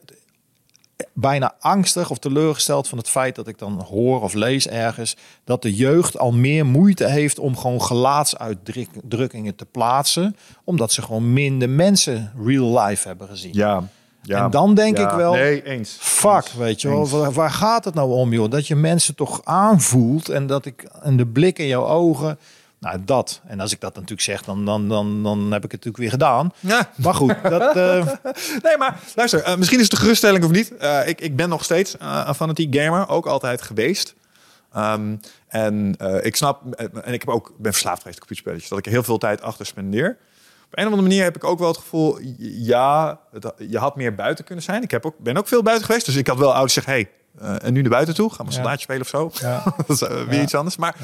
bijna 1.14 1.54
angstig 1.60 2.10
of 2.10 2.18
teleurgesteld 2.18 2.88
van 2.88 2.98
het 2.98 3.10
feit 3.10 3.36
dat 3.36 3.48
ik 3.48 3.58
dan 3.58 3.82
hoor 3.90 4.22
of 4.22 4.34
lees 4.34 4.68
ergens 4.68 5.16
dat 5.44 5.62
de 5.62 5.74
jeugd 5.76 6.18
al 6.18 6.32
meer 6.32 6.66
moeite 6.66 7.06
heeft 7.10 7.40
om 7.40 7.58
gewoon 7.58 7.82
gelaatsuitdrukkingen 7.82 9.56
te 9.56 9.66
plaatsen, 9.66 10.36
omdat 10.64 10.92
ze 10.92 11.02
gewoon 11.02 11.34
minder 11.34 11.70
mensen 11.70 12.32
real 12.46 12.80
life 12.80 13.08
hebben 13.08 13.28
gezien. 13.28 13.54
Ja. 13.54 13.84
ja. 14.22 14.44
En 14.44 14.52
dan 14.52 14.74
denk 14.76 14.98
Ja. 14.98 15.10
ik 15.12 15.16
wel, 15.18 15.34
Nee, 15.34 15.64
eens. 15.66 15.98
Fuck, 16.00 16.32
Eens. 16.34 16.54
weet 16.54 16.82
je 16.82 16.88
wel. 16.88 17.08
Waar, 17.10 17.32
waar 17.32 17.52
gaat 17.52 17.86
het 17.86 17.94
nou 17.94 18.12
om, 18.12 18.34
joh? 18.34 18.50
Dat 18.52 18.68
je 18.68 18.76
mensen 18.76 19.16
toch 19.16 19.42
aanvoelt 19.44 20.30
en 20.30 20.48
dat 20.48 20.66
ik 20.66 20.84
en 21.02 21.18
de 21.18 21.26
blik 21.28 21.60
in 21.60 21.68
jouw 21.68 21.86
ogen. 21.86 22.40
Nou, 22.84 23.02
dat. 23.06 23.42
En 23.48 23.60
als 23.60 23.72
ik 23.72 23.80
dat 23.80 23.94
natuurlijk 23.94 24.22
zeg, 24.22 24.44
dan, 24.44 24.66
dan, 24.66 24.90
dan, 24.90 25.24
dan 25.24 25.40
heb 25.40 25.64
ik 25.64 25.72
het 25.72 25.86
natuurlijk 25.86 25.98
weer 25.98 26.10
gedaan. 26.10 26.52
Ja. 26.60 26.90
Maar 26.96 27.14
goed, 27.14 27.36
dat, 27.44 27.76
eh, 27.76 28.08
Nee, 28.62 28.78
maar 28.78 29.00
luister, 29.16 29.44
eh, 29.44 29.56
misschien 29.56 29.78
is 29.78 29.84
het 29.84 29.94
een 29.94 30.00
geruststelling 30.00 30.44
of 30.44 30.52
niet. 30.52 30.78
Eh, 30.78 31.08
ik, 31.08 31.22
ik 31.22 31.36
ben 31.36 31.50
nog 31.50 31.64
steeds 31.64 31.96
een 32.00 32.36
fanatiek 32.36 32.76
gamer, 32.76 33.10
ook 33.10 33.26
altijd 33.26 33.62
geweest. 33.62 34.16
Ehm, 34.74 35.16
en 35.48 35.96
ik 36.22 36.36
snap, 36.36 36.74
en 36.76 37.14
ik 37.14 37.22
heb 37.22 37.30
ook, 37.30 37.54
ben 37.58 37.72
verslaafd 37.72 38.02
geweest 38.02 38.20
aan 38.20 38.28
computerspelletjes, 38.28 38.70
dat 38.70 38.80
ik 38.80 38.86
er 38.86 38.92
heel 38.92 39.04
veel 39.04 39.18
tijd 39.18 39.42
achter 39.42 39.66
spendeer. 39.66 40.18
Op 40.66 40.80
een 40.80 40.86
of 40.86 40.92
andere 40.92 41.02
manier 41.02 41.24
heb 41.24 41.36
ik 41.36 41.44
ook 41.44 41.60
wel 41.60 41.68
het 41.68 41.78
gevoel, 41.78 42.18
ja, 42.40 43.20
het, 43.32 43.54
je 43.58 43.78
had 43.78 43.96
meer 43.96 44.16
buiten 44.16 44.46
kunnen 44.46 44.64
zijn. 44.64 44.84
Ik 44.84 44.92
heb 44.92 45.06
ook, 45.06 45.18
ben 45.18 45.38
ook 45.38 45.48
veel 45.48 45.64
buiten 45.64 45.86
geweest, 45.86 46.06
dus 46.06 46.16
ik 46.16 46.28
had 46.28 46.38
wel 46.38 46.52
ouders 46.52 46.74
zeggen, 46.74 46.94
hey, 46.94 47.10
eh, 47.40 47.64
en 47.64 47.74
nu 47.74 47.82
naar 47.82 47.90
buiten 47.90 48.14
toe, 48.16 48.34
gaan 48.34 48.46
we 48.46 48.52
soldaatje 48.52 48.82
spelen 48.82 49.02
of 49.02 49.08
zo. 49.08 49.32
Ja. 49.34 49.64
dat 49.78 49.90
is 49.90 50.02
eh, 50.02 50.22
weer 50.24 50.42
iets 50.42 50.56
anders. 50.56 50.76
Maar 50.76 50.96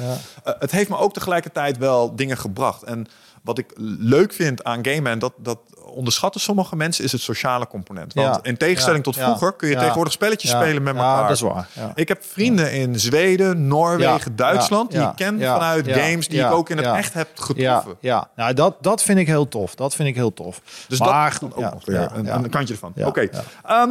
eh, 0.44 0.52
het 0.58 0.70
heeft 0.70 0.88
me 0.88 0.96
ook 0.98 1.12
tegelijkertijd 1.12 1.78
wel 1.78 2.16
dingen 2.16 2.36
gebracht. 2.38 2.82
En 2.82 3.06
wat 3.42 3.58
ik 3.58 3.72
leuk 3.98 4.32
vind 4.32 4.64
aan 4.64 4.84
gamen, 4.86 5.12
en 5.12 5.18
dat, 5.18 5.32
dat 5.36 5.58
onderschatten 5.84 6.40
sommige 6.40 6.76
mensen, 6.76 7.04
is 7.04 7.12
het 7.12 7.20
sociale 7.20 7.66
component. 7.66 8.14
Want 8.14 8.34
Ja. 8.34 8.42
in 8.42 8.56
tegenstelling 8.56 9.04
Ja. 9.04 9.12
tot 9.12 9.22
vroeger 9.22 9.46
Ja. 9.46 9.52
kun 9.56 9.68
je 9.68 9.76
tegenwoordig 9.76 10.12
spelletjes 10.12 10.50
spelen 10.50 10.82
met 10.82 10.94
Ja, 10.94 11.00
elkaar. 11.00 11.22
dat 11.22 11.36
is 11.36 11.40
waar. 11.40 11.68
Ja. 11.72 11.92
Ik 11.94 12.08
heb 12.08 12.24
vrienden 12.24 12.72
in 12.72 13.00
Zweden, 13.00 13.66
Noorwegen. 13.66 14.36
Duitsland, 14.36 14.90
die 14.90 15.00
ik 15.00 15.12
ken 15.16 15.40
vanuit 15.40 15.88
games 15.88 16.28
die 16.28 16.40
ik 16.40 16.50
ook 16.50 16.70
in 16.70 16.76
het 16.76 16.86
echt 16.86 17.14
heb 17.14 17.28
getroffen. 17.34 17.96
ja. 18.00 18.28
Nou, 18.36 18.54
dat, 18.54 18.76
dat 18.80 19.02
vind 19.02 19.18
ik 19.18 19.26
heel 19.26 19.48
tof. 19.48 19.74
Dat 19.74 19.94
vind 19.94 20.08
ik 20.08 20.14
heel 20.14 20.32
tof. 20.32 20.60
Dus 20.88 20.98
maar, 20.98 21.38
dat 21.40 21.54
ook 21.54 21.72
nog 21.72 21.84
weer 21.84 22.10
een, 22.14 22.48
kantje 22.50 22.74
ervan. 22.74 22.92
Oké. 23.04 23.28
Ehm, 23.64 23.90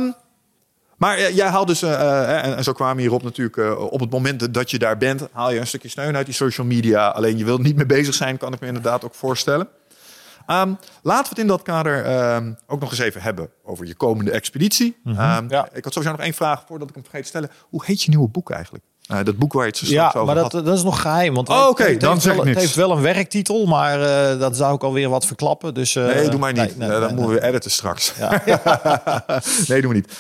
maar 1.00 1.18
eh, 1.18 1.36
jij 1.36 1.48
haalt 1.48 1.68
dus, 1.68 1.82
eh, 1.82 1.94
eh, 1.94 2.46
en, 2.46 2.58
en 2.58 2.64
zo 2.64 2.74
kwamen 2.74 2.98
hierop 2.98 3.24
natuurlijk, 3.24 3.80
op 3.92 4.00
het 4.00 4.12
moment 4.12 4.54
dat 4.54 4.72
je 4.72 4.80
daar 4.80 4.98
bent, 4.98 5.28
haal 5.32 5.52
je 5.52 5.60
een 5.60 5.68
stukje 5.68 5.90
steun 5.90 6.16
uit 6.16 6.26
die 6.26 6.36
social 6.36 6.68
media. 6.68 7.08
Alleen 7.08 7.38
je 7.38 7.46
wilt 7.46 7.62
niet 7.62 7.76
mee 7.76 7.86
bezig 7.86 8.14
zijn, 8.14 8.38
kan 8.38 8.54
ik 8.54 8.60
me 8.60 8.68
inderdaad 8.68 9.06
ook 9.06 9.16
voorstellen. 9.16 9.68
Ehm, 10.46 10.74
laten 11.02 11.24
we 11.24 11.30
het 11.30 11.38
in 11.38 11.48
dat 11.48 11.62
kader 11.62 12.06
ehm, 12.06 12.54
ook 12.68 12.80
nog 12.80 12.90
eens 12.90 13.00
even 13.00 13.22
hebben 13.22 13.50
over 13.64 13.86
je 13.86 13.96
komende 13.96 14.32
expeditie. 14.32 14.98
Ehm, 15.06 15.46
Ja. 15.50 15.70
Ik 15.74 15.84
had 15.84 15.94
sowieso 15.94 16.16
nog 16.16 16.26
één 16.26 16.34
vraag 16.34 16.64
voordat 16.68 16.90
ik 16.90 16.94
hem 16.94 17.04
vergeet 17.04 17.22
te 17.22 17.28
stellen. 17.28 17.50
Hoe 17.70 17.86
heet 17.86 18.02
je 18.04 18.10
nieuwe 18.10 18.28
boek 18.28 18.52
eigenlijk? 18.52 18.84
Eh, 19.10 19.24
dat 19.24 19.38
boek 19.38 19.54
waar 19.54 19.64
je 19.64 19.70
het 19.70 19.78
zo 19.78 19.86
Ja, 19.86 19.92
straks 19.92 20.16
over 20.16 20.26
maar 20.26 20.36
dat, 20.44 20.52
had. 20.52 20.66
dat 20.66 20.78
is 20.78 20.84
nog 20.84 21.02
geheim. 21.02 21.34
Want 21.34 21.50
Oh, 21.50 21.68
oké, 21.70 21.84
het, 21.84 22.00
dan 22.00 22.12
heeft 22.12 22.24
zeg 22.24 22.34
wel, 22.34 22.42
ik 22.42 22.48
het 22.48 22.58
niks. 22.58 22.62
heeft 22.76 22.88
wel 22.88 22.98
een 22.98 23.04
werktitel, 23.04 23.66
maar 23.66 24.02
eh, 24.32 24.40
dat 24.40 24.58
zou 24.58 24.76
ik 24.76 24.84
alweer 24.84 25.10
wat 25.10 25.26
verklappen. 25.26 25.74
Dus, 25.74 25.96
eh, 25.96 26.06
Nee, 26.06 26.30
doe 26.30 26.40
maar 26.40 26.54
niet. 26.54 26.78
nee, 26.78 26.88
nee, 26.88 26.98
Eh, 26.98 27.02
dan 27.02 27.16
moeten 27.16 27.34
we 27.36 27.44
editen 27.48 27.72
straks. 27.72 28.14
Ja. 28.20 28.42
nee, 29.68 29.82
doen 29.82 29.92
we 29.92 29.96
niet. 29.96 30.14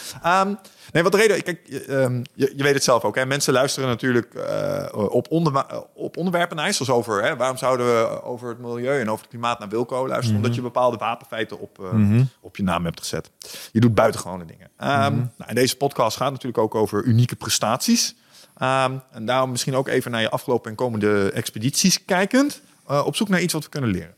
Nee, 0.91 1.03
wat 1.03 1.11
de 1.11 1.17
reden... 1.17 1.43
Kijk, 1.43 1.59
je, 1.65 1.85
ehm, 1.85 2.23
je, 2.33 2.53
je 2.55 2.63
weet 2.63 2.73
het 2.73 2.83
zelf 2.83 3.03
ook. 3.03 3.15
Hè? 3.15 3.25
Mensen 3.25 3.53
luisteren 3.53 3.89
natuurlijk 3.89 4.33
eh, 4.33 4.85
op, 5.09 5.27
onder, 5.29 5.65
op 5.93 6.17
onderwerpen 6.17 6.57
naar, 6.57 6.73
zoals 6.73 6.91
over... 6.91 7.23
Hè, 7.23 7.35
waarom 7.35 7.57
zouden 7.57 7.85
we 7.85 8.23
over 8.23 8.49
het 8.49 8.59
milieu 8.59 8.99
en 8.99 9.07
over 9.09 9.19
het 9.21 9.29
klimaat 9.29 9.59
naar 9.59 9.69
Wilco 9.69 10.07
luisteren? 10.07 10.35
Omdat 10.35 10.55
je 10.55 10.61
bepaalde 10.61 10.97
wapenfeiten 10.97 11.59
op, 11.59 11.79
eh, 11.79 12.21
op 12.41 12.57
je 12.57 12.63
naam 12.63 12.85
hebt 12.85 12.99
gezet. 12.99 13.31
Je 13.71 13.79
doet 13.79 13.95
buitengewone 13.95 14.45
dingen. 14.45 14.69
Ehm, 14.77 15.15
nou, 15.15 15.27
en 15.45 15.55
deze 15.55 15.75
podcast 15.77 16.17
gaat 16.17 16.31
natuurlijk 16.31 16.57
ook 16.57 16.75
over 16.75 17.03
unieke 17.03 17.35
prestaties. 17.35 18.15
Ehm, 18.59 18.93
en 19.11 19.25
daarom 19.25 19.49
misschien 19.51 19.75
ook 19.75 19.87
even 19.87 20.11
naar 20.11 20.21
je 20.21 20.29
afgelopen 20.29 20.69
en 20.69 20.75
komende 20.75 21.31
expedities 21.31 22.05
kijkend. 22.05 22.61
eh, 22.87 23.05
op 23.05 23.15
zoek 23.15 23.29
naar 23.29 23.41
iets 23.41 23.53
wat 23.53 23.63
we 23.63 23.69
kunnen 23.69 23.89
leren. 23.89 24.13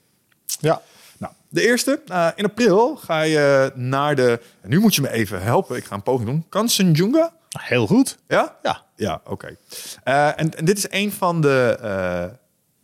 Ja. 0.59 0.81
Nou, 1.17 1.33
de 1.49 1.61
eerste. 1.67 2.01
eh, 2.07 2.27
in 2.35 2.45
april 2.45 2.95
ga 2.95 3.21
je 3.21 3.71
naar 3.75 4.15
de... 4.15 4.41
Nu 4.63 4.79
moet 4.79 4.95
je 4.95 5.01
me 5.01 5.09
even 5.11 5.41
helpen. 5.41 5.75
Ik 5.77 5.83
ga 5.85 5.95
een 5.95 6.03
poging 6.03 6.29
doen. 6.29 6.45
Kanchenjunga? 6.49 7.33
Heel 7.49 7.87
goed. 7.87 8.17
Ja? 8.27 8.55
Ja. 8.63 8.83
Ja, 8.95 9.21
oké. 9.25 9.55
Eh, 10.03 10.27
en, 10.39 10.57
en 10.57 10.65
dit 10.65 10.77
is 10.77 10.85
een 10.89 11.11
van 11.11 11.41
de 11.41 11.79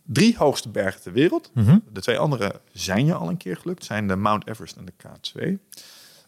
drie 0.04 0.36
hoogste 0.36 0.68
bergen 0.68 1.00
ter 1.02 1.12
wereld. 1.12 1.50
Mhm. 1.54 1.78
De 1.92 2.00
twee 2.00 2.18
andere 2.18 2.60
zijn 2.72 3.06
je 3.06 3.14
al 3.14 3.28
een 3.28 3.36
keer 3.36 3.56
gelukt. 3.56 3.84
Zijn 3.84 4.08
de 4.08 4.16
Mount 4.16 4.46
Everest 4.48 4.76
en 4.76 4.84
de 4.84 4.92
K2. 4.92 5.58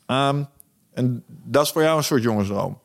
Ehm, 0.06 0.42
en 0.92 1.24
dat 1.26 1.64
is 1.64 1.70
voor 1.72 1.82
jou 1.82 1.96
een 1.96 2.04
soort 2.04 2.22
jongensdroom. 2.22 2.80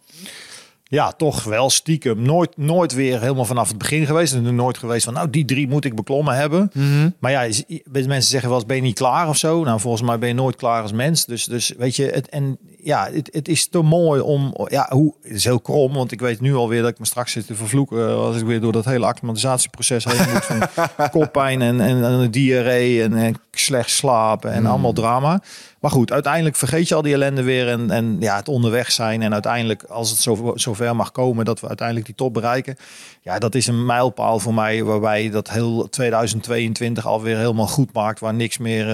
Ja, 0.96 1.12
toch 1.12 1.44
wel 1.44 1.70
stiekem. 1.70 2.22
Nooit, 2.22 2.58
nooit 2.58 2.94
weer 2.94 3.22
helemaal 3.22 3.46
vanaf 3.46 3.68
het 3.68 3.78
begin 3.78 4.06
geweest. 4.06 4.34
En 4.34 4.56
nooit 4.56 4.78
geweest 4.78 5.06
van, 5.06 5.14
nou, 5.14 5.30
die 5.30 5.46
drie 5.46 5.68
moet 5.68 5.86
ik 5.86 5.96
beklommen 5.96 6.36
hebben. 6.36 6.72
Maar 7.20 7.32
ja, 7.32 7.48
mensen 7.92 8.22
zeggen 8.22 8.50
wel 8.50 8.58
eens, 8.58 8.68
ben 8.68 8.76
je 8.76 8.82
niet 8.82 8.98
klaar 8.98 9.30
of 9.30 9.38
zo? 9.38 9.64
Nou, 9.64 9.80
volgens 9.80 10.04
mij 10.04 10.20
ben 10.20 10.28
je 10.28 10.36
nooit 10.36 10.56
klaar 10.56 10.82
als 10.82 10.92
mens. 10.92 11.26
Dus, 11.26 11.46
dus 11.46 11.74
weet 11.78 11.96
je, 11.96 12.04
het, 12.06 12.30
en 12.30 12.58
ja, 12.86 13.10
het, 13.12 13.30
het 13.32 13.48
is 13.48 13.68
te 13.68 13.82
mooi 13.82 14.22
om, 14.22 14.56
ja, 14.68 14.88
hoe, 14.90 15.14
het 15.22 15.32
is 15.32 15.44
heel 15.44 15.60
krom. 15.60 15.94
Want 15.94 16.12
ik 16.12 16.20
weet 16.20 16.42
nu 16.42 16.56
alweer 16.56 16.82
dat 16.82 16.92
ik 16.92 17.00
me 17.00 17.06
straks 17.06 17.32
zit 17.32 17.48
te 17.48 17.56
vervloeken. 17.56 18.08
eh, 18.10 18.16
Als 18.16 18.38
ik 18.38 18.46
weer 18.46 18.62
door 18.62 18.72
dat 18.72 18.86
hele 18.86 19.06
acclimatisatieproces 19.06 20.04
heen 20.06 20.32
moet. 20.34 20.46
Van 20.46 20.68
koppijn 21.20 21.62
en, 21.62 21.82
en, 21.82 22.04
en 22.04 22.32
diarree 22.32 23.04
en, 23.04 23.14
en 23.14 23.36
slecht 23.52 23.90
slapen 23.90 24.52
en 24.52 24.66
allemaal 24.66 24.94
drama. 24.94 25.42
Maar 25.80 25.92
goed, 25.92 26.12
uiteindelijk 26.12 26.56
vergeet 26.56 26.88
je 26.88 26.96
al 26.96 27.02
die 27.02 27.14
ellende 27.14 27.44
weer 27.44 27.70
en, 27.70 27.92
en 27.92 28.18
ja, 28.20 28.36
het 28.36 28.48
onderweg 28.48 28.92
zijn. 28.92 29.22
En 29.22 29.34
uiteindelijk, 29.34 29.84
als 29.84 30.10
het 30.10 30.20
zo, 30.20 30.52
zover 30.56 30.96
mag 30.96 31.12
komen 31.12 31.46
dat 31.46 31.60
we 31.60 31.68
uiteindelijk 31.68 32.06
die 32.08 32.16
top 32.16 32.34
bereiken. 32.34 32.76
Ja, 33.22 33.40
dat 33.40 33.56
is 33.56 33.68
een 33.68 33.86
mijlpaal 33.86 34.40
voor 34.40 34.54
mij 34.54 34.84
waarbij 34.84 35.30
dat 35.30 35.50
heel 35.50 35.90
2022 35.90 37.06
alweer 37.06 37.38
helemaal 37.38 37.68
goed 37.68 37.94
maakt. 37.94 38.20
Waar 38.20 38.34
niks 38.34 38.58
meer... 38.58 38.90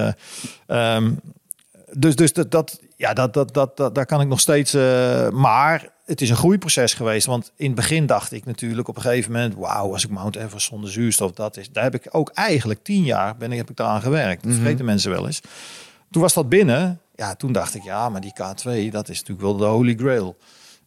eh, 0.66 0.94
ehm, 0.94 1.10
dus 1.96 2.16
dus 2.16 2.32
dat, 2.32 2.50
dat, 2.50 2.80
ja, 2.96 3.12
dat, 3.12 3.34
dat, 3.34 3.54
dat, 3.54 3.76
dat, 3.76 3.94
daar 3.94 4.06
kan 4.06 4.20
ik 4.20 4.28
nog 4.28 4.40
steeds... 4.40 4.74
eh, 4.74 5.28
maar 5.30 5.88
het 6.04 6.20
is 6.20 6.30
een 6.30 6.36
groeiproces 6.36 6.94
geweest. 6.94 7.26
Want 7.26 7.52
in 7.56 7.66
het 7.66 7.74
begin 7.74 8.06
dacht 8.06 8.32
ik 8.32 8.44
natuurlijk 8.44 8.88
op 8.88 8.96
een 8.96 9.02
gegeven 9.02 9.32
moment... 9.32 9.54
Wauw, 9.54 9.92
als 9.92 10.04
ik 10.04 10.10
Mount 10.10 10.36
Everest 10.36 10.66
zonder 10.66 10.90
zuurstof, 10.90 11.32
dat 11.32 11.56
is... 11.56 11.70
Daar 11.70 11.84
heb 11.84 11.94
ik 11.94 12.08
ook 12.10 12.30
eigenlijk 12.30 12.82
tien 12.82 13.04
jaar 13.04 13.36
ben 13.36 13.52
ik, 13.52 13.58
heb 13.58 13.70
ik 13.70 13.76
daaraan 13.76 14.00
gewerkt. 14.02 14.42
Dat 14.44 14.54
vergeten 14.54 14.84
mensen 14.84 15.10
wel 15.10 15.26
eens. 15.26 15.40
Toen 16.10 16.22
was 16.22 16.34
dat 16.34 16.48
binnen. 16.48 17.00
Ja, 17.14 17.34
toen 17.34 17.52
dacht 17.52 17.74
ik, 17.74 17.82
ja, 17.82 18.08
maar 18.08 18.20
die 18.20 18.32
K2, 18.34 18.90
dat 18.90 19.08
is 19.08 19.18
natuurlijk 19.18 19.40
wel 19.40 19.56
de 19.56 19.64
holy 19.64 19.94
grail. 19.94 20.36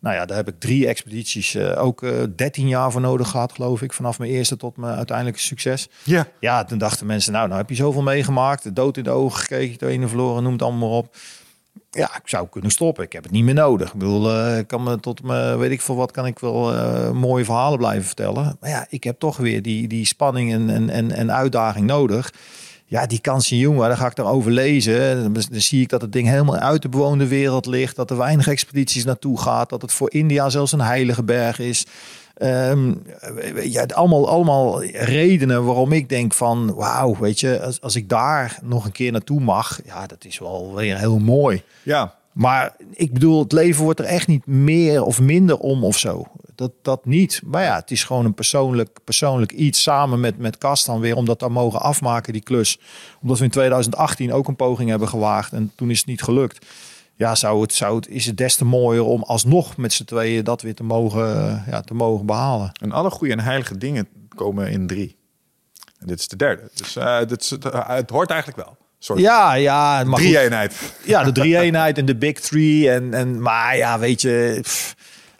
Nou 0.05 0.17
ja, 0.17 0.25
daar 0.25 0.37
heb 0.37 0.47
ik 0.47 0.59
drie 0.59 0.87
expedities, 0.87 1.55
eh, 1.55 1.83
ook 1.83 2.03
eh 2.03 2.23
13 2.35 2.67
jaar 2.67 2.91
voor 2.91 3.01
nodig 3.01 3.29
gehad, 3.29 3.51
geloof 3.51 3.81
ik. 3.81 3.93
Vanaf 3.93 4.19
mijn 4.19 4.31
eerste 4.31 4.57
tot 4.57 4.77
mijn 4.77 4.95
uiteindelijke 4.95 5.39
succes. 5.39 5.89
Ja. 6.03 6.27
Ja, 6.39 6.63
toen 6.63 6.77
dachten 6.77 7.05
mensen, 7.05 7.31
nou, 7.31 7.47
nou 7.47 7.59
heb 7.59 7.69
je 7.69 7.75
zoveel 7.75 8.01
meegemaakt. 8.01 8.63
De 8.63 8.73
dood 8.73 8.97
in 8.97 9.03
de 9.03 9.09
ogen 9.09 9.39
gekeken, 9.39 9.77
de 9.77 9.87
ene 9.87 10.07
verloren, 10.07 10.43
noem 10.43 10.51
het 10.51 10.61
allemaal 10.61 10.89
maar 10.89 10.97
op. 10.97 11.15
Ja, 11.91 12.15
ik 12.15 12.27
zou 12.27 12.47
kunnen 12.49 12.71
stoppen. 12.71 13.03
Ik 13.03 13.13
heb 13.13 13.23
het 13.23 13.31
niet 13.31 13.43
meer 13.43 13.53
nodig. 13.53 13.87
Ik 13.87 13.99
bedoel, 13.99 14.31
eh, 14.31 14.57
ik 14.57 14.67
kan 14.67 14.83
me 14.83 14.99
tot 14.99 15.23
me, 15.23 15.57
weet 15.57 15.71
ik 15.71 15.81
veel 15.81 15.95
wat, 15.95 16.11
kan 16.11 16.25
ik 16.25 16.39
wel 16.39 16.73
eh, 16.73 17.11
mooie 17.11 17.45
verhalen 17.45 17.77
blijven 17.77 18.05
vertellen. 18.05 18.57
Maar 18.59 18.69
ja, 18.69 18.85
ik 18.89 19.03
heb 19.03 19.19
toch 19.19 19.37
weer 19.37 19.61
die, 19.61 19.87
die 19.87 20.05
spanning 20.05 20.51
en, 20.51 20.89
en, 20.89 21.11
en 21.11 21.31
uitdaging 21.31 21.85
nodig. 21.85 22.33
Ja, 22.87 23.05
die 23.05 23.21
jongen, 23.57 23.87
daar 23.87 23.97
ga 23.97 24.07
ik 24.07 24.17
erover 24.17 24.51
lezen. 24.51 25.23
Dan, 25.23 25.33
dan 25.33 25.61
zie 25.61 25.81
ik 25.81 25.89
dat 25.89 26.01
het 26.01 26.11
ding 26.11 26.27
helemaal 26.27 26.57
uit 26.57 26.81
de 26.81 26.89
bewoonde 26.89 27.27
wereld 27.27 27.65
ligt. 27.65 27.95
Dat 27.95 28.09
er 28.09 28.17
weinig 28.17 28.47
expedities 28.47 29.05
naartoe 29.05 29.39
gaat. 29.39 29.69
Dat 29.69 29.81
het 29.81 29.91
voor 29.91 30.11
India 30.11 30.49
zelfs 30.49 30.71
een 30.71 30.81
heilige 30.81 31.23
berg 31.23 31.59
is. 31.59 31.85
Ehm, 32.35 32.93
ja, 33.63 33.85
allemaal, 33.93 34.29
allemaal 34.29 34.83
redenen 34.83 35.65
waarom 35.65 35.91
ik 35.91 36.09
denk 36.09 36.33
van 36.33 36.73
wauw, 36.73 37.15
weet 37.19 37.39
je, 37.39 37.61
als, 37.61 37.81
als 37.81 37.95
ik 37.95 38.09
daar 38.09 38.59
nog 38.61 38.85
een 38.85 38.91
keer 38.91 39.11
naartoe 39.11 39.39
mag, 39.39 39.79
ja, 39.85 40.07
dat 40.07 40.25
is 40.25 40.39
wel 40.39 40.75
weer 40.75 40.97
heel 40.97 41.19
mooi. 41.19 41.63
Ja. 41.83 42.15
Maar 42.35 42.75
ik 42.91 43.13
bedoel, 43.13 43.39
het 43.39 43.51
leven 43.51 43.83
wordt 43.83 43.99
er 43.99 44.05
echt 44.05 44.27
niet 44.27 44.45
meer 44.45 45.03
of 45.03 45.21
minder 45.21 45.57
om 45.57 45.83
of 45.83 45.97
zo. 45.97 46.25
Dat, 46.55 46.71
dat 46.81 47.05
niet. 47.05 47.41
Maar 47.45 47.63
ja, 47.63 47.75
het 47.75 47.91
is 47.91 48.03
gewoon 48.03 48.25
een 48.25 48.33
persoonlijk, 48.33 48.99
persoonlijk 49.03 49.51
iets 49.51 49.81
samen 49.81 50.19
met, 50.19 50.37
met 50.37 50.57
Kast 50.57 50.85
dan 50.85 50.99
weer. 50.99 51.15
Om 51.15 51.25
dat 51.25 51.49
mogen 51.49 51.81
afmaken, 51.81 52.33
die 52.33 52.41
klus. 52.41 52.79
Omdat 53.21 53.37
we 53.37 53.43
in 53.43 53.49
2018 53.49 54.33
ook 54.33 54.47
een 54.47 54.55
poging 54.55 54.89
hebben 54.89 55.07
gewaagd. 55.07 55.53
En 55.53 55.71
toen 55.75 55.89
is 55.89 55.97
het 55.97 56.07
niet 56.07 56.21
gelukt 56.21 56.65
ja, 57.15 57.35
zou 57.35 57.61
het, 57.61 57.73
zou 57.73 57.95
het, 57.95 58.07
is 58.07 58.25
het 58.25 58.37
des 58.37 58.55
te 58.55 58.65
mooier 58.65 59.03
om 59.03 59.23
alsnog 59.23 59.77
met 59.77 59.93
z'n 59.93 60.03
tweeën 60.03 60.43
dat 60.43 60.61
weer 60.61 60.75
te 60.75 60.83
mogen, 60.83 61.63
ja, 61.67 61.81
te 61.81 61.93
mogen 61.93 62.25
behalen. 62.25 62.71
En 62.81 62.91
alle 62.91 63.09
goede 63.09 63.33
en 63.33 63.39
heilige 63.39 63.77
dingen 63.77 64.07
komen 64.35 64.71
in 64.71 64.87
drie. 64.87 65.17
En 65.99 66.07
dit 66.07 66.19
is 66.19 66.27
de 66.27 66.35
derde. 66.35 66.69
Dus 66.73 66.95
is, 66.95 67.51
uh, 67.55 67.87
het 67.87 68.09
hoort 68.09 68.29
eigenlijk 68.29 68.67
wel. 68.67 68.77
Soort 69.05 69.19
ja, 69.19 69.53
ja. 69.53 70.03
Drie-eenheid. 70.03 70.73
Ja, 71.03 71.23
de 71.23 71.31
drie-eenheid 71.31 71.97
en 71.97 72.05
de 72.05 72.15
big 72.15 72.39
three. 72.39 72.89
En, 72.89 73.13
en, 73.13 73.41
maar 73.41 73.77
ja, 73.77 73.99
weet 73.99 74.21
je... 74.21 74.63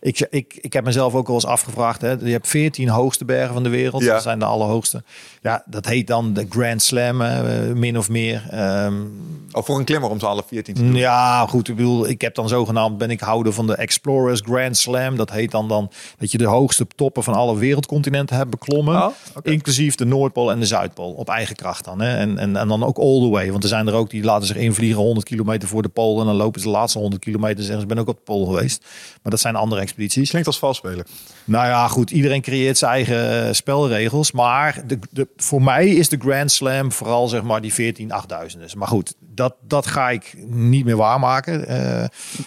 Ik, 0.06 0.28
ik, 0.30 0.58
ik 0.62 0.74
heb 0.74 0.84
mezelf 0.84 1.16
ook 1.16 1.28
wel 1.28 1.36
eens 1.36 1.46
afgevraagd. 1.46 2.02
Hè, 2.02 2.12
je 2.12 2.32
hebt 2.32 2.48
14 2.48 2.90
hoogste 2.90 3.26
bergen 3.26 3.54
van 3.54 3.64
de 3.64 3.70
wereld. 3.70 4.04
Ja. 4.04 4.14
Dat 4.14 4.22
zijn 4.22 4.40
de 4.40 4.46
allerhoogste. 4.46 5.04
Ja, 5.42 5.64
dat 5.66 5.86
heet 5.86 6.08
dan 6.08 6.34
de 6.34 6.46
Grand 6.50 6.82
Slam, 6.82 7.22
uh, 7.22 7.40
min 7.74 7.98
of 7.98 8.10
meer. 8.10 8.44
Um, 8.84 9.12
oh, 9.52 9.64
voor 9.64 9.78
een 9.78 9.84
klimmer 9.84 10.10
om 10.10 10.20
ze 10.20 10.26
alle 10.26 10.44
14 10.48 10.74
te 10.74 10.82
doen. 10.82 10.96
Ja, 10.96 11.46
goed. 11.48 11.68
Ik 11.68 11.76
bedoel, 11.76 12.08
ik 12.08 12.22
heb 12.22 12.36
dan 12.36 12.48
zogenaamd, 12.48 12.98
ben 12.98 13.10
ik 13.10 13.20
houder 13.20 13.54
van 13.54 13.68
de 13.68 13.76
Explorers 13.76 14.42
Grand 14.46 14.78
Slam. 14.78 15.16
Dat 15.16 15.32
heet 15.32 15.52
dan, 15.52 15.68
dan 15.68 15.92
dat 16.18 16.32
je 16.32 16.38
de 16.38 16.46
hoogste 16.46 16.88
toppen 16.96 17.24
van 17.24 17.34
alle 17.34 17.58
wereldcontinenten 17.58 18.36
hebt 18.36 18.50
beklommen. 18.50 19.04
Oh, 19.04 19.12
Inclusief 19.42 19.96
de 19.96 20.06
Noordpool 20.06 20.52
en 20.52 20.60
de 20.60 20.66
Zuidpool. 20.66 21.12
Op 21.12 21.30
eigen 21.30 21.56
kracht 21.56 21.86
dan. 21.86 22.02
Hè. 22.02 22.18
En, 22.18 22.38
en, 22.38 22.56
en 22.56 22.68
dan 22.68 22.84
ook 22.84 22.98
all 22.98 23.20
the 23.20 23.30
way. 23.30 23.52
Want 23.52 23.64
er 23.64 23.70
zijn 23.70 23.88
er 23.88 23.94
ook 23.94 24.10
die 24.10 24.24
laten 24.24 24.48
zich 24.48 24.58
invliegen 24.58 25.02
100 25.02 25.26
kilometer 25.26 25.68
voor 25.68 25.82
de 25.82 25.90
pool. 25.90 26.20
En 26.20 26.26
dan 26.26 26.36
lopen 26.36 26.62
ze 26.62 26.68
de 26.68 26.74
laatste 26.74 27.00
100 27.00 27.22
kilometer 27.22 27.58
en 27.58 27.64
zeggen 27.64 27.82
ze, 27.82 27.88
ben 27.88 28.00
ook 28.00 28.08
op 28.08 28.18
de 28.18 28.24
pool 28.24 28.46
geweest. 28.46 28.86
Maar 29.22 29.32
dat 29.32 29.40
zijn 29.40 29.56
andere 29.56 29.82
expedities. 29.96 30.30
Klinkt 30.30 30.48
als 30.48 30.60
vals 30.60 30.78
spelen. 30.78 31.06
Nou 31.44 31.68
ja, 31.68 31.88
goed. 31.88 32.12
Iedereen 32.12 32.42
creëert 32.42 32.78
zijn 32.78 32.92
eigen 32.92 33.48
eh, 33.48 33.54
spelregels. 33.54 34.32
Maar 34.32 34.82
de, 34.88 35.00
de, 35.12 35.28
voor 35.38 35.62
mij 35.62 35.88
is 35.88 36.10
de 36.10 36.18
Grand 36.18 36.52
Slam 36.52 36.92
vooral 36.92 37.28
zeg 37.28 37.44
maar 37.44 37.62
die 37.62 37.74
14 37.74 38.12
8000. 38.12 38.76
Maar 38.76 38.88
goed, 38.88 39.14
dat, 39.20 39.56
dat 39.68 39.88
ga 39.88 40.10
ik 40.10 40.36
niet 40.48 40.86
meer 40.86 40.96
waarmaken. 40.96 41.62
Uh, 41.62 41.68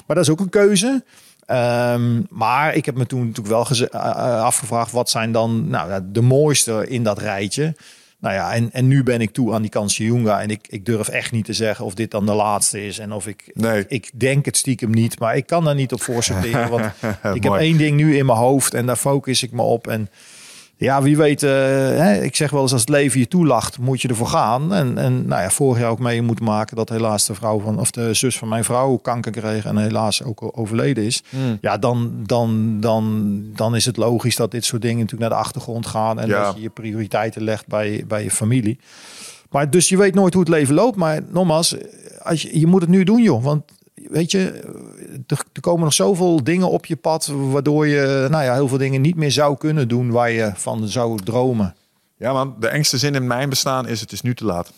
maar 0.07 0.17
dat 0.17 0.19
is 0.19 0.31
ook 0.31 0.41
een 0.41 0.49
keuze. 0.49 1.05
Um, 1.51 2.27
maar 2.31 2.75
ik 2.75 2.85
heb 2.85 2.97
me 2.97 3.07
toen 3.07 3.27
natuurlijk 3.27 3.49
wel 3.49 3.89
uh, 3.93 4.43
afgevraagd... 4.43 4.93
wat 4.93 5.11
zijn 5.11 5.33
dan 5.33 5.69
nou, 5.69 6.01
de 6.05 6.21
mooiste 6.21 6.87
in 6.89 7.03
dat 7.03 7.19
rijtje... 7.19 7.75
Nou 8.21 8.35
ja, 8.35 8.55
en, 8.55 8.73
en 8.73 8.89
nu 8.89 9.03
ben 9.03 9.21
ik 9.21 9.31
toe 9.31 9.55
aan 9.55 9.63
die 9.63 9.71
Kansjunga. 9.71 10.43
En 10.43 10.51
ik, 10.51 10.67
ik 10.69 10.85
durf 10.85 11.09
echt 11.09 11.33
niet 11.33 11.45
te 11.45 11.53
zeggen 11.53 11.85
of 11.85 11.95
dit 11.95 12.11
dan 12.11 12.27
de 12.27 12.35
laatste 12.35 12.87
is. 12.87 12.99
En 12.99 13.13
of 13.13 13.27
ik, 13.27 13.51
nee. 13.55 13.85
ik, 13.89 14.11
denk 14.15 14.45
het 14.45 14.57
stiekem 14.57 14.91
niet. 14.91 15.19
Maar 15.19 15.37
ik 15.37 15.47
kan 15.47 15.65
daar 15.65 15.75
niet 15.75 15.93
op 15.93 16.03
voorsorteren. 16.03 16.71
Want 16.71 16.85
ik 17.37 17.43
heb 17.43 17.53
één 17.53 17.79
ding 17.79 17.97
nu 17.97 18.17
in 18.17 18.27
mijn 18.27 18.39
hoofd 18.39 18.75
en 18.75 18.87
daar 18.87 18.97
focus 18.97 19.43
ik 19.43 19.53
me 19.53 19.63
op. 19.63 19.87
En 19.87 20.09
ja, 20.81 21.03
wie 21.03 21.17
weet, 21.17 21.43
uh, 21.43 21.51
hè, 21.51 22.23
ik 22.23 22.37
zeg 22.37 22.51
wel 22.51 22.63
eens 22.63 22.73
als 22.73 22.81
het 22.81 22.91
leven 22.91 23.21
je 23.21 23.29
toelacht, 23.29 23.79
moet 23.79 24.03
je 24.03 24.09
ervoor 24.09 24.27
gaan. 24.27 24.75
En, 24.75 24.99
en 24.99 25.27
nou 25.27 25.43
ja, 25.43 25.51
vorig 25.51 25.81
jaar 25.81 25.91
ook 25.91 25.99
mee 25.99 26.23
moeten 26.23 26.45
maken 26.45 26.77
dat 26.77 26.89
helaas 26.89 27.27
de 27.27 27.35
vrouw 27.35 27.61
van, 27.61 27.79
of 27.79 27.91
de 27.91 28.15
zus 28.15 28.39
van 28.39 28.49
mijn 28.49 28.65
vrouw 28.65 28.97
kanker 28.97 29.33
kreeg 29.33 29.65
en 29.65 29.77
helaas 29.77 30.23
ook 30.23 30.59
overleden 30.59 31.05
is. 31.05 31.23
Hmm. 31.29 31.59
Ja, 31.61 31.79
dan, 31.79 32.13
dan, 32.27 32.81
dan, 32.81 33.43
dan 33.55 33.77
is 33.77 33.85
het 33.85 33.97
logisch 33.97 34.37
dat 34.37 34.51
dit 34.51 34.65
soort 34.65 34.83
dingen 34.83 34.99
natuurlijk 34.99 35.31
naar 35.31 35.39
de 35.39 35.45
achtergrond 35.45 35.87
gaan 35.87 36.21
en 36.21 36.29
dat 36.29 36.55
je 36.55 36.63
je 36.63 36.71
prioriteiten 36.71 37.43
legt 37.43 37.67
bij, 37.67 38.05
bij 38.09 38.23
je 38.23 38.31
familie. 38.31 38.79
Maar 39.51 39.71
dus 39.71 39.89
je 39.89 39.97
weet 39.97 40.15
nooit 40.15 40.35
hoe 40.35 40.43
het 40.43 40.53
leven 40.53 40.75
loopt. 40.75 40.97
Maar 40.97 41.21
nogmaals, 41.29 41.77
als 42.23 42.43
je, 42.43 42.61
je 42.61 42.67
moet 42.67 42.81
het 42.81 42.91
nu 42.91 43.05
doen, 43.05 43.23
joh. 43.23 43.45
Want 43.45 43.63
weet 44.11 44.31
je, 44.31 44.61
er, 45.27 45.45
komen 45.61 45.85
nog 45.85 45.93
zoveel 45.93 46.45
dingen 46.45 46.71
op 46.71 46.87
je 46.87 46.97
pad, 46.97 47.27
waardoor 47.27 47.87
je 47.87 48.27
nou 48.31 48.45
ja, 48.45 48.55
heel 48.55 48.69
veel 48.69 48.79
dingen 48.79 49.01
niet 49.01 49.17
meer 49.17 49.33
zou 49.33 49.57
kunnen 49.57 49.89
doen 49.89 50.11
waar 50.11 50.31
je 50.31 50.53
van 50.55 50.89
zou 50.89 51.19
dromen. 51.25 51.75
Ja, 52.17 52.33
man, 52.33 52.57
de 52.61 52.69
engste 52.69 52.99
zin 52.99 53.15
in 53.15 53.27
mijn 53.27 53.49
bestaan 53.49 53.89
is: 53.89 54.01
het 54.01 54.13
is 54.13 54.23
nu 54.23 54.35
te 54.35 54.45
laat. 54.45 54.73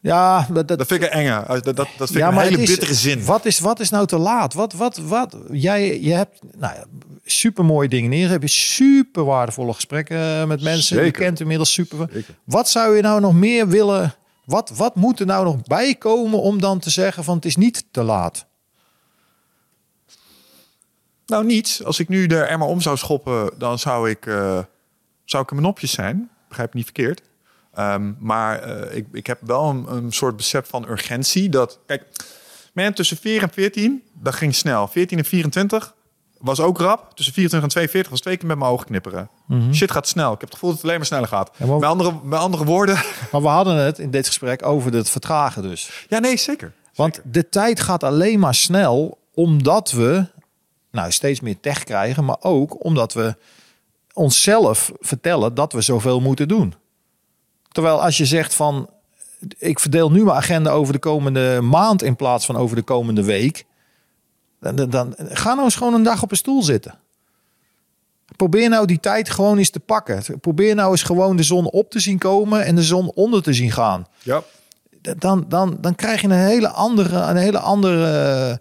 Ja, 0.00 0.46
dat, 0.52 0.68
dat, 0.68 0.86
vind 0.86 1.02
ik 1.02 1.12
een 1.12 1.18
enge. 1.18 1.44
Dat, 1.46 1.64
dat, 1.64 1.76
dat 1.76 2.08
vind 2.10 2.18
ja, 2.18 2.28
ik 2.28 2.36
een 2.36 2.42
hele 2.42 2.56
bittere 2.56 2.94
zin. 2.94 3.24
Wat 3.24 3.44
is, 3.44 3.58
wat 3.58 3.80
is 3.80 3.90
nou 3.90 4.06
te 4.06 4.18
laat? 4.18 4.54
Wat, 4.54 4.72
wat, 4.72 4.96
wat? 4.96 5.36
Jij 5.50 6.00
je 6.00 6.12
hebt 6.12 6.40
nou 6.56 6.74
ja, 6.74 6.84
super 7.24 7.64
mooie 7.64 7.88
dingen 7.88 8.10
neer. 8.10 8.28
Heb 8.28 8.42
je 8.42 8.48
super 8.48 9.24
waardevolle 9.24 9.72
gesprekken 9.72 10.48
met 10.48 10.62
mensen. 10.62 10.82
Zeker. 10.82 11.04
Je 11.04 11.10
kent 11.10 11.40
inmiddels 11.40 11.72
super. 11.72 12.10
Wat 12.44 12.68
zou 12.68 12.96
je 12.96 13.02
nou 13.02 13.20
nog 13.20 13.34
meer 13.34 13.68
willen 13.68 14.14
wat, 14.46 14.70
wat 14.70 14.94
moet 14.94 15.20
er 15.20 15.26
nou 15.26 15.44
nog 15.44 15.62
bij 15.62 15.94
komen 15.94 16.40
om 16.40 16.60
dan 16.60 16.78
te 16.78 16.90
zeggen 16.90 17.24
van 17.24 17.36
het 17.36 17.44
is 17.44 17.56
niet 17.56 17.84
te 17.90 18.02
laat? 18.02 18.46
Nou, 21.26 21.44
niets. 21.44 21.84
Als 21.84 21.98
ik 21.98 22.08
nu 22.08 22.26
er 22.26 22.58
maar 22.58 22.68
om 22.68 22.80
zou 22.80 22.96
schoppen, 22.96 23.50
dan 23.58 23.78
zou 23.78 24.10
ik, 24.10 24.26
uh, 24.26 24.58
zou 25.24 25.42
ik 25.42 25.50
een 25.50 25.62
nopjes 25.62 25.92
zijn. 25.92 26.30
Begrijp 26.48 26.72
me 26.72 26.76
niet 26.76 26.92
verkeerd. 26.92 27.22
Ehm, 27.74 28.12
maar 28.18 28.68
uh, 28.68 28.96
ik, 28.96 29.06
ik 29.12 29.26
heb 29.26 29.38
wel 29.42 29.68
een, 29.88 30.12
soort 30.12 30.36
besef 30.36 30.68
van 30.68 30.88
urgentie. 30.88 31.48
Dat, 31.48 31.78
kijk, 31.86 32.04
man, 32.72 32.92
tussen 32.92 33.16
4 33.16 33.42
en 33.42 33.50
14, 33.50 34.02
dat 34.12 34.34
ging 34.34 34.54
snel. 34.54 34.88
14 34.88 35.18
en 35.18 35.24
24, 35.24 35.94
was 36.38 36.60
ook 36.60 36.78
rap. 36.78 37.14
Tussen 37.14 37.34
24 37.34 37.62
en 37.62 37.68
42 37.68 38.10
was 38.10 38.20
twee 38.20 38.36
keer 38.36 38.46
met 38.46 38.58
mijn 38.58 38.70
ogen 38.70 38.86
knipperen. 38.86 39.30
Mhm. 39.46 39.72
Shit 39.72 39.90
gaat 39.90 40.08
snel. 40.08 40.32
Ik 40.32 40.40
heb 40.40 40.48
het 40.48 40.52
gevoel 40.52 40.70
dat 40.70 40.78
het 40.78 40.86
alleen 40.86 40.98
maar 40.98 41.06
sneller 41.06 41.28
gaat. 41.28 41.50
Ja, 41.56 41.66
met, 41.66 41.82
andere, 41.82 42.14
met 42.22 42.38
andere 42.38 42.64
woorden. 42.64 42.94
Maar 43.32 43.42
we 43.42 43.48
hadden 43.48 43.76
het 43.76 43.98
in 43.98 44.10
dit 44.10 44.26
gesprek 44.26 44.66
over 44.66 44.92
het 44.92 45.10
vertragen 45.10 45.62
dus. 45.62 46.06
Ja, 46.08 46.18
nee, 46.18 46.36
zeker. 46.36 46.72
Want 46.94 47.20
de 47.24 47.48
tijd 47.48 47.80
gaat 47.80 48.02
alleen 48.02 48.38
maar 48.38 48.54
snel 48.54 49.18
omdat 49.34 49.90
we 49.90 50.26
nou, 50.90 51.12
steeds 51.12 51.40
meer 51.40 51.60
tech 51.60 51.84
krijgen. 51.84 52.24
Maar 52.24 52.36
ook 52.40 52.84
omdat 52.84 53.12
we 53.12 53.36
onszelf 54.12 54.92
vertellen 55.00 55.54
dat 55.54 55.72
we 55.72 55.80
zoveel 55.80 56.20
moeten 56.20 56.48
doen. 56.48 56.74
Terwijl 57.68 58.02
als 58.02 58.16
je 58.16 58.26
zegt 58.26 58.54
van... 58.54 58.90
Ik 59.58 59.80
verdeel 59.80 60.10
nu 60.10 60.24
mijn 60.24 60.36
agenda 60.36 60.70
over 60.70 60.92
de 60.92 60.98
komende 60.98 61.60
maand 61.60 62.02
in 62.02 62.16
plaats 62.16 62.46
van 62.46 62.56
over 62.56 62.76
de 62.76 62.82
komende 62.82 63.24
week 63.24 63.66
dan, 64.60 64.90
dan, 64.90 65.14
ga 65.18 65.52
nou 65.52 65.64
eens 65.64 65.76
gewoon 65.76 65.94
een 65.94 66.02
dag 66.02 66.22
op 66.22 66.30
een 66.30 66.36
stoel 66.36 66.62
zitten. 66.62 66.98
Probeer 68.36 68.68
nou 68.68 68.86
die 68.86 69.00
tijd 69.00 69.30
gewoon 69.30 69.58
eens 69.58 69.70
te 69.70 69.80
pakken. 69.80 70.22
Probeer 70.40 70.74
nou 70.74 70.90
eens 70.90 71.02
gewoon 71.02 71.36
de 71.36 71.42
zon 71.42 71.70
op 71.70 71.90
te 71.90 72.00
zien 72.00 72.18
komen 72.18 72.64
en 72.64 72.74
de 72.74 72.82
zon 72.82 73.10
onder 73.14 73.42
te 73.42 73.52
zien 73.52 73.72
gaan. 73.72 74.06
Ja. 74.22 74.42
Dan, 75.18 75.44
dan, 75.48 75.78
dan 75.80 75.94
krijg 75.94 76.20
je 76.20 76.26
een 76.26 76.32
hele 76.32 76.68
andere, 76.68 77.16
een 77.16 77.36
hele 77.36 77.58
andere. 77.58 78.60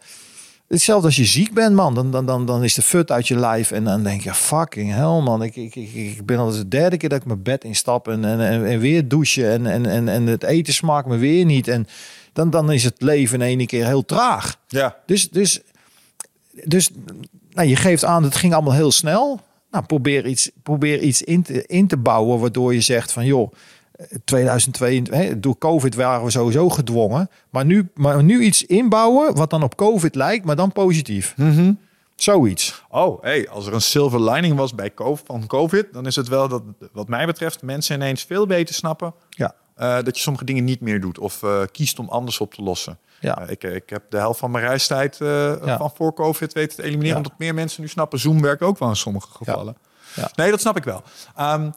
hetzelfde 0.67 1.05
als 1.05 1.15
je 1.15 1.25
ziek 1.25 1.53
bent, 1.53 1.75
man. 1.75 1.93
Dan, 1.93 2.11
dan, 2.11 2.25
dan, 2.25 2.45
dan 2.45 2.63
is 2.63 2.73
de 2.73 2.81
fut 2.81 3.11
uit 3.11 3.27
je 3.27 3.39
lijf. 3.39 3.71
En 3.71 3.83
dan 3.83 4.03
denk 4.03 4.21
je, 4.21 4.33
fucking 4.33 4.93
hell, 4.93 5.21
man. 5.21 5.43
Ik, 5.43 5.55
ik, 5.55 5.75
ik, 5.75 5.93
ik 5.93 6.25
ben 6.25 6.37
al 6.37 6.51
de 6.51 6.67
derde 6.67 6.97
keer 6.97 7.09
dat 7.09 7.19
ik 7.19 7.25
mijn 7.25 7.43
bed 7.43 7.63
instap. 7.63 8.07
En, 8.07 8.25
en, 8.25 8.39
en, 8.39 8.65
en 8.65 8.79
weer 8.79 9.07
douchen. 9.07 9.51
En, 9.51 9.65
en, 9.65 9.85
en, 9.85 10.09
en 10.09 10.25
het 10.25 10.43
eten 10.43 10.73
smaakt 10.73 11.07
me 11.07 11.17
weer 11.17 11.45
niet. 11.45 11.67
En 11.67 11.87
dan, 12.33 12.49
dan 12.49 12.71
is 12.71 12.83
het 12.83 13.01
leven 13.01 13.41
in 13.41 13.47
één 13.47 13.67
keer 13.67 13.85
heel 13.85 14.05
traag. 14.05 14.57
Ja. 14.67 14.95
Dus, 15.05 15.29
dus 15.29 15.61
dus 16.63 16.89
nou, 17.51 17.67
je 17.67 17.75
geeft 17.75 18.05
aan, 18.05 18.23
het 18.23 18.35
ging 18.35 18.53
allemaal 18.53 18.73
heel 18.73 18.91
snel. 18.91 19.39
Nou, 19.75 19.87
probeer 19.87 20.25
iets, 20.25 20.51
probeer 20.63 20.99
iets 21.01 21.21
in, 21.21 21.41
te, 21.43 21.65
in 21.65 21.87
te 21.87 21.97
bouwen 21.97 22.39
waardoor 22.39 22.73
je 22.73 22.81
zegt 22.81 23.11
van 23.11 23.25
joh, 23.25 23.51
2022, 24.23 25.39
door 25.39 25.57
COVID 25.57 25.95
waren 25.95 26.25
we 26.25 26.31
sowieso 26.31 26.69
gedwongen. 26.69 27.29
Maar 27.49 27.65
nu, 27.65 27.89
maar 27.93 28.23
nu 28.23 28.41
iets 28.41 28.65
inbouwen 28.65 29.35
wat 29.35 29.49
dan 29.49 29.63
op 29.63 29.75
COVID 29.75 30.15
lijkt, 30.15 30.45
maar 30.45 30.55
dan 30.55 30.71
positief. 30.71 31.33
Mm 31.37 31.79
Zoiets. 32.15 32.83
Oh, 32.89 33.23
hey, 33.23 33.49
als 33.49 33.67
er 33.67 33.73
een 33.73 33.81
silver 33.81 34.23
lining 34.23 34.55
was 34.55 34.75
bij 34.75 34.93
COVID, 34.93 35.25
van 35.25 35.47
COVID, 35.47 35.93
dan 35.93 36.05
is 36.05 36.15
het 36.15 36.27
wel 36.27 36.47
dat, 36.47 36.63
wat 36.91 37.07
mij 37.07 37.25
betreft, 37.25 37.61
mensen 37.61 37.95
ineens 37.95 38.23
veel 38.23 38.45
beter 38.45 38.75
snappen 38.75 39.13
ja. 39.29 39.55
Uh, 39.77 39.95
dat 39.95 40.15
je 40.15 40.21
sommige 40.21 40.45
dingen 40.45 40.63
niet 40.63 40.81
meer 40.81 41.01
doet 41.01 41.19
of 41.19 41.43
uh, 41.43 41.61
kiest 41.71 41.99
om 41.99 42.09
anders 42.09 42.39
op 42.39 42.53
te 42.53 42.63
lossen. 42.63 42.97
Ja. 43.19 43.43
Uh, 43.43 43.49
ik, 43.49 43.63
ik 43.63 43.89
heb 43.89 44.03
de 44.09 44.17
helft 44.17 44.39
van 44.39 44.51
mijn 44.51 44.65
reistijd 44.65 45.17
ja. 45.17 45.77
van 45.77 45.91
voor 45.95 46.13
COVID 46.13 46.53
weten 46.53 46.75
te 46.75 46.83
elimineren, 46.83 47.11
ja. 47.11 47.17
omdat 47.17 47.39
meer 47.39 47.53
mensen 47.53 47.81
nu 47.81 47.87
snappen. 47.87 48.19
Zoom 48.19 48.41
werkt 48.41 48.61
ook 48.61 48.77
wel 48.77 48.89
in 48.89 48.95
sommige 48.95 49.27
gevallen. 49.31 49.77
Ja. 50.15 50.29
Nee, 50.35 50.51
dat 50.51 50.59
snap 50.59 50.77
ik 50.77 50.83
wel. 50.83 51.03
Um, 51.39 51.73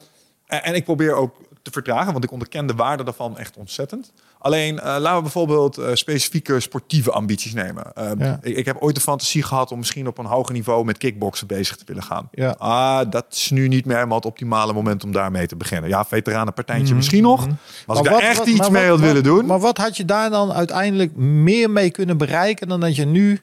en, 0.47 0.63
en, 0.63 0.75
ik 0.75 0.85
probeer 0.85 1.15
ook 1.15 1.37
te 1.63 1.71
vertragen, 1.71 2.13
want 2.13 2.25
ik 2.25 2.31
onderken 2.31 2.67
de 2.67 2.75
waarde 2.75 3.05
daarvan 3.05 3.39
echt 3.39 3.57
ontzettend. 3.57 4.13
Alleen 4.41 4.79
eh, 4.79 4.85
laten 4.85 5.17
we 5.17 5.23
bijvoorbeeld 5.23 5.79
eh, 5.79 5.89
specifieke 5.95 6.61
sportieve 6.61 7.11
ambities 7.13 7.55
nemen. 7.55 7.85
Uh, 7.99 8.11
Ja. 8.19 8.39
ik, 8.43 8.57
ik 8.57 8.65
heb 8.67 8.77
ooit 8.81 8.95
de 8.95 9.01
fantasie 9.01 9.43
gehad 9.43 9.73
om 9.73 9.79
misschien 9.79 10.07
op 10.07 10.19
een 10.19 10.25
hoger 10.27 10.53
niveau 10.55 10.85
met 10.85 10.99
kickboksen 10.99 11.47
bezig 11.47 11.77
te 11.77 11.85
willen 11.87 12.03
gaan. 12.03 12.29
Ja. 12.33 12.55
Ah, 12.59 13.11
dat 13.11 13.25
is 13.31 13.51
nu 13.51 13.69
niet 13.69 13.85
meer 13.85 13.95
helemaal 13.97 14.17
het 14.17 14.27
optimale 14.27 14.73
moment 14.73 15.05
om 15.05 15.13
daarmee 15.13 15.47
te 15.47 15.57
beginnen. 15.57 15.91
Ja, 15.91 16.05
veteranenpartijtje 16.05 16.95
misschien 16.95 17.23
nog. 17.23 17.47
Maar 17.47 17.57
als 17.87 17.99
ik 17.99 18.05
daar 18.05 18.19
echt 18.21 18.39
wat- 18.39 18.47
iets 18.47 18.69
mee 18.71 18.89
had 18.89 19.01
willen 19.01 19.23
doen. 19.23 19.47
Maar 19.47 19.59
wat 19.61 19.77
had 19.77 19.97
je 19.97 20.05
daar 20.05 20.31
dan 20.31 20.53
uiteindelijk 20.53 21.17
meer 21.17 21.71
mee 21.71 21.91
kunnen 21.91 22.17
bereiken 22.17 22.69
dan 22.69 22.81
dat 22.81 22.97
je 22.97 23.05
nu 23.07 23.41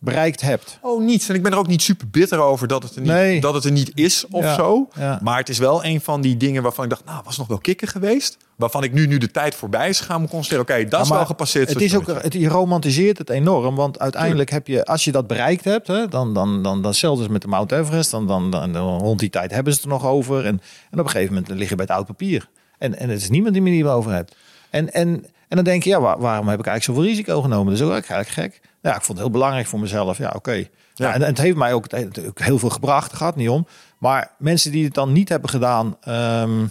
bereikt 0.00 0.40
hebt? 0.40 0.78
Oh, 0.82 1.02
niets. 1.04 1.28
En 1.28 1.34
ik 1.34 1.42
ben 1.42 1.52
er 1.52 1.58
ook 1.58 1.66
niet 1.66 1.82
super 1.82 2.08
bitter 2.08 2.38
over 2.40 2.68
dat 2.68 2.82
het 2.82 2.94
er 2.94 3.00
niet, 3.00 3.10
Nee. 3.10 3.40
dat 3.40 3.54
het 3.54 3.64
er 3.64 3.72
niet 3.72 3.90
is 3.94 4.24
of 4.30 4.42
Ja, 4.44 4.54
zo. 4.54 4.88
ja. 4.98 5.18
Maar 5.22 5.38
het 5.38 5.48
is 5.48 5.58
wel 5.58 5.84
een 5.84 6.00
van 6.00 6.20
die 6.20 6.36
dingen 6.36 6.62
waarvan 6.62 6.84
ik 6.84 6.90
dacht, 6.90 7.04
nou, 7.04 7.20
was 7.24 7.36
nog 7.38 7.46
wel 7.46 7.58
kicken 7.58 7.88
geweest. 7.88 8.36
Waarvan 8.56 8.82
ik 8.82 8.92
nu, 8.92 9.06
nu 9.06 9.18
de 9.18 9.30
tijd 9.30 9.54
voorbij 9.54 9.88
is 9.88 10.00
gegaan, 10.00 10.20
moet 10.20 10.30
constateren, 10.30 10.62
oké, 10.62 10.88
dat 10.88 11.00
is 11.02 11.08
Ja, 11.08 11.14
wel 11.14 11.26
gepasseerd. 11.26 11.68
Het 11.68 11.80
is 11.80 11.96
ook, 11.96 12.06
het, 12.06 12.32
je 12.32 12.48
romantiseert 12.48 13.18
het 13.18 13.30
enorm. 13.30 13.74
Want 13.74 13.98
uiteindelijk 13.98 14.50
heb 14.50 14.66
je, 14.66 14.84
als 14.84 15.04
je 15.04 15.12
dat 15.12 15.26
bereikt 15.26 15.64
hebt, 15.64 15.86
hè, 15.86 16.08
dan, 16.08 16.34
dan, 16.34 16.62
dan, 16.62 16.82
dan 16.82 16.94
zelfs 16.94 17.20
dus 17.20 17.28
met 17.28 17.42
de 17.42 17.48
Mount 17.48 17.72
Everest, 17.72 18.10
dan, 18.10 18.26
dan, 18.26 18.50
dan, 18.50 18.72
dan 18.72 18.98
rond 18.98 19.18
die 19.20 19.30
tijd 19.30 19.50
hebben 19.50 19.72
ze 19.72 19.78
het 19.78 19.88
er 19.88 19.92
nog 19.94 20.06
over. 20.06 20.44
En, 20.44 20.60
en 20.90 20.98
op 20.98 21.04
een 21.04 21.10
gegeven 21.10 21.34
moment 21.34 21.52
lig 21.52 21.68
je 21.68 21.74
bij 21.74 21.84
het 21.88 21.94
oud 21.94 22.06
papier. 22.06 22.48
En, 22.78 22.98
en 22.98 23.08
het 23.08 23.20
is 23.20 23.28
niemand 23.30 23.52
die 23.52 23.62
me 23.62 23.70
niet 23.70 23.84
over 23.84 24.12
hebt. 24.12 24.36
En, 24.70 24.92
en, 24.92 25.24
en 25.48 25.56
dan 25.56 25.64
denk 25.64 25.82
je, 25.82 25.90
ja, 25.90 26.00
waar- 26.00 26.18
waarom 26.18 26.48
heb 26.48 26.58
ik 26.58 26.66
eigenlijk 26.66 26.84
zoveel 26.98 27.10
risico 27.14 27.42
genomen? 27.42 27.66
Dat 27.66 27.74
is 27.82 27.86
ook 27.86 27.92
eigenlijk 27.92 28.28
gek. 28.28 28.60
Ja, 28.82 28.94
ik 28.94 29.02
vond 29.02 29.08
het 29.08 29.18
heel 29.18 29.30
belangrijk 29.30 29.66
voor 29.66 29.80
mezelf. 29.80 30.18
Ja, 30.18 30.32
oké. 30.36 30.68
Ja. 30.94 31.14
en, 31.14 31.22
en 31.22 31.28
het 31.28 31.38
heeft 31.38 31.56
mij 31.56 31.72
ook, 31.72 31.86
heel 32.34 32.58
veel 32.58 32.70
gebracht. 32.70 33.12
Gaat 33.12 33.36
niet 33.36 33.48
om. 33.48 33.66
Maar 33.98 34.34
mensen 34.38 34.72
die 34.72 34.84
het 34.84 34.94
dan 34.94 35.12
niet 35.12 35.28
hebben 35.28 35.50
gedaan, 35.50 35.96
ehm, 36.00 36.66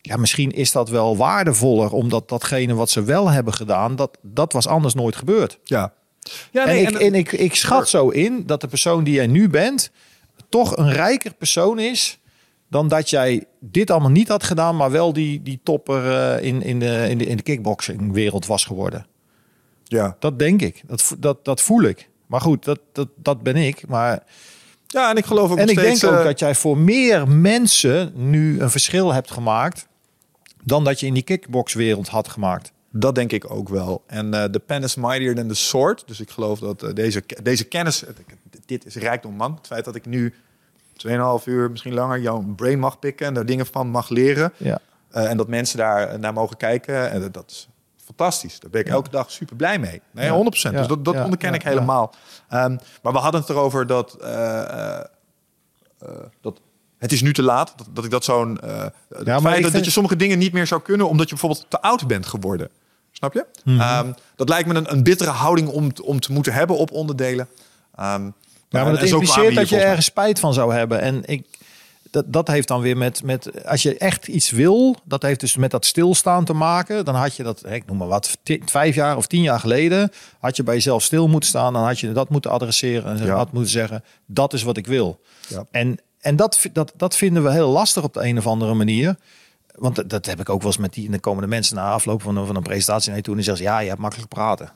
ja, 0.00 0.16
misschien 0.16 0.50
is 0.50 0.72
dat 0.72 0.88
wel 0.88 1.16
waardevoller, 1.16 1.92
omdat 1.92 2.28
datgene 2.28 2.74
wat 2.74 2.90
ze 2.90 3.02
wel 3.02 3.30
hebben 3.30 3.54
gedaan, 3.54 3.96
dat, 3.96 4.18
dat 4.22 4.52
was 4.52 4.66
anders 4.66 4.94
nooit 4.94 5.16
gebeurd. 5.16 5.58
Ja. 5.64 5.92
Ja, 6.50 6.66
en 6.66 6.74
nee, 6.74 6.86
ik, 6.86 6.94
en 6.94 7.14
ik, 7.14 7.32
ik 7.32 7.54
schat 7.54 7.88
zo 7.88 8.08
in 8.08 8.46
dat 8.46 8.60
de 8.60 8.68
persoon 8.68 9.04
die 9.04 9.14
jij 9.14 9.26
nu 9.26 9.48
bent, 9.48 9.90
toch 10.48 10.76
een 10.76 10.92
rijker 10.92 11.34
persoon 11.34 11.78
is 11.78 12.18
dan 12.68 12.88
dat 12.88 13.10
jij 13.10 13.44
dit 13.60 13.90
allemaal 13.90 14.10
niet 14.10 14.28
had 14.28 14.44
gedaan, 14.44 14.76
maar 14.76 14.90
wel 14.90 15.12
die, 15.12 15.42
die 15.42 15.60
topper 15.62 16.10
eh, 16.10 16.46
in, 16.46 16.62
in, 16.62 16.78
de, 16.78 17.06
in, 17.08 17.18
de, 17.18 17.26
in 17.26 17.36
de 17.36 17.42
kickboxing 17.42 18.12
wereld 18.12 18.46
was 18.46 18.64
geworden. 18.64 19.06
Ja. 19.92 20.16
Dat 20.18 20.38
denk 20.38 20.62
ik. 20.62 20.82
Dat, 20.86 21.16
dat, 21.18 21.44
dat 21.44 21.60
voel 21.60 21.82
ik. 21.82 22.08
Maar 22.26 22.40
goed, 22.40 22.64
dat, 22.64 22.80
dat, 22.92 23.08
dat 23.16 23.42
ben 23.42 23.56
ik. 23.56 23.88
Maar, 23.88 24.22
ja, 24.86 25.10
en 25.10 25.16
ik 25.16 25.24
geloof 25.24 25.50
ook 25.50 25.58
en 25.58 25.68
ik 25.68 25.78
steeds... 25.78 26.00
denk 26.00 26.12
ook 26.12 26.18
eh, 26.18 26.24
dat 26.24 26.38
jij 26.38 26.54
voor 26.54 26.78
meer 26.78 27.28
mensen 27.28 28.12
nu 28.14 28.60
een 28.60 28.70
verschil 28.70 29.12
hebt 29.12 29.30
gemaakt 29.30 29.86
dan 30.64 30.84
dat 30.84 31.00
je 31.00 31.06
in 31.06 31.14
die 31.14 31.22
kickboxwereld 31.22 32.08
had 32.08 32.28
gemaakt. 32.28 32.72
Dat 32.90 33.14
denk 33.14 33.32
ik 33.32 33.50
ook 33.50 33.68
wel. 33.68 34.02
En 34.06 34.34
eh, 34.34 34.44
de 34.50 34.58
pen 34.58 34.82
is 34.82 34.94
mightier 34.94 35.34
than 35.34 35.48
the 35.48 35.54
sword. 35.54 36.02
Dus 36.06 36.20
ik 36.20 36.30
geloof 36.30 36.58
dat 36.58 36.82
eh, 36.82 36.94
deze, 36.94 37.24
deze 37.42 37.64
kennis... 37.64 38.04
Dit 38.66 38.86
is 38.86 38.94
rijkdom, 38.94 39.34
man. 39.34 39.54
Het 39.54 39.66
feit 39.66 39.84
dat 39.84 39.94
ik 39.94 40.06
nu 40.06 40.34
2,5 41.06 41.12
uur, 41.44 41.70
misschien 41.70 41.94
langer, 41.94 42.20
jouw 42.20 42.44
brain 42.56 42.78
mag 42.78 42.98
pikken... 42.98 43.26
en 43.26 43.34
daar 43.34 43.46
dingen 43.46 43.66
van 43.66 43.88
mag 43.88 44.08
leren... 44.08 44.52
Ja. 44.56 44.80
en 45.10 45.36
dat 45.36 45.48
mensen 45.48 45.78
daar 45.78 46.18
naar 46.18 46.32
mogen 46.32 46.56
kijken. 46.56 47.10
En 47.10 47.20
dat, 47.20 47.34
dat 47.34 47.50
is 47.50 47.68
fantastisch. 48.16 48.60
Daar 48.60 48.70
ben 48.70 48.80
ik 48.80 48.88
elke 48.88 49.10
dag 49.10 49.30
super 49.30 49.56
blij 49.56 49.78
mee. 49.78 50.02
Nee, 50.12 50.26
Ja. 50.26 50.32
100%. 50.36 50.74
Dus 50.74 50.80
Ja. 50.82 50.86
dat, 50.86 51.04
dat 51.04 51.14
Ja. 51.14 51.24
onderken 51.24 51.48
Ja. 51.48 51.54
ik 51.54 51.62
helemaal. 51.62 52.14
Ehm, 52.48 52.76
maar 53.02 53.12
we 53.12 53.18
hadden 53.18 53.40
het 53.40 53.50
erover 53.50 53.86
dat... 53.86 54.14
eh, 54.20 54.60
eh, 54.60 54.98
eh, 55.98 56.08
dat 56.40 56.60
het 56.98 57.12
is 57.12 57.22
nu 57.22 57.32
te 57.32 57.42
laat. 57.42 57.72
Dat, 57.76 57.86
dat 57.92 58.04
ik 58.04 58.10
dat 58.10 58.24
zo'n... 58.24 58.58
het 58.62 58.62
maar 59.26 59.40
feit 59.40 59.42
dat, 59.42 59.52
vind- 59.60 59.72
dat 59.72 59.84
je 59.84 59.90
sommige 59.90 60.16
dingen 60.16 60.38
niet 60.38 60.52
meer 60.52 60.66
zou 60.66 60.80
kunnen... 60.82 61.08
omdat 61.08 61.28
je 61.28 61.34
bijvoorbeeld 61.34 61.66
te 61.70 61.80
oud 61.80 62.06
bent 62.06 62.26
geworden. 62.26 62.68
Snap 63.12 63.32
je? 63.34 63.46
Mhm. 63.64 63.80
Ehm, 63.80 64.12
dat 64.36 64.48
lijkt 64.48 64.68
me 64.68 64.74
een, 64.74 64.92
een 64.92 65.02
bittere 65.02 65.30
houding 65.30 65.68
om, 65.68 65.92
te- 65.94 66.04
om 66.04 66.20
te 66.20 66.32
moeten 66.32 66.52
hebben 66.52 66.76
op 66.76 66.90
onderdelen. 66.90 67.48
Ehm, 67.94 68.24
Ja, 68.68 68.82
maar 68.84 68.92
dat 68.92 69.02
impliceert 69.02 69.54
dat 69.54 69.68
je 69.68 69.80
ergens 69.80 70.06
spijt 70.06 70.38
van 70.40 70.54
zou 70.54 70.74
hebben. 70.74 71.00
En 71.00 71.24
ik, 71.24 71.46
dat, 72.12 72.24
dat 72.32 72.48
heeft 72.48 72.68
dan 72.68 72.80
weer 72.80 72.96
met, 72.96 73.22
met, 73.22 73.66
als 73.66 73.82
je 73.82 73.96
echt 73.98 74.28
iets 74.28 74.50
wil, 74.50 74.96
dat 75.04 75.22
heeft 75.22 75.40
dus 75.40 75.56
met 75.56 75.70
dat 75.70 75.84
stilstaan 75.86 76.44
te 76.44 76.52
maken. 76.52 77.04
Dan 77.04 77.14
had 77.14 77.36
je 77.36 77.42
dat, 77.42 77.62
ik 77.66 77.86
noem 77.86 77.96
maar 77.96 78.08
wat, 78.08 78.38
vijf 78.64 78.94
jaar 78.94 79.16
of 79.16 79.26
tien 79.26 79.42
jaar 79.42 79.60
geleden, 79.60 80.10
had 80.38 80.56
je 80.56 80.62
bij 80.62 80.74
jezelf 80.74 81.02
stil 81.02 81.28
moeten 81.28 81.48
staan. 81.48 81.72
Dan 81.72 81.84
had 81.84 82.00
je 82.00 82.12
dat 82.12 82.28
moeten 82.28 82.50
adresseren 82.50 83.18
en 83.18 83.26
Ja. 83.26 83.34
had 83.34 83.52
moeten 83.52 83.70
zeggen, 83.70 84.04
dat 84.26 84.52
is 84.52 84.62
wat 84.62 84.76
ik 84.76 84.86
wil. 84.86 85.20
Ja. 85.48 85.64
En, 85.70 85.98
en 86.20 86.36
dat, 86.36 86.66
dat, 86.72 86.92
dat 86.96 87.16
vinden 87.16 87.42
we 87.42 87.52
heel 87.52 87.68
lastig 87.70 88.02
op 88.02 88.14
de 88.14 88.24
een 88.24 88.38
of 88.38 88.46
andere 88.46 88.74
manier. 88.74 89.16
Want 89.74 89.96
dat, 89.96 90.10
dat 90.10 90.26
heb 90.26 90.40
ik 90.40 90.48
ook 90.48 90.62
wel 90.62 90.70
eens 90.70 90.80
met 90.80 90.92
die. 90.92 91.04
En 91.04 91.10
dan 91.10 91.20
komen 91.20 91.42
de 91.42 91.48
mensen 91.48 91.76
na 91.76 91.92
afloop 91.92 92.22
van 92.22 92.36
een, 92.36 92.46
van 92.46 92.56
een 92.56 92.62
presentatie 92.62 93.08
naar 93.08 93.18
je 93.18 93.24
toe 93.24 93.36
en 93.36 93.62
Ja, 93.62 93.78
je 93.78 93.88
hebt 93.88 94.00
makkelijk 94.00 94.28
praten. 94.28 94.72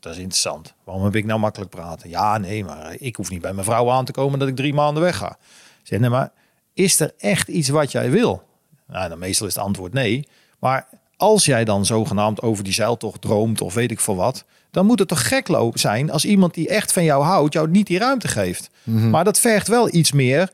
Dat 0.00 0.12
is 0.12 0.18
interessant. 0.18 0.74
Waarom 0.84 1.04
heb 1.04 1.16
ik 1.16 1.24
nou 1.24 1.40
makkelijk 1.40 1.70
praten? 1.70 2.08
Ja, 2.10 2.38
nee, 2.38 2.64
maar 2.64 2.94
ik 2.98 3.16
hoef 3.16 3.30
niet 3.30 3.40
bij 3.40 3.52
mijn 3.52 3.64
vrouw 3.64 3.90
aan 3.90 4.04
te 4.04 4.12
komen 4.12 4.38
dat 4.38 4.48
ik 4.48 4.56
drie 4.56 4.74
maanden 4.74 5.02
weg 5.02 5.16
ga. 5.16 5.38
Zeg, 5.82 5.98
nee, 5.98 6.10
maar 6.10 6.30
is 6.78 7.00
er 7.00 7.12
echt 7.18 7.48
iets 7.48 7.68
wat 7.68 7.92
jij 7.92 8.10
wil? 8.10 8.42
Nou, 8.86 9.08
dan 9.08 9.18
meestal 9.18 9.46
is 9.46 9.54
het 9.54 9.64
antwoord 9.64 9.92
nee. 9.92 10.28
Maar 10.58 10.88
als 11.16 11.44
jij 11.44 11.64
dan 11.64 11.86
zogenaamd 11.86 12.42
over 12.42 12.64
die 12.64 12.72
zeiltocht 12.72 13.20
droomt 13.20 13.60
of 13.60 13.74
weet 13.74 13.90
ik 13.90 14.00
veel 14.00 14.16
wat, 14.16 14.44
dan 14.70 14.86
moet 14.86 14.98
het 14.98 15.08
toch 15.08 15.28
gek 15.28 15.48
lopen 15.48 15.80
zijn 15.80 16.10
als 16.10 16.24
iemand 16.24 16.54
die 16.54 16.68
echt 16.68 16.92
van 16.92 17.04
jou 17.04 17.24
houdt, 17.24 17.52
jou 17.54 17.68
niet 17.70 17.86
die 17.86 17.98
ruimte 17.98 18.28
geeft. 18.28 18.70
Maar 19.10 19.24
dat 19.24 19.38
vergt 19.38 19.68
wel 19.68 19.94
iets 19.94 20.12
meer 20.12 20.50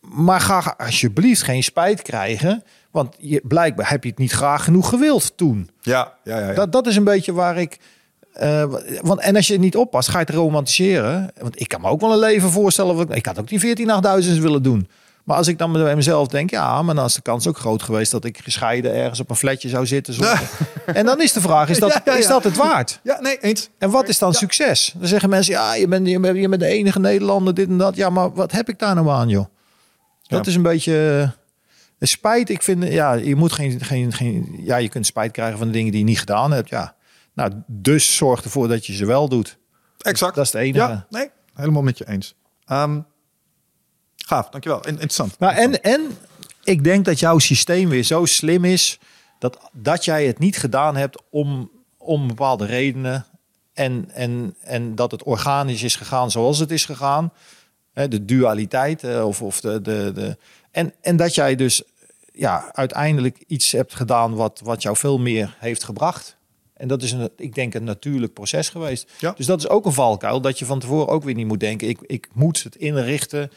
maar 0.00 0.40
ga 0.40 0.74
alsjeblieft 0.78 1.42
geen 1.42 1.62
spijt 1.62 2.02
krijgen. 2.02 2.64
Want 2.90 3.14
je, 3.18 3.40
blijkbaar 3.44 3.90
heb 3.90 4.02
je 4.04 4.10
het 4.10 4.18
niet 4.18 4.32
graag 4.32 4.64
genoeg 4.64 4.88
gewild 4.88 5.36
toen. 5.36 5.70
Ja, 5.80 6.12
ja, 6.24 6.38
ja. 6.38 6.46
ja. 6.48 6.54
Dat, 6.54 6.72
dat 6.72 6.86
is 6.86 6.96
een 6.96 7.04
beetje 7.04 7.32
waar 7.32 7.56
ik. 7.58 7.78
eh, 8.32 8.64
want, 9.00 9.20
en 9.20 9.36
als 9.36 9.46
je 9.46 9.52
het 9.52 9.62
niet 9.62 9.76
oppast, 9.76 10.08
ga 10.08 10.18
je 10.18 10.24
het 10.24 10.34
romantiseren. 10.34 11.30
Want 11.40 11.60
ik 11.60 11.68
kan 11.68 11.80
me 11.80 11.88
ook 11.88 12.00
wel 12.00 12.12
een 12.12 12.18
leven 12.18 12.50
voorstellen. 12.50 12.96
wat- 12.96 13.14
Ik 13.16 13.26
had 13.26 13.38
ook 13.38 13.48
die 13.48 13.60
14.000 13.60 14.38
willen 14.40 14.62
doen. 14.62 14.88
Maar 15.24 15.36
als 15.36 15.48
ik 15.48 15.58
dan 15.58 15.72
bij 15.72 15.96
mezelf 15.96 16.28
denk, 16.28 16.50
ja, 16.50 16.82
maar 16.82 16.94
dan 16.94 17.04
is 17.04 17.14
de 17.14 17.22
kans 17.22 17.46
ook 17.46 17.58
groot 17.58 17.82
geweest 17.82 18.10
dat 18.10 18.24
ik 18.24 18.38
gescheiden 18.38 18.94
ergens 18.94 19.20
op 19.20 19.30
een 19.30 19.36
flatje 19.36 19.68
zou 19.68 19.86
zitten. 19.86 20.14
en 20.86 21.06
dan 21.06 21.20
is 21.20 21.32
de 21.32 21.40
vraag: 21.40 21.68
is 21.68 21.78
dat, 21.86 21.92
Ja, 21.92 22.00
ja, 22.04 22.12
ja. 22.12 22.18
Is 22.18 22.26
dat 22.26 22.44
het 22.44 22.56
waard? 22.56 23.00
ja, 23.02 23.20
nee, 23.20 23.38
eens. 23.38 23.68
En 23.78 23.90
wat 23.90 24.08
is 24.08 24.18
dan 24.18 24.34
succes? 24.34 24.94
Dan 24.98 25.08
zeggen 25.08 25.28
mensen, 25.30 25.54
ja, 25.54 25.74
je 25.74 25.88
bent, 25.88 26.08
je 26.08 26.20
bent, 26.20 26.38
je 26.38 26.48
bent 26.48 26.60
de 26.62 26.68
enige 26.68 27.00
Nederlander, 27.00 27.54
dit 27.54 27.68
en 27.68 27.78
dat. 27.78 27.96
Ja, 27.96 28.10
maar 28.10 28.32
wat 28.32 28.52
heb 28.52 28.68
ik 28.68 28.78
daar 28.78 28.94
nou 28.94 29.08
aan, 29.08 29.28
joh? 29.28 29.46
Dat 30.22 30.46
is 30.46 30.54
een 30.54 30.62
beetje 30.62 31.30
eh, 31.98 32.08
spijt. 32.08 32.48
Ik 32.48 32.62
vind, 32.62 32.84
ja, 32.84 33.12
je 33.12 33.36
moet 33.36 33.52
geen, 33.52 33.80
geen, 33.80 34.12
geen, 34.12 34.60
ja, 34.62 34.76
je 34.76 34.88
kunt 34.88 35.06
spijt 35.06 35.32
krijgen 35.32 35.58
van 35.58 35.66
de 35.66 35.72
dingen 35.72 35.90
die 35.90 36.00
je 36.00 36.06
niet 36.06 36.18
gedaan 36.18 36.52
hebt. 36.52 36.68
Ja, 36.68 36.94
nou, 37.34 37.52
dus 37.66 38.16
zorg 38.16 38.44
ervoor 38.44 38.68
dat 38.68 38.86
je 38.86 38.92
ze 38.92 39.06
wel 39.06 39.28
doet. 39.28 39.58
Exact. 39.98 40.34
Dat 40.34 40.44
is 40.46 40.52
het 40.52 40.62
enige. 40.62 40.86
Ja, 40.86 41.06
nee, 41.10 41.30
helemaal 41.54 41.82
met 41.82 41.98
je 41.98 42.08
eens. 42.08 42.34
Ehm, 42.66 43.00
gaaf, 44.32 44.48
dankjewel. 44.48 44.80
In- 44.80 44.88
Interessant. 44.92 45.38
Nou, 45.38 45.54
en, 45.54 45.82
en 45.82 46.00
ik 46.64 46.84
denk 46.84 47.04
dat 47.04 47.18
jouw 47.18 47.38
systeem 47.38 47.88
weer 47.88 48.02
zo 48.02 48.24
slim 48.24 48.64
is 48.64 48.98
dat, 49.38 49.58
dat 49.72 50.04
jij 50.04 50.26
het 50.26 50.38
niet 50.38 50.56
gedaan 50.56 50.96
hebt 50.96 51.22
om, 51.30 51.70
om 51.98 52.26
bepaalde 52.28 52.66
redenen. 52.66 53.26
En, 53.72 54.10
en, 54.12 54.54
en 54.60 54.94
dat 54.94 55.10
het 55.10 55.22
organisch 55.22 55.82
is 55.82 55.96
gegaan 55.96 56.30
zoals 56.30 56.58
het 56.58 56.70
is 56.70 56.84
gegaan. 56.84 57.32
De 57.92 58.24
dualiteit. 58.24 59.04
eh, 59.04 59.26
Of, 59.26 59.42
of 59.42 59.60
de, 59.60 59.80
de, 59.80 60.10
de, 60.14 60.36
en, 60.70 60.92
en 61.00 61.16
dat 61.16 61.34
jij 61.34 61.54
dus 61.54 61.82
ja, 62.32 62.70
uiteindelijk 62.72 63.44
iets 63.46 63.72
hebt 63.72 63.94
gedaan 63.94 64.34
wat, 64.34 64.60
wat 64.64 64.82
jou 64.82 64.96
veel 64.96 65.18
meer 65.18 65.56
heeft 65.58 65.84
gebracht. 65.84 66.36
En 66.74 66.88
dat 66.88 67.02
is, 67.02 67.12
een, 67.12 67.30
ik 67.36 67.54
denk, 67.54 67.74
een 67.74 67.84
natuurlijk 67.84 68.32
proces 68.32 68.68
geweest. 68.68 69.10
Ja. 69.18 69.32
Dus 69.36 69.46
dat 69.46 69.58
is 69.58 69.68
ook 69.68 69.86
een 69.86 69.92
valkuil 69.92 70.40
dat 70.40 70.58
je 70.58 70.64
van 70.64 70.78
tevoren 70.78 71.08
ook 71.08 71.24
weer 71.24 71.34
niet 71.34 71.46
moet 71.46 71.60
denken. 71.60 71.88
Ik, 71.88 71.98
ik 72.06 72.28
moet 72.32 72.62
het 72.62 72.76
inrichten. 72.76 73.50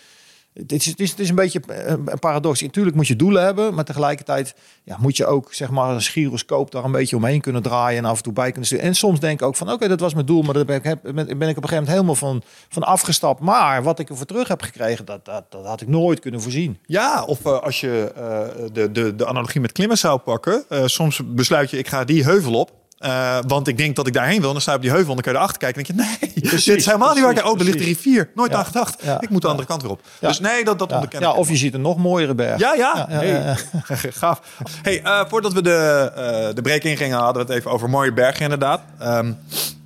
Het 0.55 0.71
is, 0.71 0.95
is, 0.95 1.29
een 1.29 1.35
beetje 1.35 1.61
een 1.67 1.95
een 2.05 2.19
paradox. 2.19 2.61
Natuurlijk 2.61 2.95
moet 2.95 3.07
je 3.07 3.15
doelen 3.15 3.43
hebben, 3.43 3.73
maar 3.73 3.85
tegelijkertijd 3.85 4.55
ja, 4.83 4.97
moet 4.99 5.17
je 5.17 5.25
ook 5.25 5.53
zeg 5.53 5.69
maar 5.69 5.89
een 5.89 6.01
gyroscoop 6.01 6.71
daar 6.71 6.83
een 6.83 6.91
beetje 6.91 7.15
omheen 7.15 7.41
kunnen 7.41 7.61
draaien 7.61 7.97
en 7.97 8.09
af 8.09 8.17
en 8.17 8.23
toe 8.23 8.33
bij 8.33 8.45
kunnen 8.45 8.65
sturen. 8.65 8.85
En 8.85 8.95
soms 8.95 9.19
denk 9.19 9.39
ik 9.39 9.45
ook 9.45 9.55
van 9.55 9.71
oké, 9.71 9.87
dat 9.87 9.99
was 9.99 10.13
mijn 10.13 10.25
doel, 10.25 10.41
maar 10.41 10.53
daar 10.53 10.65
ben 10.65 10.75
ik, 10.75 10.85
op 10.85 11.05
een 11.05 11.27
gegeven 11.27 11.67
moment 11.69 11.87
helemaal 11.87 12.15
van, 12.15 12.41
van 12.69 12.83
afgestapt. 12.83 13.39
Maar 13.39 13.83
wat 13.83 13.99
ik 13.99 14.09
ervoor 14.09 14.25
terug 14.25 14.47
heb 14.47 14.61
gekregen, 14.61 15.05
dat, 15.05 15.25
dat, 15.25 15.43
dat 15.49 15.65
had 15.65 15.81
ik 15.81 15.87
nooit 15.87 16.19
kunnen 16.19 16.41
voorzien. 16.41 16.79
Ja, 16.85 17.23
of 17.23 17.45
eh, 17.45 17.59
als 17.59 17.79
je 17.79 18.11
eh, 18.15 18.65
de, 18.73 18.91
de, 18.91 19.15
de 19.15 19.25
analogie 19.25 19.61
met 19.61 19.71
klimmen 19.71 19.97
zou 19.97 20.19
pakken. 20.19 20.63
eh, 20.69 20.85
soms 20.85 21.21
besluit 21.25 21.69
je, 21.69 21.77
ik 21.77 21.87
ga 21.87 22.03
die 22.03 22.23
heuvel 22.23 22.59
op. 22.59 22.84
eh, 22.97 23.37
want 23.47 23.67
ik 23.67 23.77
denk 23.77 23.95
dat 23.95 24.07
ik 24.07 24.13
daarheen 24.13 24.37
wil. 24.39 24.47
En 24.47 24.51
dan 24.53 24.61
sta 24.61 24.71
je 24.71 24.77
op 24.77 24.83
die 24.83 24.91
heuvel 24.91 25.09
en 25.09 25.13
dan 25.15 25.23
kun 25.23 25.31
je 25.31 25.37
erachter 25.37 25.57
kijken. 25.59 25.85
En 25.85 25.95
denk 25.95 26.07
je, 26.09 26.29
nee, 26.31 26.43
dit 26.43 26.77
is 26.77 26.85
helemaal 26.85 27.13
niet 27.13 27.23
waar 27.23 27.37
ik... 27.37 27.45
Oh, 27.45 27.59
er 27.59 27.65
ligt 27.65 27.77
de 27.77 27.83
rivier. 27.83 28.29
Nooit 28.35 28.51
Ja, 28.51 28.57
aan 28.57 28.65
gedacht. 28.65 29.03
ja, 29.03 29.21
ik 29.21 29.29
moet 29.29 29.41
de 29.41 29.47
andere 29.47 29.67
kant 29.67 29.81
weer 29.81 29.91
op. 29.91 30.01
Dus 30.19 30.39
nee, 30.39 30.63
dat, 30.63 30.79
dat 30.79 31.05
Ja, 31.19 31.31
of 31.33 31.49
je 31.49 31.55
ziet 31.55 31.73
een 31.73 31.81
nog 31.81 31.97
mooiere 31.97 32.35
berg. 32.35 32.59
Ja, 32.59 32.73
ja. 32.73 33.05
Hey. 33.09 33.55
Gaaf. 34.19 34.41
Hey, 34.81 35.01
eh, 35.03 35.21
voordat 35.27 35.53
we 35.53 35.61
de, 35.61 36.11
eh 36.15 36.55
de 36.55 36.61
break 36.61 36.83
ingingen, 36.83 37.17
hadden 37.17 37.45
we 37.45 37.51
het 37.51 37.59
even 37.59 37.71
over 37.71 37.89
mooie 37.89 38.13
bergen 38.13 38.41
inderdaad. 38.43 38.81
Ehm, 38.99 39.31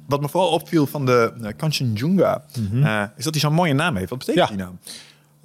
wat 0.08 0.22
me 0.22 0.30
vooral 0.30 0.50
opviel 0.50 0.86
van 0.88 1.06
de 1.06 1.34
uh, 1.42 1.48
Kanchenjunga, 1.58 2.42
eh, 2.84 3.04
is 3.18 3.24
dat 3.24 3.34
hij 3.34 3.42
zo'n 3.42 3.54
mooie 3.54 3.74
naam 3.74 3.96
heeft. 3.96 4.10
Wat 4.10 4.20
betekent 4.20 4.48
die 4.48 4.58
naam? 4.58 4.80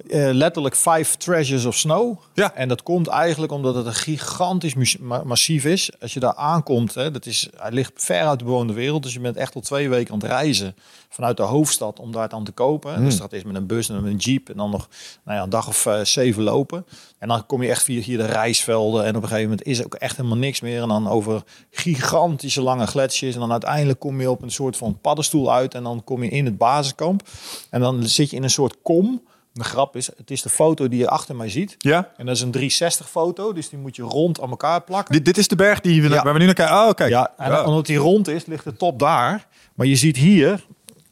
Eh, 0.09 0.29
letterlijk 0.31 0.75
Five 0.75 1.17
Treasures 1.17 1.65
of 1.65 1.75
Snow. 1.75 2.19
Ja. 2.33 2.53
En 2.53 2.67
dat 2.67 2.83
komt 2.83 3.07
eigenlijk 3.07 3.51
omdat 3.51 3.75
het 3.75 3.85
een 3.85 3.93
gigantisch 3.93 4.97
ma- 4.99 5.23
massief 5.23 5.65
is. 5.65 5.91
Als 6.01 6.13
je 6.13 6.19
daar 6.19 6.35
aankomt, 6.35 6.93
hè, 6.93 7.11
dat 7.11 7.25
is, 7.25 7.49
hij 7.57 7.71
ligt 7.71 7.91
ver 7.95 8.21
uit 8.27 8.39
de 8.39 8.45
bewoonde 8.45 8.73
wereld. 8.73 9.03
Dus 9.03 9.13
je 9.13 9.19
bent 9.19 9.35
echt 9.37 9.55
al 9.55 9.61
twee 9.61 9.89
weken 9.89 10.13
aan 10.13 10.19
het 10.19 10.27
reizen 10.27 10.75
vanuit 11.09 11.37
de 11.37 11.43
hoofdstad 11.43 11.99
om 11.99 12.11
daar 12.11 12.29
dan 12.29 12.43
te 12.43 12.51
kopen. 12.51 13.03
Dus 13.03 13.17
dat 13.17 13.33
is 13.33 13.43
met 13.43 13.55
een 13.55 13.65
bus 13.67 13.89
en 13.89 14.01
met 14.01 14.11
een 14.11 14.17
jeep 14.17 14.49
en 14.49 14.57
dan 14.57 14.69
nog 14.69 14.87
nou 15.25 15.37
ja, 15.37 15.43
een 15.43 15.49
dag 15.49 15.67
of 15.67 15.85
eh, 15.85 15.99
zeven 16.03 16.43
lopen. 16.43 16.85
En 17.19 17.27
dan 17.27 17.45
kom 17.45 17.63
je 17.63 17.69
echt 17.69 17.83
via 17.83 18.01
hier 18.01 18.17
de 18.17 18.25
reisvelden. 18.25 19.03
En 19.05 19.15
op 19.15 19.21
een 19.21 19.27
gegeven 19.27 19.49
moment 19.49 19.67
is 19.67 19.79
er 19.79 19.85
ook 19.85 19.95
echt 19.95 20.17
helemaal 20.17 20.37
niks 20.37 20.61
meer. 20.61 20.81
En 20.81 20.87
dan 20.87 21.07
over 21.09 21.43
gigantische 21.71 22.61
lange 22.61 22.87
gletsjers. 22.87 23.33
En 23.33 23.39
dan 23.39 23.51
uiteindelijk 23.51 23.99
kom 23.99 24.21
je 24.21 24.29
op 24.29 24.41
een 24.41 24.51
soort 24.51 24.77
van 24.77 24.97
paddenstoel 25.01 25.53
uit. 25.53 25.73
En 25.73 25.83
dan 25.83 26.03
kom 26.03 26.23
je 26.23 26.29
in 26.29 26.45
het 26.45 26.57
basiskamp. 26.57 27.27
En 27.69 27.81
dan 27.81 28.03
zit 28.03 28.29
je 28.29 28.35
in 28.35 28.43
een 28.43 28.49
soort 28.49 28.75
kom. 28.81 29.21
De 29.57 29.63
grap 29.63 29.95
is, 29.95 30.07
het 30.17 30.31
is 30.31 30.41
de 30.41 30.49
foto 30.49 30.87
die 30.87 30.99
je 30.99 31.09
achter 31.09 31.35
mij 31.35 31.49
ziet. 31.49 31.75
Ja? 31.77 32.09
En 32.17 32.25
dat 32.25 32.35
is 32.35 32.41
een 32.41 32.51
360 32.51 33.09
foto, 33.09 33.53
dus 33.53 33.69
die 33.69 33.79
moet 33.79 33.95
je 33.95 34.01
rond 34.01 34.41
aan 34.41 34.49
elkaar 34.49 34.81
plakken. 34.81 35.13
Dit, 35.15 35.25
dit 35.25 35.37
is 35.37 35.47
de 35.47 35.55
berg 35.55 35.79
die 35.81 36.01
we, 36.01 36.09
Ja. 36.09 36.23
waar 36.23 36.33
we 36.33 36.39
nu 36.39 36.45
naar 36.45 36.53
kijken. 36.53 36.75
Oh, 36.75 36.91
kijk. 36.93 37.09
Ja, 37.09 37.33
en 37.37 37.51
Ja. 37.51 37.63
omdat 37.63 37.85
die 37.85 37.97
rond 37.97 38.27
is, 38.27 38.45
ligt 38.45 38.63
de 38.63 38.75
top 38.75 38.99
daar. 38.99 39.47
Maar 39.75 39.87
je 39.87 39.95
ziet 39.95 40.17
hier, 40.17 40.65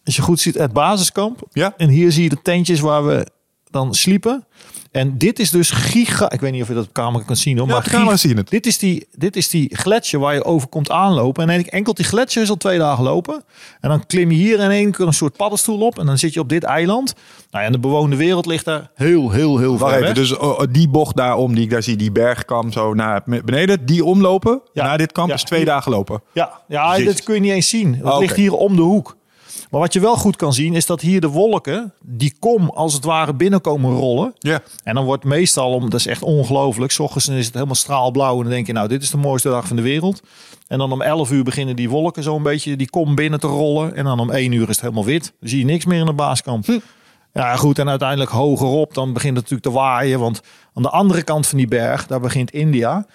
als 0.06 0.16
je 0.16 0.22
goed 0.22 0.40
ziet, 0.40 0.56
het 0.58 0.74
basiskamp. 0.74 1.42
Ja. 1.52 1.74
En 1.78 1.90
hier 1.90 2.12
zie 2.12 2.24
je 2.24 2.30
de 2.30 2.42
tentjes 2.42 2.80
waar 2.80 3.06
we 3.06 3.28
dan 3.70 3.94
sliepen. 3.94 4.46
En 4.94 5.18
dit 5.18 5.40
is 5.40 5.52
dus 5.52 5.72
giga... 5.72 6.32
Ik 6.32 6.40
weet 6.42 6.52
niet 6.52 6.62
of 6.62 6.68
je 6.68 6.74
dat 6.74 6.86
op 6.86 6.94
camera 6.94 7.24
kan 7.24 7.36
zien 7.36 7.58
hoor. 7.58 7.68
Ja, 7.68 7.74
maar 7.74 7.84
op 7.84 7.90
camera 7.90 8.04
giga- 8.06 8.18
zie 8.18 8.30
je 8.30 8.36
het. 8.36 8.50
Dit 8.50 8.66
is, 8.66 8.78
die, 8.78 9.08
dit 9.16 9.36
is 9.36 9.50
die 9.50 9.76
gletsjer 9.76 10.20
waar 10.20 10.34
je 10.34 10.44
over 10.44 10.68
komt 10.68 10.90
aanlopen. 10.92 11.42
En 11.44 11.50
eigenlijk 11.50 11.78
enkel 11.78 11.94
die 11.94 12.06
gletsjer 12.06 12.44
is 12.44 12.50
al 12.50 12.56
twee 12.58 12.78
dagen 12.78 13.04
lopen. 13.04 13.44
En 13.80 13.90
dan 13.90 14.06
klim 14.06 14.32
je 14.32 14.38
hier 14.38 14.60
in 14.60 14.70
één 14.72 14.92
keer 14.92 15.08
een 15.08 15.14
soort 15.14 15.38
paddenstoel 15.38 15.80
op. 15.80 16.00
En 16.00 16.06
dan 16.06 16.18
zit 16.18 16.34
je 16.34 16.40
op 16.40 16.50
dit 16.50 16.64
eiland. 16.64 17.14
Nou 17.52 17.62
ja, 17.64 17.70
en 17.70 17.72
de 17.72 17.80
bewoonde 17.80 18.16
wereld 18.16 18.46
ligt 18.46 18.66
daar 18.66 18.92
heel, 18.96 19.32
heel, 19.32 19.58
heel 19.58 19.78
ver 19.78 19.88
even, 19.88 20.00
weg. 20.02 20.14
dus 20.14 20.38
oh, 20.38 20.50
oh, 20.60 20.64
die 20.72 20.90
bocht 20.90 21.16
daarom 21.16 21.54
die 21.56 21.64
ik 21.64 21.70
daar 21.70 21.84
zie, 21.84 21.96
die 21.96 22.12
bergkam 22.12 22.72
zo 22.72 22.94
naar 22.94 23.22
beneden, 23.26 23.86
die 23.86 24.04
omlopen 24.06 24.62
Ja. 24.74 24.84
naar 24.84 24.98
dit 24.98 25.12
kamp 25.12 25.30
Ja. 25.30 25.36
is 25.36 25.44
twee 25.44 25.66
dagen 25.66 25.92
lopen. 25.92 26.22
Ja, 26.34 26.52
ja 26.68 26.98
Jezus. 26.98 27.14
dit 27.16 27.24
kun 27.24 27.34
je 27.36 27.40
niet 27.42 27.52
eens 27.52 27.70
zien. 27.70 27.94
Het 27.96 28.04
Ah, 28.04 28.20
ligt 28.20 28.36
hier 28.36 28.54
om 28.54 28.76
de 28.76 28.82
hoek. 28.82 29.16
Maar 29.74 29.82
wat 29.82 29.94
je 29.94 30.00
wel 30.00 30.16
goed 30.16 30.36
kan 30.36 30.54
zien 30.54 30.74
is 30.74 30.86
dat 30.86 31.02
hier 31.02 31.22
de 31.22 31.28
wolken, 31.28 31.94
die 32.02 32.34
kom 32.40 32.70
als 32.70 32.94
het 32.94 33.04
ware 33.04 33.34
binnenkomen 33.34 33.96
rollen. 33.96 34.34
Ja. 34.40 34.62
En 34.84 34.96
dan 34.96 35.06
wordt 35.06 35.24
meestal, 35.24 35.74
om, 35.74 35.90
dat 35.90 36.00
is 36.00 36.08
echt 36.08 36.22
ongelooflijk, 36.22 36.92
s 36.92 37.00
ochtends 37.00 37.28
is 37.28 37.46
het 37.46 37.54
helemaal 37.54 37.76
straalblauw. 37.76 38.36
En 38.38 38.42
dan 38.42 38.52
denk 38.52 38.68
je, 38.68 38.74
nou, 38.74 38.88
dit 38.88 39.04
is 39.04 39.10
de 39.10 39.18
mooiste 39.18 39.50
dag 39.50 39.68
van 39.68 39.76
de 39.76 39.82
wereld. 39.82 40.22
En 40.68 40.78
dan 40.78 40.92
om 40.92 41.02
11 41.02 41.32
uur 41.32 41.44
beginnen 41.44 41.76
die 41.76 41.90
wolken 41.90 42.24
zo 42.24 42.36
een 42.36 42.44
beetje, 42.44 42.76
die 42.76 42.90
kom 42.90 43.16
binnen 43.16 43.40
te 43.40 43.48
rollen. 43.48 43.96
En 43.96 44.04
dan 44.04 44.20
om 44.20 44.32
1 44.32 44.52
uur 44.52 44.62
is 44.62 44.68
het 44.68 44.82
helemaal 44.82 45.06
wit. 45.06 45.34
Dan 45.40 45.50
zie 45.50 45.60
je 45.60 45.66
niks 45.66 45.86
meer 45.86 46.00
in 46.00 46.06
de 46.06 46.14
baaskamp. 46.14 46.66
Ja, 47.34 47.56
goed. 47.56 47.80
En 47.80 47.90
uiteindelijk 47.90 48.32
hogerop, 48.32 48.94
dan 48.94 49.14
begint 49.14 49.38
het 49.38 49.50
natuurlijk 49.50 49.76
te 49.76 49.82
waaien. 49.82 50.20
Want 50.20 50.42
aan 50.74 50.84
de 50.84 50.90
andere 50.90 51.24
kant 51.24 51.48
van 51.48 51.58
die 51.58 51.68
berg, 51.68 52.08
daar 52.08 52.20
begint 52.20 52.52
India. 52.52 53.06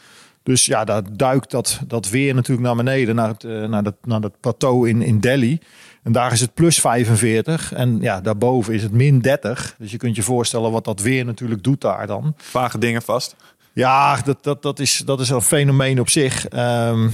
Dus 0.42 0.66
ja, 0.66 0.84
daar 0.84 1.02
duikt 1.12 1.50
dat, 1.50 1.80
dat 1.86 2.08
weer 2.08 2.34
natuurlijk 2.34 2.66
naar 2.66 2.76
beneden, 2.76 3.14
naar 3.14 3.28
het, 3.28 3.44
eh, 3.44 3.64
naar 3.64 3.82
dat, 3.82 3.94
naar 4.02 4.20
dat 4.20 4.40
plateau 4.40 4.88
in, 4.88 5.02
in 5.02 5.20
Delhi. 5.20 5.58
En 6.02 6.12
daar 6.12 6.32
is 6.32 6.40
het 6.40 6.54
plus 6.54 6.80
45. 6.80 7.72
En 7.72 8.00
ja, 8.00 8.20
daarboven 8.20 8.74
is 8.74 8.82
het 8.82 8.92
min 8.92 9.20
30. 9.20 9.74
Dus 9.78 9.90
je 9.90 9.96
kunt 9.96 10.16
je 10.16 10.22
voorstellen 10.22 10.70
wat 10.70 10.84
dat 10.84 11.00
weer 11.00 11.24
natuurlijk 11.24 11.62
doet 11.62 11.80
daar 11.80 12.06
dan. 12.06 12.34
Vage 12.36 12.78
dingen 12.78 13.02
vast. 13.02 13.36
Ja, 13.72 14.20
dat, 14.24 14.38
dat, 14.42 14.62
dat, 14.62 14.78
is, 14.78 15.02
dat 15.04 15.20
is 15.20 15.28
een 15.28 15.42
fenomeen 15.42 16.00
op 16.00 16.08
zich. 16.08 16.48
Ehm, 16.48 17.08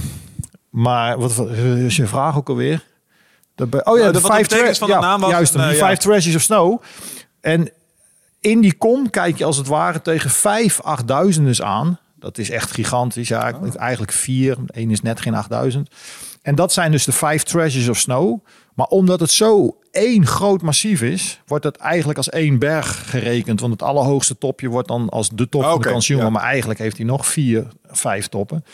maar 0.69 1.19
wat 1.19 1.49
is 1.57 1.95
je 1.95 2.07
vraag 2.07 2.37
ook 2.37 2.49
alweer? 2.49 2.83
Dat 3.55 3.69
bij, 3.69 3.85
oh 3.85 3.97
ja, 3.97 4.01
Nou, 4.01 4.13
de 4.13 4.21
de 4.21 4.25
vijf 4.25 4.47
betekenis 4.47 4.77
van 4.77 4.87
de 4.87 4.93
ja, 4.93 4.99
naam 4.99 5.21
was 5.21 5.29
Juist, 5.29 5.53
en, 5.53 5.59
eh, 5.59 5.67
die 5.67 5.77
ja. 5.77 5.85
vijf 5.85 5.97
treasures 5.97 6.35
of 6.35 6.41
snow. 6.41 6.81
En 7.41 7.69
in 8.39 8.61
die 8.61 8.73
kom 8.73 9.09
kijk 9.09 9.37
je 9.37 9.45
als 9.45 9.57
het 9.57 9.67
ware 9.67 10.01
tegen 10.01 10.29
vijf 10.29 10.81
achtduizenders 10.81 11.61
aan. 11.61 11.99
Dat 12.19 12.37
is 12.37 12.49
echt 12.49 12.71
gigantisch. 12.71 13.27
Ja, 13.27 13.53
Oh. 13.61 13.75
eigenlijk 13.75 14.11
vier. 14.11 14.57
Eén 14.67 14.91
is 14.91 15.01
net 15.01 15.21
geen 15.21 15.35
8000. 15.35 15.89
En 16.41 16.55
dat 16.55 16.73
zijn 16.73 16.91
dus 16.91 17.05
de 17.05 17.11
vijf 17.11 17.43
treasures 17.43 17.89
of 17.89 17.97
snow. 17.97 18.45
Maar 18.75 18.87
omdat 18.87 19.19
het 19.19 19.31
zo 19.31 19.77
één 19.91 20.25
groot 20.25 20.61
massief 20.61 21.01
is, 21.01 21.41
wordt 21.45 21.63
het 21.63 21.77
eigenlijk 21.77 22.17
als 22.17 22.29
één 22.29 22.59
berg 22.59 23.09
gerekend. 23.09 23.59
Want 23.59 23.71
het 23.71 23.81
allerhoogste 23.81 24.37
topje 24.37 24.67
wordt 24.67 24.87
dan 24.87 25.09
als 25.09 25.29
de 25.29 25.49
top 25.49 25.63
van 25.63 25.99
de 25.99 26.15
ja. 26.15 26.29
Maar 26.29 26.43
eigenlijk 26.43 26.79
heeft 26.79 26.97
hij 26.97 27.05
nog 27.05 27.27
vier, 27.27 27.67
vijf 27.87 28.27
toppen. 28.27 28.65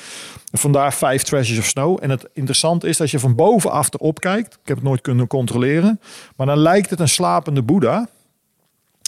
En 0.52 0.60
vandaar 0.60 0.94
vijf 0.94 1.24
treasures 1.24 1.60
of 1.60 1.66
snow. 1.66 1.98
En 2.02 2.10
het 2.10 2.30
interessante 2.34 2.88
is 2.88 2.98
dat 2.98 3.12
je 3.12 3.20
van 3.20 3.36
bovenaf 3.36 3.94
erop 3.94 4.20
kijkt. 4.20 4.54
Ik 4.54 4.68
heb 4.68 4.76
het 4.76 4.86
nooit 4.86 5.02
kunnen 5.02 5.28
controleren. 5.28 6.00
Maar 6.36 6.48
dan 6.48 6.58
lijkt 6.58 6.90
het 6.90 7.00
een 7.00 7.10
slapende 7.10 7.62
Boeddha. 7.62 8.08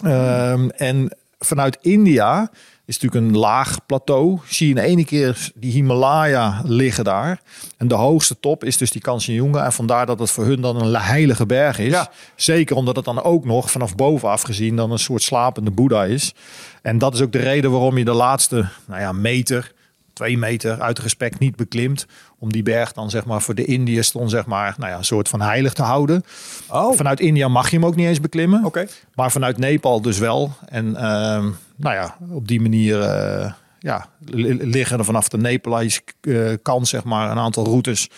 Ehm, 0.03 0.69
en 0.69 1.17
vanuit 1.39 1.77
India 1.81 2.51
is 2.95 3.01
natuurlijk 3.01 3.33
een 3.33 3.39
laag 3.39 3.85
plateau. 3.85 4.39
Zie 4.45 4.67
je 4.67 4.73
in 4.73 4.81
ene 4.81 5.05
keer 5.05 5.51
die 5.55 5.71
Himalaya 5.71 6.61
liggen 6.65 7.03
daar. 7.03 7.41
En 7.77 7.87
de 7.87 7.95
hoogste 7.95 8.39
top 8.39 8.63
is 8.63 8.77
dus 8.77 8.91
die 8.91 9.01
Kanchenjunga. 9.01 9.65
En 9.65 9.73
vandaar 9.73 10.05
dat 10.05 10.19
het 10.19 10.31
voor 10.31 10.45
hun 10.45 10.61
dan 10.61 10.81
een 10.81 10.95
heilige 10.95 11.45
berg 11.45 11.79
is. 11.79 11.91
Ja. 11.91 12.11
Zeker 12.35 12.75
omdat 12.75 12.95
het 12.95 13.05
dan 13.05 13.23
ook 13.23 13.45
nog 13.45 13.71
vanaf 13.71 13.95
bovenaf 13.95 14.41
gezien 14.41 14.75
dan 14.75 14.91
een 14.91 14.99
soort 14.99 15.21
slapende 15.21 15.71
Boeddha 15.71 16.03
is. 16.03 16.33
En 16.81 16.97
dat 16.97 17.13
is 17.13 17.21
ook 17.21 17.31
de 17.31 17.39
reden 17.39 17.71
waarom 17.71 17.97
je 17.97 18.05
de 18.05 18.13
laatste 18.13 18.67
nou 18.87 19.01
ja, 19.01 19.11
meter, 19.11 19.71
twee 20.13 20.37
meter 20.37 20.81
uit 20.81 20.99
respect 20.99 21.39
niet 21.39 21.55
beklimt. 21.55 22.05
Om 22.39 22.51
die 22.51 22.63
berg 22.63 22.91
dan 22.91 23.09
zeg 23.09 23.25
maar 23.25 23.41
voor 23.41 23.55
de 23.55 23.65
Indiërs 23.65 24.11
dan 24.11 24.29
zeg 24.29 24.45
maar 24.45 24.75
nou 24.77 24.91
ja, 24.91 24.97
een 24.97 25.03
soort 25.05 25.29
van 25.29 25.41
heilig 25.41 25.73
te 25.73 25.81
houden. 25.83 26.23
Oh, 26.69 26.95
Vanuit 26.95 27.19
India 27.19 27.47
mag 27.47 27.69
je 27.69 27.75
hem 27.75 27.85
ook 27.85 27.95
niet 27.95 28.07
eens 28.07 28.19
beklimmen. 28.21 28.65
oké. 28.65 28.85
Maar 29.15 29.31
vanuit 29.31 29.57
Nepal 29.57 30.01
dus 30.01 30.17
wel. 30.17 30.51
En 30.65 30.95
ehm, 30.95 31.49
nou 31.75 31.95
ja, 31.95 32.17
op 32.29 32.47
die 32.47 32.61
manier 32.61 33.01
eh, 33.01 33.51
ja, 33.79 34.05
li- 34.25 34.57
liggen 34.63 34.97
er 34.99 35.05
vanaf 35.05 35.27
de 35.29 35.37
Nepalese 35.37 36.01
eh, 36.21 36.49
kant 36.61 36.87
zeg 36.87 37.03
maar 37.03 37.31
een 37.31 37.37
aantal 37.39 37.65
routes 37.65 38.09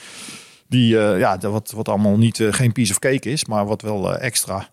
die 0.67 0.99
eh, 0.99 1.19
ja, 1.19 1.37
wat, 1.37 1.71
wat 1.75 1.89
allemaal 1.89 2.17
niet 2.17 2.43
geen 2.49 2.71
piece 2.71 2.91
of 2.91 2.99
cake 2.99 3.29
is, 3.31 3.45
maar 3.45 3.65
wat 3.65 3.81
wel 3.81 4.17
extra 4.17 4.67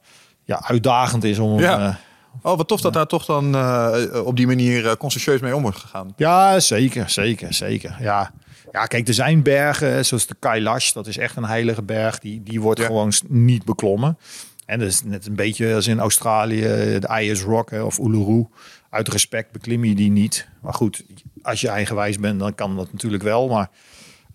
ja, 0.45 0.63
uitdagend 0.67 1.25
is 1.25 1.39
om. 1.39 1.59
Ja. 1.61 1.99
Eh, 2.43 2.51
Oh, 2.51 2.57
wat 2.57 2.69
tof 2.69 2.81
dat 2.81 2.93
daar 2.93 3.07
toch 3.07 3.25
dan 3.25 3.55
eh, 3.55 4.25
op 4.25 4.37
die 4.37 4.47
manier 4.47 4.87
eh, 4.89 4.95
conscientieus 4.97 5.41
mee 5.41 5.57
om 5.57 5.63
wordt 5.63 5.77
gegaan. 5.79 6.13
Ja, 6.17 6.61
zeker, 6.61 7.11
zeker, 7.11 7.55
zeker. 7.55 7.97
Ja. 8.01 8.33
ja, 8.73 8.87
kijk, 8.87 9.09
er 9.09 9.15
zijn 9.15 9.43
bergen, 9.43 10.05
zoals 10.07 10.27
de 10.27 10.37
Kailash, 10.39 10.93
dat 10.93 11.07
is 11.07 11.17
echt 11.19 11.37
een 11.37 11.45
heilige 11.45 11.83
berg. 11.83 12.19
Die, 12.19 12.43
die 12.43 12.61
wordt 12.61 12.81
Ja. 12.81 12.87
gewoon 12.87 13.13
niet 13.29 13.65
beklommen. 13.65 14.19
En 14.67 14.79
dat 14.79 14.89
is 14.89 15.03
net 15.05 15.27
een 15.27 15.35
beetje 15.35 15.75
als 15.75 15.87
in 15.87 15.99
Australië, 16.01 16.61
de 16.99 17.07
Ayers 17.09 17.43
Rock 17.43 17.71
hè, 17.71 17.83
of 17.83 17.99
Uluru. 17.99 18.47
Uit 18.91 19.09
respect 19.09 19.53
beklim 19.53 19.85
je 19.85 19.95
die 19.95 20.11
niet. 20.11 20.49
Maar 20.61 20.75
goed, 20.75 21.05
als 21.43 21.61
je 21.61 21.69
eigenwijs 21.69 22.19
bent, 22.19 22.41
dan 22.41 22.55
kan 22.55 22.77
dat 22.77 22.93
natuurlijk 22.93 23.23
wel. 23.23 23.49
Maar 23.49 23.71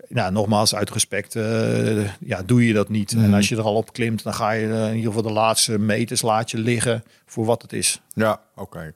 nou, 0.09 0.31
nogmaals, 0.31 0.75
uit 0.75 0.89
respect 0.89 1.35
eh, 1.35 2.09
ja, 2.19 2.41
doe 2.45 2.67
je 2.67 2.73
dat 2.73 2.89
niet. 2.89 3.13
En 3.13 3.33
als 3.33 3.49
je 3.49 3.55
er 3.55 3.63
al 3.63 3.75
op 3.75 3.93
klimt, 3.93 4.23
dan 4.23 4.33
ga 4.33 4.51
je 4.51 4.67
eh, 4.73 4.87
in 4.89 4.95
ieder 4.95 5.07
geval 5.13 5.21
de 5.27 5.31
laatste 5.31 5.79
meters 5.79 6.21
laat 6.21 6.51
je 6.51 6.57
liggen 6.57 7.03
voor 7.25 7.45
wat 7.45 7.61
het 7.61 7.73
is. 7.73 8.01
Ja, 8.13 8.39
oké. 8.55 8.93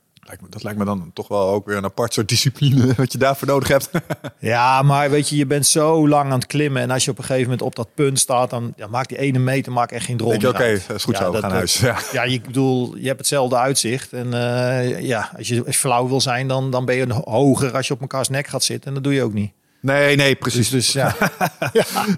Dat 0.50 0.64
lijkt 0.64 0.80
me 0.80 0.86
dan 0.86 1.12
toch 1.14 1.28
wel 1.28 1.48
ook 1.50 1.66
weer 1.66 1.78
een 1.78 1.84
apart 1.84 2.14
soort 2.14 2.30
discipline 2.30 2.94
wat 2.98 3.12
je 3.12 3.18
daarvoor 3.18 3.48
nodig 3.48 3.68
hebt. 3.68 3.90
Ja, 4.40 4.82
maar 4.82 5.10
weet 5.10 5.30
je, 5.30 5.36
je 5.36 5.46
bent 5.46 5.66
zo 5.68 6.08
lang 6.08 6.26
aan 6.32 6.40
het 6.40 6.46
klimmen. 6.46 6.82
En 6.82 6.92
als 6.92 7.06
je 7.06 7.12
op 7.12 7.18
een 7.18 7.24
gegeven 7.24 7.44
moment 7.44 7.62
op 7.62 7.76
dat 7.76 7.88
punt 7.96 8.20
staat, 8.20 8.50
dan 8.50 8.74
ja, 8.76 8.88
maakt 8.88 9.10
die 9.10 9.18
ene 9.18 9.40
meter 9.40 9.72
maakt 9.72 9.92
echt 9.92 10.06
geen 10.06 10.18
drol 10.18 10.30
meer 10.32 10.48
oké, 10.50 10.64
is 10.94 11.04
goed 11.04 11.18
Ja, 11.18 11.24
zo, 11.24 11.32
we 11.32 11.38
gaan 11.40 11.50
dat- 11.50 11.52
huis. 11.52 11.80
Ja. 11.90 11.98
Ja, 12.12 12.24
je 12.24 12.42
bedoel, 12.42 12.96
je 12.98 13.06
hebt 13.08 13.18
hetzelfde 13.20 13.58
uitzicht. 13.58 14.14
En 14.14 14.34
eh, 14.34 15.02
ja, 15.02 15.32
als 15.38 15.48
je 15.48 15.64
flauw 15.74 16.08
wil 16.08 16.22
zijn, 16.22 16.48
dan, 16.48 16.72
dan 16.72 16.86
ben 16.86 16.96
je 16.96 17.14
hoger 17.14 17.76
als 17.76 17.88
je 17.88 17.94
op 17.94 18.00
mekaars 18.00 18.30
nek 18.30 18.48
gaat 18.48 18.64
zitten. 18.64 18.88
En 18.88 18.94
dat 18.94 19.04
doe 19.04 19.14
je 19.14 19.24
ook 19.24 19.34
niet. 19.34 19.52
Nee, 19.82 20.16
nee, 20.16 20.30
Dus, 20.30 20.40
precies. 20.40 20.70
dus 20.70 20.92
ja. 21.02 21.16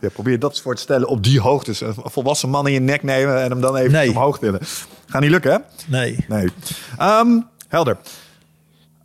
Ja, 0.02 0.10
probeer 0.14 0.40
dat 0.40 0.62
voor 0.62 0.76
te 0.76 0.82
stellen 0.82 1.08
op 1.08 1.24
die 1.24 1.40
hoogte. 1.40 1.86
Een 1.86 1.96
volwassen 2.04 2.50
man 2.50 2.68
in 2.68 2.74
je 2.74 2.80
nek 2.80 3.04
nemen 3.04 3.42
en 3.42 3.50
hem 3.50 3.62
dan 3.62 3.76
even 3.76 3.92
Nee. 3.92 4.10
omhoog 4.10 4.40
tillen. 4.40 4.60
Gaat 5.08 5.22
niet 5.22 5.30
lukken, 5.32 5.52
hè? 5.52 5.58
Nee. 5.88 6.26
Nee. 6.28 6.50
Ehm, 6.98 7.40
helder. 7.68 7.98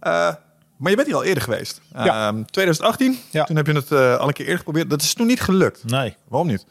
Eh, 0.00 0.34
maar 0.76 0.90
je 0.90 0.96
bent 0.96 1.06
hier 1.06 1.16
al 1.16 1.24
eerder 1.24 1.42
geweest. 1.42 1.80
Ja. 1.94 2.28
Ehm, 2.28 2.42
2018. 2.44 3.18
Ja. 3.30 3.44
Toen 3.44 3.56
heb 3.56 3.66
je 3.66 3.72
het 3.72 3.92
eh, 3.92 4.16
al 4.16 4.26
een 4.26 4.32
keer 4.32 4.44
eerder 4.44 4.58
geprobeerd. 4.58 4.90
Dat 4.90 5.02
is 5.02 5.14
toen 5.14 5.26
niet 5.26 5.40
gelukt. 5.40 5.84
Nee. 5.84 6.16
Waarom 6.28 6.48
niet? 6.48 6.66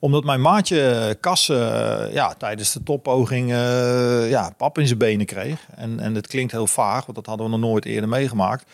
Omdat 0.00 0.24
mijn 0.24 0.40
maatje 0.40 1.16
Kas 1.20 1.48
eh, 1.48 2.12
ja, 2.12 2.34
tijdens 2.34 2.72
de 2.72 2.82
toppoging 2.82 3.52
eh, 3.52 4.30
ja, 4.30 4.50
pap 4.56 4.78
in 4.78 4.86
zijn 4.86 4.98
benen 4.98 5.26
kreeg. 5.26 5.60
En, 5.76 6.00
en 6.00 6.14
het 6.14 6.26
klinkt 6.26 6.52
heel 6.52 6.66
vaag, 6.66 7.04
want 7.04 7.14
dat 7.16 7.26
hadden 7.26 7.46
we 7.46 7.52
nog 7.56 7.60
nooit 7.70 7.84
eerder 7.84 8.08
meegemaakt. 8.08 8.64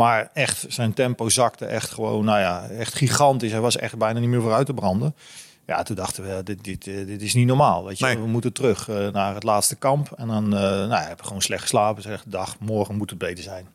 Maar 0.00 0.30
echt, 0.32 0.64
zijn 0.68 0.92
tempo 0.92 1.28
zakte 1.28 1.64
echt 1.64 1.90
gewoon, 1.90 2.24
nou 2.24 2.38
ja, 2.38 2.68
echt 2.68 2.94
gigantisch. 2.94 3.50
Hij 3.50 3.60
was 3.60 3.76
echt 3.76 3.98
bijna 3.98 4.20
niet 4.20 4.28
meer 4.28 4.40
vooruit 4.40 4.66
te 4.66 4.74
branden. 4.74 5.14
Ja, 5.66 5.82
toen 5.82 5.96
dachten 5.96 6.22
we, 6.24 6.42
dit, 6.42 6.64
dit, 6.64 6.86
eh, 6.86 7.06
dit 7.06 7.22
is 7.22 7.34
niet 7.34 7.46
normaal. 7.46 7.84
Weet 7.84 7.98
je, 7.98 8.04
Nee. 8.04 8.18
we 8.18 8.26
moeten 8.26 8.52
terug 8.52 8.88
eh, 8.88 9.08
naar 9.08 9.34
het 9.34 9.42
laatste 9.42 9.76
kamp. 9.76 10.12
En 10.16 10.26
dan, 10.26 10.44
eh 10.44 10.60
nou, 10.60 10.88
ja, 10.88 11.06
hebben 11.06 11.26
gewoon 11.26 11.42
slecht 11.42 11.62
geslapen. 11.62 12.02
Zeg, 12.02 12.22
dag, 12.26 12.56
morgen 12.58 12.96
moet 12.96 13.10
het 13.10 13.18
beter 13.18 13.44
zijn. 13.44 13.66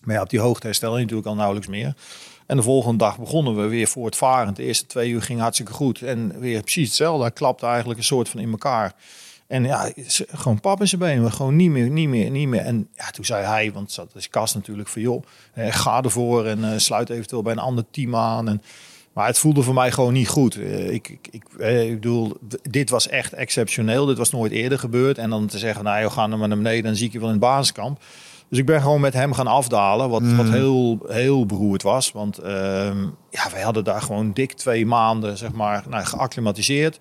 Maar 0.00 0.14
ja, 0.14 0.22
op 0.22 0.30
die 0.30 0.40
hoogte 0.40 0.66
herstel 0.66 0.94
je 0.94 1.00
natuurlijk 1.02 1.28
al 1.28 1.34
nauwelijks 1.34 1.68
meer. 1.68 1.94
En 2.46 2.56
de 2.56 2.62
volgende 2.62 2.98
dag 2.98 3.18
begonnen 3.18 3.56
we 3.56 3.66
weer 3.66 3.86
voortvarend. 3.88 4.56
De 4.56 4.62
eerste 4.62 4.86
twee 4.86 5.10
uur 5.10 5.22
ging 5.22 5.40
hartstikke 5.40 5.72
goed. 5.72 6.02
En 6.02 6.38
weer 6.38 6.60
precies 6.62 6.86
hetzelfde. 6.86 7.22
Hij 7.22 7.32
klapte 7.32 7.66
eigenlijk 7.66 7.98
een 7.98 8.04
soort 8.04 8.28
van 8.28 8.40
in 8.40 8.50
elkaar. 8.50 8.94
En 9.50 9.64
ja, 9.64 9.92
gewoon 10.32 10.60
pap 10.60 10.80
in 10.80 10.88
zijn 10.88 11.00
benen. 11.00 11.32
Gewoon 11.32 11.56
niet 11.56 11.70
meer, 11.70 11.90
niet 11.90 12.08
meer, 12.08 12.30
niet 12.30 12.48
meer. 12.48 12.60
En 12.60 12.88
ja, 12.96 13.10
toen 13.10 13.24
zei 13.24 13.44
hij, 13.44 13.72
want 13.72 13.94
dat 13.94 14.14
is 14.14 14.28
Kas 14.28 14.54
natuurlijk 14.54 14.88
van 14.88 15.02
joh, 15.02 15.22
eh, 15.52 15.72
ga 15.72 16.02
ervoor 16.02 16.46
en 16.46 16.72
eh, 16.72 16.78
sluit 16.78 17.10
eventueel 17.10 17.42
bij 17.42 17.52
een 17.52 17.58
ander 17.58 17.84
team 17.90 18.16
aan. 18.16 18.48
En, 18.48 18.62
maar 19.12 19.26
het 19.26 19.38
voelde 19.38 19.62
voor 19.62 19.74
mij 19.74 19.92
gewoon 19.92 20.12
niet 20.12 20.28
goed. 20.28 20.56
Eh, 20.56 20.90
ik, 20.90 21.08
ik, 21.08 21.28
ik, 21.30 21.44
eh, 21.58 21.88
ik 21.88 21.94
bedoel, 21.94 22.36
dit 22.62 22.90
was 22.90 23.08
echt 23.08 23.32
exceptioneel. 23.32 24.06
Dit 24.06 24.18
was 24.18 24.30
nooit 24.30 24.52
eerder 24.52 24.78
gebeurd. 24.78 25.18
En 25.18 25.30
dan 25.30 25.46
te 25.46 25.58
zeggen, 25.58 25.84
nou, 25.84 26.02
joh, 26.02 26.12
ga 26.12 26.26
nou 26.26 26.38
maar 26.38 26.48
naar 26.48 26.56
beneden, 26.56 26.84
dan 26.84 26.96
zie 26.96 27.06
ik 27.06 27.12
je 27.12 27.18
wel 27.18 27.28
in 27.28 27.34
het 27.34 27.42
basiskamp. 27.42 28.00
Dus 28.48 28.58
ik 28.58 28.66
ben 28.66 28.80
gewoon 28.80 29.00
met 29.00 29.12
hem 29.12 29.32
gaan 29.32 29.46
afdalen, 29.46 30.08
wat, 30.08 30.22
wat 30.36 30.48
heel, 30.48 30.98
heel 31.08 31.46
beroerd 31.46 31.82
was. 31.82 32.12
Want 32.12 32.38
ehm, 32.38 33.02
ja, 33.30 33.50
wij 33.52 33.62
hadden 33.62 33.84
daar 33.84 34.02
gewoon 34.02 34.32
dik 34.32 34.52
twee 34.52 34.86
maanden, 34.86 35.38
zeg 35.38 35.52
maar, 35.52 35.84
nou, 35.88 36.04
geacclimatiseerd. 36.04 36.98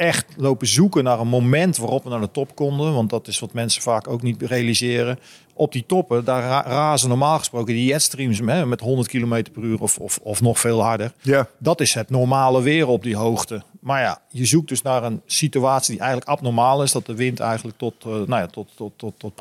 Echt 0.00 0.26
lopen 0.36 0.66
zoeken 0.66 1.04
naar 1.04 1.20
een 1.20 1.28
moment 1.28 1.76
waarop 1.76 2.02
we 2.04 2.10
naar 2.10 2.20
de 2.20 2.30
top 2.30 2.54
konden. 2.54 2.94
Want 2.94 3.10
dat 3.10 3.26
is 3.28 3.38
wat 3.38 3.52
mensen 3.52 3.82
vaak 3.82 4.08
ook 4.08 4.22
niet 4.22 4.42
realiseren. 4.42 5.18
Op 5.54 5.72
die 5.72 5.84
toppen, 5.86 6.24
daar 6.24 6.42
ra- 6.42 6.62
razen 6.66 7.08
normaal 7.08 7.38
gesproken 7.38 7.74
die 7.74 7.84
jetstreams 7.84 8.38
hè, 8.38 8.66
met 8.66 8.80
100 8.80 9.08
km 9.08 9.44
per 9.52 9.62
uur 9.62 9.80
of, 9.80 9.98
of, 9.98 10.18
of 10.22 10.40
nog 10.40 10.58
veel 10.60 10.82
harder. 10.82 11.12
Ja. 11.20 11.46
Dat 11.58 11.80
is 11.80 11.94
het 11.94 12.10
normale 12.10 12.62
weer 12.62 12.86
op 12.86 13.02
die 13.02 13.16
hoogte. 13.16 13.62
Maar 13.80 14.00
ja, 14.02 14.20
je 14.28 14.44
zoekt 14.44 14.68
dus 14.68 14.82
naar 14.82 15.04
een 15.04 15.20
situatie 15.26 15.90
die 15.92 16.00
eigenlijk 16.00 16.30
abnormaal 16.30 16.82
is. 16.82 16.92
Dat 16.92 17.06
de 17.06 17.14
wind 17.14 17.40
eigenlijk 17.40 17.78
tot, 17.78 17.94
eh, 17.98 18.10
nou 18.10 18.26
ja, 18.28 18.46
tot, 18.46 18.68
tot, 18.76 18.92
tot, 18.96 19.14
tot 19.18 19.34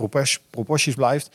proporties 0.49 0.95
blijft. 0.95 1.29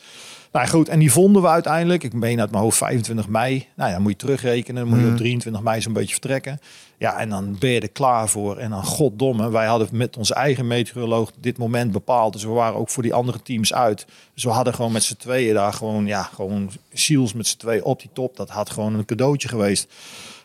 Nou 0.51 0.67
goed, 0.67 0.89
en 0.89 0.99
die 0.99 1.11
vonden 1.11 1.41
we 1.41 1.47
uiteindelijk. 1.47 2.03
Ik 2.03 2.13
meen 2.13 2.39
uit 2.39 2.51
mijn 2.51 2.63
hoofd 2.63 2.77
25 2.77 3.27
mei. 3.27 3.67
Nou 3.75 3.91
ja, 3.91 3.99
moet 3.99 4.11
je 4.11 4.17
terugrekenen. 4.17 4.81
Dan 4.81 4.93
moet 4.93 5.05
je 5.05 5.11
op 5.11 5.17
23 5.17 5.61
mei 5.61 5.81
zo'n 5.81 5.93
beetje 5.93 6.11
vertrekken. 6.11 6.59
Ja, 6.97 7.19
en 7.19 7.29
dan 7.29 7.55
ben 7.59 7.69
je 7.69 7.79
er 7.79 7.89
klaar 7.89 8.29
voor. 8.29 8.57
En 8.57 8.69
dan 8.69 8.83
goddomme, 8.83 9.49
wij 9.49 9.65
hadden 9.65 9.87
met 9.91 10.17
onze 10.17 10.33
eigen 10.33 10.67
meteoroloog 10.67 11.31
dit 11.39 11.57
moment 11.57 11.91
bepaald. 11.91 12.33
Dus 12.33 12.43
we 12.43 12.49
waren 12.49 12.79
ook 12.79 12.89
voor 12.89 13.03
die 13.03 13.13
andere 13.13 13.41
teams 13.41 13.73
uit. 13.73 14.05
Dus 14.33 14.43
we 14.43 14.49
hadden 14.49 14.73
gewoon 14.73 14.91
met 14.91 15.03
z'n 15.03 15.15
tweeën 15.15 15.53
daar 15.53 15.73
gewoon, 15.73 16.05
ja, 16.05 16.23
gewoon 16.23 16.71
ziels 16.93 17.33
met 17.33 17.47
z'n 17.47 17.57
tweeën 17.57 17.83
op 17.83 17.99
die 17.99 18.09
top. 18.13 18.37
Dat 18.37 18.49
had 18.49 18.69
gewoon 18.69 18.93
een 18.93 19.05
cadeautje 19.05 19.47
geweest. 19.47 19.93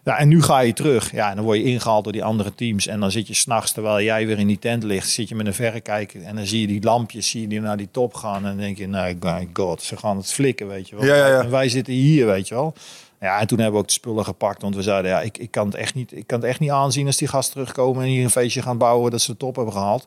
Ja, 0.05 0.19
en 0.19 0.29
nu 0.29 0.43
ga 0.43 0.61
je 0.61 0.73
terug. 0.73 1.13
Ja, 1.13 1.31
en 1.31 1.37
dan 1.37 1.45
word 1.45 1.59
je 1.59 1.65
ingehaald 1.65 2.05
door 2.05 2.13
die 2.13 2.25
andere 2.25 2.55
teams. 2.55 2.87
En 2.87 3.01
dan 3.01 3.11
zit 3.11 3.27
je 3.27 3.35
s'nachts, 3.35 3.73
terwijl 3.73 4.05
jij 4.05 4.27
weer 4.27 4.39
in 4.39 4.47
die 4.47 4.59
tent 4.59 4.83
ligt, 4.83 5.09
zit 5.09 5.29
je 5.29 5.35
met 5.35 5.47
een 5.47 5.55
verrekijker. 5.55 6.23
En 6.23 6.37
dan 6.37 6.47
zie 6.47 6.61
je 6.61 6.67
die 6.67 6.83
lampjes, 6.83 7.31
zie 7.31 7.41
je 7.41 7.49
die 7.49 7.61
naar 7.61 7.77
die 7.77 7.89
top 7.91 8.15
gaan. 8.15 8.37
En 8.37 8.43
dan 8.43 8.57
denk 8.57 8.79
je, 8.79 8.89
nou, 8.89 9.17
my 9.21 9.49
god, 9.53 9.83
ze 9.83 9.97
gaan 9.97 10.17
het 10.17 10.33
flikken, 10.33 10.69
weet 10.69 10.89
je 10.89 10.97
wel. 10.97 11.05
Ja, 11.05 11.15
ja, 11.15 11.27
ja. 11.27 11.43
En 11.43 11.51
wij 11.51 11.69
zitten 11.69 11.95
hier, 11.95 12.27
weet 12.27 12.49
je 12.49 12.55
wel. 12.55 12.75
Ja, 13.21 13.41
en 13.41 13.47
toen 13.47 13.59
hebben 13.59 13.75
we 13.75 13.81
ook 13.81 13.87
de 13.87 13.93
spullen 13.93 14.25
gepakt. 14.25 14.63
Want 14.63 14.75
we 14.75 14.83
zeiden, 14.83 15.11
ja, 15.11 15.21
ik, 15.21 15.39
ik, 15.39 15.51
kan 15.51 15.67
het 15.67 15.75
echt 15.75 15.95
niet, 15.95 16.17
ik 16.17 16.27
kan 16.27 16.41
het 16.41 16.49
echt 16.49 16.61
niet 16.61 16.71
aanzien 16.71 17.07
als 17.07 17.17
die 17.17 17.29
gasten 17.29 17.53
terugkomen 17.53 18.03
en 18.03 18.09
hier 18.09 18.25
een 18.25 18.31
feestje 18.31 18.63
gaan 18.63 18.79
bouwen 18.79 19.11
dat 19.11 19.21
ze 19.21 19.31
de 19.31 19.37
top 19.37 19.57
hebben 19.57 19.75
gehaald. 19.75 20.07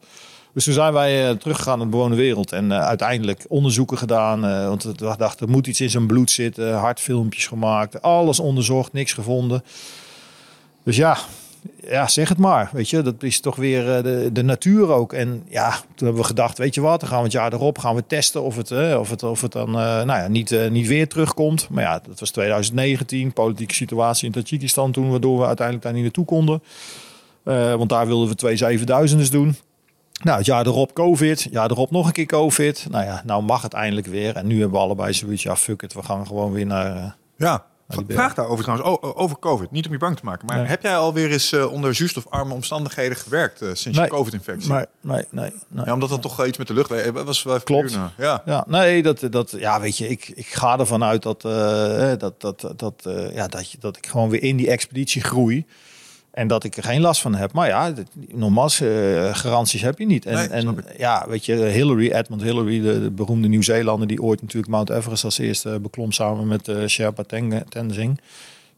Dus 0.53 0.63
toen 0.63 0.73
zijn 0.73 0.93
wij 0.93 1.29
eh, 1.29 1.35
teruggegaan 1.35 1.77
naar 1.77 1.85
de 1.85 1.91
bewoonde 1.91 2.15
wereld. 2.15 2.51
En 2.51 2.71
eh, 2.71 2.85
uiteindelijk 2.85 3.45
onderzoeken 3.47 3.97
gedaan. 3.97 4.45
eh, 4.45 4.67
want 4.67 4.83
we 4.83 5.15
dachten, 5.17 5.45
er 5.45 5.51
moet 5.51 5.67
iets 5.67 5.81
in 5.81 5.89
zijn 5.89 6.07
bloed 6.07 6.31
zitten. 6.31 6.73
Hartfilmpjes 6.73 7.47
gemaakt. 7.47 8.01
Alles 8.01 8.39
onderzocht, 8.39 8.93
niks 8.93 9.13
gevonden. 9.13 9.63
Dus 10.83 10.95
ja, 10.95 11.17
ja, 11.87 12.07
zeg 12.07 12.29
het 12.29 12.37
maar. 12.37 12.69
Weet 12.71 12.89
je, 12.89 13.01
dat 13.01 13.23
is 13.23 13.39
toch 13.39 13.55
weer 13.55 13.95
eh, 13.95 14.03
de, 14.03 14.29
de 14.33 14.43
natuur 14.43 14.87
ook. 14.87 15.13
En 15.13 15.43
ja, 15.49 15.69
toen 15.71 16.05
hebben 16.05 16.21
we 16.21 16.27
gedacht, 16.27 16.57
weet 16.57 16.75
je 16.75 16.81
wat, 16.81 16.99
dan 16.99 17.09
gaan 17.09 17.17
we 17.17 17.23
het 17.23 17.31
jaar 17.31 17.53
erop 17.53 17.77
gaan 17.77 17.95
we 17.95 18.03
testen 18.07 18.43
of 18.43 18.55
het, 18.55 18.71
eh, 18.71 18.99
of 18.99 19.09
het, 19.09 19.23
of 19.23 19.41
het 19.41 19.51
dan 19.51 19.67
eh, 19.67 19.73
nou 19.73 20.07
ja, 20.07 20.27
niet, 20.27 20.69
niet 20.69 20.87
weer 20.87 21.07
terugkomt. 21.07 21.67
Maar 21.69 21.83
ja, 21.83 22.01
dat 22.07 22.19
was 22.19 22.29
2019, 22.29 23.33
politieke 23.33 23.73
situatie 23.73 24.25
in 24.25 24.43
Tajikistan 24.43 24.91
toen, 24.91 25.09
waardoor 25.09 25.39
we 25.39 25.45
uiteindelijk 25.45 25.85
daar 25.85 25.93
niet 25.93 26.03
naartoe 26.03 26.25
konden. 26.25 26.63
Want 27.43 27.89
daar 27.89 28.07
wilden 28.07 28.27
we 28.27 28.35
twee 28.35 28.57
7000 28.57 29.31
doen. 29.31 29.55
Nou, 30.23 30.37
het 30.37 30.45
jaar 30.45 30.65
erop 30.65 30.93
COVID, 30.93 31.47
jaar 31.51 31.71
erop 31.71 31.91
nog 31.91 32.07
een 32.07 32.13
keer 32.13 32.25
COVID. 32.25 32.87
Nou 32.89 33.05
ja, 33.05 33.21
nou 33.25 33.43
mag 33.43 33.61
het 33.61 33.73
eindelijk 33.73 34.07
weer. 34.07 34.35
En 34.35 34.47
nu 34.47 34.59
hebben 34.59 34.79
we 34.79 34.83
allebei 34.85 35.13
zoiets, 35.13 35.43
ja 35.43 35.55
fuck 35.55 35.81
it, 35.81 35.93
we 35.93 36.03
gaan 36.03 36.27
gewoon 36.27 36.51
weer 36.51 36.65
naar... 36.65 37.15
Ja. 37.37 37.65
Berg. 37.95 38.19
Vraag 38.19 38.33
daarover 38.33 38.63
trouwens, 38.63 38.89
o- 38.89 39.13
over 39.15 39.39
COVID. 39.39 39.71
Niet 39.71 39.85
om 39.85 39.91
je 39.91 39.97
bang 39.97 40.17
te 40.17 40.25
maken, 40.25 40.45
maar 40.45 40.57
Nee. 40.57 40.65
heb 40.65 40.81
jij 40.81 40.97
alweer 40.97 41.31
eens 41.31 41.51
eh, 41.51 41.71
onder 41.71 41.95
zuurstofarme 41.95 42.53
omstandigheden 42.53 43.17
gewerkt 43.17 43.61
eh, 43.61 43.69
sinds 43.73 43.97
je. 43.97 44.07
COVID-infectie? 44.07 44.71
nee, 44.71 44.85
nee, 45.01 45.25
nee. 45.31 45.51
nee. 45.67 45.85
Ja, 45.85 45.93
omdat 45.93 46.09
dat 46.09 46.21
toch 46.21 46.45
iets 46.45 46.57
met 46.57 46.67
de 46.67 46.73
lucht 46.73 46.89
was. 47.11 47.45
even 47.45 47.63
Klopt. 47.63 47.97
Ja. 48.17 48.41
Ja, 48.45 48.65
nee, 48.67 49.03
dat, 49.03 49.27
dat, 49.29 49.51
ja, 49.57 49.79
weet 49.79 49.97
je, 49.97 50.07
ik, 50.07 50.31
ik 50.35 50.47
ga 50.47 50.79
ervan 50.79 51.03
uit 51.03 51.21
dat, 51.23 51.45
eh, 51.45 52.11
dat, 52.17 52.41
dat, 52.41 52.67
dat, 52.75 53.07
ja, 53.33 53.47
dat, 53.47 53.71
je, 53.71 53.77
dat 53.79 53.97
ik 53.97 54.07
gewoon 54.07 54.29
weer 54.29 54.43
in 54.43 54.55
die 54.57 54.69
expeditie 54.69 55.21
groei. 55.21 55.65
En 56.33 56.47
dat 56.47 56.63
ik 56.63 56.77
er 56.77 56.83
geen 56.83 57.01
last 57.01 57.21
van 57.21 57.35
heb. 57.35 57.53
Maar 57.53 57.67
ja, 57.67 57.93
nogmaals, 58.31 58.81
eh, 58.81 59.35
garanties 59.35 59.81
heb 59.81 59.99
je 59.99 60.05
niet. 60.05 60.25
En, 60.25 60.33
Nee, 60.35 60.47
en 60.47 60.77
ja, 60.97 61.25
weet 61.29 61.45
je, 61.45 61.55
Hillary, 61.55 62.11
Edmund 62.11 62.41
Hillary, 62.41 62.81
de, 62.81 63.01
de 63.01 63.11
beroemde 63.11 63.47
Nieuw-Zeelander... 63.47 64.07
die 64.07 64.21
ooit 64.21 64.41
natuurlijk 64.41 64.71
Mount 64.71 64.89
Everest 64.89 65.23
als 65.23 65.37
eerste 65.37 65.79
beklom 65.81 66.11
samen 66.11 66.47
met 66.47 66.67
eh 66.67 66.85
Sherpa 66.85 67.23
Ten- 67.23 67.63
Tenzing... 67.69 68.19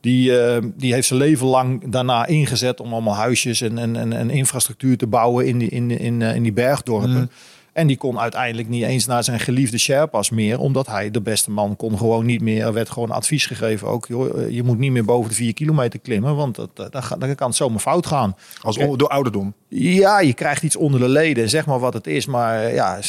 Die, 0.02 0.40
eh, 0.40 0.62
die 0.76 0.94
heeft 0.94 1.08
zijn 1.08 1.20
leven 1.20 1.48
lang 1.48 1.92
daarna 1.92 2.26
ingezet 2.26 2.80
om 2.80 2.94
allemaal 2.94 3.16
huisjes 3.16 3.62
en, 3.62 3.78
en, 3.78 3.96
en, 3.96 4.14
en 4.14 4.30
infrastructuur 4.30 4.98
te 4.98 5.08
bouwen 5.08 5.48
in 5.48 5.58
die, 5.58 5.70
in, 5.70 5.92
in, 5.92 6.22
eh, 6.22 6.36
in 6.36 6.44
die 6.44 6.54
bergdorpen. 6.54 7.32
En 7.76 7.88
die 7.88 7.98
kon 7.98 8.20
uiteindelijk 8.20 8.68
niet 8.70 8.84
eens 8.84 9.06
naar 9.06 9.24
zijn 9.24 9.40
geliefde 9.40 9.78
Sherpas 9.78 10.30
meer, 10.30 10.60
omdat 10.60 10.88
hij 10.88 11.12
de 11.12 11.22
beste 11.22 11.52
man 11.52 11.76
kon 11.76 11.98
gewoon 11.98 12.26
niet 12.26 12.42
meer. 12.42 12.66
Er 12.66 12.74
werd 12.74 12.90
gewoon 12.90 13.12
advies 13.12 13.46
gegeven 13.46 13.88
ook, 13.88 14.08
joh, 14.08 14.42
eh, 14.44 14.50
je 14.50 14.64
moet 14.64 14.78
niet 14.78 14.92
meer 14.92 15.06
boven 15.06 15.30
de 15.30 15.36
vier 15.36 15.54
kilometer 15.54 16.00
klimmen, 16.00 16.36
want 16.36 16.56
dat, 16.56 16.70
dat, 16.74 16.92
dat, 16.92 17.16
dan 17.20 17.36
kan 17.36 17.48
het 17.48 17.56
zomaar 17.56 17.80
fout 17.80 18.06
gaan. 18.06 18.36
Als 18.62 18.80
o- 18.80 18.96
door 18.96 19.08
ouderdom. 19.10 19.54
Ja, 19.68 20.20
je 20.20 20.34
krijgt 20.34 20.64
iets 20.64 20.76
onder 20.76 21.00
de 21.00 21.10
leden, 21.10 21.50
zeg 21.50 21.66
maar 21.66 21.80
wat 21.80 21.94
het 21.94 22.08
is, 22.08 22.26
maar 22.26 22.64
eh, 22.64 22.74
ja, 22.74 23.00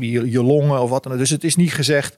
je, 0.00 0.30
je 0.30 0.42
longen 0.42 0.82
of 0.82 0.90
wat 0.90 1.02
dan 1.02 1.12
ook. 1.12 1.18
Dus 1.18 1.30
het 1.30 1.44
is 1.44 1.56
niet 1.56 1.72
gezegd. 1.72 2.14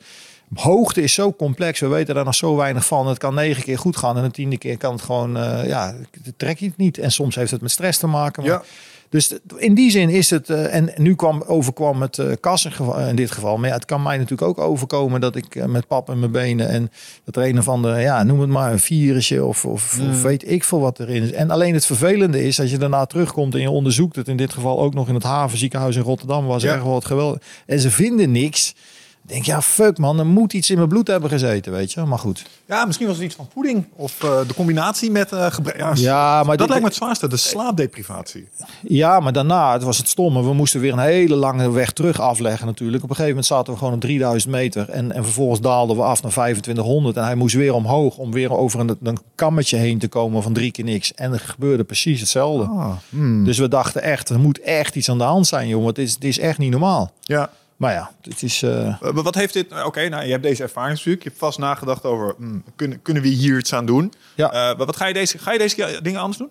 Hoogte 0.54 1.02
is 1.02 1.12
zo 1.12 1.32
complex, 1.32 1.80
we 1.80 1.86
weten 1.86 2.14
daar 2.14 2.24
nog 2.24 2.34
zo 2.34 2.56
weinig 2.56 2.86
van. 2.86 3.06
Het 3.06 3.18
kan 3.18 3.34
negen 3.34 3.62
keer 3.62 3.78
goed 3.78 3.96
gaan 3.96 4.16
en 4.16 4.22
de 4.22 4.30
tiende 4.30 4.58
keer 4.58 4.76
kan 4.76 4.92
het 4.92 5.02
gewoon, 5.02 5.36
eh, 5.36 5.66
ja, 5.66 5.94
trek 6.36 6.58
je 6.58 6.66
het 6.66 6.76
niet. 6.76 6.98
En 6.98 7.10
soms 7.12 7.34
heeft 7.34 7.50
het 7.50 7.60
met 7.60 7.70
stress 7.70 7.98
te 7.98 8.06
maken. 8.06 8.42
Maar 8.42 8.52
Ja. 8.52 8.62
Dus 9.10 9.34
in 9.56 9.74
die 9.74 9.90
zin 9.90 10.08
is 10.08 10.30
het, 10.30 10.50
eh, 10.50 10.74
en 10.74 10.90
nu 10.96 11.14
kwam, 11.14 11.42
overkwam 11.46 12.02
het 12.02 12.18
uh, 12.18 12.32
Kas 12.40 12.64
in, 12.64 12.72
geval- 12.72 12.98
in 13.00 13.16
dit 13.16 13.30
geval. 13.30 13.56
Maar 13.56 13.68
ja, 13.68 13.74
het 13.74 13.84
kan 13.84 14.02
mij 14.02 14.16
natuurlijk 14.16 14.48
ook 14.48 14.58
overkomen 14.58 15.20
dat 15.20 15.36
ik 15.36 15.54
eh, 15.54 15.64
met 15.64 15.86
pap 15.86 16.10
in 16.10 16.18
mijn 16.18 16.30
benen 16.30 16.68
en 16.68 16.90
dat 17.24 17.36
er 17.36 17.48
een 17.48 17.58
of 17.58 17.68
andere, 17.68 18.00
ja, 18.00 18.22
noem 18.22 18.40
het 18.40 18.50
maar 18.50 18.72
een 18.72 18.78
virusje 18.78 19.44
of, 19.44 19.64
of, 19.64 19.98
of 20.10 20.22
weet 20.22 20.50
ik 20.50 20.64
veel 20.64 20.80
wat 20.80 20.98
erin 21.00 21.22
is. 21.22 21.32
En 21.32 21.50
alleen 21.50 21.74
het 21.74 21.86
vervelende 21.86 22.42
is 22.44 22.60
als 22.60 22.70
je 22.70 22.78
daarna 22.78 23.04
terugkomt 23.06 23.54
en 23.54 23.60
je 23.60 23.70
onderzoekt 23.70 24.16
het, 24.16 24.28
in 24.28 24.36
dit 24.36 24.52
geval 24.52 24.80
ook 24.80 24.94
nog 24.94 25.08
in 25.08 25.14
het 25.14 25.22
havenziekenhuis 25.22 25.96
in 25.96 26.02
Rotterdam, 26.02 26.46
was 26.46 26.62
Ja. 26.62 26.72
echt 26.74 26.82
wel 26.82 26.92
wat 26.92 27.04
geweldig. 27.04 27.42
En 27.66 27.80
ze 27.80 27.90
vinden 27.90 28.30
niks. 28.32 28.74
Denk, 29.28 29.44
ja, 29.44 29.62
fuck 29.62 29.98
man, 29.98 30.18
er 30.18 30.26
moet 30.26 30.52
iets 30.52 30.70
in 30.70 30.76
mijn 30.76 30.88
bloed 30.88 31.06
hebben 31.06 31.30
gezeten, 31.30 31.72
weet 31.72 31.92
je. 31.92 32.00
Maar 32.04 32.18
goed. 32.18 32.44
Ja, 32.66 32.84
misschien 32.84 33.06
was 33.06 33.16
het 33.16 33.24
iets 33.24 33.34
van 33.34 33.48
voeding. 33.52 33.86
Of 33.96 34.22
eh, 34.22 34.38
de 34.46 34.54
combinatie 34.54 35.10
met 35.10 35.32
eh 35.32 35.46
gebrek. 35.50 35.76
Ja, 35.76 35.92
Ja, 35.94 36.42
maar 36.42 36.56
dat 36.56 36.68
lijkt 36.68 36.82
me 36.82 36.88
het 36.88 36.96
zwaarste. 36.98 37.28
De 37.28 37.36
slaapdeprivatie. 37.36 38.48
Ja, 38.82 39.20
maar 39.20 39.32
daarna, 39.32 39.72
het 39.72 39.82
was 39.82 39.98
het 39.98 40.08
stomme. 40.08 40.42
We 40.42 40.52
moesten 40.54 40.80
weer 40.80 40.92
een 40.92 40.98
hele 40.98 41.34
lange 41.34 41.70
weg 41.70 41.92
terug 41.92 42.20
afleggen 42.20 42.66
natuurlijk. 42.66 43.02
Op 43.02 43.10
een 43.10 43.16
gegeven 43.16 43.36
moment 43.36 43.46
zaten 43.46 43.72
we 43.72 43.78
gewoon 43.78 43.94
op 43.94 44.00
3000 44.00 44.52
meter. 44.52 44.88
En, 44.88 45.12
en 45.12 45.24
vervolgens 45.24 45.60
daalden 45.60 45.96
we 45.96 46.02
af 46.02 46.22
naar 46.22 46.32
2500. 46.32 47.16
En 47.16 47.24
hij 47.24 47.34
moest 47.34 47.54
weer 47.54 47.74
omhoog 47.74 48.16
om 48.16 48.32
weer 48.32 48.52
over 48.52 48.80
een, 48.80 48.98
een 49.02 49.18
kammetje 49.34 49.76
heen 49.76 49.98
te 49.98 50.08
komen 50.08 50.42
van 50.42 50.52
drie 50.52 50.70
keer 50.70 50.84
niks. 50.84 51.14
En 51.14 51.32
er 51.32 51.40
gebeurde 51.40 51.84
precies 51.84 52.20
hetzelfde. 52.20 52.64
Ah, 52.64 52.92
Dus 53.44 53.58
we 53.58 53.68
dachten 53.68 54.02
echt, 54.02 54.28
er 54.28 54.38
moet 54.38 54.60
echt 54.60 54.96
iets 54.96 55.10
aan 55.10 55.18
de 55.18 55.24
hand 55.24 55.46
zijn, 55.46 55.68
jongen. 55.68 55.88
Het 55.88 55.98
is, 55.98 56.14
het 56.14 56.24
is 56.24 56.38
echt 56.38 56.58
niet 56.58 56.70
normaal. 56.70 57.12
Ja. 57.22 57.50
Maar 57.78 57.92
ja, 57.92 58.10
het 58.22 58.42
is... 58.42 58.62
eh, 58.62 58.86
Eh, 58.86 59.00
maar 59.00 59.22
wat 59.22 59.34
heeft 59.34 59.52
dit... 59.52 59.84
Oké, 59.84 60.08
nou, 60.08 60.24
je 60.24 60.30
hebt 60.30 60.42
deze 60.42 60.62
ervaring 60.62 60.94
natuurlijk. 60.96 61.22
Je 61.22 61.28
hebt 61.28 61.40
vast 61.40 61.58
nagedacht 61.58 62.04
over... 62.04 62.34
hmm, 62.36 62.64
kunnen, 62.76 63.02
kunnen 63.02 63.22
we 63.22 63.28
hier 63.28 63.58
iets 63.58 63.72
aan 63.72 63.86
doen? 63.86 64.12
Ja. 64.34 64.46
Eh, 64.46 64.52
maar 64.76 64.86
wat 64.86 64.96
ga 64.96 65.06
je 65.06 65.14
deze... 65.14 65.38
Ga 65.38 65.52
je 65.52 65.58
deze 65.58 65.74
keer 65.74 66.02
dingen 66.02 66.20
anders 66.20 66.38
doen? 66.38 66.50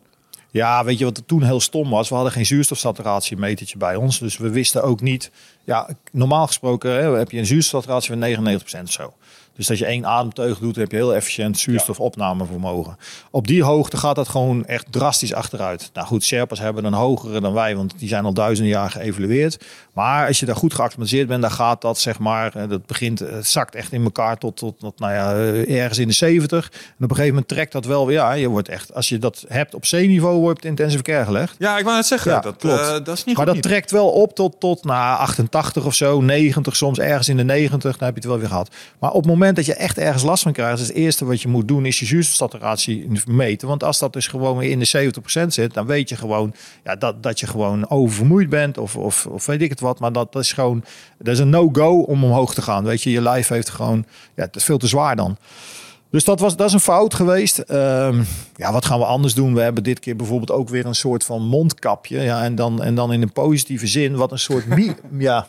Ja, 0.51 0.83
weet 0.83 0.97
je 0.99 1.05
wat 1.05 1.17
er 1.17 1.25
toen 1.25 1.43
heel 1.43 1.59
stom 1.59 1.89
was? 1.89 2.09
We 2.09 2.15
hadden 2.15 2.33
geen 2.33 2.45
zuurstofsaturatiemetertje 2.45 3.77
bij 3.77 3.95
ons. 3.95 4.19
Dus 4.19 4.37
we 4.37 4.49
wisten 4.49 4.83
ook 4.83 5.01
niet... 5.01 5.31
Ja, 5.63 5.89
normaal 6.11 6.47
gesproken 6.47 6.91
hè, 6.91 7.17
heb 7.17 7.31
je 7.31 7.37
een 7.39 7.45
zuurstofsaturatie 7.45 8.09
van 8.43 8.57
99% 8.79 8.83
of 8.83 8.91
zo. 8.91 9.13
Dus 9.57 9.67
dat 9.67 9.77
je 9.77 9.85
één 9.85 10.05
ademteug 10.05 10.59
doet, 10.59 10.75
heb 10.75 10.91
je 10.91 10.97
heel 10.97 11.15
efficiënt 11.15 11.57
zuurstofopnamevermogen. 12.11 12.97
Op 13.31 13.47
die 13.47 13.63
hoogte 13.63 13.97
gaat 13.97 14.15
dat 14.15 14.27
gewoon 14.27 14.65
echt 14.65 14.85
drastisch 14.89 15.33
achteruit. 15.33 15.89
Nou 15.93 16.07
goed, 16.07 16.23
Sherpas 16.23 16.59
hebben 16.59 16.85
een 16.85 16.93
hogere 16.93 17.41
dan 17.41 17.53
wij, 17.53 17.75
want 17.75 17.93
die 17.97 18.07
zijn 18.07 18.25
al 18.25 18.33
duizenden 18.33 18.73
jaar 18.73 18.89
geëvalueerd. 18.91 19.65
Maar 19.93 20.27
als 20.27 20.39
je 20.39 20.45
daar 20.45 20.55
goed 20.55 20.73
geacclimatiseerd 20.73 21.27
bent, 21.27 21.41
dan 21.41 21.51
gaat 21.51 21.81
dat 21.81 21.99
zeg 21.99 22.19
maar, 22.19 22.55
eh, 22.55 22.69
dat 22.69 22.85
begint, 22.85 23.19
het 23.19 23.47
zakt 23.47 23.75
echt 23.75 23.91
in 23.91 24.03
elkaar 24.03 24.37
tot, 24.37 24.57
tot, 24.57 24.79
tot 24.79 24.99
nou 24.99 25.13
ja, 25.13 25.33
eh, 25.35 25.79
ergens 25.81 25.99
in 25.99 26.07
de 26.07 26.13
70. 26.13 26.65
En 26.71 26.79
op 26.89 27.01
een 27.01 27.07
gegeven 27.09 27.27
moment 27.27 27.47
trekt 27.47 27.71
dat 27.71 27.85
wel 27.85 28.05
weer. 28.05 28.15
Ja, 28.17 28.31
je 28.33 28.47
wordt 28.47 28.69
echt, 28.69 28.93
als 28.93 29.09
je 29.09 29.17
dat 29.17 29.45
hebt 29.47 29.73
op 29.75 29.85
zeeniveau, 29.85 30.39
wordt 30.39 30.65
intensive 30.65 31.03
care 31.03 31.25
gelegd. 31.25 31.55
Ja, 31.59 31.77
ik 31.77 31.83
wou 31.83 31.95
net 31.95 32.05
zeggen. 32.05 32.31
Ja, 32.31 32.39
dat, 32.39 32.55
klopt. 32.57 32.79
eh, 32.79 32.91
dat 32.91 33.07
is 33.17 33.23
niet 33.23 33.37
Maar 33.37 33.45
dat 33.45 33.53
niet. 33.55 33.63
trekt 33.63 33.91
wel 33.91 34.09
op 34.09 34.35
tot, 34.35 34.59
tot 34.59 34.83
na 34.83 35.15
88 35.17 35.85
of 35.85 35.93
zo, 35.93 36.21
90 36.21 36.75
soms, 36.75 36.99
ergens 36.99 37.29
in 37.29 37.37
de 37.37 37.43
90. 37.43 37.97
Dan 37.97 38.07
heb 38.07 38.15
je 38.15 38.21
het 38.21 38.29
wel 38.29 38.39
weer 38.39 38.47
gehad. 38.47 38.69
Maar 38.99 39.11
op 39.11 39.21
het 39.21 39.31
moment 39.31 39.46
dat 39.55 39.65
je 39.65 39.73
echt 39.73 39.97
ergens 39.97 40.23
last 40.23 40.43
van 40.43 40.51
krijgt, 40.51 40.79
is 40.79 40.87
het 40.87 40.95
eerste 40.95 41.25
wat 41.25 41.41
je 41.41 41.47
moet 41.47 41.67
doen, 41.67 41.85
is 41.85 41.99
je 41.99 42.05
zuurstofsaturatie 42.05 43.07
meten. 43.27 43.67
Want 43.67 43.83
als 43.83 43.99
dat 43.99 44.13
dus 44.13 44.27
gewoon 44.27 44.61
in 44.61 44.79
de 44.79 45.11
70% 45.43 45.47
zit, 45.47 45.73
dan 45.73 45.85
weet 45.85 46.09
je 46.09 46.15
gewoon 46.15 46.53
ja, 46.83 46.95
dat, 46.95 47.23
dat 47.23 47.39
je 47.39 47.47
gewoon 47.47 47.89
oververmoeid 47.89 48.49
bent 48.49 48.77
of, 48.77 48.95
of, 48.95 49.25
of 49.25 49.45
weet 49.45 49.61
ik 49.61 49.69
het 49.69 49.79
wat. 49.79 49.99
Maar 49.99 50.11
dat, 50.11 50.33
dat 50.33 50.41
is 50.41 50.53
gewoon, 50.53 50.83
dat 51.17 51.33
is 51.33 51.39
een 51.39 51.49
no-go 51.49 51.99
om 51.99 52.23
omhoog 52.23 52.53
te 52.53 52.61
gaan. 52.61 52.83
Weet 52.83 53.03
je, 53.03 53.11
je 53.11 53.21
lijf 53.21 53.47
heeft 53.47 53.69
gewoon, 53.69 54.05
ja, 54.35 54.43
het 54.43 54.55
is 54.55 54.63
veel 54.63 54.77
te 54.77 54.87
zwaar 54.87 55.15
dan. 55.15 55.37
Dus 56.09 56.23
dat, 56.23 56.39
was, 56.39 56.55
dat 56.55 56.67
is 56.67 56.73
een 56.73 56.79
fout 56.79 57.13
geweest. 57.13 57.57
Ehm, 57.57 58.23
ja, 58.55 58.71
wat 58.71 58.85
gaan 58.85 58.99
we 58.99 59.05
anders 59.05 59.33
doen? 59.33 59.53
We 59.53 59.61
hebben 59.61 59.83
dit 59.83 59.99
keer 59.99 60.15
bijvoorbeeld 60.15 60.51
ook 60.51 60.69
weer 60.69 60.85
een 60.85 60.95
soort 60.95 61.23
van 61.23 61.41
mondkapje. 61.41 62.21
Ja, 62.21 62.43
en, 62.43 62.55
dan, 62.55 62.83
en 62.83 62.95
dan 62.95 63.13
in 63.13 63.21
een 63.21 63.31
positieve 63.31 63.87
zin, 63.87 64.15
wat 64.15 64.31
een 64.31 64.39
soort 64.39 64.65
ja, 65.17 65.47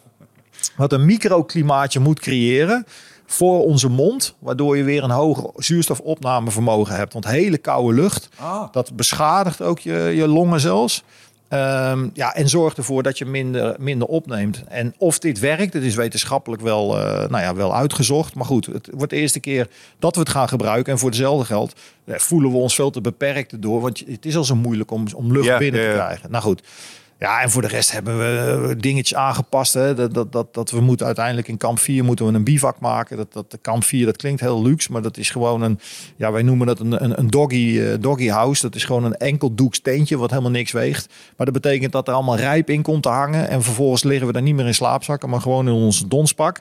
wat 0.76 0.92
een 0.92 1.04
microklimaatje 1.04 2.00
moet 2.00 2.20
creëren 2.20 2.86
voor 3.30 3.64
onze 3.64 3.88
mond, 3.88 4.34
waardoor 4.38 4.76
je 4.76 4.82
weer 4.82 5.02
een 5.02 5.10
hoger 5.10 5.50
zuurstofopnamevermogen 5.56 6.96
hebt. 6.96 7.12
Want 7.12 7.26
hele 7.26 7.58
koude 7.58 7.94
lucht, 7.94 8.28
ah. 8.36 8.72
dat 8.72 8.96
beschadigt 8.96 9.62
ook 9.62 9.78
je, 9.78 10.12
je 10.14 10.28
longen 10.28 10.60
zelfs. 10.60 11.04
Um, 11.50 12.10
ja, 12.14 12.34
en 12.34 12.48
zorgt 12.48 12.76
ervoor 12.76 13.02
dat 13.02 13.18
je 13.18 13.24
minder, 13.24 13.76
minder 13.78 14.08
opneemt. 14.08 14.64
En 14.68 14.94
of 14.98 15.18
dit 15.18 15.38
werkt, 15.38 15.72
het 15.72 15.82
is 15.82 15.94
wetenschappelijk 15.94 16.62
wel, 16.62 16.98
uh, 16.98 17.02
nou 17.02 17.42
ja, 17.42 17.54
wel 17.54 17.74
uitgezocht. 17.74 18.34
Maar 18.34 18.44
goed, 18.44 18.66
het 18.66 18.88
wordt 18.92 19.10
de 19.12 19.18
eerste 19.18 19.40
keer 19.40 19.68
dat 19.98 20.14
we 20.14 20.20
het 20.20 20.30
gaan 20.30 20.48
gebruiken. 20.48 20.92
En 20.92 20.98
voor 20.98 21.08
hetzelfde 21.08 21.44
geld 21.44 21.72
eh, 22.04 22.16
voelen 22.18 22.50
we 22.50 22.56
ons 22.56 22.74
veel 22.74 22.90
te 22.90 23.00
beperkt 23.00 23.62
door. 23.62 23.80
Want 23.80 24.02
het 24.06 24.26
is 24.26 24.36
al 24.36 24.44
zo 24.44 24.54
moeilijk 24.54 24.90
om, 24.90 25.04
om 25.14 25.32
lucht 25.32 25.58
binnen 25.58 25.80
te 25.80 25.92
krijgen. 25.92 26.30
Nou 26.30 26.42
goed, 26.42 26.62
ja, 27.18 27.42
en 27.42 27.50
voor 27.50 27.62
de 27.62 27.68
rest 27.68 27.92
hebben 27.92 28.18
we 28.18 28.68
eh, 28.68 28.80
dingetjes 28.80 29.18
aangepast. 29.18 29.74
Hè. 29.74 29.94
Dat, 29.94 30.14
dat, 30.14 30.32
dat, 30.32 30.54
dat 30.54 30.70
we 30.70 30.80
moeten 30.80 31.06
uiteindelijk 31.06 31.48
in 31.48 31.56
kamp 31.56 31.78
4 31.78 32.04
moeten 32.04 32.26
we 32.26 32.32
een 32.32 32.44
bivak 32.44 32.80
maken. 32.80 33.16
Dat, 33.16 33.32
dat, 33.32 33.50
de 33.50 33.58
kamp 33.58 33.84
4, 33.84 34.06
dat 34.06 34.16
klinkt 34.16 34.40
heel 34.40 34.62
luxe, 34.62 34.92
maar 34.92 35.02
dat 35.02 35.16
is 35.16 35.30
gewoon 35.30 35.62
een, 35.62 35.80
ja, 36.16 36.32
wij 36.32 36.42
noemen 36.42 36.66
dat 36.66 36.80
een, 36.80 37.04
een, 37.04 37.18
een 37.18 37.30
doggy, 37.30 37.56
uh, 37.56 37.94
doggy 38.00 38.28
house. 38.28 38.62
Dat 38.62 38.74
is 38.74 38.84
gewoon 38.84 39.04
een 39.04 39.16
enkel 39.16 39.54
doeksteentje 39.54 40.18
wat 40.18 40.30
helemaal 40.30 40.50
niks 40.50 40.72
weegt. 40.72 41.12
Maar 41.36 41.46
dat 41.46 41.62
betekent 41.62 41.92
dat 41.92 42.08
er 42.08 42.14
allemaal 42.14 42.36
rijp 42.36 42.70
in 42.70 42.82
komt 42.82 43.02
te 43.02 43.08
hangen. 43.08 43.48
En 43.48 43.62
vervolgens 43.62 44.02
liggen 44.02 44.26
we 44.26 44.32
daar 44.32 44.42
niet 44.42 44.54
meer 44.54 44.66
in 44.66 44.74
slaapzakken, 44.74 45.28
maar 45.28 45.40
gewoon 45.40 45.66
in 45.66 45.74
ons 45.74 46.04
donspak. 46.06 46.60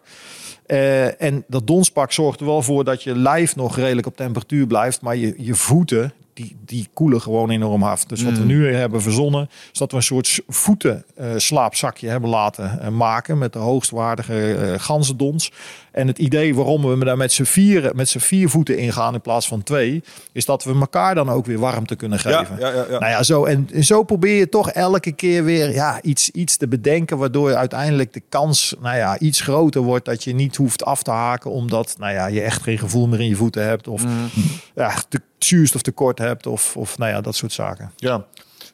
Uh, 0.68 1.22
en 1.22 1.44
dat 1.48 1.68
donspak 1.68 2.12
zorgt 2.12 2.40
er 2.40 2.46
wel 2.46 2.62
voor 2.62 2.84
dat 2.84 3.04
je 3.04 3.16
lijf 3.16 3.56
nog 3.56 3.76
redelijk 3.76 4.08
op 4.08 4.16
temperatuur 4.16 4.68
blijft, 4.68 5.02
maar 5.02 5.16
je, 5.16 5.34
je 5.38 5.56
voeten, 5.56 6.14
die, 6.38 6.56
die 6.66 6.88
koelen 6.94 7.22
gewoon 7.22 7.50
enorm 7.50 7.84
af. 7.84 8.06
Dus 8.06 8.24
wat 8.24 8.34
we 8.34 8.40
mm. 8.40 8.48
nu 8.48 8.74
hebben 8.74 9.02
verzonnen, 9.02 9.50
is 9.72 9.80
dat 9.80 9.92
we 9.92 9.98
een 9.98 10.04
soort 10.04 10.42
voeten 10.48 11.04
uh, 11.20 11.32
slaapzakje 11.38 12.10
hebben 12.10 12.30
laten 12.30 12.80
uh, 12.82 12.88
maken 12.88 13.38
met 13.38 13.54
de 13.54 13.60
hoogstwaardige 13.60 14.58
uh, 14.60 14.80
ganzendons. 14.80 15.52
En 15.98 16.08
het 16.08 16.20
idee 16.20 16.56
waarom 16.56 17.00
we 17.00 17.06
daar 17.06 17.18
met 17.18 17.32
z'n 17.32 17.44
vier, 17.44 17.92
met 17.96 18.10
z'n 18.10 18.20
vier 18.20 18.50
voeten 18.50 18.78
ingaan 18.78 19.14
in 19.14 19.22
plaats 19.22 19.48
van 19.48 19.64
twee, 19.64 20.04
is 20.32 20.46
dat 20.46 20.64
we 20.64 20.74
elkaar 20.80 21.16
dan 21.16 21.30
ook 21.30 21.46
weer 21.46 21.60
warmte 21.60 21.96
kunnen 21.96 22.20
geven. 22.20 22.60
Ja, 22.60 22.68
ja, 22.68 22.74
ja, 22.74 22.86
ja. 22.90 23.00
Nou 23.00 23.12
ja, 23.12 23.24
zo, 23.24 23.46
en, 23.46 23.70
en 23.74 23.84
zo 23.84 24.04
probeer 24.04 24.38
je 24.38 24.50
toch 24.50 24.70
elke 24.70 25.12
keer 25.12 25.44
weer 25.44 25.74
ja, 25.74 26.02
iets, 26.02 26.30
iets 26.30 26.58
te 26.58 26.68
bedenken, 26.68 27.18
waardoor 27.18 27.56
uiteindelijk 27.56 28.14
de 28.14 28.22
kans 28.30 28.76
nou 28.82 28.98
ja, 28.98 29.20
iets 29.20 29.42
groter 29.42 29.82
wordt 29.82 30.06
dat 30.06 30.24
je 30.24 30.34
niet 30.34 30.56
hoeft 30.56 30.86
af 30.86 31.04
te 31.04 31.12
haken, 31.12 31.52
omdat 31.52 31.96
nou 32.00 32.14
ja, 32.14 32.28
je 32.28 32.42
echt 32.42 32.64
geen 32.64 32.78
gevoel 32.78 33.08
meer 33.08 33.20
in 33.20 33.28
je 33.28 33.36
voeten 33.36 33.64
hebt. 33.64 33.88
Of 33.88 34.06
mm. 34.06 34.30
ja, 34.76 34.94
te, 35.10 35.22
zuurstoftekort 35.38 36.18
hebt 36.18 36.48
of, 36.48 36.78
of 36.78 36.98
nou 36.98 37.12
ja, 37.12 37.22
dat 37.22 37.36
soort 37.36 37.54
zaken. 37.54 37.92
Ja. 37.96 38.26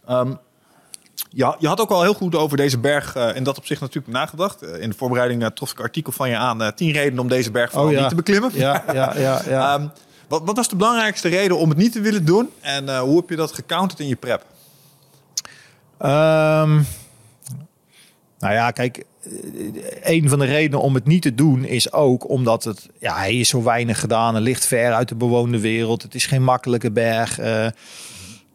Um, 0.09 0.37
ja, 1.29 1.55
je 1.59 1.67
had 1.67 1.81
ook 1.81 1.89
al 1.89 2.01
heel 2.01 2.13
goed 2.13 2.35
over 2.35 2.57
deze 2.57 2.77
berg 2.77 3.15
uh, 3.15 3.35
in 3.35 3.43
dat 3.43 3.57
opzicht 3.57 3.81
natuurlijk 3.81 4.13
nagedacht. 4.13 4.63
Uh, 4.63 4.81
in 4.81 4.89
de 4.89 4.95
voorbereiding 4.95 5.41
uh, 5.41 5.47
trof 5.47 5.71
ik 5.71 5.77
een 5.77 5.83
artikel 5.83 6.11
van 6.11 6.29
je 6.29 6.37
aan. 6.37 6.73
tien 6.75 6.91
redenen 6.91 7.19
om 7.19 7.27
deze 7.27 7.51
berg 7.51 7.71
vooral 7.71 7.91
oh, 7.91 7.99
niet 7.99 8.09
te 8.09 8.15
beklimmen. 8.15 8.51
Ja, 8.53 8.83
ja, 8.93 9.17
ja. 9.17 9.41
ja. 9.47 9.73
um, 9.75 9.91
wat, 10.27 10.41
wat 10.45 10.55
was 10.55 10.69
de 10.69 10.75
belangrijkste 10.75 11.29
reden 11.29 11.57
om 11.57 11.69
het 11.69 11.77
niet 11.77 11.91
te 11.91 12.01
willen 12.01 12.25
doen? 12.25 12.49
En 12.59 12.97
hoe 12.97 13.17
heb 13.17 13.29
je 13.29 13.35
dat 13.35 13.51
gecounterd 13.51 13.99
in 13.99 14.07
je 14.07 14.15
prep? 14.15 14.45
Um, 15.99 16.85
nou 18.39 18.53
ja, 18.53 18.71
kijk, 18.71 19.05
een 20.01 20.29
van 20.29 20.39
de 20.39 20.45
redenen 20.45 20.81
om 20.81 20.93
het 20.93 21.05
niet 21.05 21.21
te 21.21 21.35
doen 21.35 21.65
is 21.65 21.91
ook 21.91 22.29
omdat 22.29 22.63
het, 22.63 22.89
ja, 22.99 23.15
hij 23.15 23.35
is 23.35 23.49
zo 23.49 23.63
weinig 23.63 23.99
gedaan. 23.99 24.35
Het 24.35 24.43
ligt 24.43 24.65
ver 24.65 24.93
uit 24.93 25.09
de 25.09 25.15
bewoonde 25.15 25.59
wereld. 25.59 26.01
Het 26.01 26.15
is 26.15 26.25
geen 26.25 26.43
makkelijke 26.43 26.91
berg. 26.91 27.39
Uh, 27.39 27.67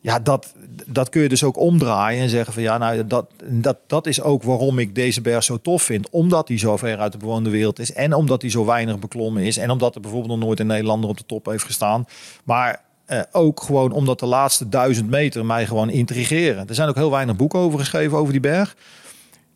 ja, 0.00 0.18
dat, 0.18 0.54
dat 0.86 1.08
kun 1.08 1.22
je 1.22 1.28
dus 1.28 1.44
ook 1.44 1.58
omdraaien 1.58 2.22
en 2.22 2.28
zeggen 2.28 2.52
van 2.52 2.62
ja, 2.62 2.78
nou 2.78 3.06
dat, 3.06 3.26
dat, 3.44 3.76
dat 3.86 4.06
is 4.06 4.22
ook 4.22 4.42
waarom 4.42 4.78
ik 4.78 4.94
deze 4.94 5.20
berg 5.20 5.44
zo 5.44 5.56
tof 5.56 5.82
vind. 5.82 6.10
Omdat 6.10 6.48
hij 6.48 6.58
zo 6.58 6.76
ver 6.76 6.98
uit 6.98 7.12
de 7.12 7.18
bewoonde 7.18 7.50
wereld 7.50 7.78
is 7.78 7.92
en 7.92 8.12
omdat 8.12 8.42
hij 8.42 8.50
zo 8.50 8.64
weinig 8.64 8.98
beklommen 8.98 9.42
is. 9.42 9.56
En 9.56 9.70
omdat 9.70 9.94
er 9.94 10.00
bijvoorbeeld 10.00 10.38
nog 10.38 10.46
nooit 10.46 10.60
een 10.60 10.66
Nederlander 10.66 11.10
op 11.10 11.16
de 11.16 11.26
top 11.26 11.46
heeft 11.46 11.64
gestaan. 11.64 12.06
Maar 12.44 12.82
uh, 13.06 13.20
ook 13.32 13.62
gewoon 13.62 13.92
omdat 13.92 14.20
de 14.20 14.26
laatste 14.26 14.68
duizend 14.68 15.10
meter 15.10 15.46
mij 15.46 15.66
gewoon 15.66 15.90
intrigeren. 15.90 16.68
Er 16.68 16.74
zijn 16.74 16.88
ook 16.88 16.94
heel 16.94 17.10
weinig 17.10 17.36
boeken 17.36 17.58
over 17.58 17.78
geschreven 17.78 18.18
over 18.18 18.32
die 18.32 18.40
berg. 18.40 18.76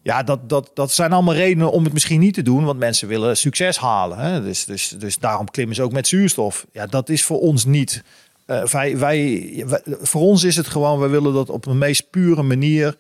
Ja, 0.03 0.23
dat, 0.23 0.49
dat, 0.49 0.71
dat 0.75 0.93
zijn 0.93 1.13
allemaal 1.13 1.35
redenen 1.35 1.73
om 1.73 1.85
het 1.85 1.93
misschien 1.93 2.21
niet 2.21 2.35
te 2.35 2.43
doen, 2.43 2.65
want 2.65 2.79
mensen 2.79 3.09
willen 3.09 3.37
succes 3.37 3.79
halen. 3.79 4.19
Hè? 4.19 4.43
Dus, 4.43 4.65
dus, 4.65 4.89
dus 4.89 5.19
daarom 5.19 5.51
klimmen 5.51 5.77
ze 5.77 5.83
ook 5.83 5.93
met 5.93 6.07
zuurstof. 6.07 6.67
Ja, 6.73 6.87
dat 6.87 7.09
is 7.09 7.25
voor 7.25 7.41
ons 7.41 7.65
niet. 7.65 8.03
Uh, 8.47 8.95
wij, 8.95 9.65
voor 10.01 10.21
ons 10.21 10.45
is 10.45 10.57
het 10.57 10.67
gewoon, 10.67 11.01
we 11.01 11.09
willen 11.09 11.33
dat 11.33 11.51
op 11.51 11.63
de 11.63 11.75
meest 11.75 12.11
pure 12.11 12.43
manier 12.43 12.97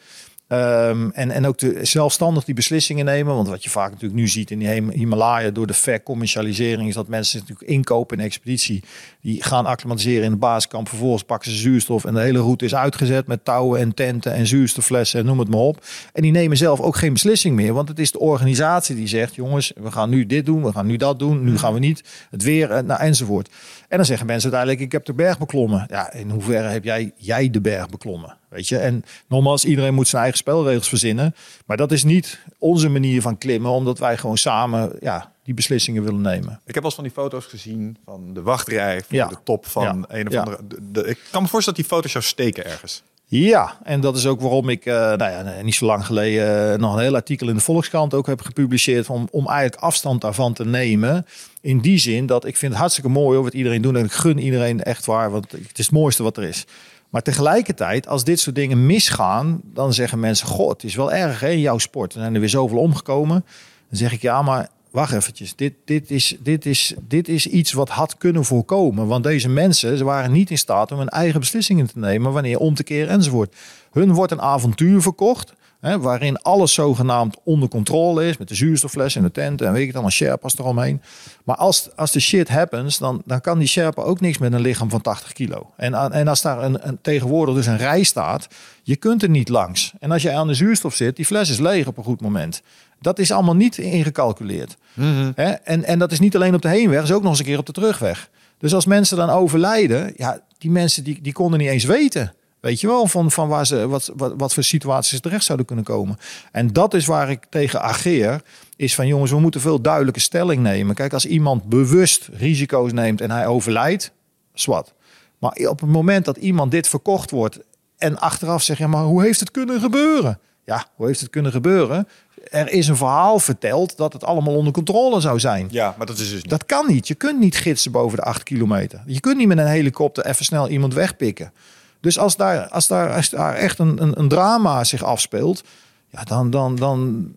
Um, 0.52 1.10
en, 1.10 1.31
en 1.31 1.47
ook 1.47 1.59
de, 1.59 1.78
zelfstandig 1.82 2.44
die 2.44 2.55
beslissingen 2.55 3.05
nemen. 3.05 3.35
Want 3.35 3.48
wat 3.48 3.64
je 3.64 3.70
vaak 3.70 3.90
natuurlijk 3.90 4.20
nu 4.20 4.28
ziet 4.28 4.51
in 4.51 4.59
die 4.59 4.69
Himalaya 4.93 5.51
door 5.51 5.66
de 5.66 5.74
vercommercialisering... 5.74 6.89
is 6.89 6.94
dat 6.94 7.09
mensen 7.09 7.39
natuurlijk 7.39 7.70
inkopen 7.70 8.19
in 8.19 8.24
expeditie. 8.24 8.82
Die 9.22 9.42
gaan 9.42 9.66
acclimatiseren 9.66 10.24
in 10.24 10.30
de 10.30 10.36
basiskamp. 10.36 10.88
Vervolgens 10.88 11.22
pakken 11.22 11.50
ze 11.50 11.56
zuurstof 11.56 12.04
en 12.04 12.14
de 12.14 12.20
hele 12.20 12.38
route 12.38 12.64
is 12.64 12.74
uitgezet... 12.74 13.26
met 13.26 13.44
touwen 13.44 13.80
en 13.80 13.94
tenten 13.94 14.32
en 14.32 14.46
zuurstofflessen 14.46 15.20
en 15.20 15.26
noem 15.26 15.38
het 15.38 15.48
maar 15.48 15.60
op. 15.60 15.84
En 16.12 16.22
die 16.22 16.30
nemen 16.30 16.56
zelf 16.56 16.80
ook 16.80 16.96
geen 16.96 17.12
beslissing 17.12 17.56
meer. 17.56 17.72
Want 17.72 17.88
het 17.88 17.98
is 17.98 18.12
de 18.12 18.18
organisatie 18.18 18.96
die 18.96 19.06
zegt... 19.06 19.34
jongens, 19.34 19.72
we 19.76 19.90
gaan 19.90 20.10
nu 20.10 20.26
dit 20.26 20.46
doen, 20.46 20.62
we 20.62 20.72
gaan 20.72 20.86
nu 20.86 20.96
dat 20.96 21.18
doen. 21.18 21.44
Nu 21.44 21.58
gaan 21.58 21.72
we 21.72 21.78
niet 21.78 22.04
het 22.30 22.42
weer, 22.42 22.70
eh, 22.70 22.82
nou, 22.82 23.00
enzovoort. 23.00 23.48
En 23.88 23.96
dan 23.96 24.06
zeggen 24.06 24.26
mensen 24.26 24.52
uiteindelijk, 24.52 24.92
ik 24.92 24.92
heb 24.92 25.04
de 25.04 25.22
berg 25.22 25.38
beklommen. 25.38 25.86
Ja, 25.90 26.12
in 26.12 26.30
hoeverre 26.30 26.68
heb 26.68 26.84
jij, 26.84 27.12
jij 27.16 27.50
de 27.50 27.60
berg 27.60 27.88
beklommen? 27.88 28.36
Weet 28.48 28.68
je? 28.68 28.78
En 28.78 29.04
nogmaals, 29.28 29.64
iedereen 29.64 29.94
moet 29.94 30.08
zijn 30.08 30.22
eigen 30.22 30.40
spelregels 30.40 30.88
verzinnen. 30.88 31.34
Maar 31.66 31.76
dat 31.76 31.92
is 31.92 32.04
niet 32.04 32.38
onze 32.58 32.88
manier 32.88 33.22
van 33.22 33.38
klimmen, 33.38 33.70
omdat 33.70 33.98
wij 33.98 34.16
gewoon 34.16 34.38
samen 34.38 34.92
ja, 35.00 35.31
die 35.44 35.55
beslissingen 35.55 36.02
willen 36.02 36.20
nemen. 36.20 36.60
Ik 36.64 36.74
heb 36.74 36.85
al 36.85 36.90
van 36.90 37.05
die 37.05 37.12
foto's 37.12 37.44
gezien 37.44 37.97
van 38.05 38.35
de 38.35 38.43
wachtrij, 38.43 39.02
ja. 39.09 39.27
de 39.27 39.36
top 39.44 39.66
van 39.66 40.05
een 40.09 40.28
of 40.28 40.35
andere. 40.35 40.59
De, 40.82 41.06
ik 41.06 41.19
kan 41.31 41.43
me 41.43 41.48
voorstellen 41.48 41.78
dat 41.78 41.89
die 41.89 41.97
foto's 41.97 42.12
jou 42.12 42.24
steken 42.24 42.64
ergens. 42.64 43.02
Ja, 43.35 43.78
en 43.82 44.01
dat 44.01 44.16
is 44.16 44.27
ook 44.27 44.40
waarom 44.40 44.69
ik 44.69 44.86
uh, 44.86 44.94
nou 44.94 45.31
ja, 45.31 45.62
niet 45.62 45.74
zo 45.74 45.86
lang 45.86 46.06
geleden 46.06 46.73
uh, 46.73 46.78
nog 46.78 46.94
een 46.94 47.02
heel 47.02 47.14
artikel 47.14 47.48
in 47.48 47.55
de 47.55 47.60
Volkskrant 47.60 48.14
ook 48.14 48.27
heb 48.27 48.40
gepubliceerd. 48.40 49.09
Om, 49.09 49.28
om 49.31 49.48
eigenlijk 49.48 49.82
afstand 49.82 50.20
daarvan 50.20 50.52
te 50.52 50.64
nemen. 50.64 51.27
In 51.60 51.81
die 51.81 51.98
zin 51.98 52.27
dat 52.27 52.44
ik 52.44 52.56
vind 52.56 52.73
het 52.73 52.81
hartstikke 52.81 53.10
mooi 53.10 53.39
wat 53.39 53.55
iedereen 53.55 53.82
doet. 53.82 53.97
En 53.97 54.05
ik 54.05 54.12
gun 54.12 54.39
iedereen 54.39 54.82
echt 54.82 55.06
waar, 55.06 55.31
want 55.31 55.52
het 55.52 55.78
is 55.78 55.86
het 55.86 55.94
mooiste 55.94 56.23
wat 56.23 56.36
er 56.36 56.43
is. 56.43 56.66
Maar 57.09 57.23
tegelijkertijd, 57.23 58.09
als 58.09 58.24
dit 58.24 58.40
soort 58.40 58.56
dingen 58.56 58.86
misgaan, 58.86 59.60
dan 59.64 59.93
zeggen 59.93 60.20
mensen: 60.20 60.47
God, 60.47 60.70
het 60.70 60.85
is 60.85 60.94
wel 60.94 61.12
erg 61.12 61.40
hè, 61.40 61.51
in 61.51 61.60
jouw 61.60 61.78
sport. 61.78 62.14
Er 62.14 62.20
zijn 62.20 62.35
er 62.35 62.40
weer 62.40 62.48
zoveel 62.48 62.78
omgekomen. 62.78 63.44
Dan 63.89 63.98
zeg 63.98 64.12
ik 64.12 64.23
ja, 64.23 64.43
maar 64.43 64.69
wacht 64.93 65.12
eventjes. 65.12 65.56
Dit, 65.56 65.74
dit, 65.85 66.10
is, 66.10 66.36
dit, 66.40 66.66
is, 66.66 66.94
dit 67.09 67.28
is 67.28 67.47
iets 67.47 67.73
wat 67.73 67.89
had 67.89 68.16
kunnen 68.16 68.44
voorkomen. 68.44 69.06
Want 69.06 69.24
deze 69.24 69.48
mensen 69.48 69.98
ze 69.98 70.05
waren 70.05 70.32
niet 70.32 70.51
in 70.51 70.59
staat 70.59 70.93
om 70.93 70.98
hun 70.98 71.09
eigen 71.09 71.40
beslissingen 71.40 71.86
te 71.86 71.98
nemen 71.98 72.32
wanneer 72.32 72.59
om 72.59 72.74
te 72.74 72.85
keren 72.85 73.09
enzovoort. 73.09 73.56
Hun 73.93 74.12
wordt 74.12 74.32
een 74.32 74.40
avontuur 74.40 75.02
verkocht. 75.02 75.52
Waarin 75.81 76.43
alles 76.43 76.74
zogenaamd 76.74 77.36
onder 77.44 77.69
controle 77.69 78.28
is. 78.28 78.36
Met 78.36 78.48
de 78.48 78.55
zuurstoffles 78.55 79.16
en 79.16 79.23
de 79.23 79.31
tent 79.31 79.60
en 79.60 79.73
weet 79.73 79.86
ik 79.86 79.93
dan, 79.93 80.05
een 80.05 80.12
Sherpa's 80.12 80.59
eromheen. 80.59 81.02
Maar 81.44 81.56
als, 81.56 81.89
als 81.97 82.12
de 82.12 82.20
shit 82.20 82.48
happens, 82.48 82.98
dan, 82.98 83.23
dan 83.24 83.40
kan 83.40 83.59
die 83.59 83.69
Sherpa 83.69 84.02
ook 84.02 84.20
niks 84.20 84.39
met 84.39 84.52
een 84.52 84.60
lichaam 84.60 84.90
van 84.90 85.01
80 85.01 85.32
kilo. 85.32 85.70
En, 85.77 85.94
en 86.12 86.28
als 86.28 86.43
daar 86.43 86.62
een, 86.62 86.89
een, 86.89 86.98
tegenwoordig 87.01 87.55
dus 87.55 87.66
een 87.66 87.77
rij 87.77 88.02
staat, 88.02 88.48
je 88.82 88.97
kunt 88.97 89.23
er 89.23 89.28
niet 89.28 89.48
langs. 89.48 89.93
En 90.01 90.10
als 90.10 90.23
je 90.23 90.32
aan 90.32 90.47
de 90.47 90.55
zuurstof 90.55 90.94
zit, 90.94 91.16
die 91.16 91.27
fles 91.27 91.51
is 91.51 91.59
leeg 91.59 91.86
op 91.86 91.97
een 91.98 92.05
goed 92.05 92.20
moment. 92.20 92.62
Dat 93.02 93.18
is 93.18 93.30
allemaal 93.30 93.56
niet 93.56 93.78
ingecalculeerd. 93.78 94.76
Mm 94.94 95.32
en, 95.34 95.84
en 95.84 95.98
dat 95.98 96.12
is 96.12 96.20
niet 96.20 96.36
alleen 96.36 96.54
op 96.54 96.62
de 96.62 96.68
heenweg, 96.68 97.02
is 97.02 97.12
ook 97.12 97.22
nog 97.22 97.30
eens 97.30 97.38
een 97.38 97.44
keer 97.44 97.58
op 97.58 97.66
de 97.66 97.72
terugweg. 97.72 98.30
Dus 98.58 98.74
als 98.74 98.86
mensen 98.86 99.16
dan 99.16 99.30
overlijden, 99.30 100.12
ja, 100.16 100.40
die 100.58 100.70
mensen 100.70 101.04
die, 101.04 101.18
die 101.22 101.32
konden 101.32 101.58
niet 101.58 101.68
eens 101.68 101.84
weten. 101.84 102.34
Weet 102.60 102.80
je 102.80 102.86
wel, 102.86 103.06
van, 103.06 103.30
van 103.30 103.48
waar 103.48 103.66
ze, 103.66 103.88
wat, 103.88 104.12
wat, 104.16 104.34
wat 104.36 104.54
voor 104.54 104.62
situaties 104.62 105.20
terecht 105.20 105.44
zouden 105.44 105.66
kunnen 105.66 105.84
komen. 105.84 106.18
En 106.52 106.72
dat 106.72 106.94
is 106.94 107.06
waar 107.06 107.30
ik 107.30 107.44
tegen 107.50 107.82
ageer. 107.82 108.42
Is 108.76 108.94
van 108.94 109.06
jongens, 109.06 109.30
we 109.30 109.40
moeten 109.40 109.60
veel 109.60 109.80
duidelijke 109.80 110.20
stelling 110.20 110.62
nemen. 110.62 110.94
Kijk, 110.94 111.12
als 111.12 111.26
iemand 111.26 111.64
bewust 111.64 112.28
risico's 112.32 112.92
neemt 112.92 113.20
en 113.20 113.30
hij 113.30 113.46
overlijdt, 113.46 114.12
zwart. 114.54 114.92
Maar 115.38 115.52
op 115.52 115.80
het 115.80 115.90
moment 115.90 116.24
dat 116.24 116.36
iemand 116.36 116.70
dit 116.70 116.88
verkocht 116.88 117.30
wordt 117.30 117.58
en 117.96 118.18
achteraf 118.18 118.62
zegt, 118.62 118.78
ja, 118.78 118.86
maar 118.86 119.04
hoe 119.04 119.22
heeft 119.22 119.40
het 119.40 119.50
kunnen 119.50 119.80
gebeuren? 119.80 120.38
Ja, 120.64 120.86
hoe 120.94 121.06
heeft 121.06 121.20
het 121.20 121.30
kunnen 121.30 121.52
gebeuren? 121.52 122.08
Er 122.51 122.73
is 122.73 122.89
een 122.89 122.97
verhaal 122.97 123.39
verteld 123.39 123.97
dat 123.97 124.12
het 124.12 124.24
allemaal 124.24 124.55
onder 124.55 124.73
controle 124.73 125.20
zou 125.20 125.40
zijn. 125.40 125.69
Ja, 125.70 125.94
maar 125.98 126.06
dat 126.06 126.19
is 126.19 126.31
dus 126.31 126.43
niet. 126.43 126.51
Dat 126.51 126.66
kan 126.66 126.86
niet. 126.86 127.09
Je 127.09 127.14
kunt 127.14 127.40
niet 127.40 127.56
gidsen 127.56 127.93
boven 127.93 128.19
de 128.19 128.24
8 128.24 128.43
kilometer. 128.43 129.02
Je 129.06 129.20
kunt 129.20 129.36
niet 129.36 129.48
met 129.48 129.59
een 129.59 129.66
helikopter 129.66 130.27
even 130.27 130.44
snel 130.44 130.69
iemand 130.69 130.94
wegpikken. 130.94 131.52
Dus 132.01 132.19
als 132.19 132.36
daar, 132.36 132.69
als 132.69 132.86
daar, 132.86 133.14
als 133.14 133.31
daar 133.31 133.55
echt 133.55 133.78
een, 133.78 134.02
een, 134.02 134.19
een 134.19 134.28
drama 134.28 134.85
zich 134.85 135.05
afspeelt, 135.05 135.62
ja, 136.10 136.23
dan, 136.23 136.51
dan, 136.51 136.77
dan, 136.77 137.28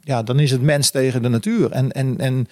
ja, 0.00 0.22
dan 0.22 0.38
is 0.38 0.50
het 0.50 0.62
mens 0.62 0.90
tegen 0.90 1.22
de 1.22 1.28
natuur. 1.28 1.70
En, 1.70 1.92
en, 1.92 2.18
en 2.18 2.48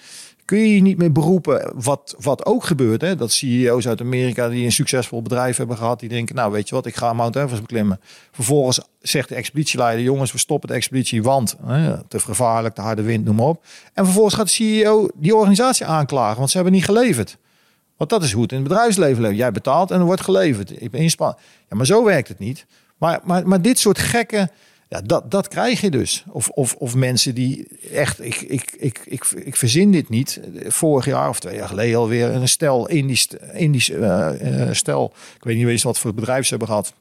kun 0.47 0.57
je 0.57 0.81
niet 0.81 0.97
meer 0.97 1.11
beroepen, 1.11 1.71
wat, 1.75 2.15
wat 2.19 2.45
ook 2.45 2.63
gebeurt. 2.63 3.01
Hè? 3.01 3.15
Dat 3.15 3.31
CEO's 3.31 3.87
uit 3.87 4.01
Amerika 4.01 4.49
die 4.49 4.65
een 4.65 4.71
succesvol 4.71 5.21
bedrijf 5.21 5.57
hebben 5.57 5.77
gehad, 5.77 5.99
die 5.99 6.09
denken, 6.09 6.35
nou 6.35 6.51
weet 6.51 6.69
je 6.69 6.75
wat, 6.75 6.85
ik 6.85 6.95
ga 6.95 7.13
Mount 7.13 7.35
Everest 7.35 7.61
beklimmen. 7.61 7.99
Vervolgens 8.31 8.79
zegt 8.99 9.29
de 9.29 9.35
expeditieleider, 9.35 10.03
jongens, 10.03 10.31
we 10.31 10.37
stoppen 10.37 10.69
de 10.69 10.75
expeditie, 10.75 11.23
want 11.23 11.55
hè, 11.65 12.03
te 12.07 12.19
gevaarlijk, 12.19 12.75
de 12.75 12.81
harde 12.81 13.01
wind, 13.01 13.25
noem 13.25 13.35
maar 13.35 13.45
op. 13.45 13.63
En 13.93 14.03
vervolgens 14.03 14.35
gaat 14.35 14.45
de 14.45 14.51
CEO 14.51 15.07
die 15.15 15.35
organisatie 15.35 15.85
aanklagen, 15.85 16.37
want 16.37 16.49
ze 16.49 16.55
hebben 16.55 16.75
niet 16.75 16.85
geleverd. 16.85 17.37
Want 17.97 18.09
dat 18.09 18.23
is 18.23 18.31
hoe 18.31 18.41
het 18.41 18.51
in 18.51 18.59
het 18.59 18.67
bedrijfsleven 18.67 19.21
leeft. 19.21 19.37
Jij 19.37 19.51
betaalt 19.51 19.91
en 19.91 19.99
er 19.99 20.05
wordt 20.05 20.21
geleverd. 20.21 20.81
Ik 20.81 20.91
ben 20.91 21.01
inspan. 21.01 21.35
Ja, 21.69 21.75
maar 21.75 21.85
zo 21.85 22.03
werkt 22.03 22.27
het 22.27 22.39
niet. 22.39 22.65
Maar, 22.97 23.19
maar, 23.23 23.47
maar 23.47 23.61
dit 23.61 23.79
soort 23.79 23.99
gekke 23.99 24.49
ja, 24.89 25.01
dat, 25.01 25.31
dat 25.31 25.47
krijg 25.47 25.81
je 25.81 25.91
dus. 25.91 26.23
Of, 26.29 26.49
of, 26.49 26.75
of 26.75 26.95
mensen 26.95 27.35
die 27.35 27.67
echt, 27.93 28.23
ik, 28.23 28.41
ik, 28.41 28.71
ik, 28.77 29.01
ik, 29.05 29.25
ik 29.25 29.55
verzin 29.55 29.91
dit 29.91 30.09
niet. 30.09 30.39
Vorig 30.67 31.05
jaar 31.05 31.29
of 31.29 31.39
twee 31.39 31.55
jaar 31.55 31.67
geleden 31.67 31.97
alweer 31.99 32.29
een 32.29 32.47
stel, 32.47 32.87
Indisch, 32.87 33.27
Indisch 33.53 33.89
uh, 33.89 34.29
stel. 34.71 35.13
Ik 35.35 35.43
weet 35.43 35.57
niet 35.57 35.67
eens 35.67 35.83
wat 35.83 35.99
voor 35.99 36.13
bedrijf 36.13 36.43
ze 36.43 36.49
hebben 36.49 36.67
gehad. 36.67 36.93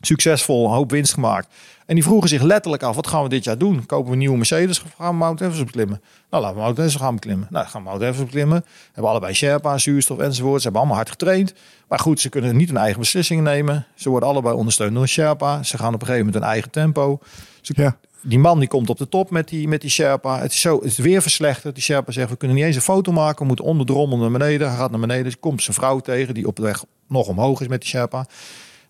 Succesvol, 0.00 0.64
een 0.64 0.72
hoop 0.74 0.90
winst 0.90 1.12
gemaakt. 1.12 1.54
En 1.90 1.96
die 1.96 2.04
vroegen 2.04 2.28
zich 2.28 2.42
letterlijk 2.42 2.82
af, 2.82 2.94
wat 2.94 3.06
gaan 3.06 3.22
we 3.22 3.28
dit 3.28 3.44
jaar 3.44 3.58
doen? 3.58 3.86
Kopen 3.86 4.06
we 4.06 4.12
een 4.12 4.18
nieuwe 4.18 4.36
Mercedes 4.36 4.82
of 4.82 4.94
gaan 4.96 5.10
we 5.10 5.16
Mount 5.16 5.40
Everest 5.40 5.64
beklimmen? 5.64 6.00
Nou, 6.30 6.42
laten 6.42 6.56
we 6.56 6.62
Mount 6.62 6.78
Everest 6.78 6.96
gaan 6.96 7.14
beklimmen. 7.14 7.46
Nou, 7.50 7.66
gaan 7.66 7.82
we 7.82 7.88
Mount 7.88 8.02
Everest 8.02 8.24
beklimmen. 8.24 8.64
Hebben 8.92 9.10
allebei 9.10 9.34
Sherpa, 9.34 9.78
zuurstof 9.78 10.18
enzovoort. 10.18 10.56
Ze 10.56 10.62
hebben 10.62 10.80
allemaal 10.80 10.96
hard 10.96 11.10
getraind. 11.10 11.54
Maar 11.88 11.98
goed, 11.98 12.20
ze 12.20 12.28
kunnen 12.28 12.56
niet 12.56 12.68
hun 12.68 12.76
eigen 12.76 13.00
beslissingen 13.00 13.44
nemen. 13.44 13.86
Ze 13.94 14.08
worden 14.10 14.28
allebei 14.28 14.54
ondersteund 14.54 14.94
door 14.94 15.08
Sherpa. 15.08 15.62
Ze 15.62 15.78
gaan 15.78 15.94
op 15.94 16.00
een 16.00 16.06
gegeven 16.06 16.26
moment 16.26 16.42
hun 16.42 16.52
eigen 16.52 16.70
tempo. 16.70 17.18
ja. 17.60 17.96
Die 18.22 18.38
man 18.38 18.58
die 18.58 18.68
komt 18.68 18.90
op 18.90 18.98
de 18.98 19.08
top 19.08 19.30
met 19.30 19.48
die, 19.48 19.68
met 19.68 19.80
die 19.80 19.90
Sherpa. 19.90 20.40
Het 20.40 20.52
is, 20.52 20.60
zo, 20.60 20.76
het 20.76 20.84
is 20.84 20.98
weer 20.98 21.22
verslechterd. 21.22 21.74
Die 21.74 21.82
Sherpa 21.84 22.12
zegt, 22.12 22.30
we 22.30 22.36
kunnen 22.36 22.56
niet 22.56 22.66
eens 22.66 22.76
een 22.76 22.82
foto 22.82 23.12
maken. 23.12 23.38
We 23.40 23.46
moeten 23.46 23.64
onder 23.64 23.86
de 23.86 23.92
rommel 23.92 24.18
naar 24.18 24.30
beneden. 24.30 24.68
Hij 24.68 24.76
gaat 24.76 24.90
naar 24.90 25.00
beneden. 25.00 25.40
Komt 25.40 25.62
zijn 25.62 25.76
vrouw 25.76 26.00
tegen 26.00 26.34
die 26.34 26.46
op 26.46 26.56
de 26.56 26.62
weg 26.62 26.84
nog 27.08 27.26
omhoog 27.26 27.60
is 27.60 27.68
met 27.68 27.80
die 27.80 27.90
Sherpa. 27.90 28.26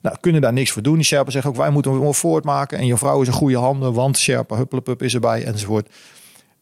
Nou, 0.01 0.16
kunnen 0.20 0.40
daar 0.40 0.52
niks 0.52 0.70
voor 0.70 0.82
doen. 0.82 0.94
Die 0.94 1.05
Sherpa 1.05 1.31
zegt 1.31 1.47
ook, 1.47 1.56
wij 1.56 1.70
moeten 1.70 2.01
hem 2.01 2.14
voortmaken. 2.14 2.78
En 2.78 2.86
je 2.86 2.97
vrouw 2.97 3.20
is 3.20 3.27
een 3.27 3.32
goede 3.32 3.56
handen, 3.56 3.93
want 3.93 4.18
Sherpa 4.18 4.56
huppelepup 4.56 5.02
is 5.02 5.14
erbij 5.14 5.44
enzovoort. 5.44 5.89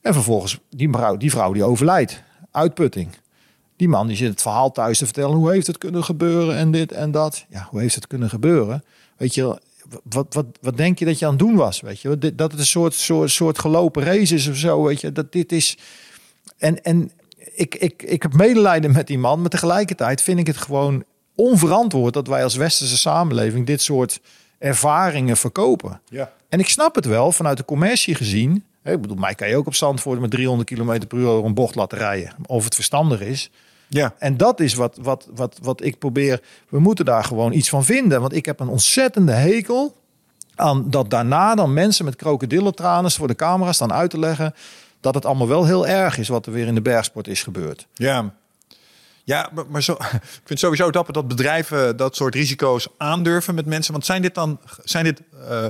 En 0.01 0.13
vervolgens, 0.13 0.59
die 0.71 0.89
vrouw, 0.91 1.17
die 1.17 1.31
vrouw 1.31 1.53
die 1.53 1.65
overlijdt. 1.65 2.23
Uitputting. 2.51 3.09
Die 3.77 3.89
man 3.89 4.07
die 4.07 4.17
zit 4.17 4.29
het 4.29 4.43
verhaal 4.43 4.73
thuis 4.73 4.99
te 4.99 5.05
vertellen. 5.05 5.37
Hoe 5.37 5.53
heeft 5.53 5.67
het 5.67 5.79
kunnen 5.79 6.05
gebeuren 6.05 6.57
en 6.57 6.71
dit 6.71 6.93
en 6.93 7.11
dat. 7.11 7.45
Ja, 7.49 7.67
hoe 7.71 7.81
heeft 7.81 7.95
het 7.95 8.07
kunnen 8.07 8.29
gebeuren? 8.29 8.85
Weet 9.17 9.35
je, 9.35 9.61
wat, 10.03 10.35
wat, 10.35 10.47
wat 10.61 10.77
denk 10.77 10.99
je 10.99 11.05
dat 11.05 11.19
je 11.19 11.25
aan 11.25 11.31
het 11.31 11.41
doen 11.41 11.55
was? 11.55 11.81
Weet 11.81 12.01
je, 12.01 12.35
dat 12.35 12.51
het 12.51 12.61
een 12.61 12.67
soort, 12.67 12.95
soort, 12.95 13.31
soort 13.31 13.59
gelopen 13.59 14.03
race 14.03 14.35
is 14.35 14.49
of 14.49 14.57
zo. 14.57 14.83
Weet 14.83 15.01
je, 15.01 15.13
dat 15.13 15.33
dit 15.33 15.53
is. 15.53 15.79
En, 16.57 16.83
en 16.83 17.11
ik, 17.55 17.75
ik, 17.75 18.03
ik 18.03 18.23
heb 18.23 18.33
medelijden 18.33 18.93
met 18.93 19.07
die 19.07 19.19
man, 19.19 19.41
maar 19.41 19.51
tegelijkertijd 19.51 20.23
vind 20.23 20.39
ik 20.39 20.47
het 20.47 20.57
gewoon 20.57 21.05
onverantwoord 21.41 22.15
dat 22.15 22.27
wij 22.27 22.43
als 22.43 22.57
westerse 22.57 22.99
samenleving 22.99 23.67
dit 23.67 23.83
soort 23.83 24.21
ervaringen 24.59 25.37
verkopen. 25.37 26.01
Ja. 26.09 26.33
En 26.49 26.59
ik 26.59 26.69
snap 26.69 26.95
het 26.95 27.05
wel 27.05 27.33
vanuit 27.33 27.57
de 27.57 27.65
commercie 27.65 28.15
gezien. 28.15 28.65
Ik 28.85 29.01
bedoel, 29.01 29.17
mij 29.17 29.35
kan 29.35 29.49
je 29.49 29.57
ook 29.57 29.67
op 29.67 29.75
Zandvoort 29.75 30.21
met 30.21 30.31
300 30.31 30.71
km 30.71 31.07
per 31.07 31.19
uur 31.19 31.45
een 31.45 31.55
bocht 31.55 31.75
laten 31.75 31.99
rijden. 31.99 32.33
Of 32.47 32.65
het 32.65 32.75
verstandig 32.75 33.21
is. 33.21 33.51
Ja. 33.89 34.15
En 34.19 34.37
dat 34.37 34.61
is 34.61 34.75
wat, 34.75 34.99
wat, 35.01 35.29
wat, 35.35 35.59
wat 35.63 35.85
ik 35.85 35.99
probeer. 35.99 36.41
We 36.69 36.81
moeten 36.81 37.05
daar 37.05 37.25
gewoon 37.25 37.53
iets 37.53 37.69
van 37.69 37.85
vinden. 37.85 38.21
Want 38.21 38.35
ik 38.35 38.47
heb 38.47 38.61
een 38.61 38.69
ontzettende 38.69 39.33
hekel 39.33 39.97
aan 40.55 40.91
dat 40.91 41.11
daarna 41.11 41.55
dan 41.55 41.73
mensen 41.73 42.05
met 42.05 42.17
krokodillentranen 42.17 43.11
voor 43.11 43.29
de 43.29 43.35
camera 43.35 43.73
staan 43.73 43.93
uit 43.93 44.11
te 44.11 44.19
leggen 44.19 44.55
dat 45.01 45.15
het 45.15 45.25
allemaal 45.25 45.49
wel 45.49 45.67
heel 45.67 45.87
erg 45.87 46.19
is 46.19 46.29
wat 46.29 46.47
er 46.47 46.53
weer 46.53 46.67
in 46.67 46.75
de 46.75 46.83
bergsport 46.83 47.29
is 47.29 47.43
gebeurd. 47.43 47.87
Ja, 47.95 48.35
ja, 49.29 49.51
maar, 49.55 49.65
maar 49.69 49.83
zo, 49.83 49.93
ik 50.43 50.43
vind 50.45 50.59
sowieso 50.59 50.91
dapper 50.91 51.13
dat 51.13 51.29
bedrijven 51.29 51.97
dat 51.97 52.17
soort 52.17 52.35
risico's 52.35 52.89
aandurven 52.97 53.55
met 53.55 53.67
mensen. 53.67 53.93
Want 53.93 54.05
zijn 54.05 54.23
dit 54.23 54.35
dan, 54.35 54.61
zijn 54.85 55.05
dit, 55.05 55.23
uh, 55.51 55.67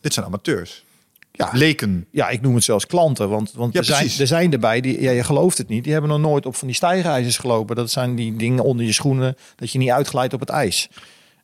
dit 0.00 0.14
zijn 0.14 0.26
amateurs? 0.26 0.84
Ja, 1.32 1.50
leken. 1.52 2.06
Ja, 2.10 2.28
ik 2.28 2.40
noem 2.40 2.54
het 2.54 2.64
zelfs 2.64 2.86
klanten. 2.86 3.28
Want, 3.28 3.52
want 3.52 3.72
ja, 3.72 3.78
er, 3.78 3.84
zijn, 3.84 4.10
er 4.18 4.26
zijn 4.26 4.52
erbij, 4.52 4.80
die, 4.80 5.00
ja, 5.00 5.10
je 5.10 5.24
gelooft 5.24 5.58
het 5.58 5.68
niet, 5.68 5.84
die 5.84 5.92
hebben 5.92 6.10
nog 6.10 6.20
nooit 6.20 6.46
op 6.46 6.56
van 6.56 6.66
die 6.66 6.76
stijgijzers 6.76 7.38
gelopen. 7.38 7.76
Dat 7.76 7.90
zijn 7.90 8.14
die 8.14 8.36
dingen 8.36 8.64
onder 8.64 8.86
je 8.86 8.92
schoenen, 8.92 9.36
dat 9.56 9.70
je 9.70 9.78
niet 9.78 9.90
uitglijdt 9.90 10.34
op 10.34 10.40
het 10.40 10.48
ijs. 10.48 10.88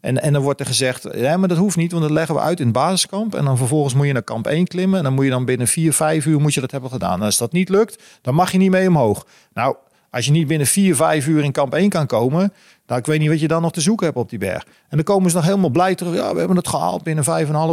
En, 0.00 0.22
en 0.22 0.32
dan 0.32 0.42
wordt 0.42 0.60
er 0.60 0.66
gezegd, 0.66 1.08
ja, 1.12 1.36
maar 1.36 1.48
dat 1.48 1.58
hoeft 1.58 1.76
niet, 1.76 1.92
want 1.92 2.02
dat 2.02 2.12
leggen 2.12 2.34
we 2.34 2.40
uit 2.40 2.58
in 2.58 2.64
het 2.64 2.74
basiskamp. 2.74 3.34
En 3.34 3.44
dan 3.44 3.56
vervolgens 3.56 3.94
moet 3.94 4.06
je 4.06 4.12
naar 4.12 4.22
kamp 4.22 4.46
1 4.46 4.66
klimmen. 4.66 4.98
En 4.98 5.04
dan 5.04 5.14
moet 5.14 5.24
je 5.24 5.30
dan 5.30 5.44
binnen 5.44 5.66
4, 5.66 5.92
5 5.92 6.26
uur 6.26 6.40
moet 6.40 6.54
je 6.54 6.60
dat 6.60 6.70
hebben 6.70 6.90
gedaan. 6.90 7.18
En 7.18 7.24
als 7.24 7.38
dat 7.38 7.52
niet 7.52 7.68
lukt, 7.68 8.02
dan 8.22 8.34
mag 8.34 8.52
je 8.52 8.58
niet 8.58 8.70
mee 8.70 8.88
omhoog. 8.88 9.26
Nou, 9.54 9.76
als 10.10 10.24
je 10.24 10.30
niet 10.30 10.46
binnen 10.46 10.66
4, 10.66 10.96
5 10.96 11.26
uur 11.26 11.44
in 11.44 11.52
kamp 11.52 11.74
1 11.74 11.88
kan 11.88 12.06
komen, 12.06 12.52
dan 12.86 12.98
ik 12.98 13.06
weet 13.06 13.18
niet 13.18 13.28
wat 13.28 13.40
je 13.40 13.48
dan 13.48 13.62
nog 13.62 13.72
te 13.72 13.80
zoeken 13.80 14.06
hebt 14.06 14.18
op 14.18 14.30
die 14.30 14.38
berg. 14.38 14.64
En 14.64 14.96
dan 14.96 15.02
komen 15.02 15.30
ze 15.30 15.36
nog 15.36 15.44
helemaal 15.44 15.70
blij 15.70 15.94
terug. 15.94 16.14
Ja, 16.14 16.32
we 16.32 16.38
hebben 16.38 16.56
het 16.56 16.68
gehaald 16.68 17.02
binnen 17.02 17.24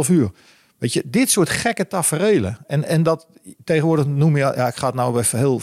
5,5 0.06 0.10
uur. 0.10 0.30
Weet 0.78 0.92
je, 0.92 1.02
dit 1.06 1.30
soort 1.30 1.48
gekke 1.48 1.86
taferelen. 1.86 2.58
En, 2.66 2.84
en 2.84 3.02
dat 3.02 3.26
tegenwoordig 3.64 4.06
noem 4.06 4.36
je, 4.36 4.42
ja, 4.42 4.66
ik 4.66 4.76
ga 4.76 4.86
het 4.86 4.94
nou 4.94 5.18
even 5.18 5.38
heel 5.38 5.60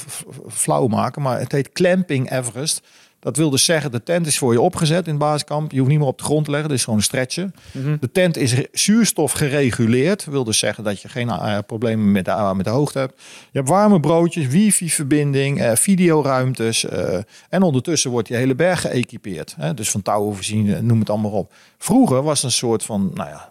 flauw 0.48 0.88
maken, 0.88 1.22
maar 1.22 1.40
het 1.40 1.52
heet 1.52 1.72
clamping 1.72 2.32
Everest. 2.32 2.88
Dat 3.26 3.38
wil 3.38 3.50
dus 3.50 3.64
zeggen, 3.64 3.92
de 3.92 4.04
tent 4.04 4.28
is 4.28 4.38
voor 4.38 4.54
je 4.54 4.62
opgezet 4.62 5.06
in 5.06 5.14
het 5.14 5.22
basiskamp. 5.22 5.72
Je 5.72 5.78
hoeft 5.78 5.90
niet 5.90 6.00
meer 6.00 6.08
op 6.08 6.18
de 6.18 6.24
grond 6.24 6.46
te 6.46 6.52
leggen, 6.52 6.70
dat 6.70 6.78
is 6.78 6.84
gewoon 6.84 7.00
een 7.00 7.06
stretchen. 7.06 7.56
Mhm. 7.72 7.98
De 8.00 8.12
tent 8.12 8.38
is 8.38 8.56
zuurstof 8.72 9.32
gereguleerd. 9.32 10.26
wil 10.26 10.44
dus 10.44 10.58
zeggen 10.58 10.84
dat 10.84 11.02
je 11.02 11.10
geen 11.10 11.28
uh, 11.28 11.58
problemen 11.66 12.12
met 12.12 12.26
de, 12.26 12.32
uh, 12.32 12.52
met 12.52 12.66
de 12.66 12.72
hoogte 12.72 13.00
hebt. 13.00 13.14
Je 13.52 13.58
hebt 13.58 13.70
warme 13.70 14.00
broodjes, 14.00 14.48
wifi-verbinding, 14.48 15.62
uh, 15.62 15.72
videoruimtes. 15.76 16.86
en 17.50 17.62
ondertussen 17.62 18.12
wordt 18.12 18.28
je 18.28 18.36
hele 18.36 18.56
berg 18.56 18.82
geëquipeerd. 18.82 19.56
Hè? 19.58 19.74
Dus 19.74 19.92
van 19.92 20.02
touwen 20.02 20.36
voorzien, 20.36 20.86
noem 20.86 21.00
het 21.00 21.10
allemaal 21.10 21.32
op. 21.32 21.54
Vroeger 21.78 22.24
was 22.24 22.44
een 22.44 22.52
soort 22.52 22.84
van, 22.84 23.12
nou 23.14 23.30
ja, 23.30 23.50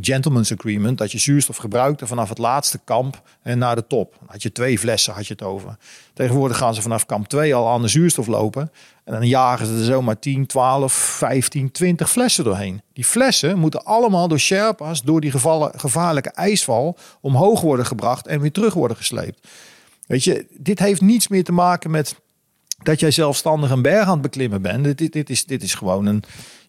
gentleman's 0.00 0.52
agreement 0.52 0.98
dat 0.98 1.12
je 1.12 1.18
zuurstof 1.18 1.56
gebruikte 1.56 2.06
vanaf 2.06 2.28
het 2.28 2.38
laatste 2.38 2.80
kamp 2.84 3.22
en 3.42 3.58
naar 3.58 3.76
de 3.76 3.86
top. 3.86 4.16
Dan 4.18 4.28
had 4.30 4.42
je 4.42 4.52
twee 4.52 4.78
flessen, 4.78 5.14
had 5.14 5.26
je 5.26 5.32
het 5.32 5.42
over. 5.42 5.76
Tegenwoordig 6.14 6.56
gaan 6.56 6.74
ze 6.74 6.82
vanaf 6.82 7.06
kamp 7.06 7.28
2 7.28 7.54
al 7.54 7.68
aan 7.68 7.82
de 7.82 7.88
zuurstof 7.88 8.26
lopen. 8.26 8.70
En 9.04 9.12
dan 9.12 9.28
jagen 9.28 9.66
ze 9.66 9.72
er 9.72 9.84
zomaar 9.84 10.18
10, 10.18 10.46
12, 10.46 10.92
15, 10.92 11.70
20 11.70 12.10
flessen 12.10 12.44
doorheen. 12.44 12.82
Die 12.92 13.04
flessen 13.04 13.58
moeten 13.58 13.84
allemaal 13.84 14.28
door 14.28 14.38
Sherpa's, 14.38 15.02
door 15.02 15.20
die 15.20 15.30
gevallen, 15.30 15.72
gevaarlijke 15.76 16.30
ijsval, 16.30 16.96
omhoog 17.20 17.60
worden 17.60 17.86
gebracht 17.86 18.26
en 18.26 18.40
weer 18.40 18.52
terug 18.52 18.74
worden 18.74 18.96
gesleept. 18.96 19.48
Weet 20.06 20.24
je, 20.24 20.46
dit 20.58 20.78
heeft 20.78 21.00
niets 21.00 21.28
meer 21.28 21.44
te 21.44 21.52
maken 21.52 21.90
met 21.90 22.22
dat 22.82 23.00
jij 23.00 23.10
zelfstandig 23.10 23.70
een 23.70 23.82
berg 23.82 24.06
aan 24.06 24.12
het 24.12 24.22
beklimmen 24.22 24.62
bent. 24.62 24.98
Dit, 24.98 25.12
dit, 25.12 25.30
is, 25.30 25.44
dit 25.44 25.62
is 25.62 25.74
gewoon 25.74 26.06
een, 26.06 26.22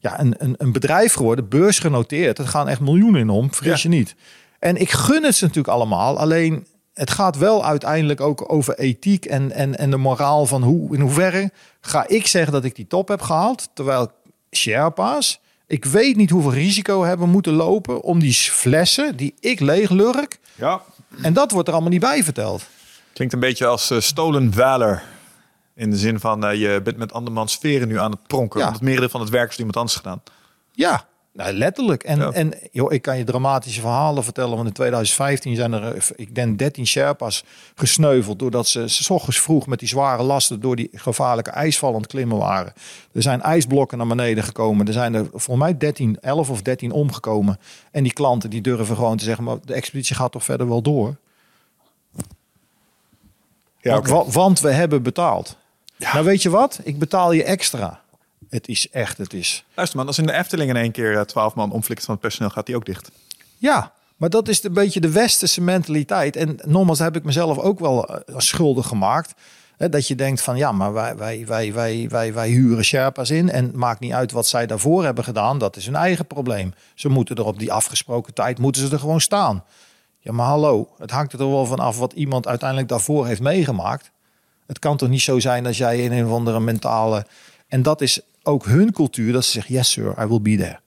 ja, 0.06 0.20
een, 0.20 0.36
een, 0.38 0.56
een 0.58 0.72
bedrijf 0.72 1.14
geworden, 1.14 1.50
beursgenoteerd. 1.50 2.38
Er 2.38 2.48
gaan 2.48 2.68
echt 2.68 2.80
miljoenen 2.80 3.22
in 3.22 3.30
om, 3.30 3.54
vergis 3.54 3.82
je 3.82 3.90
niet. 3.90 4.16
En 4.60 4.76
ik 4.76 4.92
gun 4.92 5.24
het 5.24 5.36
ze 5.36 5.44
natuurlijk 5.44 5.74
allemaal. 5.74 6.18
Alleen 6.18 6.68
het 6.94 7.12
gaat 7.12 7.38
wel 7.38 7.66
uiteindelijk 7.66 8.22
ook 8.22 8.52
over 8.54 8.78
ethiek 8.80 9.26
en, 9.26 9.52
en, 9.52 9.78
en 9.78 9.90
de 9.90 9.98
moraal 9.98 10.46
van 10.46 10.64
hoe, 10.64 10.96
in 10.96 11.02
hoeverre 11.02 11.52
ga 11.82 12.08
ik 12.08 12.28
zeggen 12.28 12.54
dat 12.54 12.64
ik 12.64 12.76
die 12.76 12.88
top 12.88 13.08
heb 13.08 13.22
gehaald. 13.22 13.70
Terwijl 13.74 14.12
Sherpa's, 14.56 15.40
ik 15.68 15.86
weet 15.86 16.16
niet 16.16 16.30
hoeveel 16.30 16.54
risico 16.54 17.04
hebben 17.04 17.30
moeten 17.30 17.54
lopen 17.54 18.02
om 18.02 18.20
die 18.20 18.34
flessen 18.34 19.16
die 19.16 19.34
ik 19.40 19.60
leeg 19.60 19.90
lurk. 19.90 20.40
Ja. 20.56 20.82
En 21.22 21.34
dat 21.34 21.52
wordt 21.52 21.68
er 21.68 21.74
allemaal 21.74 21.92
niet 21.92 22.02
bij 22.02 22.24
verteld. 22.24 22.66
Klinkt 23.14 23.34
een 23.34 23.40
beetje 23.40 23.66
als 23.66 23.92
uh, 23.92 24.00
stolen 24.00 24.54
valor. 24.54 25.02
In 25.76 25.90
de 25.90 25.98
zin 25.98 26.20
van, 26.20 26.46
uh, 26.46 26.54
je 26.54 26.82
bent 26.84 26.98
met 26.98 27.14
andermans 27.14 27.52
sferen 27.52 27.88
nu 27.88 28.00
aan 28.00 28.12
het 28.12 28.28
pronken. 28.28 28.60
Ja. 28.60 28.66
Want 28.66 28.78
het 28.78 28.86
merendeel 28.86 29.10
van 29.10 29.22
het 29.22 29.30
werk 29.30 29.50
is 29.50 29.58
iemand 29.58 29.78
anders 29.78 29.96
gedaan. 29.96 30.22
Ja, 30.72 31.06
nou, 31.36 31.54
letterlijk. 31.54 32.04
En, 32.04 32.20
ja. 32.20 32.32
en 32.32 32.54
joh, 32.72 32.94
ik 32.94 33.02
kan 33.02 33.18
je 33.18 33.24
dramatische 33.24 33.82
verhalen 33.82 34.24
vertellen. 34.24 34.56
Want 34.56 34.68
in 34.68 34.74
2015 34.74 35.56
zijn 35.56 35.74
er, 35.74 35.96
eh, 35.96 36.02
ik 36.16 36.36
denk, 36.36 36.58
13 36.58 36.88
Sherpas 36.88 37.44
gesneuveld. 37.76 38.40
Doordat 38.40 38.68
ze 38.68 38.88
s 38.88 39.10
ochtends 39.10 39.40
vroeg 39.42 39.68
met 39.68 39.80
die 39.80 39.88
zware 39.88 40.24
lasten 40.24 40.60
door 40.62 40.76
die 40.76 40.90
gevaarlijke 40.94 41.50
ijsval 41.50 41.94
aan 41.94 42.02
het 42.02 42.08
klimmen 42.08 42.38
waren. 42.38 42.74
Er 43.12 43.22
zijn 43.22 43.42
ijsblokken 43.42 43.98
naar 43.98 44.08
beneden 44.08 44.44
gekomen. 44.44 44.88
Er 44.88 44.94
zijn 44.94 45.14
er 45.14 45.26
volgens 45.26 45.58
mij 45.58 45.78
13, 45.78 46.18
11 46.22 46.50
of 46.50 46.62
13 46.62 46.92
omgekomen. 46.92 47.60
En 47.92 48.04
die 48.04 48.14
klanten 48.14 48.50
die 48.50 48.62
durven 48.62 48.96
gewoon 48.96 49.18
te 49.18 49.24
zeggen, 49.24 49.44
maar 49.44 49.58
de 49.66 49.74
expeditie 49.74 50.16
gaat 50.16 50.32
toch 50.32 50.44
verder 50.44 50.68
wel 50.68 50.82
door. 50.82 51.16
Ja, 53.82 53.98
okay. 53.98 54.12
want, 54.12 54.34
want 54.34 54.60
we 54.60 54.72
hebben 54.72 55.04
betaald. 55.04 55.58
Ja. 55.96 56.14
Nou, 56.14 56.26
weet 56.26 56.42
je 56.42 56.50
wat? 56.50 56.80
Ik 56.84 57.00
betaal 57.00 57.32
je 57.32 57.44
extra. 57.44 58.02
Het 58.50 58.68
is 58.68 58.90
echt, 58.90 59.18
het 59.18 59.34
is. 59.34 59.66
Luister 59.74 59.98
man, 59.98 60.08
als 60.08 60.18
in 60.18 60.26
de 60.26 60.34
Efteling 60.34 60.70
in 60.70 60.76
één 60.76 60.92
keer 60.92 61.26
twaalf 61.26 61.56
man 61.56 61.72
omflikt 61.72 62.06
van 62.06 62.14
het 62.14 62.24
personeel, 62.24 62.50
gaat 62.50 62.66
die 62.66 62.76
ook 62.76 62.86
dicht. 62.86 63.12
Ja, 63.58 63.92
Maar 64.18 64.30
dat 64.30 64.48
is 64.48 64.64
een 64.64 64.74
beetje 64.74 65.00
de 65.00 65.12
westerse 65.12 65.62
mentaliteit. 65.62 66.36
En 66.36 66.60
nogmaals 66.64 67.00
heb 67.00 67.16
ik 67.16 67.24
mezelf 67.24 67.58
ook 67.58 67.80
wel 67.80 68.10
uh, 68.12 68.38
schuldig 68.38 68.88
gemaakt. 68.88 69.34
Hè, 69.78 69.90
dat 69.90 70.08
je 70.08 70.16
denkt 70.16 70.42
van 70.42 70.58
ja, 70.58 70.72
maar 70.72 70.94
wij, 70.94 71.16
wij, 71.16 71.46
wij, 71.46 71.74
wij, 71.74 72.08
wij, 72.10 72.34
wij 72.34 72.50
huren 72.50 72.86
Sherpa's 72.86 73.30
in. 73.30 73.50
En 73.50 73.72
maakt 73.74 74.00
niet 74.00 74.14
uit 74.14 74.32
wat 74.32 74.48
zij 74.48 74.66
daarvoor 74.66 75.04
hebben 75.04 75.24
gedaan. 75.24 75.58
Dat 75.58 75.76
is 75.76 75.86
hun 75.86 75.96
eigen 75.96 76.26
probleem. 76.26 76.74
Ze 76.94 77.10
moeten 77.10 77.36
er 77.36 77.46
op 77.46 77.60
die 77.60 77.72
afgesproken 77.72 78.34
tijd 78.34 78.60
moeten 78.60 78.88
ze 78.88 78.94
er 78.94 79.00
gewoon 79.00 79.22
staan. 79.22 79.64
Ja, 80.20 80.32
maar 80.32 80.46
hallo, 80.46 80.90
het 80.98 81.12
hangt 81.12 81.34
er 81.34 81.38
wel 81.38 81.66
van 81.66 81.80
af 81.80 81.98
wat 81.98 82.14
iemand 82.14 82.48
uiteindelijk 82.48 82.90
daarvoor 82.90 83.28
heeft 83.28 83.42
meegemaakt. 83.42 84.12
Het 84.68 84.80
kan 84.80 84.98
toch 84.98 85.10
niet 85.10 85.22
zo 85.22 85.40
zijn 85.40 85.64
dat 85.64 85.78
jij 85.78 86.00
in 86.04 86.12
een 86.12 86.26
of 86.26 86.32
andere 86.32 86.60
mentale. 86.60 87.26
En 87.68 87.82
dat 87.82 88.02
is 88.02 88.20
ook 88.44 88.66
hun 88.66 88.92
cultuur, 88.92 89.34
dat 89.34 89.46
ze 89.46 89.52
zeggen: 89.52 89.76
Yes, 89.76 89.92
sir, 89.92 90.24
I 90.24 90.26
will 90.26 90.42
be 90.42 90.56
there. 90.58 90.80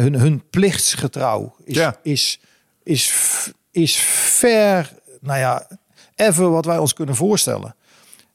Hun, 0.00 0.14
hun 0.14 0.42
plichtsgetrouw 0.50 1.54
is, 1.64 1.74
Ja. 1.74 1.96
is, 2.02 2.40
is, 2.82 3.12
is 3.70 3.96
ver, 3.96 4.92
nou 5.20 5.38
ja, 5.38 5.66
ever 6.14 6.50
wat 6.50 6.64
wij 6.64 6.78
ons 6.78 6.92
kunnen 6.92 7.16
voorstellen. 7.16 7.74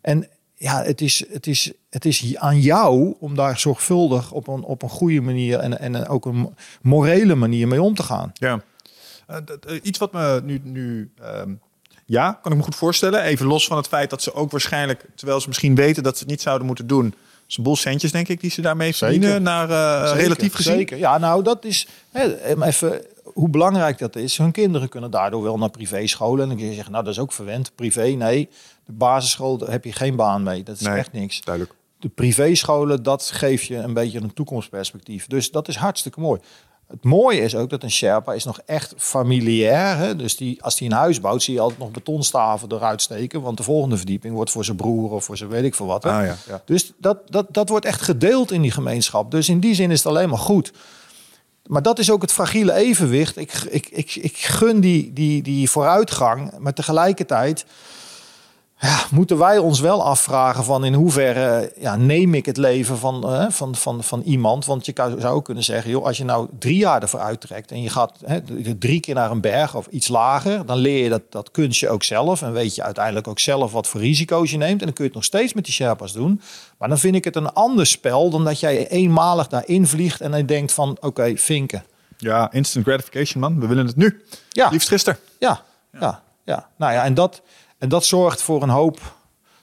En 0.01 0.27
ja, 0.55 0.84
het 0.84 1.01
is, 1.01 1.25
het 1.29 1.47
is, 1.47 1.71
het 1.89 2.05
is 2.05 2.35
aan 2.35 2.59
jou 2.59 3.15
om 3.19 3.35
daar 3.35 3.59
zorgvuldig 3.59 4.31
op 4.31 4.47
een, 4.47 4.63
op 4.63 4.81
een 4.81 4.89
goede 4.89 5.21
manier 5.21 5.59
en, 5.59 5.79
en 5.79 6.07
ook 6.07 6.25
een 6.25 6.55
morele 6.81 7.35
manier 7.35 7.67
mee 7.67 7.81
om 7.81 7.95
te 7.95 8.03
gaan. 8.03 8.31
Ja. 8.34 8.61
Eh, 9.27 9.38
eh, 9.67 9.79
iets 9.81 9.97
wat 9.99 10.11
me 10.11 10.41
nu... 10.43 10.61
nu 10.63 11.11
ehm, 11.21 11.53
ja, 12.07 12.39
kan 12.41 12.51
ik 12.51 12.57
me 12.57 12.63
goed 12.63 12.75
voorstellen. 12.75 13.21
Even 13.21 13.45
los 13.45 13.67
van 13.67 13.77
het 13.77 13.88
feit 13.88 14.09
dat 14.09 14.21
ze 14.21 14.34
ook 14.34 14.51
waarschijnlijk... 14.51 15.05
terwijl 15.15 15.41
ze 15.41 15.47
misschien 15.47 15.75
weten 15.75 16.03
dat 16.03 16.13
ze 16.17 16.19
het 16.23 16.29
niet 16.31 16.41
zouden 16.41 16.67
moeten 16.67 16.88
doen... 16.88 17.13
is 17.47 17.57
een 17.57 17.63
boel 17.63 17.75
centjes, 17.75 18.11
denk 18.11 18.27
ik, 18.27 18.41
die 18.41 18.51
ze 18.51 18.61
daarmee 18.61 18.95
verdienen... 18.95 19.43
naar 19.43 19.69
eh, 19.69 20.07
Zeker, 20.07 20.21
relatief 20.23 20.53
gezien. 20.53 20.73
Zeker. 20.73 20.97
Ja, 20.97 21.17
nou, 21.17 21.43
dat 21.43 21.65
is 21.65 21.88
hè, 22.11 22.53
even 22.63 23.01
hoe 23.23 23.49
belangrijk 23.49 23.97
dat 23.97 24.15
is. 24.15 24.38
Hun 24.38 24.51
kinderen 24.51 24.89
kunnen 24.89 25.11
daardoor 25.11 25.43
wel 25.43 25.57
naar 25.57 25.69
privéscholen. 25.69 26.41
En 26.41 26.47
dan 26.47 26.57
kun 26.57 26.67
je 26.67 26.73
zeggen, 26.73 26.91
nou, 26.91 27.03
dat 27.03 27.13
is 27.13 27.19
ook 27.19 27.34
verwend. 27.34 27.71
Privé, 27.75 28.07
nee. 28.07 28.49
De 28.85 28.91
basisschool 28.93 29.57
daar 29.57 29.71
heb 29.71 29.84
je 29.84 29.91
geen 29.91 30.15
baan 30.15 30.43
mee. 30.43 30.63
Dat 30.63 30.75
is 30.79 30.81
Nee. 30.88 30.97
echt 30.97 31.11
niks. 31.11 31.41
Duidelijk. 31.41 31.75
De 31.99 32.09
privéscholen, 32.09 33.03
dat 33.03 33.29
geeft 33.34 33.65
je 33.65 33.75
een 33.75 33.93
beetje 33.93 34.19
een 34.19 34.34
toekomstperspectief. 34.34 35.27
Dus 35.27 35.51
dat 35.51 35.67
is 35.67 35.75
hartstikke 35.75 36.19
mooi. 36.19 36.39
Het 36.88 37.03
mooie 37.03 37.41
is 37.41 37.55
ook 37.55 37.69
dat 37.69 37.84
een 37.84 37.91
Sherpa 37.91 38.34
is 38.34 38.43
nog 38.43 38.59
echt 38.65 38.93
familiair. 38.97 39.97
Hè? 39.97 40.15
Dus 40.15 40.38
die, 40.38 40.64
als 40.64 40.80
hij 40.80 40.88
een 40.88 40.93
huis 40.93 41.19
bouwt, 41.19 41.43
zie 41.43 41.53
je 41.53 41.59
altijd 41.59 41.80
nog 41.80 41.91
betonstaven 41.91 42.72
eruit 42.72 43.01
steken. 43.01 43.41
Want 43.41 43.57
de 43.57 43.64
volgende 43.64 43.97
verdieping 43.97 44.34
wordt 44.34 44.51
voor 44.51 44.65
zijn 44.65 44.77
broer 44.77 45.11
of 45.11 45.23
voor 45.23 45.38
zijn 45.38 45.49
weet 45.49 45.64
ik 45.64 45.76
veel 45.76 45.85
wat. 45.85 46.03
Hè? 46.03 46.09
Ah, 46.09 46.26
ja, 46.26 46.35
ja. 46.47 46.61
Dus 46.65 46.93
dat, 46.97 47.18
dat, 47.26 47.47
dat 47.51 47.69
wordt 47.69 47.85
echt 47.85 48.01
gedeeld 48.01 48.51
in 48.51 48.61
die 48.61 48.72
gemeenschap. 48.72 49.31
Dus 49.31 49.49
in 49.49 49.59
die 49.59 49.76
zin 49.76 49.91
is 49.91 49.97
het 49.97 50.07
alleen 50.07 50.30
maar 50.30 50.38
goed. 50.38 50.72
Maar 51.65 51.81
dat 51.81 51.99
is 51.99 52.11
ook 52.11 52.22
het 52.22 52.31
fragiele 52.31 52.73
evenwicht. 52.73 53.38
Ik, 53.38 53.53
ik, 53.69 53.88
ik, 53.89 54.15
ik 54.15 54.38
gun 54.38 54.80
die, 54.80 55.14
die, 55.14 55.43
die 55.43 55.69
vooruitgang, 55.69 56.51
maar 56.59 56.73
tegelijkertijd 56.73 57.65
ja, 58.79 59.05
moeten 59.11 59.37
wij 59.37 59.57
ons 59.57 59.79
wel 59.79 60.03
afvragen 60.03 60.63
van 60.63 60.85
in 60.85 60.93
hoeverre 60.93 61.71
ja, 61.79 61.95
neem 61.95 62.33
ik 62.33 62.45
het 62.45 62.57
leven 62.57 62.97
van, 62.97 63.29
eh, 63.29 63.45
van, 63.49 63.75
van, 63.75 64.03
van 64.03 64.21
iemand. 64.21 64.65
Want 64.65 64.85
je 64.85 64.93
zou 64.95 65.27
ook 65.27 65.45
kunnen 65.45 65.63
zeggen, 65.63 65.91
joh, 65.91 66.05
als 66.05 66.17
je 66.17 66.23
nou 66.23 66.47
drie 66.59 66.77
jaar 66.77 67.01
ervoor 67.01 67.19
uittrekt 67.19 67.71
en 67.71 67.81
je 67.81 67.89
gaat 67.89 68.19
hè, 68.25 68.41
drie 68.77 68.99
keer 68.99 69.15
naar 69.15 69.31
een 69.31 69.41
berg 69.41 69.75
of 69.75 69.87
iets 69.87 70.07
lager, 70.07 70.65
dan 70.65 70.77
leer 70.77 71.03
je 71.03 71.09
dat, 71.09 71.21
dat 71.29 71.51
kunstje 71.51 71.89
ook 71.89 72.03
zelf. 72.03 72.41
En 72.41 72.53
weet 72.53 72.75
je 72.75 72.83
uiteindelijk 72.83 73.27
ook 73.27 73.39
zelf 73.39 73.71
wat 73.71 73.87
voor 73.87 74.01
risico's 74.01 74.51
je 74.51 74.57
neemt. 74.57 74.79
En 74.79 74.85
dan 74.85 74.93
kun 74.93 75.03
je 75.03 75.09
het 75.09 75.19
nog 75.19 75.23
steeds 75.23 75.53
met 75.53 75.65
die 75.65 75.73
Sherpas 75.73 76.13
doen. 76.13 76.41
Maar 76.77 76.89
dan 76.89 76.97
vind 76.97 77.15
ik 77.15 77.23
het 77.23 77.35
een 77.35 77.53
ander 77.53 77.85
spel 77.85 78.29
dan 78.29 78.43
dat 78.43 78.59
jij 78.59 78.87
eenmalig 78.87 79.47
daarin 79.47 79.87
vliegt 79.87 80.21
en 80.21 80.31
dan 80.31 80.45
denkt 80.45 80.73
van 80.73 80.97
oké, 80.99 81.37
vinken. 81.37 81.83
Ja, 82.17 82.51
instant 82.51 82.85
gratification, 82.85 83.41
man. 83.41 83.59
We 83.59 83.67
willen 83.67 83.85
het 83.85 83.95
nu. 83.95 84.23
Ja. 84.49 84.69
Liefst 84.69 84.87
gisteren. 84.87 85.19
Ja, 85.39 85.61
ja, 85.99 86.21
ja. 86.43 86.67
Nou 86.75 86.93
ja, 86.93 87.03
en 87.03 87.13
dat, 87.13 87.41
en 87.77 87.89
dat 87.89 88.05
zorgt 88.05 88.41
voor 88.41 88.63
een 88.63 88.69
hoop. 88.69 89.15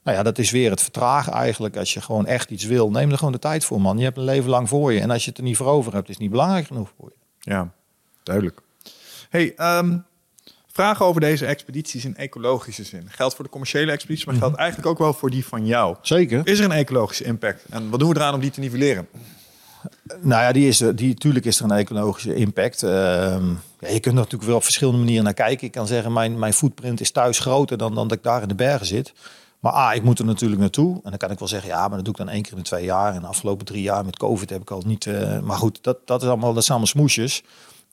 Nou 0.03 0.17
ja, 0.17 0.23
dat 0.23 0.39
is 0.39 0.51
weer 0.51 0.71
het 0.71 0.83
vertragen 0.83 1.33
eigenlijk. 1.33 1.77
Als 1.77 1.95
je 1.95 2.01
gewoon 2.01 2.27
echt 2.27 2.51
iets 2.51 2.65
wil, 2.65 2.91
neem 2.91 3.11
er 3.11 3.17
gewoon 3.19 3.33
de 3.33 3.39
tijd 3.39 3.65
voor, 3.65 3.81
man. 3.81 3.99
Je 3.99 4.05
hebt 4.05 4.17
een 4.17 4.25
leven 4.25 4.51
lang 4.51 4.69
voor 4.69 4.93
je. 4.93 5.01
En 5.01 5.11
als 5.11 5.23
je 5.25 5.29
het 5.29 5.39
er 5.39 5.45
niet 5.45 5.57
voor 5.57 5.67
over 5.67 5.93
hebt, 5.93 6.05
is 6.09 6.15
het 6.15 6.23
niet 6.23 6.31
belangrijk 6.31 6.67
genoeg 6.67 6.93
voor 6.99 7.13
je. 7.15 7.51
Ja, 7.51 7.73
duidelijk. 8.23 8.61
Hey, 9.31 9.55
ehm, 9.57 9.97
vragen 10.67 11.07
over 11.07 11.21
deze 11.21 11.47
expedities 11.47 12.05
in 12.05 12.17
ecologische 12.17 12.85
zin. 12.85 13.05
Geldt 13.09 13.35
voor 13.35 13.45
de 13.45 13.51
commerciële 13.51 13.93
expedities, 13.93 14.25
maar 14.27 14.35
geldt 14.35 14.57
eigenlijk 14.57 14.89
ook 14.89 14.99
wel 14.99 15.13
voor 15.13 15.31
die 15.31 15.47
van 15.47 15.67
jou. 15.67 15.97
Zeker. 16.03 16.41
Is 16.47 16.59
er 16.59 16.65
een 16.65 16.73
ecologische 16.73 17.25
impact? 17.25 17.65
En 17.71 17.91
wat 17.91 18.01
doen 18.01 18.09
we 18.09 18.17
eraan 18.17 18.35
om 18.35 18.41
die 18.41 18.51
te 18.51 18.61
nivelleren? 18.61 19.09
Nou 20.21 20.43
ja, 20.43 20.53
die 20.53 20.69
is, 20.69 20.81
er- 20.81 20.97
die, 20.97 21.15
tuurlijk 21.15 21.45
is 21.45 21.59
er 21.59 21.65
een 21.65 21.71
ecologische 21.71 22.35
impact. 22.35 22.83
Ehm, 22.83 23.53
je 23.93 24.01
kunt 24.01 24.15
natuurlijk 24.15 24.43
wel 24.45 24.57
op 24.57 24.65
verschillende 24.65 24.99
manieren 24.99 25.25
naar 25.25 25.35
kijken. 25.35 25.67
Ik 25.67 25.73
kan 25.73 25.87
zeggen, 25.87 26.13
mijn, 26.13 26.39
mijn 26.39 26.53
footprint 26.53 27.01
is 27.01 27.11
thuis 27.11 27.39
groter 27.39 27.79
dan, 27.79 27.95
dan 27.95 28.09
dat 28.09 28.17
ik 28.17 28.23
daar 28.23 28.43
in 28.43 28.49
de 28.49 28.55
bergen 28.55 28.87
zit. 28.87 29.13
Maar 29.61 29.75
A, 29.75 29.93
ik 29.93 30.03
moet 30.03 30.19
er 30.19 30.25
natuurlijk 30.25 30.61
naartoe. 30.61 30.95
En 30.95 31.11
dan 31.11 31.17
kan 31.17 31.31
ik 31.31 31.39
wel 31.39 31.49
zeggen, 31.49 31.69
ja, 31.69 31.89
maar 31.89 31.97
dat 31.97 32.05
doe 32.05 32.15
ik 32.15 32.19
dan 32.19 32.29
één 32.29 32.43
keer 32.43 32.57
in 32.57 32.63
twee 32.63 32.85
jaar. 32.85 33.15
En 33.15 33.21
de 33.21 33.27
afgelopen 33.27 33.67
drie 33.67 33.83
jaar 33.83 34.05
met 34.05 34.17
COVID 34.17 34.51
heb 34.51 34.61
ik 34.61 34.71
al 34.71 34.83
niet... 34.87 35.07
eh, 35.07 35.41
maar 35.41 35.57
goed, 35.57 35.79
dat, 35.83 35.99
dat, 36.05 36.23
is 36.23 36.29
allemaal, 36.29 36.55
dat 36.55 36.65
zijn 36.65 36.79
allemaal 36.79 36.95
smoesjes. 36.95 37.43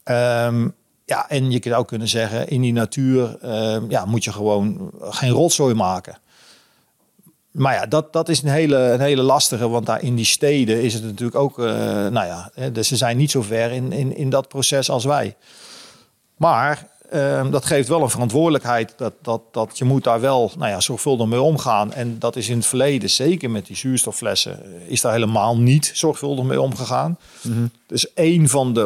Ehm, 0.03 0.67
ja, 1.05 1.29
en 1.29 1.51
je 1.51 1.59
zou 1.63 1.75
ook 1.75 1.87
kunnen 1.87 2.07
zeggen, 2.07 2.47
in 2.47 2.61
die 2.61 2.73
natuur 2.73 3.37
ehm, 3.41 3.89
ja, 3.89 4.05
moet 4.05 4.23
je 4.23 4.31
gewoon 4.31 4.91
geen 4.99 5.31
rotzooi 5.31 5.73
maken. 5.73 6.17
Maar 7.51 7.73
ja, 7.73 7.85
dat, 7.85 8.13
dat 8.13 8.29
is 8.29 8.41
een 8.41 8.49
hele, 8.49 8.77
een 8.77 9.01
hele 9.01 9.21
lastige, 9.21 9.69
want 9.69 9.85
daar 9.85 10.03
in 10.03 10.15
die 10.15 10.25
steden 10.25 10.81
is 10.81 10.93
het 10.93 11.03
natuurlijk 11.03 11.37
ook, 11.37 11.59
eh, 11.59 11.65
nou 12.07 12.25
ja, 12.25 12.51
dus 12.69 12.87
ze 12.87 12.95
zijn 12.95 13.17
niet 13.17 13.31
zo 13.31 13.41
ver 13.41 13.71
in, 13.71 13.91
in, 13.91 14.15
in 14.15 14.29
dat 14.29 14.47
proces 14.47 14.89
als 14.89 15.05
wij. 15.05 15.35
Maar 16.41 16.87
ehm, 17.09 17.51
dat 17.51 17.65
geeft 17.65 17.87
wel 17.87 18.01
een 18.01 18.09
verantwoordelijkheid 18.09 18.93
dat, 18.97 19.13
dat, 19.21 19.41
dat 19.51 19.77
je 19.77 19.85
moet 19.85 20.03
daar 20.03 20.21
wel 20.21 20.51
nou 20.57 20.71
ja, 20.71 20.79
zorgvuldig 20.79 21.27
mee 21.27 21.41
omgaan. 21.41 21.93
En 21.93 22.19
dat 22.19 22.35
is 22.35 22.49
in 22.49 22.57
het 22.57 22.65
verleden, 22.65 23.09
zeker 23.09 23.49
met 23.49 23.65
die 23.65 23.75
zuurstofflessen, 23.75 24.63
eh, 24.63 24.71
is 24.87 25.01
daar 25.01 25.13
helemaal 25.13 25.57
niet 25.57 25.91
zorgvuldig 25.93 26.45
mee 26.45 26.61
omgegaan. 26.61 27.17
Dus 27.87 28.07
een 28.15 28.49
van, 28.49 28.73
de, 28.73 28.81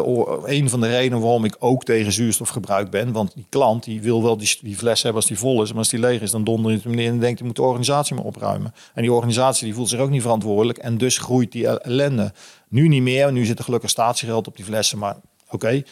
een 0.46 0.70
van 0.70 0.82
de 0.82 0.88
redenen 0.88 1.20
waarom 1.20 1.46
ik 1.46 1.56
ook 1.60 1.84
tegen 1.84 2.12
zuurstofgebruik 2.12 2.90
ben. 2.90 3.12
Want 3.12 3.32
die 3.36 3.46
klant 3.50 3.84
die 3.84 4.02
wil 4.02 4.24
wel 4.24 4.38
die, 4.38 4.58
die 4.62 4.78
fles 4.78 5.02
hebben 5.02 5.22
als 5.22 5.30
die 5.30 5.40
vol 5.40 5.62
is. 5.62 5.70
Maar 5.70 5.78
als 5.78 5.90
die 5.90 6.00
leeg 6.00 6.22
is, 6.22 6.32
dan 6.32 6.44
donder 6.44 6.72
je 6.72 6.78
het 6.78 6.86
meneer 6.86 7.10
en 7.10 7.20
denkt, 7.20 7.38
die 7.38 7.48
moet 7.48 7.56
de 7.56 7.62
organisatie 7.62 8.16
maar 8.16 8.26
opruimen. 8.26 8.74
En 8.94 9.02
die 9.02 9.14
organisatie 9.14 9.66
die 9.66 9.76
voelt 9.76 9.90
zich 9.90 10.00
ook 10.00 10.10
niet 10.10 10.22
verantwoordelijk. 10.22 10.78
En 10.78 10.98
dus 10.98 11.18
groeit 11.18 11.52
die 11.52 11.68
ellende. 11.68 12.34
Nu 12.68 12.88
niet 12.88 13.02
meer. 13.02 13.32
Nu 13.32 13.46
zit 13.46 13.58
er 13.58 13.64
gelukkig 13.64 13.90
statiegeld 13.90 14.48
op 14.48 14.56
die 14.56 14.66
flessen. 14.66 14.98
Maar 14.98 15.16
oké. 15.50 15.84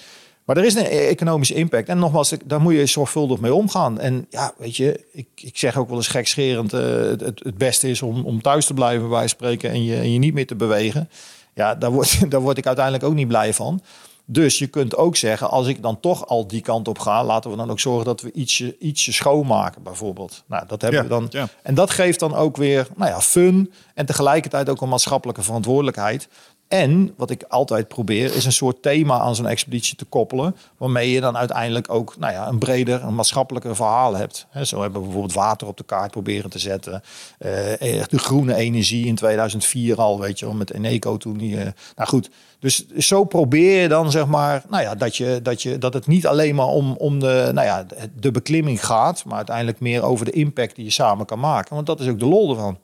Maar 0.46 0.58
er 0.58 0.66
is 0.66 0.76
een 0.76 0.86
e- 0.86 1.08
economische 1.08 1.54
impact. 1.54 1.88
En 1.90 1.98
nogmaals, 2.00 2.34
daar 2.46 2.62
moet 2.62 2.74
je 2.74 2.86
zorgvuldig 2.86 3.40
mee 3.40 3.54
omgaan. 3.54 4.00
En 4.00 4.26
ja, 4.30 4.54
weet 4.58 4.76
je, 4.78 5.06
ik, 5.12 5.28
ik 5.36 5.58
zeg 5.58 5.78
ook 5.78 5.88
wel 5.88 5.98
eens 5.98 6.08
gekscherend... 6.08 6.74
eh, 6.74 6.82
het, 6.82 7.22
het, 7.22 7.58
beste 7.58 7.90
is 7.90 8.02
om, 8.02 8.26
om 8.26 8.42
thuis 8.42 8.66
te 8.66 8.74
blijven 8.74 9.10
bij 9.10 9.28
spreken... 9.28 9.70
En 9.70 9.84
je, 9.84 9.96
en 9.96 10.12
je 10.14 10.20
niet 10.20 10.34
meer 10.34 10.48
te 10.48 10.56
bewegen. 10.56 11.10
Ja, 11.54 11.76
daar 11.76 11.92
word, 11.92 12.20
daar 12.32 12.42
word 12.42 12.58
ik 12.58 12.66
uiteindelijk 12.66 13.06
ook 13.06 13.14
niet 13.14 13.28
blij 13.28 13.54
van. 13.54 13.82
Dus 14.26 14.60
je 14.60 14.68
kunt 14.68 14.96
ook 14.96 15.16
zeggen, 15.16 15.50
als 15.50 15.68
ik 15.68 15.82
dan 15.82 16.00
toch 16.00 16.28
al 16.28 16.48
die 16.48 16.62
kant 16.62 16.88
op 16.88 17.00
ga... 17.00 17.24
laten 17.24 17.52
we 17.52 17.58
dan 17.58 17.72
ook 17.72 17.80
zorgen 17.80 18.06
dat 18.06 18.22
we 18.22 18.32
ietsje, 18.32 18.76
ietsje 18.80 19.14
schoonmaken 19.14 19.84
bijvoorbeeld. 19.84 20.44
Nou, 20.48 20.64
dat 20.68 20.82
hebben 20.82 21.00
Ja, 21.00 21.08
we 21.08 21.14
dan... 21.14 21.28
ja. 21.30 21.48
En 21.64 21.76
dat 21.76 21.90
geeft 21.90 22.20
dan 22.20 22.36
ook 22.36 22.58
weer 22.58 22.88
nou 22.96 23.12
ja, 23.12 23.22
fun 23.22 23.74
en 23.94 24.06
tegelijkertijd 24.06 24.70
ook 24.70 24.82
een 24.82 24.90
maatschappelijke 24.90 25.42
verantwoordelijkheid. 25.42 26.28
En 26.74 27.14
wat 27.18 27.30
ik 27.30 27.44
altijd 27.44 27.88
probeer, 27.88 28.36
is 28.36 28.46
een 28.46 28.52
soort 28.52 28.82
thema 28.82 29.20
aan 29.20 29.36
zo'n 29.36 29.48
expeditie 29.48 29.96
te 29.96 30.06
koppelen. 30.06 30.56
Waarmee 30.78 31.12
je 31.12 31.22
dan 31.22 31.38
uiteindelijk 31.38 31.90
ook 31.90 32.16
nou 32.18 32.34
ja, 32.34 32.48
een 32.48 32.60
breder, 32.60 33.04
een 33.04 33.16
maatschappelijke 33.16 33.76
verhaal 33.76 34.16
hebt. 34.16 34.48
Hè, 34.50 34.66
zo 34.66 34.82
hebben 34.82 35.00
we 35.00 35.06
bijvoorbeeld 35.06 35.36
water 35.36 35.68
op 35.68 35.78
de 35.78 35.84
kaart 35.84 36.12
proberen 36.12 36.50
te 36.50 36.60
zetten. 36.60 37.04
Eh, 37.38 38.00
echt 38.00 38.10
de 38.10 38.18
groene 38.18 38.56
energie 38.56 39.06
in 39.06 39.16
2004 39.16 39.98
al, 39.98 40.20
weet 40.20 40.40
je 40.40 40.46
wel, 40.46 40.56
met 40.56 40.74
Eneco 40.74 41.18
toen. 41.18 41.38
Die, 41.38 41.58
eh, 41.58 41.72
nou 41.96 42.10
goed, 42.10 42.30
dus 42.60 42.88
zo 42.88 43.24
probeer 43.24 43.82
je 43.82 43.88
dan 43.88 44.12
zeg 44.12 44.26
maar, 44.26 44.64
nou 44.70 44.84
ja, 44.84 44.96
dat, 44.96 45.18
je, 45.18 45.40
dat, 45.44 45.62
je, 45.62 45.78
dat 45.78 45.94
het 45.94 46.08
niet 46.08 46.28
alleen 46.28 46.56
maar 46.56 46.68
om, 46.68 46.96
om 46.98 47.20
de, 47.20 47.52
nou 47.54 47.68
ja, 47.68 47.86
de 48.20 48.32
beklimming 48.32 48.86
gaat. 48.86 49.26
Maar 49.26 49.38
uiteindelijk 49.38 49.80
meer 49.80 50.04
over 50.04 50.26
de 50.26 50.32
impact 50.32 50.76
die 50.76 50.86
je 50.86 50.92
samen 50.92 51.26
kan 51.26 51.40
maken. 51.40 51.76
Want 51.76 51.88
dat 51.88 52.00
is 52.00 52.08
ook 52.08 52.20
de 52.20 52.26
lol 52.26 52.50
ervan. 52.50 52.74
Ik 52.74 52.80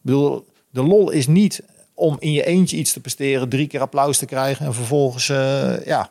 bedoel, 0.00 0.44
de 0.70 0.82
lol 0.82 1.10
is 1.10 1.26
niet 1.26 1.62
om 2.00 2.16
in 2.18 2.32
je 2.32 2.44
eentje 2.44 2.76
iets 2.76 2.92
te 2.92 3.00
presteren, 3.00 3.48
drie 3.48 3.66
keer 3.66 3.80
applaus 3.80 4.18
te 4.18 4.26
krijgen 4.26 4.66
en 4.66 4.74
vervolgens 4.74 5.28
eh, 5.28 5.86
ja, 5.86 6.10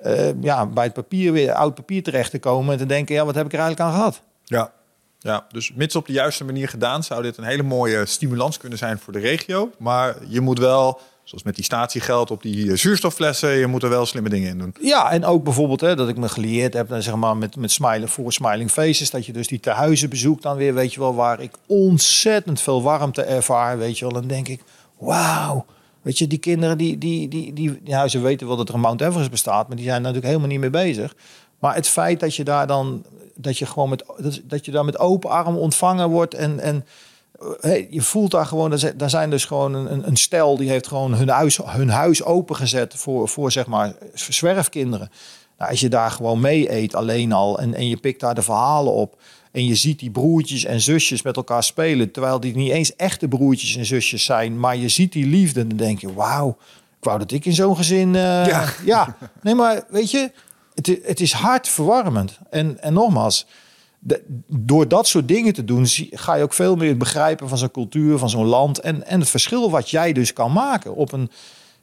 eh, 0.00 0.42
ja, 0.42 0.66
bij 0.66 0.84
het 0.84 0.92
papier 0.92 1.32
weer 1.32 1.52
oud 1.52 1.74
papier 1.74 2.02
terecht 2.02 2.30
te 2.30 2.38
komen 2.38 2.72
en 2.72 2.78
te 2.78 2.86
denken, 2.86 3.14
ja, 3.14 3.24
wat 3.24 3.34
heb 3.34 3.46
ik 3.46 3.52
er 3.52 3.58
eigenlijk 3.58 3.90
aan 3.90 3.96
gehad? 3.96 4.22
Ja. 4.44 4.72
ja, 5.18 5.46
dus 5.50 5.72
mits 5.72 5.96
op 5.96 6.06
de 6.06 6.12
juiste 6.12 6.44
manier 6.44 6.68
gedaan... 6.68 7.02
zou 7.02 7.22
dit 7.22 7.36
een 7.36 7.44
hele 7.44 7.62
mooie 7.62 8.06
stimulans 8.06 8.58
kunnen 8.58 8.78
zijn 8.78 8.98
voor 8.98 9.12
de 9.12 9.18
regio. 9.18 9.70
Maar 9.78 10.16
je 10.28 10.40
moet 10.40 10.58
wel, 10.58 11.00
zoals 11.24 11.44
met 11.44 11.54
die 11.54 11.64
statiegeld 11.64 12.30
op 12.30 12.42
die 12.42 12.70
eh, 12.70 12.76
zuurstofflessen... 12.76 13.50
je 13.50 13.66
moet 13.66 13.82
er 13.82 13.88
wel 13.88 14.06
slimme 14.06 14.28
dingen 14.28 14.50
in 14.50 14.58
doen. 14.58 14.74
Ja, 14.80 15.10
en 15.10 15.24
ook 15.24 15.44
bijvoorbeeld 15.44 15.80
hè, 15.80 15.96
dat 15.96 16.08
ik 16.08 16.16
me 16.16 16.28
gelieerd 16.28 16.74
heb 16.74 16.94
zeg 16.98 17.14
maar, 17.14 17.36
met, 17.36 17.56
met 17.56 17.72
smiling, 17.72 18.10
voor 18.10 18.32
Smiling 18.32 18.70
Faces. 18.70 19.10
Dat 19.10 19.26
je 19.26 19.32
dus 19.32 19.48
die 19.48 19.60
tehuizen 19.60 20.10
bezoekt 20.10 20.42
dan 20.42 20.56
weer, 20.56 20.74
weet 20.74 20.94
je 20.94 21.00
wel, 21.00 21.14
waar 21.14 21.40
ik 21.40 21.54
ontzettend 21.66 22.60
veel 22.60 22.82
warmte 22.82 23.22
ervaar, 23.22 23.78
weet 23.78 23.98
je 23.98 24.04
wel. 24.04 24.14
Dan 24.14 24.26
denk 24.26 24.48
ik, 24.48 24.60
wauw, 24.98 25.64
Weet 26.04 26.18
je, 26.18 26.26
die 26.26 26.38
kinderen 26.38 26.78
die, 26.78 26.98
die, 26.98 27.28
die, 27.28 27.52
die 27.52 27.80
ja, 27.84 28.08
ze 28.08 28.20
weten 28.20 28.46
wel 28.46 28.56
dat 28.56 28.68
er 28.68 28.74
een 28.74 28.80
Mount 28.80 29.00
Everest 29.00 29.30
bestaat, 29.30 29.68
maar 29.68 29.76
die 29.76 29.86
zijn 29.86 30.00
natuurlijk 30.00 30.26
helemaal 30.26 30.48
niet 30.48 30.60
mee 30.60 30.70
bezig. 30.70 31.14
Maar 31.58 31.74
het 31.74 31.88
feit 31.88 32.20
dat 32.20 32.34
je 32.34 32.44
daar 32.44 32.66
dan, 32.66 33.04
dat 33.34 33.58
je 33.58 33.66
gewoon 33.66 33.88
met, 33.88 34.04
dat, 34.16 34.40
dat 34.44 34.64
je 34.64 34.70
daar 34.70 34.84
met 34.84 34.98
open 34.98 35.30
arm 35.30 35.56
ontvangen 35.56 36.08
wordt 36.08 36.34
en, 36.34 36.60
en 36.60 36.86
hey, 37.60 37.86
je 37.90 38.00
voelt 38.00 38.30
daar 38.30 38.46
gewoon, 38.46 38.78
daar 38.96 39.10
zijn 39.10 39.30
dus 39.30 39.44
gewoon 39.44 39.74
een, 39.74 40.06
een 40.06 40.16
stel 40.16 40.56
die 40.56 40.68
heeft 40.68 40.86
gewoon 40.86 41.14
hun 41.14 41.28
huis, 41.28 41.60
hun 41.64 41.88
huis 41.88 42.22
opengezet 42.22 42.94
voor, 42.96 43.28
voor 43.28 43.52
zeg 43.52 43.66
maar 43.66 43.94
zwerfkinderen. 44.14 45.10
Nou, 45.58 45.70
als 45.70 45.80
je 45.80 45.88
daar 45.88 46.10
gewoon 46.10 46.40
mee 46.40 46.72
eet 46.72 46.94
alleen 46.94 47.32
al 47.32 47.58
en, 47.58 47.74
en 47.74 47.88
je 47.88 47.96
pikt 47.96 48.20
daar 48.20 48.34
de 48.34 48.42
verhalen 48.42 48.92
op. 48.92 49.16
En 49.52 49.66
je 49.66 49.74
ziet 49.74 49.98
die 49.98 50.10
broertjes 50.10 50.64
en 50.64 50.80
zusjes 50.80 51.22
met 51.22 51.36
elkaar 51.36 51.62
spelen. 51.62 52.10
Terwijl 52.10 52.40
die 52.40 52.56
niet 52.56 52.70
eens 52.70 52.96
echte 52.96 53.28
broertjes 53.28 53.76
en 53.76 53.84
zusjes 53.84 54.24
zijn. 54.24 54.60
Maar 54.60 54.76
je 54.76 54.88
ziet 54.88 55.12
die 55.12 55.26
liefde 55.26 55.60
en 55.60 55.68
dan 55.68 55.76
denk 55.76 56.00
je, 56.00 56.12
wauw. 56.12 56.56
Ik 56.98 57.04
wou 57.04 57.18
dat 57.18 57.32
ik 57.32 57.44
in 57.44 57.52
zo'n 57.52 57.76
gezin... 57.76 58.08
Uh, 58.08 58.46
ja. 58.46 58.64
ja. 58.84 59.16
Nee, 59.42 59.54
maar 59.54 59.84
weet 59.88 60.10
je, 60.10 60.30
het, 60.74 60.98
het 61.02 61.20
is 61.20 61.32
hartverwarmend. 61.32 62.38
En, 62.50 62.82
en 62.82 62.92
nogmaals, 62.92 63.46
door 64.46 64.88
dat 64.88 65.06
soort 65.06 65.28
dingen 65.28 65.52
te 65.52 65.64
doen, 65.64 65.86
ga 66.10 66.34
je 66.34 66.42
ook 66.42 66.52
veel 66.52 66.76
meer 66.76 66.96
begrijpen 66.96 67.48
van 67.48 67.58
zo'n 67.58 67.70
cultuur, 67.70 68.18
van 68.18 68.30
zo'n 68.30 68.46
land. 68.46 68.78
En, 68.78 69.06
en 69.06 69.20
het 69.20 69.28
verschil 69.28 69.70
wat 69.70 69.90
jij 69.90 70.12
dus 70.12 70.32
kan 70.32 70.52
maken 70.52 70.94
op 70.94 71.12
een. 71.12 71.30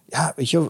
Ja, 0.08 0.34
weet 0.36 0.50
je, 0.50 0.70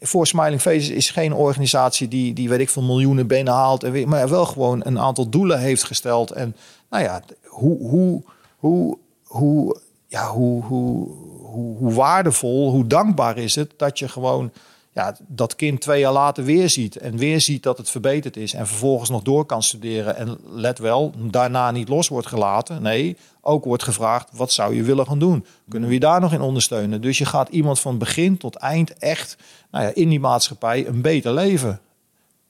voor 0.00 0.26
Smiling 0.26 0.60
Faces 0.60 0.88
is 0.88 1.10
geen 1.10 1.32
organisatie 1.32 2.08
die, 2.08 2.32
die 2.32 2.48
weet 2.48 2.60
ik 2.60 2.68
veel 2.68 2.82
miljoenen 2.82 3.26
benen 3.26 3.52
haalt. 3.52 3.84
En, 3.84 4.08
maar 4.08 4.28
wel 4.28 4.46
gewoon 4.46 4.80
een 4.84 4.98
aantal 4.98 5.28
doelen 5.28 5.60
heeft 5.60 5.84
gesteld. 5.84 6.30
En 6.30 6.56
nou 6.90 7.02
ja, 7.02 7.22
hoe, 7.44 7.78
hoe, 7.78 8.22
hoe, 8.56 8.98
hoe, 9.24 9.80
ja, 10.06 10.30
hoe, 10.30 10.64
hoe, 10.64 11.08
hoe, 11.42 11.76
hoe 11.76 11.92
waardevol, 11.92 12.70
hoe 12.70 12.86
dankbaar 12.86 13.38
is 13.38 13.54
het 13.54 13.72
dat 13.76 13.98
je 13.98 14.08
gewoon 14.08 14.50
ja, 14.92 15.16
dat 15.26 15.56
kind 15.56 15.80
twee 15.80 16.00
jaar 16.00 16.12
later 16.12 16.44
weer 16.44 16.70
ziet 16.70 16.96
en 16.96 17.16
weer 17.16 17.40
ziet 17.40 17.62
dat 17.62 17.78
het 17.78 17.90
verbeterd 17.90 18.36
is 18.36 18.54
en 18.54 18.66
vervolgens 18.66 19.10
nog 19.10 19.22
door 19.22 19.44
kan 19.44 19.62
studeren 19.62 20.16
en 20.16 20.38
let 20.44 20.78
wel, 20.78 21.12
daarna 21.16 21.70
niet 21.70 21.88
los 21.88 22.08
wordt 22.08 22.26
gelaten. 22.26 22.82
Nee, 22.82 23.16
ook 23.40 23.64
wordt 23.64 23.82
gevraagd, 23.82 24.28
wat 24.32 24.52
zou 24.52 24.74
je 24.74 24.82
willen 24.82 25.06
gaan 25.06 25.18
doen? 25.18 25.46
Kunnen 25.68 25.88
we 25.88 25.94
je 25.94 26.00
daar 26.00 26.20
nog 26.20 26.32
in 26.32 26.40
ondersteunen? 26.40 27.00
Dus 27.00 27.18
je 27.18 27.24
gaat 27.24 27.48
iemand 27.48 27.80
van 27.80 27.98
begin 27.98 28.36
tot 28.36 28.56
eind 28.56 28.98
echt 28.98 29.36
nou 29.70 29.84
ja, 29.84 29.90
in 29.94 30.08
die 30.08 30.20
maatschappij 30.20 30.86
een 30.86 31.02
beter 31.02 31.32
leven 31.32 31.80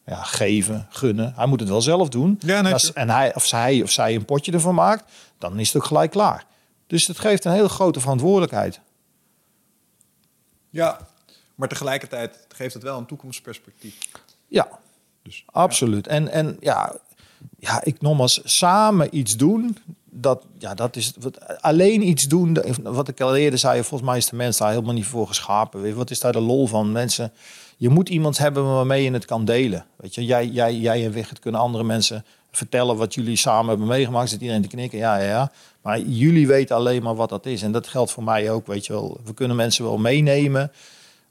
ja, 0.06 0.22
geven, 0.22 0.86
gunnen. 0.90 1.32
Hij 1.36 1.46
moet 1.46 1.60
het 1.60 1.68
wel 1.68 1.82
zelf 1.82 2.08
doen. 2.08 2.38
Ja, 2.40 2.60
nee, 2.60 2.74
en 2.94 3.10
hij 3.10 3.34
of, 3.34 3.46
zij 3.46 3.82
of 3.82 3.90
zij 3.90 4.14
een 4.14 4.24
potje 4.24 4.52
ervan 4.52 4.74
maakt, 4.74 5.12
dan 5.38 5.58
is 5.58 5.66
het 5.66 5.76
ook 5.76 5.88
gelijk 5.88 6.10
klaar. 6.10 6.44
Dus 6.86 7.06
het 7.06 7.18
geeft 7.18 7.44
een 7.44 7.52
hele 7.52 7.68
grote 7.68 8.00
verantwoordelijkheid. 8.00 8.80
Ja, 10.70 11.08
maar 11.60 11.68
tegelijkertijd 11.68 12.46
geeft 12.48 12.74
het 12.74 12.82
wel 12.82 12.98
een 12.98 13.06
toekomstperspectief. 13.06 13.94
Ja, 14.46 14.68
dus, 15.22 15.44
absoluut. 15.46 16.06
En, 16.06 16.28
en 16.28 16.56
ja, 16.60 16.96
ja, 17.58 17.84
ik 17.84 18.00
nogmaals, 18.00 18.40
samen 18.44 19.16
iets 19.16 19.36
doen, 19.36 19.76
dat, 20.04 20.44
ja, 20.58 20.74
dat 20.74 20.96
is 20.96 21.12
wat, 21.20 21.62
alleen 21.62 22.08
iets 22.08 22.28
doen. 22.28 22.56
Wat 22.82 23.08
ik 23.08 23.20
al 23.20 23.36
eerder 23.36 23.58
zei, 23.58 23.82
volgens 23.82 24.10
mij 24.10 24.18
is 24.18 24.28
de 24.28 24.36
mens 24.36 24.56
daar 24.56 24.70
helemaal 24.70 24.94
niet 24.94 25.06
voor 25.06 25.26
geschapen. 25.26 25.94
Wat 25.94 26.10
is 26.10 26.20
daar 26.20 26.32
de 26.32 26.40
lol 26.40 26.66
van? 26.66 26.92
Mensen, 26.92 27.32
je 27.76 27.88
moet 27.88 28.08
iemand 28.08 28.38
hebben 28.38 28.64
waarmee 28.64 29.02
je 29.02 29.10
het 29.10 29.24
kan 29.24 29.44
delen. 29.44 29.86
Weet 29.96 30.14
je, 30.14 30.24
jij, 30.24 30.46
jij, 30.46 30.74
jij 30.74 31.04
en 31.04 31.12
Wigert 31.12 31.38
kunnen 31.38 31.60
andere 31.60 31.84
mensen 31.84 32.24
vertellen 32.50 32.96
wat 32.96 33.14
jullie 33.14 33.36
samen 33.36 33.68
hebben 33.68 33.86
meegemaakt. 33.86 34.30
Zit 34.30 34.40
iedereen 34.40 34.62
te 34.62 34.68
knikken? 34.68 34.98
Ja, 34.98 35.16
ja, 35.16 35.26
ja. 35.26 35.52
Maar 35.82 36.00
jullie 36.00 36.46
weten 36.46 36.76
alleen 36.76 37.02
maar 37.02 37.14
wat 37.14 37.28
dat 37.28 37.46
is. 37.46 37.62
En 37.62 37.72
dat 37.72 37.88
geldt 37.88 38.12
voor 38.12 38.24
mij 38.24 38.50
ook, 38.50 38.66
weet 38.66 38.86
je 38.86 38.92
wel. 38.92 39.20
We 39.24 39.34
kunnen 39.34 39.56
mensen 39.56 39.84
wel 39.84 39.98
meenemen. 39.98 40.72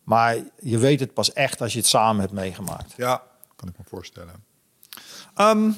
Maar 0.10 0.38
je 0.60 0.78
weet 0.78 1.00
het 1.00 1.14
pas 1.14 1.34
echt 1.34 1.62
als 1.62 1.74
je 1.74 1.80
het 1.80 1.88
samen 1.88 2.22
hebt 2.22 2.34
meegemaakt. 2.34 2.94
Ja, 2.98 3.22
kan 3.56 3.68
ik 3.68 3.78
me 3.78 3.84
voorstellen. 3.88 4.44
Um, 5.38 5.78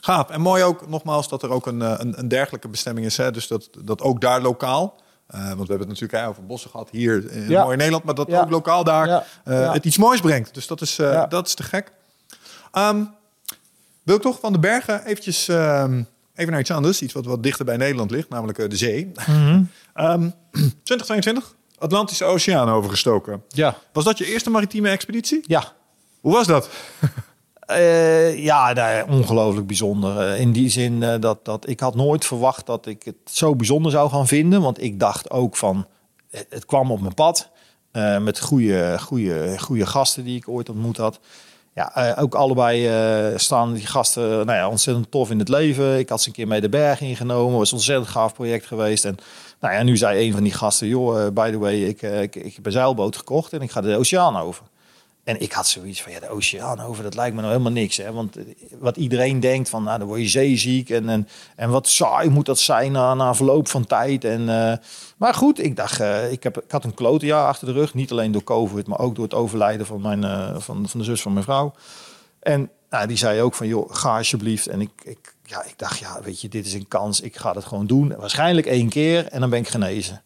gaaf. 0.00 0.30
En 0.30 0.40
mooi 0.40 0.62
ook 0.62 0.88
nogmaals 0.88 1.28
dat 1.28 1.42
er 1.42 1.50
ook 1.50 1.66
een, 1.66 1.82
eh, 1.82 1.94
een, 1.96 2.18
een 2.18 2.28
dergelijke 2.28 2.68
bestemming 2.68 3.06
is. 3.06 3.16
Hè? 3.16 3.30
Dus 3.30 3.46
dat, 3.46 3.70
dat 3.84 4.02
ook 4.02 4.20
daar 4.20 4.40
lokaal. 4.40 5.00
Uh, 5.34 5.40
want 5.40 5.54
we 5.54 5.74
hebben 5.74 5.88
het 5.88 6.00
natuurlijk 6.00 6.28
over 6.28 6.46
bossen 6.46 6.70
gehad 6.70 6.90
hier 6.90 7.32
in 7.32 7.48
ja. 7.48 7.62
mooie 7.62 7.76
Nederland. 7.76 8.04
Maar 8.04 8.14
dat 8.14 8.32
ook 8.32 8.50
lokaal 8.50 8.84
daar 8.84 9.26
uh, 9.44 9.72
het 9.72 9.84
iets 9.84 9.98
moois 9.98 10.20
brengt. 10.20 10.54
Dus 10.54 10.66
dat 10.66 10.80
is, 10.80 10.96
dat 11.28 11.46
is 11.46 11.54
te 11.54 11.62
gek. 11.62 11.92
Um, 12.72 13.14
wil 14.02 14.16
ik 14.16 14.22
toch 14.22 14.40
van 14.40 14.52
de 14.52 14.58
bergen 14.58 15.04
eventjes... 15.04 15.48
Um, 15.48 16.06
even 16.34 16.52
naar 16.52 16.60
iets 16.60 16.70
anders. 16.70 17.02
Iets 17.02 17.12
wat 17.12 17.24
wat 17.24 17.42
dichter 17.42 17.64
bij 17.64 17.76
Nederland 17.76 18.10
ligt. 18.10 18.28
Namelijk 18.28 18.70
de 18.70 18.76
zee. 18.76 19.12
Mm 19.26 19.68
-hmm. 19.94 20.34
2022 20.82 21.56
Atlantische 21.78 22.24
Oceaan 22.24 22.68
overgestoken. 22.68 23.42
Ja. 23.48 23.76
Was 23.92 24.04
dat 24.04 24.18
je 24.18 24.26
eerste 24.26 24.50
maritieme 24.50 24.88
expeditie? 24.88 25.40
Ja. 25.46 25.72
Hoe 26.20 26.32
was 26.32 26.46
dat? 26.46 26.68
Uh, 27.70 28.38
ja, 28.50 28.72
nou, 28.72 29.10
ongelooflijk 29.10 29.66
bijzonder. 29.66 30.32
Uh, 30.32 30.40
in 30.40 30.52
die 30.52 30.68
zin 30.68 31.02
uh, 31.02 31.14
dat, 31.20 31.44
dat 31.44 31.68
ik 31.68 31.80
had 31.80 31.94
nooit 31.94 32.24
verwacht 32.24 32.66
dat 32.66 32.86
ik 32.86 33.02
het 33.04 33.16
zo 33.24 33.56
bijzonder 33.56 33.92
zou 33.92 34.10
gaan 34.10 34.26
vinden. 34.26 34.60
Want 34.60 34.82
ik 34.82 35.00
dacht 35.00 35.30
ook 35.30 35.56
van, 35.56 35.86
het, 36.30 36.46
het 36.50 36.64
kwam 36.64 36.90
op 36.90 37.00
mijn 37.00 37.14
pad. 37.14 37.48
met 38.20 38.40
goede, 38.40 38.96
goede, 39.00 39.58
goede 39.58 39.86
gasten 39.86 40.24
die 40.24 40.36
ik 40.36 40.48
ooit 40.48 40.68
ontmoet 40.68 40.96
had. 40.96 41.20
Ja, 41.74 42.16
ook 42.18 42.34
allebei 42.34 42.90
staan 43.38 43.72
die 43.72 43.86
gasten 43.86 44.28
nou 44.28 44.52
ja, 44.52 44.68
ontzettend 44.68 45.10
tof 45.10 45.30
in 45.30 45.38
het 45.38 45.48
leven. 45.48 45.98
Ik 45.98 46.08
had 46.08 46.22
ze 46.22 46.28
een 46.28 46.34
keer 46.34 46.48
mee 46.48 46.60
de 46.60 46.68
berg 46.68 47.00
ingenomen. 47.00 47.58
was 47.58 47.70
een 47.70 47.76
ontzettend 47.76 48.08
gaaf 48.08 48.34
project 48.34 48.66
geweest. 48.66 49.04
En 49.04 49.18
nou 49.60 49.74
ja, 49.74 49.82
nu 49.82 49.96
zei 49.96 50.26
een 50.26 50.32
van 50.32 50.42
die 50.42 50.52
gasten, 50.52 50.88
joh, 50.88 51.18
uh, 51.18 51.28
by 51.28 51.50
the 51.50 51.58
way, 51.58 51.82
ik, 51.82 52.02
uh, 52.02 52.22
ik, 52.22 52.34
ik 52.34 52.54
heb 52.54 52.66
een 52.66 52.72
zeilboot 52.72 53.16
gekocht 53.16 53.52
en 53.52 53.60
ik 53.60 53.70
ga 53.70 53.80
de 53.80 53.96
oceaan 53.96 54.36
over. 54.36 54.64
En 55.24 55.40
ik 55.40 55.52
had 55.52 55.66
zoiets 55.66 56.02
van, 56.02 56.12
ja, 56.12 56.20
de 56.20 56.28
oceaan 56.28 56.80
over, 56.80 57.02
dat 57.02 57.14
lijkt 57.14 57.34
me 57.34 57.40
nou 57.40 57.52
helemaal 57.52 57.72
niks. 57.72 57.96
Hè? 57.96 58.12
Want 58.12 58.36
eh, 58.36 58.44
wat 58.78 58.96
iedereen 58.96 59.40
denkt 59.40 59.68
van, 59.68 59.82
nou, 59.82 59.98
dan 59.98 60.08
word 60.08 60.20
je 60.20 60.28
zeeziek. 60.28 60.90
En, 60.90 61.08
en, 61.08 61.28
en 61.56 61.70
wat 61.70 61.88
saai 61.88 62.28
moet 62.28 62.46
dat 62.46 62.58
zijn 62.58 62.92
na, 62.92 63.14
na 63.14 63.34
verloop 63.34 63.68
van 63.68 63.86
tijd. 63.86 64.24
En, 64.24 64.44
maar 65.16 65.34
goed, 65.34 65.62
ik 65.62 65.76
dacht, 65.76 66.00
ik, 66.30 66.42
heb, 66.42 66.62
ik 66.62 66.70
had 66.70 66.84
een 66.84 66.94
klote 66.94 67.26
jaar 67.26 67.46
achter 67.46 67.66
de 67.66 67.72
rug. 67.72 67.94
Niet 67.94 68.10
alleen 68.10 68.32
door 68.32 68.44
COVID, 68.44 68.86
maar 68.86 68.98
ook 68.98 69.14
door 69.14 69.24
het 69.24 69.34
overlijden 69.34 69.86
van, 69.86 70.00
mijn, 70.00 70.22
van, 70.60 70.88
van 70.88 71.00
de 71.00 71.06
zus 71.06 71.22
van 71.22 71.32
mijn 71.32 71.44
vrouw. 71.44 71.74
En 72.40 72.70
nou, 72.90 73.06
die 73.06 73.16
zei 73.16 73.42
ook 73.42 73.54
van, 73.54 73.66
joh, 73.66 73.94
ga 73.94 74.16
alsjeblieft. 74.16 74.66
En 74.66 74.80
ik, 74.80 74.90
ik 75.02 75.34
ja, 75.48 75.64
ik 75.64 75.74
dacht, 75.76 75.98
ja, 75.98 76.20
weet 76.22 76.40
je, 76.40 76.48
dit 76.48 76.66
is 76.66 76.74
een 76.74 76.88
kans. 76.88 77.20
Ik 77.20 77.36
ga 77.36 77.52
het 77.52 77.64
gewoon 77.64 77.86
doen. 77.86 78.16
Waarschijnlijk 78.16 78.66
één 78.66 78.88
keer 78.88 79.26
en 79.26 79.40
dan 79.40 79.50
ben 79.50 79.58
ik 79.58 79.68
genezen. 79.68 80.22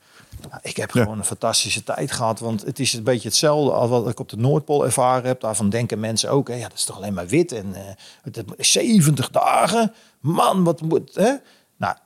Nou, 0.48 0.60
ik 0.62 0.76
heb 0.76 0.90
gewoon 0.90 1.18
een 1.18 1.24
fantastische 1.24 1.84
tijd 1.84 2.12
gehad. 2.12 2.40
Want 2.40 2.62
het 2.64 2.78
is 2.78 2.92
een 2.92 3.02
beetje 3.02 3.28
hetzelfde 3.28 3.72
als 3.72 3.90
wat 3.90 4.08
ik 4.08 4.20
op 4.20 4.28
de 4.28 4.36
Noordpool 4.36 4.84
ervaren 4.84 5.26
heb. 5.26 5.40
Daarvan 5.40 5.70
denken 5.70 6.00
mensen 6.00 6.30
ook, 6.30 6.48
hè, 6.48 6.54
ja, 6.54 6.68
dat 6.68 6.78
is 6.78 6.84
toch 6.84 6.96
alleen 6.96 7.14
maar 7.14 7.26
wit. 7.26 7.52
En 7.52 7.66
uh, 7.66 7.78
het, 8.22 8.44
70 8.58 9.30
dagen. 9.30 9.92
Man, 10.20 10.64
wat 10.64 10.80
moet... 10.80 11.14
Hè? 11.14 11.34
Nou, 11.76 11.96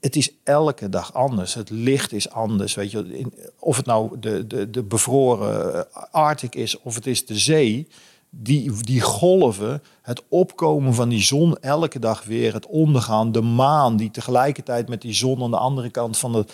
het 0.00 0.16
is 0.16 0.30
elke 0.44 0.88
dag 0.88 1.14
anders. 1.14 1.54
Het 1.54 1.70
licht 1.70 2.12
is 2.12 2.30
anders. 2.30 2.74
Weet 2.74 2.90
je, 2.90 3.26
of 3.58 3.76
het 3.76 3.86
nou 3.86 4.18
de, 4.18 4.46
de, 4.46 4.70
de 4.70 4.82
bevroren 4.82 5.92
Arctic 6.10 6.54
is 6.54 6.80
of 6.80 6.94
het 6.94 7.06
is 7.06 7.26
de 7.26 7.38
zee 7.38 7.88
die, 8.34 8.72
die 8.82 9.00
golven, 9.00 9.82
het 10.02 10.22
opkomen 10.28 10.94
van 10.94 11.08
die 11.08 11.22
zon 11.22 11.56
elke 11.56 11.98
dag 11.98 12.24
weer, 12.24 12.52
het 12.52 12.66
ondergaan, 12.66 13.32
de 13.32 13.40
maan 13.40 13.96
die 13.96 14.10
tegelijkertijd 14.10 14.88
met 14.88 15.00
die 15.02 15.14
zon 15.14 15.42
aan 15.42 15.50
de 15.50 15.56
andere 15.56 15.90
kant 15.90 16.18
van 16.18 16.32
de. 16.32 16.44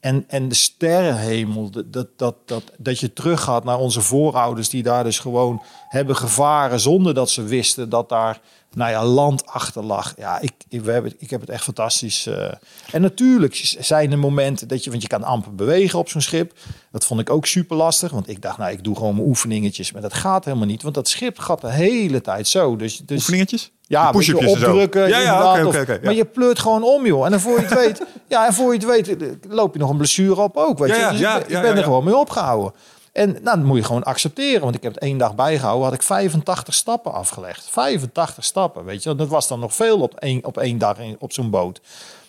En, 0.00 0.24
en 0.28 0.48
de 0.48 0.54
sterrenhemel, 0.54 1.70
dat, 1.70 2.06
dat, 2.16 2.34
dat, 2.44 2.62
dat 2.78 2.98
je 2.98 3.12
teruggaat 3.12 3.64
naar 3.64 3.78
onze 3.78 4.00
voorouders 4.00 4.68
die 4.68 4.82
daar 4.82 5.04
dus 5.04 5.18
gewoon 5.18 5.62
hebben 5.88 6.16
gevaren 6.16 6.80
zonder 6.80 7.14
dat 7.14 7.30
ze 7.30 7.42
wisten 7.42 7.88
dat 7.88 8.08
daar 8.08 8.40
nou 8.74 8.90
ja, 8.90 9.04
land 9.04 9.46
achter 9.46 9.84
lag. 9.84 10.14
Ja, 10.16 10.40
ik, 10.40 10.52
ik, 10.68 10.80
we 10.80 10.92
hebben, 10.92 11.14
ik 11.18 11.30
heb 11.30 11.40
het 11.40 11.50
echt 11.50 11.64
fantastisch. 11.64 12.26
Uh. 12.26 12.52
En 12.92 13.00
natuurlijk 13.02 13.74
zijn 13.78 14.12
er 14.12 14.18
momenten 14.18 14.68
dat 14.68 14.84
je, 14.84 14.90
want 14.90 15.02
je 15.02 15.08
kan 15.08 15.22
amper 15.22 15.54
bewegen 15.54 15.98
op 15.98 16.08
zo'n 16.08 16.20
schip. 16.20 16.52
Dat 16.92 17.04
vond 17.04 17.20
ik 17.20 17.30
ook 17.30 17.46
super 17.46 17.76
lastig, 17.76 18.10
want 18.10 18.28
ik 18.28 18.42
dacht, 18.42 18.58
nou, 18.58 18.70
ik 18.70 18.84
doe 18.84 18.96
gewoon 18.96 19.14
mijn 19.14 19.26
oefeningetjes. 19.26 19.92
Maar 19.92 20.02
dat 20.02 20.14
gaat 20.14 20.44
helemaal 20.44 20.66
niet, 20.66 20.82
want 20.82 20.94
dat 20.94 21.08
schip 21.08 21.38
gaat 21.38 21.60
de 21.60 21.70
hele 21.70 22.20
tijd 22.20 22.48
zo. 22.48 22.76
Dus, 22.76 22.98
dus 22.98 23.18
oefeningetjes? 23.18 23.70
Ja, 23.82 24.10
push 24.10 24.32
opdrukken. 24.32 25.08
Ja, 25.08 25.18
ja, 25.18 25.66
oké, 25.66 25.78
oké. 25.80 26.00
Maar 26.02 26.14
je 26.14 26.24
pleurt 26.24 26.58
gewoon 26.58 26.82
om, 26.82 27.06
joh. 27.06 27.24
En 27.24 27.30
dan 27.30 27.40
voor 27.40 27.56
je 27.60 27.64
het 27.66 27.74
weet, 27.74 28.02
ja, 28.28 28.46
en 28.46 28.52
voor 28.52 28.74
je 28.74 28.78
het 28.78 29.08
weet, 29.08 29.36
loop 29.48 29.72
je 29.72 29.80
nog 29.80 29.90
een 29.90 29.96
blessure 29.96 30.40
op 30.40 30.56
ook, 30.56 30.78
weet 30.78 30.96
je. 30.96 31.08
Dus 31.10 31.20
ik, 31.20 31.46
ik 31.46 31.62
ben 31.62 31.76
er 31.76 31.82
gewoon 31.82 32.04
mee 32.04 32.16
opgehouden. 32.16 32.72
En 33.12 33.36
nou, 33.42 33.58
moet 33.58 33.76
je 33.76 33.84
gewoon 33.84 34.02
accepteren. 34.02 34.60
Want 34.60 34.74
ik 34.74 34.82
heb 34.82 34.94
het 34.94 35.02
één 35.02 35.18
dag 35.18 35.34
bijgehouden, 35.34 35.84
had 35.84 35.94
ik 35.94 36.02
85 36.02 36.74
stappen 36.74 37.12
afgelegd. 37.12 37.68
85 37.70 38.44
stappen, 38.44 38.84
weet 38.84 39.02
je. 39.02 39.14
Dat 39.14 39.28
was 39.28 39.48
dan 39.48 39.60
nog 39.60 39.74
veel 39.74 40.00
op 40.00 40.14
één, 40.14 40.44
op 40.44 40.58
één 40.58 40.78
dag 40.78 40.96
op 41.18 41.32
zo'n 41.32 41.50
boot. 41.50 41.80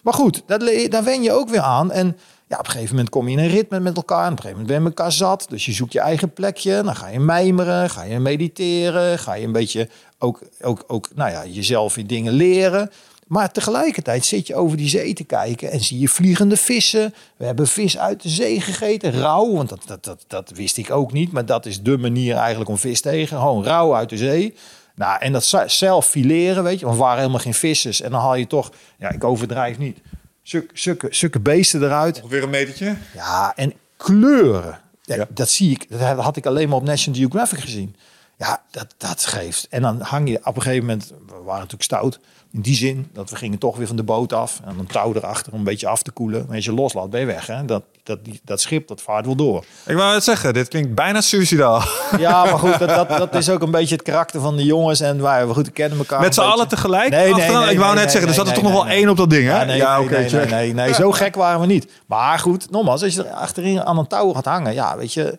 Maar 0.01 0.13
goed, 0.13 0.43
dat, 0.45 0.71
daar 0.89 1.03
wen 1.03 1.21
je 1.21 1.31
ook 1.31 1.49
weer 1.49 1.61
aan. 1.61 1.91
En 1.91 2.17
ja, 2.47 2.57
op 2.57 2.65
een 2.65 2.71
gegeven 2.71 2.95
moment 2.95 3.09
kom 3.09 3.27
je 3.27 3.37
in 3.37 3.43
een 3.43 3.49
ritme 3.49 3.79
met 3.79 3.95
elkaar. 3.95 4.25
En 4.25 4.31
op 4.31 4.37
een 4.37 4.43
gegeven 4.43 4.61
moment 4.61 4.67
ben 4.67 4.81
je 4.81 4.97
elkaar 4.97 5.11
zat. 5.11 5.45
Dus 5.49 5.65
je 5.65 5.71
zoekt 5.71 5.93
je 5.93 5.99
eigen 5.99 6.33
plekje. 6.33 6.81
Dan 6.83 6.95
ga 6.95 7.07
je 7.07 7.19
mijmeren, 7.19 7.89
ga 7.89 8.03
je 8.03 8.19
mediteren. 8.19 9.19
Ga 9.19 9.33
je 9.33 9.45
een 9.45 9.51
beetje 9.51 9.89
ook, 10.19 10.39
ook, 10.61 10.83
ook 10.87 11.07
nou 11.15 11.31
ja, 11.31 11.45
jezelf 11.45 11.95
je 11.95 12.05
dingen 12.05 12.33
leren. 12.33 12.91
Maar 13.31 13.51
tegelijkertijd 13.51 14.25
zit 14.25 14.47
je 14.47 14.55
over 14.55 14.77
die 14.77 14.89
zee 14.89 15.13
te 15.13 15.23
kijken 15.23 15.71
en 15.71 15.81
zie 15.81 15.99
je 15.99 16.07
vliegende 16.07 16.57
vissen. 16.57 17.13
We 17.37 17.45
hebben 17.45 17.67
vis 17.67 17.97
uit 17.97 18.21
de 18.21 18.29
zee 18.29 18.61
gegeten, 18.61 19.11
rauw, 19.11 19.53
want 19.53 19.69
dat, 19.69 19.83
dat, 19.85 20.03
dat, 20.03 20.23
dat 20.27 20.51
wist 20.55 20.77
ik 20.77 20.91
ook 20.91 21.11
niet. 21.11 21.31
Maar 21.31 21.45
dat 21.45 21.65
is 21.65 21.81
de 21.81 21.97
manier 21.97 22.35
eigenlijk 22.35 22.69
om 22.69 22.77
vis 22.77 23.01
tegen. 23.01 23.37
Gewoon 23.37 23.63
rauw 23.63 23.95
uit 23.95 24.09
de 24.09 24.17
zee. 24.17 24.55
Nou, 24.95 25.19
en 25.19 25.31
dat 25.31 25.55
zelf 25.65 26.07
fileren, 26.07 26.63
weet 26.63 26.79
je, 26.79 26.85
want 26.85 26.97
we 26.97 27.03
waren 27.03 27.19
helemaal 27.19 27.39
geen 27.39 27.53
vissers. 27.53 28.01
En 28.01 28.11
dan 28.11 28.19
haal 28.19 28.35
je 28.35 28.47
toch, 28.47 28.71
ja, 28.97 29.09
ik 29.09 29.23
overdrijf 29.23 29.77
niet, 29.77 29.97
zulke, 30.43 30.71
zulke, 30.73 31.07
zulke 31.09 31.39
beesten 31.39 31.83
eruit. 31.83 32.21
Ongeveer 32.21 32.43
een 32.43 32.49
metertje. 32.49 32.95
Ja, 33.13 33.53
en 33.55 33.73
kleuren. 33.97 34.79
Ja, 35.01 35.15
Ja. 35.15 35.27
Dat 35.29 35.49
zie 35.49 35.71
ik. 35.71 35.89
Dat 35.89 36.17
had 36.17 36.37
ik 36.37 36.45
alleen 36.45 36.69
maar 36.69 36.77
op 36.77 36.83
National 36.83 37.19
Geographic 37.19 37.59
gezien. 37.59 37.95
Ja, 38.41 38.61
dat, 38.71 38.95
dat 38.97 39.25
geeft. 39.25 39.67
En 39.69 39.81
dan 39.81 40.01
hang 40.01 40.29
je 40.29 40.39
op 40.43 40.55
een 40.55 40.61
gegeven 40.61 40.85
moment. 40.85 41.13
We 41.27 41.33
waren 41.33 41.53
natuurlijk 41.53 41.83
stout. 41.83 42.19
In 42.53 42.61
die 42.61 42.75
zin 42.75 43.09
dat 43.13 43.29
we 43.29 43.35
gingen 43.35 43.57
toch 43.57 43.77
weer 43.77 43.87
van 43.87 43.95
de 43.95 44.03
boot 44.03 44.33
af. 44.33 44.59
En 44.65 44.75
dan 44.77 44.85
touw 44.85 45.13
erachter 45.13 45.53
om 45.53 45.59
een 45.59 45.65
beetje 45.65 45.87
af 45.87 46.01
te 46.01 46.11
koelen. 46.11 46.45
Maar 46.47 46.55
als 46.55 46.65
je 46.65 46.73
loslaat, 46.73 47.09
ben 47.09 47.19
je 47.19 47.25
weg. 47.25 47.47
Hè? 47.47 47.65
Dat, 47.65 47.83
dat, 48.03 48.25
die, 48.25 48.41
dat 48.43 48.61
schip 48.61 48.87
dat 48.87 49.01
vaart 49.01 49.25
wel 49.25 49.35
door. 49.35 49.65
Ik 49.85 49.95
wou 49.95 50.13
het 50.13 50.23
zeggen, 50.23 50.53
dit 50.53 50.67
klinkt 50.67 50.95
bijna 50.95 51.21
suicidaal. 51.21 51.83
Ja, 52.17 52.43
maar 52.43 52.59
goed, 52.59 52.79
dat, 52.79 52.89
dat, 52.89 53.17
dat 53.17 53.35
is 53.35 53.49
ook 53.49 53.61
een 53.61 53.71
beetje 53.71 53.95
het 53.95 54.03
karakter 54.03 54.41
van 54.41 54.55
de 54.55 54.63
jongens. 54.63 54.99
En 54.99 55.21
wij, 55.21 55.47
we 55.47 55.53
goed, 55.53 55.71
kennen 55.71 55.97
elkaar. 55.97 56.21
Met 56.21 56.33
z'n 56.33 56.41
een 56.41 56.47
allen 56.47 56.67
tegelijk? 56.67 57.09
Nee, 57.09 57.33
nee, 57.33 57.69
ik 57.69 57.79
wou 57.79 57.95
net 57.95 58.11
zeggen, 58.11 58.29
er 58.29 58.35
zat 58.35 58.47
er 58.47 58.53
toch 58.53 58.63
nog 58.63 58.71
wel 58.71 58.87
één 58.87 59.09
op 59.09 59.17
dat 59.17 59.29
ding, 59.29 59.47
hè? 59.47 59.61
Ja, 59.75 59.99
nee, 59.99 60.45
nee, 60.45 60.73
nee, 60.73 60.93
zo 60.93 61.11
gek 61.11 61.35
waren 61.35 61.59
we 61.59 61.65
niet. 61.65 61.91
Maar 62.05 62.39
goed, 62.39 62.71
nogmaals, 62.71 63.03
als 63.03 63.13
je 63.13 63.23
er 63.23 63.33
achterin 63.33 63.81
aan 63.81 63.97
een 63.97 64.07
touw 64.07 64.33
gaat 64.33 64.45
hangen, 64.45 64.73
ja, 64.73 64.97
weet 64.97 65.13
je. 65.13 65.37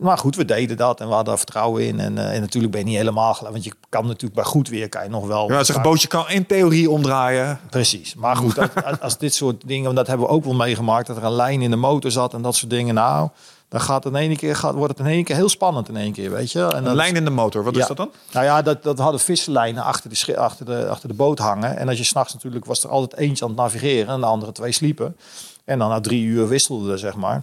Maar 0.00 0.18
goed, 0.18 0.36
we 0.36 0.44
deden 0.44 0.76
dat 0.76 1.00
en 1.00 1.08
we 1.08 1.14
hadden 1.14 1.32
er 1.32 1.38
vertrouwen 1.38 1.86
in. 1.86 2.00
En, 2.00 2.18
eh, 2.18 2.34
en 2.34 2.40
natuurlijk 2.40 2.72
ben 2.72 2.80
je 2.82 2.86
niet 2.86 2.96
helemaal 2.96 3.34
gelijk, 3.34 3.52
want 3.52 3.64
je 3.64 3.72
kan 3.88 4.06
natuurlijk 4.06 4.34
bij 4.34 4.44
goed 4.44 4.68
weer 4.68 4.88
kan 4.88 5.02
je 5.02 5.08
nog 5.08 5.26
wel. 5.26 5.52
Ja, 5.52 5.64
zeg, 5.64 5.76
een 5.76 5.82
bootje 5.82 6.08
kan 6.08 6.28
in 6.30 6.46
theorie 6.46 6.90
omdraaien. 6.90 7.60
Precies. 7.70 8.14
Maar 8.14 8.36
goed, 8.36 8.58
als, 8.84 9.00
als- 9.00 9.18
dit 9.18 9.34
soort 9.34 9.62
dingen, 9.66 9.84
want 9.84 9.96
dat 9.96 10.06
hebben 10.06 10.26
we 10.26 10.32
ook 10.32 10.44
wel 10.44 10.54
meegemaakt, 10.54 11.06
dat 11.06 11.16
er 11.16 11.24
een 11.24 11.32
lijn 11.32 11.62
in 11.62 11.70
de 11.70 11.76
motor 11.76 12.10
zat 12.10 12.34
en 12.34 12.42
dat 12.42 12.54
soort 12.56 12.70
dingen. 12.70 12.94
Nou, 12.94 13.28
dan 13.68 13.80
gaat 13.80 14.04
het 14.04 14.12
in 14.12 14.18
één 14.18 14.36
keer, 14.36 14.56
gaat, 14.56 14.74
wordt 14.74 14.98
het 14.98 15.06
in 15.06 15.12
één 15.12 15.24
keer 15.24 15.36
heel 15.36 15.48
spannend 15.48 15.88
in 15.88 15.96
één 15.96 16.12
keer, 16.12 16.30
weet 16.30 16.52
je. 16.52 16.64
En 16.66 16.86
Een 16.86 16.94
lijn 16.94 17.16
in 17.16 17.24
de 17.24 17.30
motor, 17.30 17.64
wat 17.64 17.74
ja. 17.74 17.80
is 17.80 17.86
dat 17.86 17.96
dan? 17.96 18.10
Nou 18.32 18.44
ja, 18.44 18.62
dat, 18.62 18.82
dat 18.82 18.98
hadden 18.98 19.20
vislijnen 19.20 19.82
achter 19.82 20.10
de, 20.10 20.36
achter, 20.36 20.66
de, 20.66 20.88
achter 20.88 21.08
de 21.08 21.14
boot 21.14 21.38
hangen. 21.38 21.76
En 21.76 21.88
als 21.88 21.98
je 21.98 22.04
s'nachts 22.04 22.32
natuurlijk 22.34 22.64
was 22.64 22.84
er 22.84 22.90
altijd 22.90 23.20
eentje 23.20 23.44
aan 23.44 23.50
het 23.50 23.58
navigeren 23.60 24.14
en 24.14 24.20
de 24.20 24.26
andere 24.26 24.52
twee 24.52 24.72
sliepen. 24.72 25.16
En 25.64 25.78
dan 25.78 25.88
na 25.88 26.00
drie 26.00 26.22
uur 26.24 26.48
wisselden, 26.48 26.98
zeg 26.98 27.14
maar. 27.16 27.42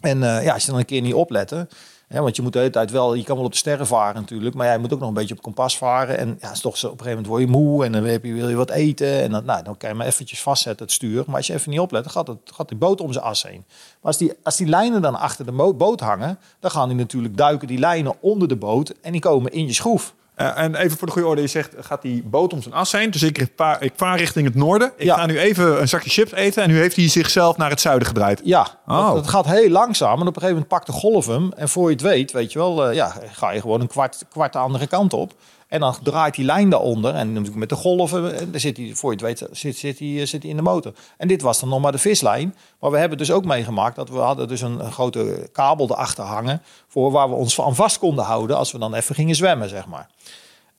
En 0.00 0.22
eh, 0.22 0.44
ja, 0.44 0.52
als 0.52 0.64
je 0.64 0.70
dan 0.70 0.80
een 0.80 0.86
keer 0.86 1.00
niet 1.00 1.14
opletten. 1.14 1.68
Want 2.08 2.36
je 2.36 2.42
moet 2.42 2.52
de 2.52 2.58
hele 2.58 2.70
tijd 2.70 2.90
wel, 2.90 3.14
je 3.14 3.24
kan 3.24 3.36
wel 3.36 3.44
op 3.44 3.50
de 3.50 3.58
sterren 3.58 3.86
varen 3.86 4.14
natuurlijk. 4.14 4.54
Maar 4.54 4.66
jij 4.66 4.78
moet 4.78 4.92
ook 4.92 4.98
nog 4.98 5.08
een 5.08 5.14
beetje 5.14 5.34
op 5.34 5.42
kompas 5.42 5.78
varen. 5.78 6.18
En 6.18 6.38
ja, 6.40 6.52
is 6.52 6.60
toch 6.60 6.76
zo, 6.76 6.86
op 6.86 6.92
een 6.92 6.98
gegeven 6.98 7.22
moment 7.22 7.26
word 7.26 7.42
je 7.42 7.64
moe 7.64 7.84
en 7.84 7.92
dan 7.92 8.04
je, 8.04 8.34
wil 8.34 8.48
je 8.48 8.56
wat 8.56 8.70
eten. 8.70 9.22
En 9.22 9.30
dan, 9.30 9.44
nou, 9.44 9.62
dan 9.62 9.76
kan 9.76 9.88
je 9.88 9.94
maar 9.94 10.06
eventjes 10.06 10.42
vastzetten 10.42 10.86
het 10.86 10.94
stuur. 10.94 11.24
Maar 11.26 11.36
als 11.36 11.46
je 11.46 11.52
even 11.52 11.70
niet 11.70 11.80
oplet, 11.80 12.02
dan 12.02 12.12
gaat, 12.12 12.26
het, 12.26 12.38
gaat 12.44 12.68
die 12.68 12.78
boot 12.78 13.00
om 13.00 13.12
zijn 13.12 13.24
as 13.24 13.42
heen. 13.42 13.64
Maar 13.66 13.96
als 14.00 14.16
die, 14.16 14.32
als 14.42 14.56
die 14.56 14.66
lijnen 14.66 15.02
dan 15.02 15.14
achter 15.14 15.46
de 15.46 15.52
boot 15.52 16.00
hangen, 16.00 16.38
dan 16.60 16.70
gaan 16.70 16.88
die 16.88 16.96
natuurlijk 16.96 17.36
duiken 17.36 17.66
die 17.66 17.78
lijnen 17.78 18.14
onder 18.20 18.48
de 18.48 18.56
boot. 18.56 18.94
En 19.00 19.12
die 19.12 19.20
komen 19.20 19.52
in 19.52 19.66
je 19.66 19.72
schroef. 19.72 20.14
Eh, 20.38 20.58
en 20.62 20.74
even 20.74 20.98
voor 20.98 21.06
de 21.06 21.12
goede 21.12 21.28
orde, 21.28 21.40
je 21.40 21.46
zegt, 21.46 21.74
gaat 21.80 22.02
die 22.02 22.22
boot 22.22 22.52
om 22.52 22.62
zijn 22.62 22.74
as 22.74 22.92
heen? 22.92 23.10
Dus 23.10 23.22
ik, 23.22 23.38
ik 23.80 23.92
vaar 23.96 24.18
richting 24.18 24.46
het 24.46 24.54
noorden. 24.54 24.92
Ik 24.96 25.04
Ja. 25.04 25.16
ga 25.16 25.26
nu 25.26 25.38
even 25.38 25.80
een 25.80 25.88
zakje 25.88 26.10
chips 26.10 26.32
eten 26.32 26.62
en 26.62 26.68
nu 26.68 26.78
heeft 26.78 26.96
hij 26.96 27.08
zichzelf 27.08 27.56
naar 27.56 27.70
het 27.70 27.80
zuiden 27.80 28.08
gedraaid. 28.08 28.40
Ja, 28.44 28.66
Oh. 28.86 29.06
dat, 29.06 29.14
dat 29.14 29.28
gaat 29.28 29.46
heel 29.46 29.70
langzaam. 29.70 30.14
En 30.20 30.20
op 30.20 30.36
een 30.36 30.42
gegeven 30.42 30.48
moment 30.52 30.68
pakt 30.68 30.86
de 30.86 30.92
golf 30.92 31.26
hem. 31.26 31.52
En 31.56 31.68
voor 31.68 31.86
je 31.86 31.92
het 31.92 32.02
weet, 32.02 32.32
weet 32.32 32.52
je 32.52 32.58
wel, 32.58 32.88
eh, 32.88 32.94
ja, 32.94 33.12
ga 33.32 33.50
je 33.50 33.60
gewoon 33.60 33.80
een 33.80 33.86
kwart, 33.86 34.24
kwart 34.30 34.52
de 34.52 34.58
andere 34.58 34.86
kant 34.86 35.12
op. 35.12 35.32
En 35.68 35.80
dan 35.80 35.94
draait 36.02 36.34
die 36.34 36.44
lijn 36.44 36.70
daaronder. 36.70 37.14
En 37.14 37.34
dan 37.34 37.46
met 37.54 37.68
de 37.68 37.74
golven, 37.74 38.38
en 38.38 38.50
dan 38.50 38.60
zit 38.60 38.76
hij, 38.76 38.90
voor 38.94 39.10
je 39.10 39.16
het 39.16 39.38
weet, 39.40 39.48
zit, 39.58 39.76
zit, 39.76 39.98
hij, 39.98 40.26
zit 40.26 40.42
hij 40.42 40.50
in 40.50 40.56
de 40.56 40.62
motor. 40.62 40.92
En 41.16 41.28
dit 41.28 41.42
was 41.42 41.60
dan 41.60 41.68
nog 41.68 41.80
maar 41.80 41.92
de 41.92 41.98
vislijn. 41.98 42.54
Maar 42.80 42.90
we 42.90 42.98
hebben 42.98 43.18
dus 43.18 43.30
ook 43.30 43.44
meegemaakt 43.44 43.96
dat 43.96 44.08
we 44.08 44.18
hadden 44.18 44.48
dus 44.48 44.60
een, 44.60 44.92
grote 44.92 45.48
kabel 45.52 45.90
erachter 45.90 46.24
hangen. 46.24 46.62
Voor 46.88 47.10
waar 47.10 47.28
we 47.28 47.34
ons 47.34 47.60
aan 47.60 47.74
vast 47.74 47.98
konden 47.98 48.24
houden 48.24 48.56
als 48.56 48.72
we 48.72 48.78
dan 48.78 48.94
even 48.94 49.14
gingen 49.14 49.34
zwemmen, 49.34 49.68
zeg 49.68 49.86
maar. 49.86 50.08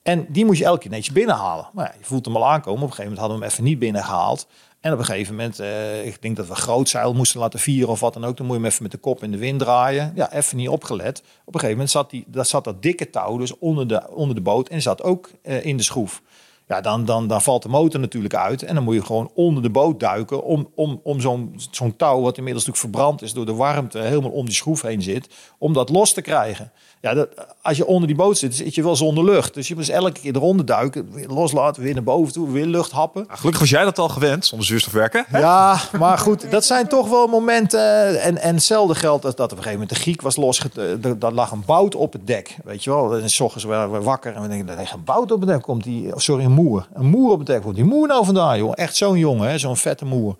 En 0.02 0.26
die 0.28 0.44
moest 0.44 0.58
je 0.58 0.64
elke 0.64 0.80
keer 0.80 0.90
netjes 0.90 1.14
binnenhalen. 1.14 1.68
Maar 1.72 1.86
ja, 1.86 1.94
je 1.98 2.04
voelt 2.04 2.24
hem 2.24 2.36
al 2.36 2.48
aankomen. 2.48 2.82
Op 2.82 2.88
een 2.88 2.94
gegeven 2.94 3.02
moment 3.02 3.20
hadden 3.20 3.38
we 3.38 3.44
hem 3.44 3.52
even 3.52 3.64
niet 3.64 3.78
binnengehaald. 3.78 4.46
En 4.80 4.92
op 4.92 4.98
een 4.98 5.04
gegeven 5.04 5.34
moment, 5.34 5.58
eh, 5.58 6.06
ik 6.06 6.22
denk 6.22 6.36
dat 6.36 6.48
we 6.48 6.54
grootzeil 6.54 7.14
moesten 7.14 7.40
laten 7.40 7.58
vieren 7.58 7.88
of 7.88 8.00
wat 8.00 8.14
dan 8.14 8.24
ook. 8.24 8.36
Dan 8.36 8.46
moet 8.46 8.54
je 8.54 8.62
hem 8.62 8.70
even 8.70 8.82
met 8.82 8.92
de 8.92 8.98
kop 8.98 9.22
in 9.22 9.30
de 9.30 9.38
wind 9.38 9.58
draaien. 9.58 10.12
Ja, 10.14 10.32
even 10.32 10.56
niet 10.56 10.68
opgelet. 10.68 11.18
Op 11.18 11.54
een 11.54 11.60
gegeven 11.60 11.70
moment 11.70 11.90
zat, 11.90 12.10
die, 12.10 12.24
dat, 12.26 12.48
zat 12.48 12.64
dat 12.64 12.82
dikke 12.82 13.10
touw 13.10 13.36
dus 13.36 13.58
onder 13.58 13.88
de, 13.88 14.10
onder 14.10 14.34
de 14.34 14.40
boot 14.40 14.68
en 14.68 14.82
zat 14.82 15.02
ook 15.02 15.30
eh, 15.42 15.64
in 15.64 15.76
de 15.76 15.82
schroef. 15.82 16.22
Ja, 16.70 16.80
dan, 16.80 17.04
dan, 17.04 17.26
dan 17.26 17.42
valt 17.42 17.62
de 17.62 17.68
motor 17.68 18.00
natuurlijk 18.00 18.34
uit. 18.34 18.62
En 18.62 18.74
dan 18.74 18.84
moet 18.84 18.94
je 18.94 19.04
gewoon 19.04 19.30
onder 19.34 19.62
de 19.62 19.70
boot 19.70 20.00
duiken 20.00 20.42
om, 20.42 20.70
om, 20.74 21.00
om 21.02 21.20
zo'n 21.20 21.54
zo'n 21.70 21.96
touw, 21.96 22.20
wat 22.20 22.36
inmiddels 22.36 22.66
natuurlijk 22.66 22.94
verbrand 22.94 23.22
is 23.22 23.32
door 23.32 23.46
de 23.46 23.54
warmte, 23.54 23.98
helemaal 23.98 24.30
om 24.30 24.44
die 24.44 24.54
schroef 24.54 24.82
heen 24.82 25.02
zit, 25.02 25.34
om 25.58 25.72
dat 25.72 25.88
los 25.88 26.12
te 26.12 26.22
krijgen. 26.22 26.72
Ja, 27.02 27.14
dat, 27.14 27.28
als 27.62 27.76
je 27.76 27.86
onder 27.86 28.06
die 28.06 28.16
boot 28.16 28.38
zit, 28.38 28.54
zit 28.54 28.74
je 28.74 28.82
wel 28.82 28.96
zonder 28.96 29.24
lucht. 29.24 29.54
Dus 29.54 29.68
je 29.68 29.74
moet 29.74 29.88
elke 29.88 30.20
keer 30.20 30.36
eronder 30.36 30.66
duiken, 30.66 31.12
weer 31.12 31.28
loslaten, 31.28 31.82
weer 31.82 31.94
naar 31.94 32.02
boven 32.02 32.32
toe, 32.32 32.50
weer 32.50 32.66
lucht 32.66 32.90
happen. 32.90 33.24
Nou, 33.26 33.38
gelukkig 33.38 33.60
was 33.60 33.70
jij 33.70 33.84
dat 33.84 33.98
al 33.98 34.08
gewend, 34.08 34.46
zonder 34.46 34.66
zuurstof 34.66 34.92
werken. 34.92 35.26
Ja, 35.32 35.80
maar 35.98 36.18
goed, 36.18 36.50
dat 36.50 36.64
zijn 36.64 36.88
toch 36.88 37.08
wel 37.08 37.26
momenten. 37.26 38.20
En, 38.20 38.38
en 38.38 38.54
hetzelfde 38.54 38.94
geldt 38.94 39.24
als 39.24 39.34
dat 39.34 39.52
op 39.52 39.58
een 39.58 39.62
gegeven 39.62 39.80
moment 39.80 39.96
de 39.96 40.02
Griek 40.02 40.22
was 40.22 40.36
losgetrokken. 40.36 41.18
Daar 41.18 41.32
lag 41.32 41.50
een 41.50 41.62
bout 41.66 41.94
op 41.94 42.12
het 42.12 42.26
dek, 42.26 42.56
weet 42.64 42.84
je 42.84 42.90
wel. 42.90 43.16
En 43.16 43.30
s 43.30 43.40
ochtends 43.40 43.64
waren 43.64 43.92
we 43.92 44.00
wakker 44.00 44.34
en 44.34 44.42
we 44.42 44.48
denken, 44.48 44.78
er 44.78 44.90
een 44.92 45.04
bout 45.04 45.32
op 45.32 45.40
het 45.40 45.48
dek. 45.48 45.62
Komt 45.62 45.84
die, 45.84 46.10
sorry, 46.14 46.44
een 46.44 46.52
moer. 46.52 46.86
Een 46.92 47.06
moer 47.06 47.30
op 47.30 47.38
het 47.38 47.46
dek. 47.46 47.62
Komt 47.62 47.74
die 47.74 47.84
moer 47.84 48.08
nou 48.08 48.24
vandaan, 48.24 48.58
joh? 48.58 48.72
Echt 48.74 48.96
zo'n 48.96 49.18
jongen, 49.18 49.60
zo'n 49.60 49.76
vette 49.76 50.04
moer. 50.04 50.36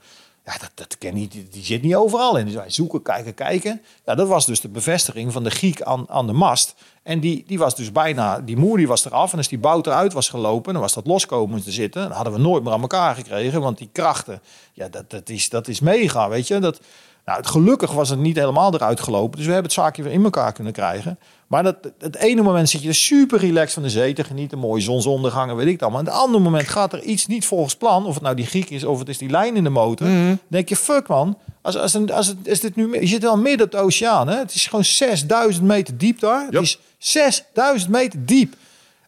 Ja, 0.51 0.59
dat, 0.59 0.71
dat 0.75 0.99
ken 0.99 1.15
niet, 1.15 1.33
die, 1.33 1.65
zit 1.65 1.83
niet 1.83 1.95
overal 1.95 2.37
in. 2.37 2.45
Dus 2.45 2.55
wij 2.55 2.71
zoeken, 2.71 3.03
kijken, 3.03 3.35
kijken. 3.35 3.83
Ja, 4.05 4.15
dat 4.15 4.29
was 4.29 4.47
dus 4.47 4.61
de 4.61 4.69
bevestiging 4.69 5.33
van 5.33 5.45
de 5.45 5.51
Griek 5.51 5.83
aan, 5.83 6.05
aan 6.09 6.27
de 6.27 6.33
mast. 6.33 6.75
En 7.03 7.21
die, 7.21 7.45
die 7.47 7.59
was 7.59 7.77
dus 7.77 7.93
bijna, 7.93 8.41
die 8.41 8.57
moer 8.57 8.77
die 8.77 8.89
was 8.89 9.05
eraf. 9.05 9.33
En 9.33 9.39
als 9.39 9.49
die 9.49 9.59
bout 9.59 9.87
eruit 9.87 10.13
was 10.13 10.29
gelopen, 10.29 10.73
dan 10.73 10.83
was 10.83 10.95
dat 10.95 11.07
loskomen 11.07 11.63
te 11.63 11.71
zitten. 11.71 12.03
Dan 12.03 12.13
hadden 12.13 12.33
we 12.33 12.39
nooit 12.39 12.63
meer 12.63 12.73
aan 12.73 12.81
elkaar 12.81 13.15
gekregen. 13.15 13.61
Want 13.61 13.79
die 13.79 13.89
krachten, 13.93 14.41
ja, 14.73 14.89
dat, 14.89 15.11
dat, 15.11 15.29
is, 15.29 15.49
dat 15.49 15.69
is 15.69 15.81
mega, 15.81 16.29
weet 16.29 16.49
je. 16.49 16.59
Dat, 16.59 16.81
nou, 17.25 17.45
gelukkig 17.45 17.93
was 17.93 18.09
het 18.09 18.19
niet 18.19 18.37
helemaal 18.37 18.75
eruit 18.75 19.01
gelopen. 19.01 19.37
Dus 19.37 19.47
we 19.47 19.53
hebben 19.53 19.71
het 19.71 19.81
zaakje 19.81 20.03
weer 20.03 20.13
in 20.13 20.25
elkaar 20.25 20.53
kunnen 20.53 20.73
krijgen. 20.73 21.19
Maar 21.51 21.63
dat, 21.63 21.77
het 21.99 22.17
ene 22.17 22.43
moment 22.43 22.69
zit 22.69 22.83
je 22.83 22.93
super 22.93 23.39
relaxed 23.39 23.73
van 23.73 23.83
de 23.83 23.91
zee 23.91 24.13
te 24.13 24.25
genieten. 24.25 24.59
Mooie 24.59 24.83
zonsondergangen, 24.83 25.57
weet 25.57 25.67
ik 25.67 25.79
dan. 25.79 25.93
Maar 25.93 26.05
het 26.05 26.13
andere 26.13 26.43
moment 26.43 26.69
gaat 26.69 26.93
er 26.93 27.03
iets 27.03 27.27
niet 27.27 27.47
volgens 27.47 27.77
plan. 27.77 28.07
Of 28.07 28.15
het 28.15 28.23
nou 28.23 28.35
die 28.37 28.47
Griek 28.47 28.71
is 28.71 28.85
of 28.85 28.99
het 28.99 29.09
is 29.09 29.19
die 29.19 29.31
lijn 29.31 29.57
in 29.57 29.65
de 29.65 29.71
motor. 29.71 30.07
Dan 30.07 30.39
denk 30.47 30.69
je, 30.69 30.77
fuck 30.77 31.09
man. 31.09 31.39
Als, 31.63 31.77
als, 31.77 31.95
een, 31.95 32.13
als 32.13 32.27
het, 32.27 32.37
is 32.43 32.61
dit 32.61 32.77
nu, 32.77 33.01
je 33.01 33.07
zit 33.07 33.23
wel 33.23 33.37
midden 33.37 33.67
op 33.67 33.73
de 33.73 33.79
oceaan. 33.79 34.29
Hè? 34.29 34.37
Het 34.37 34.55
is 34.55 34.67
gewoon 34.67 34.85
6000 34.85 35.67
meter 35.67 35.99
diep 35.99 36.21
daar. 36.21 36.43
Yep. 36.43 36.53
Het 36.53 36.63
is 36.63 36.79
6000 36.99 37.91
meter 37.91 38.27
diep. 38.27 38.55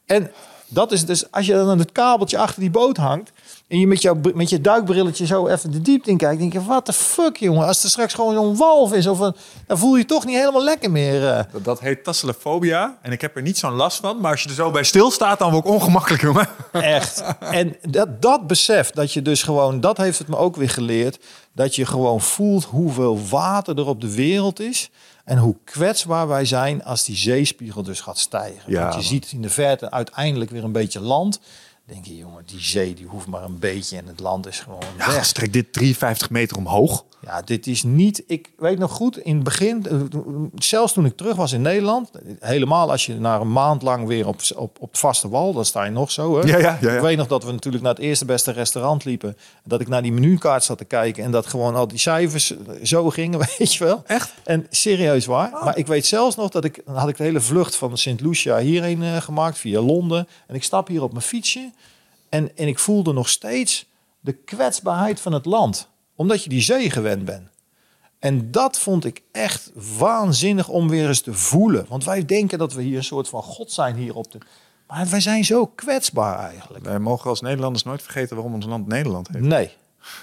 En 0.07 0.31
dat 0.69 0.93
is 0.93 1.05
dus, 1.05 1.31
als 1.31 1.47
je 1.47 1.53
dan 1.53 1.69
aan 1.69 1.79
het 1.79 1.93
kabeltje 1.93 2.39
achter 2.39 2.61
die 2.61 2.71
boot 2.71 2.97
hangt... 2.97 3.33
en 3.73 3.79
je 3.79 3.87
met, 3.87 4.03
jouw, 4.03 4.21
met 4.35 4.51
je 4.51 4.61
duikbrilletje 4.61 5.27
zo 5.27 5.47
even 5.47 5.71
de 5.71 5.83
diepte 5.83 6.11
in 6.11 6.17
kijkt... 6.17 6.41
denk 6.41 6.53
je, 6.53 6.65
wat 6.65 6.87
de 6.87 6.93
fuck, 6.93 7.37
jongen? 7.37 7.67
Als 7.67 7.83
er 7.83 7.91
straks 7.91 8.15
gewoon 8.15 8.35
zo'n 8.35 8.57
walf 8.57 8.93
is... 8.93 9.07
Of 9.07 9.19
een, 9.19 9.35
dan 9.67 9.79
voel 9.79 9.93
je 9.93 9.99
je 9.99 10.05
toch 10.05 10.25
niet 10.25 10.37
helemaal 10.37 10.65
lekker 10.65 10.91
meer. 10.91 11.29
eh. 11.29 11.45
Dat, 11.53 11.65
dat 11.65 11.81
heet 11.81 12.05
tasselofobia. 12.05 12.99
En 13.03 13.13
ik 13.13 13.21
heb 13.21 13.37
er 13.37 13.43
niet 13.43 13.59
zo'n 13.59 13.73
last 13.73 14.01
van. 14.01 14.21
Maar 14.21 14.31
als 14.31 14.43
je 14.43 14.49
er 14.49 14.55
zo 14.55 14.71
bij 14.71 14.83
stilstaat, 14.85 15.39
dan 15.39 15.51
word 15.51 15.65
ik 15.65 15.71
ongemakkelijk, 15.71 16.23
jongen. 16.23 16.49
Echt. 16.73 17.23
En 17.41 17.77
dat, 17.83 18.23
dat 18.23 18.47
besef, 18.47 18.91
dat 18.91 19.13
je 19.13 19.23
dus 19.23 19.43
gewoon... 19.43 19.81
dat 19.81 19.97
heeft 19.97 20.19
het 20.19 20.29
me 20.29 20.37
ook 20.37 20.57
weer 20.57 20.71
geleerd... 20.71 21.25
dat 21.55 21.75
je 21.75 21.87
gewoon 21.87 22.21
voelt 22.21 22.65
hoeveel 22.65 23.21
water 23.31 23.79
er 23.79 23.87
op 23.87 24.01
de 24.01 24.15
wereld 24.15 24.61
is... 24.61 24.91
en 25.25 25.39
hoe 25.39 25.57
kwetsbaar 25.65 26.29
wij 26.29 26.45
zijn 26.45 26.85
als 26.85 27.05
die 27.05 27.17
zeespiegel 27.17 27.83
dus 27.83 28.01
gaat 28.01 28.19
stijgen. 28.19 28.63
Ja, 28.73 28.81
Want 28.81 28.93
je 28.93 28.99
man. 29.01 29.09
ziet 29.09 29.33
in 29.33 29.43
de 29.43 29.51
verte 29.51 29.91
uiteindelijk 29.91 30.51
weer 30.51 30.65
een 30.65 30.73
beetje 30.73 31.01
land... 31.01 31.41
denk 31.93 32.05
je, 32.05 32.17
jongen, 32.17 32.43
die 32.47 32.61
zee 32.61 32.95
die 32.95 33.07
hoeft 33.07 33.27
maar 33.27 33.43
een 33.43 33.59
beetje... 33.59 33.97
en 33.97 34.07
het 34.07 34.21
land 34.21 34.47
is 34.47 34.61
gewoon 34.61 34.83
Ja, 34.99 35.07
weg. 35.07 35.25
strek 35.25 35.53
dit 35.53 35.73
53 35.73 36.31
meter 36.31 36.57
omhoog. 36.57 37.05
Ja, 37.25 37.43
dit 37.43 37.67
is 37.67 37.83
niet. 37.83 38.25
Ik 38.27 38.51
weet 38.57 38.79
nog 38.79 38.93
goed 38.93 39.19
in 39.19 39.35
het 39.35 39.45
begin, 39.45 39.87
eh, 39.87 40.01
zelfs 40.55 40.93
toen 40.93 41.05
ik 41.05 41.17
terug 41.17 41.37
was 41.37 41.53
in 41.53 41.63
Nederland, 41.63 42.11
helemaal 42.41 42.91
als 42.91 43.07
je 43.07 43.15
naar 43.15 43.41
een 43.41 43.53
maand 43.53 43.83
lang 43.83 44.07
weer 44.07 44.27
op, 44.27 44.41
op, 44.57 44.77
op 44.81 44.91
het 44.91 44.99
vaste 44.99 45.29
wal, 45.29 45.53
dan 45.53 45.65
sta 45.65 45.85
je 45.85 45.91
nog 45.91 46.11
zo. 46.11 46.39
Hè? 46.39 46.47
Ja, 46.47 46.59
ja, 46.59 46.79
ja, 46.81 46.91
ja. 46.91 46.95
Ik 46.95 47.01
weet 47.01 47.17
nog 47.17 47.27
dat 47.27 47.45
we 47.45 47.53
natuurlijk 47.53 47.83
naar 47.83 47.95
het 47.95 48.03
eerste 48.03 48.25
beste 48.25 48.51
restaurant 48.51 49.05
liepen, 49.05 49.37
dat 49.65 49.81
ik 49.81 49.89
naar 49.89 50.03
die 50.03 50.13
menukaart 50.13 50.65
zat 50.65 50.79
te 50.79 50.85
kijken 50.85 51.25
en 51.25 51.31
dat 51.31 51.47
gewoon 51.47 51.75
al 51.75 51.89
die 51.89 51.99
cijfers 51.99 52.55
zo 52.83 53.11
gingen, 53.11 53.39
weet 53.59 53.75
je 53.75 53.85
wel. 53.85 54.03
Echt? 54.07 54.35
En 54.45 54.67
serieus 54.71 55.27
waar. 55.27 55.51
Maar 55.65 55.79
ik 55.79 55.87
weet 55.87 56.07
zelfs 56.07 56.37
nog 56.37 56.51
dat 56.51 56.65
ik, 56.65 56.83
dan 56.87 56.97
had 56.97 57.09
ik 57.09 57.17
de 57.17 57.23
hele 57.23 57.41
vlucht 57.41 57.77
van 57.77 57.99
Sint 57.99 58.21
Lucia 58.21 58.59
hierheen 58.59 59.03
eh, 59.03 59.17
gemaakt 59.17 59.59
via 59.59 59.81
Londen 59.81 60.29
en 60.47 60.55
ik 60.55 60.65
stap 60.65 60.89
hier 60.89 61.03
op 61.03 61.13
mijn 61.13 61.25
fietsje 61.25 61.71
en, 62.29 62.57
en 62.57 62.69
ik 62.69 62.79
voelde 62.79 63.13
nog 63.13 63.29
steeds 63.29 63.87
de 64.21 64.33
kwetsbaarheid 64.33 65.21
van 65.21 65.33
het 65.33 65.45
land. 65.45 65.89
Omdat 66.23 66.43
je 66.43 66.49
die 66.49 66.61
zee 66.61 66.91
gewend 66.91 67.25
bent. 67.25 67.49
En 68.19 68.51
dat 68.51 68.79
vond 68.79 69.05
ik 69.05 69.23
echt 69.33 69.71
waanzinnig 69.99 70.69
om 70.69 70.89
weer 70.89 71.09
eens 71.09 71.21
te 71.21 71.35
voelen. 71.35 71.87
Want 71.89 72.05
wij 72.05 72.25
denken 72.25 72.59
dat 72.59 72.73
we 72.73 72.83
hier 72.83 72.97
een 72.97 73.05
soort 73.05 73.29
van 73.29 73.43
God 73.43 73.73
zijn 73.73 73.97
hier 73.97 74.15
op 74.15 74.33
de... 74.33 74.39
Maar 74.87 75.09
wij 75.09 75.21
zijn 75.21 75.45
zo 75.45 75.67
kwetsbaar 75.67 76.39
eigenlijk. 76.39 76.85
Wij 76.85 76.99
mogen 76.99 77.31
als 77.31 77.41
Nederlanders 77.41 77.85
nooit 77.85 78.03
vergeten 78.03 78.37
waarom 78.37 78.55
ons 78.55 78.67
land 78.67 78.87
Nederland 78.87 79.29
heeft. 79.29 79.45
Nee, 79.45 79.71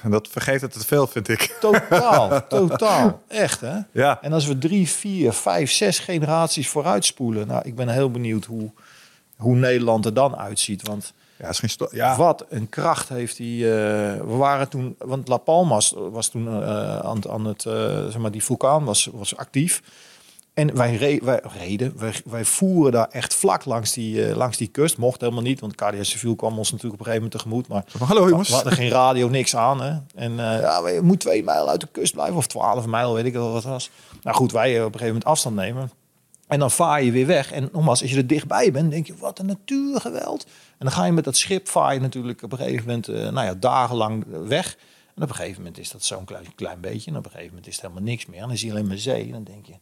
En 0.04 0.12
dat 0.18 0.28
vergeet 0.28 0.62
het 0.62 0.72
te 0.72 0.86
veel, 0.86 1.08
vind 1.08 1.28
ik. 1.28 1.58
totaal, 1.60 2.48
totaal. 2.48 3.22
Echt, 3.28 3.62
hè? 3.62 3.80
Ja. 3.92 4.22
En 4.22 4.34
als 4.34 4.46
we 4.46 4.58
drie, 4.58 4.90
vier, 4.90 5.34
vijf, 5.34 5.72
zes 5.72 6.00
generaties 6.00 6.70
vooruitspoelen... 6.70 7.48
Nou, 7.48 7.62
ik 7.66 7.76
ben 7.76 7.90
heel 7.90 8.12
benieuwd 8.12 8.46
hoe, 8.46 8.72
hoe 9.38 9.56
Nederland 9.56 10.06
er 10.06 10.14
dan 10.14 10.38
uitziet. 10.38 10.88
Want 10.88 11.14
Ja, 11.40 11.50
is 11.50 11.60
geen 11.60 11.88
ja. 11.92 12.16
wat 12.18 12.46
een 12.50 12.70
kracht 12.70 13.10
heeft 13.10 13.38
die... 13.38 13.66
eh, 13.66 13.72
we 14.22 14.36
waren 14.38 14.70
toen... 14.70 14.96
Want 14.98 15.28
La 15.28 15.38
Palmas 15.38 15.94
was 16.12 16.28
toen 16.28 16.48
eh, 16.48 17.00
aan, 17.00 17.16
het- 17.16 17.28
aan 17.28 17.46
het... 17.46 17.66
eh, 17.66 17.74
zeg 18.06 18.18
maar, 18.18 18.32
die 18.32 18.44
vulkaan 18.44 18.84
was, 18.84 19.10
was 19.14 19.36
actief. 19.38 19.82
En 20.54 20.76
wij, 20.76 20.96
re 20.96 21.20
wij 21.24 21.42
reden, 21.60 21.94
wij, 21.98 22.14
wij 22.26 22.46
voeren 22.46 22.92
daar 22.92 23.08
echt 23.12 23.34
vlak 23.36 23.66
langs 23.66 23.94
die, 23.94 24.36
langs 24.36 24.58
die 24.58 24.68
kust. 24.68 24.98
Mocht 24.98 25.22
helemaal 25.22 25.42
niet, 25.42 25.60
want 25.60 25.76
KDS 25.76 26.10
Civiel 26.10 26.36
kwam 26.36 26.58
ons 26.58 26.72
natuurlijk 26.72 27.02
op 27.02 27.08
een 27.08 27.14
gegeven 27.14 27.30
moment 27.42 27.64
tegemoet. 27.64 27.68
Maar 28.00 28.08
Hallo 28.08 28.30
jongens. 28.30 28.50
we 28.50 28.56
hadden 28.56 28.74
geen 28.74 28.90
radio, 28.90 29.28
niks 29.30 29.56
aan. 29.56 29.82
Hè? 29.82 29.98
En 30.16 30.36
ja, 30.36 30.88
je 30.88 31.02
moet 31.02 31.20
twee 31.20 31.44
mijl 31.44 31.70
uit 31.70 31.82
de 31.82 31.88
kust 31.92 32.14
blijven. 32.14 32.36
Of 32.36 32.48
twaalf 32.48 32.86
mijl, 32.86 33.14
weet 33.14 33.26
ik 33.26 33.34
wel 33.34 33.52
wat 33.52 33.64
het 33.64 33.72
was. 33.72 33.90
Nou 34.24 34.36
goed, 34.36 34.52
wij 34.52 34.70
op 34.72 34.78
een 34.78 34.84
gegeven 34.86 35.08
moment 35.08 35.26
afstand 35.26 35.56
nemen. 35.56 35.92
En 36.50 36.60
dan 36.60 36.72
vaar 36.72 37.04
je 37.04 37.12
weer 37.12 37.26
weg. 37.26 37.52
En 37.52 37.70
nogmaals, 37.72 38.02
als 38.02 38.12
je 38.12 38.18
er 38.18 38.28
dichtbij 38.28 38.72
bent, 38.72 38.92
denk 38.92 39.08
je, 39.08 39.18
wat 39.18 39.40
een 39.40 39.46
natuurgeweld. 39.46 40.44
En 40.44 40.86
dan 40.86 40.92
ga 40.92 41.06
je 41.06 41.12
met 41.12 41.24
dat 41.24 41.38
schip 41.38 41.68
vaar 41.68 41.94
je 41.94 42.00
natuurlijk 42.00 42.44
op 42.44 42.52
een 42.52 42.58
gegeven 42.58 42.86
moment, 42.86 43.08
eh, 43.08 43.16
nou 43.16 43.46
ja, 43.46 43.54
dagenlang 43.54 44.26
weg. 44.48 44.78
En 45.16 45.24
op 45.24 45.30
een 45.30 45.36
gegeven 45.36 45.58
moment 45.58 45.78
is 45.78 45.92
dat 45.92 46.04
zo'n 46.04 46.26
klein, 46.26 46.56
klein 46.56 46.82
beetje. 46.82 47.12
En 47.12 47.18
op 47.18 47.26
een 47.26 47.32
gegeven 47.32 47.50
moment 47.50 47.68
is 47.68 47.74
het 47.74 47.82
helemaal 47.82 48.04
niks 48.04 48.26
meer. 48.26 48.42
En 48.42 48.48
dan 48.48 48.58
zie 48.58 48.68
je 48.68 48.74
alleen 48.74 48.88
maar 48.88 48.98
zee. 48.98 49.26
En 49.26 49.32
dan 49.32 49.44
denk 49.44 49.66
je, 49.66 49.74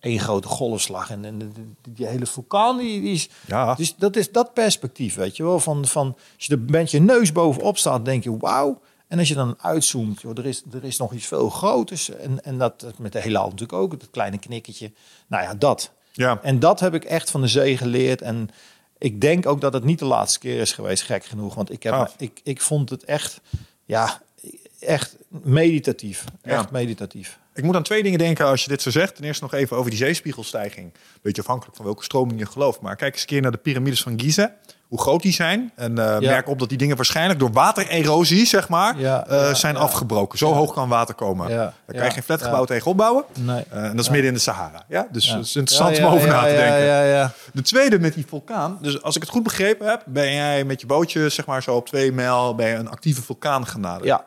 één 0.00 0.20
grote 0.20 0.48
golfslag. 0.48 1.10
En, 1.10 1.24
en 1.24 1.38
die, 1.38 1.48
die 1.94 2.06
hele 2.06 2.26
vulkaan, 2.26 2.78
die, 2.78 3.00
die 3.00 3.12
is... 3.12 3.28
Ja. 3.46 3.74
Dus 3.74 3.96
dat 3.96 4.16
is 4.16 4.32
dat 4.32 4.54
perspectief, 4.54 5.14
weet 5.14 5.36
je 5.36 5.42
wel. 5.42 5.60
Van, 5.60 5.86
van, 5.86 6.16
als 6.36 6.46
je 6.46 6.52
er 6.52 6.60
met 6.60 6.90
je 6.90 7.00
neus 7.00 7.32
bovenop 7.32 7.78
staat, 7.78 8.04
denk 8.04 8.24
je, 8.24 8.36
wauw. 8.36 8.80
En 9.08 9.18
als 9.18 9.28
je 9.28 9.34
dan 9.34 9.54
uitzoomt, 9.58 10.20
joh, 10.20 10.38
er, 10.38 10.46
is, 10.46 10.62
er 10.72 10.84
is 10.84 10.98
nog 10.98 11.12
iets 11.12 11.26
veel 11.26 11.48
groters. 11.48 12.10
En, 12.10 12.44
en 12.44 12.58
dat 12.58 12.86
met 12.98 13.12
de 13.12 13.20
heelal 13.20 13.44
natuurlijk 13.44 13.72
ook, 13.72 14.00
dat 14.00 14.10
kleine 14.10 14.38
knikkertje. 14.38 14.92
Nou 15.26 15.42
ja, 15.42 15.54
dat. 15.54 15.92
Ja. 16.12 16.38
En 16.42 16.58
dat 16.58 16.80
heb 16.80 16.94
ik 16.94 17.04
echt 17.04 17.30
van 17.30 17.40
de 17.40 17.48
zee 17.48 17.76
geleerd. 17.76 18.22
En 18.22 18.48
ik 18.98 19.20
denk 19.20 19.46
ook 19.46 19.60
dat 19.60 19.72
het 19.72 19.84
niet 19.84 19.98
de 19.98 20.04
laatste 20.04 20.38
keer 20.38 20.60
is 20.60 20.72
geweest, 20.72 21.02
gek 21.02 21.24
genoeg. 21.24 21.54
Want 21.54 21.72
ik, 21.72 21.82
heb, 21.82 21.92
Ah. 21.92 22.08
ik, 22.18 22.40
ik 22.44 22.60
vond 22.60 22.90
het 22.90 23.04
echt, 23.04 23.40
ja, 23.84 24.20
echt 24.80 25.16
meditatief. 25.28 26.24
Ja. 26.42 26.50
Echt 26.58 26.70
meditatief. 26.70 27.38
Ik 27.54 27.64
moet 27.64 27.74
aan 27.76 27.82
twee 27.82 28.02
dingen 28.02 28.18
denken 28.18 28.46
als 28.46 28.62
je 28.62 28.68
dit 28.68 28.82
zo 28.82 28.90
zegt. 28.90 29.14
Ten 29.14 29.24
eerste 29.24 29.42
nog 29.42 29.52
even 29.52 29.76
over 29.76 29.90
die 29.90 29.98
zeespiegelstijging. 29.98 30.92
Beetje 31.22 31.42
afhankelijk 31.42 31.76
van 31.76 31.84
welke 31.84 32.04
stroming 32.04 32.38
je 32.38 32.46
gelooft. 32.46 32.80
Maar 32.80 32.96
kijk 32.96 33.12
eens 33.12 33.20
een 33.22 33.28
keer 33.28 33.40
naar 33.42 33.50
de 33.50 33.58
piramides 33.58 34.02
van 34.02 34.20
Giza. 34.20 34.56
Hoe 34.90 35.00
groot 35.00 35.22
die 35.22 35.32
zijn. 35.32 35.72
En 35.74 35.98
eh, 35.98 36.20
Ja. 36.20 36.30
merk 36.30 36.48
op 36.48 36.58
dat 36.58 36.68
die 36.68 36.78
dingen 36.78 36.96
waarschijnlijk 36.96 37.38
door 37.38 37.52
watererosie, 37.52 38.46
zeg 38.46 38.68
maar, 38.68 38.98
Ja, 38.98 39.26
eh, 39.26 39.38
ja, 39.38 39.54
zijn 39.54 39.76
afgebroken. 39.76 40.38
Zo 40.38 40.52
hoog 40.52 40.72
kan 40.74 40.88
water 40.88 41.14
komen. 41.14 41.48
Daar 41.48 41.72
kan 41.86 42.04
je 42.04 42.10
geen 42.10 42.22
flatgebouw 42.22 42.64
tegen 42.64 42.90
opbouwen. 42.90 43.24
Nee. 43.38 43.64
Eh, 43.70 43.84
en 43.84 43.96
dat 43.96 44.04
is 44.04 44.08
midden 44.10 44.28
in 44.28 44.34
de 44.34 44.40
Sahara. 44.40 44.82
Ja? 44.88 45.06
Dus 45.12 45.28
dat 45.30 45.44
is 45.44 45.56
interessant 45.56 45.98
om 45.98 46.04
over 46.04 46.28
na 46.28 46.40
te 46.40 46.46
denken. 46.46 46.78
Ja, 46.84 47.02
ja, 47.02 47.02
ja. 47.02 47.32
De 47.52 47.62
tweede 47.62 47.98
met 47.98 48.14
die 48.14 48.24
vulkaan. 48.28 48.78
Dus 48.80 49.02
als 49.02 49.16
ik 49.16 49.22
het 49.22 49.30
goed 49.30 49.42
begrepen 49.42 49.88
heb, 49.88 50.02
ben 50.06 50.32
jij 50.34 50.64
met 50.64 50.80
je 50.80 50.86
bootje, 50.86 51.28
zeg 51.28 51.46
maar 51.46 51.62
zo 51.62 51.74
op 51.76 51.86
twee 51.86 52.12
mijl, 52.12 52.54
ben 52.54 52.68
je 52.68 52.74
een 52.74 52.90
actieve 52.90 53.22
vulkaan 53.22 53.66
genaderd. 53.66 54.04
ja. 54.04 54.24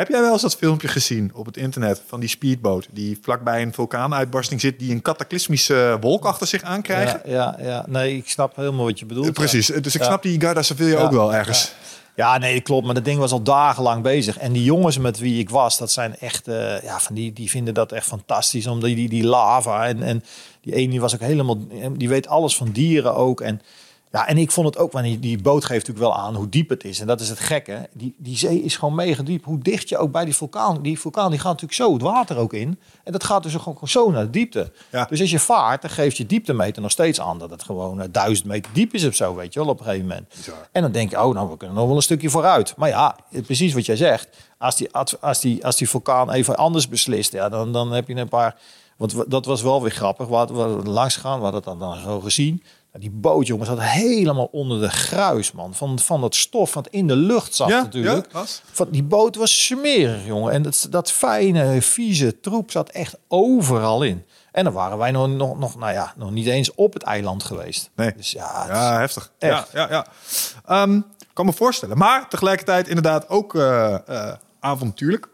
Heb 0.00 0.08
jij 0.08 0.20
wel 0.20 0.32
eens 0.32 0.42
dat 0.42 0.56
filmpje 0.56 0.88
gezien 0.88 1.30
op 1.34 1.46
het 1.46 1.56
internet 1.56 2.02
van 2.06 2.20
die 2.20 2.28
speedboot 2.28 2.88
die 2.90 3.18
vlakbij 3.22 3.62
een 3.62 3.72
vulkaanuitbarsting 3.72 4.60
zit, 4.60 4.78
die 4.78 4.92
een 4.92 5.02
cataclysmische 5.02 5.96
wolk 6.00 6.24
achter 6.24 6.46
zich 6.46 6.62
aankrijgen? 6.62 7.20
Ja, 7.24 7.56
ja, 7.58 7.64
ja, 7.68 7.84
nee, 7.88 8.16
ik 8.16 8.28
snap 8.28 8.56
helemaal 8.56 8.84
wat 8.84 8.98
je 8.98 9.06
bedoelt. 9.06 9.26
Eh, 9.26 9.32
Precies. 9.32 9.66
Dus 9.66 9.94
ik 9.94 10.02
snap 10.02 10.22
die 10.22 10.40
Garda 10.40 10.62
Sevilla 10.62 10.98
Ja. 10.98 11.04
ook 11.04 11.10
wel 11.10 11.34
ergens. 11.34 11.74
Ja, 12.16 12.38
nee, 12.38 12.60
klopt. 12.60 12.84
Maar 12.86 12.94
dat 12.94 13.04
ding 13.04 13.18
was 13.18 13.32
al 13.32 13.42
dagenlang 13.42 14.02
bezig. 14.02 14.38
En 14.38 14.52
die 14.52 14.64
jongens 14.64 14.98
met 14.98 15.18
wie 15.18 15.38
ik 15.38 15.50
was, 15.50 15.78
dat 15.78 15.90
zijn 15.90 16.16
echt, 16.18 16.48
eh, 16.48 16.82
ja, 16.82 17.00
van 17.00 17.14
die, 17.14 17.32
die 17.32 17.50
vinden 17.50 17.74
dat 17.74 17.92
echt 17.92 18.06
fantastisch. 18.06 18.66
Omdat 18.66 18.90
die, 18.90 19.08
die 19.08 19.24
lava 19.24 19.86
en, 19.86 20.02
en 20.02 20.24
die 20.60 20.74
ene 20.74 20.90
die 20.90 21.00
was 21.00 21.14
ook 21.14 21.20
helemaal, 21.20 21.58
die 21.96 22.08
weet 22.08 22.28
alles 22.28 22.56
van 22.56 22.70
dieren 22.70 23.14
ook. 23.14 23.40
En 23.40 23.60
ja, 24.12 24.28
en 24.28 24.38
ik 24.38 24.50
vond 24.50 24.66
het 24.66 24.78
ook, 24.78 24.92
want 24.92 25.04
die, 25.04 25.18
die 25.18 25.42
boot 25.42 25.64
geeft 25.64 25.86
natuurlijk 25.86 26.14
wel 26.14 26.24
aan 26.24 26.34
hoe 26.34 26.48
diep 26.48 26.68
het 26.68 26.84
is. 26.84 27.00
En 27.00 27.06
dat 27.06 27.20
is 27.20 27.28
het 27.28 27.38
gekke. 27.38 27.88
Die, 27.92 28.14
die 28.18 28.36
zee 28.36 28.62
is 28.62 28.76
gewoon 28.76 28.94
mega 28.94 29.22
diep. 29.22 29.44
Hoe 29.44 29.58
dicht 29.58 29.88
je 29.88 29.98
ook 29.98 30.12
bij 30.12 30.24
die 30.24 30.36
vulkaan, 30.36 30.82
die 30.82 31.00
vulkaan 31.00 31.30
die 31.30 31.38
gaat 31.38 31.60
natuurlijk 31.60 31.80
zo 31.80 31.92
het 31.92 32.02
water 32.02 32.36
ook 32.36 32.52
in. 32.52 32.78
En 33.04 33.12
dat 33.12 33.24
gaat 33.24 33.42
dus 33.42 33.54
ook 33.54 33.62
gewoon 33.62 33.88
zo 33.88 34.10
naar 34.10 34.24
de 34.24 34.30
diepte. 34.30 34.72
Ja. 34.90 35.04
Dus 35.04 35.20
als 35.20 35.30
je 35.30 35.38
vaart, 35.38 35.82
dan 35.82 35.90
geeft 35.90 36.16
je 36.16 36.26
dieptemeter 36.26 36.82
nog 36.82 36.90
steeds 36.90 37.20
aan 37.20 37.38
dat 37.38 37.50
het 37.50 37.62
gewoon 37.62 38.00
eh, 38.00 38.08
duizend 38.10 38.48
meter 38.48 38.72
diep 38.72 38.94
is 38.94 39.06
of 39.06 39.14
zo, 39.14 39.34
weet 39.34 39.52
je 39.52 39.60
wel, 39.60 39.68
op 39.68 39.78
een 39.78 39.84
gegeven 39.84 40.06
moment. 40.06 40.28
Bizar. 40.36 40.68
En 40.72 40.82
dan 40.82 40.92
denk 40.92 41.10
je, 41.10 41.22
oh, 41.22 41.34
nou, 41.34 41.50
we 41.50 41.56
kunnen 41.56 41.76
nog 41.76 41.86
wel 41.86 41.96
een 41.96 42.02
stukje 42.02 42.30
vooruit. 42.30 42.74
Maar 42.76 42.88
ja, 42.88 43.16
precies 43.46 43.72
wat 43.72 43.86
jij 43.86 43.96
zegt. 43.96 44.28
Als 44.58 44.76
die, 44.76 44.92
als 45.20 45.40
die, 45.40 45.64
als 45.64 45.76
die 45.76 45.88
vulkaan 45.88 46.30
even 46.30 46.56
anders 46.56 46.88
beslist, 46.88 47.32
ja, 47.32 47.48
dan, 47.48 47.72
dan 47.72 47.92
heb 47.92 48.08
je 48.08 48.14
een 48.14 48.28
paar... 48.28 48.56
Want 48.96 49.30
dat 49.30 49.44
was 49.44 49.62
wel 49.62 49.82
weer 49.82 49.90
grappig. 49.90 50.26
We 50.26 50.34
hadden, 50.34 50.82
we 50.82 50.90
langs 50.90 51.14
gegaan, 51.14 51.38
we 51.38 51.42
hadden 51.42 51.62
dat 51.62 51.78
dan 51.78 52.00
zo 52.00 52.20
gezien. 52.20 52.62
Nou, 52.92 53.02
die 53.04 53.10
boot, 53.10 53.46
jongens, 53.46 53.68
zat 53.68 53.80
helemaal 53.80 54.48
onder 54.52 54.80
de 54.80 54.90
gruis, 54.90 55.52
man. 55.52 55.74
Van, 55.74 55.98
van 55.98 56.20
dat 56.20 56.34
stof 56.34 56.74
wat 56.74 56.88
in 56.88 57.06
de 57.06 57.16
lucht 57.16 57.54
zat 57.54 57.68
Ja, 57.68 57.82
natuurlijk. 57.82 58.26
ja, 58.32 58.38
was. 58.38 58.62
Van, 58.72 58.86
die 58.90 59.02
boot 59.02 59.36
was 59.36 59.64
smerig, 59.64 60.26
jongen. 60.26 60.52
En 60.52 60.62
dat, 60.62 60.86
dat 60.90 61.12
fijne, 61.12 61.82
vieze 61.82 62.40
troep 62.40 62.70
zat 62.70 62.88
echt 62.88 63.16
overal 63.28 64.02
in. 64.02 64.24
En 64.52 64.64
dan 64.64 64.72
waren 64.72 64.98
wij 64.98 65.10
nog, 65.10 65.28
nog, 65.28 65.58
nog, 65.58 65.76
nou 65.76 65.92
ja, 65.92 66.12
nog 66.16 66.30
niet 66.30 66.46
eens 66.46 66.74
op 66.74 66.92
het 66.92 67.02
eiland 67.02 67.42
geweest. 67.44 67.90
Nee. 67.96 68.12
Dus 68.16 68.30
ja, 68.30 68.64
Ja, 68.68 68.98
heftig. 68.98 69.32
Echt. 69.38 69.72
Ja, 69.72 69.86
ja, 69.88 69.88
ja. 69.90 70.06
Ehm, 70.82 71.00
kan 71.32 71.46
me 71.46 71.52
voorstellen. 71.52 71.98
Maar 71.98 72.28
tegelijkertijd 72.28 72.88
inderdaad 72.88 73.28
ook 73.28 73.54
eh, 73.54 73.94
eh, 74.08 74.34
avontuurlijk. 74.60 75.28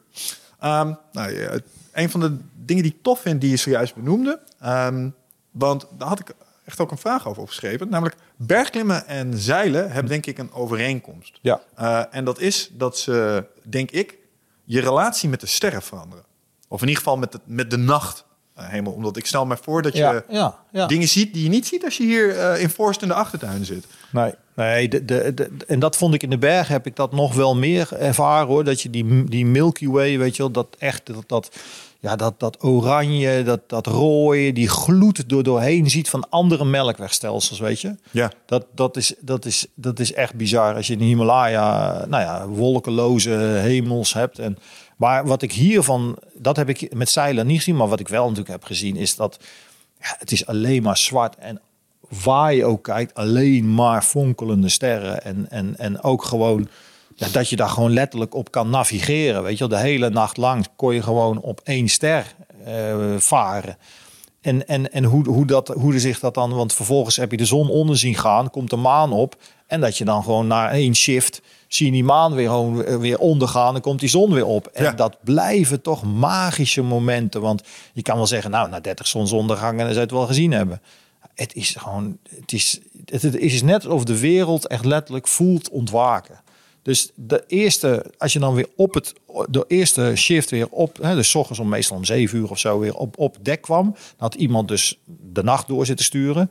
Ehm, 0.60 0.92
nou, 1.12 1.40
ja, 1.40 1.58
een 1.92 2.10
van 2.10 2.20
de 2.20 2.36
dingen 2.54 2.82
die 2.82 2.92
ik 2.92 3.02
tof 3.02 3.20
vind, 3.20 3.40
die 3.40 3.50
je 3.50 3.56
zojuist 3.56 3.94
benoemde. 3.94 4.40
ehm, 4.60 5.08
want 5.50 5.86
daar 5.98 6.08
had 6.08 6.18
ik 6.20 6.34
echt 6.66 6.80
ook 6.80 6.90
een 6.90 6.98
vraag 6.98 7.28
over 7.28 7.42
opgeschreven. 7.42 7.88
Namelijk, 7.88 8.16
bergklimmen 8.36 9.06
en 9.06 9.38
zeilen 9.38 9.90
hebben 9.90 10.10
denk 10.10 10.26
ik 10.26 10.38
een 10.38 10.52
overeenkomst. 10.52 11.38
Ja. 11.42 11.60
Eh, 11.74 12.02
en 12.10 12.24
dat 12.24 12.40
is 12.40 12.70
dat 12.72 12.98
ze, 12.98 13.44
denk 13.62 13.90
ik, 13.90 14.18
je 14.64 14.80
relatie 14.80 15.28
met 15.28 15.40
de 15.40 15.46
sterren 15.46 15.82
veranderen. 15.82 16.24
Of 16.68 16.80
in 16.82 16.88
ieder 16.88 17.02
geval 17.02 17.18
met 17.18 17.32
de, 17.32 17.40
met 17.44 17.70
de 17.70 17.76
nacht. 17.76 18.24
eh, 18.54 18.68
hemel. 18.68 18.92
Omdat 18.92 19.16
ik 19.16 19.26
stel 19.26 19.46
me 19.46 19.56
voor 19.62 19.82
dat 19.82 19.92
je 19.92 19.98
ja, 19.98 20.22
ja, 20.28 20.58
ja. 20.72 20.86
dingen 20.86 21.08
ziet 21.08 21.32
die 21.34 21.42
je 21.42 21.48
niet 21.48 21.66
ziet 21.66 21.84
als 21.84 21.96
je 21.96 22.02
hier 22.02 22.38
eh, 22.38 22.62
in 22.62 22.70
Forst 22.70 23.02
in 23.02 23.08
de 23.08 23.14
achtertuin 23.14 23.64
zit. 23.64 23.86
Nee, 24.10 24.34
nee 24.54 24.88
de, 24.88 25.04
de, 25.04 25.34
de- 25.34 25.50
en 25.66 25.78
dat 25.78 25.96
vond 25.96 26.14
ik 26.14 26.22
in 26.22 26.30
de 26.30 26.38
berg 26.38 26.68
heb 26.68 26.86
ik 26.86 26.96
dat 26.96 27.12
nog 27.12 27.34
wel 27.34 27.56
meer 27.56 27.88
ervaren 27.92 28.46
hoor. 28.46 28.64
Dat 28.64 28.80
je 28.80 28.90
die, 28.90 29.24
die 29.24 29.46
Milky 29.46 29.86
Way, 29.88 30.18
weet 30.18 30.36
je 30.36 30.42
wel, 30.42 30.50
dat 30.52 30.66
echt 30.78 31.06
dat, 31.06 31.24
dat, 31.26 31.56
ja, 32.00 32.16
dat, 32.16 32.40
dat 32.40 32.64
oranje, 32.64 33.42
dat, 33.42 33.60
dat 33.66 33.86
rode, 33.86 34.52
die 34.52 34.68
gloed 34.68 35.28
door 35.28 35.42
doorheen 35.42 35.90
ziet 35.90 36.08
van 36.08 36.30
andere 36.30 36.64
melkwegstelsels, 36.64 37.58
weet 37.58 37.80
je. 37.80 37.96
Ja. 38.10 38.32
Dat, 38.46 38.66
dat, 38.74 38.96
is, 38.96 39.14
dat, 39.20 39.44
is, 39.44 39.66
dat 39.74 39.98
is 39.98 40.12
echt 40.12 40.34
bizar 40.34 40.74
als 40.74 40.86
je 40.86 40.92
in 40.92 40.98
de 40.98 41.04
Himalaya, 41.04 42.04
nou 42.08 42.22
ja, 42.22 42.46
wolkenloze 42.46 43.30
hemels 43.62 44.12
hebt. 44.12 44.38
En, 44.38 44.58
maar 44.96 45.26
wat 45.26 45.42
ik 45.42 45.52
hiervan, 45.52 46.18
dat 46.34 46.56
heb 46.56 46.68
ik 46.68 46.94
met 46.94 47.10
zeilen 47.10 47.46
niet 47.46 47.58
gezien, 47.58 47.76
maar 47.76 47.88
wat 47.88 48.00
ik 48.00 48.08
wel 48.08 48.22
natuurlijk 48.22 48.50
heb 48.50 48.64
gezien, 48.64 48.96
is 48.96 49.16
dat 49.16 49.38
ja, 50.00 50.14
het 50.18 50.32
is 50.32 50.46
alleen 50.46 50.82
maar 50.82 50.96
zwart 50.96 51.36
en 51.36 51.60
waar 52.24 52.54
je 52.54 52.64
ook 52.64 52.82
kijkt, 52.82 53.14
alleen 53.14 53.74
maar 53.74 54.02
fonkelende 54.02 54.68
sterren. 54.68 55.24
En, 55.24 55.46
en, 55.50 55.78
en 55.78 56.02
ook 56.02 56.24
gewoon 56.24 56.68
ja, 57.16 57.28
dat 57.32 57.48
je 57.48 57.56
daar 57.56 57.68
gewoon 57.68 57.92
letterlijk 57.92 58.34
op 58.34 58.50
kan 58.50 58.70
navigeren. 58.70 59.42
Weet 59.42 59.58
je 59.58 59.68
wel, 59.68 59.78
de 59.78 59.84
hele 59.84 60.10
nacht 60.10 60.36
lang 60.36 60.66
kon 60.76 60.94
je 60.94 61.02
gewoon 61.02 61.40
op 61.40 61.60
één 61.64 61.88
ster 61.88 62.34
eh, 62.64 63.14
varen. 63.18 63.76
En, 64.40 64.68
en, 64.68 64.92
en 64.92 65.04
hoe, 65.04 65.28
hoe, 65.28 65.46
dat, 65.46 65.68
hoe 65.68 65.98
zich 65.98 66.20
dat 66.20 66.34
dan, 66.34 66.54
want 66.54 66.72
vervolgens 66.72 67.16
heb 67.16 67.30
je 67.30 67.36
de 67.36 67.44
zon 67.44 67.68
onder 67.70 67.98
zien 67.98 68.14
gaan, 68.14 68.50
komt 68.50 68.70
de 68.70 68.76
maan 68.76 69.12
op. 69.12 69.36
En 69.66 69.80
dat 69.80 69.98
je 69.98 70.04
dan 70.04 70.22
gewoon 70.22 70.46
na 70.46 70.70
één 70.70 70.94
shift 70.94 71.42
zie 71.68 71.86
je 71.86 71.92
die 71.92 72.04
maan 72.04 72.34
weer, 72.34 72.48
gewoon 72.48 72.84
eh, 72.84 72.96
weer 72.96 73.18
ondergaan 73.18 73.74
en 73.74 73.80
komt 73.80 74.00
die 74.00 74.08
zon 74.08 74.32
weer 74.32 74.46
op. 74.46 74.66
En 74.66 74.84
Ja. 74.84 74.92
dat 74.92 75.16
blijven 75.24 75.82
toch 75.82 76.02
magische 76.02 76.82
momenten. 76.82 77.40
Want 77.40 77.62
je 77.92 78.02
kan 78.02 78.16
wel 78.16 78.26
zeggen, 78.26 78.50
nou, 78.50 78.68
na 78.68 78.80
30 78.80 79.06
zonsondergangen, 79.06 79.84
dan 79.84 79.88
zou 79.88 80.00
het 80.00 80.10
wel 80.10 80.26
gezien 80.26 80.52
hebben. 80.52 80.82
Het 81.34 81.54
is 81.54 81.74
gewoon, 81.78 82.18
het 82.40 82.52
is, 82.52 82.80
het, 83.04 83.22
het 83.22 83.36
is 83.36 83.62
net 83.62 83.86
of 83.86 84.04
de 84.04 84.18
wereld 84.18 84.66
echt 84.66 84.84
letterlijk 84.84 85.28
voelt 85.28 85.70
ontwaken. 85.70 86.40
Dus 86.86 87.10
de 87.14 87.44
eerste, 87.46 88.04
als 88.18 88.32
je 88.32 88.38
dan 88.38 88.54
weer 88.54 88.68
op 88.76 88.94
het, 88.94 89.12
de 89.48 89.64
eerste 89.68 90.12
shift 90.16 90.50
weer 90.50 90.68
op, 90.68 90.98
hè, 91.02 91.14
dus 91.14 91.34
ochtends 91.34 91.60
om 91.60 91.68
meestal 91.68 91.96
om 91.96 92.04
zeven 92.04 92.38
uur 92.38 92.50
of 92.50 92.58
zo 92.58 92.78
weer 92.78 92.94
op, 92.94 93.18
op 93.18 93.36
dek 93.42 93.60
kwam, 93.60 93.96
had 94.16 94.34
iemand 94.34 94.68
dus 94.68 94.98
de 95.32 95.42
nacht 95.42 95.68
door 95.68 95.86
zitten 95.86 96.04
sturen. 96.04 96.50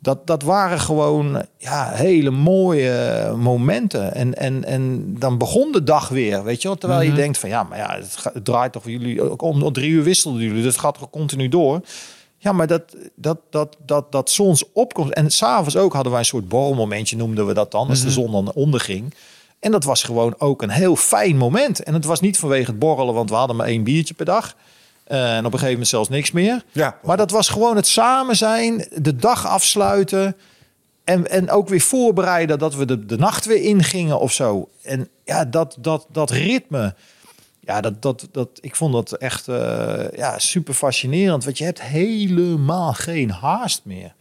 Dat, 0.00 0.26
dat 0.26 0.42
waren 0.42 0.80
gewoon 0.80 1.44
ja, 1.58 1.90
hele 1.90 2.30
mooie 2.30 3.34
momenten. 3.36 4.14
En, 4.14 4.34
en, 4.34 4.64
en 4.64 5.14
dan 5.18 5.38
begon 5.38 5.72
de 5.72 5.82
dag 5.82 6.08
weer, 6.08 6.44
weet 6.44 6.62
je 6.62 6.68
wel. 6.68 6.76
Terwijl 6.76 7.02
je 7.02 7.12
denkt 7.12 7.38
van 7.38 7.48
ja, 7.48 7.62
maar 7.62 7.78
ja, 7.78 7.98
het, 8.32 8.44
draait 8.44 8.72
toch 8.72 8.82
voor 8.82 8.90
jullie. 8.90 9.30
Ook 9.30 9.42
om, 9.42 9.62
om 9.62 9.72
drie 9.72 9.90
uur 9.90 10.02
wisselden 10.02 10.42
jullie, 10.42 10.62
dus 10.62 10.72
het 10.72 10.80
gaat 10.80 10.98
toch 10.98 11.10
continu 11.10 11.48
door. 11.48 11.80
Ja, 12.38 12.52
maar 12.52 12.66
dat, 12.66 12.96
dat, 13.14 13.38
dat, 13.50 13.76
dat, 13.86 14.12
dat 14.12 14.30
zonsopkomst... 14.30 15.12
En 15.12 15.30
s'avonds 15.30 15.76
ook 15.76 15.92
hadden 15.92 16.12
wij 16.12 16.20
een 16.20 16.26
soort 16.26 16.48
borrelmomentje, 16.48 17.16
noemden 17.16 17.46
we 17.46 17.54
dat 17.54 17.70
dan. 17.70 17.88
Als 17.88 18.02
de 18.02 18.10
zon 18.10 18.32
dan 18.32 18.52
onderging. 18.52 19.14
En 19.62 19.70
dat 19.70 19.84
was 19.84 20.02
gewoon 20.02 20.34
ook 20.38 20.62
een 20.62 20.70
heel 20.70 20.96
fijn 20.96 21.36
moment. 21.36 21.82
En 21.82 21.94
het 21.94 22.04
was 22.04 22.20
niet 22.20 22.38
vanwege 22.38 22.70
het 22.70 22.78
borrelen, 22.78 23.14
want 23.14 23.30
we 23.30 23.36
hadden 23.36 23.56
maar 23.56 23.66
één 23.66 23.82
biertje 23.82 24.14
per 24.14 24.24
dag. 24.24 24.56
Eh, 25.04 25.36
en 25.36 25.38
op 25.38 25.44
een 25.44 25.50
gegeven 25.50 25.70
moment 25.70 25.88
zelfs 25.88 26.08
niks 26.08 26.30
meer. 26.30 26.64
Ja. 26.72 26.98
Maar 27.02 27.16
dat 27.16 27.30
was 27.30 27.48
gewoon 27.48 27.76
het 27.76 27.86
samen 27.86 28.36
zijn, 28.36 28.88
de 28.94 29.16
dag 29.16 29.46
afsluiten. 29.46 30.36
En, 31.04 31.30
en 31.30 31.50
ook 31.50 31.68
weer 31.68 31.80
voorbereiden 31.80 32.58
dat 32.58 32.74
we 32.74 32.84
de, 32.84 33.06
de 33.06 33.16
nacht 33.16 33.44
weer 33.44 33.62
ingingen 33.62 34.20
of 34.20 34.32
zo. 34.32 34.68
En 34.82 35.08
ja, 35.24 35.44
dat, 35.44 35.76
dat, 35.80 36.06
dat 36.12 36.30
ritme. 36.30 36.94
Ja, 37.60 37.80
dat, 37.80 38.02
dat, 38.02 38.28
dat, 38.32 38.48
ik 38.60 38.76
vond 38.76 38.92
dat 38.92 39.12
echt 39.12 39.48
eh, 39.48 40.04
ja, 40.16 40.38
super 40.38 40.74
fascinerend. 40.74 41.44
Want 41.44 41.58
je 41.58 41.64
hebt 41.64 41.82
helemaal 41.82 42.92
geen 42.92 43.30
haast 43.30 43.80
meer. 43.84 44.14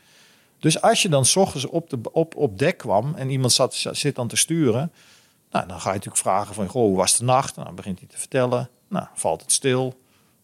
Dus 0.59 0.81
als 0.81 1.01
je 1.01 1.09
dan 1.09 1.25
s 1.25 1.35
ochtends 1.35 1.65
op, 1.65 1.89
de, 1.89 1.99
op, 2.11 2.35
op 2.35 2.59
dek 2.59 2.77
kwam 2.77 3.13
en 3.15 3.29
iemand 3.29 3.51
zat, 3.51 3.85
zit 3.91 4.15
dan 4.15 4.27
te 4.27 4.35
sturen. 4.35 4.91
Nou, 5.51 5.67
dan 5.67 5.79
ga 5.79 5.87
je 5.89 5.95
natuurlijk 5.95 6.23
vragen 6.23 6.53
van, 6.55 6.67
goh, 6.67 6.81
hoe 6.83 6.97
was 6.97 7.17
de 7.17 7.23
nacht? 7.23 7.55
Nou, 7.55 7.67
dan 7.67 7.75
begint 7.75 7.99
hij 7.99 8.07
te 8.07 8.17
vertellen. 8.17 8.69
Nou, 8.87 9.05
valt 9.13 9.41
het 9.41 9.51
stil. 9.51 9.99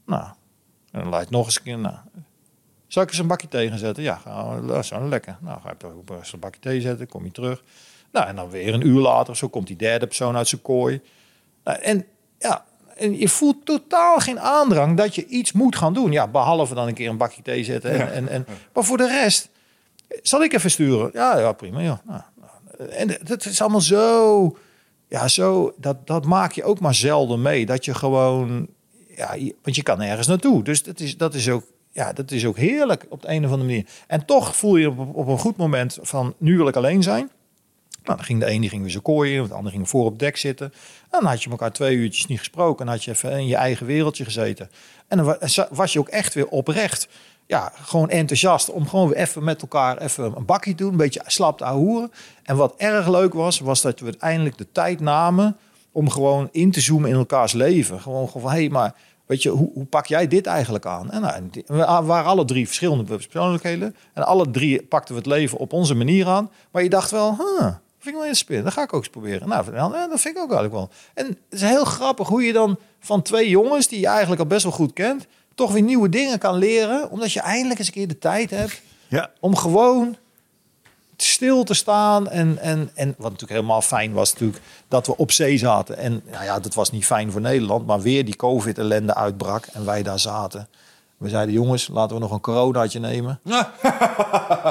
Nou, 0.06 0.24
en 0.92 1.00
dan 1.02 1.10
laat 1.10 1.30
nog 1.30 1.45
eens 1.45 1.56
een 1.58 1.64
keer. 1.64 1.77
Nou, 1.77 1.95
zal 2.88 3.03
ik 3.03 3.10
eens 3.10 3.18
een 3.18 3.27
bakje 3.27 3.48
thee 3.48 3.69
gaan 3.69 3.77
zetten? 3.77 4.03
Ja, 4.03 4.16
gaan 4.16 4.61
we- 4.61 4.68
dat 4.68 4.84
is 4.84 4.90
wel 4.90 5.08
lekker. 5.08 5.38
Nou, 5.42 5.61
ga 5.61 5.69
je 5.69 5.77
toch 5.77 5.92
eens 6.18 6.34
een 6.34 6.40
bakje 6.40 6.60
thee 6.60 6.82
zetten, 6.82 7.08
kom 7.08 7.24
je 7.24 7.32
terug. 7.32 7.64
Nou, 8.11 8.27
en 8.27 8.36
dan 8.36 8.50
weer 8.50 8.74
een 8.74 8.88
uur 8.88 9.00
later, 9.02 9.36
zo 9.36 9.48
komt 9.48 9.68
die 9.68 9.76
derde 9.76 10.08
persoon 10.08 10.36
uit 10.36 10.48
zijn 10.48 10.61
kooi. 10.61 11.02
Nou, 11.64 11.80
en 11.80 12.06
ja, 12.40 12.66
en 12.95 13.18
je 13.18 13.30
voelt 13.30 13.66
totaal 13.66 14.18
geen 14.19 14.40
aandrang 14.40 14.98
dat 14.98 15.16
je 15.16 15.26
iets 15.26 15.52
moet 15.52 15.76
gaan 15.76 15.94
doen. 15.94 16.11
Ja, 16.11 16.27
behalve 16.27 16.74
dan 16.76 16.88
een 16.88 16.94
keer 16.94 17.10
een 17.10 17.18
bakje 17.18 17.42
thee 17.42 17.64
zetten. 17.64 17.92
En, 17.92 17.98
Ja. 17.98 18.08
en, 18.08 18.27
en, 18.27 18.45
maar 18.74 18.84
voor 18.84 18.98
de 18.98 19.08
rest, 19.08 19.50
zal 20.22 20.44
ik 20.44 20.53
even 20.53 20.72
sturen? 20.72 21.10
Ja, 21.14 21.38
ja 21.38 21.52
prima. 21.52 21.80
Ja. 21.80 22.02
Nou, 22.06 22.22
nou, 22.77 22.90
en 22.90 23.18
dat 23.24 23.45
is 23.45 23.61
allemaal 23.61 23.82
zo, 23.82 24.58
ja, 25.10 25.27
zo, 25.27 25.74
dat, 25.77 26.08
dat 26.08 26.26
maak 26.26 26.52
je 26.52 26.64
ook 26.64 26.80
maar 26.80 26.95
zelden 26.95 27.42
mee. 27.42 27.66
Dat 27.66 27.86
je 27.86 27.94
gewoon, 27.94 28.68
ja, 29.16 29.38
want 29.64 29.76
je 29.76 29.84
kan 29.84 29.98
nergens 29.98 30.27
naartoe. 30.27 30.64
Dus 30.64 30.84
dat 30.84 31.00
is, 31.00 31.18
dat 31.18 31.34
is 31.34 31.50
ook, 31.50 31.64
ja, 31.92 32.14
dat 32.14 32.32
is 32.32 32.45
ook 32.45 32.58
heerlijk 32.58 33.06
op 33.10 33.22
de 33.22 33.27
een 33.30 33.45
of 33.45 33.52
andere 33.52 33.69
manier. 33.69 33.86
En 34.08 34.26
toch 34.26 34.56
voel 34.56 34.76
je 34.76 34.90
op, 34.90 35.16
op 35.16 35.27
een 35.27 35.38
goed 35.40 35.58
moment 35.58 35.98
van, 36.02 36.34
nu 36.38 36.58
wil 36.58 36.68
ik 36.68 36.76
alleen 36.76 37.03
zijn. 37.03 37.30
Nou, 38.03 38.19
dan 38.19 38.27
ging 38.27 38.40
de 38.40 38.52
een 38.52 38.61
die 38.61 38.69
ging 38.69 38.82
weer 38.82 38.92
zijn 38.92 39.03
kooi 39.03 39.36
in, 39.36 39.44
de 39.48 39.53
ander 39.53 39.72
ging 39.72 39.90
voor 39.90 40.06
op 40.06 40.19
dek 40.19 40.38
zitten. 40.38 40.74
En 41.02 41.19
dan 41.22 41.26
had 41.26 41.44
je 41.44 41.50
elkaar 41.50 41.72
twee 41.72 41.95
uurtjes 41.95 42.26
niet 42.26 42.40
gesproken. 42.40 42.86
En 42.86 42.92
had 42.92 43.03
je 43.03 43.11
even 43.11 43.32
in 43.32 43.48
je 43.48 43.56
eigen 43.56 43.86
wereldje 43.86 44.24
gezeten. 44.24 44.69
En 45.08 45.18
dan 45.18 45.26
wa- 45.26 45.68
was 45.72 45.94
je 45.94 46.00
ook 46.00 46.08
echt 46.08 46.34
weer 46.34 46.48
oprecht. 46.48 47.08
Ja, 47.48 47.72
gewoon 47.76 48.09
enthousiast 48.09 48.69
om 48.69 48.88
gewoon 48.88 49.08
weer 49.08 49.17
even 49.17 49.43
met 49.43 49.61
elkaar 49.61 49.98
even 49.98 50.34
een 50.35 50.45
bakje 50.45 50.72
te 50.72 50.84
doen. 50.84 50.92
Een 50.92 50.98
beetje 50.98 51.22
slap 51.26 51.58
te 51.58 51.64
ahoeren. 51.64 52.11
En 52.43 52.56
wat 52.56 52.74
erg 52.77 53.08
leuk 53.08 53.34
was, 53.34 53.59
was 53.59 53.82
dat 53.82 54.00
we 54.00 54.06
uiteindelijk 54.06 54.58
de 54.58 54.72
tijd 54.72 55.00
namen 55.00 55.58
om 55.92 56.09
gewoon 56.09 56.50
in 56.51 56.72
te 56.72 56.82
zoomen 56.82 57.09
in 57.09 57.16
elkaars 57.16 57.53
leven. 57.53 58.01
Gewoon, 58.01 58.30
van, 58.30 58.42
hé, 58.42 58.48
hey, 58.48 58.69
maar 58.69 58.95
weet 59.26 59.43
je, 59.43 59.50
hoe, 59.50 59.72
hoe 59.74 59.85
pak 59.85 60.06
jij 60.06 60.27
dit 60.27 60.45
eigenlijk 60.45 60.85
aan? 60.85 61.11
En 61.11 61.22
nou, 61.22 62.01
we 62.01 62.08
waren 62.08 62.30
alle 62.30 62.45
drie 62.45 62.66
verschillende 62.66 63.03
persoonlijkheden. 63.03 63.95
En 64.14 64.26
alle 64.26 64.51
drie 64.51 64.84
pakten 64.84 65.14
we 65.14 65.19
het 65.19 65.30
leven 65.30 65.58
op 65.58 65.74
onze 65.74 65.93
manier 65.95 66.27
aan. 66.27 66.51
Maar 66.72 66.84
je 66.84 66.90
dacht 66.90 67.11
wel, 67.11 67.35
huh, 67.38 67.67
vind 67.98 68.06
ik 68.06 68.14
wel 68.14 68.26
interessant. 68.26 68.64
Dat 68.64 68.74
ga 68.74 68.82
ik 68.82 68.93
ook 68.93 69.00
eens 69.00 69.09
proberen. 69.09 69.48
Nou, 69.48 69.92
dat 70.09 70.19
vind 70.19 70.35
ik 70.35 70.42
ook 70.42 70.51
eigenlijk 70.51 70.74
wel. 70.74 70.90
En 71.14 71.26
het 71.26 71.38
is 71.50 71.61
heel 71.61 71.85
grappig 71.85 72.27
hoe 72.27 72.43
je 72.43 72.53
dan 72.53 72.77
van 73.00 73.22
twee 73.22 73.50
jongens 73.50 73.88
die 73.88 74.00
je 74.00 74.08
eigenlijk 74.08 74.42
al 74.42 74.48
best 74.48 74.64
wel 74.64 74.72
goed 74.72 74.93
kent, 74.93 75.27
toch 75.58 75.72
weer 75.72 75.82
nieuwe 75.82 76.10
dingen 76.10 76.40
kan 76.40 76.56
leren. 76.56 77.10
Omdat 77.11 77.32
je 77.32 77.40
eindelijk 77.42 77.80
eens 77.80 77.88
een 77.88 77.94
keer 77.94 78.08
de 78.08 78.18
tijd 78.19 78.50
hebt 78.50 78.82
Ja. 79.08 79.30
om 79.40 79.56
gewoon 79.56 80.16
stil 81.18 81.64
te 81.64 81.74
staan. 81.74 82.30
En, 82.30 82.58
en, 82.61 82.90
en 82.94 83.08
wat 83.08 83.32
natuurlijk 83.32 83.52
helemaal 83.60 83.82
fijn 83.82 84.14
was, 84.14 84.32
natuurlijk 84.34 84.61
dat 84.88 85.08
we 85.08 85.18
op 85.18 85.32
zee 85.32 85.58
zaten. 85.58 85.98
En 85.98 86.22
nou 86.32 86.44
ja, 86.44 86.60
dat 86.60 86.74
was 86.74 86.92
niet 86.92 87.06
fijn 87.06 87.32
voor 87.32 87.42
Nederland, 87.42 87.86
maar 87.86 88.02
weer 88.02 88.26
die 88.26 88.36
COVID-ellende 88.36 89.16
uitbrak 89.16 89.66
en 89.66 89.86
wij 89.86 90.03
daar 90.03 90.19
zaten. 90.19 90.68
We 91.18 91.30
zeiden, 91.30 91.53
jongens, 91.53 91.88
laten 91.88 92.16
we 92.16 92.22
nog 92.22 92.32
een 92.32 92.42
coronaatje 92.42 93.00
nemen. 93.00 93.40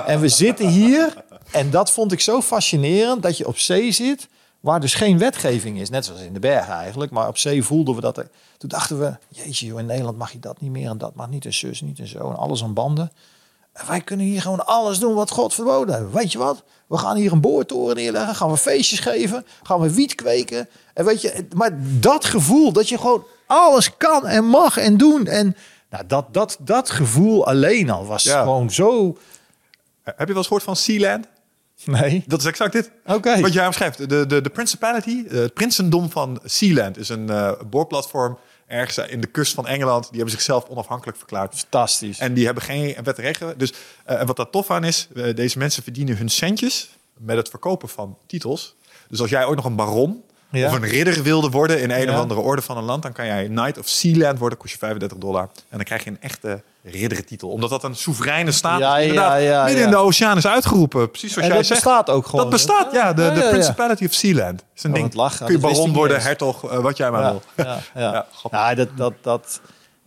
En 0.07 0.21
we 0.21 0.29
zitten 0.29 0.69
hier, 0.69 1.25
en 1.51 1.71
dat 1.71 1.91
vond 1.91 2.13
ik 2.13 2.21
zo 2.21 2.41
fascinerend, 2.41 3.23
dat 3.23 3.37
je 3.37 3.47
op 3.47 3.59
zee 3.59 3.93
zit, 3.93 4.29
waar 4.61 4.81
dus 4.81 4.95
geen 4.95 5.19
wetgeving 5.19 5.79
is. 5.81 5.91
Net 5.91 6.05
zoals 6.05 6.21
in 6.21 6.33
de 6.33 6.39
bergen 6.41 6.75
eigenlijk, 6.75 7.11
maar 7.11 7.29
op 7.29 7.39
zee 7.39 7.63
voelden 7.63 7.95
we 7.95 8.01
dat. 8.01 8.17
Er, 8.19 8.29
toen 8.59 8.69
dachten 8.69 8.99
we, 8.99 9.17
jeetje, 9.29 9.67
joh, 9.67 9.79
in 9.79 9.87
Nederland 9.87 10.19
mag 10.19 10.33
je 10.33 10.39
dat 10.39 10.61
niet 10.61 10.71
meer 10.71 10.91
en 10.91 10.99
dat 10.99 11.15
mag 11.15 11.29
niet 11.29 11.45
en 11.45 11.55
zus 11.55 11.81
niet 11.81 11.99
en 11.99 12.07
zo. 12.07 12.19
En 12.31 12.37
alles 12.37 12.63
aan 12.63 12.75
banden. 12.75 13.13
En 13.73 13.87
wij 13.87 14.01
kunnen 14.01 14.27
hier 14.27 14.41
gewoon 14.41 14.67
alles 14.67 14.99
doen 14.99 15.15
wat 15.15 15.31
God 15.31 15.55
verboden 15.55 15.99
heeft. 15.99 16.13
Weet 16.13 16.33
je 16.33 16.39
wat? 16.39 16.63
We 16.87 16.99
gaan 16.99 17.17
hier 17.17 17.33
een 17.33 17.41
boortoren 17.41 17.97
neerleggen. 17.97 18.35
Gaan 18.35 18.51
we 18.51 18.57
feestjes 18.57 18.99
geven. 19.01 19.47
Gaan 19.63 19.81
we 19.81 19.95
wiet 19.95 20.15
kweken. 20.15 20.69
En 20.95 21.05
weet 21.05 21.21
je, 21.21 21.47
maar 21.55 21.71
dat 22.01 22.25
gevoel 22.25 22.73
dat 22.73 22.89
je 22.89 22.99
gewoon 22.99 23.25
alles 23.47 23.97
kan 23.97 24.27
en 24.27 24.45
mag 24.45 24.77
en 24.77 24.97
doen. 24.97 25.27
En 25.27 25.57
nou, 25.91 26.07
dat, 26.07 26.35
dat, 26.35 26.57
dat 26.61 26.91
gevoel 26.91 27.47
alleen 27.47 27.91
al 27.91 28.07
was 28.07 28.23
Ja. 28.23 28.43
gewoon 28.43 28.71
zo... 28.71 29.19
Heb 30.03 30.19
je 30.19 30.27
wel 30.27 30.37
eens 30.37 30.47
gehoord 30.47 30.63
van 30.63 30.77
Sealand? 30.77 31.27
Nee. 31.85 32.25
Dat 32.27 32.41
is 32.41 32.47
exact 32.47 32.73
dit. 32.73 32.91
Oké. 33.07 33.41
Wat 33.41 33.53
jij 33.53 33.67
omschrijft. 33.67 34.09
De, 34.09 34.27
de, 34.27 34.41
de 34.41 34.51
Principality, 34.51 35.25
het 35.29 35.55
prinsendom 35.55 36.11
van 36.11 36.41
Sealand, 36.45 36.99
is 36.99 37.09
een 37.09 37.31
eh, 37.31 37.53
boorplatform 37.71 38.39
ergens 38.67 39.09
in 39.09 39.21
de 39.21 39.27
kust 39.27 39.55
van 39.55 39.67
Engeland. 39.67 40.03
Die 40.03 40.17
hebben 40.17 40.31
zichzelf 40.31 40.69
onafhankelijk 40.69 41.19
verklaard. 41.19 41.55
Fantastisch. 41.55 42.19
En 42.19 42.35
die 42.35 42.45
hebben 42.45 42.63
geen 42.63 42.97
wet 43.05 43.19
en. 43.19 43.59
Dus 43.59 43.73
eh, 44.05 44.21
en 44.21 44.27
wat 44.27 44.37
daar 44.37 44.51
tof 44.51 44.71
aan 44.71 44.85
is, 44.85 45.09
eh, 45.15 45.35
deze 45.35 45.59
mensen 45.59 45.83
verdienen 45.83 46.17
hun 46.17 46.29
centjes 46.29 46.91
met 47.19 47.37
het 47.37 47.49
verkopen 47.49 47.89
van 47.89 48.19
titels. 48.27 48.75
Dus 49.09 49.21
als 49.21 49.31
jij 49.31 49.47
ooit 49.47 49.57
nog 49.57 49.65
een 49.65 49.77
baron 49.77 50.23
Ja. 50.51 50.67
of 50.69 50.75
een 50.75 50.85
ridder 50.89 51.23
wilde 51.23 51.51
worden 51.51 51.81
in 51.81 51.91
een 51.91 52.01
Ja. 52.01 52.13
of 52.15 52.19
andere 52.21 52.41
orde 52.41 52.63
van 52.63 52.77
een 52.77 52.85
land, 52.85 53.03
dan 53.03 53.13
kan 53.13 53.27
jij 53.27 53.47
Knight 53.47 53.79
of 53.79 53.89
Sealand 53.89 54.39
worden, 54.39 54.59
kost 54.59 54.73
je 54.73 54.79
35 54.79 55.19
dollar. 55.19 55.43
En 55.43 55.77
dan 55.77 55.85
krijg 55.85 56.05
je 56.05 56.11
een 56.11 56.21
echte 56.21 56.63
ridderentitel. 56.83 57.49
Omdat 57.51 57.71
dat 57.71 57.85
een 57.85 57.97
soevereine 57.97 58.53
staat 58.53 58.79
Ja, 58.79 58.99
is. 58.99 59.05
ja, 59.05 59.09
Inderdaad, 59.13 59.43
ja, 59.43 59.65
midden 59.65 59.85
in 59.85 59.91
de 59.91 59.97
oceaan 59.97 60.37
is 60.37 60.47
uitgeroepen. 60.47 61.11
Precies 61.11 61.33
zoals 61.33 61.49
en 61.49 61.53
jij 61.55 61.57
dat 61.63 61.67
zegt. 61.67 61.83
bestaat 61.85 62.11
ook 62.11 62.25
gewoon. 62.27 62.41
Dat 62.41 62.51
bestaat, 62.51 62.93
ja. 62.93 63.13
De. 63.13 63.47
Principality 63.51 64.05
of 64.05 64.13
Sealand. 64.13 64.65
is 64.77 64.83
een 64.83 64.91
Oh, 64.91 64.97
ding. 64.97 65.15
lachen. 65.15 65.47
Kun 65.47 65.55
je 65.55 65.61
Dat 65.61 65.71
baron 65.73 65.93
worden, 65.93 66.23
hertog, 66.23 66.71
eh, 66.71 66.79
wat 66.79 66.97
jij 66.97 67.11
maar 67.11 67.23
wil. 67.23 67.43
ja, 67.57 67.65
ja. 67.95 68.01
Ja, 68.13 68.27
grappig. 68.33 68.61
ja 68.61 68.75
dat, 68.75 68.89
dat, 68.97 69.13
dat. 69.21 69.61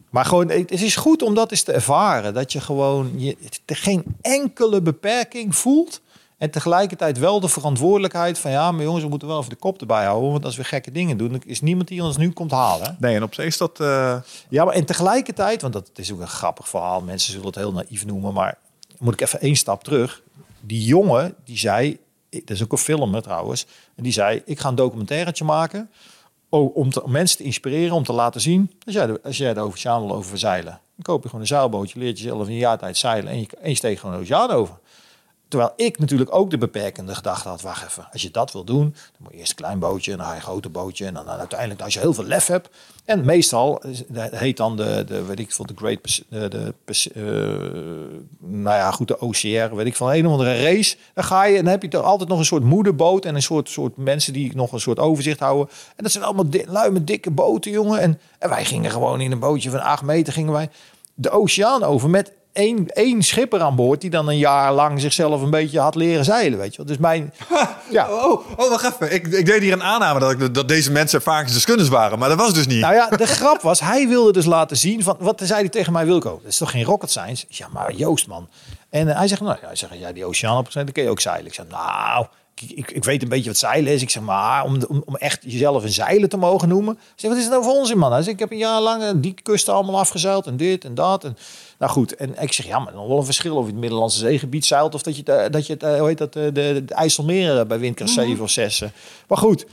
Maar 0.10 0.26
gewoon, 0.26 0.50
het 0.50 0.72
is 0.82 0.96
goed 0.96 1.22
om 1.22 1.36
dat 1.36 1.52
eens 1.52 1.64
te 1.64 1.72
ervaren. 1.72 2.34
Dat 2.34 2.52
je 2.52 2.62
gewoon 2.62 3.12
je, 3.16 3.38
geen 3.66 4.04
enkele 4.22 4.82
beperking 4.82 5.56
voelt. 5.56 6.02
En 6.40 6.52
tegelijkertijd 6.52 7.18
wel 7.18 7.40
de 7.40 7.48
verantwoordelijkheid 7.48 8.40
van... 8.40 8.52
ja, 8.52 8.72
maar 8.72 8.84
jongens, 8.84 9.04
we 9.04 9.10
moeten 9.10 9.28
wel 9.28 9.38
even 9.38 9.50
de 9.50 9.56
kop 9.56 9.80
erbij 9.80 10.06
houden. 10.06 10.32
Want 10.32 10.46
als 10.46 10.56
we 10.58 10.64
gekke 10.64 10.92
dingen 10.92 11.18
doen, 11.18 11.32
dan 11.32 11.42
is 11.46 11.62
niemand 11.62 11.88
die 11.88 12.04
ons 12.04 12.18
nu 12.18 12.32
komt 12.32 12.52
halen. 12.52 12.98
Nee, 13.00 13.16
en 13.16 13.24
op 13.24 13.34
zich 13.34 13.46
is 13.46 13.58
dat... 13.58 13.80
eh, 13.80 14.16
Ja, 14.50 14.66
maar 14.66 14.74
en 14.74 14.86
tegelijkertijd, 14.86 15.62
want 15.62 15.74
dat 15.74 15.90
is 15.96 16.12
ook 16.12 16.20
een 16.20 16.28
grappig 16.28 16.70
verhaal. 16.70 17.02
Mensen 17.02 17.32
zullen 17.32 17.48
het 17.48 17.56
heel 17.56 17.72
naïef 17.72 18.06
noemen, 18.06 18.34
maar 18.34 18.58
moet 19.00 19.14
ik 19.14 19.22
even 19.22 19.42
één 19.42 19.56
stap 19.56 19.84
terug. 19.84 20.22
Die 20.62 20.84
jongen, 20.84 21.36
die 21.46 21.58
zei, 21.58 21.98
dat 22.30 22.50
is 22.50 22.64
ook 22.64 22.72
een 22.72 22.78
film 22.78 23.22
trouwens, 23.22 23.66
en 23.96 24.04
die 24.04 24.12
zei, 24.12 24.42
ik 24.46 24.60
ga 24.60 24.70
een 24.70 24.76
documentairetje 24.76 25.44
maken 25.44 25.90
om, 26.50 26.90
te, 26.92 27.04
om 27.04 27.12
mensen 27.12 27.38
te 27.38 27.44
inspireren, 27.44 27.96
om 27.96 28.04
te 28.04 28.14
laten 28.14 28.42
zien, 28.42 28.72
als 28.86 28.96
jij 28.96 29.22
als 29.24 29.38
jij 29.38 29.54
de 29.54 29.60
oceaan 29.60 30.06
wil 30.06 30.16
over 30.16 30.38
zeilen, 30.38 30.72
dan 30.96 31.02
koop 31.02 31.22
je 31.22 31.26
gewoon 31.26 31.42
een 31.42 31.48
zeilbootje, 31.48 32.00
leert 32.00 32.20
jezelf 32.20 32.46
in 32.48 32.52
een 32.54 32.58
jaar 32.58 32.78
tijd 32.78 32.98
zeilen 32.98 33.32
en 33.32 33.40
je, 33.40 33.48
en 33.62 33.70
je 33.70 33.76
steekt 33.76 34.00
gewoon 34.00 34.16
de 34.16 34.22
oceaan 34.22 34.50
over. 34.50 34.76
Terwijl 35.50 35.74
ik 35.76 36.00
natuurlijk 36.00 36.36
ook 36.36 36.50
de 36.50 36.58
beperkende 36.58 37.16
gedachte 37.16 37.48
had, 37.48 37.62
wacht 37.62 37.86
even, 37.86 38.08
als 38.12 38.22
je 38.22 38.32
dat 38.32 38.52
wil 38.52 38.64
doen, 38.64 38.84
dan 38.84 39.20
moet 39.20 39.32
je 39.32 39.38
eerst 39.38 39.50
een 39.50 39.58
klein 39.58 39.80
bootje, 39.80 40.12
en 40.12 40.18
dan 40.18 40.32
een 40.32 40.42
grote 40.42 40.70
bootje, 40.70 41.06
en 41.06 41.14
dan, 41.14 41.28
uiteindelijk, 41.28 41.82
als 41.82 41.94
je 41.94 42.00
heel 42.00 42.14
veel 42.14 42.24
lef 42.24 42.48
hebt, 42.48 42.70
en 43.06 43.26
meestal 43.26 43.82
heet 44.14 44.58
dan 44.58 44.76
de, 44.76 45.04
de 45.08 45.26
weet 45.26 45.40
ik 45.40 45.52
veel, 45.52 45.66
de 45.66 45.74
Great, 45.76 46.24
de, 46.30 46.48
de 46.48 46.74
eh, 47.14 48.50
nou 48.50 48.76
ja, 48.78 48.92
goed, 48.92 49.08
de 49.08 49.20
OCR, 49.20 49.76
weet 49.76 49.86
ik 49.86 49.96
van 49.96 50.12
een 50.12 50.26
of 50.26 50.32
andere 50.32 50.64
race, 50.64 50.98
dan 51.14 51.24
ga 51.24 51.44
je, 51.44 51.58
en 51.58 51.64
dan 51.64 51.72
heb 51.72 51.82
je 51.82 51.88
toch 51.88 52.04
altijd 52.04 52.30
nog 52.30 52.40
een 52.40 52.46
soort 52.46 52.64
moederboot 52.64 53.26
en 53.26 53.36
een 53.36 53.42
soort, 53.42 53.70
soort 53.70 53.98
mensen 53.98 54.34
die 54.34 54.56
nog 54.56 54.72
een 54.72 54.80
soort 54.80 55.00
overzicht 55.00 55.40
houden. 55.40 55.70
En 55.96 56.04
dat 56.04 56.12
zijn 56.12 56.24
allemaal 56.24 56.50
di 56.50 56.64
luime, 56.68 57.04
dikke 57.04 57.32
boten, 57.32 57.72
jongen. 57.72 58.00
En, 58.00 58.20
en 58.40 58.50
wij 58.50 58.66
gingen 58.66 58.92
gewoon 58.92 59.22
in 59.22 59.32
een 59.32 59.40
bootje 59.40 59.70
van 59.70 59.82
acht 59.82 60.04
meter, 60.04 60.34
gingen 60.34 60.54
wij 60.54 60.70
de 61.14 61.30
oceaan 61.30 61.84
over 61.84 62.10
met 62.10 62.32
één, 62.54 62.88
één 62.88 63.24
schipper 63.24 63.62
aan 63.62 63.76
boord 63.76 64.02
die 64.02 64.10
dan 64.10 64.28
een 64.28 64.38
jaar 64.38 64.74
lang 64.74 65.02
zichzelf 65.02 65.42
een 65.42 65.50
beetje 65.50 65.80
had 65.80 65.96
leren 65.96 66.26
zeilen, 66.26 66.60
weet 66.60 66.72
je 66.72 66.78
wel. 66.78 66.86
Dus 66.86 66.98
mijn, 66.98 67.34
ja. 67.90 68.12
Oh, 68.12 68.46
oh, 68.58 68.70
wacht 68.70 68.84
even. 68.84 69.14
Ik, 69.14 69.28
ik 69.28 69.46
deed 69.46 69.62
hier 69.62 69.74
een 69.74 69.84
aanname 69.84 70.20
dat, 70.20 70.32
ik, 70.32 70.54
dat 70.54 70.68
deze 70.68 70.92
mensen 70.92 71.18
ervaringsdeskundigs 71.18 71.90
waren. 71.90 72.20
Maar 72.20 72.30
dat 72.30 72.38
was 72.38 72.54
dus 72.54 72.68
niet. 72.68 72.82
Nou 72.82 72.94
ja, 72.94 73.10
de 73.10 73.28
grap 73.28 73.62
was, 73.62 73.80
hij 73.80 74.08
wilde 74.08 74.32
dus 74.32 74.46
laten 74.46 74.78
zien 74.78 75.04
van, 75.04 75.16
wat 75.20 75.42
zei 75.44 75.60
hij 75.60 75.70
tegen 75.70 75.94
mij, 75.94 76.06
Wilco? 76.06 76.40
Dat 76.42 76.52
is 76.52 76.58
toch 76.58 76.72
geen 76.72 76.84
rocket 76.84 77.10
science? 77.10 77.46
Ja, 77.48 77.68
maar 77.72 77.94
Joost 77.94 78.28
man. 78.28 78.48
En 78.90 79.10
eh, 79.10 79.18
hij 79.18 79.28
zegt, 79.28 79.42
nou 79.42 79.58
ja, 79.62 79.68
hij 79.68 79.76
zegt, 79.76 80.00
ja, 80.00 80.12
die 80.12 80.26
oceaan 80.26 80.58
op 80.58 80.72
dan 80.72 80.92
kun 80.92 81.04
je 81.04 81.10
ook 81.10 81.20
zeilen. 81.20 81.46
Ik 81.46 81.54
zeg, 81.54 81.66
nou, 81.68 82.26
ik 82.56 82.92
ik, 82.92 83.04
weet 83.04 83.22
een 83.22 83.30
beetje 83.30 83.50
wat 83.50 83.58
zeilen 83.58 83.94
is. 83.94 84.02
Ik 84.02 84.10
zeg 84.10 84.24
maar, 84.24 84.64
om, 84.64 84.78
om, 84.88 85.02
om 85.06 85.16
echt 85.16 85.40
jezelf 85.44 85.84
een 85.84 85.92
zeilen 85.92 86.30
te 86.30 86.38
mogen 86.38 86.68
noemen. 86.68 86.94
Ik 86.94 87.00
zeg, 87.16 87.30
wat 87.30 87.40
is 87.40 87.46
het 87.46 87.54
nou 87.54 87.66
voor 87.66 87.76
onzin, 87.76 87.98
man? 87.98 88.12
Hij 88.12 88.22
zegt, 88.22 88.34
ik 88.34 88.40
heb 88.40 88.52
een 88.52 88.58
jaar 88.58 88.82
lang 88.82 89.04
eh, 89.04 89.10
die 89.16 89.34
kusten 89.44 89.74
allemaal 89.74 90.00
afgezeild 90.00 90.48
en 90.48 90.58
dit 90.58 90.86
en 90.86 90.96
dat. 90.96 91.24
En, 91.24 91.38
nou 91.80 91.92
goed, 91.92 92.16
en 92.16 92.42
ik 92.42 92.54
zeg, 92.54 92.66
ja, 92.66 92.80
maar 92.80 92.94
dan 92.94 93.08
wel 93.08 93.18
een 93.18 93.26
verschil 93.26 93.56
of 93.56 93.66
je 93.66 93.72
het 93.72 93.80
Middellandse 93.80 94.20
zeegebied 94.20 94.66
zeilt... 94.66 94.96
of 94.96 95.02
dat 95.02 95.16
je, 95.16 95.24
het, 95.26 95.46
eh, 95.46 95.52
dat 95.52 95.68
je 95.68 95.74
het, 95.74 95.84
eh, 95.84 95.98
hoe 95.98 96.08
heet 96.08 96.18
dat, 96.18 96.36
eh, 96.36 96.44
de, 96.44 96.52
de, 96.52 96.86
de 96.86 96.94
IJsselmeer 96.94 97.68
bij 97.68 97.80
windkracht 97.80 98.12
7 98.12 98.44
of 98.44 98.50
6. 98.50 98.82
eh. 98.82 98.90
Maar 99.28 99.38
goed, 99.38 99.66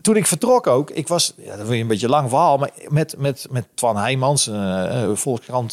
toen 0.00 0.16
ik 0.16 0.26
vertrok 0.26 0.66
ook, 0.66 0.90
ik 0.90 1.08
was, 1.08 1.32
ja, 1.36 1.56
dat 1.56 1.66
wil 1.66 1.74
je 1.74 1.82
een 1.82 1.86
beetje 1.88 2.06
een 2.06 2.12
lang 2.12 2.28
verhaal, 2.28 2.58
maar 2.58 2.70
met, 2.88 3.14
met, 3.18 3.46
met 3.50 3.66
Twan 3.74 3.96
Heijmans, 3.96 4.46
eh, 4.46 5.10
Volkskrant 5.12 5.72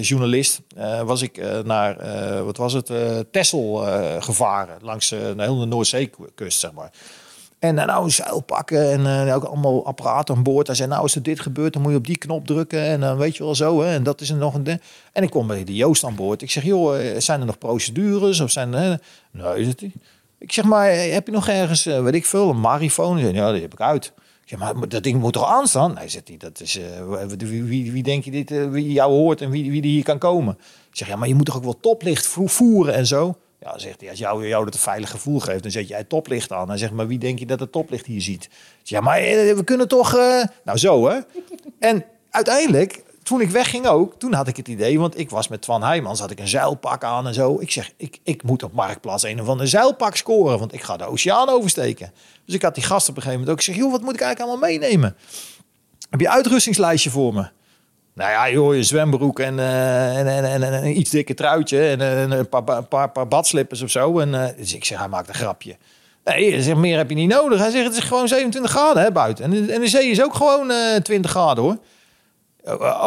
journalist, 0.00 0.60
was 1.04 1.22
ik 1.22 1.64
naar, 1.64 1.96
wat 2.44 2.56
was 2.56 2.72
het, 2.72 2.90
Texel 3.32 3.84
gevaren, 4.18 4.78
langs 4.80 5.08
de 5.08 5.34
hele 5.36 5.66
Noordzeekust, 5.66 6.58
zeg 6.58 6.72
maar. 6.72 6.90
En 7.58 7.78
eh, 7.78 7.86
nou 7.86 8.04
een 8.04 8.10
zeil 8.10 8.40
pakken 8.40 8.92
en 8.92 9.28
eh, 9.28 9.34
ook 9.34 9.44
allemaal 9.44 9.86
apparaten 9.86 10.34
aan 10.36 10.42
boord. 10.42 10.66
Hij 10.66 10.76
zei, 10.76 10.88
nou 10.88 11.02
als 11.02 11.14
er 11.14 11.22
dit 11.22 11.40
gebeurt, 11.40 11.72
dan 11.72 11.82
moet 11.82 11.90
je 11.90 11.96
op 11.96 12.06
die 12.06 12.18
knop 12.18 12.46
drukken 12.46 12.80
en 12.82 13.00
dan 13.00 13.16
weet 13.16 13.36
je 13.36 13.44
wel 13.44 13.54
zo. 13.54 13.80
Hè, 13.82 13.94
en 13.94 14.02
dat 14.02 14.20
is 14.20 14.30
er 14.30 14.36
nog 14.36 14.54
een 14.54 14.64
ding. 14.64 14.80
En 15.12 15.22
ik 15.22 15.30
kom 15.30 15.46
bij 15.46 15.64
de 15.64 15.74
Joost 15.74 16.04
aan 16.04 16.14
boord. 16.14 16.42
Ik 16.42 16.50
zeg, 16.50 16.64
joh, 16.64 17.00
eh, 17.10 17.20
zijn 17.20 17.40
er 17.40 17.46
nog 17.46 17.58
procedures 17.58 18.40
of 18.40 18.50
zijn 18.50 18.74
er... 18.74 19.00
Nee, 19.30 19.64
zegt 19.64 19.80
hij. 19.80 19.92
Ik 20.38 20.52
zeg 20.52 20.64
maar, 20.64 20.90
heb 20.92 21.26
je 21.26 21.32
nog 21.32 21.48
ergens, 21.48 21.86
eh, 21.86 22.02
weet 22.02 22.14
ik 22.14 22.26
veel, 22.26 22.50
een 22.50 22.60
marifoon? 22.60 23.18
Zei, 23.18 23.32
Ja, 23.34 23.52
die 23.52 23.60
heb 23.62 23.72
ik 23.72 23.80
uit. 23.80 24.12
Zeg, 24.44 24.58
maar 24.58 24.88
dat 24.88 25.02
ding 25.02 25.20
moet 25.20 25.32
toch 25.32 25.46
aanstaan? 25.46 25.94
Nee, 25.94 26.08
zegt 26.08 26.28
hij, 26.28 26.36
dat 26.36 26.60
is, 26.60 26.78
eh, 26.78 27.26
wie, 27.38 27.92
wie, 27.92 28.02
denk 28.02 28.24
je 28.24 28.30
dit, 28.30 28.50
eh, 28.50 28.70
wie 28.70 28.92
jou 28.92 29.12
hoort 29.12 29.40
en 29.40 29.50
wie, 29.50 29.70
wie 29.70 29.82
die 29.82 29.90
hier 29.90 30.02
kan 30.04 30.18
komen? 30.18 30.54
Ik 30.90 30.96
zeg, 30.96 31.08
ja, 31.08 31.16
maar 31.16 31.28
je 31.28 31.34
moet 31.34 31.46
toch 31.46 31.56
ook 31.56 31.64
wel 31.64 31.80
toplicht 31.80 32.26
vo- 32.26 32.46
voeren 32.46 32.94
en 32.94 33.06
zo? 33.06 33.36
Ja, 33.60 33.78
zegt 33.78 34.00
hij, 34.00 34.10
als 34.10 34.18
jou, 34.18 34.48
jou 34.48 34.64
dat 34.64 34.74
een 34.74 34.80
veilig 34.80 35.10
gevoel 35.10 35.40
geeft, 35.40 35.62
dan 35.62 35.70
zet 35.70 35.88
jij 35.88 36.04
toplicht 36.04 36.52
aan. 36.52 36.68
Hij 36.68 36.78
zegt, 36.78 36.92
maar 36.92 37.06
wie 37.06 37.18
denk 37.18 37.38
je 37.38 37.46
dat 37.46 37.60
het 37.60 37.72
toplicht 37.72 38.06
hier 38.06 38.20
ziet? 38.22 38.48
Ja, 38.82 39.00
maar 39.00 39.18
eh, 39.18 39.54
we 39.54 39.64
kunnen 39.64 39.88
toch... 39.88 40.14
eh, 40.16 40.44
Nou, 40.64 40.78
zo 40.78 41.08
hè. 41.08 41.18
En 41.78 42.04
uiteindelijk, 42.30 43.02
toen 43.22 43.40
ik 43.40 43.50
wegging 43.50 43.86
ook, 43.86 44.14
toen 44.18 44.32
had 44.32 44.48
ik 44.48 44.56
het 44.56 44.68
idee, 44.68 44.98
want 44.98 45.18
ik 45.18 45.30
was 45.30 45.48
met 45.48 45.62
Twan 45.62 45.82
Heijmans, 45.82 46.20
had 46.20 46.30
ik 46.30 46.38
een 46.40 46.48
zeilpak 46.48 47.04
aan 47.04 47.26
en 47.26 47.34
zo. 47.34 47.60
Ik 47.60 47.70
zeg, 47.70 47.92
ik, 47.96 48.18
ik 48.22 48.42
moet 48.42 48.62
op 48.62 48.72
Marktplaats 48.72 49.22
een 49.22 49.40
of 49.40 49.48
ander 49.48 49.68
zeilpak 49.68 50.16
scoren, 50.16 50.58
want 50.58 50.72
ik 50.72 50.82
ga 50.82 50.96
de 50.96 51.04
oceaan 51.04 51.48
oversteken. 51.48 52.12
Dus 52.44 52.54
ik 52.54 52.62
had 52.62 52.74
die 52.74 52.84
gast 52.84 53.08
op 53.08 53.16
een 53.16 53.22
gegeven 53.22 53.40
moment 53.40 53.50
ook. 53.50 53.66
Ik 53.66 53.74
zeg, 53.74 53.82
joh, 53.82 53.90
wat 53.92 54.02
moet 54.02 54.14
ik 54.14 54.20
eigenlijk 54.20 54.50
allemaal 54.50 54.70
meenemen? 54.70 55.16
Heb 56.10 56.20
je 56.20 56.30
uitrustingslijstje 56.30 57.10
voor 57.10 57.34
me? 57.34 57.48
Nou 58.18 58.30
ja, 58.30 58.50
joh, 58.50 58.74
je 58.74 58.82
zwembroek 58.82 59.40
en, 59.40 59.58
eh, 59.58 60.18
en, 60.18 60.26
en, 60.26 60.44
en, 60.44 60.62
en 60.62 60.72
een 60.72 60.98
iets 60.98 61.10
dikker 61.10 61.34
truitje 61.34 61.88
en, 61.88 62.00
eh, 62.00 62.22
en 62.22 62.30
een 62.30 62.48
paar, 62.48 62.82
paar, 62.82 63.10
paar, 63.10 63.28
badslippers 63.28 63.82
of 63.82 63.90
zo. 63.90 64.18
En, 64.18 64.34
eh, 64.34 64.56
dus 64.56 64.74
ik 64.74 64.84
zeg, 64.84 64.98
hij 64.98 65.08
maakt 65.08 65.28
een 65.28 65.34
grapje. 65.34 65.76
Nee, 66.24 66.62
hij 66.62 66.74
meer 66.74 66.96
heb 66.96 67.08
je 67.08 67.14
niet 67.14 67.28
nodig. 67.28 67.58
Hij 67.58 67.70
zegt, 67.70 67.84
het 67.84 67.96
is 67.96 68.04
gewoon 68.04 68.28
27 68.28 68.70
graden 68.70 69.02
hè, 69.02 69.12
buiten. 69.12 69.44
En, 69.44 69.70
en 69.70 69.80
de 69.80 69.88
zee 69.88 70.10
is 70.10 70.22
ook 70.22 70.34
gewoon 70.34 70.70
eh 70.70 70.96
20 70.96 71.30
graden 71.30 71.64
hoor. 71.64 71.76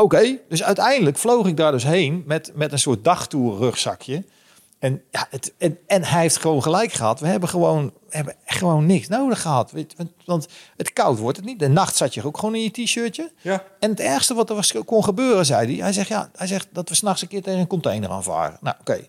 Oké, 0.02 0.38
dus 0.50 0.64
uiteindelijk 0.64 1.18
vloog 1.18 1.48
ik 1.48 1.58
daar 1.58 1.72
dus 1.72 1.84
heen 1.84 2.24
met, 2.26 2.52
met 2.56 2.72
een 2.72 2.80
soort 2.80 3.04
dagtoer 3.04 3.58
rugzakje. 3.58 4.24
En, 4.82 5.02
ja, 5.12 5.28
het, 5.30 5.54
en, 5.58 5.78
en 5.88 6.04
hij 6.04 6.22
heeft 6.22 6.38
gewoon 6.38 6.64
gelijk 6.64 6.94
gehad. 6.94 7.20
We 7.20 7.28
hebben 7.28 7.50
gewoon, 7.50 7.94
hebben 8.10 8.36
echt 8.46 8.58
gewoon 8.58 8.86
niks 8.86 9.08
nodig 9.08 9.42
gehad. 9.42 9.72
Want, 9.72 9.96
want 10.26 10.48
het 10.78 10.94
koud 10.94 11.20
wordt 11.20 11.38
het 11.38 11.46
niet. 11.46 11.60
De 11.60 11.68
nacht 11.68 11.96
zat 11.96 12.14
je 12.14 12.26
ook 12.26 12.38
gewoon 12.38 12.56
in 12.56 12.64
je 12.64 12.72
t-shirtje. 12.72 13.32
Ja. 13.42 13.64
En 13.80 13.90
het 13.90 14.00
ergste 14.00 14.34
wat 14.34 14.50
er 14.50 14.56
was, 14.56 14.74
kon 14.86 15.04
gebeuren, 15.04 15.46
zei 15.46 15.66
hij. 15.66 15.84
Hij 15.84 15.94
zegt, 15.94 16.08
ja, 16.08 16.30
hij 16.36 16.48
zegt 16.48 16.68
dat 16.72 16.90
we 16.90 16.96
s'nachts 16.96 17.22
een 17.22 17.28
keer 17.28 17.42
tegen 17.42 17.60
een 17.60 17.68
container 17.68 18.10
aanvaren. 18.10 18.58
Nou, 18.62 18.76
oké. 18.80 19.08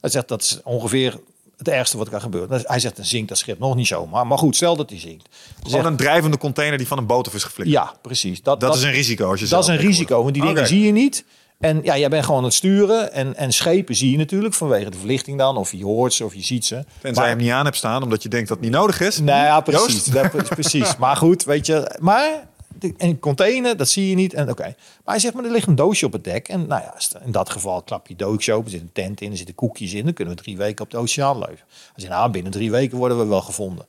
Hij 0.00 0.10
zegt, 0.10 0.28
dat 0.28 0.42
is 0.42 0.60
ongeveer 0.64 1.20
het 1.56 1.68
ergste 1.68 1.96
wat 1.96 2.06
er 2.06 2.12
kan 2.12 2.20
gebeuren. 2.20 2.62
Hij 2.64 2.78
zegt, 2.78 2.96
dan 2.96 3.04
zinkt 3.04 3.28
dat 3.28 3.38
schip 3.38 3.58
nog 3.58 3.74
niet 3.74 3.86
zomaar. 3.86 4.26
Maar 4.26 4.38
goed, 4.38 4.56
stel 4.56 4.76
dat 4.76 4.90
hij 4.90 4.98
zinkt. 4.98 5.28
Gewoon 5.56 5.70
zegt, 5.70 5.84
een 5.84 5.96
drijvende 5.96 6.38
container 6.38 6.78
die 6.78 6.86
van 6.86 6.98
een 6.98 7.06
boot 7.06 7.26
af 7.26 7.34
is 7.34 7.44
geflikt. 7.44 7.70
ja, 7.70 7.94
precies. 8.02 8.42
Dat, 8.42 8.60
Dat, 8.60 8.76
is 8.76 8.82
een 8.82 8.90
risico 8.90 9.30
als 9.30 9.40
je 9.40 9.46
dat 9.46 9.62
is 9.62 9.68
een 9.68 9.76
risico, 9.76 10.22
want 10.22 10.34
die 10.34 10.42
dingen 10.42 10.66
zie 10.66 10.80
je 10.80 10.92
niet. 10.92 11.24
En 11.58 11.80
ja, 11.82 11.98
jij 11.98 12.08
bent 12.08 12.24
gewoon 12.24 12.38
aan 12.38 12.44
het 12.44 12.54
sturen. 12.54 13.12
En, 13.12 13.36
en 13.36 13.52
schepen 13.52 13.94
zie 13.94 14.10
je 14.10 14.16
natuurlijk 14.16 14.54
vanwege 14.54 14.90
de 14.90 14.98
verlichting 14.98 15.38
dan. 15.38 15.56
Of 15.56 15.72
je 15.72 15.84
hoort 15.84 16.12
ze, 16.12 16.24
of 16.24 16.34
je 16.34 16.42
ziet 16.42 16.66
ze. 16.66 16.74
Tenzij 17.00 17.12
Maar- 17.12 17.24
je 17.24 17.30
hem 17.30 17.38
niet 17.44 17.50
aan 17.52 17.64
hebt 17.64 17.76
staan 17.76 18.02
omdat 18.02 18.22
je 18.22 18.28
denkt 18.28 18.48
dat 18.48 18.56
het 18.56 18.66
niet 18.66 18.76
nodig 18.76 19.00
is. 19.00 19.18
Nou 19.20 19.44
ja, 19.44 19.60
precies. 19.60 20.04
Dat, 20.04 20.30
precies. 20.48 20.96
Maar 20.96 21.16
goed, 21.16 21.44
weet 21.44 21.66
je. 21.66 21.96
Maar 22.00 22.46
een 22.96 23.18
container, 23.18 23.76
dat 23.76 23.88
zie 23.88 24.08
je 24.08 24.14
niet. 24.14 24.34
En 24.34 24.50
oké. 24.50 24.62
Maar 24.62 24.74
hij 25.14 25.18
zegt, 25.18 25.34
maar 25.34 25.44
er 25.44 25.50
ligt 25.50 25.66
een 25.66 25.74
doosje 25.74 26.06
op 26.06 26.12
het 26.12 26.24
dek. 26.24 26.48
En 26.48 26.66
nou 26.66 26.82
ja, 26.82 26.94
in 27.24 27.32
dat 27.32 27.50
geval 27.50 27.82
klap 27.82 28.06
je 28.06 28.16
doosje 28.16 28.52
open. 28.52 28.64
Er 28.64 28.70
zit 28.70 28.80
een 28.80 28.92
tent 28.92 29.20
in, 29.20 29.30
er 29.30 29.36
zitten 29.36 29.54
koekjes 29.54 29.92
in. 29.92 30.04
Dan 30.04 30.12
kunnen 30.12 30.34
we 30.36 30.42
drie 30.42 30.56
weken 30.56 30.84
op 30.84 30.90
de 30.90 30.96
oceaan 30.96 31.38
leven. 31.38 31.64
Hij 31.68 31.92
zegt, 31.96 32.12
nou, 32.12 32.30
binnen 32.30 32.52
drie 32.52 32.70
weken 32.70 32.98
worden 32.98 33.18
we 33.18 33.24
wel 33.26 33.40
gevonden. 33.42 33.86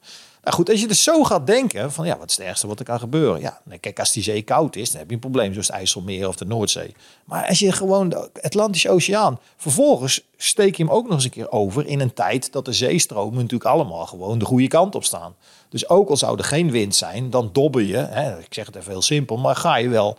Nou 0.50 0.62
goed, 0.62 0.70
als 0.70 0.82
je 0.82 0.88
dus 0.88 1.04
zo 1.04 1.24
gaat 1.24 1.48
denken 1.48 1.92
van 1.92 2.06
ja, 2.06 2.18
wat 2.18 2.30
is 2.30 2.38
het 2.38 2.46
ergste 2.46 2.68
wat 2.68 2.80
er 2.80 2.86
kan 2.86 3.00
gebeuren? 3.00 3.42
Ja, 3.42 3.62
kijk, 3.80 4.00
als 4.00 4.12
die 4.12 4.24
zee 4.24 4.42
koud 4.42 4.76
is, 4.76 4.90
dan 4.90 5.00
heb 5.00 5.08
je 5.08 5.14
een 5.14 5.20
probleem 5.22 5.52
zoals 5.52 5.70
IJsselmeer 5.70 6.28
of 6.28 6.36
de 6.36 6.46
Noordzee. 6.46 6.96
Maar 7.26 7.48
als 7.48 7.60
je 7.60 7.72
gewoon 7.72 8.10
de 8.10 8.30
Atlantische 8.42 8.90
Oceaan, 8.90 9.40
vervolgens 9.58 10.22
steek 10.38 10.76
je 10.76 10.84
hem 10.84 10.92
ook 10.92 11.04
nog 11.04 11.14
eens 11.14 11.24
een 11.24 11.30
keer 11.30 11.52
over 11.52 11.86
in 11.86 12.00
een 12.00 12.14
tijd 12.14 12.52
dat 12.52 12.66
de 12.66 12.74
zeestromen 12.74 13.36
natuurlijk 13.36 13.70
allemaal 13.70 14.06
gewoon 14.06 14.40
de 14.40 14.46
goede 14.46 14.68
kant 14.68 14.96
op 14.96 15.04
staan. 15.04 15.36
Dus 15.70 15.90
ook 15.90 16.10
al 16.10 16.18
zou 16.18 16.38
er 16.38 16.44
geen 16.44 16.72
wind 16.72 16.96
zijn, 16.96 17.30
dan 17.30 17.50
dobber 17.54 17.82
je, 17.82 17.98
hè, 17.98 18.40
ik 18.40 18.54
zeg 18.54 18.66
het 18.66 18.76
even 18.76 18.92
heel 18.92 19.02
simpel, 19.02 19.38
maar 19.38 19.56
ga 19.56 19.76
je 19.76 19.90
wel, 19.90 20.18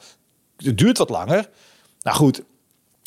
het 0.57 0.79
duurt 0.79 0.99
wat 0.99 1.11
langer. 1.11 1.49
Nou 2.03 2.17
goed, 2.17 2.43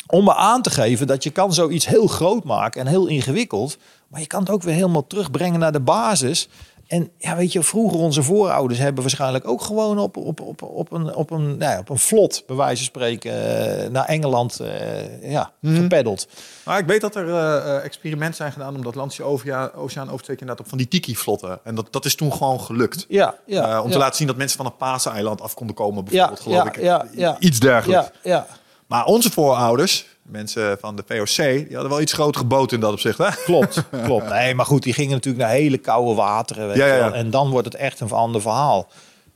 om 0.06 0.24
me 0.24 0.34
aan 0.34 0.62
te 0.62 0.70
geven 0.70 1.06
dat 1.06 1.22
je 1.22 1.30
kan 1.30 1.54
zoiets 1.54 1.86
heel 1.86 2.06
groot 2.06 2.44
maken 2.44 2.80
en 2.80 2.86
heel 2.86 3.06
ingewikkeld. 3.06 3.78
Maar 4.08 4.20
je 4.20 4.26
kan 4.26 4.40
het 4.40 4.50
ook 4.50 4.62
weer 4.62 4.74
helemaal 4.74 5.06
terugbrengen 5.06 5.60
naar 5.60 5.72
de 5.72 5.80
basis. 5.80 6.48
En 6.94 7.10
ja, 7.18 7.36
weet 7.36 7.52
je, 7.52 7.62
vroeger 7.62 7.98
onze 7.98 8.22
voorouders 8.22 8.78
hebben 8.78 9.02
waarschijnlijk 9.02 9.48
ook 9.48 9.62
gewoon 9.62 9.98
op, 9.98 10.16
op, 10.16 10.40
op, 10.40 10.62
op, 10.62 10.92
een, 10.92 11.14
op, 11.14 11.30
een, 11.30 11.56
nou 11.56 11.72
ja, 11.72 11.78
op 11.78 11.88
een 11.88 11.98
vlot, 11.98 12.42
bij 12.46 12.56
wijze 12.56 12.76
van 12.76 12.84
spreken, 12.84 13.32
eh, 13.32 13.90
naar 13.90 14.04
Engeland 14.04 14.60
eh, 14.60 15.30
ja, 15.32 15.52
gepeddeld. 15.62 16.28
Maar 16.64 16.78
ik 16.78 16.86
weet 16.86 17.00
dat 17.00 17.16
er 17.16 17.28
eh, 17.28 17.84
experimenten 17.84 18.36
zijn 18.36 18.52
gedaan 18.52 18.76
om 18.76 18.86
Atlantische 18.86 19.22
Ovea- 19.22 19.70
Oceaan 19.74 20.10
over 20.10 20.24
te 20.24 20.30
inderdaad 20.30 20.60
op 20.60 20.68
van 20.68 20.78
die 20.78 20.88
tiki-vlotten. 20.88 21.60
En 21.64 21.74
dat, 21.74 21.86
dat 21.90 22.04
is 22.04 22.14
toen 22.14 22.32
gewoon 22.32 22.60
gelukt. 22.60 23.06
Ja, 23.08 23.34
ja. 23.46 23.80
Om 23.80 23.86
ja. 23.86 23.92
te 23.92 23.98
laten 23.98 24.16
zien 24.16 24.26
dat 24.26 24.36
mensen 24.36 24.56
van 24.56 24.66
een 24.66 24.76
Paaseiland 24.76 25.40
af 25.40 25.54
konden 25.54 25.76
komen, 25.76 26.04
ja, 26.10 26.28
bijvoorbeeld, 26.28 26.74
geloof 26.74 27.12
ja, 27.14 27.32
ik. 27.32 27.38
Iets 27.38 27.60
dergelijks. 27.60 28.10
Ja, 28.22 28.30
ja. 28.30 28.46
Maar 28.86 29.04
onze 29.04 29.30
voorouders, 29.30 30.06
mensen 30.24 30.78
van 30.80 30.96
de 30.96 31.04
VOC, 31.06 31.36
die 31.36 31.72
hadden 31.72 31.88
wel 31.90 32.00
iets 32.00 32.12
grotere 32.12 32.44
boten 32.44 32.76
in 32.76 32.82
dat 32.82 32.92
opzicht. 32.92 33.18
Hè? 33.18 33.28
Klopt, 33.44 33.82
klopt. 34.04 34.28
Nee, 34.28 34.54
maar 34.54 34.66
goed, 34.66 34.82
die 34.82 34.92
gingen 34.92 35.10
natuurlijk 35.12 35.44
naar 35.44 35.52
hele 35.54 35.78
koude 35.78 36.14
wateren. 36.14 36.66
Weet 36.66 36.76
Ja, 36.76 36.86
je 36.86 36.92
ja, 36.92 36.98
wel. 36.98 37.08
ja. 37.08 37.14
En 37.14 37.30
dan 37.30 37.50
wordt 37.50 37.66
het 37.66 37.76
echt 37.76 38.00
een 38.00 38.10
ander 38.10 38.40
verhaal. 38.40 38.88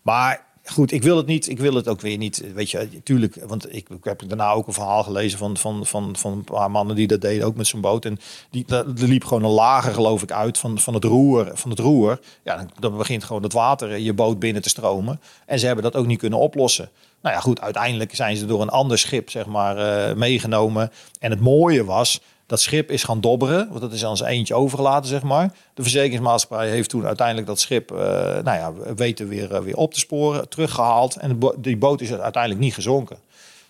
Maar 0.02 0.46
goed, 0.72 0.92
ik 0.92 1.02
wil 1.02 1.16
het 1.16 1.26
niet. 1.26 1.48
Ik 1.48 1.58
wil 1.58 1.74
het 1.74 1.88
ook 1.88 2.00
weer 2.00 2.16
niet. 2.16 2.52
Weet 2.54 2.70
je, 2.70 2.88
tuurlijk. 3.02 3.38
Want 3.46 3.74
ik, 3.74 3.88
ik 3.88 4.04
heb 4.04 4.22
daarna 4.26 4.50
ook 4.50 4.66
een 4.66 4.72
verhaal 4.72 5.02
gelezen 5.02 5.38
van, 5.38 5.56
van, 5.56 5.86
van, 5.86 6.16
van 6.16 6.32
een 6.32 6.44
paar 6.44 6.70
mannen 6.70 6.96
die 6.96 7.06
dat 7.06 7.20
deden, 7.20 7.46
ook 7.46 7.56
met 7.56 7.66
zo'n 7.66 7.80
boot. 7.80 8.04
En 8.04 8.18
die, 8.50 8.64
liep 8.94 9.24
gewoon 9.24 9.44
een 9.44 9.50
lager, 9.50 9.94
geloof 9.94 10.22
ik, 10.22 10.32
uit 10.32 10.58
van, 10.58 10.78
van 10.78 10.94
het 10.94 11.04
roer. 11.04 11.50
Van 11.54 11.70
het 11.70 11.78
roer. 11.78 12.20
Ja, 12.44 12.56
dan, 12.56 12.70
dan 12.78 12.96
begint 12.96 13.24
gewoon 13.24 13.42
het 13.42 13.52
water 13.52 13.98
je 13.98 14.12
boot 14.12 14.38
binnen 14.38 14.62
te 14.62 14.68
stromen. 14.68 15.20
En 15.46 15.58
ze 15.58 15.66
hebben 15.66 15.84
dat 15.84 15.96
ook 15.96 16.06
niet 16.06 16.18
kunnen 16.18 16.38
oplossen. 16.38 16.90
Nou 17.22 17.34
ja, 17.34 17.40
goed, 17.40 17.60
uiteindelijk 17.60 18.14
zijn 18.14 18.36
ze 18.36 18.46
door 18.46 18.62
een 18.62 18.68
ander 18.68 18.98
schip, 18.98 19.30
zeg 19.30 19.46
maar, 19.46 19.76
eh, 19.76 20.16
meegenomen. 20.16 20.92
En 21.20 21.30
het 21.30 21.40
mooie 21.40 21.84
was, 21.84 22.20
dat 22.48 22.60
schip 22.60 22.90
is 22.90 23.02
gaan 23.02 23.20
dobberen, 23.20 23.68
want 23.68 23.80
dat 23.80 23.92
is 23.92 24.04
aan 24.04 24.16
zijn 24.16 24.30
eentje 24.30 24.54
overgelaten, 24.54 25.08
zeg 25.08 25.22
maar. 25.22 25.52
De 25.74 25.82
verzekeringsmaatschappij 25.82 26.68
heeft 26.68 26.88
toen 26.88 27.06
uiteindelijk 27.06 27.46
dat 27.46 27.60
schip, 27.60 27.90
eh, 27.90 27.98
nou 27.98 28.44
ja, 28.44 28.72
weten 28.94 29.28
weer, 29.28 29.54
eh, 29.54 29.62
weer 29.62 29.76
op 29.76 29.92
te 29.92 29.98
sporen, 29.98 30.48
teruggehaald. 30.48 31.16
En 31.16 31.38
die 31.58 31.76
boot 31.76 32.00
is 32.00 32.12
uiteindelijk 32.12 32.62
niet 32.62 32.74
gezonken. 32.74 33.18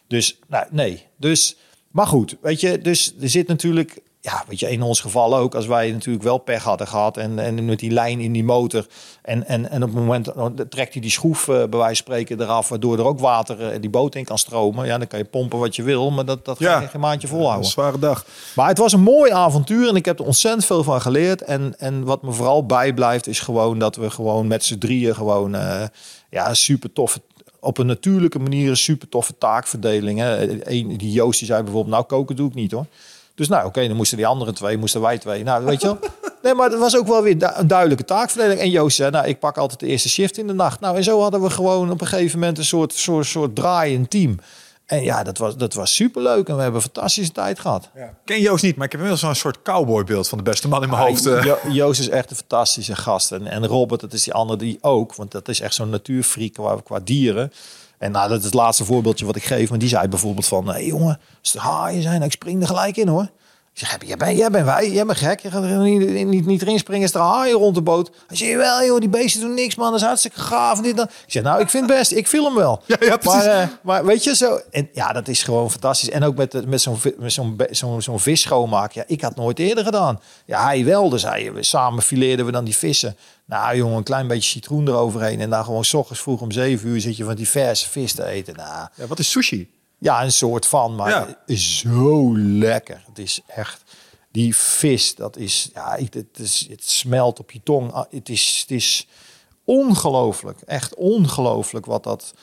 Dus, 0.06 0.38
nou, 0.46 0.66
nee. 0.70 1.06
Dus, 1.16 1.56
maar 1.90 2.06
goed, 2.06 2.36
weet 2.40 2.60
je, 2.60 2.80
dus 2.80 3.14
er 3.20 3.28
zit 3.28 3.48
natuurlijk, 3.48 4.00
ja, 4.30 4.44
weet 4.48 4.60
je, 4.60 4.70
in 4.70 4.82
ons 4.82 5.00
geval 5.00 5.36
ook, 5.36 5.54
als 5.54 5.66
wij 5.66 5.92
natuurlijk 5.92 6.24
wel 6.24 6.38
pech 6.38 6.62
hadden 6.62 6.86
gehad 6.86 7.16
en, 7.16 7.38
en 7.38 7.64
met 7.64 7.78
die 7.78 7.90
lijn 7.90 8.20
in 8.20 8.32
die 8.32 8.44
motor 8.44 8.86
en, 9.22 9.46
en, 9.46 9.70
en 9.70 9.82
op 9.82 9.88
het 9.88 9.98
moment 9.98 10.32
trekt 10.68 10.92
hij 10.92 11.02
die 11.02 11.10
schroef, 11.10 11.48
eh, 11.48 11.54
bij 11.54 11.66
wijze 11.78 11.84
van 11.84 11.94
spreken, 11.94 12.40
eraf, 12.40 12.68
waardoor 12.68 12.98
er 12.98 13.04
ook 13.04 13.18
water 13.20 13.70
eh, 13.70 13.80
die 13.80 13.90
boot 13.90 14.14
in 14.14 14.24
kan 14.24 14.38
stromen. 14.38 14.86
Ja, 14.86 14.98
dan 14.98 15.06
kan 15.06 15.18
je 15.18 15.24
pompen 15.24 15.58
wat 15.58 15.76
je 15.76 15.82
wil, 15.82 16.10
maar 16.10 16.24
dat, 16.24 16.44
dat 16.44 16.56
ga 16.58 16.64
Ja. 16.64 16.80
je 16.80 16.88
geen 16.88 17.00
maandje 17.00 17.28
volhouden. 17.28 17.64
Een 17.64 17.70
zware 17.70 17.98
dag. 17.98 18.24
Maar 18.54 18.68
het 18.68 18.78
was 18.78 18.92
een 18.92 19.00
mooi 19.00 19.30
avontuur 19.32 19.88
en 19.88 19.96
ik 19.96 20.04
heb 20.04 20.18
er 20.18 20.24
ontzettend 20.26 20.64
veel 20.64 20.82
van 20.82 21.00
geleerd. 21.00 21.42
En, 21.42 21.74
en 21.78 22.04
wat 22.04 22.22
me 22.22 22.32
vooral 22.32 22.66
bijblijft 22.66 23.26
is 23.26 23.40
gewoon 23.40 23.78
dat 23.78 23.96
we 23.96 24.10
gewoon 24.10 24.46
met 24.46 24.64
z'n 24.64 24.78
drieën 24.78 25.14
gewoon 25.14 25.54
eh, 25.54 25.82
ja, 26.30 26.54
super 26.54 26.92
toffe 26.92 27.20
op 27.60 27.78
een 27.78 27.86
natuurlijke 27.86 28.38
manier 28.38 28.68
een 28.70 28.76
super 28.76 29.08
toffe 29.08 29.38
taakverdeling. 29.38 30.18
Hè. 30.18 30.60
Eén, 30.70 30.96
die 30.96 31.12
Joost 31.12 31.38
die 31.38 31.48
zei 31.48 31.62
bijvoorbeeld, 31.62 31.94
nou 31.94 32.06
koken 32.06 32.36
doe 32.36 32.48
ik 32.48 32.54
niet 32.54 32.72
hoor. 32.72 32.86
Dus 33.38 33.48
nou 33.48 33.66
oké, 33.66 33.86
dan 33.88 33.96
moesten 33.96 34.16
die 34.16 34.26
andere 34.26 34.52
twee, 34.52 34.76
moesten 34.78 35.00
wij 35.00 35.18
twee. 35.18 35.42
Nou 35.44 35.64
weet 35.64 35.80
je 35.80 35.86
wel. 35.86 35.98
Nee, 36.42 36.54
maar 36.54 36.70
het 36.70 36.78
was 36.78 36.96
ook 36.96 37.06
wel 37.06 37.22
weer 37.22 37.36
een 37.54 37.66
duidelijke 37.66 38.04
taakverdeling. 38.04 38.60
En 38.60 38.70
Joost 38.70 38.96
zei, 38.96 39.10
nou 39.10 39.26
ik 39.26 39.38
pak 39.38 39.56
altijd 39.58 39.80
de 39.80 39.86
eerste 39.86 40.08
shift 40.08 40.38
in 40.38 40.46
de 40.46 40.52
nacht. 40.52 40.80
Nou 40.80 40.96
en 40.96 41.04
zo 41.04 41.20
hadden 41.20 41.42
we 41.42 41.50
gewoon 41.50 41.90
op 41.90 42.00
een 42.00 42.06
gegeven 42.06 42.38
moment 42.38 42.58
een 42.58 42.64
soort, 42.64 42.92
soort, 42.92 43.26
soort 43.26 43.54
draaiend 43.54 44.10
team. 44.10 44.38
En 44.86 45.02
ja, 45.02 45.22
dat 45.22 45.38
was, 45.38 45.56
dat 45.56 45.74
was 45.74 45.94
superleuk. 45.94 46.48
En 46.48 46.54
we 46.56 46.62
hebben 46.62 46.80
een 46.84 46.90
fantastische 46.92 47.32
tijd 47.32 47.60
gehad. 47.60 47.90
Ja. 47.94 48.14
Ken 48.24 48.40
Joost 48.40 48.62
niet, 48.62 48.76
maar 48.76 48.84
ik 48.86 48.92
heb 48.92 49.00
inmiddels 49.00 49.26
zo'n 49.26 49.34
soort 49.40 49.62
cowboybeeld 49.62 50.28
van 50.28 50.38
de 50.38 50.44
beste 50.44 50.68
man 50.68 50.82
in 50.82 50.88
mijn 50.90 51.02
hoofd. 51.02 51.26
eh. 51.26 51.44
Jo- 51.44 51.58
Joost 51.68 52.00
is 52.00 52.08
echt 52.08 52.30
een 52.30 52.36
fantastische 52.36 52.96
gast. 52.96 53.32
En, 53.32 53.46
en 53.46 53.66
Robert, 53.66 54.00
dat 54.00 54.12
is 54.12 54.22
die 54.22 54.32
andere 54.32 54.58
die 54.58 54.78
ook. 54.80 55.14
Want 55.14 55.30
dat 55.30 55.48
is 55.48 55.60
echt 55.60 55.74
zo'n 55.74 55.90
natuurfreak 55.90 56.52
qua, 56.52 56.76
qua 56.84 56.98
dieren. 57.04 57.52
En 57.98 58.12
nou, 58.12 58.28
dat 58.28 58.38
is 58.38 58.44
het 58.44 58.54
laatste 58.54 58.84
voorbeeldje 58.84 59.26
wat 59.26 59.36
ik 59.36 59.44
geef. 59.44 59.70
Maar 59.70 59.78
die 59.78 59.88
zei 59.88 60.08
bijvoorbeeld 60.08 60.46
van... 60.46 60.68
Hé 60.68 60.78
jongen, 60.78 61.20
als 61.40 61.54
er 61.54 61.60
haaien 61.60 62.02
zijn, 62.02 62.22
ik 62.22 62.32
spring 62.32 62.60
er 62.60 62.66
gelijk 62.66 62.96
in 62.96 63.08
hoor. 63.08 63.28
Ik 63.80 63.86
zeg, 63.86 63.98
jij 64.06 64.16
bent, 64.16 64.38
jij 64.38 64.50
bent 64.50 64.64
wij, 64.64 64.90
jij 64.90 65.04
bent 65.06 65.18
gek. 65.18 65.40
Je 65.40 65.50
gaat 65.50 65.62
er 65.64 65.78
niet, 65.78 66.24
niet, 66.26 66.46
niet 66.46 66.62
erin 66.62 66.78
springen 66.78 67.02
als 67.02 67.14
er 67.14 67.20
haaien 67.20 67.56
rond 67.56 67.74
de 67.74 67.82
boot. 67.82 68.10
Hij 68.26 68.36
zei, 68.36 68.56
wel 68.56 68.84
joh, 68.84 69.00
die 69.00 69.08
beesten 69.08 69.40
doen 69.40 69.54
niks 69.54 69.74
man. 69.74 69.90
Dat 69.90 70.00
is 70.00 70.06
hartstikke 70.06 70.40
gaaf. 70.40 70.76
En 70.76 70.82
dit, 70.82 70.96
dan. 70.96 71.04
Ik 71.06 71.32
zeg, 71.32 71.42
nou, 71.42 71.60
ik 71.60 71.68
vind 71.68 71.88
het 71.88 71.98
best. 71.98 72.12
Ik 72.12 72.26
film 72.28 72.54
wel. 72.54 72.82
Ja, 72.86 72.96
ja, 73.00 73.16
precies. 73.16 73.44
Maar, 73.44 73.60
eh, 73.62 73.68
maar 73.82 74.04
weet 74.04 74.24
je, 74.24 74.34
zo... 74.36 74.60
En 74.70 74.88
ja, 74.92 75.12
dat 75.12 75.28
is 75.28 75.42
gewoon 75.42 75.70
fantastisch. 75.70 76.10
En 76.10 76.24
ook 76.24 76.36
met, 76.36 76.66
met 76.68 76.80
zo'n 76.80 76.98
zo'n 77.26 77.56
zo'n 77.70 78.02
zo'n 78.02 78.20
vis 78.20 78.40
schoonmaken. 78.40 79.00
Ja, 79.00 79.14
ik 79.14 79.20
had 79.20 79.36
nooit 79.36 79.58
eerder 79.58 79.84
gedaan. 79.84 80.20
Ja, 80.44 80.64
hij 80.64 80.84
wel. 80.84 81.08
Dus 81.08 81.22
hij, 81.22 81.52
we- 81.52 81.62
samen 81.62 82.02
fileerden 82.02 82.46
we 82.46 82.52
dan 82.52 82.64
die 82.64 82.76
vissen. 82.76 83.16
Nou 83.46 83.76
jongen, 83.76 83.96
een 83.96 84.02
klein 84.02 84.26
beetje 84.26 84.50
citroen 84.50 84.88
eroverheen. 84.88 85.40
En 85.40 85.50
dan 85.50 85.64
gewoon 85.64 85.84
s 85.84 85.94
ochtends 85.94 86.22
vroeg 86.22 86.40
om 86.40 86.52
zeven 86.52 86.88
uur 86.88 87.00
zit 87.00 87.16
je 87.16 87.24
van 87.24 87.34
die 87.34 87.48
verse 87.48 87.88
vis 87.88 88.12
te 88.12 88.24
eten. 88.24 88.56
Nou, 88.56 88.88
Ja, 88.94 89.06
wat 89.06 89.18
is 89.18 89.30
sushi? 89.30 89.70
Ja, 89.98 90.22
een 90.24 90.32
soort 90.32 90.66
van, 90.66 90.94
maar 90.94 91.36
Ja. 91.46 91.56
zo 91.56 92.38
lekker. 92.38 93.02
Het 93.08 93.18
is 93.18 93.40
echt 93.46 93.82
die 94.32 94.56
vis. 94.56 95.14
Dat 95.14 95.36
is 95.36 95.70
ja, 95.74 95.98
het, 96.10 96.26
is, 96.38 96.66
het 96.70 96.84
smelt 96.90 97.38
op 97.40 97.50
je 97.50 97.60
tong. 97.62 97.92
Ah, 97.92 98.04
Het 98.10 98.28
is, 98.28 98.58
het 98.60 98.70
is 98.70 99.08
ongelooflijk, 99.64 100.60
echt 100.60 100.94
ongelooflijk 100.94 101.86
wat 101.86 102.04
dat. 102.04 102.34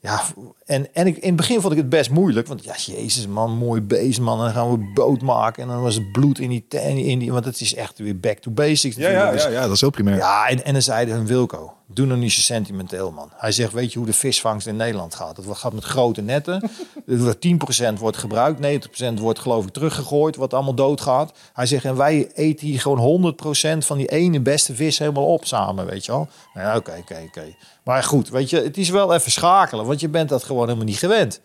Ja, 0.00 0.22
en, 0.64 0.94
en 0.94 1.06
ik, 1.06 1.16
in 1.16 1.26
het 1.26 1.36
begin 1.36 1.60
vond 1.60 1.72
ik 1.72 1.78
het 1.78 1.88
best 1.88 2.10
moeilijk, 2.10 2.46
want 2.46 2.64
ja, 2.64 2.74
jezus 2.76 3.26
man, 3.26 3.50
mooi 3.56 3.80
beest 3.80 4.20
man, 4.20 4.38
en 4.38 4.44
dan 4.44 4.52
gaan 4.54 4.70
we 4.70 4.90
boot 4.94 5.20
maken 5.22 5.62
en 5.62 5.68
dan 5.68 5.82
was 5.82 5.94
het 5.94 6.12
bloed 6.12 6.38
in 6.38 6.48
die, 6.48 6.64
in 6.68 6.94
die, 6.94 7.04
in 7.04 7.18
die 7.18 7.32
want 7.32 7.44
het 7.44 7.60
is 7.60 7.74
echt 7.74 7.98
weer 7.98 8.20
back 8.20 8.38
to 8.38 8.50
basics. 8.50 8.96
natuurlijk. 8.96 9.32
Dus- 9.32 9.42
ja, 9.44 9.62
dat 9.62 9.70
is 9.70 9.80
heel 9.80 9.90
primair. 9.90 10.16
ja, 10.16 10.46
en, 10.48 10.64
en 10.64 10.72
dan 10.72 10.82
zeiden 10.82 11.14
hun 11.14 11.26
Wilco, 11.26 11.72
doe 11.86 12.06
nou 12.06 12.18
niet 12.18 12.32
zo 12.32 12.40
sentimenteel, 12.40 13.10
man. 13.10 13.30
Hij 13.36 13.52
zegt, 13.52 13.72
weet 13.72 13.92
je 13.92 13.98
hoe 13.98 14.06
de 14.06 14.12
visvangst 14.12 14.66
in 14.66 14.76
Nederland 14.76 15.14
gaat? 15.14 15.36
Het 15.36 15.46
gaat 15.56 15.72
met 15.72 15.84
grote 15.84 16.22
netten. 16.22 16.62
Er 17.06 17.18
wordt 17.18 17.46
10% 17.46 17.98
wordt 17.98 18.16
gebruikt, 18.16 18.88
90% 18.88 19.14
wordt 19.14 19.38
geloof 19.38 19.66
ik 19.66 19.72
teruggegooid, 19.72 20.36
wat 20.36 20.54
allemaal 20.54 20.74
doodgaat. 20.74 21.32
Hij 21.52 21.66
zegt, 21.66 21.84
en 21.84 21.96
wij 21.96 22.30
eten 22.34 22.66
hier 22.66 22.80
gewoon 22.80 23.34
100% 23.74 23.78
van 23.78 23.96
die 23.96 24.06
ene 24.06 24.40
beste 24.40 24.74
vis 24.74 24.98
helemaal 24.98 25.26
op 25.26 25.44
samen, 25.46 25.86
weet 25.86 26.04
je 26.04 26.12
wel. 26.12 26.28
Nou 26.54 26.78
oké, 26.78 26.96
oké, 27.00 27.22
oké. 27.26 27.54
Maar 27.84 28.02
goed, 28.02 28.28
weet 28.28 28.50
je, 28.50 28.60
het 28.60 28.76
is 28.76 28.90
wel 28.90 29.14
even 29.14 29.30
schakelen, 29.30 29.86
want 29.86 30.00
je 30.00 30.08
bent 30.08 30.28
dat 30.28 30.44
gewoon 30.44 30.64
helemaal 30.64 30.86
niet 30.86 30.98
gewend. 30.98 31.40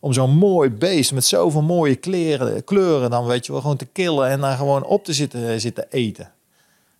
Om 0.00 0.12
zo'n 0.12 0.36
mooi 0.36 0.70
beest 0.70 1.12
met 1.12 1.24
zoveel 1.24 1.62
mooie 1.62 1.96
kleren, 1.96 2.64
kleuren 2.64 3.10
dan, 3.10 3.26
weet 3.26 3.46
je 3.46 3.52
wel, 3.52 3.60
gewoon 3.60 3.76
te 3.76 3.86
killen 3.86 4.28
en 4.28 4.40
dan 4.40 4.56
gewoon 4.56 4.84
op 4.84 5.04
te 5.04 5.12
zitten, 5.12 5.60
zitten 5.60 5.86
eten. 5.90 6.32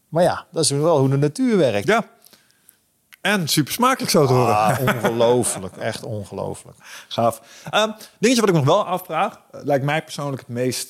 Maar 0.08 0.22
ja, 0.22 0.46
dat 0.52 0.64
is 0.64 0.70
wel 0.70 0.98
hoe 0.98 1.08
de 1.08 1.16
natuur 1.16 1.56
werkt. 1.56 1.86
Ja. 1.86 2.04
En 3.20 3.48
super 3.48 3.72
smakelijk 3.72 4.10
zo 4.10 4.26
te 4.26 4.32
horen. 4.32 4.56
Ah, 4.56 4.78
ongelooflijk, 4.80 5.76
echt 5.76 6.02
ongelooflijk. 6.04 6.76
Gaaf. 7.08 7.40
Ehm, 7.70 7.90
dingetje 8.18 8.40
wat 8.40 8.50
ik 8.50 8.56
nog 8.56 8.64
wel 8.64 8.86
afvraag, 8.86 9.40
eh, 9.50 9.60
lijkt 9.64 9.84
mij 9.84 10.02
persoonlijk 10.02 10.38
het 10.40 10.48
meest 10.48 10.88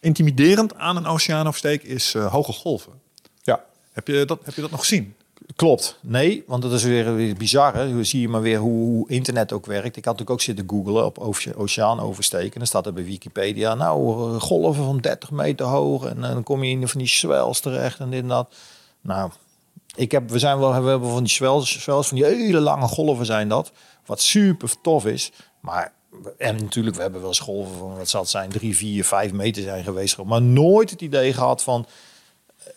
intimiderend 0.00 0.74
aan 0.76 0.96
een 0.96 1.06
oceaanoversteek 1.06 1.82
is 1.82 2.14
eh, 2.14 2.32
hoge 2.32 2.52
golven. 2.52 2.92
Ja, 3.42 3.64
Heb 3.92 4.06
je, 4.06 4.24
dat, 4.24 4.38
heb 4.44 4.54
je 4.54 4.60
dat 4.60 4.70
nog 4.70 4.80
gezien? 4.80 5.14
klopt. 5.56 5.98
Nee, 6.02 6.44
want 6.46 6.62
dat 6.62 6.72
is 6.72 6.82
weer, 6.82 7.14
weer 7.14 7.34
bizar. 7.36 7.74
Hè? 7.74 8.04
Zie 8.04 8.20
je 8.20 8.28
maar 8.28 8.40
weer 8.40 8.58
hoe, 8.58 8.84
hoe 8.86 9.08
internet 9.08 9.52
ook 9.52 9.66
werkt. 9.66 9.86
Ik 9.86 10.04
had 10.04 10.04
natuurlijk 10.04 10.30
ook 10.30 10.40
zitten 10.40 10.68
googlen 10.68 11.04
op 11.04 11.18
oce- 11.18 11.54
oceaan 11.56 12.00
oversteken. 12.00 12.58
Dan 12.58 12.66
staat 12.66 12.86
er 12.86 12.92
bij 12.92 13.04
Wikipedia, 13.04 13.74
nou, 13.74 14.34
eh, 14.34 14.40
golven 14.40 14.84
van 14.84 14.98
30 14.98 15.30
meter 15.30 15.66
hoog. 15.66 16.04
En 16.04 16.20
dan 16.20 16.42
kom 16.42 16.64
je 16.64 16.70
in 16.70 16.88
van 16.88 16.98
die 16.98 17.08
swells 17.08 17.60
terecht 17.60 17.98
en 17.98 18.10
dit 18.10 18.22
en 18.22 18.28
dat. 18.28 18.54
Nou, 19.00 19.30
ik 19.98 20.12
heb, 20.12 20.30
we, 20.30 20.38
zijn 20.38 20.58
wel, 20.58 20.82
we 20.82 20.88
hebben 20.88 21.10
van 21.10 21.22
die 21.22 21.32
swells, 21.32 21.82
swells, 21.82 22.08
van 22.08 22.16
die 22.16 22.26
hele 22.26 22.60
lange 22.60 22.86
golven 22.86 23.26
zijn 23.26 23.48
dat. 23.48 23.72
Wat 24.06 24.20
super 24.20 24.80
tof 24.80 25.06
is. 25.06 25.32
Maar, 25.60 25.92
en 26.38 26.56
natuurlijk, 26.56 26.96
we 26.96 27.02
hebben 27.02 27.20
wel 27.20 27.28
eens 27.28 27.38
golven 27.38 27.78
van, 27.78 27.96
wat 27.96 28.08
zal 28.08 28.20
het 28.20 28.30
zijn, 28.30 28.48
3, 28.50 28.76
4, 28.76 29.04
5 29.04 29.32
meter 29.32 29.62
zijn 29.62 29.84
geweest. 29.84 30.22
Maar 30.22 30.42
nooit 30.42 30.90
het 30.90 31.00
idee 31.00 31.32
gehad 31.32 31.62
van, 31.62 31.86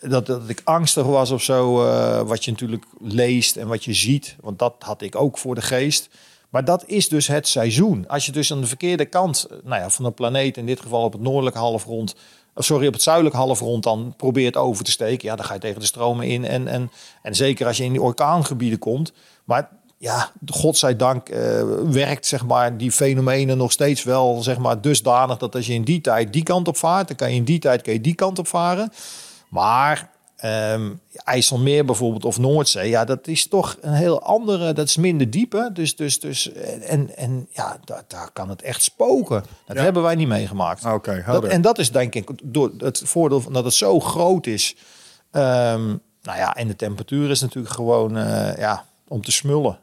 dat, 0.00 0.26
dat 0.26 0.48
ik 0.48 0.60
angstig 0.64 1.04
was 1.04 1.30
of 1.30 1.42
zo. 1.42 1.86
eh, 1.86 2.20
wat 2.20 2.44
je 2.44 2.50
natuurlijk 2.50 2.84
leest 3.00 3.56
en 3.56 3.68
wat 3.68 3.84
je 3.84 3.92
ziet. 3.94 4.36
Want 4.40 4.58
dat 4.58 4.74
had 4.78 5.02
ik 5.02 5.16
ook 5.16 5.38
voor 5.38 5.54
de 5.54 5.62
geest. 5.62 6.08
Maar 6.48 6.64
dat 6.64 6.84
is 6.86 7.08
dus 7.08 7.26
het 7.26 7.48
seizoen. 7.48 8.08
Als 8.08 8.26
je 8.26 8.32
dus 8.32 8.52
aan 8.52 8.60
de 8.60 8.66
verkeerde 8.66 9.06
kant 9.06 9.46
eh, 9.50 9.56
nou 9.64 9.82
ja, 9.82 9.90
van 9.90 10.04
de 10.04 10.10
planeet, 10.10 10.56
in 10.56 10.66
dit 10.66 10.80
geval 10.80 11.04
op 11.04 11.12
het 11.12 11.22
noordelijke 11.22 11.58
halfrond, 11.58 12.14
sorry, 12.54 12.86
op 12.86 12.92
het 12.92 13.02
zuidelijke 13.02 13.38
halfrond 13.38 13.82
dan 13.82 14.14
probeert 14.16 14.56
over 14.56 14.84
te 14.84 14.90
steken, 14.90 15.28
ja, 15.28 15.36
dan 15.36 15.44
ga 15.44 15.54
je 15.54 15.60
tegen 15.60 15.80
de 15.80 15.86
stromen 15.86 16.26
in. 16.26 16.44
En, 16.44 16.68
en, 16.68 16.90
en 17.22 17.34
zeker 17.34 17.66
als 17.66 17.76
je 17.76 17.84
in 17.84 17.92
die 17.92 18.02
orkaangebieden 18.02 18.78
komt. 18.78 19.12
Maar 19.44 19.68
ja, 19.98 20.32
godzijdank 20.46 21.28
eh 21.28 21.62
werkt 21.84 22.26
zeg 22.26 22.46
maar 22.46 22.76
die 22.76 22.92
fenomenen 22.92 23.56
nog 23.56 23.72
steeds 23.72 24.02
wel 24.02 24.42
zeg 24.42 24.58
maar 24.58 24.80
dusdanig 24.80 25.36
dat 25.36 25.54
als 25.54 25.66
je 25.66 25.74
in 25.74 25.82
die 25.82 26.00
tijd 26.00 26.32
die 26.32 26.42
kant 26.42 26.68
op 26.68 26.76
vaart, 26.76 27.08
dan 27.08 27.16
kan 27.16 27.30
je 27.30 27.36
in 27.36 27.44
die 27.44 27.58
tijd 27.58 27.82
kan 27.82 27.92
je 27.92 28.00
die 28.00 28.14
kant 28.14 28.38
op 28.38 28.48
varen. 28.48 28.92
Maar 29.48 30.10
ehm, 30.42 30.90
IJsselmeer 31.14 31.84
bijvoorbeeld 31.84 32.24
of 32.24 32.38
Noordzee, 32.38 32.88
ja, 32.88 33.04
dat 33.04 33.26
is 33.26 33.48
toch 33.48 33.76
een 33.80 33.92
heel 33.92 34.22
andere, 34.22 34.72
dat 34.72 34.88
is 34.88 34.96
minder 34.96 35.30
diepe. 35.30 35.70
Dus, 35.72 35.96
dus, 35.96 36.20
dus 36.20 36.52
en, 36.52 37.16
en 37.16 37.48
ja, 37.50 37.78
daar, 37.84 38.02
daar 38.08 38.30
kan 38.32 38.48
het 38.48 38.62
echt 38.62 38.82
spoken. 38.82 39.44
Dat 39.66 39.76
Ja. 39.76 39.82
hebben 39.82 40.02
wij 40.02 40.14
niet 40.14 40.28
meegemaakt. 40.28 40.84
Oké, 40.84 41.14
Dat, 41.14 41.24
helder. 41.24 41.50
en 41.50 41.60
dat 41.62 41.78
is 41.78 41.90
denk 41.92 42.14
ik 42.14 42.30
door 42.42 42.72
het 42.78 43.02
voordeel 43.04 43.40
van 43.40 43.52
dat 43.52 43.64
het 43.64 43.74
zo 43.74 44.00
groot 44.00 44.46
is. 44.46 44.76
Ehm, 45.30 45.86
nou 46.22 46.38
ja, 46.38 46.54
en 46.54 46.66
de 46.68 46.76
temperatuur 46.76 47.30
is 47.30 47.40
natuurlijk 47.40 47.74
gewoon 47.74 48.16
eh, 48.16 48.56
ja, 48.56 48.84
om 49.08 49.22
te 49.22 49.32
smullen. 49.32 49.78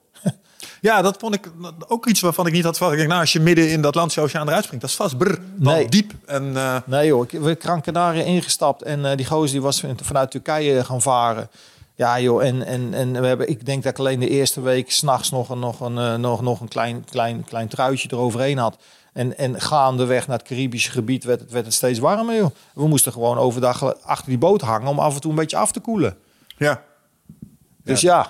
Ja, 0.82 1.02
dat 1.02 1.18
vond 1.20 1.36
ik 1.36 1.52
ook 1.88 2.06
iets 2.08 2.20
waarvan 2.22 2.48
ik 2.48 2.54
niet 2.54 2.64
had 2.64 2.74
verwacht. 2.78 2.94
Ik 2.94 3.00
denk, 3.00 3.10
nou, 3.12 3.22
als 3.22 3.34
je 3.34 3.40
midden 3.40 3.70
in 3.72 3.82
de 3.82 3.88
Atlantische 3.88 4.22
Oceaan 4.22 4.48
eruit 4.48 4.64
springt, 4.64 4.82
dat 4.82 4.90
is 4.94 5.00
vast 5.00 5.18
brr, 5.18 5.38
Nee. 5.56 5.90
diep. 5.90 6.12
En 6.26 6.58
eh, 6.58 6.76
Nee 6.86 7.08
joh, 7.08 7.24
ik- 7.30 7.40
we 7.40 7.56
Gran 7.60 7.82
Canaria 7.82 8.24
ingestapt 8.24 8.82
en 8.82 9.06
eh, 9.06 9.18
die 9.18 9.26
gozer 9.26 9.52
die 9.52 9.62
was 9.62 9.80
van- 9.80 9.98
vanuit 10.02 10.32
Turkije 10.32 10.84
gaan 10.84 11.02
varen. 11.02 11.50
Ja 11.96 12.20
joh, 12.20 12.44
en, 12.44 12.66
en, 12.66 12.94
en 12.94 13.22
we 13.22 13.28
hebben, 13.28 13.50
ik 13.50 13.66
denk 13.66 13.84
dat 13.84 13.92
ik 13.92 14.00
alleen 14.00 14.20
de 14.20 14.30
eerste 14.30 14.62
week 14.62 14.92
s'nachts 14.92 15.30
nog 15.30 15.50
een, 15.50 15.60
nog 15.60 15.80
een, 15.80 15.98
eh, 15.98 16.16
nog, 16.16 16.42
nog 16.42 16.60
een 16.62 16.68
klein, 16.68 17.04
klein, 17.10 17.44
klein 17.44 17.68
truitje 17.68 18.10
eroverheen 18.12 18.58
had. 18.58 18.78
En, 19.14 19.38
en 19.38 19.62
gaandeweg 19.62 20.28
naar 20.28 20.38
het 20.38 20.48
Caribische 20.48 20.92
gebied 20.92 21.24
werd 21.24 21.40
het, 21.40 21.52
werd 21.52 21.66
het 21.66 21.74
steeds 21.74 22.00
warmer 22.00 22.36
joh. 22.36 22.50
We 22.74 22.88
moesten 22.88 23.12
gewoon 23.12 23.38
overdag 23.38 23.96
achter 24.04 24.30
die 24.30 24.38
boot 24.38 24.62
hangen 24.62 24.88
om 24.88 25.00
af 25.00 25.16
en 25.16 25.22
toe 25.22 25.30
een 25.32 25.38
beetje 25.38 25.58
af 25.58 25.72
te 25.72 25.80
koelen. 25.80 26.18
ja. 26.58 26.82
Dus 27.84 28.02
ja, 28.02 28.28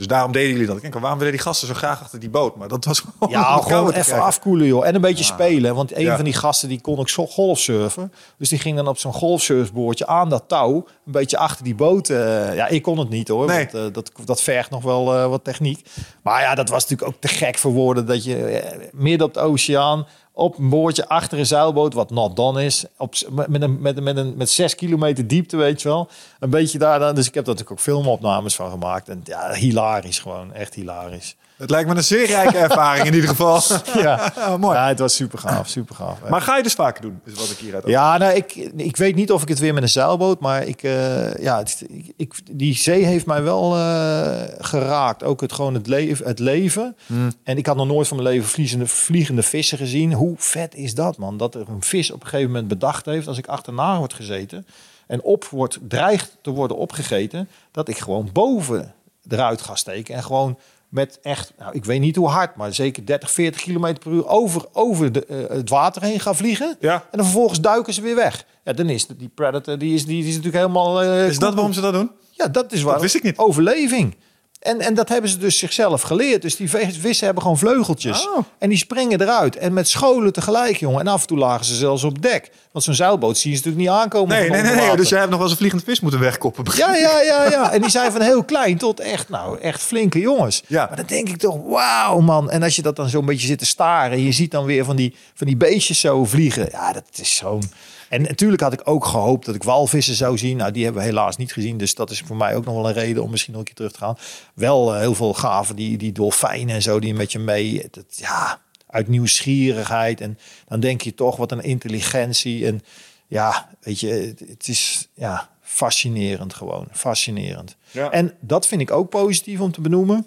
Dus 0.00 0.08
daarom 0.08 0.32
deden 0.32 0.50
jullie 0.50 0.66
dat. 0.66 0.76
Ik 0.76 0.82
denk, 0.82 0.94
waarom 0.94 1.18
willen 1.18 1.32
die 1.34 1.42
gasten 1.42 1.68
zo 1.68 1.74
graag 1.74 2.00
achter 2.02 2.20
die 2.20 2.30
boot? 2.30 2.56
Maar 2.56 2.68
dat 2.68 2.84
was 2.84 2.98
gewoon... 3.18 3.30
Ja, 3.32 3.56
gewoon 3.56 3.90
even 3.90 4.02
krijgen. 4.02 4.22
afkoelen, 4.22 4.66
joh. 4.66 4.86
En 4.86 4.94
een 4.94 5.00
beetje 5.00 5.24
spelen. 5.24 5.74
Want 5.74 5.96
een 5.96 6.02
Ja. 6.02 6.14
van 6.16 6.24
die 6.24 6.34
gasten 6.34 6.68
die 6.68 6.80
kon 6.80 6.98
ook 6.98 7.08
zo 7.08 7.26
golfsurfen. 7.26 8.12
Dus 8.38 8.48
die 8.48 8.58
ging 8.58 8.76
dan 8.76 8.88
op 8.88 8.98
zo'n 8.98 9.12
golfsurfboordje 9.12 10.06
aan 10.06 10.28
dat 10.28 10.44
touw. 10.46 10.74
Een 11.06 11.12
beetje 11.12 11.38
achter 11.38 11.64
die 11.64 11.74
boot. 11.74 12.08
eh, 12.08 12.54
ja, 12.54 12.66
ik 12.66 12.82
kon 12.82 12.98
het 12.98 13.08
niet 13.08 13.28
hoor. 13.28 13.46
Nee. 13.46 13.56
Want, 13.72 13.74
eh, 13.74 13.92
dat, 13.92 14.10
dat 14.24 14.42
vergt 14.42 14.70
nog 14.70 14.82
wel 14.82 15.14
eh, 15.16 15.26
wat 15.26 15.44
techniek. 15.44 15.86
Maar 16.22 16.40
ja, 16.42 16.54
dat 16.54 16.68
was 16.68 16.82
natuurlijk 16.82 17.08
ook 17.10 17.20
te 17.20 17.28
gek 17.28 17.58
voor 17.58 17.72
woorden. 17.72 18.06
Dat 18.06 18.24
je 18.24 18.62
midden 18.92 19.26
op 19.26 19.34
de 19.34 19.40
oceaan 19.40 20.06
op 20.32 20.58
een 20.58 20.68
boordje 20.68 21.08
achter 21.08 21.38
een 21.38 21.46
zeilboot, 21.46 21.94
wat 21.94 22.10
not 22.10 22.36
done 22.36 22.64
is, 22.64 22.84
op, 22.96 23.14
met, 23.30 23.62
een, 23.62 23.80
met, 23.80 24.00
met, 24.00 24.16
een, 24.16 24.36
met 24.36 24.50
zes 24.50 24.74
kilometer 24.74 25.26
diepte, 25.26 25.56
weet 25.56 25.82
je 25.82 25.88
wel. 25.88 26.08
Een 26.38 26.50
beetje 26.50 26.78
daar 26.78 26.98
dan. 26.98 27.14
Dus 27.14 27.28
ik 27.28 27.34
heb 27.34 27.44
daar 27.44 27.54
natuurlijk 27.54 27.80
ook 27.80 27.86
filmopnames 27.86 28.54
van 28.54 28.70
gemaakt. 28.70 29.08
En 29.08 29.20
ja, 29.24 29.52
hilarisch 29.52 30.18
gewoon. 30.18 30.52
Echt 30.52 30.74
hilarisch. 30.74 31.36
Het 31.60 31.70
lijkt 31.70 31.88
me 31.88 31.94
een 31.94 32.04
zeer 32.04 32.26
rijke 32.26 32.58
ervaring 32.68 33.06
in 33.06 33.14
ieder 33.14 33.28
geval. 33.28 33.60
Ja, 33.98 34.32
mooi. 34.60 34.76
Ja, 34.76 34.88
het 34.88 34.98
was 34.98 35.14
super 35.14 35.38
gaaf, 35.38 35.68
super 35.68 35.94
gaaf. 35.94 36.18
Maar 36.28 36.40
ga 36.40 36.56
je 36.56 36.62
dus 36.62 36.72
vaker 36.72 37.02
doen, 37.02 37.20
is 37.24 37.32
wat 37.34 37.50
ik 37.50 37.56
hieruit 37.56 37.86
Ja, 37.86 38.18
nou, 38.18 38.34
ik, 38.34 38.54
ik 38.76 38.96
weet 38.96 39.14
niet 39.14 39.32
of 39.32 39.42
ik 39.42 39.48
het 39.48 39.58
weer 39.58 39.74
met 39.74 39.82
een 39.82 39.88
zeilboot, 39.88 40.40
maar 40.40 40.64
ik, 40.66 40.82
eh, 40.82 41.34
ja, 41.34 41.58
het, 41.58 41.84
ik, 41.88 42.12
ik- 42.16 42.34
die 42.56 42.74
zee 42.76 43.04
heeft 43.04 43.26
mij 43.26 43.42
wel 43.42 43.76
eh, 43.76 44.42
geraakt. 44.58 45.22
Ook 45.24 45.40
het, 45.40 45.52
gewoon 45.52 45.74
het, 45.74 45.86
leven 45.86 46.26
het 46.26 46.38
leven. 46.38 46.96
En 47.42 47.56
ik 47.58 47.66
had 47.66 47.76
nog 47.76 47.86
nooit 47.86 48.08
van 48.08 48.16
mijn 48.16 48.28
leven 48.28 48.48
vliegende, 48.48 48.86
vliegende 48.86 49.42
vissen 49.42 49.78
gezien. 49.78 50.12
Hoe 50.12 50.34
vet 50.36 50.74
is 50.74 50.94
dat, 50.94 51.16
man? 51.16 51.36
Dat 51.36 51.54
er 51.54 51.68
een 51.68 51.82
vis 51.82 52.10
op 52.10 52.20
een 52.22 52.28
gegeven 52.28 52.50
moment 52.50 52.68
bedacht 52.68 53.04
heeft, 53.06 53.26
als 53.26 53.38
ik 53.38 53.46
achterna 53.46 53.98
word 53.98 54.12
gezeten 54.14 54.66
en 55.06 55.22
op 55.22 55.44
wordt, 55.44 55.78
dreigt 55.88 56.36
te 56.42 56.50
worden 56.50 56.76
opgegeten, 56.76 57.48
dat 57.70 57.88
ik 57.88 57.98
gewoon 57.98 58.28
boven 58.32 58.94
eruit 59.28 59.60
ga 59.60 59.74
steken 59.74 60.14
en 60.14 60.22
gewoon 60.22 60.58
met 60.90 61.18
echt, 61.22 61.52
nou, 61.58 61.74
ik 61.74 61.84
weet 61.84 62.00
niet 62.00 62.16
hoe 62.16 62.28
hard, 62.28 62.56
maar 62.56 62.74
zeker 62.74 63.06
30, 63.06 63.30
40 63.30 63.62
kilometer 63.62 64.02
per 64.02 64.12
uur 64.12 64.26
over, 64.28 64.64
over 64.72 65.12
de, 65.12 65.26
eh, 65.26 65.36
het 65.56 65.68
water 65.68 66.02
heen 66.02 66.20
ga 66.20 66.34
vliegen. 66.34 66.76
Ja. 66.80 66.94
En 66.94 67.00
dan 67.18 67.24
vervolgens 67.24 67.60
duiken 67.60 67.94
ze 67.94 68.00
weer 68.02 68.14
weg. 68.14 68.44
Ja, 68.64 68.72
dan 68.72 68.88
is 68.88 69.06
de- 69.06 69.16
die 69.16 69.30
predator, 69.34 69.78
die 69.78 69.94
is, 69.94 70.04
die, 70.04 70.16
die 70.20 70.28
is 70.28 70.36
natuurlijk 70.36 70.62
helemaal... 70.64 71.02
eh, 71.02 71.26
Is 71.26 71.38
dat 71.38 71.54
waarom 71.54 71.72
ze 71.72 71.80
dat 71.80 71.92
doen? 71.92 72.10
Ja, 72.30 72.48
dat 72.48 72.72
is 72.72 72.82
waar. 72.82 73.00
wist 73.00 73.14
ik 73.14 73.22
niet. 73.22 73.38
Overleving. 73.38 74.16
En, 74.60 74.80
en 74.80 74.94
dat 74.94 75.08
hebben 75.08 75.30
ze 75.30 75.38
dus 75.38 75.58
zichzelf 75.58 76.02
geleerd. 76.02 76.42
Dus 76.42 76.56
die 76.56 76.70
vissen 77.00 77.24
hebben 77.24 77.42
gewoon 77.42 77.58
vleugeltjes. 77.58 78.28
Oh. 78.28 78.44
En 78.58 78.68
die 78.68 78.78
springen 78.78 79.20
eruit. 79.20 79.56
En 79.56 79.72
met 79.72 79.88
scholen 79.88 80.32
tegelijk, 80.32 80.76
jongen. 80.76 81.00
En 81.00 81.06
af 81.06 81.20
en 81.20 81.26
toe 81.26 81.38
lagen 81.38 81.64
ze 81.64 81.74
zelfs 81.74 82.04
op 82.04 82.22
dek. 82.22 82.50
Want 82.72 82.84
zo'n 82.84 82.94
zeilboot 82.94 83.38
zie 83.38 83.50
je 83.50 83.56
natuurlijk 83.56 83.82
niet 83.82 83.92
aankomen. 83.92 84.36
Nee, 84.36 84.50
nee, 84.50 84.62
nee, 84.62 84.74
nee. 84.74 84.96
Dus 84.96 85.08
jij 85.08 85.18
hebt 85.18 85.30
nog 85.30 85.38
wel 85.38 85.48
eens 85.48 85.50
een 85.50 85.66
vliegende 85.66 85.84
vis 85.84 86.00
moeten 86.00 86.20
wegkoppen. 86.20 86.64
Ja, 86.76 86.94
ja, 86.94 87.20
ja, 87.20 87.50
ja. 87.50 87.72
En 87.72 87.80
die 87.80 87.90
zijn 87.90 88.12
van 88.12 88.20
heel 88.20 88.44
klein 88.44 88.78
tot 88.78 89.00
echt, 89.00 89.28
nou, 89.28 89.58
echt 89.58 89.82
flinke 89.82 90.20
jongens. 90.20 90.62
Ja. 90.66 90.86
Maar 90.86 90.96
dan 90.96 91.06
denk 91.06 91.28
ik 91.28 91.36
toch, 91.36 91.56
wauw, 91.66 92.20
man. 92.20 92.50
En 92.50 92.62
als 92.62 92.76
je 92.76 92.82
dat 92.82 92.96
dan 92.96 93.08
zo'n 93.08 93.26
beetje 93.26 93.46
zit 93.46 93.58
te 93.58 93.66
staren... 93.66 94.12
en 94.12 94.24
je 94.24 94.32
ziet 94.32 94.50
dan 94.50 94.64
weer 94.64 94.84
van 94.84 94.96
die, 94.96 95.14
van 95.34 95.46
die 95.46 95.56
beestjes 95.56 96.00
zo 96.00 96.24
vliegen. 96.24 96.68
Ja, 96.70 96.92
dat 96.92 97.04
is 97.14 97.36
zo'n... 97.36 97.62
En 98.10 98.22
natuurlijk 98.22 98.62
had 98.62 98.72
ik 98.72 98.80
ook 98.84 99.04
gehoopt 99.04 99.46
dat 99.46 99.54
ik 99.54 99.62
walvissen 99.62 100.14
zou 100.14 100.38
zien. 100.38 100.56
Nou, 100.56 100.72
die 100.72 100.84
hebben 100.84 101.02
we 101.02 101.08
helaas 101.08 101.36
niet 101.36 101.52
gezien. 101.52 101.78
Dus 101.78 101.94
dat 101.94 102.10
is 102.10 102.20
voor 102.20 102.36
mij 102.36 102.56
ook 102.56 102.64
nog 102.64 102.74
wel 102.74 102.88
een 102.88 102.92
reden 102.92 103.22
om 103.22 103.30
misschien 103.30 103.52
nog 103.52 103.60
een 103.60 103.66
keer 103.66 103.76
terug 103.76 103.92
te 103.92 103.98
gaan. 103.98 104.18
Wel 104.54 104.94
eh, 104.94 105.00
heel 105.00 105.14
veel 105.14 105.34
gaven, 105.34 105.76
die, 105.76 105.98
die 105.98 106.12
dolfijnen 106.12 106.74
en 106.74 106.82
zo, 106.82 107.00
die 107.00 107.14
met 107.14 107.32
je 107.32 107.38
mee. 107.38 107.88
Dat, 107.90 108.04
ja, 108.08 108.60
uit 108.86 109.08
nieuwsgierigheid. 109.08 110.20
En 110.20 110.38
dan 110.68 110.80
denk 110.80 111.00
je 111.00 111.14
toch, 111.14 111.36
wat 111.36 111.52
een 111.52 111.62
intelligentie. 111.62 112.66
En 112.66 112.82
ja, 113.26 113.70
weet 113.80 114.00
je, 114.00 114.34
het, 114.48 114.68
is 114.68 115.08
ja, 115.14 115.50
fascinerend 115.62 116.54
gewoon. 116.54 116.88
Fascinerend. 116.92 117.76
Ja. 117.90 118.10
En 118.10 118.34
dat 118.40 118.66
vind 118.66 118.80
ik 118.80 118.90
ook 118.90 119.10
positief 119.10 119.60
om 119.60 119.72
te 119.72 119.80
benoemen. 119.80 120.26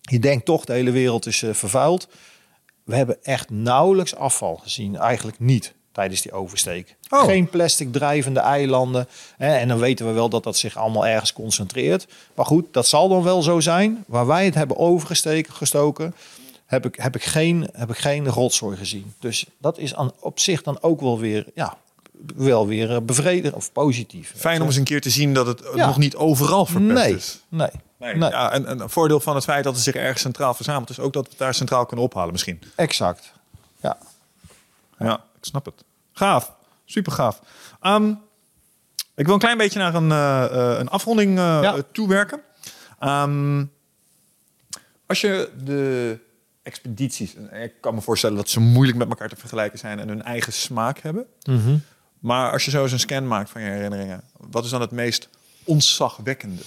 Je 0.00 0.18
denkt 0.18 0.44
toch, 0.44 0.64
de 0.64 0.72
hele 0.72 0.90
wereld 0.90 1.26
is 1.26 1.42
eh, 1.42 1.54
vervuild. 1.54 2.08
We 2.84 2.96
hebben 2.96 3.22
echt 3.22 3.50
nauwelijks 3.50 4.14
afval 4.14 4.56
gezien. 4.56 4.96
Eigenlijk 4.96 5.38
niet 5.38 5.76
tijdens 5.98 6.20
die 6.22 6.32
oversteek. 6.32 6.96
Oh. 7.10 7.24
Geen 7.24 7.48
plastic 7.48 7.92
drijvende 7.92 8.40
eilanden. 8.40 9.08
Hè, 9.36 9.56
en 9.56 9.68
dan 9.68 9.78
weten 9.78 10.06
we 10.06 10.12
wel 10.12 10.28
dat 10.28 10.44
dat 10.44 10.56
zich 10.56 10.76
allemaal 10.76 11.06
ergens 11.06 11.32
concentreert. 11.32 12.06
Maar 12.34 12.46
goed, 12.46 12.66
dat 12.72 12.86
zal 12.88 13.08
dan 13.08 13.22
wel 13.22 13.42
zo 13.42 13.60
zijn. 13.60 14.04
Waar 14.06 14.26
wij 14.26 14.44
het 14.44 14.54
hebben 14.54 14.76
overgesteken, 14.76 15.52
gestoken, 15.54 16.14
heb 16.66 16.86
ik, 16.86 16.94
heb 16.96 17.14
ik, 17.16 17.22
geen, 17.24 17.68
heb 17.72 17.90
ik 17.90 17.96
geen 17.98 18.28
rotzooi 18.28 18.76
gezien. 18.76 19.14
Dus 19.18 19.44
dat 19.58 19.78
is 19.78 19.94
aan, 19.94 20.12
op 20.20 20.38
zich 20.40 20.62
dan 20.62 20.78
ook 20.82 21.00
wel 21.00 21.18
weer, 21.18 21.46
ja, 21.54 21.76
wel 22.36 22.66
weer 22.66 22.90
eh, 22.94 23.00
bevredigend 23.02 23.54
of 23.54 23.72
positief. 23.72 24.32
Fijn 24.36 24.60
om 24.60 24.66
eens 24.66 24.76
een 24.76 24.84
keer 24.84 25.00
te 25.00 25.10
zien 25.10 25.34
dat 25.34 25.46
het 25.46 25.62
Ja. 25.74 25.86
nog 25.86 25.98
niet 25.98 26.16
overal 26.16 26.66
verpest 26.66 26.94
Nee, 27.04 27.14
is. 27.14 27.40
nee, 27.48 27.68
Nee. 27.98 28.14
nee. 28.14 28.30
Ja, 28.30 28.52
en, 28.52 28.66
en 28.66 28.80
een 28.80 28.90
voordeel 28.90 29.20
van 29.20 29.34
het 29.34 29.44
feit 29.44 29.64
dat 29.64 29.74
het 29.74 29.82
zich 29.82 29.94
ergens 29.94 30.20
centraal 30.22 30.54
verzamelt... 30.54 30.90
is 30.90 30.98
ook 31.00 31.12
dat 31.12 31.24
we 31.24 31.30
het 31.30 31.38
daar 31.38 31.54
centraal 31.54 31.86
kunnen 31.86 32.04
ophalen 32.04 32.32
misschien. 32.32 32.62
exact. 32.74 33.32
Ja. 33.82 33.98
Ja, 34.98 35.14
ik 35.14 35.44
snap 35.44 35.64
het. 35.64 35.84
Gaaf. 36.18 36.56
Super 36.84 37.12
gaaf. 37.12 37.40
Ehm, 37.80 38.12
ik 39.14 39.24
wil 39.24 39.34
een 39.34 39.40
klein 39.40 39.58
beetje 39.58 39.78
naar 39.78 39.94
een, 39.94 40.10
eh, 40.12 40.44
eh, 40.72 40.78
een 40.78 40.88
afronding 40.88 41.38
eh, 41.38 41.58
Ja. 41.62 41.74
eh, 41.74 41.82
toewerken. 41.92 42.40
Ehm, 42.98 43.64
als 45.06 45.20
je 45.20 45.50
de 45.64 46.18
expedities... 46.62 47.34
en 47.34 47.62
Ik 47.62 47.72
kan 47.80 47.94
me 47.94 48.00
voorstellen 48.00 48.36
dat 48.36 48.48
ze 48.48 48.60
moeilijk 48.60 48.98
met 48.98 49.08
elkaar 49.08 49.28
te 49.28 49.36
vergelijken 49.36 49.78
zijn... 49.78 49.98
en 49.98 50.08
hun 50.08 50.22
eigen 50.22 50.52
smaak 50.52 50.98
hebben. 50.98 51.26
Maar 52.18 52.52
als 52.52 52.64
je 52.64 52.70
zo 52.70 52.82
eens 52.82 52.92
een 52.92 52.98
scan 52.98 53.28
maakt 53.28 53.50
van 53.50 53.62
je 53.62 53.68
herinneringen... 53.70 54.22
wat 54.50 54.64
is 54.64 54.70
dan 54.70 54.80
het 54.80 54.90
meest 54.90 55.28
ontzagwekkende? 55.64 56.62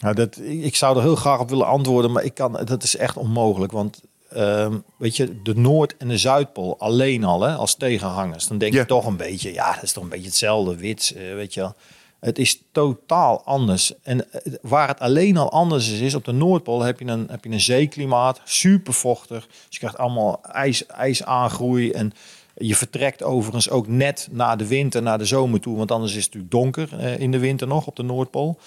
Nou, 0.00 0.14
dat, 0.14 0.36
ik 0.38 0.62
ik 0.64 0.76
zou 0.76 0.96
er 0.96 1.02
heel 1.02 1.16
graag 1.16 1.38
op 1.38 1.48
willen 1.48 1.66
antwoorden, 1.66 2.12
maar 2.12 2.22
ik 2.24 2.34
kan, 2.34 2.52
dat 2.64 2.82
is 2.82 2.96
echt 2.96 3.16
onmogelijk. 3.16 3.72
Want 3.72 4.00
ehm, 4.30 4.78
weet 4.98 5.16
je, 5.16 5.42
de 5.42 5.54
Noord- 5.54 5.96
en 5.96 6.08
de 6.08 6.18
Zuidpool 6.18 6.78
alleen 6.78 7.24
al 7.24 7.40
hè, 7.42 7.54
als 7.54 7.74
tegenhangers, 7.74 8.46
dan 8.46 8.58
denk 8.58 8.72
Ja. 8.72 8.80
je 8.80 8.86
toch 8.86 9.06
een 9.06 9.16
beetje, 9.16 9.52
ja, 9.52 9.74
dat 9.74 9.82
is 9.82 9.92
toch 9.92 10.02
een 10.02 10.08
beetje 10.08 10.26
hetzelfde, 10.26 10.76
wit, 10.76 11.12
eh, 11.16 11.34
weet 11.34 11.54
je 11.54 11.60
wel. 11.60 11.74
Het 12.20 12.38
is 12.38 12.62
totaal 12.72 13.42
anders. 13.44 13.92
En 14.02 14.32
eh, 14.32 14.52
waar 14.62 14.88
het 14.88 15.00
alleen 15.00 15.36
al 15.36 15.50
anders 15.50 15.90
is, 15.92 16.00
is 16.00 16.14
op 16.14 16.24
de 16.24 16.32
Noordpool 16.32 16.80
heb 16.82 16.98
je 17.00 17.06
een, 17.06 17.26
heb 17.30 17.44
je 17.44 17.50
een 17.50 17.60
zeeklimaat, 17.60 18.40
super 18.44 18.92
vochtig. 18.92 19.46
Dus 19.46 19.56
je 19.68 19.78
krijgt 19.78 19.98
allemaal 19.98 20.40
ijs, 20.42 20.86
ijsaangroei 20.86 21.90
en 21.90 22.12
je 22.56 22.74
vertrekt 22.76 23.22
overigens 23.22 23.70
ook 23.70 23.86
net 23.88 24.28
na 24.30 24.56
de 24.56 24.66
winter, 24.66 25.02
naar 25.02 25.18
de 25.18 25.24
zomer 25.24 25.60
toe. 25.60 25.76
Want 25.76 25.90
anders 25.90 26.14
is 26.14 26.24
het 26.24 26.34
natuurlijk 26.34 26.52
donker 26.52 26.98
eh, 26.98 27.18
in 27.18 27.30
de 27.30 27.38
winter 27.38 27.66
nog 27.66 27.86
op 27.86 27.96
de 27.96 28.02
Noordpool. 28.02 28.58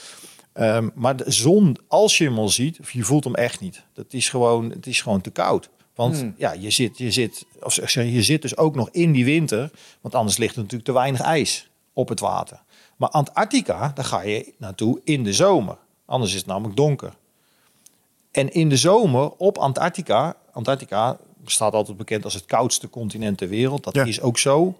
Ehm, 0.54 0.90
maar 0.96 1.16
de 1.16 1.32
zon, 1.32 1.78
als 1.88 2.18
je 2.18 2.24
hem 2.24 2.38
al 2.38 2.50
ziet, 2.50 2.78
je 2.92 3.04
voelt 3.04 3.24
hem 3.24 3.36
echt 3.36 3.60
niet. 3.60 3.84
Dat 3.94 4.06
is 4.14 4.30
gewoon, 4.30 4.70
het 4.70 4.88
is 4.88 5.02
gewoon 5.02 5.22
te 5.22 5.30
koud. 5.30 5.70
Want 5.96 6.26
ja, 6.38 6.52
je 6.54 6.70
zit, 6.70 6.98
je, 6.98 7.12
zit, 7.12 7.46
of 7.64 7.94
je 7.94 8.12
je 8.14 8.24
zit 8.24 8.42
dus 8.42 8.58
ook 8.58 8.76
nog 8.76 8.90
in 8.92 9.12
die 9.12 9.26
winter. 9.26 9.72
Want 10.02 10.16
anders 10.16 10.38
ligt 10.38 10.56
er 10.56 10.62
natuurlijk 10.62 10.86
te 10.90 10.94
weinig 10.94 11.22
ijs 11.22 11.70
op 11.94 12.10
het 12.10 12.20
water. 12.20 12.62
Maar 12.98 13.10
Antarctica, 13.10 13.92
daar 13.96 14.06
ga 14.06 14.22
je 14.22 14.54
naartoe 14.58 15.02
in 15.04 15.24
de 15.24 15.34
zomer. 15.34 15.78
Anders 16.06 16.32
is 16.32 16.38
het 16.38 16.48
namelijk 16.48 16.76
donker. 16.76 17.14
En 18.32 18.54
in 18.54 18.70
de 18.70 18.78
zomer 18.78 19.32
op 19.38 19.58
Antarctica, 19.58 20.36
Antarctica 20.52 21.18
staat 21.46 21.74
altijd 21.74 21.98
bekend 21.98 22.24
als 22.24 22.34
het 22.34 22.46
koudste 22.46 22.90
continent 22.90 23.38
ter 23.38 23.50
wereld. 23.50 23.84
Dat 23.84 23.96
Ja. 23.96 24.04
is 24.06 24.22
ook 24.22 24.38
zo, 24.38 24.78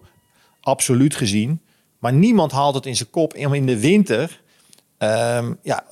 absoluut 0.60 1.14
gezien. 1.14 1.60
Maar 1.98 2.12
niemand 2.12 2.52
haalt 2.52 2.74
het 2.74 2.86
in 2.86 2.96
zijn 2.96 3.10
kop 3.10 3.34
om 3.36 3.54
in 3.54 3.66
de 3.66 3.80
winter, 3.80 4.41
ehm, 5.02 5.52
ja, 5.62 5.84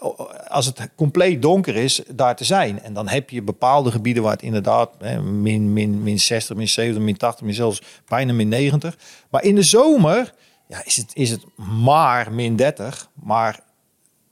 als 0.48 0.66
het 0.66 0.88
compleet 0.94 1.42
donker 1.42 1.76
is, 1.76 2.02
daar 2.14 2.36
te 2.36 2.44
zijn. 2.44 2.82
En 2.82 2.92
dan 2.92 3.08
heb 3.08 3.30
je 3.30 3.42
bepaalde 3.42 3.90
gebieden 3.90 4.22
waar 4.22 4.32
het 4.32 4.42
inderdaad 4.42 4.90
hè, 4.98 5.22
min, 5.22 5.72
min, 5.72 6.02
min 6.02 6.20
60, 6.20 6.56
min 6.56 6.68
70, 6.68 7.02
min 7.02 7.16
80, 7.16 7.44
min 7.44 7.54
zelfs 7.54 7.82
bijna 8.08 8.32
min 8.32 8.48
90. 8.48 8.96
Maar 9.30 9.44
in 9.44 9.54
de 9.54 9.62
zomer 9.62 10.34
ja, 10.66 10.84
is, 10.84 10.96
het, 10.96 11.10
is 11.14 11.30
het 11.30 11.44
maar 11.56 12.32
min 12.32 12.56
30. 12.56 13.08
Maar 13.14 13.60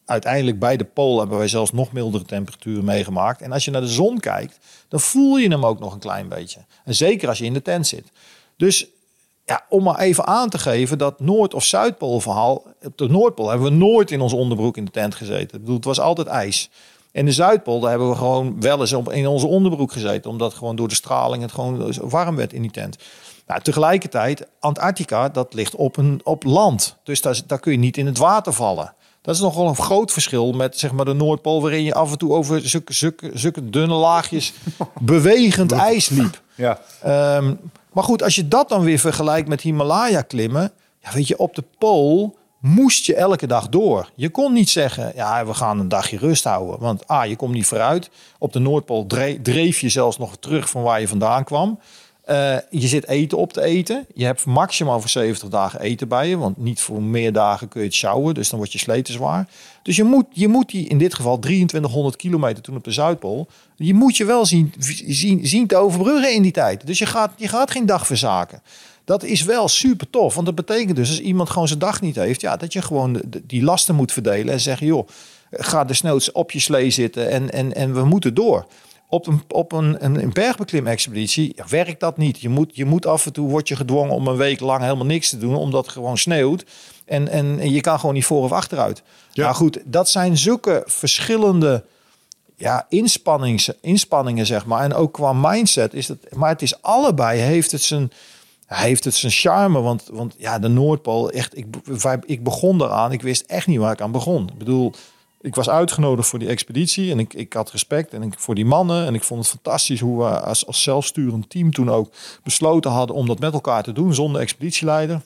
uiteindelijk 0.04 0.58
bij 0.58 0.76
de 0.76 0.84
pool 0.84 1.18
hebben 1.18 1.38
wij 1.38 1.48
zelfs 1.48 1.72
nog 1.72 1.92
mildere 1.92 2.24
temperaturen 2.24 2.84
meegemaakt. 2.84 3.42
En 3.42 3.52
als 3.52 3.64
je 3.64 3.70
naar 3.70 3.80
de 3.80 3.86
zon 3.88 4.20
kijkt, 4.20 4.58
dan 4.88 5.00
voel 5.00 5.36
je 5.36 5.48
hem 5.48 5.66
ook 5.66 5.78
nog 5.78 5.92
een 5.92 5.98
klein 5.98 6.28
beetje. 6.28 6.60
En 6.84 6.94
zeker 6.94 7.28
als 7.28 7.38
je 7.38 7.44
in 7.44 7.52
de 7.52 7.62
tent 7.62 7.86
zit. 7.86 8.10
Dus 8.56 8.86
ja, 9.48 9.64
om 9.68 9.82
maar 9.82 9.98
even 9.98 10.26
aan 10.26 10.48
te 10.48 10.58
geven 10.58 10.98
dat 10.98 11.20
Noord- 11.20 11.54
of 11.54 11.64
Zuidpool 11.64 12.20
verhaal. 12.20 12.62
Op 12.82 12.98
de 12.98 13.08
Noordpool 13.08 13.48
hebben 13.48 13.70
we 13.70 13.76
nooit 13.76 14.10
in 14.10 14.20
onze 14.20 14.36
onderbroek 14.36 14.76
in 14.76 14.84
de 14.84 14.90
tent 14.90 15.14
gezeten. 15.14 15.58
Ik 15.58 15.60
bedoel, 15.60 15.76
het 15.76 15.84
was 15.84 16.00
altijd 16.00 16.26
ijs. 16.26 16.70
En 17.12 17.24
de 17.24 17.32
Zuidpool, 17.32 17.80
daar 17.80 17.90
hebben 17.90 18.08
we 18.08 18.16
gewoon 18.16 18.60
wel 18.60 18.80
eens 18.80 18.92
op, 18.92 19.12
in 19.12 19.26
onze 19.26 19.46
onderbroek 19.46 19.92
gezeten. 19.92 20.30
Omdat 20.30 20.54
gewoon 20.54 20.76
door 20.76 20.88
de 20.88 20.94
straling 20.94 21.42
het 21.42 21.52
gewoon 21.52 21.92
zo 21.92 22.08
warm 22.08 22.36
werd 22.36 22.52
in 22.52 22.62
die 22.62 22.70
tent. 22.70 22.96
Nou, 23.46 23.60
tegelijkertijd, 23.60 24.46
Antarctica, 24.60 25.28
dat 25.28 25.54
ligt 25.54 25.74
op, 25.74 25.96
een, 25.96 26.20
op 26.24 26.44
land. 26.44 26.96
Dus 27.02 27.20
daar, 27.20 27.40
daar 27.46 27.60
kun 27.60 27.72
je 27.72 27.78
niet 27.78 27.96
in 27.96 28.06
het 28.06 28.18
water 28.18 28.52
vallen. 28.52 28.94
Dat 29.22 29.34
is 29.34 29.40
nogal 29.40 29.68
een 29.68 29.76
groot 29.76 30.12
verschil 30.12 30.52
met 30.52 30.78
zeg 30.78 30.92
maar, 30.92 31.04
de 31.04 31.12
Noordpool... 31.12 31.62
waarin 31.62 31.84
je 31.84 31.94
af 31.94 32.10
en 32.10 32.18
toe 32.18 32.32
over 32.32 32.68
zulke, 32.68 32.92
zulke, 32.92 33.30
zulke 33.34 33.70
dunne 33.70 33.94
laagjes 33.94 34.52
bewegend 35.00 35.72
ijs 35.72 36.08
liep. 36.08 36.40
Ja. 36.54 36.78
Ehm, 37.02 37.54
maar 37.98 38.06
goed, 38.06 38.22
als 38.22 38.34
je 38.34 38.48
dat 38.48 38.68
dan 38.68 38.82
weer 38.82 38.98
vergelijkt 38.98 39.48
met 39.48 39.60
Himalaya 39.60 40.22
klimmen, 40.22 40.72
ja, 41.02 41.12
weet 41.12 41.26
je, 41.26 41.38
op 41.38 41.54
de 41.54 41.64
pool 41.78 42.36
moest 42.60 43.06
je 43.06 43.14
elke 43.14 43.46
dag 43.46 43.68
door. 43.68 44.10
Je 44.14 44.28
kon 44.30 44.52
niet 44.52 44.68
zeggen, 44.68 45.12
ja, 45.14 45.46
we 45.46 45.54
gaan 45.54 45.78
een 45.78 45.88
dagje 45.88 46.18
rust 46.18 46.44
houden, 46.44 46.80
want 46.80 47.06
ah, 47.06 47.26
je 47.26 47.36
komt 47.36 47.54
niet 47.54 47.66
vooruit. 47.66 48.10
Op 48.38 48.52
de 48.52 48.58
Noordpool 48.58 49.06
dre- 49.06 49.42
dreef 49.42 49.80
je 49.80 49.88
zelfs 49.88 50.18
nog 50.18 50.36
terug 50.36 50.70
van 50.70 50.82
waar 50.82 51.00
je 51.00 51.08
vandaan 51.08 51.44
kwam. 51.44 51.78
Eh, 52.28 52.56
je 52.70 52.88
zit 52.88 53.08
eten 53.08 53.38
op 53.38 53.52
te 53.52 53.62
eten. 53.62 54.06
Je 54.14 54.24
hebt 54.24 54.44
maximaal 54.44 55.00
voor 55.00 55.08
70 55.08 55.48
dagen 55.48 55.80
eten 55.80 56.08
bij 56.08 56.28
je. 56.28 56.38
Want 56.38 56.56
niet 56.56 56.80
voor 56.80 57.02
meer 57.02 57.32
dagen 57.32 57.68
kun 57.68 57.80
je 57.80 57.86
het 57.86 57.96
sjouwen. 57.96 58.34
Dus 58.34 58.48
dan 58.48 58.58
wordt 58.58 58.72
je 58.72 58.78
sleten 58.78 59.14
zwaar. 59.14 59.48
Dus 59.82 59.96
je 59.96 60.04
moet, 60.04 60.26
je 60.30 60.48
moet 60.48 60.70
die, 60.70 60.88
in 60.88 60.98
dit 60.98 61.14
geval 61.14 61.38
2300 61.38 62.16
kilometer 62.16 62.62
toen 62.62 62.76
op 62.76 62.84
de 62.84 62.90
Zuidpool. 62.90 63.48
Die 63.76 63.94
moet 63.94 64.16
je 64.16 64.24
wel 64.24 64.46
zien, 64.46 64.74
zien, 65.06 65.46
zien 65.46 65.66
te 65.66 65.76
overbruggen 65.76 66.34
in 66.34 66.42
die 66.42 66.52
tijd. 66.52 66.86
Dus 66.86 66.98
je 66.98 67.06
gaat, 67.06 67.32
je 67.36 67.48
gaat 67.48 67.70
geen 67.70 67.86
dag 67.86 68.06
verzaken. 68.06 68.62
Dat 69.04 69.24
is 69.24 69.42
wel 69.42 69.68
super 69.68 70.10
tof. 70.10 70.34
Want 70.34 70.46
dat 70.46 70.54
betekent 70.54 70.96
dus 70.96 71.08
als 71.08 71.20
iemand 71.20 71.50
gewoon 71.50 71.68
zijn 71.68 71.78
dag 71.78 72.00
niet 72.00 72.16
heeft. 72.16 72.40
Ja, 72.40 72.56
dat 72.56 72.72
je 72.72 72.82
gewoon 72.82 73.22
die 73.46 73.62
lasten 73.62 73.94
moet 73.94 74.12
verdelen. 74.12 74.52
En 74.52 74.60
zeggen, 74.60 74.86
joh, 74.86 75.08
ga 75.50 75.84
desnoods 75.84 76.32
op 76.32 76.50
je 76.50 76.60
slee 76.60 76.90
zitten. 76.90 77.30
En, 77.30 77.52
en, 77.52 77.74
en 77.74 77.94
we 77.94 78.04
moeten 78.04 78.34
door 78.34 78.66
op 79.08 79.26
een, 79.26 79.42
op 79.48 79.72
een, 79.72 80.04
een, 80.04 80.22
een 80.22 80.32
bergbeklimexpeditie 80.32 81.56
werkt 81.68 82.00
dat 82.00 82.16
niet. 82.16 82.40
Je 82.40 82.48
moet, 82.48 82.76
je 82.76 82.84
moet 82.84 83.06
af 83.06 83.26
en 83.26 83.32
toe, 83.32 83.48
word 83.48 83.68
je 83.68 83.76
gedwongen 83.76 84.14
om 84.14 84.26
een 84.26 84.36
week 84.36 84.60
lang 84.60 84.82
helemaal 84.82 85.06
niks 85.06 85.30
te 85.30 85.38
doen, 85.38 85.54
omdat 85.54 85.84
het 85.84 85.92
gewoon 85.92 86.18
sneeuwt. 86.18 86.64
En, 87.04 87.28
en, 87.28 87.58
en 87.58 87.70
je 87.70 87.80
kan 87.80 88.00
gewoon 88.00 88.14
niet 88.14 88.24
voor 88.24 88.42
of 88.42 88.52
achteruit. 88.52 89.02
Ja. 89.32 89.44
Maar 89.44 89.54
goed, 89.54 89.78
dat 89.84 90.08
zijn 90.08 90.36
zulke 90.36 90.82
verschillende 90.86 91.84
ja, 92.56 92.86
inspannings, 92.88 93.70
inspanningen, 93.80 94.46
zeg 94.46 94.66
maar. 94.66 94.82
En 94.82 94.94
ook 94.94 95.12
qua 95.12 95.32
mindset 95.32 95.94
is 95.94 96.08
het, 96.08 96.34
maar 96.34 96.48
het 96.48 96.62
is 96.62 96.82
allebei, 96.82 97.40
heeft 97.40 97.70
het 97.72 97.82
zijn, 97.82 98.12
heeft 98.66 99.04
het 99.04 99.14
zijn 99.14 99.32
charme. 99.32 99.80
Want, 99.80 100.04
want 100.12 100.34
ja, 100.38 100.58
de 100.58 100.68
Noordpool, 100.68 101.30
echt, 101.30 101.56
ik, 101.56 101.66
ik 102.26 102.44
begon 102.44 102.82
eraan. 102.82 103.12
Ik 103.12 103.22
wist 103.22 103.44
echt 103.46 103.66
niet 103.66 103.78
waar 103.78 103.92
ik 103.92 104.00
aan 104.00 104.12
begon. 104.12 104.48
Ik 104.48 104.58
bedoel, 104.58 104.94
ik 105.40 105.54
was 105.54 105.68
uitgenodigd 105.68 106.28
voor 106.28 106.38
die 106.38 106.48
expeditie 106.48 107.10
en 107.10 107.18
ik, 107.18 107.34
ik 107.34 107.52
had 107.52 107.70
respect 107.70 108.12
en 108.12 108.22
ik, 108.22 108.34
voor 108.38 108.54
die 108.54 108.64
mannen. 108.64 109.06
En 109.06 109.14
ik 109.14 109.22
vond 109.22 109.40
het 109.40 109.50
fantastisch 109.50 110.00
hoe 110.00 110.18
we 110.18 110.40
als, 110.40 110.66
als 110.66 110.82
zelfsturend 110.82 111.50
team 111.50 111.72
toen 111.72 111.90
ook 111.90 112.12
besloten 112.42 112.90
hadden 112.90 113.16
om 113.16 113.26
dat 113.26 113.38
met 113.38 113.52
elkaar 113.52 113.82
te 113.82 113.92
doen 113.92 114.14
zonder 114.14 114.40
expeditieleider. 114.40 115.22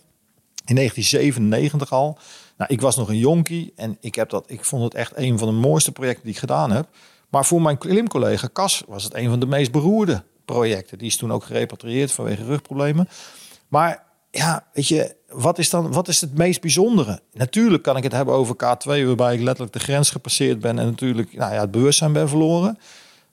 In 0.65 0.75
1997 0.75 1.93
al. 1.93 2.19
Nou, 2.57 2.73
ik 2.73 2.81
was 2.81 2.97
nog 2.97 3.09
een 3.09 3.19
jonkie 3.19 3.73
en 3.77 3.97
ik, 4.01 4.15
heb 4.15 4.31
dat, 4.31 4.45
ik 4.47 4.65
vond 4.65 4.83
het 4.83 4.95
echt 4.95 5.13
een 5.17 5.39
van 5.39 5.49
de 5.49 5.55
mooiste 5.55 5.93
projecten 5.93 6.25
die 6.25 6.33
ik 6.33 6.39
gedaan 6.39 6.71
heb. 6.71 6.89
Maar 7.29 7.45
voor 7.45 7.63
mijn 7.63 7.79
klimcollega 7.79 8.49
Cas 8.53 8.83
was 8.87 9.05
het 9.05 9.15
een 9.15 9.29
van 9.29 9.41
de 9.41 9.47
meest 9.47 9.73
beroerde 9.73 10.23
projecten. 10.45 10.99
Die 10.99 11.07
is 11.07 11.17
toen 11.17 11.33
ook 11.33 11.45
gerepatrieerd 11.45 12.13
vanwege 12.13 12.45
rugproblemen. 12.45 13.09
Maar 13.69 14.05
ja, 14.31 14.67
weet 14.73 14.89
je, 14.89 15.17
wat 15.35 15.59
is 15.59 15.71
dan 15.71 15.93
wat 15.93 16.09
is 16.09 16.21
het 16.21 16.37
meest 16.37 16.61
bijzondere? 16.61 17.21
Natuurlijk 17.33 17.83
kan 17.83 17.97
ik 17.97 18.03
het 18.03 18.13
hebben 18.13 18.35
over 18.35 18.55
K2, 18.55 18.85
waarbij 18.85 19.35
ik 19.35 19.41
letterlijk 19.41 19.73
de 19.73 19.79
grens 19.79 20.11
gepasseerd 20.11 20.61
ben 20.61 20.79
en 20.79 20.87
natuurlijk 20.87 21.37
nou 21.37 21.55
ja, 21.55 21.61
het 21.61 21.71
bewustzijn 21.71 22.13
ben 22.13 22.29
verloren. 22.29 22.79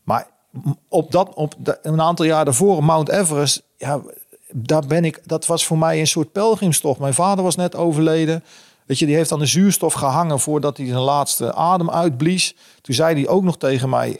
Maar 0.03 0.27
op 0.87 1.11
dat, 1.11 1.33
op 1.33 1.55
een 1.81 2.01
aantal 2.01 2.25
jaar 2.25 2.45
daarvoor, 2.45 2.83
Mount 2.83 3.09
Everest, 3.09 3.63
ja, 3.77 4.01
daar 4.51 4.85
ben 4.87 5.05
ik, 5.05 5.21
dat 5.25 5.45
was 5.45 5.65
voor 5.65 5.77
mij 5.77 5.99
een 5.99 6.07
soort 6.07 6.31
pelgrimstocht. 6.31 6.99
Mijn 6.99 7.13
vader 7.13 7.43
was 7.43 7.55
net 7.55 7.75
overleden. 7.75 8.43
Weet 8.85 8.99
je, 8.99 9.05
die 9.05 9.15
heeft 9.15 9.31
aan 9.31 9.39
de 9.39 9.45
zuurstof 9.45 9.93
gehangen 9.93 10.39
voordat 10.39 10.77
hij 10.77 10.87
zijn 10.87 10.99
laatste 10.99 11.53
adem 11.53 11.89
uitblies. 11.89 12.55
Toen 12.81 12.95
zei 12.95 13.15
hij 13.15 13.27
ook 13.27 13.43
nog 13.43 13.57
tegen 13.57 13.89
mij: 13.89 14.19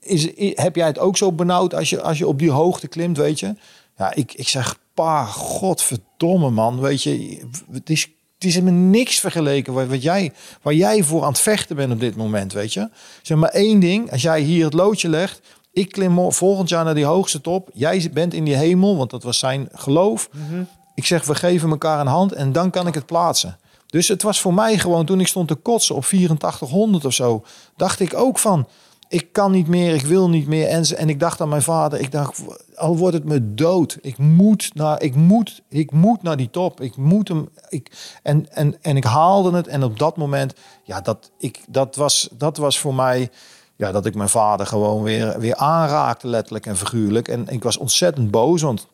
is, 0.00 0.28
heb 0.54 0.76
jij 0.76 0.86
het 0.86 0.98
ook 0.98 1.16
zo 1.16 1.32
benauwd 1.32 1.74
als 1.74 1.90
je, 1.90 2.02
als 2.02 2.18
je 2.18 2.26
op 2.26 2.38
die 2.38 2.50
hoogte 2.50 2.88
klimt, 2.88 3.16
weet 3.16 3.40
je? 3.40 3.54
Ja, 3.96 4.14
ik, 4.14 4.32
ik 4.34 4.48
zeg, 4.48 4.78
pa, 4.94 5.24
godverdomme 5.24 6.50
man, 6.50 6.80
weet 6.80 7.02
je, 7.02 7.42
het 7.72 7.90
is, 7.90 8.02
het 8.34 8.44
is 8.44 8.54
helemaal 8.54 8.80
niks 8.80 9.18
vergeleken 9.18 9.72
wat, 9.72 9.86
wat 9.86 10.02
jij, 10.02 10.32
waar 10.62 10.74
jij 10.74 11.02
voor 11.02 11.22
aan 11.22 11.28
het 11.28 11.40
vechten 11.40 11.76
bent 11.76 11.92
op 11.92 12.00
dit 12.00 12.16
moment, 12.16 12.52
weet 12.52 12.72
je? 12.72 12.90
Zeg 13.22 13.38
maar 13.38 13.50
één 13.50 13.80
ding, 13.80 14.12
als 14.12 14.22
jij 14.22 14.40
hier 14.40 14.64
het 14.64 14.74
loodje 14.74 15.08
legt, 15.08 15.40
ik 15.72 15.92
klim 15.92 16.32
volgend 16.32 16.68
jaar 16.68 16.84
naar 16.84 16.94
die 16.94 17.04
hoogste 17.04 17.40
top, 17.40 17.70
jij 17.72 18.10
bent 18.12 18.34
in 18.34 18.44
die 18.44 18.54
hemel, 18.54 18.96
want 18.96 19.10
dat 19.10 19.22
was 19.22 19.38
zijn 19.38 19.68
geloof. 19.72 20.28
Mhm. 20.32 20.62
Ik 20.94 21.06
zeg, 21.06 21.24
we 21.24 21.34
geven 21.34 21.70
elkaar 21.70 22.00
een 22.00 22.06
hand 22.06 22.32
en 22.32 22.52
dan 22.52 22.70
kan 22.70 22.86
ik 22.86 22.94
het 22.94 23.06
plaatsen. 23.06 23.58
Dus 23.86 24.08
het 24.08 24.22
was 24.22 24.40
voor 24.40 24.54
mij 24.54 24.78
gewoon, 24.78 25.06
toen 25.06 25.20
ik 25.20 25.26
stond 25.26 25.48
te 25.48 25.54
kotsen 25.54 25.94
op 25.94 26.02
8400 26.02 27.04
of 27.04 27.12
zo, 27.12 27.44
dacht 27.76 28.00
ik 28.00 28.14
ook 28.14 28.38
van, 28.38 28.68
ik 29.10 29.32
kan 29.32 29.50
niet 29.50 29.66
meer, 29.66 29.94
ik 29.94 30.02
wil 30.02 30.28
niet 30.28 30.46
meer. 30.46 30.66
En, 30.66 30.84
en 30.84 31.08
ik 31.08 31.20
dacht 31.20 31.40
aan 31.40 31.48
mijn 31.48 31.62
vader, 31.62 32.00
ik 32.00 32.12
dacht, 32.12 32.42
al 32.74 32.96
wordt 32.96 33.14
het 33.14 33.24
me 33.24 33.54
dood. 33.54 33.98
Ik 34.00 34.18
moet 34.18 34.70
naar, 34.74 35.02
ik 35.02 35.14
moet, 35.14 35.62
ik 35.68 35.92
moet 35.92 36.22
naar 36.22 36.36
die 36.36 36.50
top. 36.50 36.80
Ik 36.80 36.96
moet 36.96 37.28
hem. 37.28 37.48
Ik, 37.68 37.90
en, 38.22 38.52
en, 38.52 38.82
en 38.82 38.96
ik 38.96 39.04
haalde 39.04 39.56
het. 39.56 39.66
En 39.66 39.82
op 39.82 39.98
dat 39.98 40.16
moment, 40.16 40.54
ja, 40.84 41.00
dat, 41.00 41.30
ik, 41.38 41.60
dat, 41.68 41.96
was, 41.96 42.28
dat 42.32 42.56
was 42.56 42.78
voor 42.78 42.94
mij, 42.94 43.30
ja, 43.76 43.92
dat 43.92 44.06
ik 44.06 44.14
mijn 44.14 44.28
vader 44.28 44.66
gewoon 44.66 45.02
weer, 45.02 45.38
weer 45.38 45.56
aanraakte, 45.56 46.26
letterlijk 46.26 46.66
en 46.66 46.76
figuurlijk. 46.76 47.28
En 47.28 47.48
ik 47.48 47.62
was 47.62 47.76
ontzettend 47.76 48.30
boos, 48.30 48.62
want 48.62 48.86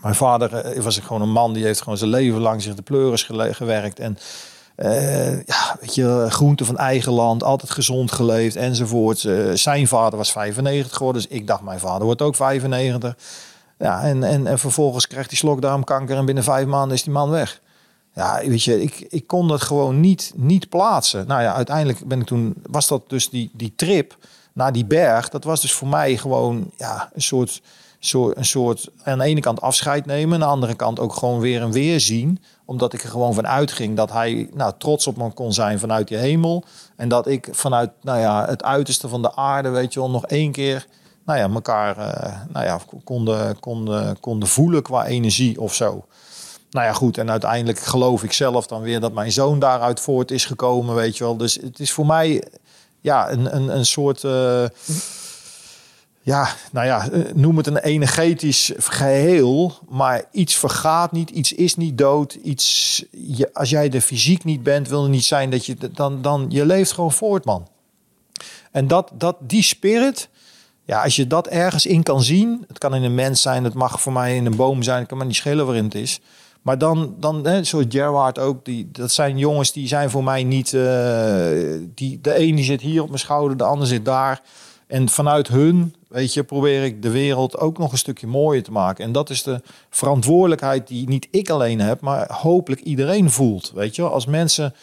mijn 0.00 0.14
vader 0.14 0.54
eh, 0.54 0.82
was 0.82 0.98
gewoon 0.98 1.22
een 1.22 1.32
man 1.32 1.52
die 1.52 1.64
heeft 1.64 1.82
gewoon 1.82 1.98
zijn 1.98 2.10
leven 2.10 2.40
lang 2.40 2.62
zich 2.62 2.74
de 2.74 2.82
pleuris 2.82 3.22
gewerkt. 3.32 3.98
En 3.98 4.18
uh, 4.82 5.44
ja, 5.44 5.76
weet 5.80 5.94
je, 5.94 6.26
groente 6.28 6.64
van 6.64 6.76
eigen 6.76 7.12
land, 7.12 7.42
altijd 7.42 7.70
gezond 7.70 8.12
geleefd 8.12 8.56
enzovoort. 8.56 9.22
Uh, 9.22 9.54
zijn 9.54 9.86
vader 9.86 10.18
was 10.18 10.32
95 10.32 10.96
geworden, 10.96 11.22
dus 11.22 11.30
ik 11.30 11.46
dacht 11.46 11.62
mijn 11.62 11.80
vader 11.80 12.04
wordt 12.04 12.22
ook 12.22 12.34
95. 12.34 13.16
Ja, 13.78 14.02
en, 14.02 14.24
en, 14.24 14.46
en 14.46 14.58
vervolgens 14.58 15.06
krijgt 15.06 15.30
hij 15.30 15.38
slokdarmkanker 15.38 16.16
en 16.16 16.24
binnen 16.24 16.44
vijf 16.44 16.66
maanden 16.66 16.96
is 16.96 17.02
die 17.02 17.12
man 17.12 17.30
weg. 17.30 17.60
Ja, 18.14 18.40
weet 18.46 18.62
je, 18.62 18.82
ik, 18.82 19.06
ik 19.08 19.26
kon 19.26 19.48
dat 19.48 19.62
gewoon 19.62 20.00
niet, 20.00 20.32
niet 20.36 20.68
plaatsen. 20.68 21.26
Nou 21.26 21.42
ja, 21.42 21.54
uiteindelijk 21.54 22.06
ben 22.06 22.20
ik 22.20 22.26
toen, 22.26 22.54
was 22.62 22.88
dat 22.88 23.02
dus 23.08 23.30
die, 23.30 23.50
die 23.52 23.72
trip 23.76 24.16
naar 24.52 24.72
die 24.72 24.84
berg. 24.84 25.28
Dat 25.28 25.44
was 25.44 25.60
dus 25.60 25.72
voor 25.72 25.88
mij 25.88 26.16
gewoon 26.16 26.70
ja, 26.76 27.10
een 27.14 27.22
soort, 27.22 27.62
soort, 28.00 28.36
een 28.36 28.44
soort 28.44 28.90
aan 29.02 29.18
de 29.18 29.24
ene 29.24 29.40
kant 29.40 29.60
afscheid 29.60 30.06
nemen, 30.06 30.34
aan 30.34 30.40
de 30.40 30.46
andere 30.46 30.74
kant 30.74 31.00
ook 31.00 31.14
gewoon 31.14 31.40
weer 31.40 31.62
een 31.62 31.72
weer 31.72 32.00
zien 32.00 32.40
omdat 32.70 32.92
ik 32.92 33.02
er 33.02 33.08
gewoon 33.08 33.34
van 33.34 33.46
uitging 33.46 33.96
dat 33.96 34.12
hij 34.12 34.48
nou, 34.54 34.72
trots 34.78 35.06
op 35.06 35.16
me 35.16 35.32
kon 35.32 35.52
zijn 35.52 35.78
vanuit 35.78 36.08
die 36.08 36.16
hemel. 36.16 36.64
En 36.96 37.08
dat 37.08 37.26
ik 37.26 37.48
vanuit 37.50 37.90
nou 38.02 38.18
ja, 38.18 38.46
het 38.46 38.62
uiterste 38.62 39.08
van 39.08 39.22
de 39.22 39.36
aarde, 39.36 39.68
weet 39.68 39.92
je 39.92 40.00
wel, 40.00 40.10
nog 40.10 40.26
één 40.26 40.52
keer 40.52 40.86
nou 41.24 41.38
ja, 41.38 41.48
elkaar 41.48 41.98
uh, 41.98 42.40
nou 42.52 42.66
ja, 42.66 42.80
konden, 43.04 43.60
konden, 43.60 44.20
konden 44.20 44.48
voelen 44.48 44.82
qua 44.82 45.06
energie 45.06 45.60
of 45.60 45.74
zo. 45.74 46.04
Nou 46.70 46.86
ja, 46.86 46.92
goed. 46.92 47.18
En 47.18 47.30
uiteindelijk 47.30 47.78
geloof 47.78 48.22
ik 48.22 48.32
zelf 48.32 48.66
dan 48.66 48.82
weer 48.82 49.00
dat 49.00 49.12
mijn 49.12 49.32
zoon 49.32 49.58
daaruit 49.58 50.00
voort 50.00 50.30
is 50.30 50.44
gekomen, 50.44 50.94
weet 50.94 51.16
je 51.16 51.24
wel. 51.24 51.36
Dus 51.36 51.54
het 51.54 51.80
is 51.80 51.92
voor 51.92 52.06
mij 52.06 52.44
ja, 53.00 53.30
een, 53.30 53.56
een, 53.56 53.76
een 53.76 53.86
soort... 53.86 54.22
Uh, 54.22 54.64
ja, 56.22 56.48
nou 56.72 56.86
ja, 56.86 57.10
eh, 57.10 57.34
noem 57.34 57.56
het 57.56 57.66
een 57.66 57.78
energetisch 57.78 58.72
geheel, 58.76 59.72
maar 59.88 60.24
iets 60.30 60.54
vergaat 60.54 61.12
niet, 61.12 61.30
iets 61.30 61.52
is 61.52 61.76
niet 61.76 61.98
dood, 61.98 62.34
iets, 62.34 63.04
je, 63.10 63.50
als 63.52 63.70
jij 63.70 63.88
de 63.88 64.00
fysiek 64.00 64.44
niet 64.44 64.62
bent, 64.62 64.88
wil 64.88 65.02
het 65.02 65.10
niet 65.10 65.24
zijn 65.24 65.50
dat 65.50 65.66
je 65.66 65.76
dan, 65.92 66.22
dan 66.22 66.46
je 66.48 66.66
leeft 66.66 66.92
gewoon 66.92 67.12
voort, 67.12 67.44
man. 67.44 67.68
En 68.70 68.86
dat, 68.86 69.10
dat, 69.14 69.36
die 69.40 69.62
spirit, 69.62 70.28
ja, 70.84 71.02
als 71.02 71.16
je 71.16 71.26
dat 71.26 71.46
ergens 71.46 71.86
in 71.86 72.02
kan 72.02 72.22
zien, 72.22 72.64
het 72.68 72.78
kan 72.78 72.94
in 72.94 73.02
een 73.02 73.14
mens 73.14 73.42
zijn, 73.42 73.64
het 73.64 73.74
mag 73.74 74.00
voor 74.00 74.12
mij 74.12 74.36
in 74.36 74.46
een 74.46 74.56
boom 74.56 74.82
zijn, 74.82 74.98
het 74.98 75.08
kan 75.08 75.16
maar 75.18 75.26
niet 75.26 75.36
schelen 75.36 75.66
waarin 75.66 75.84
het 75.84 75.94
is. 75.94 76.20
Maar 76.62 76.78
dan, 76.78 77.14
dan 77.18 77.46
hè, 77.46 77.64
zoals 77.64 77.84
Gerard 77.88 78.38
ook, 78.38 78.64
die, 78.64 78.88
dat 78.92 79.12
zijn 79.12 79.38
jongens 79.38 79.72
die 79.72 79.88
zijn 79.88 80.10
voor 80.10 80.24
mij 80.24 80.44
niet, 80.44 80.72
uh, 80.72 80.82
die, 81.94 82.20
de 82.20 82.34
ene 82.34 82.62
zit 82.62 82.80
hier 82.80 83.02
op 83.02 83.08
mijn 83.08 83.20
schouder, 83.20 83.56
de 83.56 83.64
ander 83.64 83.86
zit 83.86 84.04
daar. 84.04 84.42
En 84.90 85.08
vanuit 85.08 85.48
hun, 85.48 85.94
weet 86.08 86.34
je, 86.34 86.44
probeer 86.44 86.84
ik 86.84 87.02
de 87.02 87.10
wereld 87.10 87.58
ook 87.58 87.78
nog 87.78 87.92
een 87.92 87.98
stukje 87.98 88.26
mooier 88.26 88.62
te 88.62 88.72
maken. 88.72 89.04
En 89.04 89.12
dat 89.12 89.30
is 89.30 89.42
de 89.42 89.60
verantwoordelijkheid 89.90 90.88
die 90.88 91.08
niet 91.08 91.28
ik 91.30 91.50
alleen 91.50 91.80
heb, 91.80 92.00
maar 92.00 92.32
hopelijk 92.32 92.80
iedereen 92.80 93.30
voelt. 93.30 93.72
Weet 93.74 93.96
je, 93.96 94.02
als 94.02 94.26
mensen 94.26 94.74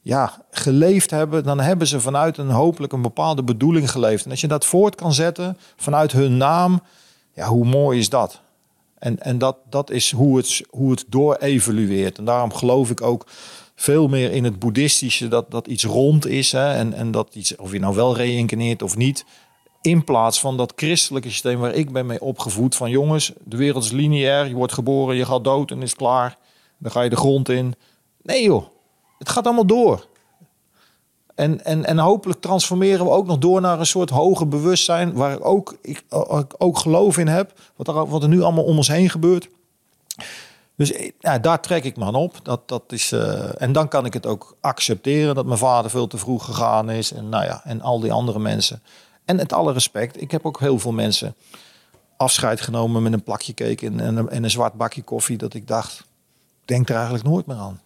ja, 0.00 0.44
geleefd 0.50 1.10
hebben, 1.10 1.44
dan 1.44 1.60
hebben 1.60 1.86
ze 1.86 2.00
vanuit 2.00 2.38
een 2.38 2.50
hopelijk 2.50 2.92
een 2.92 3.02
bepaalde 3.02 3.42
bedoeling 3.42 3.90
geleefd. 3.90 4.24
En 4.24 4.30
als 4.30 4.40
je 4.40 4.46
dat 4.46 4.66
voort 4.66 4.94
kan 4.94 5.12
zetten 5.12 5.58
vanuit 5.76 6.12
hun 6.12 6.36
naam, 6.36 6.80
ja, 7.34 7.46
hoe 7.46 7.64
mooi 7.64 7.98
is 7.98 8.08
dat? 8.08 8.40
En, 8.98 9.20
en 9.20 9.38
dat, 9.38 9.56
dat 9.70 9.90
is 9.90 10.12
hoe 10.12 10.36
het, 10.36 10.62
hoe 10.70 10.90
het 10.90 11.04
door-evolueert. 11.08 12.18
En 12.18 12.24
daarom 12.24 12.52
geloof 12.52 12.90
ik 12.90 13.02
ook 13.02 13.26
veel 13.74 14.08
meer 14.08 14.32
in 14.32 14.44
het 14.44 14.58
boeddhistische, 14.58 15.28
dat, 15.28 15.50
dat 15.50 15.66
iets 15.66 15.84
rond 15.84 16.26
is. 16.26 16.52
Hè, 16.52 16.74
en, 16.74 16.92
en 16.92 17.10
dat 17.10 17.34
iets, 17.34 17.56
of 17.56 17.72
je 17.72 17.78
nou 17.78 17.94
wel 17.94 18.16
reïncarneert 18.16 18.82
of 18.82 18.96
niet, 18.96 19.24
in 19.82 20.04
plaats 20.04 20.40
van 20.40 20.56
dat 20.56 20.72
christelijke 20.76 21.30
systeem 21.30 21.58
waar 21.58 21.74
ik 21.74 21.92
ben 21.92 22.06
mee 22.06 22.20
opgevoed. 22.20 22.74
Van 22.74 22.90
jongens, 22.90 23.32
de 23.44 23.56
wereld 23.56 23.84
is 23.84 23.90
lineair. 23.90 24.48
Je 24.48 24.54
wordt 24.54 24.72
geboren, 24.72 25.16
je 25.16 25.24
gaat 25.24 25.44
dood 25.44 25.70
en 25.70 25.82
is 25.82 25.94
klaar. 25.94 26.36
Dan 26.78 26.90
ga 26.90 27.02
je 27.02 27.10
de 27.10 27.16
grond 27.16 27.48
in. 27.48 27.74
Nee 28.22 28.42
joh, 28.42 28.66
het 29.18 29.28
gaat 29.28 29.44
allemaal 29.44 29.66
door. 29.66 30.06
En, 31.34 31.64
en, 31.64 31.84
en 31.84 31.98
hopelijk 31.98 32.40
transformeren 32.40 33.04
we 33.04 33.10
ook 33.10 33.26
nog 33.26 33.38
door 33.38 33.60
naar 33.60 33.78
een 33.78 33.86
soort 33.86 34.10
hoger 34.10 34.48
bewustzijn. 34.48 35.12
Waar 35.12 35.32
ik 35.32 35.44
ook, 35.44 35.76
ik, 35.82 36.04
ook 36.58 36.78
geloof 36.78 37.18
in 37.18 37.28
heb. 37.28 37.52
Wat 37.76 37.88
er, 37.88 38.06
wat 38.06 38.22
er 38.22 38.28
nu 38.28 38.42
allemaal 38.42 38.64
om 38.64 38.76
ons 38.76 38.88
heen 38.88 39.10
gebeurt. 39.10 39.48
Dus 40.76 41.10
ja, 41.18 41.38
daar 41.38 41.60
trek 41.60 41.84
ik 41.84 41.96
me 41.96 42.04
aan 42.04 42.14
op. 42.14 42.38
Dat, 42.42 42.68
dat 42.68 42.82
is, 42.86 43.12
uh, 43.12 43.62
en 43.62 43.72
dan 43.72 43.88
kan 43.88 44.04
ik 44.04 44.12
het 44.12 44.26
ook 44.26 44.56
accepteren 44.60 45.34
dat 45.34 45.46
mijn 45.46 45.58
vader 45.58 45.90
veel 45.90 46.06
te 46.06 46.18
vroeg 46.18 46.44
gegaan 46.44 46.90
is. 46.90 47.12
En, 47.12 47.28
nou 47.28 47.44
ja, 47.44 47.60
en 47.64 47.80
al 47.80 48.00
die 48.00 48.12
andere 48.12 48.38
mensen. 48.38 48.82
En 49.32 49.38
het 49.38 49.52
alle 49.52 49.72
respect, 49.72 50.20
ik 50.20 50.30
heb 50.30 50.46
ook 50.46 50.60
heel 50.60 50.78
veel 50.78 50.92
mensen 50.92 51.34
afscheid 52.16 52.60
genomen 52.60 53.02
met 53.02 53.12
een 53.12 53.22
plakje 53.22 53.54
cake 53.54 53.86
en, 53.86 54.00
en, 54.00 54.28
en 54.28 54.44
een 54.44 54.50
zwart 54.50 54.74
bakje 54.74 55.02
koffie. 55.02 55.36
Dat 55.36 55.54
ik 55.54 55.66
dacht, 55.66 56.04
denk 56.64 56.88
er 56.88 56.94
eigenlijk 56.94 57.24
nooit 57.24 57.46
meer 57.46 57.56
aan. 57.56 57.80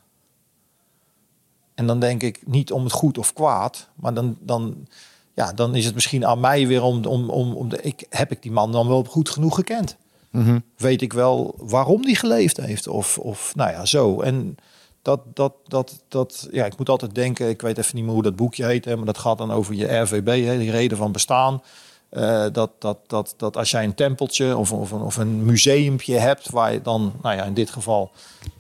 En 1.75 1.87
dan 1.87 2.01
denk 2.01 2.23
ik 2.23 2.47
niet 2.47 2.73
om 2.73 2.85
het 2.85 2.93
goed 2.93 3.19
of 3.19 3.33
kwaad, 3.33 3.89
maar 3.95 4.15
dan, 4.15 4.37
dan, 4.41 4.87
ja, 5.35 5.53
dan 5.53 5.75
is 5.75 5.85
het 5.85 5.95
misschien 5.95 6.27
aan 6.27 6.41
mij 6.41 6.67
weer 6.67 6.83
om, 6.83 7.05
om, 7.05 7.31
om, 7.31 7.53
om 7.53 7.69
de, 7.69 7.83
ik, 7.83 8.07
heb 8.11 8.31
ik 8.31 8.43
die 8.43 8.53
man 8.53 8.73
dan 8.73 8.89
wel 8.89 9.05
goed 9.05 9.31
genoeg 9.31 9.55
gekend? 9.55 9.97
Mhm. 10.31 10.59
Weet 10.77 11.03
ik 11.03 11.13
wel 11.13 11.55
waarom 11.59 12.03
die 12.03 12.17
geleefd 12.17 12.57
heeft? 12.57 12.89
Of, 12.89 13.19
of 13.19 13.55
nou 13.55 13.71
ja, 13.71 13.85
zo. 13.85 14.21
En 14.21 14.57
dat, 15.07 15.21
dat, 15.35 15.53
dat, 15.65 16.03
dat, 16.09 16.49
ja, 16.51 16.65
ik 16.65 16.79
moet 16.79 16.89
altijd 16.89 17.15
denken, 17.15 17.49
ik 17.49 17.63
weet 17.63 17.79
even 17.79 17.97
niet 17.97 18.05
meer 18.05 18.13
hoe 18.13 18.23
dat 18.23 18.37
boekje 18.37 18.65
heet, 18.65 18.87
maar 18.87 19.05
dat 19.05 19.19
gaat 19.19 19.39
dan 19.39 19.53
over 19.53 19.75
je 19.75 19.97
RVB, 19.97 20.45
hè, 20.45 20.59
die 20.59 20.71
reden 20.71 20.97
van 20.97 21.13
bestaan. 21.13 21.63
Uh, 22.11 22.47
dat, 22.53 22.71
dat, 22.79 22.99
dat, 23.07 23.35
dat 23.37 23.57
als 23.57 23.71
jij 23.71 23.85
een 23.85 23.95
tempeltje 23.95 24.57
of, 24.57 24.73
of, 24.73 24.91
een, 24.91 25.01
of 25.01 25.17
een 25.17 25.45
museumpje 25.45 26.17
hebt, 26.17 26.51
waar 26.51 26.73
je 26.73 26.83
dan, 26.83 27.13
nou 27.23 27.37
ja, 27.37 27.45
in 27.45 27.55
dit 27.55 27.71
geval, 27.71 28.11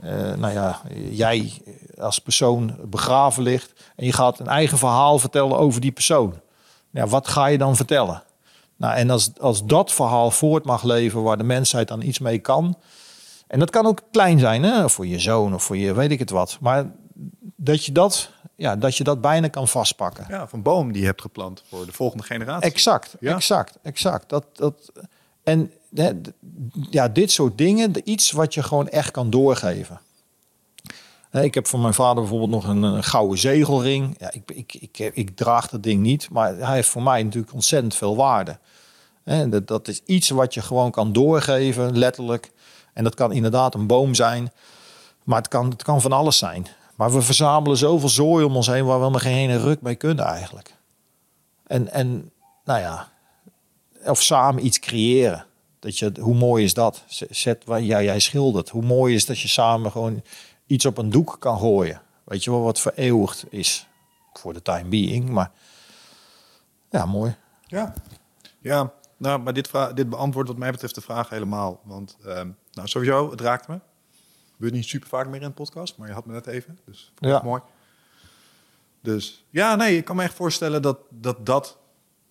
uh, 0.05 0.35
nou 0.35 0.53
ja, 0.53 0.81
jij 1.11 1.53
als 1.99 2.19
persoon 2.19 2.77
begraven 2.85 3.43
ligt 3.43 3.73
en 3.97 4.07
je 4.07 4.13
gaat 4.13 4.39
een 4.39 4.47
eigen 4.47 4.79
verhaal 4.79 5.19
vertellen 5.19 5.59
over 5.59 5.81
die 5.81 5.93
persoon. 5.93 6.35
Ja, 6.91 7.07
wat 7.07 7.29
ga 7.29 7.47
je 7.47 7.59
dan 7.59 7.77
vertellen? 7.77 8.23
Nou, 8.77 8.95
en 8.95 9.11
als, 9.11 9.31
als 9.41 9.65
dat 9.65 9.93
verhaal 9.93 10.31
voort 10.31 10.65
mag 10.65 10.83
leven 10.83 11.23
waar 11.23 11.37
de 11.37 11.45
mensheid 11.45 11.89
dan 11.89 12.03
iets 12.03 12.19
mee 12.19 12.39
kan, 12.39 12.77
en 13.47 13.59
dat 13.59 13.71
kan 13.71 13.87
ook 13.87 14.01
klein 14.11 14.39
zijn, 14.39 14.63
hè? 14.63 14.89
voor 14.91 15.07
je 15.07 15.19
zoon 15.19 15.55
of 15.55 15.63
voor 15.63 15.77
je 15.77 15.95
weet 15.95 16.11
ik 16.11 16.19
het 16.19 16.31
wat. 16.31 16.59
Maar 16.61 16.91
dat 17.57 17.85
je 17.85 17.93
dat, 17.93 18.31
ja, 18.57 18.77
dat 18.77 18.97
je 18.97 19.05
dat 19.05 19.21
bijna 19.21 19.49
kan 19.49 19.69
vastpakken. 19.69 20.27
Ja, 20.29 20.49
van 20.49 20.63
boom 20.63 20.93
die 20.93 21.01
je 21.01 21.07
hebt 21.07 21.21
geplant 21.21 21.63
voor 21.69 21.87
de 21.87 21.93
volgende 21.93 22.25
generatie. 22.25 22.71
Exact, 22.71 23.17
ja. 23.21 23.35
exact, 23.35 23.79
exact. 23.83 24.29
Dat, 24.29 24.45
dat, 24.53 24.93
en 25.43 25.73
ja, 26.91 27.09
dit 27.09 27.31
soort 27.31 27.59
dingen, 27.59 27.93
iets 28.05 28.31
wat 28.31 28.55
je 28.55 28.63
gewoon 28.63 28.89
echt 28.89 29.11
kan 29.11 29.31
doorgeven. 29.31 30.01
Ik 31.33 31.55
heb 31.55 31.67
van 31.67 31.81
mijn 31.81 31.95
vader 31.95 32.15
bijvoorbeeld 32.15 32.51
nog 32.51 32.69
een, 32.69 32.83
een 32.83 33.05
gouden 33.05 33.39
zegelring. 33.39 34.15
Ja, 34.19 34.33
ik, 34.33 34.51
ik, 34.51 34.75
ik, 34.75 34.99
ik 35.15 35.37
draag 35.37 35.69
dat 35.69 35.83
ding 35.83 36.03
niet, 36.03 36.31
maar 36.31 36.57
hij 36.57 36.75
heeft 36.75 36.89
voor 36.89 37.03
mij 37.03 37.23
natuurlijk 37.23 37.53
ontzettend 37.53 37.95
veel 37.95 38.17
waarde. 38.17 38.59
Dat, 39.49 39.67
dat 39.67 39.89
is 39.89 40.01
iets 40.05 40.29
wat 40.29 40.55
je 40.55 40.63
gewoon 40.63 40.91
kan 40.91 41.13
doorgeven, 41.13 41.99
letterlijk. 41.99 42.53
En 42.97 43.05
dat 43.05 43.15
kan 43.15 43.33
inderdaad 43.33 43.75
een 43.75 43.87
boom 43.87 44.15
zijn, 44.15 44.53
maar 45.25 45.39
het 45.39 45.49
kan, 45.49 45.71
het 45.71 45.83
kan 45.83 46.01
van 46.01 46.13
alles 46.13 46.39
zijn. 46.39 46.67
Maar 46.95 47.13
we 47.13 47.23
verzamelen 47.23 47.77
zoveel 47.77 48.09
zooi 48.09 48.45
om 48.45 48.57
ons 48.57 48.67
heen 48.67 48.85
waar 48.85 48.97
we 48.97 49.01
helemaal 49.01 49.21
geen 49.21 49.37
ene 49.37 49.59
ruk 49.59 49.81
mee 49.81 49.95
kunnen 49.95 50.25
eigenlijk. 50.25 50.75
En, 51.67 51.93
en 51.93 52.31
nou 52.65 52.81
ja, 52.81 53.09
of 54.05 54.23
samen 54.23 54.67
iets 54.67 54.79
creëren. 54.79 55.47
Dat 55.79 55.99
je, 55.99 56.13
hoe 56.21 56.35
mooi 56.35 56.65
is 56.65 56.75
dat? 56.75 57.05
Zet 57.31 57.65
waar 57.65 57.83
jij 57.83 58.19
schildert. 58.19 58.69
Hoe 58.69 58.83
mooi 58.83 59.15
is 59.15 59.27
dat 59.27 59.41
je 59.41 59.49
samen 59.49 59.91
gewoon 59.91 60.23
iets 60.67 60.87
op 60.87 60.99
een 60.99 61.11
doek 61.11 61.37
kan 61.39 61.59
gooien. 61.59 62.01
Weet 62.25 62.45
je 62.45 62.51
wel, 62.51 62.63
wat 62.63 62.81
vereeuwigd 62.81 63.45
is. 63.51 63.87
Voor 64.33 64.53
de 64.53 64.63
time 64.63 64.89
being, 64.89 65.29
maar 65.29 65.51
ja, 66.91 67.07
mooi. 67.07 67.37
Ja. 67.67 67.95
Ja, 68.59 68.93
nou, 69.17 69.41
maar 69.41 69.53
dit, 69.53 69.69
vra- 69.69 69.93
dit 69.93 70.09
beantwoordt 70.09 70.49
wat 70.49 70.59
mij 70.59 70.71
betreft 70.71 70.95
de 70.95 71.01
vraag 71.01 71.29
helemaal. 71.29 71.81
Want 71.85 72.17
ehm, 72.25 72.49
nou, 72.77 72.89
sowieso, 72.89 73.31
het 73.31 73.41
raakt 73.41 73.69
me. 73.69 73.79
Gebeurt 74.53 74.73
niet 74.73 74.85
super 74.85 75.09
vaak 75.09 75.27
meer 75.27 75.41
in 75.43 75.49
de 75.49 75.55
podcast, 75.55 75.97
maar 75.97 76.09
je 76.09 76.15
had 76.15 76.27
me 76.27 76.33
net 76.33 76.47
even. 76.47 76.79
Dus 76.85 77.13
Ja. 77.19 77.29
ja. 77.29 77.43
mooi. 77.43 77.63
Dus 79.01 79.45
ja, 79.51 79.75
nee, 79.75 79.97
ik 79.97 80.05
kan 80.05 80.17
me 80.17 80.23
echt 80.23 80.35
voorstellen 80.35 80.83
dat 80.83 80.99
dat, 81.11 81.47
dat, 81.47 81.79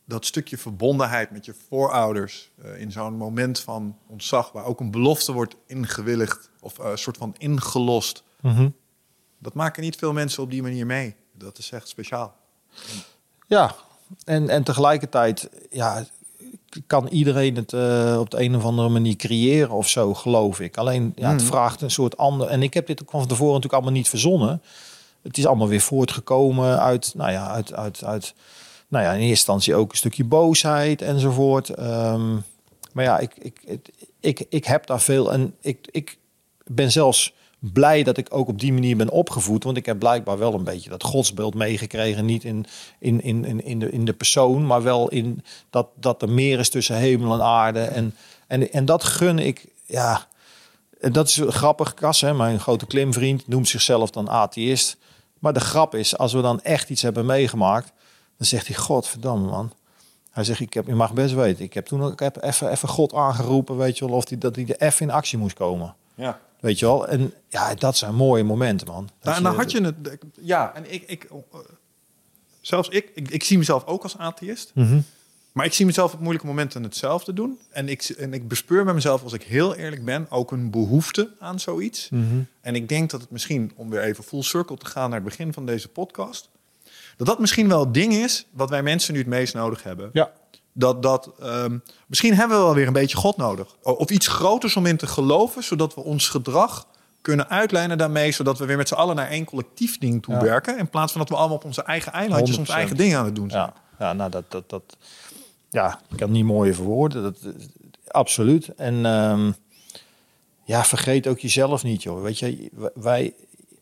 dat 0.06 0.26
stukje 0.26 0.58
verbondenheid 0.58 1.32
met 1.32 1.46
je 1.46 1.54
voorouders 1.68 2.52
eh, 2.62 2.80
in 2.80 2.92
zo'n 2.92 3.14
moment 3.14 3.60
van 3.60 3.98
ontzag, 4.08 4.52
waar 4.52 4.66
ook 4.66 4.80
een 4.80 4.92
belofte 4.92 5.32
wordt 5.32 5.56
ingewilligd 5.66 6.50
of 6.60 6.80
eh, 6.80 6.90
een 6.90 6.98
soort 6.98 7.18
van 7.18 7.36
ingelost, 7.38 8.24
dat 9.38 9.54
maken 9.54 9.84
niet 9.84 9.96
veel 9.96 10.14
mensen 10.14 10.44
op 10.44 10.52
die 10.52 10.62
manier 10.62 10.86
mee. 10.86 11.16
Dat 11.34 11.58
is 11.58 11.72
echt 11.72 11.88
speciaal. 11.88 12.36
Ja, 13.48 13.76
en, 14.24 14.50
en 14.50 14.64
tegelijkertijd 14.64 15.50
ja, 15.70 16.06
kan 16.88 17.08
iedereen 17.08 17.56
het 17.56 17.74
eh, 17.74 18.18
op 18.20 18.30
de 18.30 18.42
een 18.42 18.56
of 18.56 18.64
andere 18.64 18.90
manier 18.90 19.16
creëren 19.16 19.70
of 19.76 19.90
zo, 19.90 20.14
geloof 20.14 20.60
ik. 20.60 20.78
Alleen 20.78 21.14
ja, 21.16 21.32
het 21.32 21.44
vraagt 21.44 21.82
een 21.82 21.92
soort 21.92 22.18
ander. 22.18 22.48
En 22.48 22.64
ik 22.64 22.74
heb 22.74 22.88
dit 22.88 23.02
ook 23.02 23.10
van 23.12 23.20
tevoren 23.28 23.46
natuurlijk 23.54 23.74
allemaal 23.74 23.92
niet 24.00 24.10
verzonnen. 24.10 24.62
Het 25.22 25.38
is 25.38 25.46
allemaal 25.46 25.68
weer 25.68 25.82
voortgekomen 25.82 26.80
uit, 26.80 27.14
nou 27.16 27.32
ja, 27.32 27.48
uit, 27.48 27.74
uit, 27.74 28.04
uit 28.04 28.34
nou 28.88 29.04
ja, 29.04 29.10
in 29.12 29.16
eerste 29.20 29.30
instantie 29.32 29.76
ook 29.76 29.92
een 29.92 29.98
stukje 29.98 30.24
boosheid 30.24 31.02
enzovoort. 31.02 31.70
Ehm, 31.70 32.34
maar 32.94 33.04
ja, 33.04 33.20
ik, 33.20 33.32
ik, 33.40 33.62
het- 33.68 33.92
ik, 34.20 34.46
ik 34.50 34.66
heb 34.66 34.86
daar 34.88 35.02
veel 35.02 35.32
en 35.34 35.56
ik, 35.62 35.88
ik 35.92 36.18
ben 36.66 36.92
zelfs 36.92 37.34
blij 37.60 38.04
dat 38.04 38.18
ik 38.18 38.28
ook 38.30 38.48
op 38.48 38.60
die 38.60 38.74
manier 38.74 38.98
ben 38.98 39.10
opgevoed. 39.10 39.64
Want 39.64 39.78
ik 39.78 39.86
heb 39.86 40.00
blijkbaar 40.00 40.38
wel 40.38 40.54
een 40.54 40.64
beetje 40.64 40.90
dat 40.90 41.04
godsbeeld 41.04 41.54
meegekregen. 41.54 42.26
Niet 42.26 42.44
in, 42.44 42.66
in, 43.00 43.22
in, 43.22 43.46
in, 43.46 43.64
in, 43.64 43.80
de, 43.80 43.92
in 43.92 44.06
de 44.06 44.14
persoon, 44.14 44.66
maar 44.66 44.84
wel 44.84 45.10
in 45.10 45.44
dat, 45.70 45.88
dat 46.00 46.22
er 46.22 46.30
meer 46.30 46.60
is 46.60 46.70
tussen 46.70 46.96
hemel 46.96 47.34
en 47.34 47.44
aarde. 47.44 47.80
En, 47.80 48.16
en, 48.48 48.72
en 48.72 48.86
dat 48.86 49.04
gun 49.04 49.40
ik, 49.40 49.66
ja, 49.86 50.28
dat 51.00 51.28
is 51.28 51.42
grappig. 51.48 51.94
Kas, 51.94 52.22
hè, 52.22 52.34
mijn 52.34 52.60
grote 52.60 52.86
klimvriend, 52.86 53.48
noemt 53.48 53.68
zichzelf 53.68 54.10
dan 54.10 54.30
atheïst. 54.30 54.98
Maar 55.40 55.54
de 55.54 55.60
grap 55.60 55.96
is, 55.96 56.18
als 56.18 56.34
we 56.34 56.42
dan 56.42 56.62
echt 56.62 56.90
iets 56.90 57.02
hebben 57.02 57.26
meegemaakt, 57.26 57.92
dan 58.38 58.48
zegt 58.48 58.68
hij, 58.68 58.76
godverdamme 58.76 59.50
man. 59.50 59.72
Hij 60.32 60.44
zegt, 60.44 60.60
ik 60.60 60.74
heb, 60.74 60.88
je 60.88 60.96
mag 60.96 61.14
best 61.14 61.34
weten, 61.34 61.64
ik 61.64 61.74
heb 61.74 61.86
toen 61.86 62.12
ik 62.12 62.20
heb 62.20 62.44
even, 62.44 62.72
even 62.72 62.90
God 62.90 63.14
aangeroepen, 63.14 63.78
weet 63.78 63.98
je 63.98 64.06
wel, 64.06 64.16
of 64.16 64.26
die, 64.26 64.38
dat 64.38 64.56
hij 64.56 64.66
er 64.68 64.88
even 64.88 65.08
in 65.08 65.14
actie 65.14 65.38
moest 65.38 65.56
komen. 65.56 65.96
Ja. 66.16 66.40
Weet 66.66 66.80
je 66.80 66.86
wel? 66.86 67.08
En 67.08 67.34
ja, 67.50 67.76
dat 67.76 67.98
zijn 67.98 68.16
mooie 68.16 68.44
momenten, 68.44 68.88
man. 68.88 69.10
Nou, 69.22 69.38
en 69.38 69.44
dan 69.44 69.56
had 69.56 69.72
je 69.72 69.82
het. 69.82 69.96
Ja, 70.42 70.76
en 70.76 70.94
ik, 70.94 71.04
ik 71.08 71.24
eh, 71.24 71.60
zelfs 72.62 72.90
ik, 72.90 73.12
ik, 73.14 73.30
ik 73.30 73.44
zie 73.44 73.58
mezelf 73.58 73.86
ook 73.86 74.04
als 74.04 74.18
atheïst. 74.18 74.72
Mhm. 74.74 75.00
Maar 75.52 75.66
ik 75.66 75.74
zie 75.74 75.86
mezelf 75.86 76.14
op 76.14 76.20
moeilijke 76.20 76.48
momenten 76.48 76.84
hetzelfde 76.84 77.34
doen. 77.34 77.60
En 77.70 77.90
ik, 77.90 78.04
en 78.04 78.34
ik 78.34 78.48
bespeur 78.48 78.84
bij 78.84 78.94
mezelf, 78.94 79.24
als 79.24 79.34
ik 79.34 79.44
heel 79.44 79.76
eerlijk 79.76 80.06
ben, 80.06 80.30
ook 80.30 80.52
een 80.52 80.70
behoefte 80.70 81.30
aan 81.40 81.60
zoiets. 81.60 82.10
Mhm. 82.10 82.24
En 82.62 82.76
ik 82.76 82.90
denk 82.90 83.10
dat 83.10 83.22
het 83.22 83.30
misschien, 83.30 83.72
om 83.76 83.90
weer 83.90 84.02
even 84.02 84.24
full 84.24 84.42
circle 84.42 84.78
te 84.78 84.86
gaan 84.86 85.10
naar 85.10 85.20
het 85.20 85.30
begin 85.30 85.54
van 85.54 85.66
deze 85.66 85.88
podcast, 85.88 86.50
dat 87.18 87.28
dat 87.28 87.40
misschien 87.40 87.68
wel 87.68 87.80
het 87.80 87.94
ding 87.94 88.14
is 88.14 88.46
wat 88.52 88.70
wij 88.70 88.84
mensen 88.84 89.14
nu 89.14 89.20
het 89.20 89.28
meest 89.28 89.54
nodig 89.54 89.84
hebben. 89.84 90.10
Ja. 90.14 90.32
Dat, 90.78 91.04
dat 91.04 91.32
ehm, 91.40 91.78
misschien 92.08 92.34
hebben 92.36 92.58
we 92.58 92.64
wel 92.64 92.74
weer 92.74 92.88
een 92.88 92.94
beetje 92.94 93.18
God 93.18 93.38
nodig. 93.38 93.76
Of 93.84 94.10
iets 94.10 94.28
groters 94.28 94.76
om 94.76 94.86
in 94.86 94.98
te 94.98 95.08
geloven, 95.08 95.64
zodat 95.64 95.96
we 95.96 96.02
ons 96.02 96.30
gedrag 96.30 96.88
kunnen 97.22 97.50
uitlijnen 97.50 97.98
daarmee, 97.98 98.32
zodat 98.32 98.58
we 98.58 98.66
weer 98.66 98.78
met 98.78 98.88
z'n 98.88 98.94
allen 98.94 99.16
naar 99.16 99.28
één 99.30 99.46
collectief 99.46 99.98
ding 99.98 100.24
toe 100.24 100.34
Ja. 100.34 100.42
werken. 100.42 100.78
In 100.78 100.90
plaats 100.90 101.12
van 101.12 101.22
dat 101.22 101.30
we 101.30 101.36
allemaal 101.36 101.58
op 101.58 101.64
onze 101.64 101.84
eigen 101.84 102.12
eilandjes 102.12 102.58
ons 102.58 102.68
100%. 102.68 102.78
eigen 102.78 102.98
ding 102.98 103.16
aan 103.16 103.26
het 103.26 103.36
doen 103.36 103.50
zijn. 103.50 103.64
Ja, 103.64 104.06
ja 104.08 104.14
nou 104.14 104.30
dat, 104.32 104.44
dat, 104.52 104.70
dat, 104.70 104.98
ja, 105.70 105.88
ik 106.10 106.18
kan 106.18 106.28
het 106.28 106.38
niet 106.38 106.46
mooier 106.46 106.76
verwoorden. 106.76 107.24
Dat, 107.24 107.42
dat- 107.42 107.54
absoluut. 108.08 108.68
En 108.76 109.06
ehm, 109.06 109.52
ja, 110.64 110.84
vergeet 110.84 111.28
ook 111.28 111.40
jezelf 111.40 111.84
niet, 111.84 112.04
joh. 112.04 112.22
Weet 112.22 112.40
je, 112.40 112.70
wij, 112.96 113.34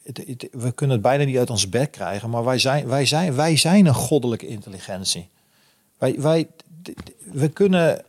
het, 0.03 0.17
het- 0.27 0.47
we 0.51 0.71
kunnen 0.71 0.95
het 0.95 1.05
bijna 1.05 1.23
niet 1.23 1.37
uit 1.37 1.49
ons 1.49 1.69
bed 1.69 1.89
krijgen, 1.89 2.29
maar 2.29 2.43
wij 2.43 2.59
zijn, 2.59 2.87
wij 2.87 3.05
zijn, 3.05 3.35
wij 3.35 3.57
zijn 3.57 3.85
een 3.85 3.93
goddelijke 3.93 4.47
intelligentie. 4.47 5.29
Wij, 5.97 6.15
wij, 6.21 6.47
we 7.31 7.49
kunnen, 7.49 8.03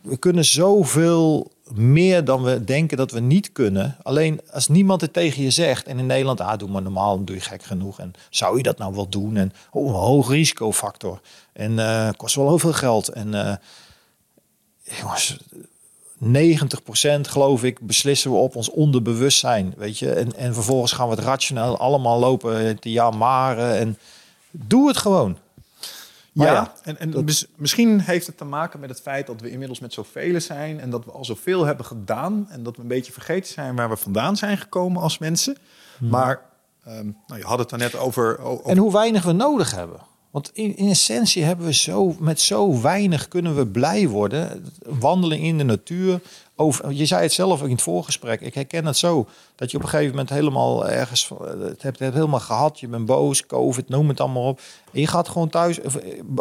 we 0.00 0.16
kunnen 0.16 0.44
zoveel 0.44 1.50
meer 1.74 2.24
dan 2.24 2.42
we 2.42 2.64
denken 2.64 2.96
dat 2.96 3.10
we 3.10 3.20
niet 3.20 3.52
kunnen. 3.52 3.96
Alleen 4.02 4.40
als 4.52 4.68
niemand 4.68 5.00
het 5.00 5.12
tegen 5.12 5.42
je 5.42 5.50
zegt. 5.50 5.86
En 5.86 5.98
in 5.98 6.06
Nederland, 6.06 6.40
ah, 6.40 6.58
doe 6.58 6.68
maar 6.68 6.82
normaal, 6.82 7.16
dan 7.16 7.24
doe 7.24 7.36
je 7.36 7.42
gek 7.42 7.62
genoeg. 7.62 7.98
En 8.00 8.12
zou 8.30 8.56
je 8.56 8.62
dat 8.62 8.78
nou 8.78 8.94
wel 8.94 9.08
doen? 9.08 9.36
En 9.36 9.52
oh, 9.70 9.86
een 9.86 9.94
hoog 9.94 10.28
risicofactor. 10.28 11.20
En 11.52 11.78
eh, 11.78 12.08
kost 12.16 12.34
wel 12.34 12.48
heel 12.48 12.58
veel 12.58 12.72
geld. 12.72 13.08
En 13.08 13.34
eh, 13.34 13.54
jongens, 15.00 15.38
90% 16.24 17.20
geloof 17.20 17.64
ik 17.64 17.80
beslissen 17.80 18.30
we 18.30 18.36
op 18.36 18.56
ons 18.56 18.70
onderbewustzijn. 18.70 19.74
Weet 19.76 19.98
je? 19.98 20.12
En, 20.12 20.36
en 20.36 20.54
vervolgens 20.54 20.92
gaan 20.92 21.08
we 21.08 21.14
het 21.14 21.24
rationeel 21.24 21.78
allemaal 21.78 22.18
lopen 22.18 22.78
te 22.78 22.90
jamaren. 22.90 23.78
En 23.78 23.98
doe 24.50 24.88
het 24.88 24.96
gewoon. 24.96 25.36
Maar 26.38 26.46
ja, 26.46 26.52
ja, 26.52 26.74
en, 26.82 26.98
en 26.98 27.10
dat- 27.10 27.46
misschien 27.56 28.00
heeft 28.00 28.26
het 28.26 28.36
te 28.36 28.44
maken 28.44 28.80
met 28.80 28.88
het 28.88 29.00
feit 29.00 29.26
dat 29.26 29.40
we 29.40 29.50
inmiddels 29.50 29.80
met 29.80 29.92
zoveel 29.92 30.40
zijn 30.40 30.80
en 30.80 30.90
dat 30.90 31.04
we 31.04 31.10
al 31.10 31.24
zoveel 31.24 31.64
hebben 31.64 31.86
gedaan 31.86 32.46
en 32.50 32.62
dat 32.62 32.76
we 32.76 32.82
een 32.82 32.88
beetje 32.88 33.12
vergeten 33.12 33.52
zijn 33.52 33.76
waar 33.76 33.88
we 33.88 33.96
vandaan 33.96 34.36
zijn 34.36 34.58
gekomen 34.58 35.02
als 35.02 35.18
mensen. 35.18 35.56
Maar 35.98 36.40
ehm, 36.84 37.10
nou, 37.26 37.40
je 37.40 37.46
had 37.46 37.58
het 37.58 37.68
daarnet 37.70 37.96
over, 37.96 38.38
o- 38.40 38.44
over 38.50 38.70
En 38.70 38.76
hoe 38.76 38.92
weinig 38.92 39.24
we 39.24 39.32
nodig 39.32 39.70
hebben. 39.74 40.00
Want 40.30 40.50
in, 40.52 40.76
in 40.76 40.88
essentie 40.88 41.44
hebben 41.44 41.66
we 41.66 41.72
zo, 41.72 42.16
met 42.18 42.40
zo 42.40 42.80
weinig 42.80 43.28
kunnen 43.28 43.56
we 43.56 43.66
blij 43.66 44.08
worden. 44.08 44.64
Wandelen 44.82 45.38
in 45.38 45.58
de 45.58 45.64
natuur. 45.64 46.20
Over, 46.60 46.92
je 46.92 47.06
zei 47.06 47.22
het 47.22 47.32
zelf 47.32 47.60
ook 47.60 47.66
in 47.66 47.72
het 47.72 47.82
voorgesprek. 47.82 48.40
Ik 48.40 48.54
herken 48.54 48.86
het 48.86 48.96
zo. 48.96 49.28
Dat 49.54 49.70
je 49.70 49.76
op 49.76 49.82
een 49.82 49.88
gegeven 49.88 50.10
moment 50.10 50.30
helemaal 50.30 50.88
ergens... 50.88 51.26
van- 51.26 51.48
Het 51.60 51.82
hebt, 51.82 51.98
het 51.98 52.14
helemaal 52.14 52.40
gehad. 52.40 52.80
Je 52.80 52.88
bent 52.88 53.06
boos, 53.06 53.46
covid, 53.46 53.88
noem 53.88 54.08
het 54.08 54.20
allemaal 54.20 54.48
op. 54.48 54.60
En 54.92 55.00
je 55.00 55.06
gaat 55.06 55.28
gewoon 55.28 55.48
thuis 55.48 55.80
eh, 55.80 55.92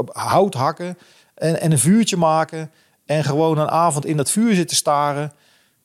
hout 0.08 0.54
hakken. 0.54 0.98
En, 1.36 1.60
en 1.62 1.72
een 1.72 1.80
vuurtje 1.80 2.18
maken. 2.18 2.72
En 3.06 3.24
gewoon 3.24 3.58
een 3.58 3.70
avond 3.70 4.06
in 4.06 4.18
dat 4.18 4.30
vuur 4.30 4.56
zitten 4.56 4.78
staren. 4.78 5.34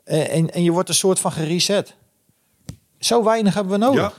En, 0.05 0.31
en, 0.31 0.51
en 0.53 0.63
je 0.63 0.71
wordt 0.71 0.89
een 0.89 0.95
soort 0.95 1.19
van 1.19 1.33
gereset. 1.33 1.95
Zo 2.99 3.25
weinig 3.25 3.55
hebben 3.55 3.73
we 3.73 3.79
nodig. 3.79 4.01
Ja. 4.01 4.13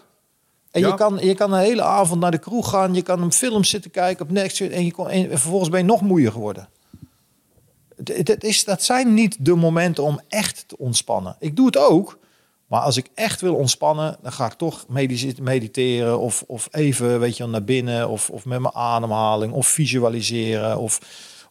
En 0.71 0.81
Ja. 0.81 0.87
je, 0.87 0.93
kan, 0.93 1.17
je 1.21 1.33
kan 1.35 1.53
een 1.53 1.59
hele 1.59 1.81
avond 1.83 2.19
naar 2.21 2.31
de 2.31 2.37
kroeg 2.37 2.69
gaan. 2.69 2.93
Je 2.93 3.01
kan 3.01 3.21
een 3.21 3.31
film 3.31 3.63
zitten 3.63 3.91
kijken 3.91 4.25
op 4.25 4.31
Netflix. 4.31 4.75
En, 4.75 4.85
je 4.85 4.91
kon, 4.91 5.09
en 5.09 5.29
vervolgens 5.29 5.69
ben 5.69 5.79
je 5.79 5.85
nog 5.85 6.01
moeier 6.01 6.31
geworden. 6.31 6.67
Het 8.03 8.43
is, 8.43 8.63
dat 8.63 8.83
zijn 8.83 9.13
niet 9.13 9.45
de 9.45 9.55
momenten 9.55 10.03
om 10.03 10.19
echt 10.27 10.63
te 10.67 10.77
ontspannen. 10.77 11.35
Ik 11.39 11.55
doe 11.55 11.65
het 11.65 11.77
ook. 11.77 12.19
Maar 12.67 12.81
als 12.81 12.97
ik 12.97 13.09
echt 13.13 13.41
wil 13.41 13.55
ontspannen, 13.55 14.17
dan 14.21 14.31
ga 14.31 14.45
ik 14.45 14.53
toch 14.53 14.85
mediteren. 15.39 16.19
Of, 16.19 16.43
of 16.47 16.67
even 16.71 17.19
weet 17.19 17.37
je, 17.37 17.45
naar 17.45 17.63
binnen. 17.63 18.09
Of, 18.09 18.29
of 18.29 18.45
met 18.45 18.59
mijn 18.59 18.75
ademhaling. 18.75 19.53
Of 19.53 19.67
visualiseren. 19.67 20.77
Of, 20.77 20.99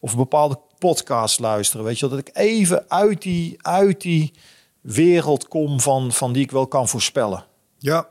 of 0.01 0.17
bepaalde 0.17 0.59
podcasts 0.79 1.39
luisteren. 1.39 1.85
Weet 1.85 1.99
je, 1.99 2.09
dat 2.09 2.19
ik 2.19 2.31
even 2.33 2.85
uit 2.89 3.23
die, 3.23 3.57
uit 3.59 4.01
die 4.01 4.33
wereld 4.81 5.49
kom 5.49 5.81
van, 5.81 6.13
van 6.13 6.33
die 6.33 6.43
ik 6.43 6.51
wel 6.51 6.67
kan 6.67 6.89
voorspellen. 6.89 7.45
Ja, 7.79 8.09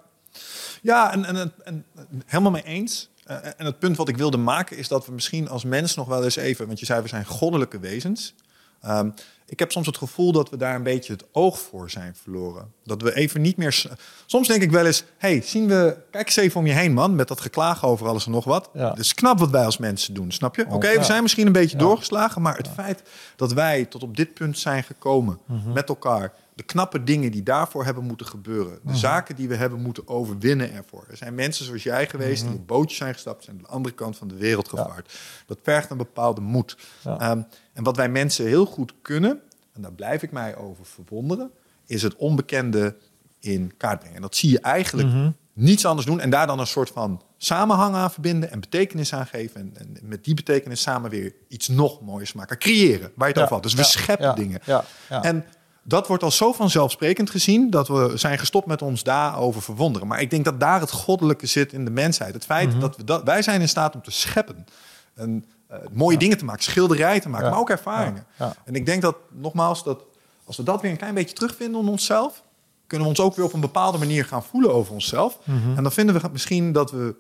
ja 0.82 1.12
en, 1.14 1.54
en 1.64 1.86
helemaal 2.26 2.52
mee 2.52 2.64
eens. 2.64 3.10
Eh, 3.40 3.52
en 3.58 3.66
het 3.66 3.80
punt 3.80 3.98
wat 3.98 4.10
ik 4.10 4.18
wilde 4.18 4.38
maken 4.38 4.78
is 4.78 4.88
dat 4.88 5.06
we 5.06 5.12
misschien 5.12 5.50
als 5.50 5.64
mens 5.64 5.96
nog 5.96 6.08
wel 6.08 6.24
eens 6.24 6.36
even, 6.36 6.68
want 6.68 6.80
je 6.80 6.86
zei 6.86 7.02
we 7.02 7.08
zijn 7.08 7.26
goddelijke 7.26 7.80
wezens. 7.80 8.34
Ehm, 8.82 9.10
ik 9.46 9.60
heb 9.60 9.72
soms 9.72 9.86
het 9.88 9.98
gevoel 9.98 10.32
dat 10.32 10.50
we 10.50 10.58
daar 10.58 10.76
een 10.76 10.84
beetje 10.84 11.14
het 11.14 11.26
oog 11.32 11.60
voor 11.60 11.90
zijn 11.90 12.16
verloren. 12.22 12.72
Dat 12.84 13.02
we 13.02 13.16
even 13.16 13.42
niet 13.42 13.58
meer. 13.58 13.86
Soms 14.26 14.48
denk 14.48 14.62
ik 14.62 14.72
wel 14.72 14.86
eens: 14.86 15.04
hey, 15.18 15.42
zien 15.42 15.68
we. 15.68 15.98
Kijk 16.12 16.26
eens 16.26 16.36
even 16.36 16.60
om 16.60 16.66
je 16.66 16.74
heen, 16.74 16.94
man, 16.94 17.16
met 17.16 17.28
dat 17.28 17.42
geklaag 17.42 17.86
over 17.86 18.08
alles 18.08 18.26
en 18.26 18.32
nog 18.32 18.44
wat. 18.46 18.70
Ja. 18.74 18.90
Het 18.90 19.00
is 19.00 19.14
knap 19.14 19.40
wat 19.40 19.50
wij 19.50 19.66
als 19.66 19.78
mensen 19.78 20.14
doen, 20.14 20.32
snap 20.32 20.56
je? 20.56 20.66
Oké, 20.66 20.74
Oh, 20.76 20.82
we 20.82 20.88
ja. 21.00 21.04
zijn 21.04 21.22
misschien 21.22 21.46
een 21.48 21.52
beetje 21.52 21.78
doorgeslagen, 21.78 22.42
maar 22.42 22.58
het 22.58 22.68
feit 22.68 23.04
dat 23.36 23.54
wij 23.54 23.86
tot 23.86 24.04
op 24.04 24.18
dit 24.18 24.34
punt 24.34 24.58
zijn 24.60 24.84
gekomen 24.84 25.40
Mhm. 25.46 25.72
met 25.72 25.90
elkaar, 25.90 26.34
de 26.62 26.68
knappe 26.68 27.04
dingen 27.04 27.32
die 27.32 27.44
daarvoor 27.44 27.86
hebben 27.86 28.04
moeten 28.04 28.26
gebeuren. 28.26 28.80
De 28.84 28.96
zaken 28.96 29.36
die 29.36 29.48
we 29.48 29.56
hebben 29.56 29.82
moeten 29.82 30.08
overwinnen 30.08 30.74
ervoor. 30.74 31.06
Er 31.10 31.18
zijn 31.18 31.36
mensen 31.36 31.66
zoals 31.66 31.84
jij 31.84 32.08
geweest 32.08 32.44
die 32.44 32.54
op 32.54 32.68
bootjes 32.68 32.98
zijn 32.98 33.14
gestapt... 33.14 33.44
zijn 33.44 33.56
aan 33.56 33.62
de 33.62 33.68
andere 33.70 33.96
kant 33.96 34.18
van 34.18 34.28
de 34.28 34.36
wereld 34.36 34.70
gevaard. 34.70 35.14
Dat 35.46 35.60
vergt 35.64 35.90
een 35.90 35.98
bepaalde 35.98 36.42
moed. 36.42 36.78
Ja. 37.04 37.20
Ehm, 37.20 37.42
en 37.74 37.84
wat 37.84 37.96
wij 37.96 38.10
mensen 38.10 38.46
heel 38.46 38.66
goed 38.66 38.94
kunnen... 39.02 39.42
en 39.74 39.82
daar 39.82 39.94
blijf 39.94 40.24
ik 40.24 40.32
mij 40.32 40.56
over 40.56 40.86
verwonderen... 40.86 41.52
is 41.86 42.02
het 42.02 42.16
onbekende 42.16 42.96
in 43.40 43.74
kaart 43.78 44.00
brengen. 44.00 44.16
En 44.16 44.22
dat 44.22 44.36
zie 44.36 44.50
je 44.50 44.60
eigenlijk 44.60 45.10
niets 45.54 45.86
anders 45.86 46.08
doen... 46.08 46.20
en 46.20 46.30
daar 46.30 46.48
dan 46.48 46.60
een 46.60 46.68
soort 46.68 46.90
van 46.90 47.22
samenhang 47.38 47.96
aan 47.96 48.12
verbinden... 48.12 48.52
en 48.52 48.60
betekenis 48.60 49.14
aan 49.14 49.28
geven. 49.28 49.62
En, 49.62 49.74
en 49.78 49.98
met 50.02 50.24
die 50.24 50.34
betekenis 50.34 50.82
samen 50.82 51.10
weer 51.10 51.34
iets 51.48 51.68
nog 51.68 52.02
mooiers 52.02 52.34
maken. 52.34 52.58
Creëren, 52.58 53.12
waar 53.16 53.28
je 53.28 53.34
het 53.34 53.36
Ja. 53.36 53.42
over 53.42 53.54
had. 53.54 53.64
Dus 53.64 53.74
we 53.74 53.84
scheppen 53.84 54.36
dingen. 54.36 54.60
Ja. 54.66 54.84
Ja. 55.10 55.24
En 55.24 55.46
dat 55.84 56.08
wordt 56.08 56.24
al 56.24 56.32
zo 56.32 56.54
vanzelfsprekend 56.54 57.30
gezien 57.30 57.70
dat 57.70 57.88
we 57.88 58.12
zijn 58.16 58.40
gestopt 58.40 58.68
met 58.68 58.82
ons 58.82 59.04
daarover 59.04 59.62
verwonderen. 59.62 60.08
Maar 60.08 60.22
ik 60.22 60.30
denk 60.30 60.46
dat 60.46 60.60
daar 60.60 60.80
het 60.80 60.92
goddelijke 60.92 61.46
zit 61.46 61.74
in 61.74 61.86
de 61.86 61.92
mensheid. 61.92 62.34
Het 62.34 62.46
feit 62.46 62.70
Mhm. 62.70 62.80
dat 62.80 62.98
we 62.98 63.04
dat 63.04 63.24
wij 63.24 63.42
zijn 63.42 63.62
in 63.62 63.70
staat 63.70 63.96
om 63.96 64.02
te 64.02 64.12
scheppen. 64.12 64.66
En 65.14 65.46
eh, 65.68 65.78
mooie 65.92 66.18
dingen 66.18 66.38
te 66.38 66.46
maken, 66.46 66.64
schilderijen 66.64 67.22
te 67.22 67.30
maken, 67.30 67.46
Ja. 67.46 67.52
maar 67.52 67.60
ook 67.62 67.70
ervaringen. 67.70 68.26
Ja. 68.40 68.56
En 68.66 68.76
ik 68.76 68.86
denk 68.86 69.02
dat, 69.02 69.16
nogmaals, 69.32 69.84
dat 69.84 70.04
als 70.44 70.58
we 70.58 70.64
dat 70.64 70.82
weer 70.82 70.92
een 70.92 70.98
klein 70.98 71.14
beetje 71.14 71.36
terugvinden 71.36 71.82
in 71.82 71.88
onszelf, 71.88 72.44
kunnen 72.88 73.08
we 73.08 73.14
ons 73.14 73.24
ook 73.26 73.36
weer 73.36 73.46
op 73.46 73.54
een 73.54 73.60
bepaalde 73.60 73.98
manier 73.98 74.26
gaan 74.26 74.44
voelen 74.44 74.74
over 74.74 74.94
onszelf. 74.94 75.40
Mhm. 75.44 75.78
En 75.78 75.84
dan 75.84 75.92
vinden 75.92 76.22
we 76.22 76.30
misschien 76.32 76.72
dat 76.72 76.92
we 76.92 77.16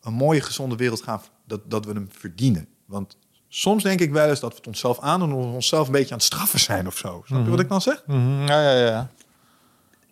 een 0.00 0.12
mooie, 0.12 0.40
gezonde 0.40 0.76
wereld 0.76 1.02
gaan, 1.02 1.20
dat, 1.46 1.60
dat 1.64 1.84
we 1.84 1.92
hem 1.92 2.08
verdienen. 2.18 2.66
Want 2.84 3.16
soms 3.52 3.82
denk 3.82 4.00
ik 4.00 4.12
wel 4.12 4.28
eens 4.28 4.40
dat 4.40 4.50
we 4.50 4.56
het 4.56 4.66
onszelf 4.66 5.00
aandoen, 5.00 5.32
omdat 5.32 5.48
we 5.48 5.54
onszelf 5.54 5.86
een 5.86 5.92
beetje 5.92 6.10
aan 6.12 6.16
het 6.16 6.26
straffen 6.26 6.60
zijn 6.60 6.86
of 6.86 6.96
zo. 6.96 7.22
Snap 7.26 7.44
je 7.44 7.50
wat 7.50 7.60
ik 7.60 7.68
dan 7.68 7.80
zeg? 7.80 8.02
Mhm, 8.06 8.46
Ja, 8.46 8.62
ja, 8.62 8.86
ja. 8.86 9.08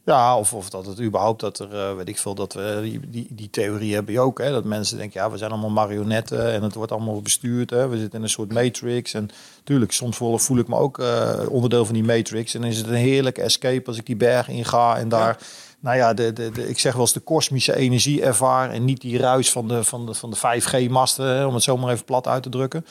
Ja, 0.05 0.39
of, 0.39 0.53
of 0.53 0.71
dat 0.71 0.87
het 0.87 1.01
überhaupt 1.01 1.41
dat 1.41 1.59
er, 1.59 1.75
eh, 1.75 1.97
weet 1.97 2.09
ik 2.09 2.19
veel, 2.19 2.35
dat 2.35 2.53
we 2.53 2.79
die, 2.83 3.01
die, 3.11 3.27
die 3.31 3.51
theorie 3.51 3.95
hebben 3.95 4.13
je 4.13 4.21
ook, 4.21 4.39
hè, 4.39 4.51
dat 4.51 4.65
mensen 4.65 4.99
denken, 4.99 5.21
ja, 5.21 5.31
we 5.31 5.37
zijn 5.37 5.51
allemaal 5.51 5.71
marionetten 5.71 6.53
en 6.53 6.63
het 6.63 6.75
wordt 6.75 6.93
allemaal 6.93 7.23
bestuurd, 7.23 7.71
hè, 7.71 7.89
we 7.89 7.99
zitten 7.99 8.19
in 8.19 8.25
een 8.25 8.31
soort 8.31 8.53
matrix 8.53 9.15
en 9.15 9.31
tuurlijk, 9.65 9.93
soms 9.93 10.17
voel, 10.17 10.39
voel 10.39 10.59
ik 10.59 10.69
me 10.69 10.77
ook 10.77 10.99
eh, 10.99 11.41
onderdeel 11.49 11.85
van 11.85 11.95
die 11.95 12.05
matrix 12.05 12.55
en 12.55 12.61
dan 12.61 12.71
is 12.71 12.77
het 12.77 12.87
een 12.87 12.95
heerlijke 12.95 13.43
escape 13.43 13.87
als 13.87 13.97
ik 13.97 14.07
die 14.07 14.17
berg 14.17 14.49
inga 14.49 14.97
en 14.97 15.09
daar, 15.09 15.39
nou 15.81 15.97
ja, 15.97 16.15
de, 16.15 16.33
de, 16.33 16.51
de, 16.51 16.69
ik 16.69 16.79
zeg 16.79 16.93
wel 16.93 17.01
eens 17.01 17.13
de 17.13 17.21
kosmische 17.21 17.77
energie 17.77 18.23
ervaar 18.23 18.71
en 18.71 18.85
niet 18.85 19.01
die 19.01 19.19
ruis 19.19 19.51
van 19.53 19.69
de, 19.69 19.85
van 19.85 20.07
de, 20.07 20.15
van 20.15 20.31
de 20.31 20.37
5G-masten, 20.37 21.47
om 21.47 21.55
het 21.55 21.63
zo 21.63 21.77
maar 21.77 21.93
even 21.93 22.05
plat 22.05 22.27
uit 22.27 22.43
te 22.43 22.49
drukken. 22.49 22.87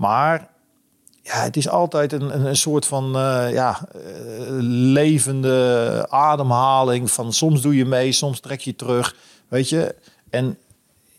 Maar 0.00 0.48
ja, 1.22 1.42
het 1.42 1.56
is 1.56 1.68
altijd 1.68 2.12
een, 2.12 2.46
een, 2.46 2.56
soort 2.56 2.86
van 2.86 3.16
eh, 3.16 3.52
ja, 3.52 3.80
eh, 3.92 4.00
levende 4.94 6.06
ademhaling. 6.08 7.10
Van 7.10 7.32
soms 7.32 7.60
doe 7.62 7.76
je 7.76 7.84
mee, 7.84 8.12
soms 8.12 8.40
trek 8.40 8.60
je 8.60 8.76
terug. 8.76 9.14
Weet 9.48 9.68
je? 9.68 9.94
En 10.30 10.58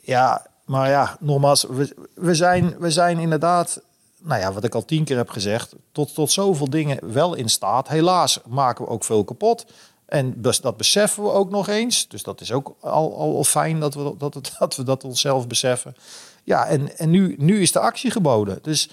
ja, 0.02 0.46
maar 0.66 0.90
ja, 0.90 1.18
nogmaals, 1.20 1.64
we, 1.70 1.96
we, 2.16 2.36
zijn, 2.36 2.76
we 2.80 2.92
zijn 2.92 3.20
inderdaad, 3.20 3.82
nou 4.22 4.42
ja, 4.42 4.54
wat 4.54 4.64
ik 4.64 4.76
al 4.76 4.86
tien 4.86 5.04
keer 5.04 5.18
heb 5.18 5.30
gezegd, 5.30 5.76
tot, 5.92 6.14
tot 6.14 6.32
zoveel 6.32 6.70
dingen 6.70 7.14
wel 7.14 7.34
in 7.34 7.50
staat. 7.50 7.88
Helaas 7.88 8.40
maken 8.48 8.86
we 8.86 8.92
ook 8.92 9.04
veel 9.04 9.24
kapot. 9.24 9.66
En 10.06 10.42
dat 10.42 10.78
beseffen 10.78 11.24
we 11.24 11.32
ook 11.32 11.50
nog 11.50 11.68
eens. 11.68 12.08
Dus 12.08 12.24
dat 12.24 12.42
is 12.42 12.52
ook 12.52 12.76
al, 12.80 13.18
al 13.18 13.44
fijn 13.44 13.80
dat 13.80 13.94
we 13.94 14.14
dat, 14.18 14.34
het- 14.34 14.56
dat 14.60 14.76
we 14.76 14.84
dat 14.84 15.04
onszelf 15.04 15.48
beseffen. 15.48 15.96
Ja, 16.44 16.66
en, 16.68 16.98
en 16.98 17.10
nu, 17.10 17.36
nu 17.38 17.62
is 17.62 17.72
de 17.72 17.80
actie 17.80 18.12
geboden. 18.12 18.60
Dus 18.62 18.90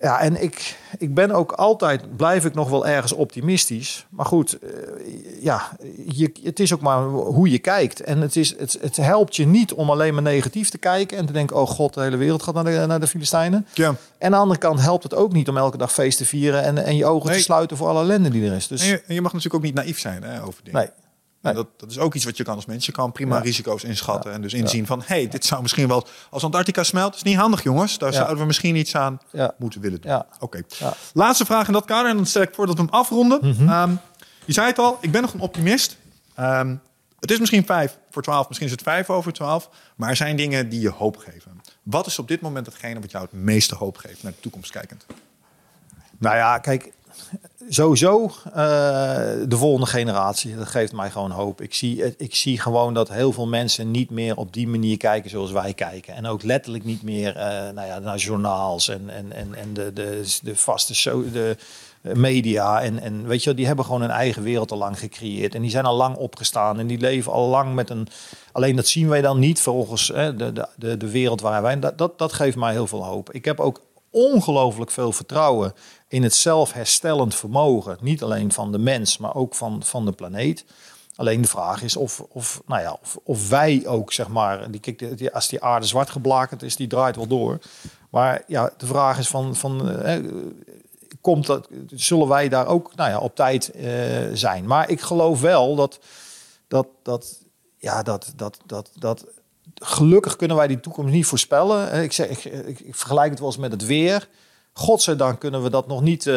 ja, 0.00 0.20
en 0.20 0.42
ik, 0.42 0.78
ik 0.98 1.14
ben 1.14 1.30
ook 1.30 1.52
altijd, 1.52 2.16
blijf 2.16 2.44
ik 2.44 2.54
nog 2.54 2.68
wel 2.70 2.86
ergens 2.86 3.12
optimistisch. 3.12 4.06
Maar 4.10 4.26
goed, 4.26 4.58
eh, 4.58 4.68
ja, 5.42 5.76
je, 6.08 6.32
het 6.42 6.60
is 6.60 6.72
ook 6.74 6.80
maar 6.80 7.02
hoe 7.08 7.50
je 7.50 7.58
kijkt. 7.58 8.00
En 8.00 8.20
het, 8.20 8.36
is, 8.36 8.58
het, 8.58 8.78
het 8.80 8.96
helpt 8.96 9.36
je 9.36 9.46
niet 9.46 9.72
om 9.72 9.90
alleen 9.90 10.14
maar 10.14 10.22
negatief 10.22 10.68
te 10.70 10.78
kijken 10.78 11.18
en 11.18 11.26
te 11.26 11.32
denken, 11.32 11.56
oh 11.56 11.68
god, 11.68 11.94
de 11.94 12.00
hele 12.00 12.16
wereld 12.16 12.42
gaat 12.42 12.54
naar 12.54 12.64
de, 12.64 12.84
naar 12.86 13.00
de 13.00 13.06
Filistijnen. 13.06 13.66
Ja. 13.74 13.88
En 13.88 13.96
aan 14.18 14.30
de 14.30 14.36
andere 14.36 14.60
kant 14.60 14.80
helpt 14.80 15.02
het 15.02 15.14
ook 15.14 15.32
niet 15.32 15.48
om 15.48 15.56
elke 15.56 15.76
dag 15.76 15.92
feest 15.92 16.18
te 16.18 16.24
vieren 16.26 16.62
en, 16.62 16.84
en 16.84 16.96
je 16.96 17.06
ogen 17.06 17.28
Nee. 17.28 17.36
te 17.36 17.42
sluiten 17.42 17.76
voor 17.76 17.88
alle 17.88 18.00
ellende 18.00 18.28
die 18.28 18.46
er 18.50 18.56
is. 18.56 18.66
Dus 18.66 18.80
En 18.82 18.86
je, 18.88 19.02
en 19.06 19.14
je 19.14 19.20
mag 19.20 19.32
natuurlijk 19.32 19.64
ook 19.64 19.70
niet 19.70 19.74
naïef 19.84 19.98
zijn 19.98 20.22
hè, 20.22 20.42
over 20.44 20.60
dingen. 20.64 20.80
nee, 20.80 20.88
Nee. 21.42 21.54
dat, 21.54 21.66
dat 21.76 21.90
is 21.90 21.98
ook 21.98 22.14
iets 22.14 22.24
wat 22.24 22.36
je 22.36 22.44
kan 22.44 22.54
als 22.54 22.66
mens. 22.66 22.86
Je 22.86 22.92
kan 22.92 23.12
prima 23.12 23.36
Ja. 23.36 23.42
risico's 23.42 23.84
inschatten 23.84 24.32
en 24.32 24.42
dus 24.42 24.52
inzien 24.52 24.86
van... 24.86 25.02
hey, 25.04 25.28
dit 25.28 25.44
zou 25.44 25.62
misschien 25.62 25.88
wel... 25.88 26.06
Als 26.30 26.44
Antarctica 26.44 26.82
smelt, 26.82 27.14
is 27.14 27.22
niet 27.22 27.36
handig 27.36 27.62
jongens. 27.62 27.98
Daar 27.98 28.12
zouden 28.12 28.38
we 28.38 28.44
misschien 28.44 28.76
iets 28.76 28.96
aan 28.96 29.20
moeten 29.58 29.80
willen 29.80 30.00
doen. 30.00 30.22
Oké. 30.40 30.62
Laatste 31.12 31.44
vraag 31.44 31.66
in 31.66 31.72
dat 31.72 31.84
kader. 31.84 32.10
En 32.10 32.16
dan 32.16 32.26
stel 32.26 32.42
ik 32.42 32.54
voor 32.54 32.66
dat 32.66 32.76
we 32.76 32.82
hem 32.82 32.90
afronden. 32.90 33.38
Mhm. 33.42 33.68
Ehm, 33.68 33.94
je 34.44 34.52
zei 34.52 34.66
het 34.66 34.78
al, 34.78 34.98
ik 35.00 35.10
ben 35.12 35.22
nog 35.22 35.32
een 35.34 35.40
optimist. 35.40 35.96
Ehm, 36.34 36.74
het 37.20 37.30
is 37.30 37.38
misschien 37.38 37.66
vijf 37.66 37.98
voor 38.10 38.22
twaalf. 38.22 38.46
Misschien 38.46 38.66
is 38.68 38.74
het 38.74 38.82
vijf 38.82 39.10
over 39.10 39.32
twaalf. 39.32 39.68
Maar 39.96 40.08
er 40.08 40.16
zijn 40.16 40.36
dingen 40.36 40.68
die 40.68 40.80
je 40.80 40.90
hoop 40.90 41.16
geven. 41.16 41.60
Wat 41.82 42.06
is 42.06 42.18
op 42.18 42.28
dit 42.28 42.40
moment 42.40 42.66
hetgene 42.66 43.00
wat 43.00 43.10
jou 43.10 43.24
het 43.24 43.32
meeste 43.32 43.74
hoop 43.74 43.96
geeft... 43.96 44.22
naar 44.22 44.32
de 44.32 44.40
toekomst 44.40 44.70
kijkend? 44.70 45.06
Nou 46.18 46.36
ja, 46.36 46.58
kijk, 46.58 46.92
sowieso 47.68 48.30
eh, 48.44 48.54
de 49.48 49.56
volgende 49.56 49.86
generatie, 49.86 50.56
dat 50.56 50.68
geeft 50.68 50.92
mij 50.92 51.10
gewoon 51.10 51.30
hoop. 51.30 51.60
Ik 51.60 51.74
zie, 51.74 52.16
ik 52.16 52.34
zie 52.34 52.60
gewoon 52.60 52.94
dat 52.94 53.08
heel 53.08 53.32
veel 53.32 53.46
mensen 53.46 53.90
niet 53.90 54.10
meer 54.10 54.36
op 54.36 54.52
die 54.52 54.68
manier 54.68 54.96
kijken 54.96 55.30
zoals 55.30 55.50
wij 55.50 55.74
kijken. 55.74 56.14
En 56.14 56.26
ook 56.26 56.42
letterlijk 56.42 56.84
niet 56.84 57.02
meer 57.02 57.36
eh, 57.36 57.46
nou 57.74 57.86
ja, 57.86 57.98
naar 57.98 58.16
journaals 58.16 58.88
en, 58.88 59.10
en, 59.10 59.32
en, 59.32 59.54
en 59.54 59.74
de, 59.74 59.92
de, 59.92 60.38
de 60.42 60.56
vaste 60.56 60.94
so, 60.94 61.30
de 61.30 61.56
eh, 62.02 62.14
media. 62.14 62.82
En, 62.82 63.00
en 63.00 63.26
weet 63.26 63.42
je, 63.42 63.54
die 63.54 63.66
hebben 63.66 63.84
gewoon 63.84 64.02
een 64.02 64.10
eigen 64.10 64.42
wereld 64.42 64.70
al 64.70 64.78
lang 64.78 64.98
gecreëerd. 64.98 65.54
En 65.54 65.62
die 65.62 65.70
zijn 65.70 65.84
al 65.84 65.96
lang 65.96 66.16
opgestaan 66.16 66.78
en 66.78 66.86
die 66.86 66.98
leven 66.98 67.32
al 67.32 67.48
lang 67.48 67.74
met 67.74 67.90
een... 67.90 68.08
Alleen 68.52 68.76
dat 68.76 68.86
zien 68.86 69.08
wij 69.08 69.20
dan 69.20 69.38
niet 69.38 69.60
volgens 69.60 70.08
hè, 70.08 70.36
de, 70.36 70.52
de, 70.52 70.68
de, 70.76 70.96
de 70.96 71.10
wereld 71.10 71.40
waar 71.40 71.62
wij... 71.62 71.78
Dat, 71.78 71.98
dat, 71.98 72.18
dat 72.18 72.32
geeft 72.32 72.56
mij 72.56 72.72
heel 72.72 72.86
veel 72.86 73.04
hoop. 73.04 73.32
Ik 73.32 73.44
heb 73.44 73.60
ook 73.60 73.80
ongelooflijk 74.10 74.90
veel 74.90 75.12
vertrouwen 75.12 75.74
in 76.12 76.22
het 76.22 76.34
zelfherstellend 76.34 77.34
vermogen. 77.34 77.96
Niet 78.00 78.22
alleen 78.22 78.52
van 78.52 78.72
de 78.72 78.78
mens, 78.78 79.18
maar 79.18 79.34
ook 79.34 79.54
van, 79.54 79.82
van 79.82 80.04
de 80.04 80.12
planeet. 80.12 80.64
Alleen 81.16 81.40
de 81.40 81.48
vraag 81.48 81.82
is 81.82 81.96
of, 81.96 82.20
of, 82.28 82.62
nou 82.66 82.80
ja, 82.82 82.98
of, 83.02 83.18
of 83.24 83.48
wij 83.48 83.82
ook, 83.86 84.12
zeg 84.12 84.28
maar, 84.28 84.70
die, 84.70 84.80
kijk, 84.80 85.30
als 85.32 85.48
die 85.48 85.62
aarde 85.62 85.86
zwart 85.86 86.10
geblakerd 86.10 86.62
is, 86.62 86.76
die 86.76 86.86
draait 86.86 87.16
wel 87.16 87.26
door. 87.26 87.58
Maar 88.10 88.42
ja, 88.46 88.70
de 88.76 88.86
vraag 88.86 89.18
is 89.18 89.28
van, 89.28 89.56
van 89.56 89.90
eh, 89.90 90.24
komt 91.20 91.46
dat, 91.46 91.68
zullen 91.90 92.28
wij 92.28 92.48
daar 92.48 92.66
ook 92.66 92.94
nou 92.94 93.10
ja, 93.10 93.18
op 93.18 93.34
tijd 93.34 93.70
eh, 93.70 93.86
zijn? 94.32 94.66
Maar 94.66 94.90
ik 94.90 95.00
geloof 95.00 95.40
wel 95.40 95.74
dat, 95.74 95.98
dat, 96.68 96.86
dat, 97.02 97.40
ja, 97.76 98.02
dat, 98.02 98.32
dat, 98.36 98.58
dat, 98.66 98.90
dat 98.98 99.26
gelukkig 99.74 100.36
kunnen 100.36 100.56
wij 100.56 100.66
die 100.66 100.80
toekomst 100.80 101.12
niet 101.12 101.26
voorspellen. 101.26 101.90
Eh, 101.90 102.02
Ik, 102.02 102.12
zeg, 102.12 102.44
ik 102.46 102.96
vergelijk 102.96 103.30
het 103.30 103.38
wel 103.38 103.48
eens 103.48 103.56
met 103.56 103.72
het 103.72 103.86
weer. 103.86 104.28
Godzijdank 104.72 105.40
kunnen 105.40 105.62
we 105.62 105.70
dat 105.70 105.86
nog 105.86 106.02
niet, 106.02 106.26
eh, 106.26 106.34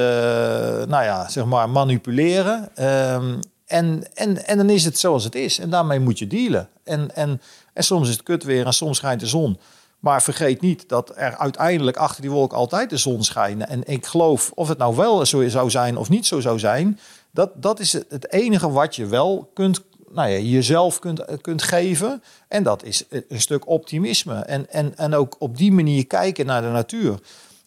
nou 0.87 1.03
ja, 1.03 1.29
zeg 1.29 1.45
maar, 1.45 1.69
manipuleren. 1.69 2.69
Ehm, 2.75 3.39
en, 3.65 4.03
en, 4.13 4.45
en 4.45 4.57
dan 4.57 4.69
is 4.69 4.85
het 4.85 4.99
zoals 4.99 5.23
het 5.23 5.35
is. 5.35 5.59
En 5.59 5.69
daarmee 5.69 5.99
moet 5.99 6.19
je 6.19 6.27
dealen. 6.27 6.69
En, 6.83 7.15
en, 7.15 7.41
en 7.73 7.83
soms 7.83 8.07
is 8.07 8.13
het 8.13 8.23
kut 8.23 8.43
weer 8.43 8.65
en 8.65 8.73
soms 8.73 8.97
schijnt 8.97 9.19
de 9.19 9.27
zon. 9.27 9.59
Maar 9.99 10.23
vergeet 10.23 10.61
niet 10.61 10.89
dat 10.89 11.11
er 11.15 11.37
uiteindelijk 11.37 11.97
achter 11.97 12.21
die 12.21 12.31
wolk 12.31 12.53
altijd 12.53 12.89
de 12.89 12.97
zon 12.97 13.23
schijnt. 13.23 13.65
En 13.65 13.81
ik 13.85 14.05
geloof, 14.05 14.51
of 14.55 14.67
het 14.67 14.77
nou 14.77 14.95
wel 14.95 15.25
zo 15.25 15.49
zou 15.49 15.69
zijn 15.69 15.97
of 15.97 16.09
niet 16.09 16.25
zo 16.25 16.39
zou 16.39 16.59
zijn... 16.59 16.99
dat, 17.31 17.51
dat 17.55 17.79
is 17.79 17.93
het- 17.93 18.05
het 18.09 18.31
enige 18.31 18.71
wat 18.71 18.95
je 18.95 19.05
wel 19.05 19.49
kunt, 19.53 19.81
nou 20.11 20.29
ja, 20.29 20.37
jezelf 20.37 20.99
kunt, 20.99 21.21
kunt 21.41 21.63
geven. 21.63 22.23
En 22.47 22.63
dat 22.63 22.83
is 22.83 23.03
een 23.09 23.41
stuk 23.41 23.67
optimisme. 23.67 24.35
En, 24.35 24.69
en, 24.69 24.97
en 24.97 25.13
ook 25.13 25.35
op 25.39 25.57
die 25.57 25.71
manier 25.71 26.07
kijken 26.07 26.45
naar 26.45 26.61
de 26.61 26.67
natuur. 26.67 27.19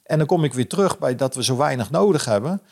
En 0.09 0.19
dan 0.19 0.27
kom 0.27 0.45
ik 0.45 0.55
weer 0.55 0.69
terug 0.69 0.99
bij 0.99 1.15
dat 1.15 1.35
we 1.35 1.45
zo 1.45 1.57
weinig 1.57 1.91
nodig 1.91 2.25
hebben. 2.25 2.63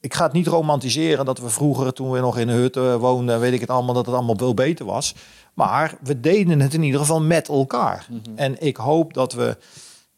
Ik 0.00 0.14
ga 0.14 0.24
het 0.24 0.32
niet 0.32 0.46
romantiseren 0.46 1.24
dat 1.24 1.38
we 1.38 1.48
vroeger, 1.48 1.92
toen 1.92 2.10
we 2.10 2.20
nog 2.20 2.38
in 2.38 2.48
een 2.48 2.56
hut 2.56 2.74
woonden, 2.74 3.40
weet 3.40 3.52
ik 3.52 3.60
het 3.60 3.70
allemaal, 3.70 3.94
dat 3.94 4.06
het 4.06 4.14
allemaal 4.14 4.36
veel 4.36 4.54
beter 4.54 4.84
was. 4.84 5.14
Maar 5.54 5.94
we 6.02 6.20
deden 6.20 6.60
het 6.60 6.74
in 6.74 6.82
ieder 6.82 7.00
geval 7.00 7.20
met 7.20 7.48
elkaar. 7.48 8.06
En 8.34 8.62
ik 8.62 8.76
hoop 8.76 9.14
dat 9.14 9.32
we, 9.32 9.56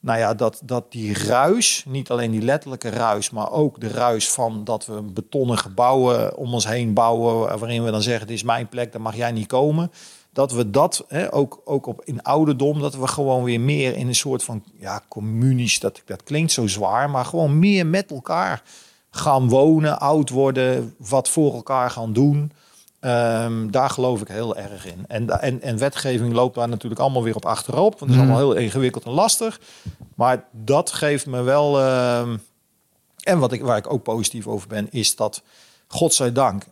nou 0.01 0.19
ja, 0.19 0.35
dat, 0.35 0.61
dat 0.65 0.93
die 0.93 1.19
ruis, 1.19 1.85
niet 1.89 2.11
alleen 2.11 2.31
die 2.31 2.43
letterlijke 2.43 2.89
ruis, 2.89 3.31
maar 3.31 3.51
ook 3.51 3.81
de 3.81 3.89
ruis 3.89 4.31
van 4.31 4.65
dat 4.65 4.87
we 4.87 5.03
betonnen 5.03 5.59
gebouwen 5.59 6.37
om 6.37 6.55
ons 6.55 6.67
heen 6.67 6.95
bouwen, 6.95 7.59
waarin 7.59 7.85
we 7.85 7.91
dan 7.91 8.03
zeggen, 8.03 8.27
dit 8.27 8.37
is 8.37 8.43
mijn 8.43 8.69
plek, 8.69 8.93
daar 8.93 9.01
mag 9.01 9.17
jij 9.17 9.33
niet 9.33 9.47
komen. 9.47 9.91
Dat 10.33 10.53
we 10.53 10.71
dat, 10.71 11.05
hè, 11.09 11.35
ook, 11.35 11.61
ook 11.65 11.87
op, 11.87 12.03
in 12.05 12.23
ouderdom, 12.23 12.81
dat 12.81 12.97
we 12.97 13.07
gewoon 13.07 13.45
weer 13.45 13.61
meer 13.61 13.97
in 13.97 14.07
een 14.09 14.15
soort 14.15 14.45
van, 14.45 14.63
ja, 14.79 15.03
communies, 15.09 15.81
dat, 15.81 16.03
dat 16.05 16.23
klinkt 16.23 16.53
zo 16.53 16.67
zwaar, 16.67 17.11
maar 17.11 17.25
gewoon 17.25 17.59
meer 17.59 17.87
met 17.87 18.11
elkaar 18.11 18.63
gaan 19.11 19.49
wonen, 19.49 20.01
oud 20.01 20.31
worden, 20.31 20.95
wat 20.99 21.29
voor 21.29 21.55
elkaar 21.55 21.91
gaan 21.91 22.13
doen. 22.13 22.53
Ehm, 23.01 23.71
daar 23.71 23.91
geloof 23.91 24.21
ik 24.21 24.29
heel 24.29 24.57
erg 24.57 24.87
in. 24.87 25.05
En, 25.09 25.41
en, 25.41 25.63
en 25.63 25.79
wetgeving 25.79 26.33
loopt 26.33 26.55
daar 26.55 26.69
natuurlijk 26.69 27.01
allemaal 27.01 27.23
weer 27.23 27.37
op 27.37 27.45
achterop. 27.45 27.99
Want 27.99 28.01
het 28.01 28.11
is 28.11 28.17
allemaal 28.17 28.39
heel 28.39 28.55
ingewikkeld 28.55 29.05
en 29.05 29.13
lastig. 29.13 29.61
Maar 30.15 30.45
dat 30.51 30.93
geeft 30.93 31.27
me 31.27 31.43
wel. 31.43 31.81
ehm, 31.81 32.37
en 33.23 33.39
wat 33.39 33.53
ik, 33.53 33.63
waar 33.63 33.77
ik 33.77 33.93
ook 33.93 34.03
positief 34.03 34.47
over 34.47 34.69
ben, 34.69 34.89
is 34.91 35.17
dat 35.17 35.43
godzijdank, 35.87 36.65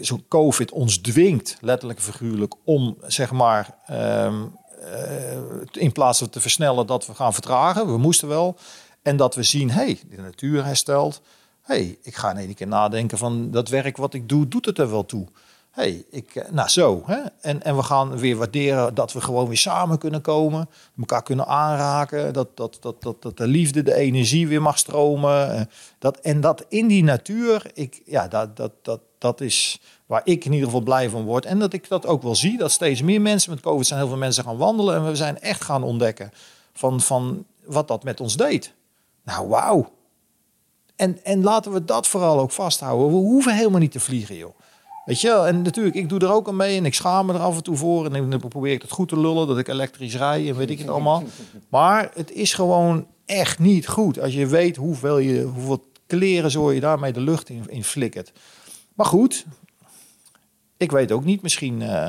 zo'n 0.00 0.24
COVID 0.28 0.72
ons 0.72 0.98
dwingt, 0.98 1.56
letterlijk 1.60 2.00
figuurlijk, 2.00 2.54
om 2.64 2.96
zeg 3.06 3.32
maar 3.32 3.76
ehm, 3.86 4.44
eh, 4.80 5.38
in 5.72 5.92
plaats 5.92 6.18
van 6.18 6.28
te 6.30 6.40
versnellen 6.40 6.86
dat 6.86 7.06
we 7.06 7.14
gaan 7.14 7.32
vertragen. 7.32 7.86
We 7.86 7.98
moesten 7.98 8.28
wel. 8.28 8.56
En 9.02 9.16
dat 9.16 9.34
we 9.34 9.42
zien, 9.42 9.70
hey, 9.70 10.00
de 10.10 10.22
natuur 10.22 10.64
herstelt. 10.64 11.22
hey, 11.62 11.98
ik 12.02 12.16
ga 12.16 12.30
in 12.30 12.36
één 12.36 12.54
keer 12.54 12.66
nadenken 12.66 13.18
van 13.18 13.50
dat 13.50 13.68
werk 13.68 13.96
wat 13.96 14.14
ik 14.14 14.28
doe, 14.28 14.48
doet 14.48 14.66
het 14.66 14.78
er 14.78 14.90
wel 14.90 15.06
toe 15.06 15.26
hey, 15.74 16.04
ik, 16.10 16.34
eh, 16.34 16.50
nou 16.50 16.68
zo. 16.68 17.02
Hè? 17.06 17.20
En, 17.40 17.62
en 17.62 17.76
we 17.76 17.82
gaan 17.82 18.18
weer 18.18 18.36
waarderen 18.36 18.94
dat 18.94 19.12
we 19.12 19.20
gewoon 19.20 19.46
weer 19.48 19.56
samen 19.56 19.98
kunnen 19.98 20.20
komen. 20.20 20.68
Elkaar 20.98 21.22
kunnen 21.22 21.46
aanraken. 21.46 22.32
Dat, 22.32 22.56
dat, 22.56 22.76
dat, 22.80 23.02
dat, 23.02 23.22
dat 23.22 23.36
de 23.36 23.46
liefde, 23.46 23.82
de 23.82 23.94
energie 23.94 24.48
weer 24.48 24.62
mag 24.62 24.78
stromen. 24.78 25.56
Eh, 25.56 25.60
dat, 25.98 26.20
en 26.20 26.40
dat 26.40 26.64
in 26.68 26.86
die 26.86 27.04
natuur, 27.04 27.70
ik, 27.74 28.02
ja, 28.04 28.28
dat, 28.28 28.56
dat, 28.56 28.72
dat, 28.82 29.00
dat 29.24 29.40
is 29.40 29.80
waar 30.06 30.20
ik 30.24 30.44
in 30.44 30.52
ieder 30.52 30.66
geval 30.66 30.82
blij 30.82 31.10
van 31.10 31.24
word. 31.24 31.44
En 31.44 31.58
dat 31.58 31.72
ik 31.72 31.88
dat 31.88 32.06
ook 32.06 32.22
wel 32.22 32.34
zie. 32.34 32.58
Dat 32.58 32.70
steeds 32.70 33.02
meer 33.02 33.20
mensen 33.20 33.50
met 33.50 33.60
COVID 33.60 33.86
zijn 33.86 33.98
heel 33.98 34.08
veel 34.08 34.16
mensen 34.16 34.44
gaan 34.44 34.56
wandelen. 34.56 34.94
En 34.94 35.06
we 35.06 35.16
zijn 35.16 35.40
echt 35.40 35.64
gaan 35.64 35.82
ontdekken 35.82 36.30
van, 36.72 37.00
van 37.00 37.44
wat 37.64 37.88
dat 37.88 38.04
met 38.04 38.20
ons 38.20 38.36
deed. 38.36 38.72
Nou, 39.24 39.48
wauw. 39.48 39.92
En, 40.96 41.24
en 41.24 41.42
laten 41.42 41.72
we 41.72 41.84
dat 41.84 42.06
vooral 42.06 42.40
ook 42.40 42.50
vasthouden. 42.50 43.08
We 43.08 43.14
hoeven 43.14 43.54
helemaal 43.54 43.80
niet 43.80 43.92
te 43.92 44.00
vliegen, 44.00 44.36
joh. 44.36 44.54
Weet 45.04 45.20
je 45.20 45.32
en 45.32 45.62
natuurlijk, 45.62 45.96
ik 45.96 46.08
doe 46.08 46.18
er 46.18 46.32
ook 46.32 46.48
aan 46.48 46.56
mee 46.56 46.76
en 46.76 46.84
ik 46.84 46.94
schaam 46.94 47.26
me 47.26 47.32
er 47.32 47.40
af 47.40 47.56
en 47.56 47.62
toe 47.62 47.76
voor. 47.76 48.04
En 48.12 48.30
dan 48.30 48.48
probeer 48.48 48.72
ik 48.72 48.82
het 48.82 48.90
goed 48.90 49.08
te 49.08 49.20
lullen, 49.20 49.46
dat 49.46 49.58
ik 49.58 49.68
elektrisch 49.68 50.16
rij 50.16 50.48
en 50.48 50.56
weet 50.56 50.70
ik 50.70 50.78
het 50.78 50.88
allemaal. 50.88 51.22
Maar 51.68 52.10
het 52.14 52.32
is 52.32 52.54
gewoon 52.54 53.06
echt 53.26 53.58
niet 53.58 53.88
goed 53.88 54.20
als 54.20 54.34
je 54.34 54.46
weet 54.46 54.76
hoeveel, 54.76 55.18
je, 55.18 55.42
hoeveel 55.42 55.84
kleren 56.06 56.50
zo 56.50 56.72
je 56.72 56.80
daarmee 56.80 57.12
de 57.12 57.20
lucht 57.20 57.48
in, 57.48 57.64
in 57.68 57.84
flikkert. 57.84 58.32
Maar 58.94 59.06
goed, 59.06 59.44
ik 60.76 60.90
weet 60.90 61.12
ook 61.12 61.24
niet, 61.24 61.42
misschien... 61.42 61.80
Uh, 61.80 62.08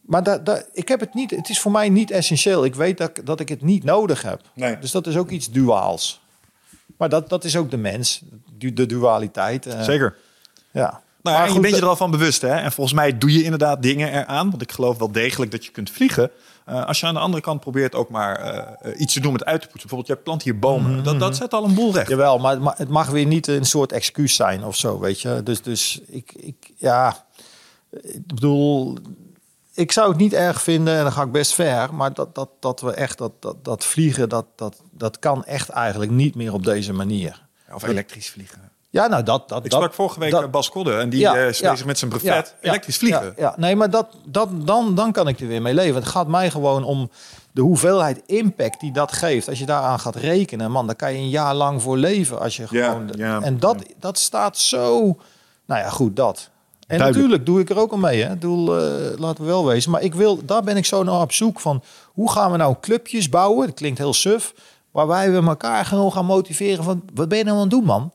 maar 0.00 0.22
da, 0.22 0.38
da, 0.38 0.62
ik 0.72 0.88
heb 0.88 1.00
het 1.00 1.14
niet, 1.14 1.30
het 1.30 1.48
is 1.48 1.60
voor 1.60 1.72
mij 1.72 1.88
niet 1.88 2.10
essentieel. 2.10 2.64
Ik 2.64 2.74
weet 2.74 2.98
dat, 2.98 3.20
dat 3.24 3.40
ik 3.40 3.48
het 3.48 3.62
niet 3.62 3.84
nodig 3.84 4.22
heb. 4.22 4.40
Nee. 4.54 4.78
Dus 4.78 4.90
dat 4.90 5.06
is 5.06 5.16
ook 5.16 5.30
iets 5.30 5.50
duaals. 5.50 6.20
Maar 6.96 7.08
dat, 7.08 7.28
dat 7.28 7.44
is 7.44 7.56
ook 7.56 7.70
de 7.70 7.76
mens, 7.76 8.22
de 8.58 8.86
dualiteit. 8.86 9.66
Uh, 9.66 9.82
Zeker. 9.82 10.16
Ja. 10.70 11.02
Nou, 11.22 11.36
ja, 11.36 11.54
je 11.54 11.60
bent 11.60 11.74
je 11.74 11.80
er 11.80 11.88
al 11.88 11.96
van 11.96 12.10
bewust, 12.10 12.40
hè? 12.40 12.54
En 12.54 12.72
volgens 12.72 12.96
mij 12.96 13.18
doe 13.18 13.32
je 13.32 13.42
inderdaad 13.42 13.82
dingen 13.82 14.12
eraan. 14.12 14.50
Want 14.50 14.62
ik 14.62 14.72
geloof 14.72 14.98
wel 14.98 15.12
degelijk 15.12 15.50
dat 15.50 15.64
je 15.64 15.70
kunt 15.70 15.90
vliegen. 15.90 16.30
Uh, 16.68 16.86
als 16.86 17.00
je 17.00 17.06
aan 17.06 17.14
de 17.14 17.20
andere 17.20 17.42
kant 17.42 17.60
probeert 17.60 17.94
ook 17.94 18.08
maar 18.08 18.54
uh, 18.86 19.00
iets 19.00 19.14
te 19.14 19.20
doen 19.20 19.32
met 19.32 19.44
uit 19.44 19.60
te 19.60 19.68
poetsen. 19.68 19.88
Bijvoorbeeld, 19.88 20.06
jij 20.06 20.24
plant 20.24 20.42
hier 20.42 20.58
bomen. 20.58 20.90
Mm 20.90 20.94
-hmm. 20.94 21.04
dat, 21.04 21.20
dat 21.20 21.36
zet 21.36 21.54
al 21.54 21.64
een 21.64 21.74
boel 21.74 21.92
recht. 21.92 22.08
Jawel, 22.08 22.38
maar 22.38 22.74
het 22.76 22.88
mag 22.88 23.08
weer 23.08 23.26
niet 23.26 23.46
een 23.46 23.64
soort 23.64 23.92
excuus 23.92 24.34
zijn 24.34 24.64
of 24.64 24.76
zo, 24.76 24.98
weet 24.98 25.20
je. 25.20 25.40
Dus, 25.42 25.62
dus 25.62 26.00
ik, 26.06 26.32
ik, 26.32 26.72
ja, 26.76 27.26
ik 27.90 28.26
bedoel, 28.26 28.98
ik 29.74 29.92
zou 29.92 30.08
het 30.08 30.18
niet 30.18 30.32
erg 30.32 30.62
vinden, 30.62 30.96
en 30.96 31.02
dan 31.02 31.12
ga 31.12 31.22
ik 31.22 31.32
best 31.32 31.54
ver, 31.54 31.94
maar 31.94 32.14
dat, 32.14 32.34
dat, 32.34 32.50
dat 32.60 32.80
we 32.80 32.92
echt 32.92 33.18
dat, 33.18 33.32
dat, 33.40 33.64
dat 33.64 33.84
vliegen, 33.84 34.28
dat, 34.28 34.46
dat, 34.56 34.82
dat 34.90 35.18
kan 35.18 35.44
echt 35.44 35.68
eigenlijk 35.68 36.10
niet 36.10 36.34
meer 36.34 36.52
op 36.52 36.64
deze 36.64 36.92
manier. 36.92 37.46
Ja, 37.68 37.74
of 37.74 37.82
elektrisch 37.82 38.30
vliegen. 38.30 38.67
Ja, 38.90 39.06
nou 39.06 39.22
dat... 39.22 39.48
dat 39.48 39.64
ik 39.64 39.70
sprak 39.70 39.86
dat, 39.86 39.94
vorige 39.94 40.20
week 40.20 40.30
dat, 40.30 40.50
Bas 40.50 40.70
Kodde 40.70 40.96
en 40.96 41.08
die 41.08 41.20
ja, 41.20 41.36
uh, 41.36 41.48
is 41.48 41.60
bezig 41.60 41.86
met 41.86 41.98
zijn 41.98 42.10
brevet 42.10 42.54
ja, 42.60 42.68
elektrisch 42.68 42.96
vliegen. 42.96 43.22
Ja, 43.24 43.32
ja, 43.36 43.54
nee, 43.56 43.76
maar 43.76 43.90
dat, 43.90 44.06
dat, 44.24 44.48
dan, 44.66 44.94
dan 44.94 45.12
kan 45.12 45.28
ik 45.28 45.40
er 45.40 45.46
weer 45.46 45.62
mee 45.62 45.74
leven. 45.74 45.94
Het 45.94 46.08
gaat 46.08 46.28
mij 46.28 46.50
gewoon 46.50 46.84
om 46.84 47.10
de 47.52 47.60
hoeveelheid 47.60 48.22
impact 48.26 48.80
die 48.80 48.92
dat 48.92 49.12
geeft. 49.12 49.48
Als 49.48 49.58
je 49.58 49.66
daaraan 49.66 50.00
gaat 50.00 50.16
rekenen, 50.16 50.70
man, 50.70 50.86
dan 50.86 50.96
kan 50.96 51.12
je 51.12 51.18
een 51.18 51.28
jaar 51.28 51.54
lang 51.54 51.82
voor 51.82 51.96
leven. 51.96 52.40
Als 52.40 52.56
je 52.56 52.66
gewoon, 52.66 53.10
en 53.42 53.58
dat, 53.58 53.76
dat 53.98 54.18
staat 54.18 54.58
zo... 54.58 55.16
Nou 55.66 55.80
ja, 55.80 55.90
goed, 55.90 56.16
dat. 56.16 56.50
En 56.88 56.98
Duidelijk. 56.98 57.16
natuurlijk 57.16 57.46
doe 57.46 57.60
ik 57.60 57.70
er 57.70 57.78
ook 57.78 57.92
al 57.92 57.98
mee. 57.98 58.22
Hè. 58.22 58.38
Doel, 58.38 58.78
uh, 58.78 59.18
laten 59.18 59.44
we 59.44 59.50
wel 59.50 59.66
wezen. 59.66 59.90
Maar 59.90 60.02
ik 60.02 60.14
wil, 60.14 60.44
daar 60.44 60.62
ben 60.62 60.76
ik 60.76 60.86
zo 60.86 61.02
naar 61.02 61.20
op 61.20 61.32
zoek 61.32 61.60
van... 61.60 61.82
hoe 62.04 62.30
gaan 62.30 62.50
we 62.50 62.56
nou 62.56 62.76
clubjes 62.80 63.28
bouwen? 63.28 63.66
Dat 63.66 63.76
klinkt 63.76 63.98
heel 63.98 64.14
suf. 64.14 64.54
Waarbij 64.90 65.30
we 65.30 65.46
elkaar 65.46 65.84
gewoon 65.84 66.12
gaan 66.12 66.24
motiveren 66.24 66.84
van... 66.84 67.02
wat 67.14 67.28
ben 67.28 67.38
je 67.38 67.44
nou 67.44 67.56
aan 67.56 67.62
het 67.62 67.70
doen, 67.70 67.84
man? 67.84 68.12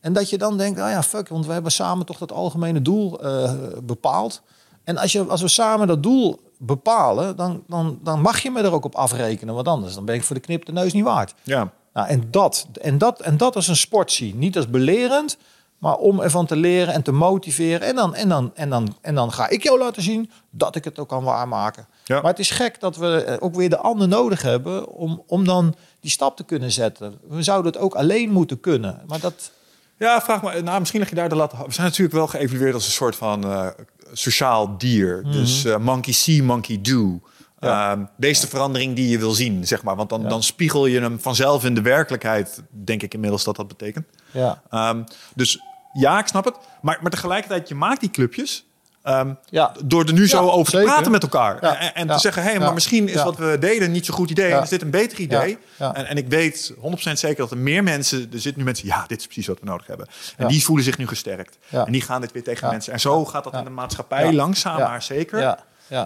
En 0.00 0.12
dat 0.12 0.30
je 0.30 0.38
dan 0.38 0.56
denkt, 0.56 0.80
oh 0.80 0.88
ja, 0.88 1.02
fuck, 1.02 1.28
want 1.28 1.46
we 1.46 1.52
hebben 1.52 1.72
samen 1.72 2.06
toch 2.06 2.18
dat 2.18 2.32
algemene 2.32 2.82
doel 2.82 3.24
uh, 3.24 3.52
bepaald. 3.82 4.42
En 4.84 4.96
als, 4.96 5.12
je, 5.12 5.24
als 5.24 5.40
we 5.40 5.48
samen 5.48 5.86
dat 5.86 6.02
doel 6.02 6.40
bepalen, 6.58 7.36
dan, 7.36 7.62
dan, 7.66 7.98
dan 8.02 8.20
mag 8.20 8.40
je 8.40 8.50
me 8.50 8.62
er 8.62 8.72
ook 8.72 8.84
op 8.84 8.94
afrekenen. 8.94 9.54
Want 9.54 9.68
anders 9.68 9.94
dan 9.94 10.04
ben 10.04 10.14
ik 10.14 10.22
voor 10.22 10.36
de 10.36 10.42
knip 10.42 10.64
de 10.64 10.72
neus 10.72 10.92
niet 10.92 11.04
waard. 11.04 11.34
Ja. 11.42 11.72
Nou, 11.92 12.08
en, 12.08 12.30
dat, 12.30 12.66
en, 12.80 12.98
dat, 12.98 13.20
en 13.20 13.36
dat 13.36 13.56
is 13.56 13.68
een 13.68 13.76
sport 13.76 14.12
zien. 14.12 14.38
Niet 14.38 14.56
als 14.56 14.68
belerend, 14.68 15.36
maar 15.78 15.96
om 15.96 16.20
ervan 16.20 16.46
te 16.46 16.56
leren 16.56 16.94
en 16.94 17.02
te 17.02 17.12
motiveren. 17.12 17.88
En 17.88 17.94
dan, 17.94 18.14
en 18.14 18.28
dan, 18.28 18.50
en 18.54 18.70
dan, 18.70 18.96
en 19.00 19.14
dan 19.14 19.32
ga 19.32 19.48
ik 19.48 19.62
jou 19.62 19.78
laten 19.78 20.02
zien 20.02 20.30
dat 20.50 20.76
ik 20.76 20.84
het 20.84 20.98
ook 20.98 21.08
kan 21.08 21.24
waarmaken. 21.24 21.86
Ja. 22.04 22.20
Maar 22.20 22.30
het 22.30 22.38
is 22.38 22.50
gek 22.50 22.80
dat 22.80 22.96
we 22.96 23.36
ook 23.40 23.54
weer 23.54 23.70
de 23.70 23.78
ander 23.78 24.08
nodig 24.08 24.42
hebben 24.42 24.88
om, 24.88 25.22
om 25.26 25.44
dan 25.44 25.74
die 26.00 26.10
stap 26.10 26.36
te 26.36 26.44
kunnen 26.44 26.72
zetten. 26.72 27.18
We 27.28 27.42
zouden 27.42 27.72
het 27.72 27.80
ook 27.80 27.94
alleen 27.94 28.30
moeten 28.30 28.60
kunnen. 28.60 29.02
Maar 29.06 29.20
dat, 29.20 29.50
ja, 29.98 30.22
vraag 30.22 30.42
me. 30.42 30.62
Nou, 30.62 30.78
misschien 30.78 31.00
leg 31.00 31.08
je 31.08 31.14
daar 31.14 31.28
de 31.28 31.34
lat. 31.34 31.52
We 31.52 31.72
zijn 31.72 31.86
natuurlijk 31.86 32.14
wel 32.14 32.26
geëvalueerd 32.26 32.74
als 32.74 32.86
een 32.86 32.92
soort 32.92 33.16
van 33.16 33.46
uh, 33.46 33.66
sociaal 34.12 34.78
dier. 34.78 35.16
Mm 35.16 35.22
-hmm. 35.22 35.32
Dus 35.32 35.64
uh, 35.64 35.76
monkey 35.76 36.12
see, 36.12 36.42
monkey 36.42 36.80
do. 36.80 37.20
Ja. 37.60 37.92
Um, 37.92 38.08
deze 38.16 38.42
ja. 38.42 38.48
verandering 38.48 38.96
die 38.96 39.08
je 39.08 39.18
wil 39.18 39.30
zien, 39.30 39.66
zeg 39.66 39.82
maar. 39.82 39.96
Want 39.96 40.08
dan, 40.08 40.20
ja. 40.22 40.28
dan 40.28 40.42
spiegel 40.42 40.86
je 40.86 41.00
hem 41.00 41.20
vanzelf 41.20 41.64
in 41.64 41.74
de 41.74 41.82
werkelijkheid, 41.82 42.62
denk 42.70 43.02
ik 43.02 43.14
inmiddels 43.14 43.44
dat 43.44 43.56
dat 43.56 43.68
betekent. 43.68 44.06
Ja. 44.30 44.62
Um, 44.70 45.04
dus 45.34 45.58
ja, 45.92 46.18
ik 46.18 46.26
snap 46.26 46.44
het. 46.44 46.56
Maar, 46.82 46.98
maar 47.02 47.10
tegelijkertijd, 47.10 47.68
je 47.68 47.74
maakt 47.74 48.00
die 48.00 48.10
clubjes. 48.10 48.67
Um, 49.08 49.38
ja. 49.48 49.72
Door 49.84 50.04
er 50.04 50.12
nu 50.12 50.20
ja, 50.20 50.26
zo 50.26 50.48
over 50.48 50.70
zeker. 50.70 50.86
te 50.86 50.92
praten 50.92 51.12
met 51.12 51.22
elkaar. 51.22 51.58
Ja. 51.60 51.94
En, 51.94 52.06
te 52.06 52.18
zeggen, 52.18 52.42
hé, 52.42 52.50
hey, 52.50 52.58
maar 52.58 52.74
misschien 52.74 53.08
is 53.08 53.22
wat 53.22 53.36
we 53.36 53.56
deden 53.60 53.92
niet 53.92 54.06
zo'n 54.06 54.14
goed 54.14 54.30
idee. 54.30 54.52
Is 54.52 54.68
dit 54.68 54.82
een 54.82 54.90
beter 54.90 55.18
idee? 55.18 55.58
En, 55.78 56.06
en 56.06 56.16
ik 56.16 56.28
weet 56.28 56.74
100% 56.76 56.80
zeker 57.12 57.36
dat 57.36 57.50
er 57.50 57.58
meer 57.58 57.82
mensen... 57.82 58.18
Er 58.32 58.40
zitten 58.40 58.58
nu 58.58 58.64
mensen, 58.64 58.86
ja, 58.86 59.04
dit 59.06 59.18
is 59.18 59.24
precies 59.24 59.46
wat 59.46 59.60
we 59.60 59.66
nodig 59.66 59.86
hebben. 59.86 60.06
En 60.36 60.48
die 60.48 60.64
voelen 60.64 60.84
zich 60.84 60.98
nu 60.98 61.06
gesterkt. 61.06 61.58
En 61.70 61.92
die 61.92 62.02
gaan 62.02 62.20
dit 62.20 62.32
weer 62.32 62.44
tegen 62.44 62.70
mensen. 62.70 62.92
En 62.92 63.00
zo 63.00 63.24
gaat 63.24 63.44
dat 63.44 63.54
in 63.54 63.64
de 63.64 63.70
maatschappij 63.70 64.32
langzaam 64.32 64.78
maar 64.78 65.02
zeker. 65.02 65.56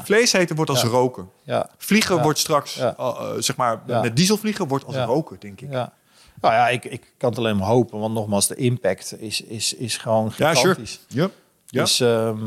Vlees 0.02 0.32
eten 0.32 0.56
wordt 0.56 0.70
als 0.70 0.82
roken. 0.82 1.30
Ja. 1.44 1.68
Vliegen 1.78 2.22
wordt 2.22 2.38
straks, 2.38 2.78
uh, 2.78 2.90
uh, 2.98 3.30
zeg 3.38 3.56
maar, 3.56 3.82
met 3.86 4.16
dieselvliegen 4.16 4.68
wordt 4.68 4.84
als 4.84 4.96
roken, 4.96 5.36
denk 5.40 5.60
ik. 5.60 5.70
Ja. 5.72 5.92
Nou 6.40 6.54
ja, 6.54 6.68
ik, 6.68 6.84
ik 6.84 7.12
kan 7.18 7.30
het 7.30 7.38
alleen 7.38 7.56
maar 7.56 7.66
hopen. 7.66 7.98
Want 7.98 8.14
nogmaals, 8.14 8.46
de 8.46 8.54
impact 8.54 9.20
is, 9.20 9.40
is, 9.40 9.74
is 9.74 9.96
gewoon 9.96 10.32
Ja, 10.36 10.54
sure. 10.54 10.68
gigantisch. 10.68 11.00
Yep. 11.08 11.32
Ja. 11.66 11.80
Dus 11.80 12.00
ehm, 12.00 12.38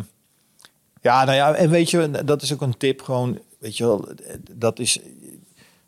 ja, 1.05 1.23
nou 1.23 1.35
ja, 1.37 1.53
en 1.53 1.69
weet 1.69 1.89
je, 1.89 2.11
dat 2.25 2.41
is 2.41 2.53
ook 2.53 2.61
een 2.61 2.77
tip. 2.77 3.01
Gewoon, 3.01 3.39
weet 3.59 3.77
je 3.77 3.83
wel, 3.85 4.07
dat 4.51 4.79
is. 4.79 4.99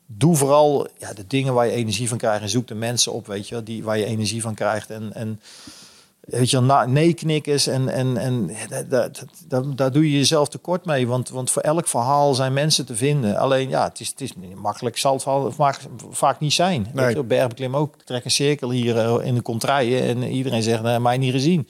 Doe 0.05 0.35
vooral 0.35 0.87
ja, 0.97 1.13
de 1.13 1.27
dingen 1.27 1.53
waar 1.53 1.65
je 1.65 1.71
energie 1.71 2.07
van 2.09 2.17
krijgt. 2.17 2.41
En 2.41 2.49
zoek 2.49 2.67
de 2.67 2.75
mensen 2.75 3.11
op, 3.13 3.27
weet 3.27 3.47
je, 3.47 3.55
wel, 3.55 3.63
die, 3.63 3.83
waar 3.83 3.97
je 3.97 4.05
energie 4.05 4.41
van 4.41 4.53
krijgt. 4.53 4.89
En, 4.89 5.13
en 5.13 5.39
weet 6.19 6.49
je, 6.49 6.65
wel, 6.65 6.87
nee 6.87 7.13
knikkers. 7.13 7.67
En, 7.67 7.89
en, 7.89 8.17
en 8.17 8.49
dat, 8.69 8.89
dat, 8.89 9.25
dat- 9.47 9.77
daar 9.77 9.91
doe 9.91 10.11
je 10.11 10.17
jezelf 10.17 10.47
tekort 10.49 10.85
mee. 10.85 11.07
Want, 11.07 11.29
want 11.29 11.51
voor 11.51 11.61
elk 11.61 11.87
verhaal 11.87 12.33
zijn 12.33 12.53
mensen 12.53 12.85
te 12.85 12.95
vinden. 12.95 13.37
Alleen 13.37 13.69
ja, 13.69 13.83
het 13.87 13.99
is, 13.99 14.07
het 14.07 14.21
is 14.21 14.31
makkelijk, 14.55 14.97
zal 14.97 15.13
het 15.13 15.55
vaak, 15.55 15.79
vaak 16.09 16.39
niet 16.39 16.53
zijn. 16.53 16.87
Nee. 16.93 17.23
Bergbeklim 17.23 17.75
ook. 17.75 17.95
Ik 17.95 18.03
trek 18.03 18.25
een 18.25 18.31
cirkel 18.31 18.69
hier 18.71 18.97
eh, 18.97 19.25
in 19.25 19.35
de 19.35 19.41
contraien. 19.41 20.01
En 20.03 20.23
iedereen 20.23 20.63
zegt, 20.63 20.81
nee, 20.81 20.99
mij 20.99 21.17
niet 21.17 21.31
gezien. 21.31 21.67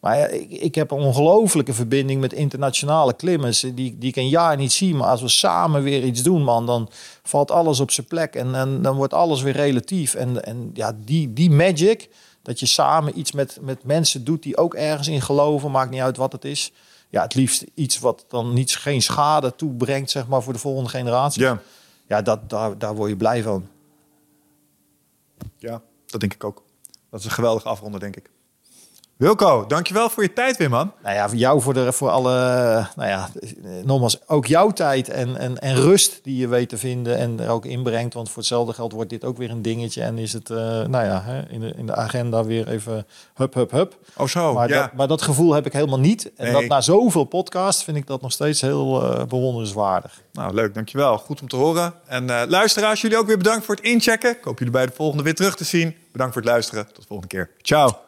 Maar 0.00 0.30
ik, 0.30 0.50
ik 0.50 0.74
heb 0.74 0.90
een 0.90 0.98
ongelofelijke 0.98 1.74
verbinding 1.74 2.20
met 2.20 2.32
internationale 2.32 3.14
klimmers 3.14 3.60
die, 3.60 3.74
die 3.74 4.08
ik 4.08 4.16
een 4.16 4.28
jaar 4.28 4.56
niet 4.56 4.72
zie. 4.72 4.94
Maar 4.94 5.08
als 5.08 5.20
we 5.20 5.28
samen 5.28 5.82
weer 5.82 6.04
iets 6.04 6.22
doen, 6.22 6.42
man, 6.44 6.66
dan 6.66 6.88
valt 7.22 7.50
alles 7.50 7.80
op 7.80 7.90
zijn 7.90 8.06
plek. 8.06 8.34
En, 8.34 8.54
en 8.54 8.82
dan 8.82 8.96
wordt 8.96 9.14
alles 9.14 9.42
weer 9.42 9.52
relatief. 9.52 10.14
En, 10.14 10.44
en 10.44 10.70
ja, 10.74 10.96
die, 11.04 11.32
die 11.32 11.50
magic, 11.50 12.08
dat 12.42 12.60
je 12.60 12.66
samen 12.66 13.18
iets 13.18 13.32
met, 13.32 13.58
met 13.60 13.84
mensen 13.84 14.24
doet 14.24 14.42
die 14.42 14.56
ook 14.56 14.74
ergens 14.74 15.08
in 15.08 15.22
geloven, 15.22 15.70
maakt 15.70 15.90
niet 15.90 16.00
uit 16.00 16.16
wat 16.16 16.32
het 16.32 16.44
is. 16.44 16.72
Ja, 17.08 17.22
het 17.22 17.34
liefst 17.34 17.64
iets 17.74 17.98
wat 17.98 18.24
dan 18.28 18.52
niet, 18.52 18.76
geen 18.76 19.02
schade 19.02 19.54
toebrengt, 19.56 20.10
zeg 20.10 20.26
maar, 20.26 20.42
voor 20.42 20.52
de 20.52 20.58
volgende 20.58 20.90
generatie. 20.90 21.42
Ja. 21.42 21.60
Ja, 22.06 22.22
dat, 22.22 22.50
daar, 22.50 22.78
daar 22.78 22.94
word 22.94 23.10
je 23.10 23.16
blij 23.16 23.42
van. 23.42 23.68
ja, 25.56 25.82
dat 26.06 26.20
denk 26.20 26.34
ik 26.34 26.44
ook. 26.44 26.62
Dat 27.10 27.20
is 27.20 27.26
een 27.26 27.32
geweldige 27.32 27.68
afronde, 27.68 27.98
denk 27.98 28.16
ik. 28.16 28.30
Wilco, 29.18 29.66
dankjewel 29.66 30.10
voor 30.10 30.22
je 30.22 30.32
tijd 30.32 30.56
weer, 30.56 30.70
man. 30.70 30.92
Nou 31.02 31.14
ja, 31.14 31.28
voor 31.28 31.38
jou, 31.38 31.60
voor, 31.60 31.74
de, 31.74 31.92
voor 31.92 32.08
alle, 32.10 32.30
nou 32.96 33.08
ja, 33.08 33.28
nogmaals, 33.84 34.28
ook 34.28 34.46
jouw 34.46 34.70
tijd 34.70 35.08
en, 35.08 35.36
en, 35.36 35.58
en 35.58 35.74
rust 35.74 36.20
die 36.22 36.36
je 36.36 36.48
weet 36.48 36.68
te 36.68 36.78
vinden 36.78 37.16
en 37.16 37.40
er 37.40 37.48
ook 37.48 37.64
inbrengt. 37.64 38.14
Want 38.14 38.28
voor 38.28 38.36
hetzelfde 38.38 38.72
geld 38.72 38.92
wordt 38.92 39.10
dit 39.10 39.24
ook 39.24 39.36
weer 39.36 39.50
een 39.50 39.62
dingetje 39.62 40.02
en 40.02 40.18
is 40.18 40.32
het, 40.32 40.50
eh, 40.50 40.56
nou 40.56 41.04
ja, 41.04 41.22
hè, 41.24 41.48
in, 41.48 41.60
de, 41.60 41.74
in 41.76 41.86
de 41.86 41.94
agenda 41.94 42.44
weer 42.44 42.68
even 42.68 43.06
hup, 43.34 43.54
hup, 43.54 43.70
hup. 43.70 43.96
Oh 44.16 44.26
zo, 44.26 44.52
maar, 44.52 44.68
ja. 44.68 44.80
dat, 44.80 44.92
maar 44.92 45.08
dat 45.08 45.22
gevoel 45.22 45.52
heb 45.52 45.66
ik 45.66 45.72
helemaal 45.72 46.00
niet. 46.00 46.30
En 46.36 46.44
Nee. 46.44 46.52
dat 46.52 46.66
na 46.68 46.80
zoveel 46.80 47.24
podcasts 47.24 47.84
vind 47.84 47.96
ik 47.96 48.06
dat 48.06 48.20
nog 48.20 48.32
steeds 48.32 48.60
heel 48.60 49.02
eh, 49.02 49.24
bewonderenswaardig. 49.24 50.22
Nou, 50.32 50.54
leuk, 50.54 50.74
dankjewel. 50.74 51.18
Goed 51.18 51.40
om 51.40 51.48
te 51.48 51.56
horen. 51.56 51.94
En 52.06 52.30
eh, 52.30 52.48
luisteraars, 52.48 53.00
jullie 53.00 53.18
ook 53.18 53.26
weer 53.26 53.38
bedankt 53.38 53.64
voor 53.64 53.74
het 53.74 53.84
inchecken. 53.84 54.30
Ik 54.30 54.44
hoop 54.44 54.58
jullie 54.58 54.72
bij 54.72 54.86
de 54.86 54.92
volgende 54.94 55.22
weer 55.22 55.34
terug 55.34 55.56
te 55.56 55.64
zien. 55.64 55.96
Bedankt 56.12 56.32
voor 56.32 56.42
het 56.42 56.50
luisteren. 56.50 56.86
Tot 56.86 56.96
de 56.96 57.06
volgende 57.06 57.34
keer. 57.34 57.50
Ciao. 57.62 58.07